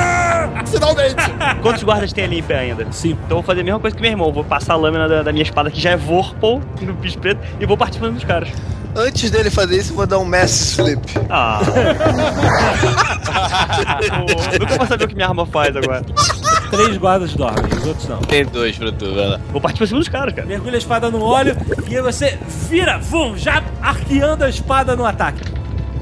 Finalmente! 0.71 1.15
Quantos 1.61 1.83
guardas 1.83 2.13
tem 2.13 2.23
ali 2.23 2.39
em 2.39 2.43
pé 2.43 2.59
ainda? 2.59 2.87
Sim. 2.91 3.11
Então 3.11 3.29
eu 3.29 3.35
vou 3.37 3.43
fazer 3.43 3.61
a 3.61 3.63
mesma 3.63 3.79
coisa 3.79 3.95
que 3.95 4.01
meu 4.01 4.11
irmão. 4.11 4.31
Vou 4.31 4.43
passar 4.43 4.73
a 4.73 4.77
lâmina 4.77 5.07
da, 5.07 5.23
da 5.23 5.31
minha 5.31 5.43
espada, 5.43 5.71
que 5.71 5.79
já 5.79 5.91
é 5.91 5.97
Vorpal, 5.97 6.61
no 6.81 6.93
bicho 6.93 7.17
preto, 7.19 7.39
e 7.59 7.65
vou 7.65 7.77
partir 7.77 7.99
pra 7.99 8.07
cima 8.07 8.19
dos 8.19 8.27
caras. 8.27 8.49
Antes 8.95 9.29
dele 9.29 9.51
fazer 9.51 9.77
isso, 9.77 9.91
eu 9.91 9.95
vou 9.95 10.07
dar 10.07 10.17
um 10.17 10.25
Mass 10.25 10.73
Flip. 10.73 10.99
Ah. 11.29 11.59
Nunca 14.59 14.77
vou 14.77 14.87
saber 14.87 15.05
o 15.05 15.07
que 15.07 15.13
minha 15.13 15.27
arma 15.27 15.45
faz 15.45 15.75
agora. 15.75 16.03
Três 16.71 16.97
guardas 16.97 17.33
dormem, 17.33 17.71
os 17.77 17.85
outros 17.85 18.07
não. 18.07 18.17
Tem 18.19 18.43
dois 18.45 18.75
pra 18.75 18.91
tu, 18.91 19.13
vai 19.13 19.27
lá. 19.27 19.39
Vou 19.51 19.61
partir 19.61 19.77
pra 19.77 19.87
cima 19.87 19.99
dos 19.99 20.09
caras, 20.09 20.33
cara. 20.33 20.47
Mergulha 20.47 20.75
a 20.75 20.79
espada 20.79 21.11
no 21.11 21.21
óleo 21.21 21.55
e 21.87 21.95
aí 21.95 22.01
você 22.01 22.39
vira, 22.67 22.97
vum, 22.97 23.37
já 23.37 23.63
arqueando 23.81 24.43
a 24.43 24.49
espada 24.49 24.95
no 24.95 25.05
ataque. 25.05 25.41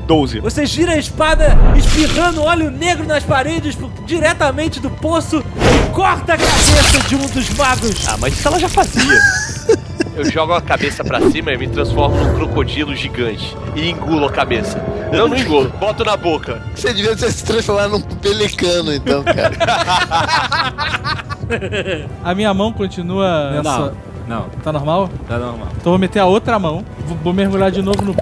12. 0.06 0.40
Você 0.40 0.66
gira 0.66 0.94
a 0.94 0.98
espada 0.98 1.58
espirrando 1.76 2.44
óleo 2.44 2.70
negro 2.70 3.06
nas 3.08 3.24
paredes 3.24 3.78
diretamente 4.06 4.80
do 4.80 4.90
poço 4.90 5.44
e 5.58 5.92
corta 5.94 6.34
a 6.34 6.38
cabeça 6.38 7.00
de 7.08 7.16
um 7.16 7.28
dos 7.28 7.50
magos. 7.52 8.08
Ah, 8.08 8.18
mas 8.20 8.34
isso 8.34 8.48
ela 8.48 8.60
já 8.60 8.70
fazia. 8.70 9.14
Eu 10.16 10.24
jogo 10.32 10.54
a 10.54 10.62
cabeça 10.62 11.04
pra 11.04 11.20
cima 11.30 11.52
e 11.52 11.58
me 11.58 11.68
transformo 11.68 12.16
num 12.16 12.36
crocodilo 12.36 12.96
gigante. 12.96 13.56
E 13.76 13.90
engulo 13.90 14.28
a 14.28 14.32
cabeça. 14.32 14.82
Não, 15.12 15.28
não 15.28 15.36
engulo. 15.36 15.70
Boto 15.78 16.06
na 16.06 16.16
boca. 16.16 16.62
Você 16.74 16.94
devia 16.94 17.16
ter 17.18 17.30
se 17.32 17.44
transformado 17.44 17.92
num 17.92 18.02
pelicano, 18.02 18.94
então, 18.94 19.24
cara. 19.24 19.52
A 22.24 22.34
minha 22.34 22.54
mão 22.54 22.72
continua. 22.72 23.62
Não, 23.62 23.88
essa- 23.88 23.94
não, 24.28 24.46
Tá 24.64 24.72
normal? 24.72 25.10
tá 25.28 25.38
normal. 25.38 25.68
Então 25.80 25.92
vou 25.92 26.00
meter 26.00 26.20
a 26.20 26.26
outra 26.26 26.58
mão, 26.60 26.84
vou, 27.24 27.34
mergulhar 27.34 27.72
de 27.72 27.82
novo 27.82 28.02
no 28.04 28.14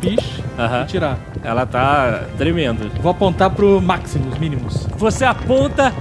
Aham. 0.60 0.84
e 0.84 0.86
tirar. 0.88 1.18
Ela 1.44 1.66
tá 1.66 2.24
tremendo. 2.38 2.92
Vou 3.02 3.12
apontar 3.12 3.50
pro 3.50 3.82
Maximus, 3.82 4.38
mínimos. 4.38 4.88
Você 4.98 5.26
aponta, 5.26 5.94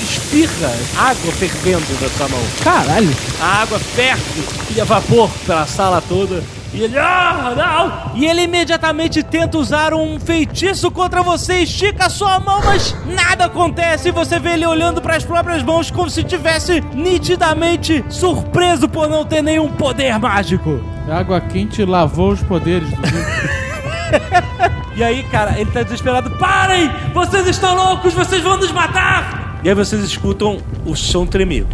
espirra 0.00 0.70
água 0.96 1.32
fervendo 1.32 1.84
na 2.00 2.08
sua 2.08 2.28
mão. 2.28 2.40
Caralho! 2.62 3.10
A 3.40 3.62
água 3.62 3.78
ferve 3.78 4.42
e 4.76 4.80
a 4.80 4.84
vapor 4.84 5.30
pela 5.46 5.66
sala 5.66 6.02
toda. 6.08 6.42
E 6.72 6.82
ele, 6.82 6.98
ah, 6.98 7.52
não! 7.54 8.18
E 8.18 8.24
ele 8.24 8.42
imediatamente 8.42 9.22
tenta 9.22 9.58
usar 9.58 9.92
um 9.92 10.18
feitiço 10.18 10.90
contra 10.90 11.22
você, 11.22 11.56
estica 11.56 12.06
a 12.06 12.10
sua 12.10 12.40
mão, 12.40 12.62
mas 12.64 12.96
nada 13.04 13.44
acontece. 13.44 14.08
E 14.08 14.12
você 14.12 14.38
vê 14.38 14.54
ele 14.54 14.64
olhando 14.64 15.02
para 15.02 15.16
as 15.16 15.24
próprias 15.24 15.62
mãos 15.62 15.90
como 15.90 16.08
se 16.08 16.24
tivesse 16.24 16.80
nitidamente 16.94 18.02
surpreso 18.08 18.88
por 18.88 19.08
não 19.08 19.24
ter 19.24 19.42
nenhum 19.42 19.70
poder 19.70 20.18
mágico. 20.18 20.80
A 21.08 21.18
água 21.18 21.40
quente 21.40 21.84
lavou 21.84 22.30
os 22.30 22.42
poderes 22.42 22.88
do. 22.90 23.02
E 24.94 25.02
aí, 25.02 25.22
cara, 25.24 25.58
ele 25.58 25.70
tá 25.70 25.82
desesperado. 25.82 26.30
Parem! 26.32 26.90
Vocês 27.14 27.46
estão 27.46 27.74
loucos! 27.74 28.12
Vocês 28.12 28.42
vão 28.42 28.58
nos 28.58 28.70
matar! 28.70 29.58
E 29.64 29.68
aí 29.68 29.74
vocês 29.74 30.02
escutam 30.04 30.58
o 30.84 30.94
chão 30.94 31.26
tremer. 31.26 31.66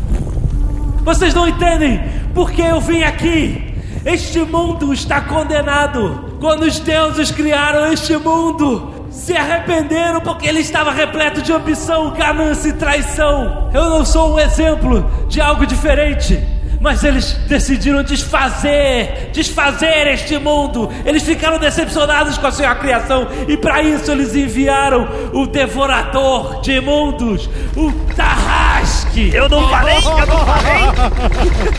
Vocês 1.02 1.34
não 1.34 1.48
entendem 1.48 2.00
porque 2.32 2.62
eu 2.62 2.80
vim 2.80 3.02
aqui! 3.02 3.67
Este 4.08 4.40
mundo 4.40 4.90
está 4.94 5.20
condenado! 5.20 6.32
Quando 6.40 6.62
os 6.62 6.80
deuses 6.80 7.30
criaram 7.30 7.92
este 7.92 8.16
mundo, 8.16 9.06
se 9.10 9.36
arrependeram 9.36 10.22
porque 10.22 10.48
ele 10.48 10.60
estava 10.60 10.90
repleto 10.90 11.42
de 11.42 11.52
ambição, 11.52 12.12
ganância 12.12 12.70
e 12.70 12.72
traição. 12.72 13.68
Eu 13.74 13.90
não 13.90 14.06
sou 14.06 14.32
um 14.34 14.38
exemplo 14.40 15.04
de 15.28 15.42
algo 15.42 15.66
diferente. 15.66 16.42
Mas 16.80 17.04
eles 17.04 17.34
decidiram 17.48 18.02
desfazer, 18.02 19.28
desfazer 19.30 20.06
este 20.06 20.38
mundo. 20.38 20.88
Eles 21.04 21.22
ficaram 21.22 21.58
decepcionados 21.58 22.38
com 22.38 22.46
a 22.46 22.52
sua 22.52 22.74
criação 22.76 23.28
e 23.46 23.58
para 23.58 23.82
isso 23.82 24.10
eles 24.10 24.34
enviaram 24.34 25.06
o 25.34 25.46
devorador 25.46 26.62
de 26.62 26.80
mundos, 26.80 27.46
o 27.76 27.92
Tarrasque. 28.14 28.67
Tarrasque! 28.88 29.30
Eu 29.34 29.48
não 29.48 29.68
falei, 29.68 29.96
eu 29.96 30.26
não 30.26 30.46
falei! 30.46 30.78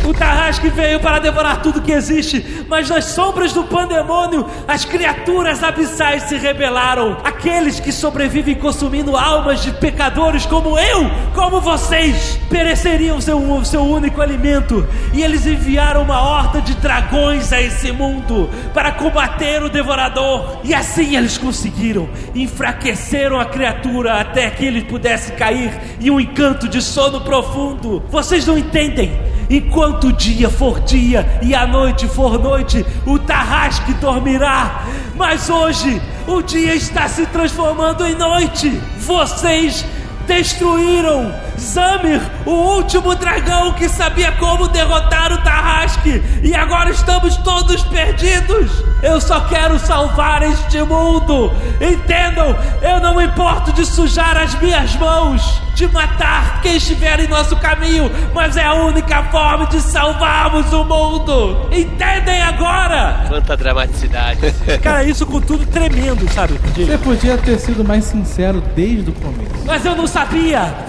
O 0.09 0.13
Tarrasque 0.13 0.69
veio 0.69 0.99
para 0.99 1.19
devorar 1.19 1.61
tudo 1.61 1.81
que 1.81 1.91
existe, 1.91 2.65
mas 2.67 2.89
nas 2.89 3.05
sombras 3.05 3.53
do 3.53 3.63
pandemônio, 3.63 4.45
as 4.67 4.85
criaturas 4.85 5.63
abissais 5.63 6.23
se 6.23 6.37
rebelaram. 6.37 7.17
Aqueles 7.23 7.79
que 7.79 7.91
sobrevivem 7.91 8.55
consumindo 8.55 9.15
almas 9.15 9.61
de 9.61 9.71
pecadores 9.71 10.45
como 10.45 10.77
eu, 10.79 11.09
como 11.33 11.61
vocês, 11.61 12.39
pereceriam 12.49 13.21
seu, 13.21 13.63
seu 13.65 13.81
único 13.81 14.21
alimento. 14.21 14.87
E 15.13 15.21
eles 15.21 15.45
enviaram 15.45 16.01
uma 16.01 16.21
horda 16.21 16.61
de 16.61 16.73
dragões 16.75 17.51
a 17.53 17.61
esse 17.61 17.91
mundo 17.91 18.49
para 18.73 18.91
combater 18.91 19.61
o 19.63 19.69
devorador. 19.69 20.59
E 20.63 20.73
assim 20.73 21.15
eles 21.15 21.37
conseguiram. 21.37 22.09
Enfraqueceram 22.33 23.39
a 23.39 23.45
criatura 23.45 24.19
até 24.19 24.49
que 24.49 24.65
ele 24.65 24.83
pudesse 24.83 25.33
cair 25.33 25.71
em 26.01 26.09
um 26.09 26.19
encanto 26.19 26.67
de 26.67 26.81
sono 26.99 27.21
profundo. 27.21 28.03
Vocês 28.09 28.45
não 28.45 28.57
entendem? 28.57 29.17
Enquanto 29.49 30.07
o 30.07 30.13
dia 30.13 30.49
for 30.49 30.81
dia 30.81 31.39
e 31.41 31.55
a 31.55 31.65
noite 31.65 32.05
for 32.09 32.37
noite, 32.37 32.85
o 33.05 33.17
Tarrasque 33.17 33.93
dormirá. 33.93 34.83
Mas 35.15 35.49
hoje, 35.49 36.01
o 36.27 36.41
dia 36.41 36.75
está 36.75 37.07
se 37.07 37.25
transformando 37.27 38.05
em 38.05 38.15
noite. 38.15 38.69
Vocês 38.97 39.85
destruíram 40.29 41.33
Zamir, 41.59 42.21
o 42.45 42.51
último 42.51 43.13
dragão 43.15 43.73
que 43.73 43.89
sabia 43.89 44.31
como 44.33 44.67
derrotar 44.69 45.33
o 45.33 45.37
Tarrasque. 45.39 46.21
E 46.41 46.55
agora 46.55 46.89
estamos 46.89 47.35
todos 47.37 47.83
perdidos. 47.83 48.71
Eu 49.01 49.19
só 49.19 49.41
quero 49.41 49.77
salvar 49.79 50.41
este 50.43 50.81
mundo. 50.83 51.51
Entendam? 51.81 52.55
Eu 52.81 53.01
não 53.01 53.15
me 53.15 53.25
importo 53.25 53.73
de 53.73 53.85
sujar 53.85 54.37
as 54.37 54.59
minhas 54.59 54.95
mãos, 54.95 55.61
de 55.73 55.87
matar 55.87 56.61
quem 56.61 56.77
estiver 56.77 57.19
em 57.19 57.27
nosso 57.27 57.55
caminho, 57.57 58.09
mas 58.33 58.55
é 58.55 58.63
a 58.63 58.73
única 58.73 59.23
forma 59.23 59.65
de 59.67 59.81
salvarmos 59.81 60.71
o 60.71 60.83
mundo. 60.83 61.69
Entendem 61.71 62.41
agora? 62.41 63.25
Quanta 63.27 63.57
dramaticidade. 63.57 64.39
Cara, 64.81 65.03
isso 65.03 65.25
com 65.25 65.41
tudo 65.41 65.65
tremendo, 65.65 66.29
sabe? 66.33 66.59
Você 66.75 66.97
podia 66.97 67.37
ter 67.37 67.59
sido 67.59 67.83
mais 67.83 68.05
sincero 68.05 68.61
desde 68.75 69.09
o 69.09 69.13
começo. 69.13 69.65
Mas 69.65 69.85
eu 69.85 69.95
não 69.95 70.07
sabia! 70.07 70.18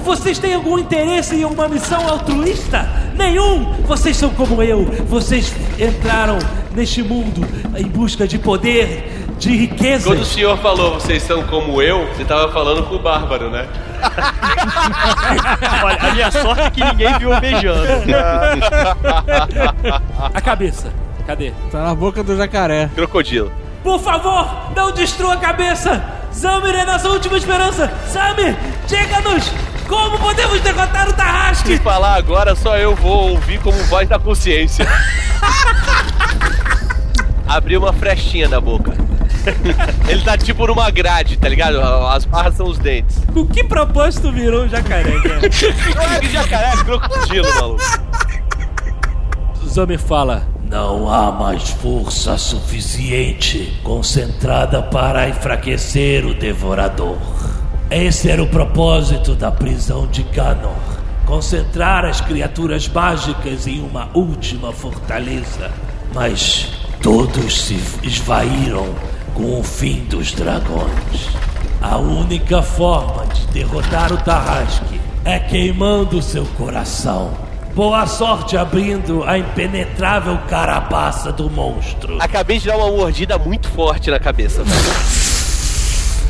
Vocês 0.05 0.39
têm 0.39 0.55
algum 0.55 0.79
interesse 0.79 1.37
em 1.37 1.45
uma 1.45 1.69
missão 1.69 2.09
altruísta? 2.09 2.89
Nenhum! 3.15 3.75
Vocês 3.87 4.17
são 4.17 4.31
como 4.31 4.63
eu. 4.63 4.85
Vocês 5.07 5.55
entraram 5.79 6.39
neste 6.75 7.03
mundo 7.03 7.47
em 7.77 7.85
busca 7.85 8.27
de 8.27 8.39
poder, 8.39 9.27
de 9.39 9.57
riqueza. 9.57 10.09
Quando 10.11 10.23
o 10.23 10.25
senhor 10.25 10.59
falou, 10.59 10.95
vocês 10.95 11.23
são 11.23 11.45
como 11.45 11.81
eu, 11.81 12.09
você 12.09 12.25
tava 12.25 12.51
falando 12.53 12.83
com 12.89 12.97
o 12.97 12.99
Bárbaro, 12.99 13.51
né? 13.51 13.69
Olha, 15.85 15.99
a 16.01 16.13
minha 16.13 16.31
sorte 16.31 16.63
é 16.63 16.71
que 16.71 16.85
ninguém 16.85 17.19
viu 17.19 17.33
eu 17.33 17.41
beijando. 17.41 17.87
A 20.35 20.41
cabeça. 20.41 20.93
Cadê? 21.27 21.53
Tá 21.71 21.85
na 21.85 21.95
boca 21.95 22.23
do 22.25 22.37
jacaré. 22.37 22.91
Crocodilo. 22.95 23.53
Por 23.83 23.99
favor, 24.01 24.47
não 24.75 24.91
destrua 24.93 25.35
a 25.35 25.39
cabeça! 25.39 26.03
Zamir 26.33 26.75
é 26.75 26.85
nossa 26.85 27.09
última 27.09 27.37
esperança! 27.37 27.91
Zamir, 28.09 28.57
diga-nos! 28.87 29.51
Como 29.89 30.19
podemos 30.21 30.61
derrotar 30.61 31.09
o 31.09 31.11
Se 31.11 31.17
Tarrasque? 31.17 31.79
falar 31.79 32.15
agora, 32.15 32.55
só 32.55 32.77
eu 32.79 32.95
vou 32.95 33.31
ouvir 33.33 33.59
como 33.61 33.77
voz 33.85 34.09
da 34.09 34.19
consciência. 34.19 34.87
Abriu 37.49 37.81
uma 37.81 37.93
frechinha 37.93 38.49
na 38.49 38.61
boca. 38.61 38.93
Ele 40.07 40.23
tá 40.23 40.39
tipo 40.39 40.67
numa 40.67 40.89
grade, 40.91 41.37
tá 41.37 41.49
ligado? 41.49 41.81
As 41.81 42.25
barras 42.25 42.55
são 42.55 42.67
os 42.67 42.79
dentes. 42.79 43.21
Com 43.33 43.45
que 43.47 43.65
propósito 43.65 44.31
virou 44.31 44.65
o 44.65 44.69
jacaré, 44.69 45.19
cara? 45.21 45.41
Que 46.21 46.29
jacaré, 46.29 46.73
crocodilo, 46.85 47.55
maluco. 47.57 47.83
Zamir 49.67 49.99
fala: 49.99 50.47
Não 50.71 51.13
há 51.13 51.33
mais 51.33 51.71
força 51.71 52.39
suficiente 52.39 53.77
concentrada 53.83 54.81
para 54.81 55.29
enfraquecer 55.29 56.25
o 56.25 56.33
devorador. 56.33 57.19
Esse 57.91 58.31
era 58.31 58.41
o 58.41 58.47
propósito 58.47 59.35
da 59.35 59.51
prisão 59.51 60.07
de 60.07 60.23
Ganor. 60.23 60.77
Concentrar 61.27 62.05
as 62.05 62.21
criaturas 62.21 62.87
mágicas 62.87 63.67
em 63.67 63.81
uma 63.81 64.11
última 64.15 64.73
fortaleza. 64.73 65.73
Mas 66.15 66.69
todos 67.03 67.63
se 67.63 67.75
esvaíram 68.05 68.95
com 69.35 69.59
o 69.59 69.65
fim 69.65 70.05
dos 70.05 70.31
dragões. 70.31 71.31
A 71.83 71.97
única 71.97 72.63
forma 72.63 73.27
de 73.27 73.45
derrotar 73.49 74.13
o 74.13 74.19
Tarrasque 74.19 75.01
é 75.25 75.41
queimando 75.41 76.23
seu 76.23 76.45
coração. 76.57 77.50
Boa 77.75 78.07
sorte 78.07 78.57
abrindo 78.57 79.23
a 79.25 79.39
impenetrável 79.39 80.37
carapaça 80.49 81.33
do 81.33 81.49
monstro. 81.49 82.17
Acabei 82.21 82.59
de 82.59 82.67
dar 82.67 82.77
uma 82.77 82.89
mordida 82.91 83.39
muito 83.39 83.69
forte 83.69 84.11
na 84.11 84.19
cabeça, 84.19 84.63
velho. 84.65 85.21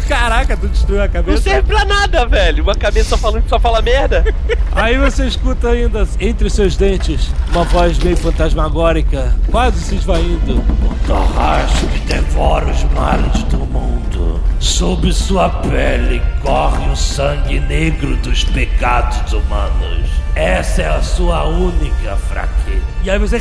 Caraca, 0.07 0.57
tu 0.57 0.67
destruiu 0.69 1.01
a 1.03 1.07
Não 1.07 1.13
cabeça? 1.13 1.43
serve 1.43 1.63
pra 1.69 1.85
nada, 1.85 2.27
velho. 2.27 2.63
Uma 2.65 2.75
cabeça 2.75 3.17
falando 3.17 3.43
que 3.45 3.49
só 3.49 3.59
fala 3.61 3.81
merda. 3.81 4.25
Aí 4.75 4.99
você 4.99 5.27
escuta 5.27 5.69
ainda, 5.69 6.07
entre 6.21 6.51
seus 6.51 6.77
dentes, 6.77 7.31
uma 7.53 7.65
voz 7.65 7.99
meio 7.99 8.17
fantasmagórica, 8.17 9.35
quase 9.51 9.81
se 9.81 9.95
esvaindo. 9.97 10.57
O 10.59 11.07
Tarrasque 11.07 11.87
devora 12.07 12.67
os 12.67 12.83
males 12.93 13.43
do 13.45 13.59
mundo. 13.59 14.41
Sob 14.61 15.11
sua 15.11 15.49
pele 15.49 16.23
corre 16.43 16.91
o 16.91 16.95
sangue 16.95 17.59
negro 17.61 18.15
dos 18.19 18.45
pecados 18.45 19.33
humanos. 19.33 20.11
Essa 20.35 20.83
é 20.83 20.89
a 20.89 21.03
sua 21.03 21.45
única 21.45 22.15
fraqueza. 22.29 22.83
E 23.03 23.11
aí 23.11 23.19
você 23.19 23.39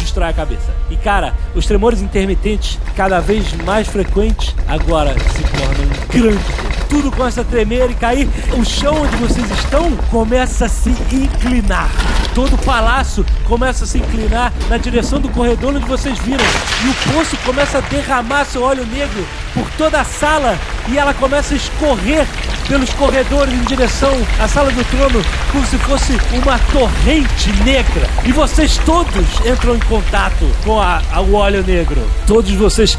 destrói 0.00 0.30
a 0.30 0.32
cabeça. 0.32 0.74
E 0.90 0.96
cara, 0.96 1.34
os 1.54 1.66
tremores 1.66 2.00
intermitentes, 2.00 2.78
cada 2.96 3.20
vez 3.20 3.52
mais 3.64 3.86
frequentes, 3.86 4.54
agora 4.66 5.12
se 5.12 5.42
tornam 5.42 5.88
grandes. 6.08 6.66
Tudo 6.88 7.10
começa 7.10 7.40
a 7.40 7.44
tremer 7.44 7.90
e 7.90 7.94
cair. 7.94 8.28
O 8.56 8.64
chão 8.64 9.02
onde 9.02 9.16
vocês 9.16 9.50
estão 9.50 9.94
começa 10.10 10.66
a 10.66 10.68
se 10.68 10.90
inclinar. 10.90 11.90
Todo 12.34 12.54
o 12.54 12.58
palácio 12.58 13.26
começa 13.44 13.84
a 13.84 13.86
se 13.86 13.98
inclinar 13.98 14.52
na 14.68 14.76
direção 14.76 15.20
do 15.20 15.28
corredor 15.30 15.74
onde 15.74 15.86
vocês 15.86 16.18
viram. 16.20 16.44
E 16.84 16.88
o 16.88 17.12
poço 17.12 17.36
começa 17.38 17.78
a 17.78 17.80
derramar 17.80 18.44
seu 18.44 18.62
óleo 18.62 18.86
negro 18.86 19.26
por 19.52 19.68
toda 19.72 20.00
a 20.00 20.04
sala. 20.04 20.45
E 20.88 20.98
ela 20.98 21.12
começa 21.14 21.54
a 21.54 21.56
escorrer 21.56 22.26
pelos 22.68 22.90
corredores 22.90 23.54
em 23.54 23.62
direção 23.62 24.12
à 24.40 24.48
sala 24.48 24.70
do 24.72 24.84
trono, 24.84 25.24
como 25.52 25.64
se 25.66 25.78
fosse 25.78 26.18
uma 26.32 26.58
torrente 26.72 27.52
negra. 27.64 28.08
E 28.24 28.32
vocês 28.32 28.76
todos 28.84 29.24
entram 29.46 29.76
em 29.76 29.80
contato 29.80 30.48
com 30.64 30.80
a, 30.80 31.00
a- 31.12 31.20
o 31.20 31.34
óleo 31.34 31.64
negro. 31.66 32.04
Todos 32.26 32.50
vocês 32.52 32.98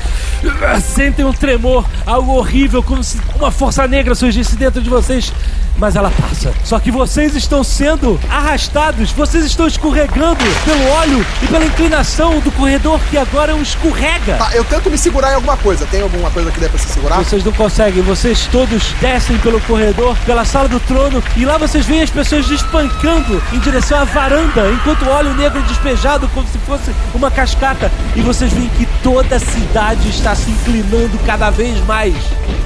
ah, 0.61 0.79
sentem 0.79 1.25
um 1.25 1.33
tremor, 1.33 1.85
algo 2.05 2.33
horrível, 2.35 2.81
como 2.81 3.03
se 3.03 3.19
uma 3.35 3.51
força 3.51 3.87
negra 3.87 4.15
surgisse 4.15 4.55
dentro 4.55 4.81
de 4.81 4.89
vocês. 4.89 5.31
Mas 5.79 5.95
ela 5.95 6.09
passa. 6.09 6.51
Só 6.63 6.79
que 6.79 6.89
vocês 6.89 7.35
estão 7.35 7.63
sendo 7.63 8.19
arrastados, 8.31 9.11
vocês 9.11 9.45
estão 9.45 9.67
escorregando 9.67 10.43
pelo 10.65 10.89
óleo 10.89 11.23
e 11.43 11.45
pela 11.45 11.63
inclinação 11.65 12.39
do 12.39 12.51
corredor 12.51 12.99
que 13.11 13.15
agora 13.17 13.51
é 13.51 13.55
um 13.55 13.61
escorrega. 13.61 14.37
Tá, 14.37 14.49
eu 14.55 14.63
tento 14.65 14.89
me 14.89 14.97
segurar 14.97 15.33
em 15.33 15.35
alguma 15.35 15.55
coisa. 15.57 15.85
Tem 15.85 16.01
alguma 16.01 16.31
coisa 16.31 16.49
que 16.49 16.59
dê 16.59 16.67
pra 16.67 16.79
se 16.79 16.87
segurar? 16.87 17.17
Vocês 17.37 17.45
não 17.45 17.53
conseguem, 17.53 18.01
vocês 18.01 18.47
todos 18.47 18.81
descem 18.99 19.37
pelo 19.37 19.61
corredor, 19.61 20.17
pela 20.25 20.43
sala 20.43 20.67
do 20.67 20.79
trono, 20.79 21.23
e 21.35 21.45
lá 21.45 21.55
vocês 21.59 21.85
veem 21.85 22.01
as 22.01 22.09
pessoas 22.09 22.47
despancando 22.47 23.39
em 23.53 23.59
direção 23.59 23.99
à 23.99 24.05
varanda, 24.05 24.71
enquanto 24.71 25.03
o 25.03 25.09
óleo 25.09 25.35
negro 25.35 25.59
é 25.59 25.61
despejado 25.67 26.27
como 26.29 26.47
se 26.47 26.57
fosse 26.57 26.91
uma 27.13 27.29
cascata. 27.29 27.91
E 28.15 28.21
vocês 28.21 28.51
veem 28.51 28.69
que 28.69 28.87
toda 29.03 29.35
a 29.35 29.39
cidade 29.39 30.09
está 30.09 30.33
se 30.33 30.49
inclinando 30.49 31.15
cada 31.27 31.51
vez 31.51 31.79
mais. 31.85 32.15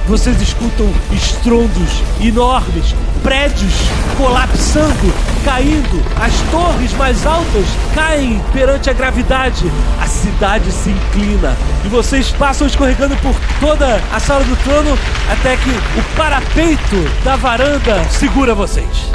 Vocês 0.06 0.40
escutam 0.40 0.90
estrondos 1.12 2.02
enormes, 2.18 2.94
prédios 3.22 3.74
colapsando, 4.16 5.14
caindo, 5.44 6.02
as 6.20 6.32
torres 6.50 6.92
mais 6.94 7.26
altas 7.26 7.66
caem 7.94 8.40
perante 8.52 8.88
a 8.88 8.92
gravidade. 8.92 9.70
A 10.00 10.06
cidade 10.06 10.72
se 10.72 10.90
inclina 10.90 11.56
e 11.84 11.88
vocês 11.88 12.30
passam 12.30 12.66
escorregando 12.66 13.16
por 13.16 13.34
toda 13.60 14.00
a 14.12 14.20
sala 14.20 14.44
do 14.44 14.56
trono 14.64 14.98
até 15.30 15.56
que 15.56 15.70
o 15.70 16.16
parapeito 16.16 16.96
da 17.24 17.36
varanda 17.36 18.04
segura 18.10 18.54
vocês. 18.54 19.10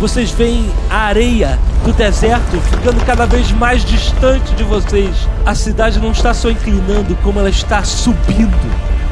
Vocês 0.00 0.30
veem 0.30 0.70
a 0.88 0.98
areia 0.98 1.58
do 1.84 1.92
deserto 1.92 2.60
ficando 2.70 3.04
cada 3.04 3.26
vez 3.26 3.50
mais 3.50 3.84
distante 3.84 4.54
de 4.54 4.62
vocês. 4.62 5.28
A 5.44 5.54
cidade 5.54 5.98
não 5.98 6.12
está 6.12 6.32
só 6.32 6.50
inclinando, 6.50 7.16
como 7.22 7.40
ela 7.40 7.50
está 7.50 7.82
subindo. 7.82 8.70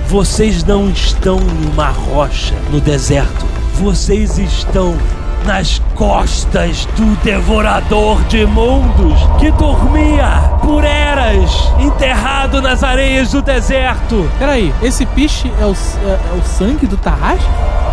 Vocês 0.09 0.63
não 0.63 0.89
estão 0.89 1.41
em 1.41 1.73
uma 1.73 1.89
rocha 1.89 2.55
no 2.71 2.81
deserto. 2.81 3.45
Vocês 3.75 4.39
estão 4.39 4.97
nas 5.45 5.81
costas 5.95 6.87
do 6.97 7.17
devorador 7.23 8.23
de 8.25 8.47
mundos 8.47 9.19
que 9.39 9.51
dormia 9.53 10.51
por 10.63 10.85
eras 10.85 11.73
enterrado 11.79 12.61
nas 12.61 12.83
areias 12.83 13.33
do 13.33 13.43
deserto. 13.43 14.31
Peraí, 14.39 14.75
esse 14.83 15.07
piche 15.07 15.53
é 15.61 15.65
o, 15.65 15.73
é, 15.73 16.11
é 16.11 16.39
o 16.39 16.43
sangue 16.43 16.87
do 16.87 16.97
Tarrasque? 16.97 17.47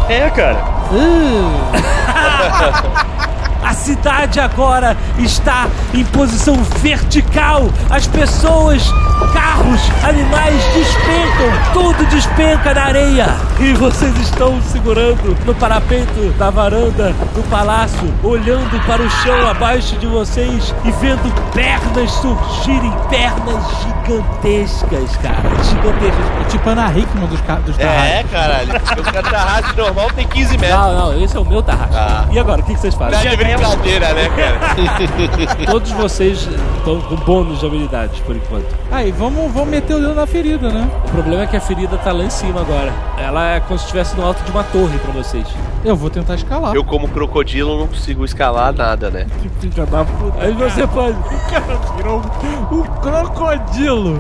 É, 0.10 0.30
cara. 0.30 0.64
Uh, 0.92 1.44
A 3.74 3.76
cidade 3.76 4.40
agora 4.40 4.96
está 5.18 5.66
em 5.96 6.06
posição 6.06 6.56
vertical. 6.80 7.64
As 7.90 8.06
pessoas, 8.06 8.84
carros, 9.34 9.82
animais 10.04 10.64
despencam. 10.76 11.74
Tudo 11.74 12.06
despenca 12.06 12.72
na 12.72 12.84
areia. 12.84 13.26
E 13.60 13.74
vocês 13.74 14.16
estão 14.20 14.62
segurando 14.62 15.36
no 15.44 15.56
parapeito 15.56 16.30
da 16.38 16.52
varanda 16.52 17.14
do 17.34 17.42
palácio, 17.50 18.14
olhando 18.24 18.80
para 18.86 19.02
o 19.02 19.10
chão 19.10 19.50
abaixo 19.50 19.96
de 19.96 20.06
vocês 20.06 20.72
e 20.86 20.92
vendo 20.92 21.34
pernas 21.52 22.12
surgirem, 22.12 22.94
pernas 23.10 23.64
gigantescas, 23.82 25.18
cara. 25.18 25.42
Gigantescas. 25.64 26.42
É 26.42 26.50
tipo 26.50 26.70
Ana 26.70 26.92
Hickman 26.96 27.26
dos, 27.26 27.42
ca- 27.42 27.56
dos 27.56 27.80
É, 27.80 28.24
caralho. 28.32 28.70
O 29.00 29.04
cara 29.04 29.24
tarrasque 29.24 29.76
normal 29.78 30.12
tem 30.16 30.28
15 30.28 30.58
metros. 30.60 30.80
Não, 30.80 30.94
não, 31.12 31.24
esse 31.24 31.36
é 31.36 31.40
o 31.40 31.46
meu 31.46 31.64
tarrasque. 31.64 31.96
Ah. 31.96 32.26
E 32.32 32.38
agora, 32.40 32.62
o 32.62 32.64
que 32.64 32.74
que 32.76 32.80
vocês 32.80 32.94
fazem? 32.94 33.18
Não 33.63 33.63
brincadeira, 33.64 34.14
né, 34.14 34.30
cara? 34.30 35.66
Todos 35.72 35.92
vocês 35.92 36.48
estão 36.78 37.00
com 37.02 37.16
bônus 37.16 37.60
de 37.60 37.66
habilidades, 37.66 38.20
por 38.22 38.36
enquanto. 38.36 38.66
Aí, 38.92 39.12
vamos, 39.12 39.52
vamos 39.52 39.70
meter 39.70 39.96
o 39.96 40.00
dedo 40.00 40.16
na 40.16 40.28
ferida, 40.28 40.70
né? 40.70 40.90
O 41.06 41.10
problema 41.10 41.44
é 41.44 41.48
que 41.48 41.56
a 41.56 41.62
ferida 41.62 41.98
tá 41.98 42.12
lá 42.12 42.24
em 42.24 42.30
cima 42.30 42.62
agora. 42.62 42.94
Ela 43.18 43.56
é 43.56 43.60
como 43.62 43.78
se 43.80 43.86
estivesse 43.86 44.16
no 44.18 44.26
alto 44.26 44.44
de 44.44 44.52
uma 44.52 44.64
torre 44.64 44.98
pra 45.00 45.12
vocês. 45.12 45.48
Eu 45.84 45.96
vou 45.96 46.10
tentar 46.10 46.36
escalar. 46.36 46.76
Eu, 46.76 46.84
como 46.84 47.08
crocodilo, 47.08 47.78
não 47.80 47.88
consigo 47.88 48.24
escalar 48.26 48.74
nada, 48.74 49.10
né? 49.10 49.28
Aí 50.40 50.52
você 50.54 50.88
pode. 50.88 51.18
Virou 51.98 52.22
um 52.72 52.84
crocodilo. 53.02 54.20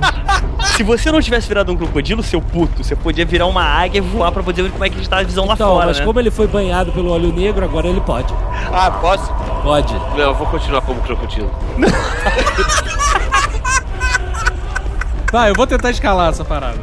Se 0.75 0.83
você 0.83 1.11
não 1.11 1.21
tivesse 1.21 1.47
virado 1.47 1.71
um 1.71 1.75
crocodilo, 1.77 2.23
seu 2.23 2.41
puto, 2.41 2.83
você 2.83 2.95
podia 2.95 3.25
virar 3.25 3.45
uma 3.45 3.63
águia 3.63 3.99
e 3.99 4.01
voar 4.01 4.31
pra 4.31 4.41
poder 4.41 4.63
ver 4.63 4.71
como 4.71 4.83
é 4.83 4.89
que 4.89 4.99
está 4.99 5.19
a 5.19 5.23
visão 5.23 5.45
lá 5.45 5.53
Então, 5.53 5.73
fora, 5.73 5.87
mas 5.87 5.99
né? 5.99 6.05
como 6.05 6.19
ele 6.19 6.31
foi 6.31 6.47
banhado 6.47 6.91
pelo 6.91 7.11
óleo 7.11 7.31
negro, 7.31 7.63
agora 7.63 7.87
ele 7.87 8.01
pode. 8.01 8.33
Ah, 8.71 8.89
posso? 8.89 9.32
Pode. 9.61 9.93
Não, 9.93 10.17
eu 10.17 10.35
vou 10.35 10.47
continuar 10.47 10.81
como 10.81 11.01
crocodilo. 11.01 11.51
Tá, 15.33 15.49
eu 15.49 15.55
vou 15.55 15.65
tentar 15.65 15.89
escalar 15.89 16.29
essa 16.29 16.45
parada. 16.45 16.77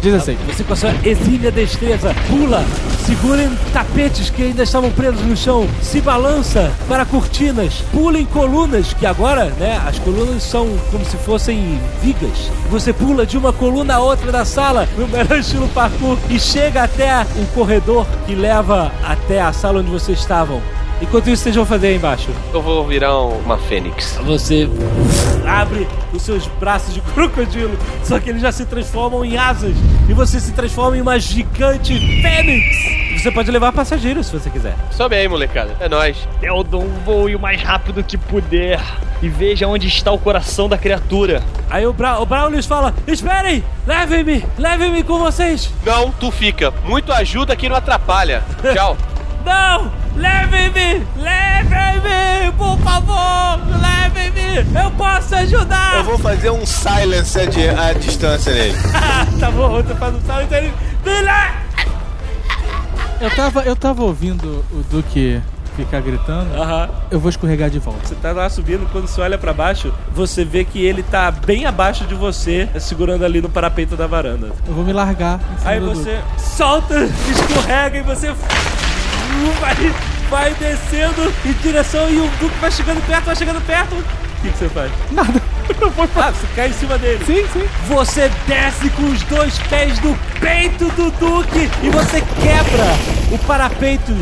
Diz 0.00 0.14
assim. 0.14 0.34
Você 0.46 0.64
com 0.64 0.72
a 0.72 0.76
sua 0.76 0.94
exília 1.04 1.52
destreza 1.52 2.14
pula, 2.26 2.64
segura 3.04 3.42
em 3.42 3.54
tapetes 3.70 4.30
que 4.30 4.44
ainda 4.44 4.62
estavam 4.62 4.90
presos 4.90 5.20
no 5.20 5.36
chão, 5.36 5.68
se 5.82 6.00
balança 6.00 6.72
para 6.88 7.04
cortinas, 7.04 7.82
pula 7.92 8.18
em 8.18 8.24
colunas, 8.24 8.94
que 8.94 9.04
agora, 9.04 9.46
né, 9.58 9.78
as 9.86 9.98
colunas 9.98 10.42
são 10.42 10.66
como 10.90 11.04
se 11.04 11.18
fossem 11.18 11.78
vigas. 12.02 12.50
Você 12.70 12.94
pula 12.94 13.26
de 13.26 13.36
uma 13.36 13.52
coluna 13.52 13.96
a 13.96 14.00
outra 14.00 14.32
da 14.32 14.46
sala, 14.46 14.88
no 14.96 15.06
melhor 15.06 15.38
estilo 15.38 15.68
parkour, 15.68 16.16
e 16.30 16.40
chega 16.40 16.84
até 16.84 17.26
o 17.36 17.46
corredor 17.54 18.06
que 18.24 18.34
leva 18.34 18.90
até 19.04 19.42
a 19.42 19.52
sala 19.52 19.80
onde 19.80 19.90
vocês 19.90 20.18
estavam. 20.18 20.62
Enquanto 21.00 21.28
isso, 21.28 21.42
vocês 21.42 21.54
vão 21.54 21.66
fazer 21.66 21.88
aí 21.88 21.96
embaixo. 21.96 22.30
Eu 22.54 22.62
vou 22.62 22.86
virar 22.86 23.20
um- 23.20 23.38
uma 23.40 23.58
fênix. 23.58 24.18
Você 24.24 24.68
abre 25.46 25.86
os 26.12 26.22
seus 26.22 26.46
braços 26.58 26.94
de 26.94 27.00
crocodilo, 27.12 27.76
só 28.02 28.18
que 28.18 28.30
eles 28.30 28.40
já 28.42 28.50
se 28.50 28.64
transformam 28.64 29.24
em 29.24 29.36
asas 29.36 29.76
e 30.08 30.14
você 30.14 30.40
se 30.40 30.52
transforma 30.52 30.96
em 30.96 31.00
uma 31.02 31.18
gigante 31.18 31.98
fênix. 32.22 33.22
Você 33.22 33.30
pode 33.30 33.50
levar 33.50 33.72
passageiros 33.72 34.26
se 34.26 34.32
você 34.38 34.48
quiser. 34.50 34.74
Sobe 34.90 35.16
aí, 35.16 35.28
molecada. 35.28 35.76
É 35.80 35.88
nóis. 35.88 36.16
Eldon, 36.42 36.86
voe 37.04 37.34
o 37.34 37.40
mais 37.40 37.60
rápido 37.62 38.02
que 38.02 38.16
puder 38.16 38.80
e 39.22 39.28
veja 39.28 39.66
onde 39.66 39.88
está 39.88 40.12
o 40.12 40.18
coração 40.18 40.68
da 40.68 40.78
criatura. 40.78 41.42
Aí 41.68 41.84
o, 41.86 41.92
Bra 41.92 42.20
o 42.20 42.26
Braulius 42.26 42.66
fala: 42.66 42.94
Esperem! 43.06 43.62
Levem-me! 43.86 44.44
Levem-me 44.58 45.02
com 45.02 45.18
vocês! 45.18 45.70
Não, 45.84 46.10
tu 46.12 46.30
fica. 46.30 46.72
Muito 46.84 47.12
ajuda 47.12 47.54
que 47.56 47.68
não 47.68 47.76
atrapalha. 47.76 48.42
Tchau. 48.74 48.96
Não! 49.46 49.90
Levem-me! 50.16 51.06
Levem-me! 51.16 52.52
Por 52.58 52.76
favor! 52.80 53.60
Levem-me! 53.80 54.66
Eu 54.78 54.90
posso 54.92 55.34
ajudar! 55.36 55.96
Eu 55.98 56.04
vou 56.04 56.18
fazer 56.18 56.50
um 56.50 56.66
silence 56.66 57.38
à, 57.38 57.46
di- 57.46 57.68
à 57.68 57.92
distância 57.92 58.52
nele. 58.52 58.74
tá 59.38 59.50
bom, 59.50 59.70
você 59.82 59.94
faz 59.94 60.14
um 60.16 60.20
salto 60.22 60.52
e 60.52 60.54
ele. 60.56 60.72
Vem 61.04 61.22
lá! 61.22 61.54
Eu 63.20 63.30
tava, 63.30 63.60
eu 63.62 63.76
tava 63.76 64.02
ouvindo 64.02 64.64
o 64.70 64.82
Duque 64.90 65.40
ficar 65.76 66.00
gritando. 66.00 66.54
Aham. 66.60 66.88
Eu 67.10 67.20
vou 67.20 67.28
escorregar 67.30 67.70
de 67.70 67.78
volta. 67.78 68.06
Você 68.06 68.14
tá 68.16 68.32
lá 68.32 68.48
subindo, 68.48 68.90
quando 68.90 69.06
você 69.06 69.20
olha 69.20 69.38
pra 69.38 69.52
baixo, 69.52 69.92
você 70.14 70.44
vê 70.44 70.64
que 70.64 70.82
ele 70.84 71.02
tá 71.02 71.30
bem 71.30 71.66
abaixo 71.66 72.04
de 72.04 72.14
você, 72.14 72.68
segurando 72.80 73.24
ali 73.24 73.40
no 73.40 73.48
parapeito 73.48 73.94
da 73.96 74.06
varanda. 74.06 74.50
Eu 74.66 74.74
vou 74.74 74.84
me 74.84 74.92
largar. 74.92 75.38
em 75.54 75.58
cima 75.58 75.70
Aí 75.70 75.80
você 75.80 76.20
solta, 76.38 76.94
escorrega 77.30 77.98
e 77.98 78.02
você 78.02 78.34
vai, 79.60 79.94
vai 80.30 80.54
descendo 80.54 81.32
em 81.44 81.52
direção 81.54 82.08
e 82.10 82.18
o 82.18 82.30
Duque 82.40 82.58
vai 82.60 82.70
chegando 82.70 83.06
perto, 83.06 83.24
vai 83.24 83.36
chegando 83.36 83.60
perto. 83.66 83.94
O 83.94 84.42
que, 84.42 84.50
que 84.50 84.58
você 84.58 84.68
faz? 84.68 84.92
Nada. 85.10 85.42
Ah, 86.16 86.30
você 86.30 86.46
cai 86.54 86.68
em 86.68 86.72
cima 86.72 86.96
dele. 86.98 87.24
Sim, 87.24 87.44
sim. 87.52 87.68
Você 87.88 88.30
desce 88.46 88.88
com 88.90 89.02
os 89.02 89.22
dois 89.24 89.58
pés 89.68 90.00
no 90.00 90.16
peito 90.40 90.84
do 90.90 91.10
Duque 91.10 91.68
e 91.82 91.90
você 91.90 92.20
quebra 92.20 92.84
o 93.32 93.38
parapeito 93.38 94.14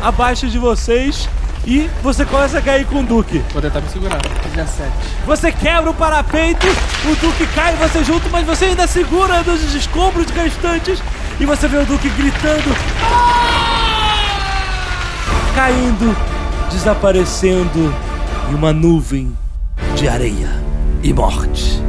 abaixo 0.00 0.48
de 0.48 0.58
vocês 0.58 1.28
e 1.66 1.88
você 2.02 2.24
começa 2.24 2.58
a 2.58 2.62
cair 2.62 2.86
com 2.86 3.00
o 3.00 3.02
Duque. 3.02 3.42
Vou 3.52 3.62
tentar 3.62 3.80
me 3.80 3.88
segurar. 3.88 4.20
17. 4.54 4.90
Você 5.26 5.52
quebra 5.52 5.90
o 5.90 5.94
parapeito, 5.94 6.66
o 6.66 7.16
Duque 7.16 7.46
cai 7.54 7.74
você 7.76 8.04
junto, 8.04 8.28
mas 8.30 8.46
você 8.46 8.66
ainda 8.66 8.86
segura 8.86 9.42
dos 9.42 9.74
escombros 9.74 10.30
restantes 10.30 11.00
e 11.40 11.46
você 11.46 11.68
vê 11.68 11.78
o 11.78 11.86
Duque 11.86 12.08
gritando, 12.10 12.76
caindo, 15.54 16.16
desaparecendo 16.70 17.94
em 18.50 18.54
uma 18.54 18.72
nuvem 18.72 19.36
de 19.94 20.08
areia 20.08 20.50
e 21.02 21.12
morte. 21.12 21.82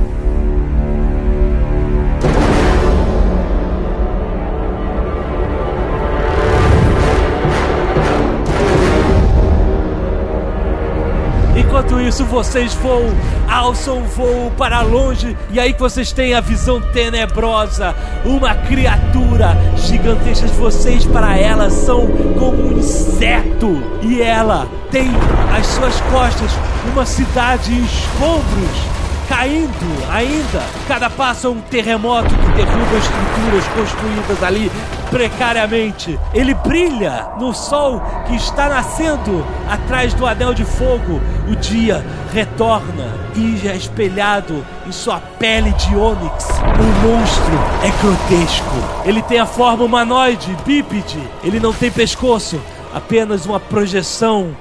Enquanto 11.56 12.02
isso, 12.02 12.26
vocês 12.26 12.74
voam, 12.74 13.14
alçam 13.48 14.00
o 14.00 14.06
voo 14.06 14.52
para 14.58 14.82
longe, 14.82 15.38
e 15.52 15.60
aí 15.60 15.74
vocês 15.78 16.12
têm 16.12 16.34
a 16.34 16.42
visão 16.42 16.82
tenebrosa. 16.82 17.96
Uma 18.26 18.56
criatura 18.56 19.56
gigantesca. 19.78 20.48
Vocês, 20.48 21.06
para 21.06 21.38
ela, 21.38 21.70
são 21.70 22.08
como 22.40 22.70
um 22.70 22.80
inseto. 22.80 23.84
E 24.02 24.22
ela 24.22 24.68
tem 24.90 25.10
às 25.56 25.68
suas 25.68 26.02
costas 26.02 26.52
uma 26.92 27.06
cidade 27.06 27.72
em 27.72 27.84
escombros. 27.84 28.94
Caindo 29.30 30.12
ainda, 30.12 30.62
cada 30.88 31.10
passo 31.10 31.48
é 31.48 31.50
um 31.52 31.62
terremoto 31.62 32.30
que 32.30 32.52
derruba 32.52 32.98
estruturas 32.98 33.68
construídas 33.76 34.44
ali 34.44 34.72
precariamente. 35.14 36.19
Ele 36.34 36.56
brilha 36.56 37.27
no 37.40 37.53
sol 37.53 38.02
que 38.26 38.35
está 38.35 38.68
nascendo 38.68 39.45
atrás 39.69 40.11
do 40.15 40.26
anel 40.26 40.56
de 40.56 40.65
fogo. 40.65 41.22
O 41.48 41.56
dia 41.56 42.03
retorna 42.34 43.14
e 43.35 43.68
é 43.68 43.76
espelhado 43.76 44.65
em 44.88 44.91
sua 44.91 45.19
pele 45.38 45.72
de 45.73 45.95
ônix. 45.95 46.49
O 46.49 47.07
monstro 47.07 47.60
é 47.84 47.91
grotesco. 48.02 49.06
Ele 49.06 49.22
tem 49.22 49.40
a 49.40 49.45
forma 49.45 49.85
humanoide, 49.85 50.57
bípede. 50.65 51.19
Ele 51.44 51.60
não 51.60 51.72
tem 51.72 51.91
pescoço, 51.91 52.60
apenas 52.91 53.45
uma 53.45 53.60
projeção 53.60 54.56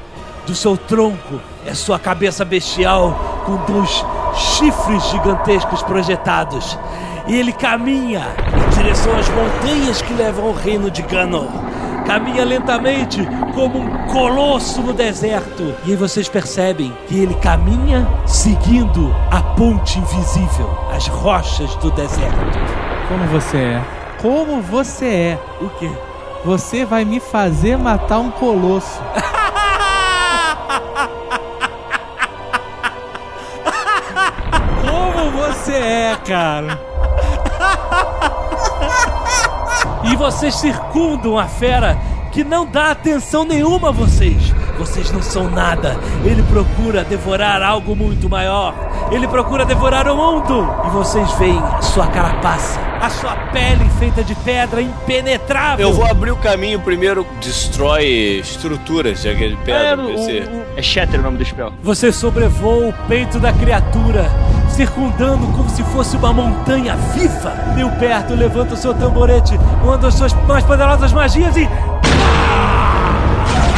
do 0.46 0.54
seu 0.54 0.76
tronco. 0.76 1.40
É 1.64 1.72
sua 1.72 1.98
cabeça 1.98 2.44
bestial 2.44 3.42
com 3.46 3.56
dois 3.72 4.04
chifres 4.34 5.02
gigantescos 5.10 5.82
projetados. 5.82 6.78
E 7.26 7.36
ele 7.36 7.52
caminha 7.52 8.22
em 8.56 8.76
direção 8.76 9.16
às 9.16 9.28
montanhas 9.28 10.02
que 10.02 10.12
levam 10.14 10.46
ao 10.46 10.52
reino 10.52 10.90
de 10.90 11.02
Ganor. 11.02 11.48
Caminha 12.06 12.44
lentamente 12.44 13.26
como 13.54 13.78
um 13.78 14.06
colosso 14.06 14.82
no 14.82 14.92
deserto. 14.92 15.74
E 15.84 15.92
aí 15.92 15.96
vocês 15.96 16.28
percebem 16.28 16.92
que 17.06 17.18
ele 17.18 17.34
caminha 17.34 18.06
seguindo 18.26 19.14
a 19.30 19.40
ponte 19.40 19.98
invisível, 19.98 20.68
as 20.92 21.06
rochas 21.06 21.74
do 21.76 21.90
deserto. 21.92 22.58
Como 23.08 23.24
você 23.28 23.56
é? 23.56 23.82
Como 24.20 24.60
você 24.60 25.06
é? 25.06 25.38
O 25.60 25.68
quê? 25.70 25.90
Você 26.44 26.84
vai 26.84 27.04
me 27.04 27.20
fazer 27.20 27.78
matar 27.78 28.18
um 28.18 28.30
colosso. 28.30 29.00
você 35.72 35.78
é, 35.78 36.16
cara? 36.26 36.80
E 40.04 40.16
vocês 40.16 40.54
circundam 40.56 41.38
a 41.38 41.46
fera 41.46 41.96
que 42.32 42.42
não 42.44 42.66
dá 42.66 42.90
atenção 42.90 43.44
nenhuma 43.44 43.88
a 43.90 43.92
vocês. 43.92 44.52
Vocês 44.78 45.12
não 45.12 45.22
são 45.22 45.48
nada. 45.50 45.96
Ele 46.24 46.42
procura 46.44 47.04
devorar 47.04 47.62
algo 47.62 47.94
muito 47.94 48.28
maior. 48.28 48.74
Ele 49.12 49.28
procura 49.28 49.64
devorar 49.64 50.08
o 50.08 50.16
mundo. 50.16 50.66
E 50.86 50.90
vocês 50.90 51.30
veem 51.34 51.58
a 51.58 51.82
sua 51.82 52.06
carapaça, 52.06 52.80
a 53.00 53.08
sua 53.10 53.36
pele 53.52 53.88
feita 53.98 54.24
de 54.24 54.34
pedra 54.36 54.80
impenetrável. 54.82 55.88
Eu 55.88 55.94
vou 55.94 56.06
abrir 56.06 56.30
o 56.32 56.36
caminho 56.36 56.80
primeiro, 56.80 57.24
destrói 57.40 58.40
estruturas 58.40 59.22
de 59.22 59.28
aquele 59.28 59.56
pedra, 59.56 60.02
É, 60.02 60.06
o- 60.06 60.58
o- 60.58 60.62
É 60.76 60.82
Shatter 60.82 61.20
o 61.20 61.22
nome 61.22 61.36
do 61.38 61.44
spell. 61.44 61.72
Você 61.82 62.10
sobrevoa 62.10 62.88
o 62.88 62.92
peito 63.06 63.38
da 63.38 63.52
criatura, 63.52 64.24
circundando 64.72 65.46
como 65.48 65.68
se 65.70 65.82
fosse 65.84 66.16
uma 66.16 66.32
montanha 66.32 66.96
viva. 67.14 67.50
Deu 67.74 67.90
perto, 67.92 68.34
levanta 68.34 68.74
o 68.74 68.76
seu 68.76 68.94
tamborete, 68.94 69.58
uma 69.82 69.98
das 69.98 70.14
suas 70.14 70.32
mais 70.46 70.64
poderosas 70.64 71.12
magias 71.12 71.56
e. 71.56 71.68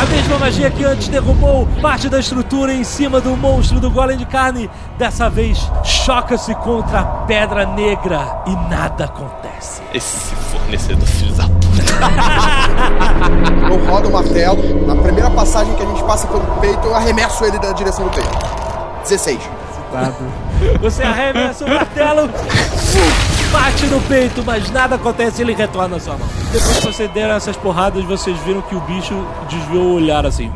A 0.01 0.07
mesma 0.07 0.39
magia 0.39 0.71
que 0.71 0.85
antes 0.85 1.09
derrubou 1.09 1.67
parte 1.81 2.09
da 2.09 2.21
estrutura 2.21 2.75
em 2.75 2.85
cima 2.85 3.21
do 3.21 3.37
monstro 3.37 3.81
do 3.81 3.91
golem 3.91 4.19
de 4.19 4.27
carne, 4.27 4.69
dessa 4.99 5.31
vez 5.31 5.71
choca-se 5.83 6.55
contra 6.57 7.01
a 7.01 7.05
pedra 7.05 7.65
negra 7.65 8.43
e 8.47 8.55
nada 8.69 9.07
acontece. 9.07 9.81
Esse 9.95 10.35
fornecedor 10.35 11.07
filho 11.07 11.33
da 11.35 11.45
puta. 11.45 11.65
Eu 13.73 13.85
rodo 13.87 14.09
o 14.09 14.13
martelo. 14.13 14.87
Na 14.87 14.95
primeira 14.95 15.31
passagem 15.31 15.75
que 15.75 15.83
a 15.83 15.87
gente 15.87 16.03
passa 16.05 16.27
pelo 16.27 16.45
peito, 16.61 16.87
eu 16.87 16.95
arremesso 16.95 17.43
ele 17.45 17.59
da 17.59 17.73
direção 17.73 18.05
do 18.05 18.11
peito. 18.11 18.29
16. 19.05 19.39
Você 20.81 21.03
arremessa 21.03 21.65
o 21.65 21.69
martelo, 21.69 22.29
bate 23.53 23.87
no 23.87 24.01
peito, 24.03 24.43
mas 24.45 24.71
nada 24.71 24.97
acontece 24.97 25.43
ele 25.43 25.55
retorna 25.55 25.97
à 25.97 26.01
sua 26.01 26.17
mão. 26.17 26.29
Depois 26.53 26.79
que 26.79 26.87
você 26.87 27.09
deram 27.09 27.35
essas 27.37 27.57
porradas, 27.57 28.05
vocês 28.05 28.39
viram 28.41 28.63
que 28.63 28.75
o 28.75 28.81
bicho 28.81 29.15
desviou 29.49 29.85
o 29.85 29.95
olhar 29.95 30.27
assim, 30.27 30.53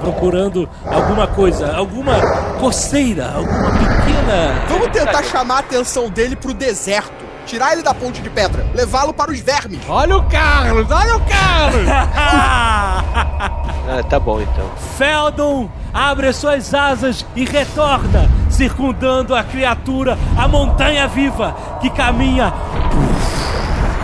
procurando 0.00 0.68
alguma 0.86 1.26
coisa, 1.26 1.74
alguma 1.76 2.14
coceira, 2.60 3.32
alguma 3.34 3.70
pequena. 3.70 4.66
Vamos 4.68 4.88
tentar 4.88 5.22
chamar 5.24 5.56
a 5.56 5.60
atenção 5.60 6.08
dele 6.08 6.36
pro 6.36 6.52
deserto. 6.54 7.22
Tirar 7.44 7.72
ele 7.72 7.82
da 7.82 7.92
ponte 7.92 8.22
de 8.22 8.30
pedra. 8.30 8.64
Levá-lo 8.72 9.12
para 9.12 9.32
os 9.32 9.40
vermes. 9.40 9.80
Olha 9.88 10.16
o 10.16 10.22
Carlos, 10.28 10.88
olha 10.90 11.16
o 11.16 11.20
Carlos! 11.20 11.86
Ah, 13.84 14.00
tá 14.08 14.18
bom 14.18 14.40
então. 14.40 14.70
Feldon 14.96 15.68
abre 15.92 16.32
suas 16.32 16.72
asas 16.72 17.26
e 17.34 17.44
retorna, 17.44 18.30
circundando 18.62 19.34
a 19.34 19.42
criatura, 19.42 20.16
a 20.38 20.46
montanha 20.46 21.08
viva 21.08 21.52
que 21.80 21.90
caminha 21.90 22.54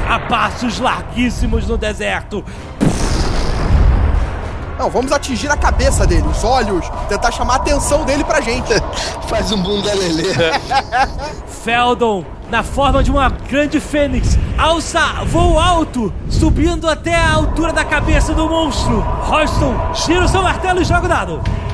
a 0.09 0.19
passos 0.19 0.81
larguíssimos 0.81 1.69
no 1.69 1.79
deserto. 1.79 2.45
Não, 4.77 4.91
vamos 4.91 5.13
atingir 5.13 5.49
a 5.49 5.57
cabeça 5.57 6.05
dele, 6.05 6.27
os 6.27 6.43
olhos. 6.43 6.91
Tentar 7.09 7.31
chamar 7.31 7.53
a 7.53 7.57
atenção 7.57 8.05
dele 8.05 8.25
pra 8.25 8.41
gente. 8.41 8.69
Faz 9.29 9.53
um 9.53 9.63
bunda 9.63 9.95
lelê. 9.95 10.35
Feldon, 11.63 12.25
na 12.51 12.65
forma 12.65 13.01
de 13.01 13.13
uma 13.13 13.29
grande 13.29 13.79
fênix, 13.79 14.37
alça 14.57 15.25
voo 15.25 15.57
alto, 15.57 16.13
subindo 16.29 16.91
até 16.91 17.15
a 17.15 17.35
altura 17.35 17.73
da 17.73 17.85
cabeça 17.85 18.35
do 18.35 18.49
monstro. 18.49 19.01
Roston, 19.23 19.77
tira 19.95 20.25
o 20.25 20.29
seu 20.29 20.43
martelo 20.43 20.81
e 20.81 20.85
joga 20.85 21.07
o 21.07 21.09
dado. 21.09 21.68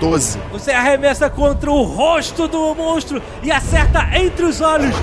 12. 0.00 0.38
Você 0.52 0.72
arremessa 0.72 1.30
contra 1.30 1.70
o 1.70 1.82
rosto 1.82 2.48
do 2.48 2.74
monstro 2.74 3.22
e 3.42 3.50
acerta 3.50 4.08
entre 4.14 4.44
os 4.44 4.60
olhos. 4.60 4.94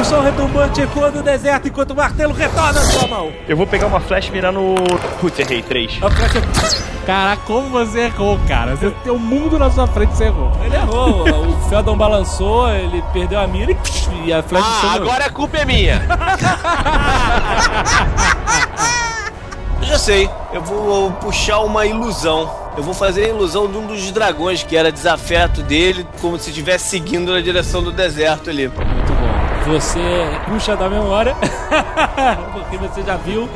O 0.00 0.04
som 0.04 0.20
retumbante 0.20 0.80
ecoa 0.80 1.10
no 1.10 1.22
deserto 1.22 1.68
enquanto 1.68 1.90
o 1.90 1.96
martelo 1.96 2.32
retorna 2.32 2.80
à 2.80 2.82
sua 2.82 3.06
mão. 3.06 3.32
Eu 3.46 3.56
vou 3.56 3.66
pegar 3.66 3.86
uma 3.86 4.00
flecha 4.00 4.28
e 4.28 4.32
mirar 4.32 4.52
no. 4.52 4.74
Putz, 5.20 5.38
errei, 5.38 5.62
3. 5.62 5.98
A 6.02 6.10
flecha... 6.10 6.42
Caraca, 7.06 7.42
como 7.46 7.68
você 7.68 8.02
errou, 8.02 8.38
cara. 8.46 8.76
Você 8.76 8.90
tem 9.02 9.12
o 9.12 9.18
mundo 9.18 9.58
na 9.58 9.70
sua 9.70 9.86
frente, 9.88 10.16
você 10.16 10.24
errou. 10.24 10.52
Ele 10.64 10.76
errou, 10.76 11.48
o 11.48 11.68
Feldon 11.68 11.96
balançou, 11.96 12.70
ele 12.70 13.02
perdeu 13.12 13.40
a 13.40 13.46
mira 13.46 13.72
e, 13.72 13.76
e 14.28 14.32
a 14.32 14.42
flecha 14.42 14.66
Ah, 14.66 14.92
agora 14.94 15.26
a 15.26 15.30
culpa 15.30 15.58
é 15.58 15.64
minha. 15.64 16.02
Eu 19.82 19.88
já 19.88 19.98
sei, 19.98 20.30
eu 20.52 20.62
vou 20.62 21.10
puxar 21.14 21.58
uma 21.58 21.84
ilusão. 21.84 22.48
Eu 22.76 22.84
vou 22.84 22.94
fazer 22.94 23.24
a 23.24 23.28
ilusão 23.28 23.68
de 23.68 23.76
um 23.76 23.84
dos 23.84 24.12
dragões 24.12 24.62
que 24.62 24.76
era 24.76 24.92
desafeto 24.92 25.60
dele, 25.60 26.06
como 26.20 26.38
se 26.38 26.50
estivesse 26.50 26.88
seguindo 26.88 27.32
na 27.32 27.40
direção 27.40 27.82
do 27.82 27.90
deserto 27.90 28.48
ali. 28.48 28.68
Muito 28.68 29.12
bom. 29.12 29.72
Você 29.72 30.00
puxa 30.48 30.76
da 30.76 30.88
memória, 30.88 31.36
porque 32.54 32.76
você 32.76 33.02
já 33.02 33.16
viu. 33.16 33.48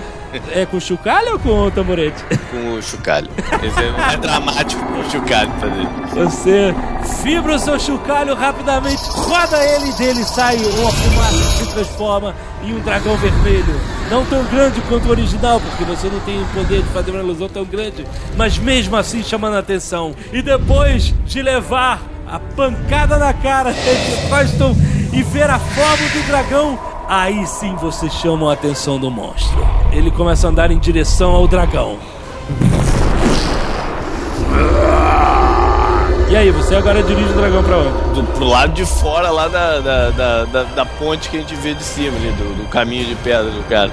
É 0.53 0.67
com 0.67 0.81
chocalho 0.81 1.33
ou 1.35 1.39
com 1.39 1.71
tamborete? 1.71 2.23
Com 2.51 2.75
o 2.75 2.83
chocalho. 2.83 3.29
Esse 3.63 3.83
é 3.83 3.91
mais 3.93 4.19
dramático 4.21 4.85
com 4.85 5.01
o 5.01 5.11
chocalho 5.11 5.51
fazer. 5.61 5.87
Você 6.15 6.75
fibra 7.23 7.55
o 7.55 7.59
seu 7.59 7.79
chocalho 7.79 8.35
rapidamente, 8.35 9.03
roda 9.11 9.57
ele 9.65 9.91
e 9.91 9.93
dele 9.95 10.25
sai 10.25 10.57
uma 10.57 10.91
fumaça 10.93 11.37
que 11.37 11.65
se 11.65 11.73
transforma 11.73 12.35
em 12.63 12.75
um 12.75 12.81
dragão 12.81 13.17
vermelho. 13.17 13.81
Não 14.11 14.25
tão 14.27 14.45
grande 14.45 14.81
quanto 14.83 15.07
o 15.07 15.11
original, 15.11 15.61
porque 15.61 15.85
você 15.85 16.09
não 16.09 16.21
tem 16.21 16.41
o 16.41 16.47
poder 16.47 16.83
de 16.83 16.89
fazer 16.91 17.11
uma 17.11 17.21
ilusão 17.21 17.49
tão 17.49 17.65
grande, 17.65 18.07
mas 18.37 18.59
mesmo 18.59 18.97
assim 18.97 19.23
chamando 19.23 19.57
a 19.57 19.59
atenção. 19.59 20.15
E 20.33 20.43
depois 20.43 21.15
de 21.25 21.43
levar 21.43 22.01
a 22.29 22.39
pancada 22.39 23.19
na 23.19 23.33
cara 23.33 23.73
de 23.73 24.29
Coston 24.29 24.77
e 25.13 25.23
ver 25.23 25.49
a 25.49 25.59
forma 25.59 26.09
do 26.09 26.27
dragão, 26.27 26.79
aí 27.09 27.47
sim 27.47 27.75
você 27.77 28.09
chama 28.11 28.51
a 28.51 28.55
atenção 28.55 28.99
do 28.99 29.11
monstro. 29.11 29.67
Ele 29.93 30.11
começa 30.11 30.47
a 30.47 30.51
andar 30.51 30.71
em 30.71 30.79
direção 30.79 31.31
ao 31.33 31.47
dragão. 31.47 31.99
E 36.29 36.35
aí, 36.37 36.51
você 36.51 36.75
agora 36.75 37.03
dirige 37.05 37.31
o 37.31 37.35
dragão 37.35 37.63
pra 37.63 37.79
onde? 37.79 38.15
Do, 38.15 38.25
pro 38.35 38.45
lado 38.47 38.73
de 38.73 38.85
fora 38.85 39.31
lá 39.31 39.47
da, 39.47 39.79
da, 39.79 40.11
da, 40.11 40.63
da- 40.65 40.85
ponte 40.85 41.31
que 41.31 41.37
a 41.37 41.41
gente 41.41 41.55
vê 41.55 41.73
de 41.73 41.83
cima 41.85 42.17
ali, 42.17 42.31
do, 42.33 42.63
do 42.65 42.69
caminho 42.69 43.05
de 43.07 43.15
pedra 43.17 43.45
do 43.49 43.63
cara. 43.69 43.93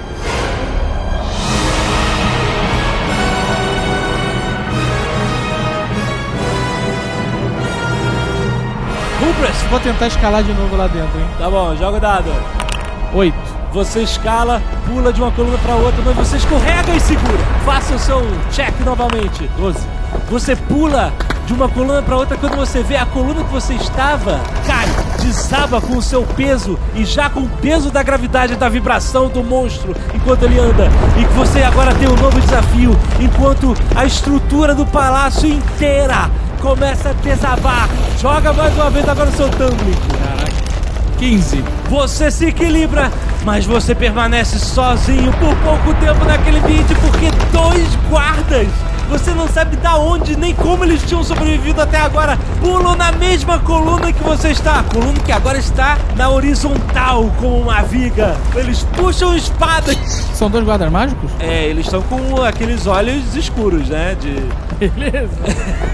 Vou 9.74 9.80
tentar 9.80 10.06
escalar 10.06 10.44
de 10.44 10.54
novo 10.54 10.76
lá 10.76 10.86
dentro, 10.86 11.20
hein? 11.20 11.26
Tá 11.40 11.50
bom, 11.50 11.76
joga 11.76 11.98
o 11.98 12.00
dado. 12.00 12.32
Oito. 13.14 13.54
Você 13.74 14.04
escala, 14.04 14.62
pula 14.86 15.12
de 15.12 15.20
uma 15.20 15.32
coluna 15.32 15.58
pra 15.58 15.74
outra, 15.74 16.00
mas 16.06 16.16
você 16.16 16.38
escorrega 16.38 16.94
e 16.94 17.00
segura. 17.00 17.40
Faça 17.66 17.96
o 17.96 18.00
seu 18.00 18.22
check 18.52 18.80
novamente. 18.82 19.50
12. 19.58 19.80
Você 20.30 20.56
pula 20.56 21.12
de 21.48 21.54
uma 21.54 21.68
coluna 21.68 22.04
pra 22.04 22.16
outra 22.16 22.38
quando 22.38 22.56
você 22.56 22.84
vê 22.84 22.98
a 22.98 23.06
coluna 23.08 23.44
que 23.44 23.52
você 23.52 23.74
estava 23.74 24.40
cai, 24.68 24.88
desaba 25.20 25.82
com 25.82 25.98
o 25.98 26.02
seu 26.04 26.22
peso 26.22 26.78
e 26.94 27.04
já 27.04 27.32
com 27.32 27.40
o 27.40 27.50
peso 27.50 27.90
da 27.90 28.04
gravidade 28.04 28.56
da 28.56 28.70
vibração 28.70 29.28
do 29.28 29.44
monstro 29.44 29.96
enquanto 30.14 30.44
ele 30.44 30.60
anda. 30.60 30.88
E 31.20 31.26
que 31.26 31.34
você 31.34 31.64
agora 31.64 31.96
tem 31.96 32.08
um 32.08 32.16
novo 32.16 32.40
desafio 32.40 32.96
enquanto 33.20 33.76
a 33.96 34.06
estrutura 34.06 34.76
do 34.76 34.86
palácio 34.86 35.50
inteira 35.50 36.30
começa 36.64 37.10
a 37.10 37.14
desabar. 37.14 37.90
Joga 38.22 38.54
mais 38.54 38.74
uma 38.76 38.90
vez 38.90 39.08
agora 39.08 39.30
o 39.30 39.34
seu 39.34 39.50
tumbling. 39.50 39.98
15. 41.20 41.64
Você 41.90 42.32
se 42.32 42.46
equilibra, 42.46 43.12
mas 43.44 43.66
você 43.66 43.94
permanece 43.94 44.58
sozinho 44.58 45.32
por 45.34 45.56
pouco 45.58 45.94
tempo 46.00 46.24
naquele 46.24 46.60
ambiente 46.60 46.96
porque 46.96 47.30
dois 47.52 47.96
guardas, 48.10 48.68
você 49.10 49.32
não 49.32 49.48
sabe 49.48 49.76
da 49.78 49.98
onde 49.98 50.38
nem 50.38 50.54
como 50.56 50.86
eles 50.86 51.04
tinham 51.04 51.24
sobrevivido 51.24 51.82
até 51.82 51.98
agora, 51.98 52.38
pulam 52.62 52.96
na 52.96 53.12
mesma 53.12 53.60
coluna 53.60 54.12
que 54.12 54.24
você 54.24 54.50
está, 54.50 54.80
a 54.80 54.84
coluna 54.84 55.20
que 55.20 55.32
agora 55.32 55.58
está 55.58 55.98
na 56.16 56.30
horizontal 56.30 57.30
como 57.40 57.58
uma 57.60 57.82
viga. 57.84 58.38
Eles 58.56 58.84
puxam 58.96 59.36
espadas. 59.36 59.98
São 60.34 60.50
dois 60.50 60.64
guardas 60.64 60.92
mágicos? 60.92 61.30
É, 61.40 61.66
eles 61.66 61.86
estão 61.86 62.02
com 62.04 62.42
aqueles 62.42 62.88
olhos 62.88 63.36
escuros, 63.36 63.90
né? 63.90 64.16
De 64.20 64.34
Beleza. 64.80 65.30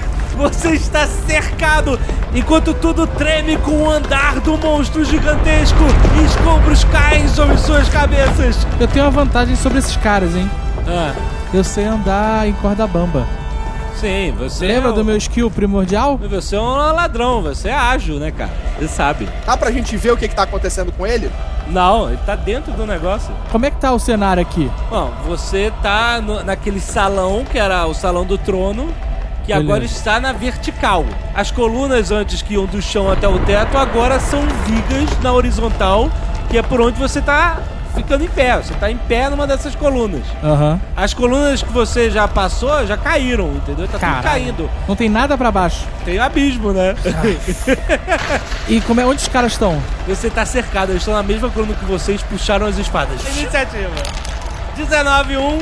Você 0.39 0.69
está 0.69 1.05
cercado 1.05 1.99
enquanto 2.33 2.73
tudo 2.73 3.05
treme 3.05 3.57
com 3.57 3.71
o 3.83 3.89
andar 3.89 4.39
do 4.39 4.57
monstro 4.57 5.03
gigantesco 5.03 5.77
e 6.17 6.25
escombros 6.25 6.83
caem 6.85 7.27
sobre 7.27 7.57
suas 7.57 7.89
cabeças. 7.89 8.65
Eu 8.79 8.87
tenho 8.87 9.03
uma 9.05 9.11
vantagem 9.11 9.55
sobre 9.57 9.79
esses 9.79 9.97
caras, 9.97 10.33
hein? 10.35 10.49
Ah, 10.87 11.13
Eu 11.53 11.63
sei 11.63 11.83
andar 11.85 12.47
em 12.47 12.53
corda 12.53 12.87
bamba. 12.87 13.27
sim, 13.95 14.33
você. 14.37 14.65
Lembra 14.65 14.91
é 14.91 14.93
do 14.93 15.03
meu 15.03 15.17
skill 15.17 15.51
primordial? 15.51 16.17
Você 16.17 16.55
é 16.55 16.59
um 16.61 16.73
ladrão, 16.73 17.41
você 17.41 17.67
é 17.67 17.75
ágil, 17.75 18.15
né, 18.17 18.31
cara? 18.31 18.51
Você 18.77 18.87
sabe. 18.87 19.27
Dá 19.45 19.57
pra 19.57 19.69
gente 19.71 19.97
ver 19.97 20.13
o 20.13 20.17
que, 20.17 20.27
que 20.29 20.35
tá 20.35 20.43
acontecendo 20.43 20.89
com 20.93 21.05
ele? 21.05 21.29
Não, 21.67 22.07
ele 22.07 22.19
tá 22.25 22.35
dentro 22.35 22.71
do 22.71 22.85
negócio. 22.87 23.29
Como 23.51 23.65
é 23.65 23.69
que 23.71 23.77
tá 23.77 23.91
o 23.91 23.99
cenário 23.99 24.41
aqui? 24.41 24.71
Bom, 24.89 25.11
você 25.27 25.71
tá 25.83 26.21
no- 26.21 26.43
naquele 26.45 26.79
salão 26.79 27.43
que 27.43 27.59
era 27.59 27.85
o 27.85 27.93
salão 27.93 28.23
do 28.25 28.37
trono. 28.37 28.87
Que 29.49 29.53
Beleza. 29.53 29.73
agora 29.73 29.83
está 29.83 30.19
na 30.19 30.31
vertical. 30.31 31.05
As 31.33 31.49
colunas 31.49 32.11
antes 32.11 32.39
que 32.43 32.53
iam 32.53 32.67
do 32.67 32.79
chão 32.79 33.11
até 33.11 33.27
o 33.27 33.39
teto 33.39 33.79
agora 33.79 34.19
são 34.19 34.41
vigas 34.67 35.19
na 35.23 35.33
horizontal, 35.33 36.11
que 36.51 36.57
é 36.59 36.61
por 36.61 36.79
onde 36.79 36.99
você 36.99 37.19
tá 37.19 37.57
ficando 37.95 38.23
em 38.23 38.27
pé. 38.27 38.57
Você 38.57 38.75
tá 38.75 38.91
em 38.91 38.97
pé 38.97 39.27
numa 39.27 39.47
dessas 39.47 39.73
colunas. 39.73 40.21
Aham. 40.43 40.79
As 40.95 41.15
colunas 41.15 41.63
que 41.63 41.73
você 41.73 42.11
já 42.11 42.27
passou 42.27 42.85
já 42.85 42.95
caíram, 42.95 43.53
entendeu? 43.55 43.87
Tá 43.87 43.97
tudo 43.97 44.21
caindo. 44.21 44.69
Não 44.87 44.95
tem 44.95 45.09
nada 45.09 45.35
pra 45.35 45.51
baixo. 45.51 45.83
Tem 46.05 46.19
um 46.19 46.23
abismo, 46.23 46.71
né? 46.71 46.95
E 48.69 48.79
como 48.81 49.01
é, 49.01 49.05
onde 49.05 49.23
os 49.23 49.27
caras 49.27 49.53
estão? 49.53 49.81
Você 50.07 50.29
tá 50.29 50.45
cercado, 50.45 50.91
eles 50.91 51.01
estão 51.01 51.15
na 51.15 51.23
mesma 51.23 51.49
coluna 51.49 51.73
que 51.73 51.85
vocês, 51.85 52.21
puxaram 52.21 52.67
as 52.67 52.77
espadas. 52.77 53.19
Iniciativa. 53.35 53.89
19, 54.77 55.37
um, 55.37 55.59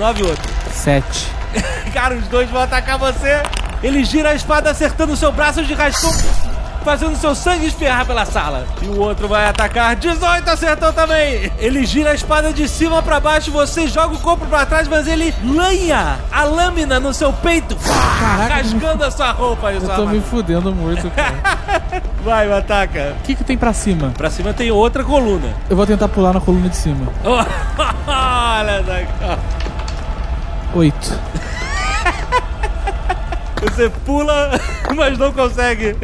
9, 0.00 0.22
outro. 0.24 0.52
Sete. 0.72 1.39
Cara, 1.92 2.14
os 2.14 2.26
dois 2.28 2.48
vão 2.50 2.62
atacar 2.62 2.98
você. 2.98 3.42
Ele 3.82 4.04
gira 4.04 4.30
a 4.30 4.34
espada 4.34 4.70
acertando 4.70 5.12
o 5.12 5.16
seu 5.16 5.32
braço 5.32 5.64
de 5.64 5.72
rascão, 5.72 6.12
fazendo 6.84 7.16
seu 7.16 7.34
sangue 7.34 7.66
espirrar 7.66 8.04
pela 8.04 8.26
sala. 8.26 8.66
E 8.82 8.86
o 8.86 9.00
outro 9.00 9.26
vai 9.26 9.48
atacar. 9.48 9.96
18 9.96 10.48
acertou 10.48 10.92
também. 10.92 11.50
Ele 11.58 11.84
gira 11.86 12.10
a 12.10 12.14
espada 12.14 12.52
de 12.52 12.68
cima 12.68 13.02
pra 13.02 13.18
baixo, 13.18 13.50
você 13.50 13.88
joga 13.88 14.14
o 14.14 14.18
corpo 14.18 14.44
pra 14.46 14.66
trás, 14.66 14.86
mas 14.86 15.06
ele 15.06 15.34
lanha 15.42 16.18
a 16.30 16.44
lâmina 16.44 17.00
no 17.00 17.14
seu 17.14 17.32
peito, 17.32 17.76
rasgando 18.48 19.02
a 19.02 19.10
sua 19.10 19.32
roupa 19.32 19.72
e 19.72 19.76
Eu 19.76 19.80
sua 19.80 19.96
tô 19.96 20.06
me 20.06 20.20
fudendo 20.20 20.72
muito, 20.74 21.10
cara. 21.10 21.90
Vai, 22.22 22.52
ataca. 22.52 23.16
O 23.18 23.22
que, 23.22 23.34
que 23.34 23.42
tem 23.42 23.56
pra 23.56 23.72
cima? 23.72 24.10
Pra 24.10 24.28
cima 24.28 24.52
tem 24.52 24.70
outra 24.70 25.02
coluna. 25.02 25.54
Eu 25.70 25.76
vou 25.76 25.86
tentar 25.86 26.06
pular 26.08 26.34
na 26.34 26.40
coluna 26.40 26.68
de 26.68 26.76
cima. 26.76 27.10
Olha. 28.06 28.84
Oito. 30.74 31.18
Você 33.62 33.90
pula, 34.06 34.58
mas 34.96 35.18
não 35.18 35.32
consegue. 35.32 35.96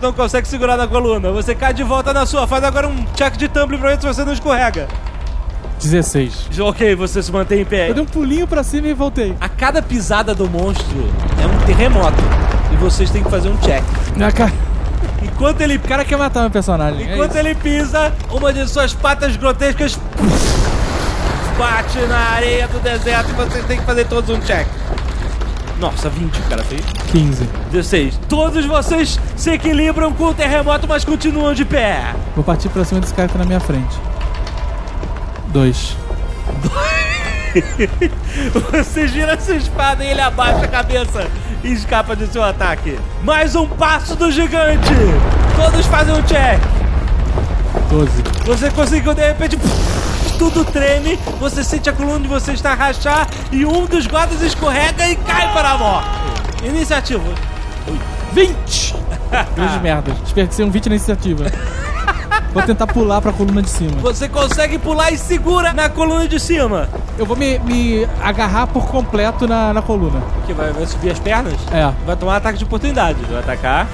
Não 0.00 0.12
consegue 0.12 0.46
segurar 0.46 0.76
na 0.76 0.86
coluna. 0.86 1.30
Você 1.32 1.54
cai 1.54 1.74
de 1.74 1.82
volta 1.82 2.12
na 2.12 2.24
sua. 2.24 2.46
Faz 2.46 2.62
agora 2.62 2.86
um 2.88 3.04
check 3.16 3.36
de 3.36 3.48
tumbling 3.48 3.78
pra 3.78 3.90
ver 3.90 4.00
se 4.00 4.06
você 4.06 4.24
não 4.24 4.32
escorrega. 4.32 4.86
16. 5.80 6.48
Ok, 6.60 6.94
você 6.94 7.22
se 7.22 7.32
mantém 7.32 7.62
em 7.62 7.64
pé. 7.64 7.90
Eu 7.90 7.94
dei 7.94 8.02
um 8.02 8.06
pulinho 8.06 8.46
pra 8.46 8.62
cima 8.62 8.86
e 8.86 8.94
voltei. 8.94 9.34
A 9.40 9.48
cada 9.48 9.82
pisada 9.82 10.34
do 10.34 10.48
monstro 10.48 11.10
é 11.42 11.46
um 11.46 11.66
terremoto. 11.66 12.22
E 12.72 12.76
vocês 12.76 13.10
têm 13.10 13.24
que 13.24 13.30
fazer 13.30 13.48
um 13.48 13.56
check. 13.58 13.82
Na 14.16 14.30
cara. 14.30 14.52
Enquanto 15.22 15.60
ele. 15.62 15.76
O 15.76 15.80
cara 15.80 16.04
quer 16.04 16.16
matar 16.16 16.42
meu 16.42 16.50
personagem. 16.50 17.08
é 17.08 17.14
Enquanto 17.14 17.30
isso. 17.32 17.38
ele 17.40 17.54
pisa, 17.56 18.12
uma 18.30 18.52
de 18.52 18.68
suas 18.68 18.94
patas 18.94 19.36
grotescas 19.36 19.98
bate 21.58 21.98
na 22.06 22.18
areia 22.18 22.68
do 22.68 22.80
deserto 22.80 23.30
e 23.30 23.32
vocês 23.32 23.64
têm 23.66 23.78
que 23.78 23.84
fazer 23.84 24.06
todos 24.06 24.30
um 24.30 24.40
check. 24.40 24.66
Nossa, 25.78 26.08
20 26.08 26.38
o 26.38 26.42
cara 26.44 26.64
fez. 26.64 26.82
15. 27.10 27.44
16. 27.70 28.20
Todos 28.28 28.64
vocês 28.64 29.18
se 29.36 29.50
equilibram 29.50 30.12
com 30.12 30.24
o 30.26 30.34
terremoto, 30.34 30.86
mas 30.88 31.04
continuam 31.04 31.52
de 31.52 31.64
pé. 31.64 32.14
Vou 32.34 32.44
partir 32.44 32.68
pra 32.68 32.84
cima 32.84 33.00
desse 33.00 33.14
cara 33.14 33.28
que 33.28 33.34
tá 33.34 33.40
na 33.40 33.44
minha 33.44 33.60
frente. 33.60 33.96
Dois. 35.48 35.96
Você 38.72 39.08
gira 39.08 39.38
sua 39.40 39.54
espada 39.54 40.04
e 40.04 40.08
ele 40.08 40.20
abaixa 40.20 40.64
a 40.64 40.68
cabeça 40.68 41.26
e 41.62 41.72
escapa 41.72 42.16
de 42.16 42.26
seu 42.26 42.42
ataque. 42.42 42.98
Mais 43.22 43.54
um 43.54 43.66
passo 43.66 44.16
do 44.16 44.30
gigante. 44.30 44.94
Todos 45.56 45.86
fazem 45.86 46.14
um 46.14 46.22
check. 46.22 46.60
Doze. 47.88 48.22
Você 48.44 48.70
conseguiu 48.70 49.14
de 49.14 49.26
repente. 49.26 49.58
Tudo 50.38 50.64
treme, 50.64 51.16
você 51.38 51.62
sente 51.62 51.88
a 51.88 51.92
coluna 51.92 52.20
de 52.20 52.28
você 52.28 52.52
está 52.52 52.74
rachar 52.74 53.28
e 53.52 53.64
um 53.64 53.86
dos 53.86 54.06
guardas 54.06 54.42
escorrega 54.42 55.08
e 55.08 55.16
cai 55.16 55.52
para 55.52 55.70
a 55.70 55.78
morte. 55.78 56.08
Iniciativa. 56.64 57.22
20! 58.32 58.94
Grande 59.54 59.80
merda. 59.80 60.12
Desperdicei 60.22 60.64
um 60.64 60.70
20 60.70 60.88
na 60.88 60.94
iniciativa. 60.96 61.44
Vou 62.52 62.62
tentar 62.62 62.86
pular 62.86 63.20
pra 63.20 63.32
coluna 63.32 63.62
de 63.62 63.68
cima. 63.68 64.00
Você 64.00 64.28
consegue 64.28 64.78
pular 64.78 65.10
e 65.12 65.18
segura 65.18 65.72
na 65.72 65.88
coluna 65.88 66.28
de 66.28 66.38
cima. 66.38 66.88
Eu 67.18 67.26
vou 67.26 67.36
me, 67.36 67.58
me 67.60 68.06
agarrar 68.22 68.68
por 68.68 68.86
completo 68.86 69.46
na, 69.46 69.72
na 69.72 69.82
coluna. 69.82 70.22
Que 70.46 70.52
vai, 70.52 70.72
vai 70.72 70.86
subir 70.86 71.10
as 71.10 71.18
pernas? 71.18 71.54
É. 71.72 71.92
Vai 72.06 72.16
tomar 72.16 72.32
um 72.32 72.36
ataque 72.36 72.58
de 72.58 72.64
oportunidade. 72.64 73.18
Vai 73.24 73.40
atacar. 73.40 73.88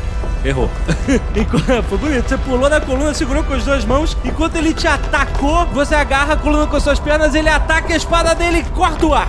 Errou. 0.44 0.70
Enquanto- 1.36 1.82
Foi 1.84 1.98
bonito. 1.98 2.28
Você 2.28 2.38
pulou 2.38 2.68
na 2.70 2.80
coluna, 2.80 3.12
segurou 3.14 3.44
com 3.44 3.52
as 3.54 3.64
duas 3.64 3.84
mãos. 3.84 4.16
Enquanto 4.24 4.56
ele 4.56 4.72
te 4.72 4.86
atacou, 4.88 5.66
você 5.66 5.94
agarra 5.94 6.34
a 6.34 6.36
coluna 6.36 6.66
com 6.66 6.76
as 6.76 6.82
suas 6.82 6.98
pernas, 6.98 7.34
ele 7.34 7.48
ataca 7.48 7.92
a 7.92 7.96
espada 7.96 8.34
dele 8.34 8.58
e 8.58 8.64
corta 8.64 9.06
o 9.06 9.14
ar. 9.14 9.28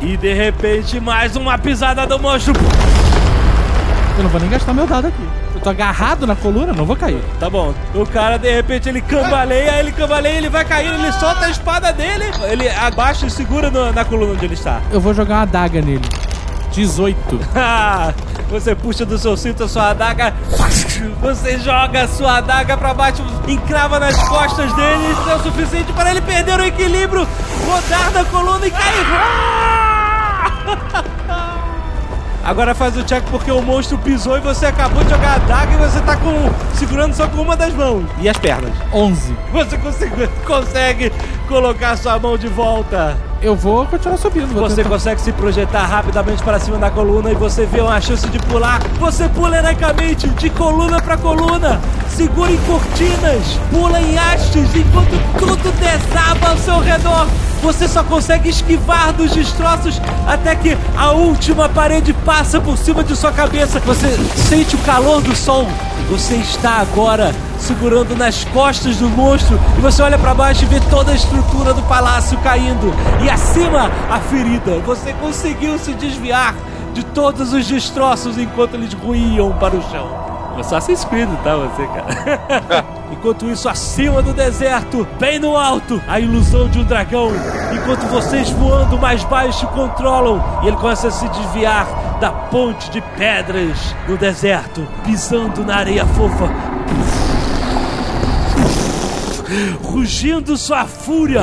E 0.00 0.16
de 0.16 0.32
repente, 0.32 0.98
mais 1.00 1.36
uma 1.36 1.58
pisada 1.58 2.06
do 2.06 2.18
monstro. 2.18 2.54
Eu 4.16 4.22
não 4.22 4.30
vou 4.30 4.40
nem 4.40 4.48
gastar 4.48 4.72
meu 4.72 4.86
dado 4.86 5.08
aqui. 5.08 5.28
Eu 5.54 5.60
tô 5.60 5.68
agarrado 5.68 6.26
na 6.26 6.34
coluna, 6.34 6.72
não 6.72 6.86
vou 6.86 6.96
cair. 6.96 7.20
Tá 7.38 7.50
bom. 7.50 7.74
O 7.94 8.06
cara, 8.06 8.38
de 8.38 8.50
repente, 8.50 8.88
ele 8.88 9.02
cambaleia, 9.02 9.78
ele 9.78 9.92
cambaleia, 9.92 10.38
ele 10.38 10.48
vai 10.48 10.64
cair, 10.64 10.86
ele 10.92 11.12
solta 11.12 11.44
a 11.46 11.50
espada 11.50 11.92
dele, 11.92 12.24
ele 12.50 12.66
abaixa 12.68 13.26
e 13.26 13.30
segura 13.30 13.70
no- 13.70 13.92
na 13.92 14.04
coluna 14.06 14.32
onde 14.32 14.44
ele 14.44 14.54
está. 14.54 14.80
Eu 14.90 15.00
vou 15.00 15.12
jogar 15.12 15.34
uma 15.36 15.42
adaga 15.42 15.82
nele. 15.82 16.08
18. 16.76 17.40
Ah, 17.56 18.12
Você 18.50 18.74
puxa 18.74 19.04
do 19.06 19.18
seu 19.18 19.36
cinto 19.36 19.64
a 19.64 19.68
sua 19.68 19.90
adaga, 19.90 20.32
você 21.20 21.58
joga 21.58 22.02
a 22.02 22.08
sua 22.08 22.36
adaga 22.36 22.76
pra 22.76 22.94
baixo, 22.94 23.22
encrava 23.48 23.98
nas 23.98 24.16
costas 24.28 24.72
dele, 24.74 25.10
isso 25.10 25.30
é 25.30 25.34
o 25.34 25.42
suficiente 25.42 25.92
para 25.94 26.10
ele 26.10 26.20
perder 26.20 26.60
o 26.60 26.64
equilíbrio, 26.64 27.26
rodar 27.66 28.12
da 28.12 28.24
coluna 28.26 28.64
e 28.66 28.70
cair. 28.70 29.06
Agora 32.44 32.74
faz 32.76 32.96
o 32.96 33.02
check 33.02 33.24
porque 33.30 33.50
o 33.50 33.60
monstro 33.60 33.98
pisou 33.98 34.36
e 34.36 34.40
você 34.40 34.66
acabou 34.66 35.02
de 35.02 35.10
jogar 35.10 35.30
a 35.30 35.34
adaga 35.36 35.72
e 35.72 35.76
você 35.78 36.00
tá 36.02 36.16
com 36.16 36.48
segurando 36.76 37.12
só 37.14 37.26
com 37.26 37.42
uma 37.42 37.56
das 37.56 37.74
mãos 37.74 38.04
e 38.20 38.28
as 38.28 38.38
pernas. 38.38 38.70
11. 38.92 39.34
Você 39.52 39.76
consegue, 39.78 40.28
consegue 40.46 41.12
colocar 41.48 41.96
sua 41.96 42.16
mão 42.20 42.38
de 42.38 42.46
volta. 42.46 43.16
Eu 43.42 43.54
vou 43.54 43.84
continuar 43.86 44.16
subindo. 44.16 44.52
Vou 44.54 44.62
Você 44.68 44.76
tentar- 44.76 44.88
consegue 44.88 45.20
se 45.20 45.30
projetar 45.32 45.84
rapidamente 45.86 46.42
para 46.42 46.58
cima 46.58 46.78
da 46.78 46.90
coluna 46.90 47.30
e 47.30 47.34
você 47.34 47.66
vê 47.66 47.80
uma 47.80 48.00
chance 48.00 48.26
de 48.28 48.38
pular. 48.40 48.80
Você 48.98 49.28
pula 49.28 49.56
heroicamente 49.58 50.28
de 50.30 50.50
coluna 50.50 51.00
para 51.00 51.16
coluna, 51.18 51.78
segura 52.08 52.50
em 52.50 52.56
cortinas, 52.58 53.60
pula 53.70 54.00
em 54.00 54.16
hastes 54.18 54.74
enquanto 54.74 55.38
tudo 55.38 55.70
desaba 55.78 56.50
ao 56.50 56.56
seu 56.56 56.80
redor. 56.80 57.26
Você 57.62 57.86
só 57.88 58.02
consegue 58.02 58.48
esquivar 58.48 59.12
dos 59.12 59.32
destroços 59.32 60.00
até 60.26 60.54
que 60.54 60.76
a 60.96 61.10
última 61.12 61.68
parede 61.68 62.12
passa 62.12 62.60
por 62.60 62.76
cima 62.76 63.04
de 63.04 63.14
sua 63.16 63.32
cabeça. 63.32 63.80
Você 63.80 64.08
sente 64.48 64.76
o 64.76 64.78
calor 64.80 65.20
do 65.20 65.34
sol. 65.36 65.66
Você 66.10 66.36
está 66.36 66.78
agora 66.78 67.34
segurando 67.58 68.14
nas 68.14 68.44
costas 68.44 68.96
do 68.98 69.08
monstro 69.08 69.58
e 69.76 69.80
você 69.80 70.00
olha 70.00 70.16
para 70.16 70.32
baixo 70.34 70.62
e 70.62 70.66
vê 70.66 70.78
toda 70.88 71.10
a 71.10 71.14
estrutura 71.14 71.74
do 71.74 71.82
palácio 71.82 72.38
caindo 72.38 72.94
e 73.20 73.25
acima 73.28 73.90
a 74.10 74.18
ferida. 74.20 74.78
Você 74.80 75.12
conseguiu 75.14 75.78
se 75.78 75.92
desviar 75.94 76.54
de 76.92 77.04
todos 77.04 77.52
os 77.52 77.66
destroços 77.66 78.38
enquanto 78.38 78.74
eles 78.74 78.92
ruíam 78.92 79.52
para 79.52 79.76
o 79.76 79.82
chão. 79.90 80.26
Assassin's 80.58 81.04
Creed, 81.04 81.28
tá 81.44 81.56
você, 81.56 81.86
cara? 81.86 82.84
Enquanto 83.12 83.46
isso, 83.46 83.68
acima 83.68 84.22
do 84.22 84.32
deserto, 84.32 85.06
bem 85.18 85.38
no 85.38 85.56
alto, 85.56 86.02
a 86.08 86.18
ilusão 86.18 86.68
de 86.68 86.78
um 86.78 86.84
dragão. 86.84 87.30
Enquanto 87.72 88.06
vocês 88.08 88.50
voando 88.50 88.98
mais 88.98 89.22
baixo 89.24 89.66
controlam, 89.68 90.42
e 90.62 90.68
ele 90.68 90.76
começa 90.76 91.08
a 91.08 91.10
se 91.10 91.28
desviar 91.28 91.86
da 92.20 92.30
ponte 92.30 92.90
de 92.90 93.00
pedras 93.16 93.94
no 94.08 94.16
deserto, 94.16 94.86
pisando 95.04 95.64
na 95.64 95.76
areia 95.76 96.06
fofa. 96.06 96.50
Rugindo 99.82 100.56
sua 100.56 100.84
fúria. 100.84 101.42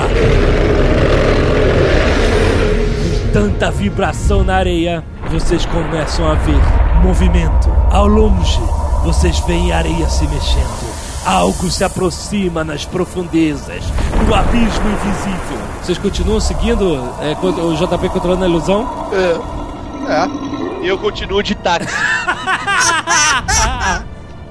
Tanta 3.34 3.72
vibração 3.72 4.44
na 4.44 4.58
areia, 4.58 5.04
vocês 5.32 5.66
começam 5.66 6.32
a 6.32 6.36
ver 6.36 6.62
movimento. 7.02 7.68
Ao 7.90 8.06
longe, 8.06 8.62
vocês 9.04 9.40
veem 9.40 9.72
a 9.72 9.78
areia 9.78 10.08
se 10.08 10.28
mexendo. 10.28 10.94
Algo 11.26 11.68
se 11.72 11.84
aproxima 11.84 12.64
nas 12.64 12.86
profundezas, 12.86 13.84
no 14.28 14.36
abismo 14.36 14.88
invisível. 14.88 15.58
Vocês 15.82 15.98
continuam 15.98 16.40
seguindo 16.40 16.96
é, 17.22 17.36
o 17.44 17.76
JP 17.76 18.10
controlando 18.10 18.46
a 18.46 18.48
ilusão? 18.48 18.88
É. 19.12 20.86
E 20.86 20.88
eu 20.88 21.00
continuo 21.00 21.42
de 21.42 21.56
táxi. 21.56 21.88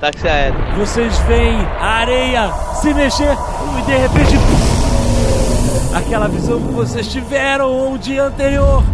táxi 0.00 0.26
aéreo. 0.26 0.58
Vocês 0.76 1.16
veem 1.20 1.56
a 1.78 1.86
areia 1.86 2.52
se 2.80 2.92
mexer 2.92 3.38
e 3.78 3.82
de 3.82 3.96
repente. 3.96 4.71
Aquela 6.22 6.38
visão 6.38 6.60
que 6.60 6.72
vocês 6.72 7.08
tiveram 7.08 7.92
um 7.92 7.98
dia 7.98 8.22
anterior. 8.22 8.84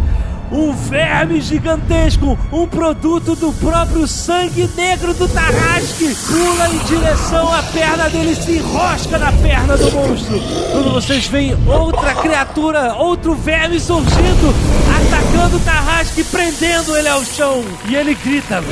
Um 0.51 0.73
verme 0.73 1.39
gigantesco, 1.39 2.35
um 2.51 2.65
produto 2.65 3.35
do 3.35 3.53
próprio 3.53 4.07
sangue 4.07 4.67
negro 4.75 5.13
do 5.13 5.27
Tarrasque, 5.27 6.15
pula 6.25 6.67
em 6.69 6.79
direção 6.87 7.53
à 7.53 7.61
perna 7.61 8.09
dele, 8.09 8.33
se 8.33 8.53
enrosca 8.53 9.19
na 9.19 9.31
perna 9.31 9.77
do 9.77 9.91
monstro. 9.91 10.41
Quando 10.71 10.91
vocês 10.91 11.27
veem 11.27 11.55
outra 11.67 12.15
criatura, 12.15 12.95
outro 12.95 13.35
verme 13.35 13.79
surgindo, 13.79 14.55
atacando 14.97 15.57
o 15.57 15.59
Tarrasque, 15.59 16.23
prendendo 16.23 16.97
ele 16.97 17.09
ao 17.09 17.23
chão. 17.23 17.63
E 17.87 17.95
ele 17.95 18.15
grita: 18.15 18.63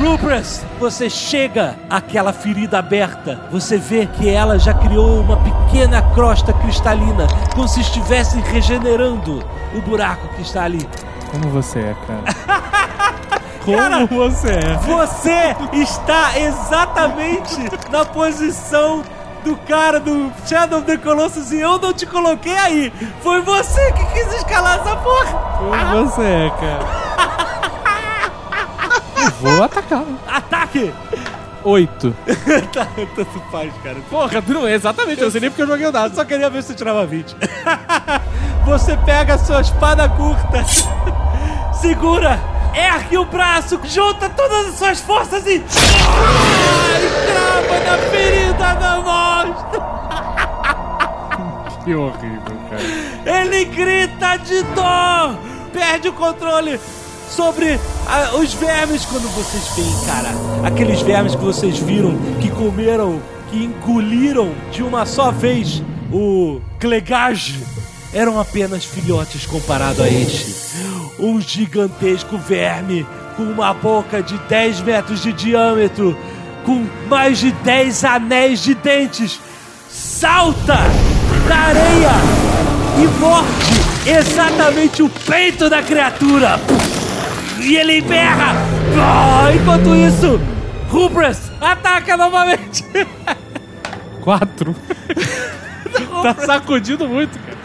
Rupert, 0.00 0.46
você 0.78 1.10
chega 1.10 1.76
àquela 1.88 2.32
ferida 2.32 2.78
aberta, 2.78 3.38
você 3.50 3.76
vê 3.76 4.06
que 4.06 4.30
ela 4.30 4.58
já 4.58 4.72
criou 4.72 5.20
uma 5.20 5.36
pequena 5.36 6.00
crosta 6.14 6.54
cristalina, 6.54 7.26
como 7.54 7.68
se 7.68 7.82
estivesse 7.82 8.40
regenerando 8.40 9.44
o 9.74 9.82
buraco 9.82 10.26
que 10.34 10.40
está 10.40 10.64
ali. 10.64 10.88
Como 11.30 11.50
você 11.50 11.80
é, 11.80 11.96
cara? 12.06 12.70
Como 13.62 14.08
você 14.08 14.52
é? 14.52 14.74
Você 14.78 15.56
está 15.74 16.38
exatamente 16.38 17.58
na 17.90 18.06
posição 18.06 19.04
do 19.44 19.54
cara 19.54 20.00
do 20.00 20.32
Shadow 20.46 20.78
of 20.78 20.86
the 20.86 20.96
Colossus 20.96 21.52
e 21.52 21.60
eu 21.60 21.78
não 21.78 21.92
te 21.92 22.06
coloquei 22.06 22.56
aí. 22.56 22.92
Foi 23.22 23.42
você 23.42 23.92
que 23.92 24.04
quis 24.06 24.32
escalar 24.34 24.80
essa 24.80 24.96
porra. 24.96 25.32
Como 25.58 26.06
você 26.06 26.22
é, 26.22 26.50
cara? 26.58 26.99
Eu 29.24 29.30
vou 29.40 29.62
atacar. 29.62 30.04
Ataque! 30.26 30.92
Oito. 31.62 32.16
tá, 32.72 32.86
tanto 33.14 33.42
faz, 33.50 33.72
cara. 33.82 33.96
Porra, 34.08 34.42
não 34.46 34.66
é 34.66 34.72
exatamente. 34.72 35.20
Eu 35.20 35.26
não 35.26 35.32
sei 35.32 35.40
nem 35.42 35.50
porque 35.50 35.62
eu 35.62 35.66
joguei 35.66 35.86
o 35.86 35.92
dado. 35.92 36.14
Só 36.14 36.24
queria 36.24 36.48
ver 36.48 36.62
se 36.62 36.68
você 36.68 36.74
tirava 36.74 37.04
20. 37.04 37.36
você 38.64 38.96
pega 38.98 39.34
a 39.34 39.38
sua 39.38 39.60
espada 39.60 40.08
curta, 40.08 40.64
segura, 41.80 42.40
ergue 42.74 43.18
o 43.18 43.26
braço, 43.26 43.78
junta 43.84 44.30
todas 44.30 44.68
as 44.68 44.74
suas 44.76 45.00
forças 45.00 45.46
e. 45.46 45.62
Ai, 46.16 47.02
crava 47.26 47.84
na 47.84 47.98
ferida 48.10 48.74
da 48.74 48.96
monstro! 49.00 50.00
Que 51.84 51.94
horrível, 51.94 52.56
cara. 52.70 53.40
Ele 53.40 53.64
grita 53.66 54.36
de 54.38 54.62
dor! 54.62 55.38
Perde 55.72 56.08
o 56.08 56.12
controle 56.12 56.80
sobre 57.30 57.78
ah, 58.06 58.36
os 58.36 58.52
vermes 58.54 59.04
quando 59.04 59.28
vocês 59.34 59.64
veem, 59.76 60.06
cara. 60.06 60.30
Aqueles 60.66 61.00
vermes 61.00 61.34
que 61.34 61.42
vocês 61.42 61.78
viram 61.78 62.16
que 62.40 62.50
comeram, 62.50 63.20
que 63.50 63.64
engoliram 63.64 64.52
de 64.72 64.82
uma 64.82 65.06
só 65.06 65.30
vez 65.30 65.82
o 66.12 66.60
Clegage 66.78 67.60
eram 68.12 68.40
apenas 68.40 68.84
filhotes 68.84 69.46
comparado 69.46 70.02
a 70.02 70.08
este. 70.08 70.54
Um 71.18 71.40
gigantesco 71.40 72.36
verme 72.36 73.06
com 73.36 73.44
uma 73.44 73.72
boca 73.72 74.22
de 74.22 74.36
10 74.48 74.80
metros 74.80 75.22
de 75.22 75.32
diâmetro, 75.32 76.16
com 76.64 76.84
mais 77.08 77.38
de 77.38 77.52
10 77.52 78.04
anéis 78.04 78.62
de 78.62 78.74
dentes, 78.74 79.40
salta 79.88 80.78
da 81.48 81.56
areia 81.56 82.10
e 82.98 83.20
morde 83.20 83.90
exatamente 84.06 85.02
o 85.02 85.08
peito 85.08 85.70
da 85.70 85.82
criatura. 85.82 86.58
E 87.60 87.76
ele 87.76 88.00
berra! 88.00 88.54
Ah, 88.98 89.52
enquanto 89.54 89.94
isso, 89.94 90.40
Rubras 90.88 91.52
ataca 91.60 92.16
novamente! 92.16 92.84
Quatro. 94.20 94.74
tá 96.22 96.34
sacudindo 96.46 97.08
muito, 97.08 97.38
cara. 97.38 97.60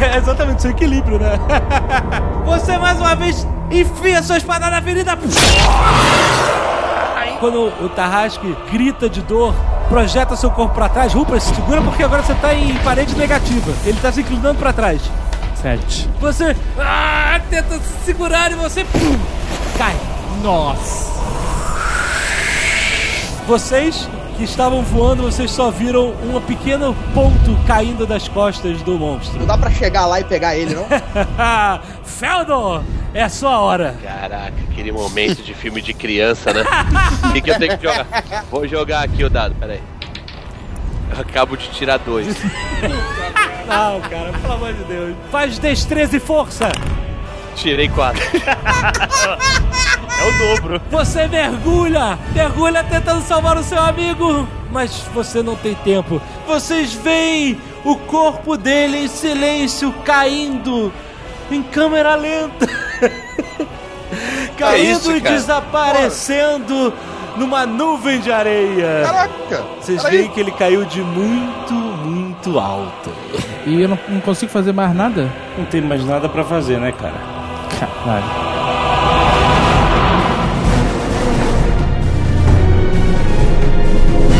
É 0.00 0.16
exatamente 0.16 0.62
seu 0.62 0.70
equilíbrio, 0.70 1.18
né? 1.18 1.32
Você 2.46 2.76
mais 2.78 2.98
uma 2.98 3.14
vez 3.14 3.46
enfia 3.70 4.22
sua 4.22 4.38
espada 4.38 4.70
na 4.70 4.80
ferida. 4.80 5.16
Quando 7.38 7.72
o 7.82 7.88
Tarrasque 7.90 8.56
grita 8.70 9.08
de 9.08 9.22
dor, 9.22 9.54
projeta 9.88 10.36
seu 10.36 10.50
corpo 10.50 10.74
pra 10.74 10.88
trás, 10.88 11.12
Rupert, 11.14 11.40
se 11.40 11.54
segura 11.54 11.80
porque 11.82 12.02
agora 12.02 12.22
você 12.22 12.34
tá 12.34 12.54
em 12.54 12.74
parede 12.78 13.14
negativa. 13.16 13.72
Ele 13.84 13.98
tá 14.00 14.10
se 14.12 14.20
inclinando 14.20 14.58
pra 14.58 14.72
trás. 14.72 15.00
Sete. 15.62 16.08
Você 16.20 16.56
ah, 16.78 17.40
tenta 17.50 17.78
se 17.78 18.04
segurar 18.04 18.50
e 18.50 18.54
você 18.54 18.82
pum, 18.84 19.18
cai. 19.76 19.94
Nossa. 20.42 21.10
Vocês 23.46 24.08
que 24.38 24.44
estavam 24.44 24.82
voando, 24.82 25.24
vocês 25.24 25.50
só 25.50 25.70
viram 25.70 26.14
um 26.22 26.40
pequeno 26.40 26.96
ponto 27.12 27.54
caindo 27.66 28.06
das 28.06 28.26
costas 28.26 28.80
do 28.80 28.98
monstro. 28.98 29.38
Não 29.38 29.46
dá 29.46 29.58
pra 29.58 29.70
chegar 29.70 30.06
lá 30.06 30.18
e 30.18 30.24
pegar 30.24 30.56
ele, 30.56 30.74
não? 30.74 30.86
Feldor, 32.04 32.82
é 33.12 33.22
a 33.22 33.28
sua 33.28 33.58
hora. 33.60 33.94
Caraca, 34.02 34.54
aquele 34.70 34.92
momento 34.92 35.42
de 35.42 35.52
filme 35.52 35.82
de 35.82 35.92
criança, 35.92 36.54
né? 36.54 36.64
O 37.28 37.32
que, 37.34 37.42
que 37.42 37.50
eu 37.50 37.58
tenho 37.58 37.76
que 37.76 37.86
jogar? 37.86 38.06
Vou 38.50 38.66
jogar 38.66 39.04
aqui 39.04 39.22
o 39.22 39.28
dado, 39.28 39.54
peraí. 39.56 39.80
Eu 41.10 41.20
acabo 41.20 41.56
de 41.56 41.68
tirar 41.70 41.98
dois. 41.98 42.26
Não, 43.66 44.00
cara, 44.00 44.32
pelo 44.32 44.52
amor 44.52 44.72
de 44.72 44.84
Deus. 44.84 45.16
Faz 45.30 45.58
destreza 45.58 46.16
e 46.16 46.20
força. 46.20 46.70
Tirei 47.54 47.88
quatro. 47.88 48.22
É 50.18 50.24
o 50.24 50.56
dobro. 50.56 50.82
Você 50.90 51.26
mergulha, 51.28 52.18
mergulha 52.34 52.84
tentando 52.84 53.22
salvar 53.22 53.56
o 53.56 53.62
seu 53.62 53.80
amigo, 53.80 54.48
mas 54.70 55.02
você 55.14 55.42
não 55.42 55.56
tem 55.56 55.74
tempo. 55.74 56.20
Vocês 56.46 56.92
veem 56.92 57.60
o 57.84 57.96
corpo 57.96 58.56
dele 58.56 58.98
em 58.98 59.08
silêncio 59.08 59.92
caindo 60.04 60.92
em 61.50 61.62
câmera 61.62 62.14
lenta. 62.14 62.66
Caindo 64.56 64.98
isso, 64.98 65.16
e 65.16 65.20
desaparecendo 65.20 66.92
numa 67.36 67.66
nuvem 67.66 68.20
de 68.20 68.30
areia. 68.30 69.02
Caraca! 69.04 69.64
Vocês 69.80 70.02
veem 70.04 70.28
que 70.28 70.40
ele 70.40 70.50
caiu 70.52 70.84
de 70.84 71.02
muito, 71.02 71.72
muito 71.72 72.58
alto. 72.58 73.10
E 73.66 73.82
eu 73.82 73.88
não, 73.88 73.98
não 74.08 74.20
consigo 74.20 74.50
fazer 74.50 74.72
mais 74.72 74.94
nada? 74.94 75.30
Não 75.56 75.64
tem 75.64 75.80
mais 75.80 76.04
nada 76.04 76.28
pra 76.28 76.44
fazer, 76.44 76.78
né, 76.78 76.92
cara? 76.92 77.14
Caralho. 77.78 78.50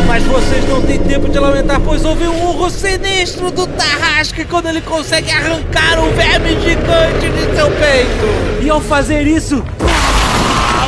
Mas 0.07 0.25
vocês 0.25 0.69
não 0.69 0.83
têm 0.83 0.99
tempo 0.99 1.29
de 1.29 1.39
lamentar, 1.39 1.81
pois 1.81 2.05
houve 2.05 2.27
um 2.27 2.49
urro 2.49 2.69
sinistro 2.69 3.51
do 3.51 3.67
Tarrasque 3.67 4.45
quando 4.45 4.69
ele 4.69 4.81
consegue 4.81 5.31
arrancar 5.31 6.01
um 6.01 6.11
verme 6.11 6.61
gigante 6.61 7.29
de 7.29 7.57
seu 7.57 7.71
peito. 7.71 8.65
E 8.65 8.69
ao 8.69 8.81
fazer 8.81 9.25
isso, 9.27 9.65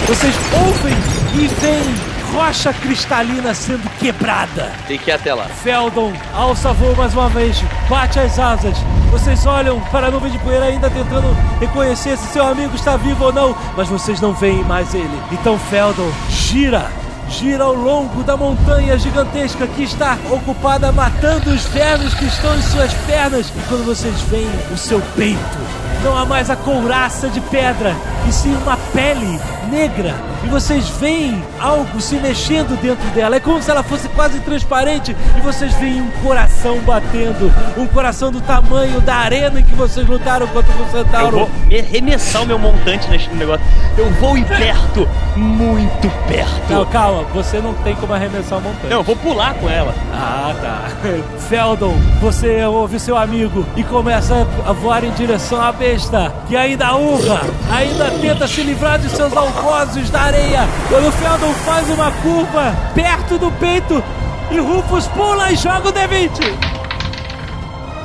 vocês 0.09 0.35
ouvem 0.67 1.22
e 1.35 1.47
veem 1.47 1.95
rocha 2.33 2.73
cristalina 2.73 3.55
sendo 3.55 3.89
quebrada. 3.99 4.73
Tem 4.87 4.99
que 4.99 5.11
ir 5.11 5.15
até 5.15 5.35
lá. 5.35 5.45
Feldon 5.45 6.13
alça 6.35 6.73
voo 6.73 6.95
mais 6.97 7.15
uma 7.15 7.29
vez, 7.29 7.63
bate 7.89 8.19
as 8.19 8.39
asas. 8.39 8.77
Vocês 9.11 9.45
olham 9.45 9.81
para 9.91 10.07
a 10.07 10.11
nuvem 10.11 10.31
de 10.31 10.39
poeira 10.39 10.67
ainda 10.67 10.89
tentando 10.89 11.37
reconhecer 11.61 12.17
se 12.17 12.27
seu 12.29 12.47
amigo 12.47 12.75
está 12.75 12.97
vivo 12.97 13.27
ou 13.27 13.33
não, 13.33 13.57
mas 13.77 13.89
vocês 13.89 14.21
não 14.21 14.33
veem 14.33 14.65
mais 14.65 14.95
ele. 14.95 15.21
Então 15.31 15.59
Feldon 15.59 16.11
gira, 16.31 16.91
gira 17.29 17.65
ao 17.65 17.75
longo 17.75 18.23
da 18.23 18.37
montanha 18.37 18.99
gigantesca 18.99 19.67
que 19.67 19.83
está 19.83 20.17
ocupada 20.31 20.91
matando 20.93 21.51
os 21.51 21.65
vermes 21.67 22.15
que 22.15 22.25
estão 22.25 22.57
em 22.57 22.63
suas 22.63 22.93
pernas. 23.07 23.49
E 23.49 23.69
quando 23.69 23.85
vocês 23.85 24.19
veem 24.23 24.51
o 24.73 24.77
seu 24.77 25.01
peito, 25.15 25.59
não 26.03 26.17
há 26.17 26.25
mais 26.25 26.49
a 26.49 26.57
couraça 26.57 27.29
de 27.29 27.41
pedra, 27.43 27.95
e 28.27 28.33
sim 28.33 28.55
uma 28.57 28.77
pele 28.93 29.39
negra. 29.73 30.15
E 30.45 30.49
vocês 30.49 30.89
veem 31.01 31.43
algo 31.59 32.01
se 32.01 32.17
mexendo 32.17 32.79
dentro 32.81 33.09
dela. 33.11 33.37
É 33.37 33.41
como 33.41 33.63
se 33.63 33.71
ela 33.71 33.83
fosse 33.83 34.09
quase 34.11 34.39
transparente. 34.41 35.17
E 35.37 35.41
vocês 35.41 35.73
veem 35.75 36.01
um 36.03 36.11
coração 36.23 36.79
batendo. 36.81 37.53
Um 37.77 37.87
coração 37.87 38.31
do 38.31 38.41
tamanho 38.41 39.01
da 39.01 39.15
arena 39.17 39.61
em 39.61 39.63
que 39.65 39.75
vocês 39.75 40.07
lutaram 40.07 40.47
contra 40.49 40.73
o 40.77 40.81
Eu 40.83 41.05
Centauro. 41.05 41.37
vou 41.39 41.51
me- 41.67 41.81
arremessar 41.81 42.43
o 42.43 42.47
meu 42.47 42.59
montante 42.59 43.09
neste 43.09 43.31
negócio. 43.35 43.65
Eu 43.97 44.11
vou 44.15 44.37
ir 44.37 44.45
perto, 44.45 45.09
muito 45.37 46.11
perto. 46.29 46.53
Não, 46.73 46.85
calma, 46.87 47.25
você 47.35 47.59
não 47.61 47.73
tem 47.75 47.95
como 47.97 48.13
arremessar 48.13 48.59
o 48.59 48.63
montante. 48.63 48.87
Não, 48.89 48.99
eu 48.99 49.03
vou 49.03 49.17
pular 49.17 49.55
com 49.55 49.69
ela. 49.69 49.95
Ah, 50.13 50.55
tá. 50.61 50.83
Feldon, 51.49 51.95
você 52.21 52.63
ouve 52.65 52.99
seu 53.01 53.17
amigo 53.17 53.65
e 53.77 53.83
começa 53.85 54.47
a 54.67 54.73
voar 54.73 55.05
em 55.05 55.11
direção 55.13 55.61
à 55.61 55.73
besta, 55.73 56.33
que 56.49 56.57
ainda 56.57 56.95
urra, 56.95 57.41
ainda 57.71 58.11
tenta 58.21 58.47
se 58.47 58.63
livrar 58.63 58.99
de 58.99 59.09
seus 59.11 59.35
algozes 59.63 60.11
da 60.11 60.23
areia. 60.23 60.69
Quando 60.89 61.13
Feldon 61.13 61.55
faz 61.65 61.89
uma 61.89 62.11
curva 62.11 62.75
perto 62.95 63.39
do 63.39 63.51
peito 63.53 64.03
e 64.51 64.59
Rufus 64.59 65.07
pula 65.09 65.53
e 65.53 65.57
joga 65.57 65.89
o 65.89 65.93
D20. 65.93 66.73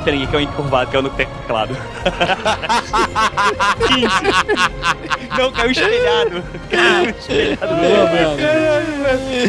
Peraí, 0.04 0.26
que 0.26 0.36
é 0.36 0.38
um 0.38 0.42
encurvado, 0.42 0.90
caiu 0.90 1.02
no 1.02 1.10
teclado. 1.10 1.76
15. 3.88 4.06
Não, 5.36 5.52
caiu 5.52 5.70
espelhado. 5.70 6.42
Caiu 6.70 7.10
espelhado. 7.10 7.74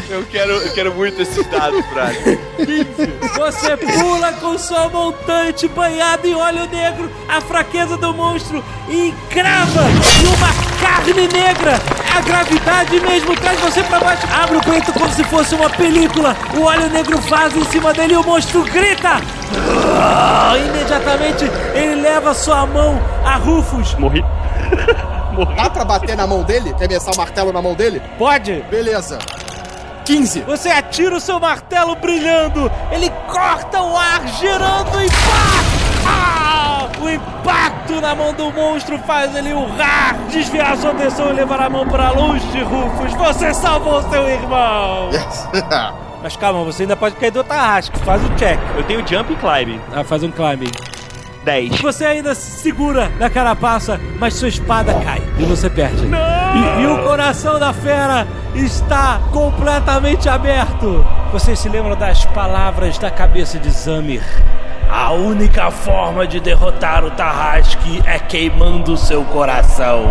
Eu 0.10 0.26
quero, 0.26 0.52
eu 0.52 0.74
quero 0.74 0.94
muito 0.96 1.22
esses 1.22 1.46
dados, 1.48 1.86
Brad. 1.94 2.16
Você 3.38 3.78
pula 3.78 4.34
com 4.34 4.58
sua 4.58 4.90
montante 4.90 5.68
banhada 5.70 6.28
em 6.28 6.36
óleo 6.36 6.68
negro, 6.68 7.10
a 7.30 7.40
fraqueza 7.40 7.96
do 7.96 8.14
monstro 8.14 8.64
e 8.90 9.14
crava 9.30 9.84
em 9.84 10.28
uma 10.28 10.69
carne 11.00 11.28
negra. 11.28 11.74
A 12.16 12.22
gravidade 12.22 13.00
mesmo 13.00 13.36
traz 13.36 13.60
você 13.62 13.84
pra 13.84 14.00
baixo. 14.00 14.28
Abre 14.42 14.58
o 14.58 14.62
peito 14.62 14.92
como 14.94 15.10
se 15.12 15.24
fosse 15.26 15.56
uma 15.56 15.70
película. 15.70 16.36
O 16.56 16.64
óleo 16.64 16.90
negro 16.90 17.18
vaza 17.22 17.58
em 17.58 17.64
cima 17.66 17.94
dele 17.94 18.14
e 18.14 18.18
o 18.18 18.24
monstro 18.24 18.64
grita. 18.64 19.22
Ah, 19.98 20.54
Imediatamente 20.58 21.46
ele 21.74 22.02
leva 22.02 22.34
sua 22.34 22.66
mão 22.66 23.00
a 23.26 23.36
Rufus. 23.36 23.96
Morri. 23.96 24.24
morrer. 25.34 25.56
Dá 25.56 25.70
pra 25.70 25.86
bater 25.86 26.16
na 26.16 26.28
mão 26.28 26.44
dele? 26.44 26.74
Arremessar 26.76 27.14
o 27.14 27.18
martelo 27.18 27.54
na 27.54 27.62
mão 27.62 27.74
dele? 27.74 28.02
Pode. 28.18 28.64
Beleza. 28.70 29.18
15. 30.06 30.42
Você 30.42 30.70
atira 30.70 31.16
o 31.16 31.20
seu 31.20 31.40
martelo 31.40 31.96
brilhando, 31.96 32.72
ele 32.92 33.12
corta 33.32 33.80
o 33.80 33.96
ar 33.96 34.28
girando 34.40 35.00
e 35.04 35.08
pá! 35.08 36.08
Ah! 36.08 36.49
O 37.02 37.10
impacto 37.10 38.02
na 38.02 38.16
mão 38.16 38.34
do 38.34 38.52
monstro 38.52 38.98
faz 39.00 39.36
ele 39.36 39.54
urrar, 39.54 40.18
desviar 40.30 40.76
sua 40.78 40.92
atenção 40.92 41.30
e 41.30 41.34
levar 41.34 41.62
a 41.62 41.70
mão 41.70 41.88
para 41.88 42.12
longe 42.12 42.46
de 42.48 42.62
Rufus. 42.62 43.14
Você 43.14 43.54
salvou 43.54 44.02
seu 44.10 44.28
irmão! 44.30 45.10
Mas 46.22 46.36
calma, 46.36 46.64
você 46.66 46.84
ainda 46.84 46.98
pode 46.98 47.16
cair 47.16 47.32
do 47.32 47.44
Tarrasque. 47.44 47.98
Faz 48.00 48.22
o 48.24 48.30
check. 48.36 48.60
Eu 48.76 48.84
tenho 48.84 49.08
jump 49.08 49.32
e 49.32 49.36
climbing. 49.38 49.80
Ah, 49.94 50.04
faz 50.04 50.22
um 50.22 50.32
climbing. 50.32 50.72
10. 51.44 51.80
Você 51.82 52.06
ainda 52.06 52.36
se 52.36 52.60
segura 52.62 53.10
na 53.18 53.30
carapaça, 53.30 54.00
mas 54.20 54.34
sua 54.34 54.50
espada 54.50 54.94
cai 54.96 55.22
e 55.38 55.44
você 55.46 55.70
perde. 55.70 56.06
E, 56.06 56.82
e 56.82 56.88
o 56.88 57.04
coração 57.04 57.58
da 57.58 57.72
fera 57.72 58.28
está 58.54 59.22
completamente 59.32 60.28
aberto. 60.28 61.06
Você 61.32 61.56
se 61.56 61.70
lembra 61.70 61.96
das 61.96 62.26
palavras 62.26 62.98
da 62.98 63.10
cabeça 63.10 63.58
de 63.58 63.70
Zamir? 63.70 64.24
A 64.90 65.12
única 65.12 65.70
forma 65.70 66.26
de 66.26 66.40
derrotar 66.40 67.06
o 67.06 67.12
Tarrasque 67.12 68.02
é 68.08 68.18
queimando 68.18 68.98
seu 68.98 69.24
coração. 69.24 70.04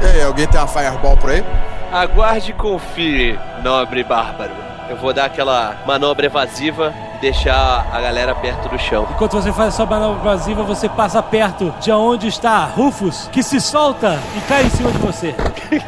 E 0.00 0.06
aí, 0.06 0.22
alguém 0.22 0.46
tem 0.46 0.58
uma 0.58 0.66
fireball 0.66 1.18
por 1.18 1.30
aí? 1.30 1.44
Aguarde 1.92 2.50
e 2.50 2.54
confie, 2.54 3.38
nobre 3.62 4.02
bárbaro. 4.02 4.52
Eu 4.88 4.96
vou 4.96 5.12
dar 5.12 5.26
aquela 5.26 5.76
manobra 5.86 6.26
evasiva 6.26 6.94
e 7.16 7.20
deixar 7.20 7.86
a 7.92 8.00
galera 8.00 8.34
perto 8.34 8.70
do 8.70 8.78
chão. 8.78 9.06
Enquanto 9.10 9.32
você 9.32 9.52
faz 9.52 9.74
sua 9.74 9.84
manobra 9.84 10.20
invasiva, 10.20 10.62
você 10.62 10.88
passa 10.88 11.22
perto 11.22 11.72
de 11.78 11.92
onde 11.92 12.28
está 12.28 12.64
Rufus, 12.64 13.28
que 13.30 13.42
se 13.42 13.60
solta 13.60 14.18
e 14.36 14.40
cai 14.48 14.64
em 14.64 14.70
cima 14.70 14.90
de 14.90 14.98
você. 14.98 15.34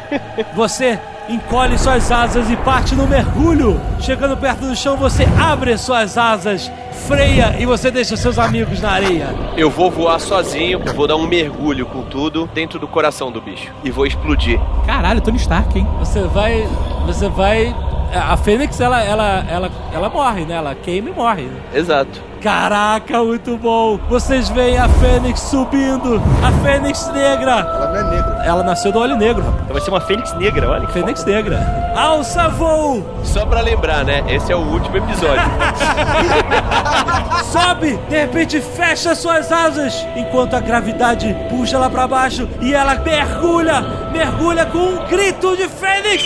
Você 0.53 0.99
encolhe 1.29 1.77
suas 1.77 2.11
asas 2.11 2.49
e 2.49 2.55
parte 2.57 2.95
no 2.95 3.07
mergulho. 3.07 3.79
Chegando 3.99 4.37
perto 4.37 4.65
do 4.65 4.75
chão, 4.75 4.95
você 4.97 5.27
abre 5.39 5.77
suas 5.77 6.17
asas, 6.17 6.71
freia 7.07 7.55
e 7.59 7.65
você 7.65 7.89
deixa 7.89 8.15
seus 8.15 8.37
amigos 8.37 8.81
na 8.81 8.91
areia. 8.91 9.27
Eu 9.57 9.69
vou 9.69 9.89
voar 9.89 10.19
sozinho, 10.19 10.79
vou 10.95 11.07
dar 11.07 11.15
um 11.15 11.27
mergulho 11.27 11.85
com 11.85 12.03
tudo 12.03 12.49
dentro 12.53 12.77
do 12.79 12.87
coração 12.87 13.31
do 13.31 13.41
bicho 13.41 13.71
e 13.83 13.89
vou 13.91 14.05
explodir. 14.05 14.59
Caralho, 14.85 15.21
Tony 15.21 15.37
Stark, 15.37 15.77
hein? 15.77 15.87
Você 15.99 16.21
vai. 16.21 16.67
Você 17.05 17.27
vai. 17.29 17.75
A 18.13 18.37
Fênix, 18.37 18.79
ela, 18.79 19.03
ela, 19.03 19.45
ela, 19.49 19.71
ela 19.93 20.09
morre, 20.09 20.45
né? 20.45 20.55
Ela 20.55 20.73
queima 20.75 21.09
e 21.09 21.13
morre. 21.13 21.43
né? 21.43 21.59
Exato. 21.73 22.21
Caraca, 22.45 23.23
muito 23.23 23.57
bom! 23.57 23.97
Vocês 24.07 24.49
veem 24.49 24.77
a 24.77 24.87
Fênix 24.87 25.39
subindo! 25.39 26.21
A 26.43 26.51
Fênix 26.63 27.11
negra! 27.11 27.53
Ela 27.53 27.87
não 27.87 27.95
é 27.95 28.03
negra. 28.03 28.41
Ela 28.45 28.63
nasceu 28.63 28.91
do 28.91 28.99
olho 28.99 29.17
negro, 29.17 29.41
rapaz. 29.41 29.63
Então 29.63 29.73
vai 29.73 29.81
ser 29.81 29.89
uma 29.89 30.01
fênix 30.01 30.31
negra, 30.33 30.69
olha. 30.69 30.87
Fênix 30.89 31.25
negra. 31.25 31.59
Alça 31.95 32.47
voo! 32.49 33.03
Só 33.23 33.47
pra 33.47 33.61
lembrar, 33.61 34.05
né? 34.05 34.23
Esse 34.27 34.51
é 34.51 34.55
o 34.55 34.59
último 34.59 34.95
episódio. 34.95 35.41
Sobe! 37.51 37.97
De 38.07 38.15
repente 38.15 38.61
fecha 38.61 39.15
suas 39.15 39.51
asas 39.51 40.05
enquanto 40.15 40.53
a 40.53 40.59
gravidade 40.59 41.35
puxa 41.49 41.77
ela 41.77 41.89
pra 41.89 42.07
baixo 42.07 42.47
e 42.61 42.75
ela 42.75 42.93
mergulha! 42.93 43.81
Mergulha 44.11 44.67
com 44.67 44.77
um 44.77 45.07
grito 45.07 45.57
de 45.57 45.67
Fênix! 45.67 46.23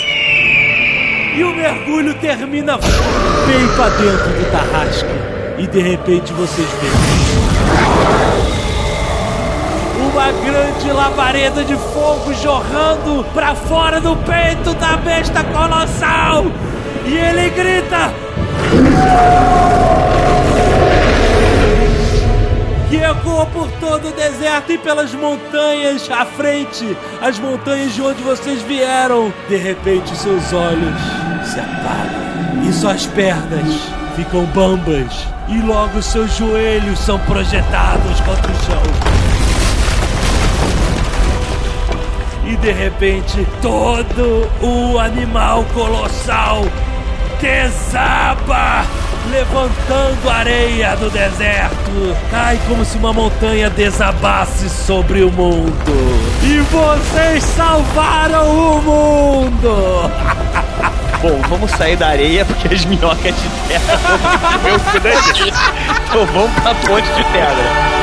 E 1.38 1.42
o 1.46 1.56
mergulho 1.56 2.14
termina 2.16 2.78
bem 2.78 3.68
pra 3.78 3.88
dentro 3.88 4.34
do 4.34 4.52
Tarrasque. 4.52 5.39
E 5.60 5.68
de 5.68 5.82
repente 5.82 6.32
vocês 6.32 6.68
veem. 6.82 6.94
Uma 10.10 10.32
grande 10.32 10.90
labareda 10.90 11.66
de 11.66 11.76
fogo 11.76 12.34
jorrando 12.34 13.26
pra 13.34 13.54
fora 13.54 14.00
do 14.00 14.16
peito 14.16 14.74
da 14.76 14.96
besta 14.96 15.44
colossal! 15.44 16.46
E 17.06 17.14
ele 17.14 17.50
grita: 17.50 18.14
que 22.90 22.96
ecoa 22.96 23.46
por 23.48 23.70
todo 23.82 24.08
o 24.08 24.12
deserto 24.14 24.72
e 24.72 24.78
pelas 24.78 25.14
montanhas 25.14 26.10
à 26.10 26.26
frente, 26.26 26.98
as 27.22 27.38
montanhas 27.38 27.94
de 27.94 28.02
onde 28.02 28.24
vocês 28.24 28.62
vieram. 28.62 29.34
De 29.50 29.58
repente, 29.58 30.16
seus 30.16 30.54
olhos 30.54 31.02
se 31.44 31.60
apagam 31.60 32.64
e 32.64 32.72
suas 32.72 33.06
pernas 33.08 33.99
ficam 34.20 34.44
bambas, 34.48 35.28
e 35.48 35.62
logo 35.62 36.02
seus 36.02 36.36
joelhos 36.36 37.00
são 37.00 37.18
projetados 37.20 38.20
contra 38.20 38.52
o 38.52 38.56
chão. 38.66 38.84
E 42.44 42.58
de 42.58 42.72
repente, 42.72 43.48
todo 43.62 44.50
o 44.62 45.00
animal 45.00 45.64
colossal 45.74 46.66
desaba, 47.40 48.86
levantando 49.32 50.30
areia 50.30 50.98
do 50.98 51.10
deserto. 51.10 52.18
Cai 52.30 52.60
como 52.68 52.84
se 52.84 52.98
uma 52.98 53.14
montanha 53.14 53.70
desabasse 53.70 54.70
sobre 54.70 55.24
o 55.24 55.32
mundo. 55.32 56.20
E 56.44 56.60
vocês 56.60 57.44
salvaram 57.44 58.50
o 58.50 58.82
mundo! 58.82 60.12
Bom, 61.22 61.38
vamos 61.50 61.72
sair 61.72 61.98
da 61.98 62.08
areia 62.08 62.46
porque 62.46 62.74
as 62.74 62.86
minhocas 62.86 63.36
de 63.36 63.50
terra 63.68 63.98
vão 63.98 64.54
comer 64.54 64.74
o 64.74 64.80
cu 64.80 65.00
da 65.02 65.12
gente. 65.12 65.54
Então 66.08 66.26
vamos 66.28 66.54
pra 66.62 66.74
ponte 66.76 67.08
de 67.14 67.24
pedra. 67.26 68.00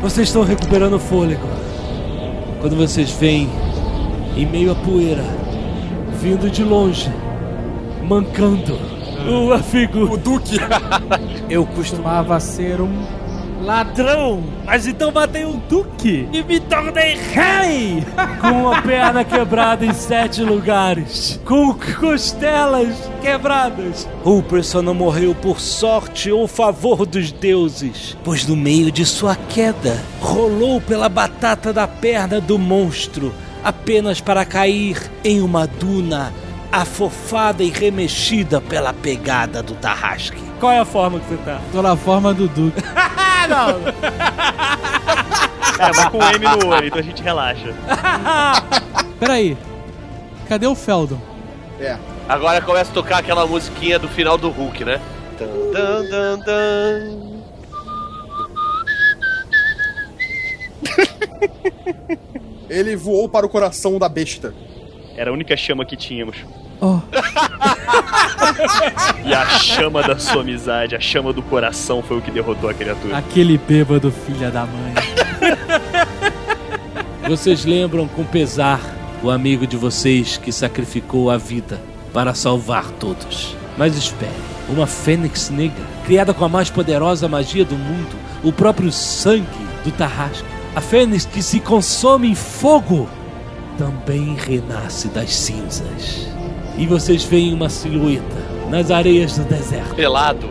Vocês 0.00 0.28
estão 0.28 0.44
recuperando 0.44 0.94
o 0.94 1.00
fôlego. 1.00 1.48
Quando 2.60 2.76
vocês 2.76 3.10
veem, 3.10 3.50
em 4.36 4.46
meio 4.46 4.70
à 4.70 4.74
poeira, 4.76 5.24
vindo 6.20 6.48
de 6.48 6.62
longe, 6.62 7.10
mancando, 8.00 8.78
o 9.28 9.52
amigo. 9.52 10.12
O 10.12 10.16
Duque. 10.16 10.56
Eu 11.50 11.66
costumava 11.66 12.38
ser 12.38 12.80
um 12.80 13.23
Ladrão! 13.64 14.44
Mas 14.66 14.86
então 14.86 15.10
matei 15.10 15.46
um 15.46 15.58
duque 15.58 16.28
e 16.30 16.42
me 16.42 16.60
tornei 16.60 17.16
rei! 17.16 18.04
Com 18.42 18.70
a 18.70 18.82
perna 18.82 19.24
quebrada 19.24 19.86
em 19.86 19.94
sete 19.94 20.42
lugares, 20.42 21.40
com 21.46 21.74
costelas 21.98 22.94
quebradas. 23.22 24.06
Só 24.62 24.82
não 24.82 24.92
morreu 24.92 25.34
por 25.34 25.60
sorte 25.60 26.30
ou 26.30 26.46
favor 26.46 27.06
dos 27.06 27.32
deuses, 27.32 28.16
pois 28.22 28.46
no 28.46 28.54
meio 28.54 28.92
de 28.92 29.06
sua 29.06 29.34
queda, 29.34 29.98
rolou 30.20 30.80
pela 30.80 31.08
batata 31.08 31.72
da 31.72 31.88
perna 31.88 32.40
do 32.40 32.58
monstro, 32.58 33.32
apenas 33.62 34.20
para 34.20 34.44
cair 34.44 35.10
em 35.24 35.40
uma 35.40 35.66
duna 35.66 36.32
afofada 36.70 37.62
e 37.62 37.70
remexida 37.70 38.60
pela 38.60 38.92
pegada 38.92 39.62
do 39.62 39.74
Tarrasque. 39.74 40.43
Qual 40.60 40.72
é 40.72 40.78
a 40.78 40.84
forma 40.84 41.20
que 41.20 41.26
você 41.26 41.36
tá? 41.38 41.60
Tô 41.72 41.82
na 41.82 41.96
forma 41.96 42.32
do 42.32 42.48
Duque. 42.48 42.80
não! 43.48 43.88
É, 45.78 45.92
mas 45.94 46.08
com 46.08 46.22
M 46.22 46.62
no 46.62 46.68
olho, 46.68 46.86
então 46.86 46.98
a 46.98 47.02
gente 47.02 47.22
relaxa. 47.22 47.74
Peraí. 49.18 49.56
Cadê 50.48 50.66
o 50.66 50.74
Feldon? 50.74 51.18
É. 51.80 51.98
Agora 52.28 52.60
começa 52.60 52.90
a 52.90 52.94
tocar 52.94 53.18
aquela 53.18 53.46
musiquinha 53.46 53.98
do 53.98 54.08
final 54.08 54.38
do 54.38 54.48
Hulk, 54.48 54.84
né? 54.84 55.00
Tan, 55.38 55.46
tan, 55.72 56.08
tan, 56.08 56.38
tan. 56.40 57.34
Ele 62.68 62.96
voou 62.96 63.28
para 63.28 63.44
o 63.44 63.48
coração 63.48 63.98
da 63.98 64.08
besta. 64.08 64.54
Era 65.16 65.30
a 65.30 65.32
única 65.32 65.56
chama 65.56 65.84
que 65.84 65.96
tínhamos. 65.96 66.36
Oh. 66.84 67.00
E 69.24 69.32
a 69.32 69.46
chama 69.58 70.02
da 70.02 70.18
sua 70.18 70.42
amizade, 70.42 70.94
a 70.94 71.00
chama 71.00 71.32
do 71.32 71.42
coração 71.42 72.02
foi 72.02 72.18
o 72.18 72.20
que 72.22 72.30
derrotou 72.30 72.68
a 72.68 72.74
criatura. 72.74 73.16
Aquele 73.16 73.56
bêbado 73.56 74.12
filha 74.12 74.50
da 74.50 74.66
mãe. 74.66 74.94
Vocês 77.26 77.64
lembram 77.64 78.06
com 78.06 78.22
pesar 78.22 78.80
o 79.22 79.30
amigo 79.30 79.66
de 79.66 79.78
vocês 79.78 80.36
que 80.36 80.52
sacrificou 80.52 81.30
a 81.30 81.38
vida 81.38 81.80
para 82.12 82.34
salvar 82.34 82.90
todos. 82.90 83.56
Mas 83.78 83.96
espere, 83.96 84.30
uma 84.68 84.86
fênix 84.86 85.48
negra, 85.48 85.82
criada 86.04 86.34
com 86.34 86.44
a 86.44 86.48
mais 86.48 86.68
poderosa 86.68 87.26
magia 87.26 87.64
do 87.64 87.76
mundo, 87.76 88.14
o 88.42 88.52
próprio 88.52 88.92
sangue 88.92 89.46
do 89.82 89.90
Tarrasque. 89.90 90.44
A 90.76 90.82
fênix 90.82 91.24
que 91.24 91.42
se 91.42 91.60
consome 91.60 92.28
em 92.28 92.34
fogo 92.34 93.08
também 93.78 94.34
renasce 94.34 95.08
das 95.08 95.34
cinzas. 95.34 96.33
E 96.76 96.86
vocês 96.86 97.24
veem 97.24 97.54
uma 97.54 97.68
silhueta 97.68 98.42
nas 98.68 98.90
areias 98.90 99.36
do 99.38 99.44
deserto. 99.44 99.94
Pelado. 99.94 100.48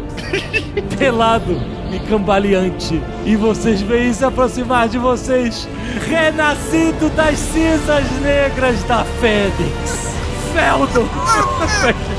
pelado 0.98 1.62
e 1.94 2.00
cambaleante. 2.08 3.02
E 3.26 3.36
vocês 3.36 3.82
veem 3.82 4.14
se 4.14 4.24
aproximar 4.24 4.88
de 4.88 4.98
vocês, 4.98 5.68
renascido 6.08 7.10
das 7.10 7.38
cinzas 7.38 8.10
negras 8.22 8.82
da 8.84 9.04
Fênix. 9.04 10.14
Feldon! 10.54 11.08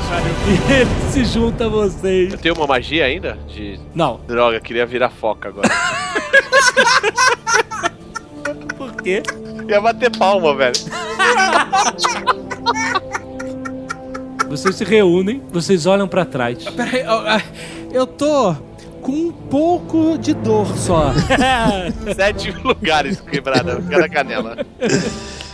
E 0.47 0.71
ele 0.71 1.11
se 1.11 1.25
junta 1.25 1.65
a 1.65 1.69
vocês. 1.69 2.31
Eu 2.31 2.37
tenho 2.37 2.55
uma 2.55 2.67
magia 2.67 3.05
ainda? 3.05 3.37
De. 3.47 3.79
Não. 3.93 4.19
Droga, 4.27 4.59
queria 4.59 4.85
virar 4.85 5.09
foca 5.09 5.49
agora. 5.49 5.67
Por 8.77 8.91
quê? 9.01 9.23
Ia 9.67 9.81
bater 9.81 10.15
palma, 10.15 10.55
velho. 10.55 10.75
Vocês 14.55 14.75
se 14.75 14.85
reúnem, 14.85 15.41
vocês 15.51 15.85
olham 15.85 16.07
pra 16.07 16.23
trás. 16.23 16.63
Peraí, 16.63 17.01
eu, 17.01 17.11
ah, 17.11 17.41
eu 17.91 18.07
tô 18.07 18.55
com 19.01 19.11
um 19.11 19.31
pouco 19.31 20.17
de 20.17 20.33
dor 20.33 20.65
só. 20.77 21.11
Sete 22.15 22.51
lugares 22.51 23.19
quebrados, 23.19 23.85
cada 23.89 24.07
canela. 24.07 24.65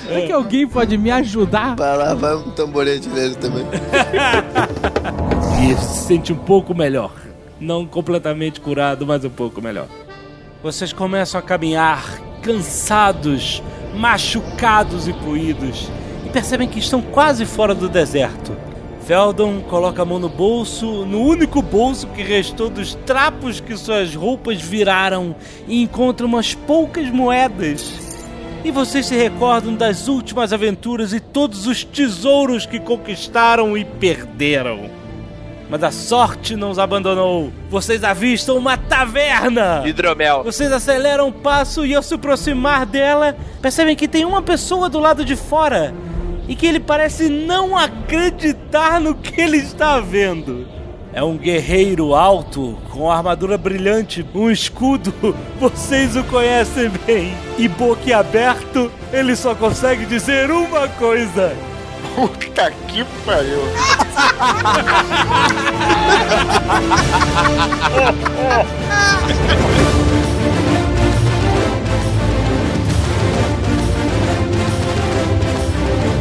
Será 0.06 0.22
que 0.22 0.32
alguém 0.32 0.68
pode 0.68 1.00
me 1.00 1.10
ajudar? 1.10 1.76
Vai 1.76 1.98
lá, 1.98 2.14
vai 2.14 2.36
um 2.36 2.52
tamborete 2.52 3.10
nele 3.10 3.36
também. 3.36 3.66
E 5.62 5.76
se 5.76 6.08
sente 6.08 6.34
um 6.34 6.38
pouco 6.38 6.74
melhor. 6.74 7.14
Não 7.60 7.86
completamente 7.86 8.60
curado, 8.60 9.06
mas 9.06 9.24
um 9.24 9.30
pouco 9.30 9.62
melhor. 9.62 9.86
Vocês 10.64 10.92
começam 10.92 11.38
a 11.40 11.44
caminhar 11.44 12.20
cansados, 12.42 13.62
machucados 13.96 15.08
e 15.08 15.14
poídos. 15.14 15.88
E 16.26 16.30
percebem 16.32 16.68
que 16.68 16.80
estão 16.80 17.00
quase 17.00 17.46
fora 17.46 17.76
do 17.76 17.88
deserto. 17.88 18.58
Feldon 19.12 19.60
coloca 19.64 20.04
a 20.04 20.06
mão 20.06 20.20
no 20.20 20.30
bolso, 20.30 21.06
no 21.06 21.22
único 21.22 21.62
bolso 21.62 22.08
que 22.08 22.24
restou 22.24 22.70
dos 22.70 22.96
trapos 23.06 23.60
que 23.60 23.76
suas 23.76 24.16
roupas 24.16 24.62
viraram, 24.62 25.36
e 25.68 25.84
encontra 25.84 26.26
umas 26.26 26.54
poucas 26.54 27.10
moedas. 27.10 27.92
E 28.64 28.72
vocês 28.72 29.08
se 29.08 29.14
recordam 29.14 29.76
das 29.76 30.08
últimas 30.08 30.54
aventuras 30.54 31.12
e 31.12 31.20
todos 31.20 31.68
os 31.68 31.84
tesouros 31.84 32.66
que 32.66 32.80
conquistaram 32.80 33.78
e 33.78 33.84
perderam. 33.84 34.90
Mas 35.70 35.84
a 35.84 35.92
sorte 35.92 36.56
não 36.56 36.70
os 36.70 36.80
abandonou. 36.80 37.52
Vocês 37.70 38.06
avistam 38.06 38.56
uma 38.56 38.78
taverna! 38.78 39.84
Hidromel. 39.86 40.42
Vocês 40.46 40.72
aceleram 40.72 41.28
o 41.28 41.34
passo 41.34 41.86
e 41.86 41.94
ao 41.94 42.02
se 42.02 42.14
aproximar 42.14 42.86
dela, 42.86 43.36
percebem 43.62 43.94
que 43.94 44.08
tem 44.08 44.24
uma 44.24 44.42
pessoa 44.42 44.88
do 44.88 45.00
lado 45.00 45.26
de 45.26 45.36
fora 45.36 45.94
e 46.48 46.56
que 46.56 46.66
ele 46.66 46.80
parece 46.80 47.30
não 47.30 47.78
acreditar 47.78 49.00
no 49.00 49.16
que 49.16 49.40
ele 49.40 49.58
está 49.58 50.00
vendo. 50.00 50.68
É 51.14 51.22
um 51.22 51.38
guerreiro 51.38 52.16
alto, 52.16 52.78
com 52.90 53.12
armadura 53.12 53.58
brilhante, 53.58 54.26
um 54.34 54.50
escudo. 54.50 55.14
Vocês 55.60 56.16
o 56.16 56.24
conhecem 56.24 56.90
bem. 57.06 57.34
E 57.58 57.68
boquiaberto, 57.68 58.90
ele 59.12 59.36
só 59.36 59.54
consegue 59.54 60.06
dizer 60.06 60.50
uma 60.50 60.88
coisa. 60.88 61.54
Puta 62.16 62.72
que 62.88 63.04
pariu. 63.26 63.60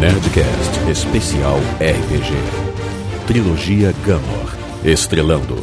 Nerdcast 0.00 0.88
Especial 0.88 1.58
RPG. 1.78 2.32
Trilogia 3.26 3.92
Gamor. 4.02 4.56
Estrelando. 4.82 5.62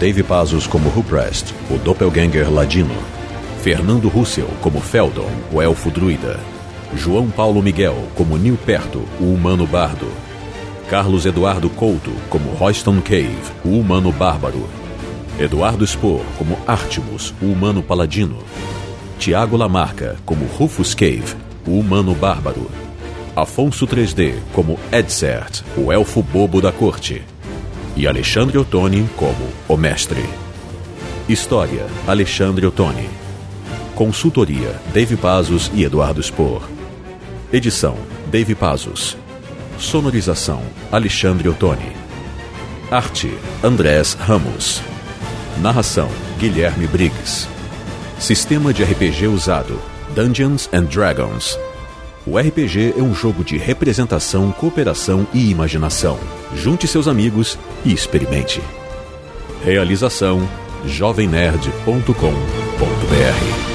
Dave 0.00 0.24
Pazos 0.24 0.66
como 0.66 0.88
Ruprest, 0.88 1.52
o 1.70 1.78
Doppelganger 1.78 2.52
Ladino. 2.52 2.96
Fernando 3.62 4.08
Russell 4.08 4.48
como 4.60 4.80
Feldon, 4.80 5.30
o 5.52 5.62
Elfo 5.62 5.88
Druida. 5.88 6.40
João 6.96 7.30
Paulo 7.30 7.62
Miguel 7.62 7.94
como 8.16 8.36
Nil 8.36 8.58
Perto, 8.66 9.04
o 9.20 9.32
Humano 9.32 9.68
Bardo. 9.68 10.08
Carlos 10.90 11.24
Eduardo 11.24 11.70
Couto 11.70 12.10
como 12.28 12.54
Royston 12.54 13.00
Cave, 13.00 13.38
o 13.64 13.68
Humano 13.68 14.10
Bárbaro. 14.10 14.68
Eduardo 15.38 15.86
Spor 15.86 16.24
como 16.36 16.58
Artemus, 16.66 17.32
o 17.40 17.44
Humano 17.44 17.84
Paladino. 17.84 18.38
Tiago 19.20 19.56
Lamarca 19.56 20.16
como 20.26 20.44
Rufus 20.44 20.92
Cave, 20.92 21.36
o 21.64 21.78
Humano 21.78 22.16
Bárbaro. 22.16 22.85
Afonso 23.36 23.86
3D 23.86 24.38
como 24.54 24.80
Edsert, 24.90 25.62
o 25.76 25.92
Elfo 25.92 26.22
Bobo 26.22 26.58
da 26.62 26.72
Corte. 26.72 27.22
E 27.94 28.06
Alexandre 28.06 28.56
Ottoni 28.56 29.06
como 29.14 29.46
o 29.68 29.76
Mestre. 29.76 30.24
História: 31.28 31.84
Alexandre 32.06 32.66
Ottoni. 32.66 33.10
Consultoria: 33.94 34.80
Dave 34.90 35.18
Pazos 35.18 35.70
e 35.74 35.84
Eduardo 35.84 36.22
Spor. 36.22 36.62
Edição: 37.52 37.98
Dave 38.30 38.54
Pazos. 38.54 39.18
Sonorização: 39.78 40.62
Alexandre 40.90 41.46
Ottoni. 41.50 41.92
Arte: 42.90 43.36
Andrés 43.62 44.14
Ramos. 44.14 44.80
Narração: 45.60 46.08
Guilherme 46.38 46.86
Briggs. 46.86 47.46
Sistema 48.18 48.72
de 48.72 48.82
RPG 48.82 49.26
usado: 49.26 49.78
Dungeons 50.14 50.70
and 50.72 50.84
Dragons. 50.84 51.58
O 52.26 52.36
RPG 52.36 52.94
é 52.98 53.02
um 53.02 53.14
jogo 53.14 53.44
de 53.44 53.56
representação, 53.56 54.50
cooperação 54.50 55.28
e 55.32 55.48
imaginação. 55.48 56.18
Junte 56.56 56.88
seus 56.88 57.06
amigos 57.06 57.56
e 57.84 57.92
experimente. 57.92 58.60
Realização: 59.62 60.40
jovemnerd.com.br 60.84 63.65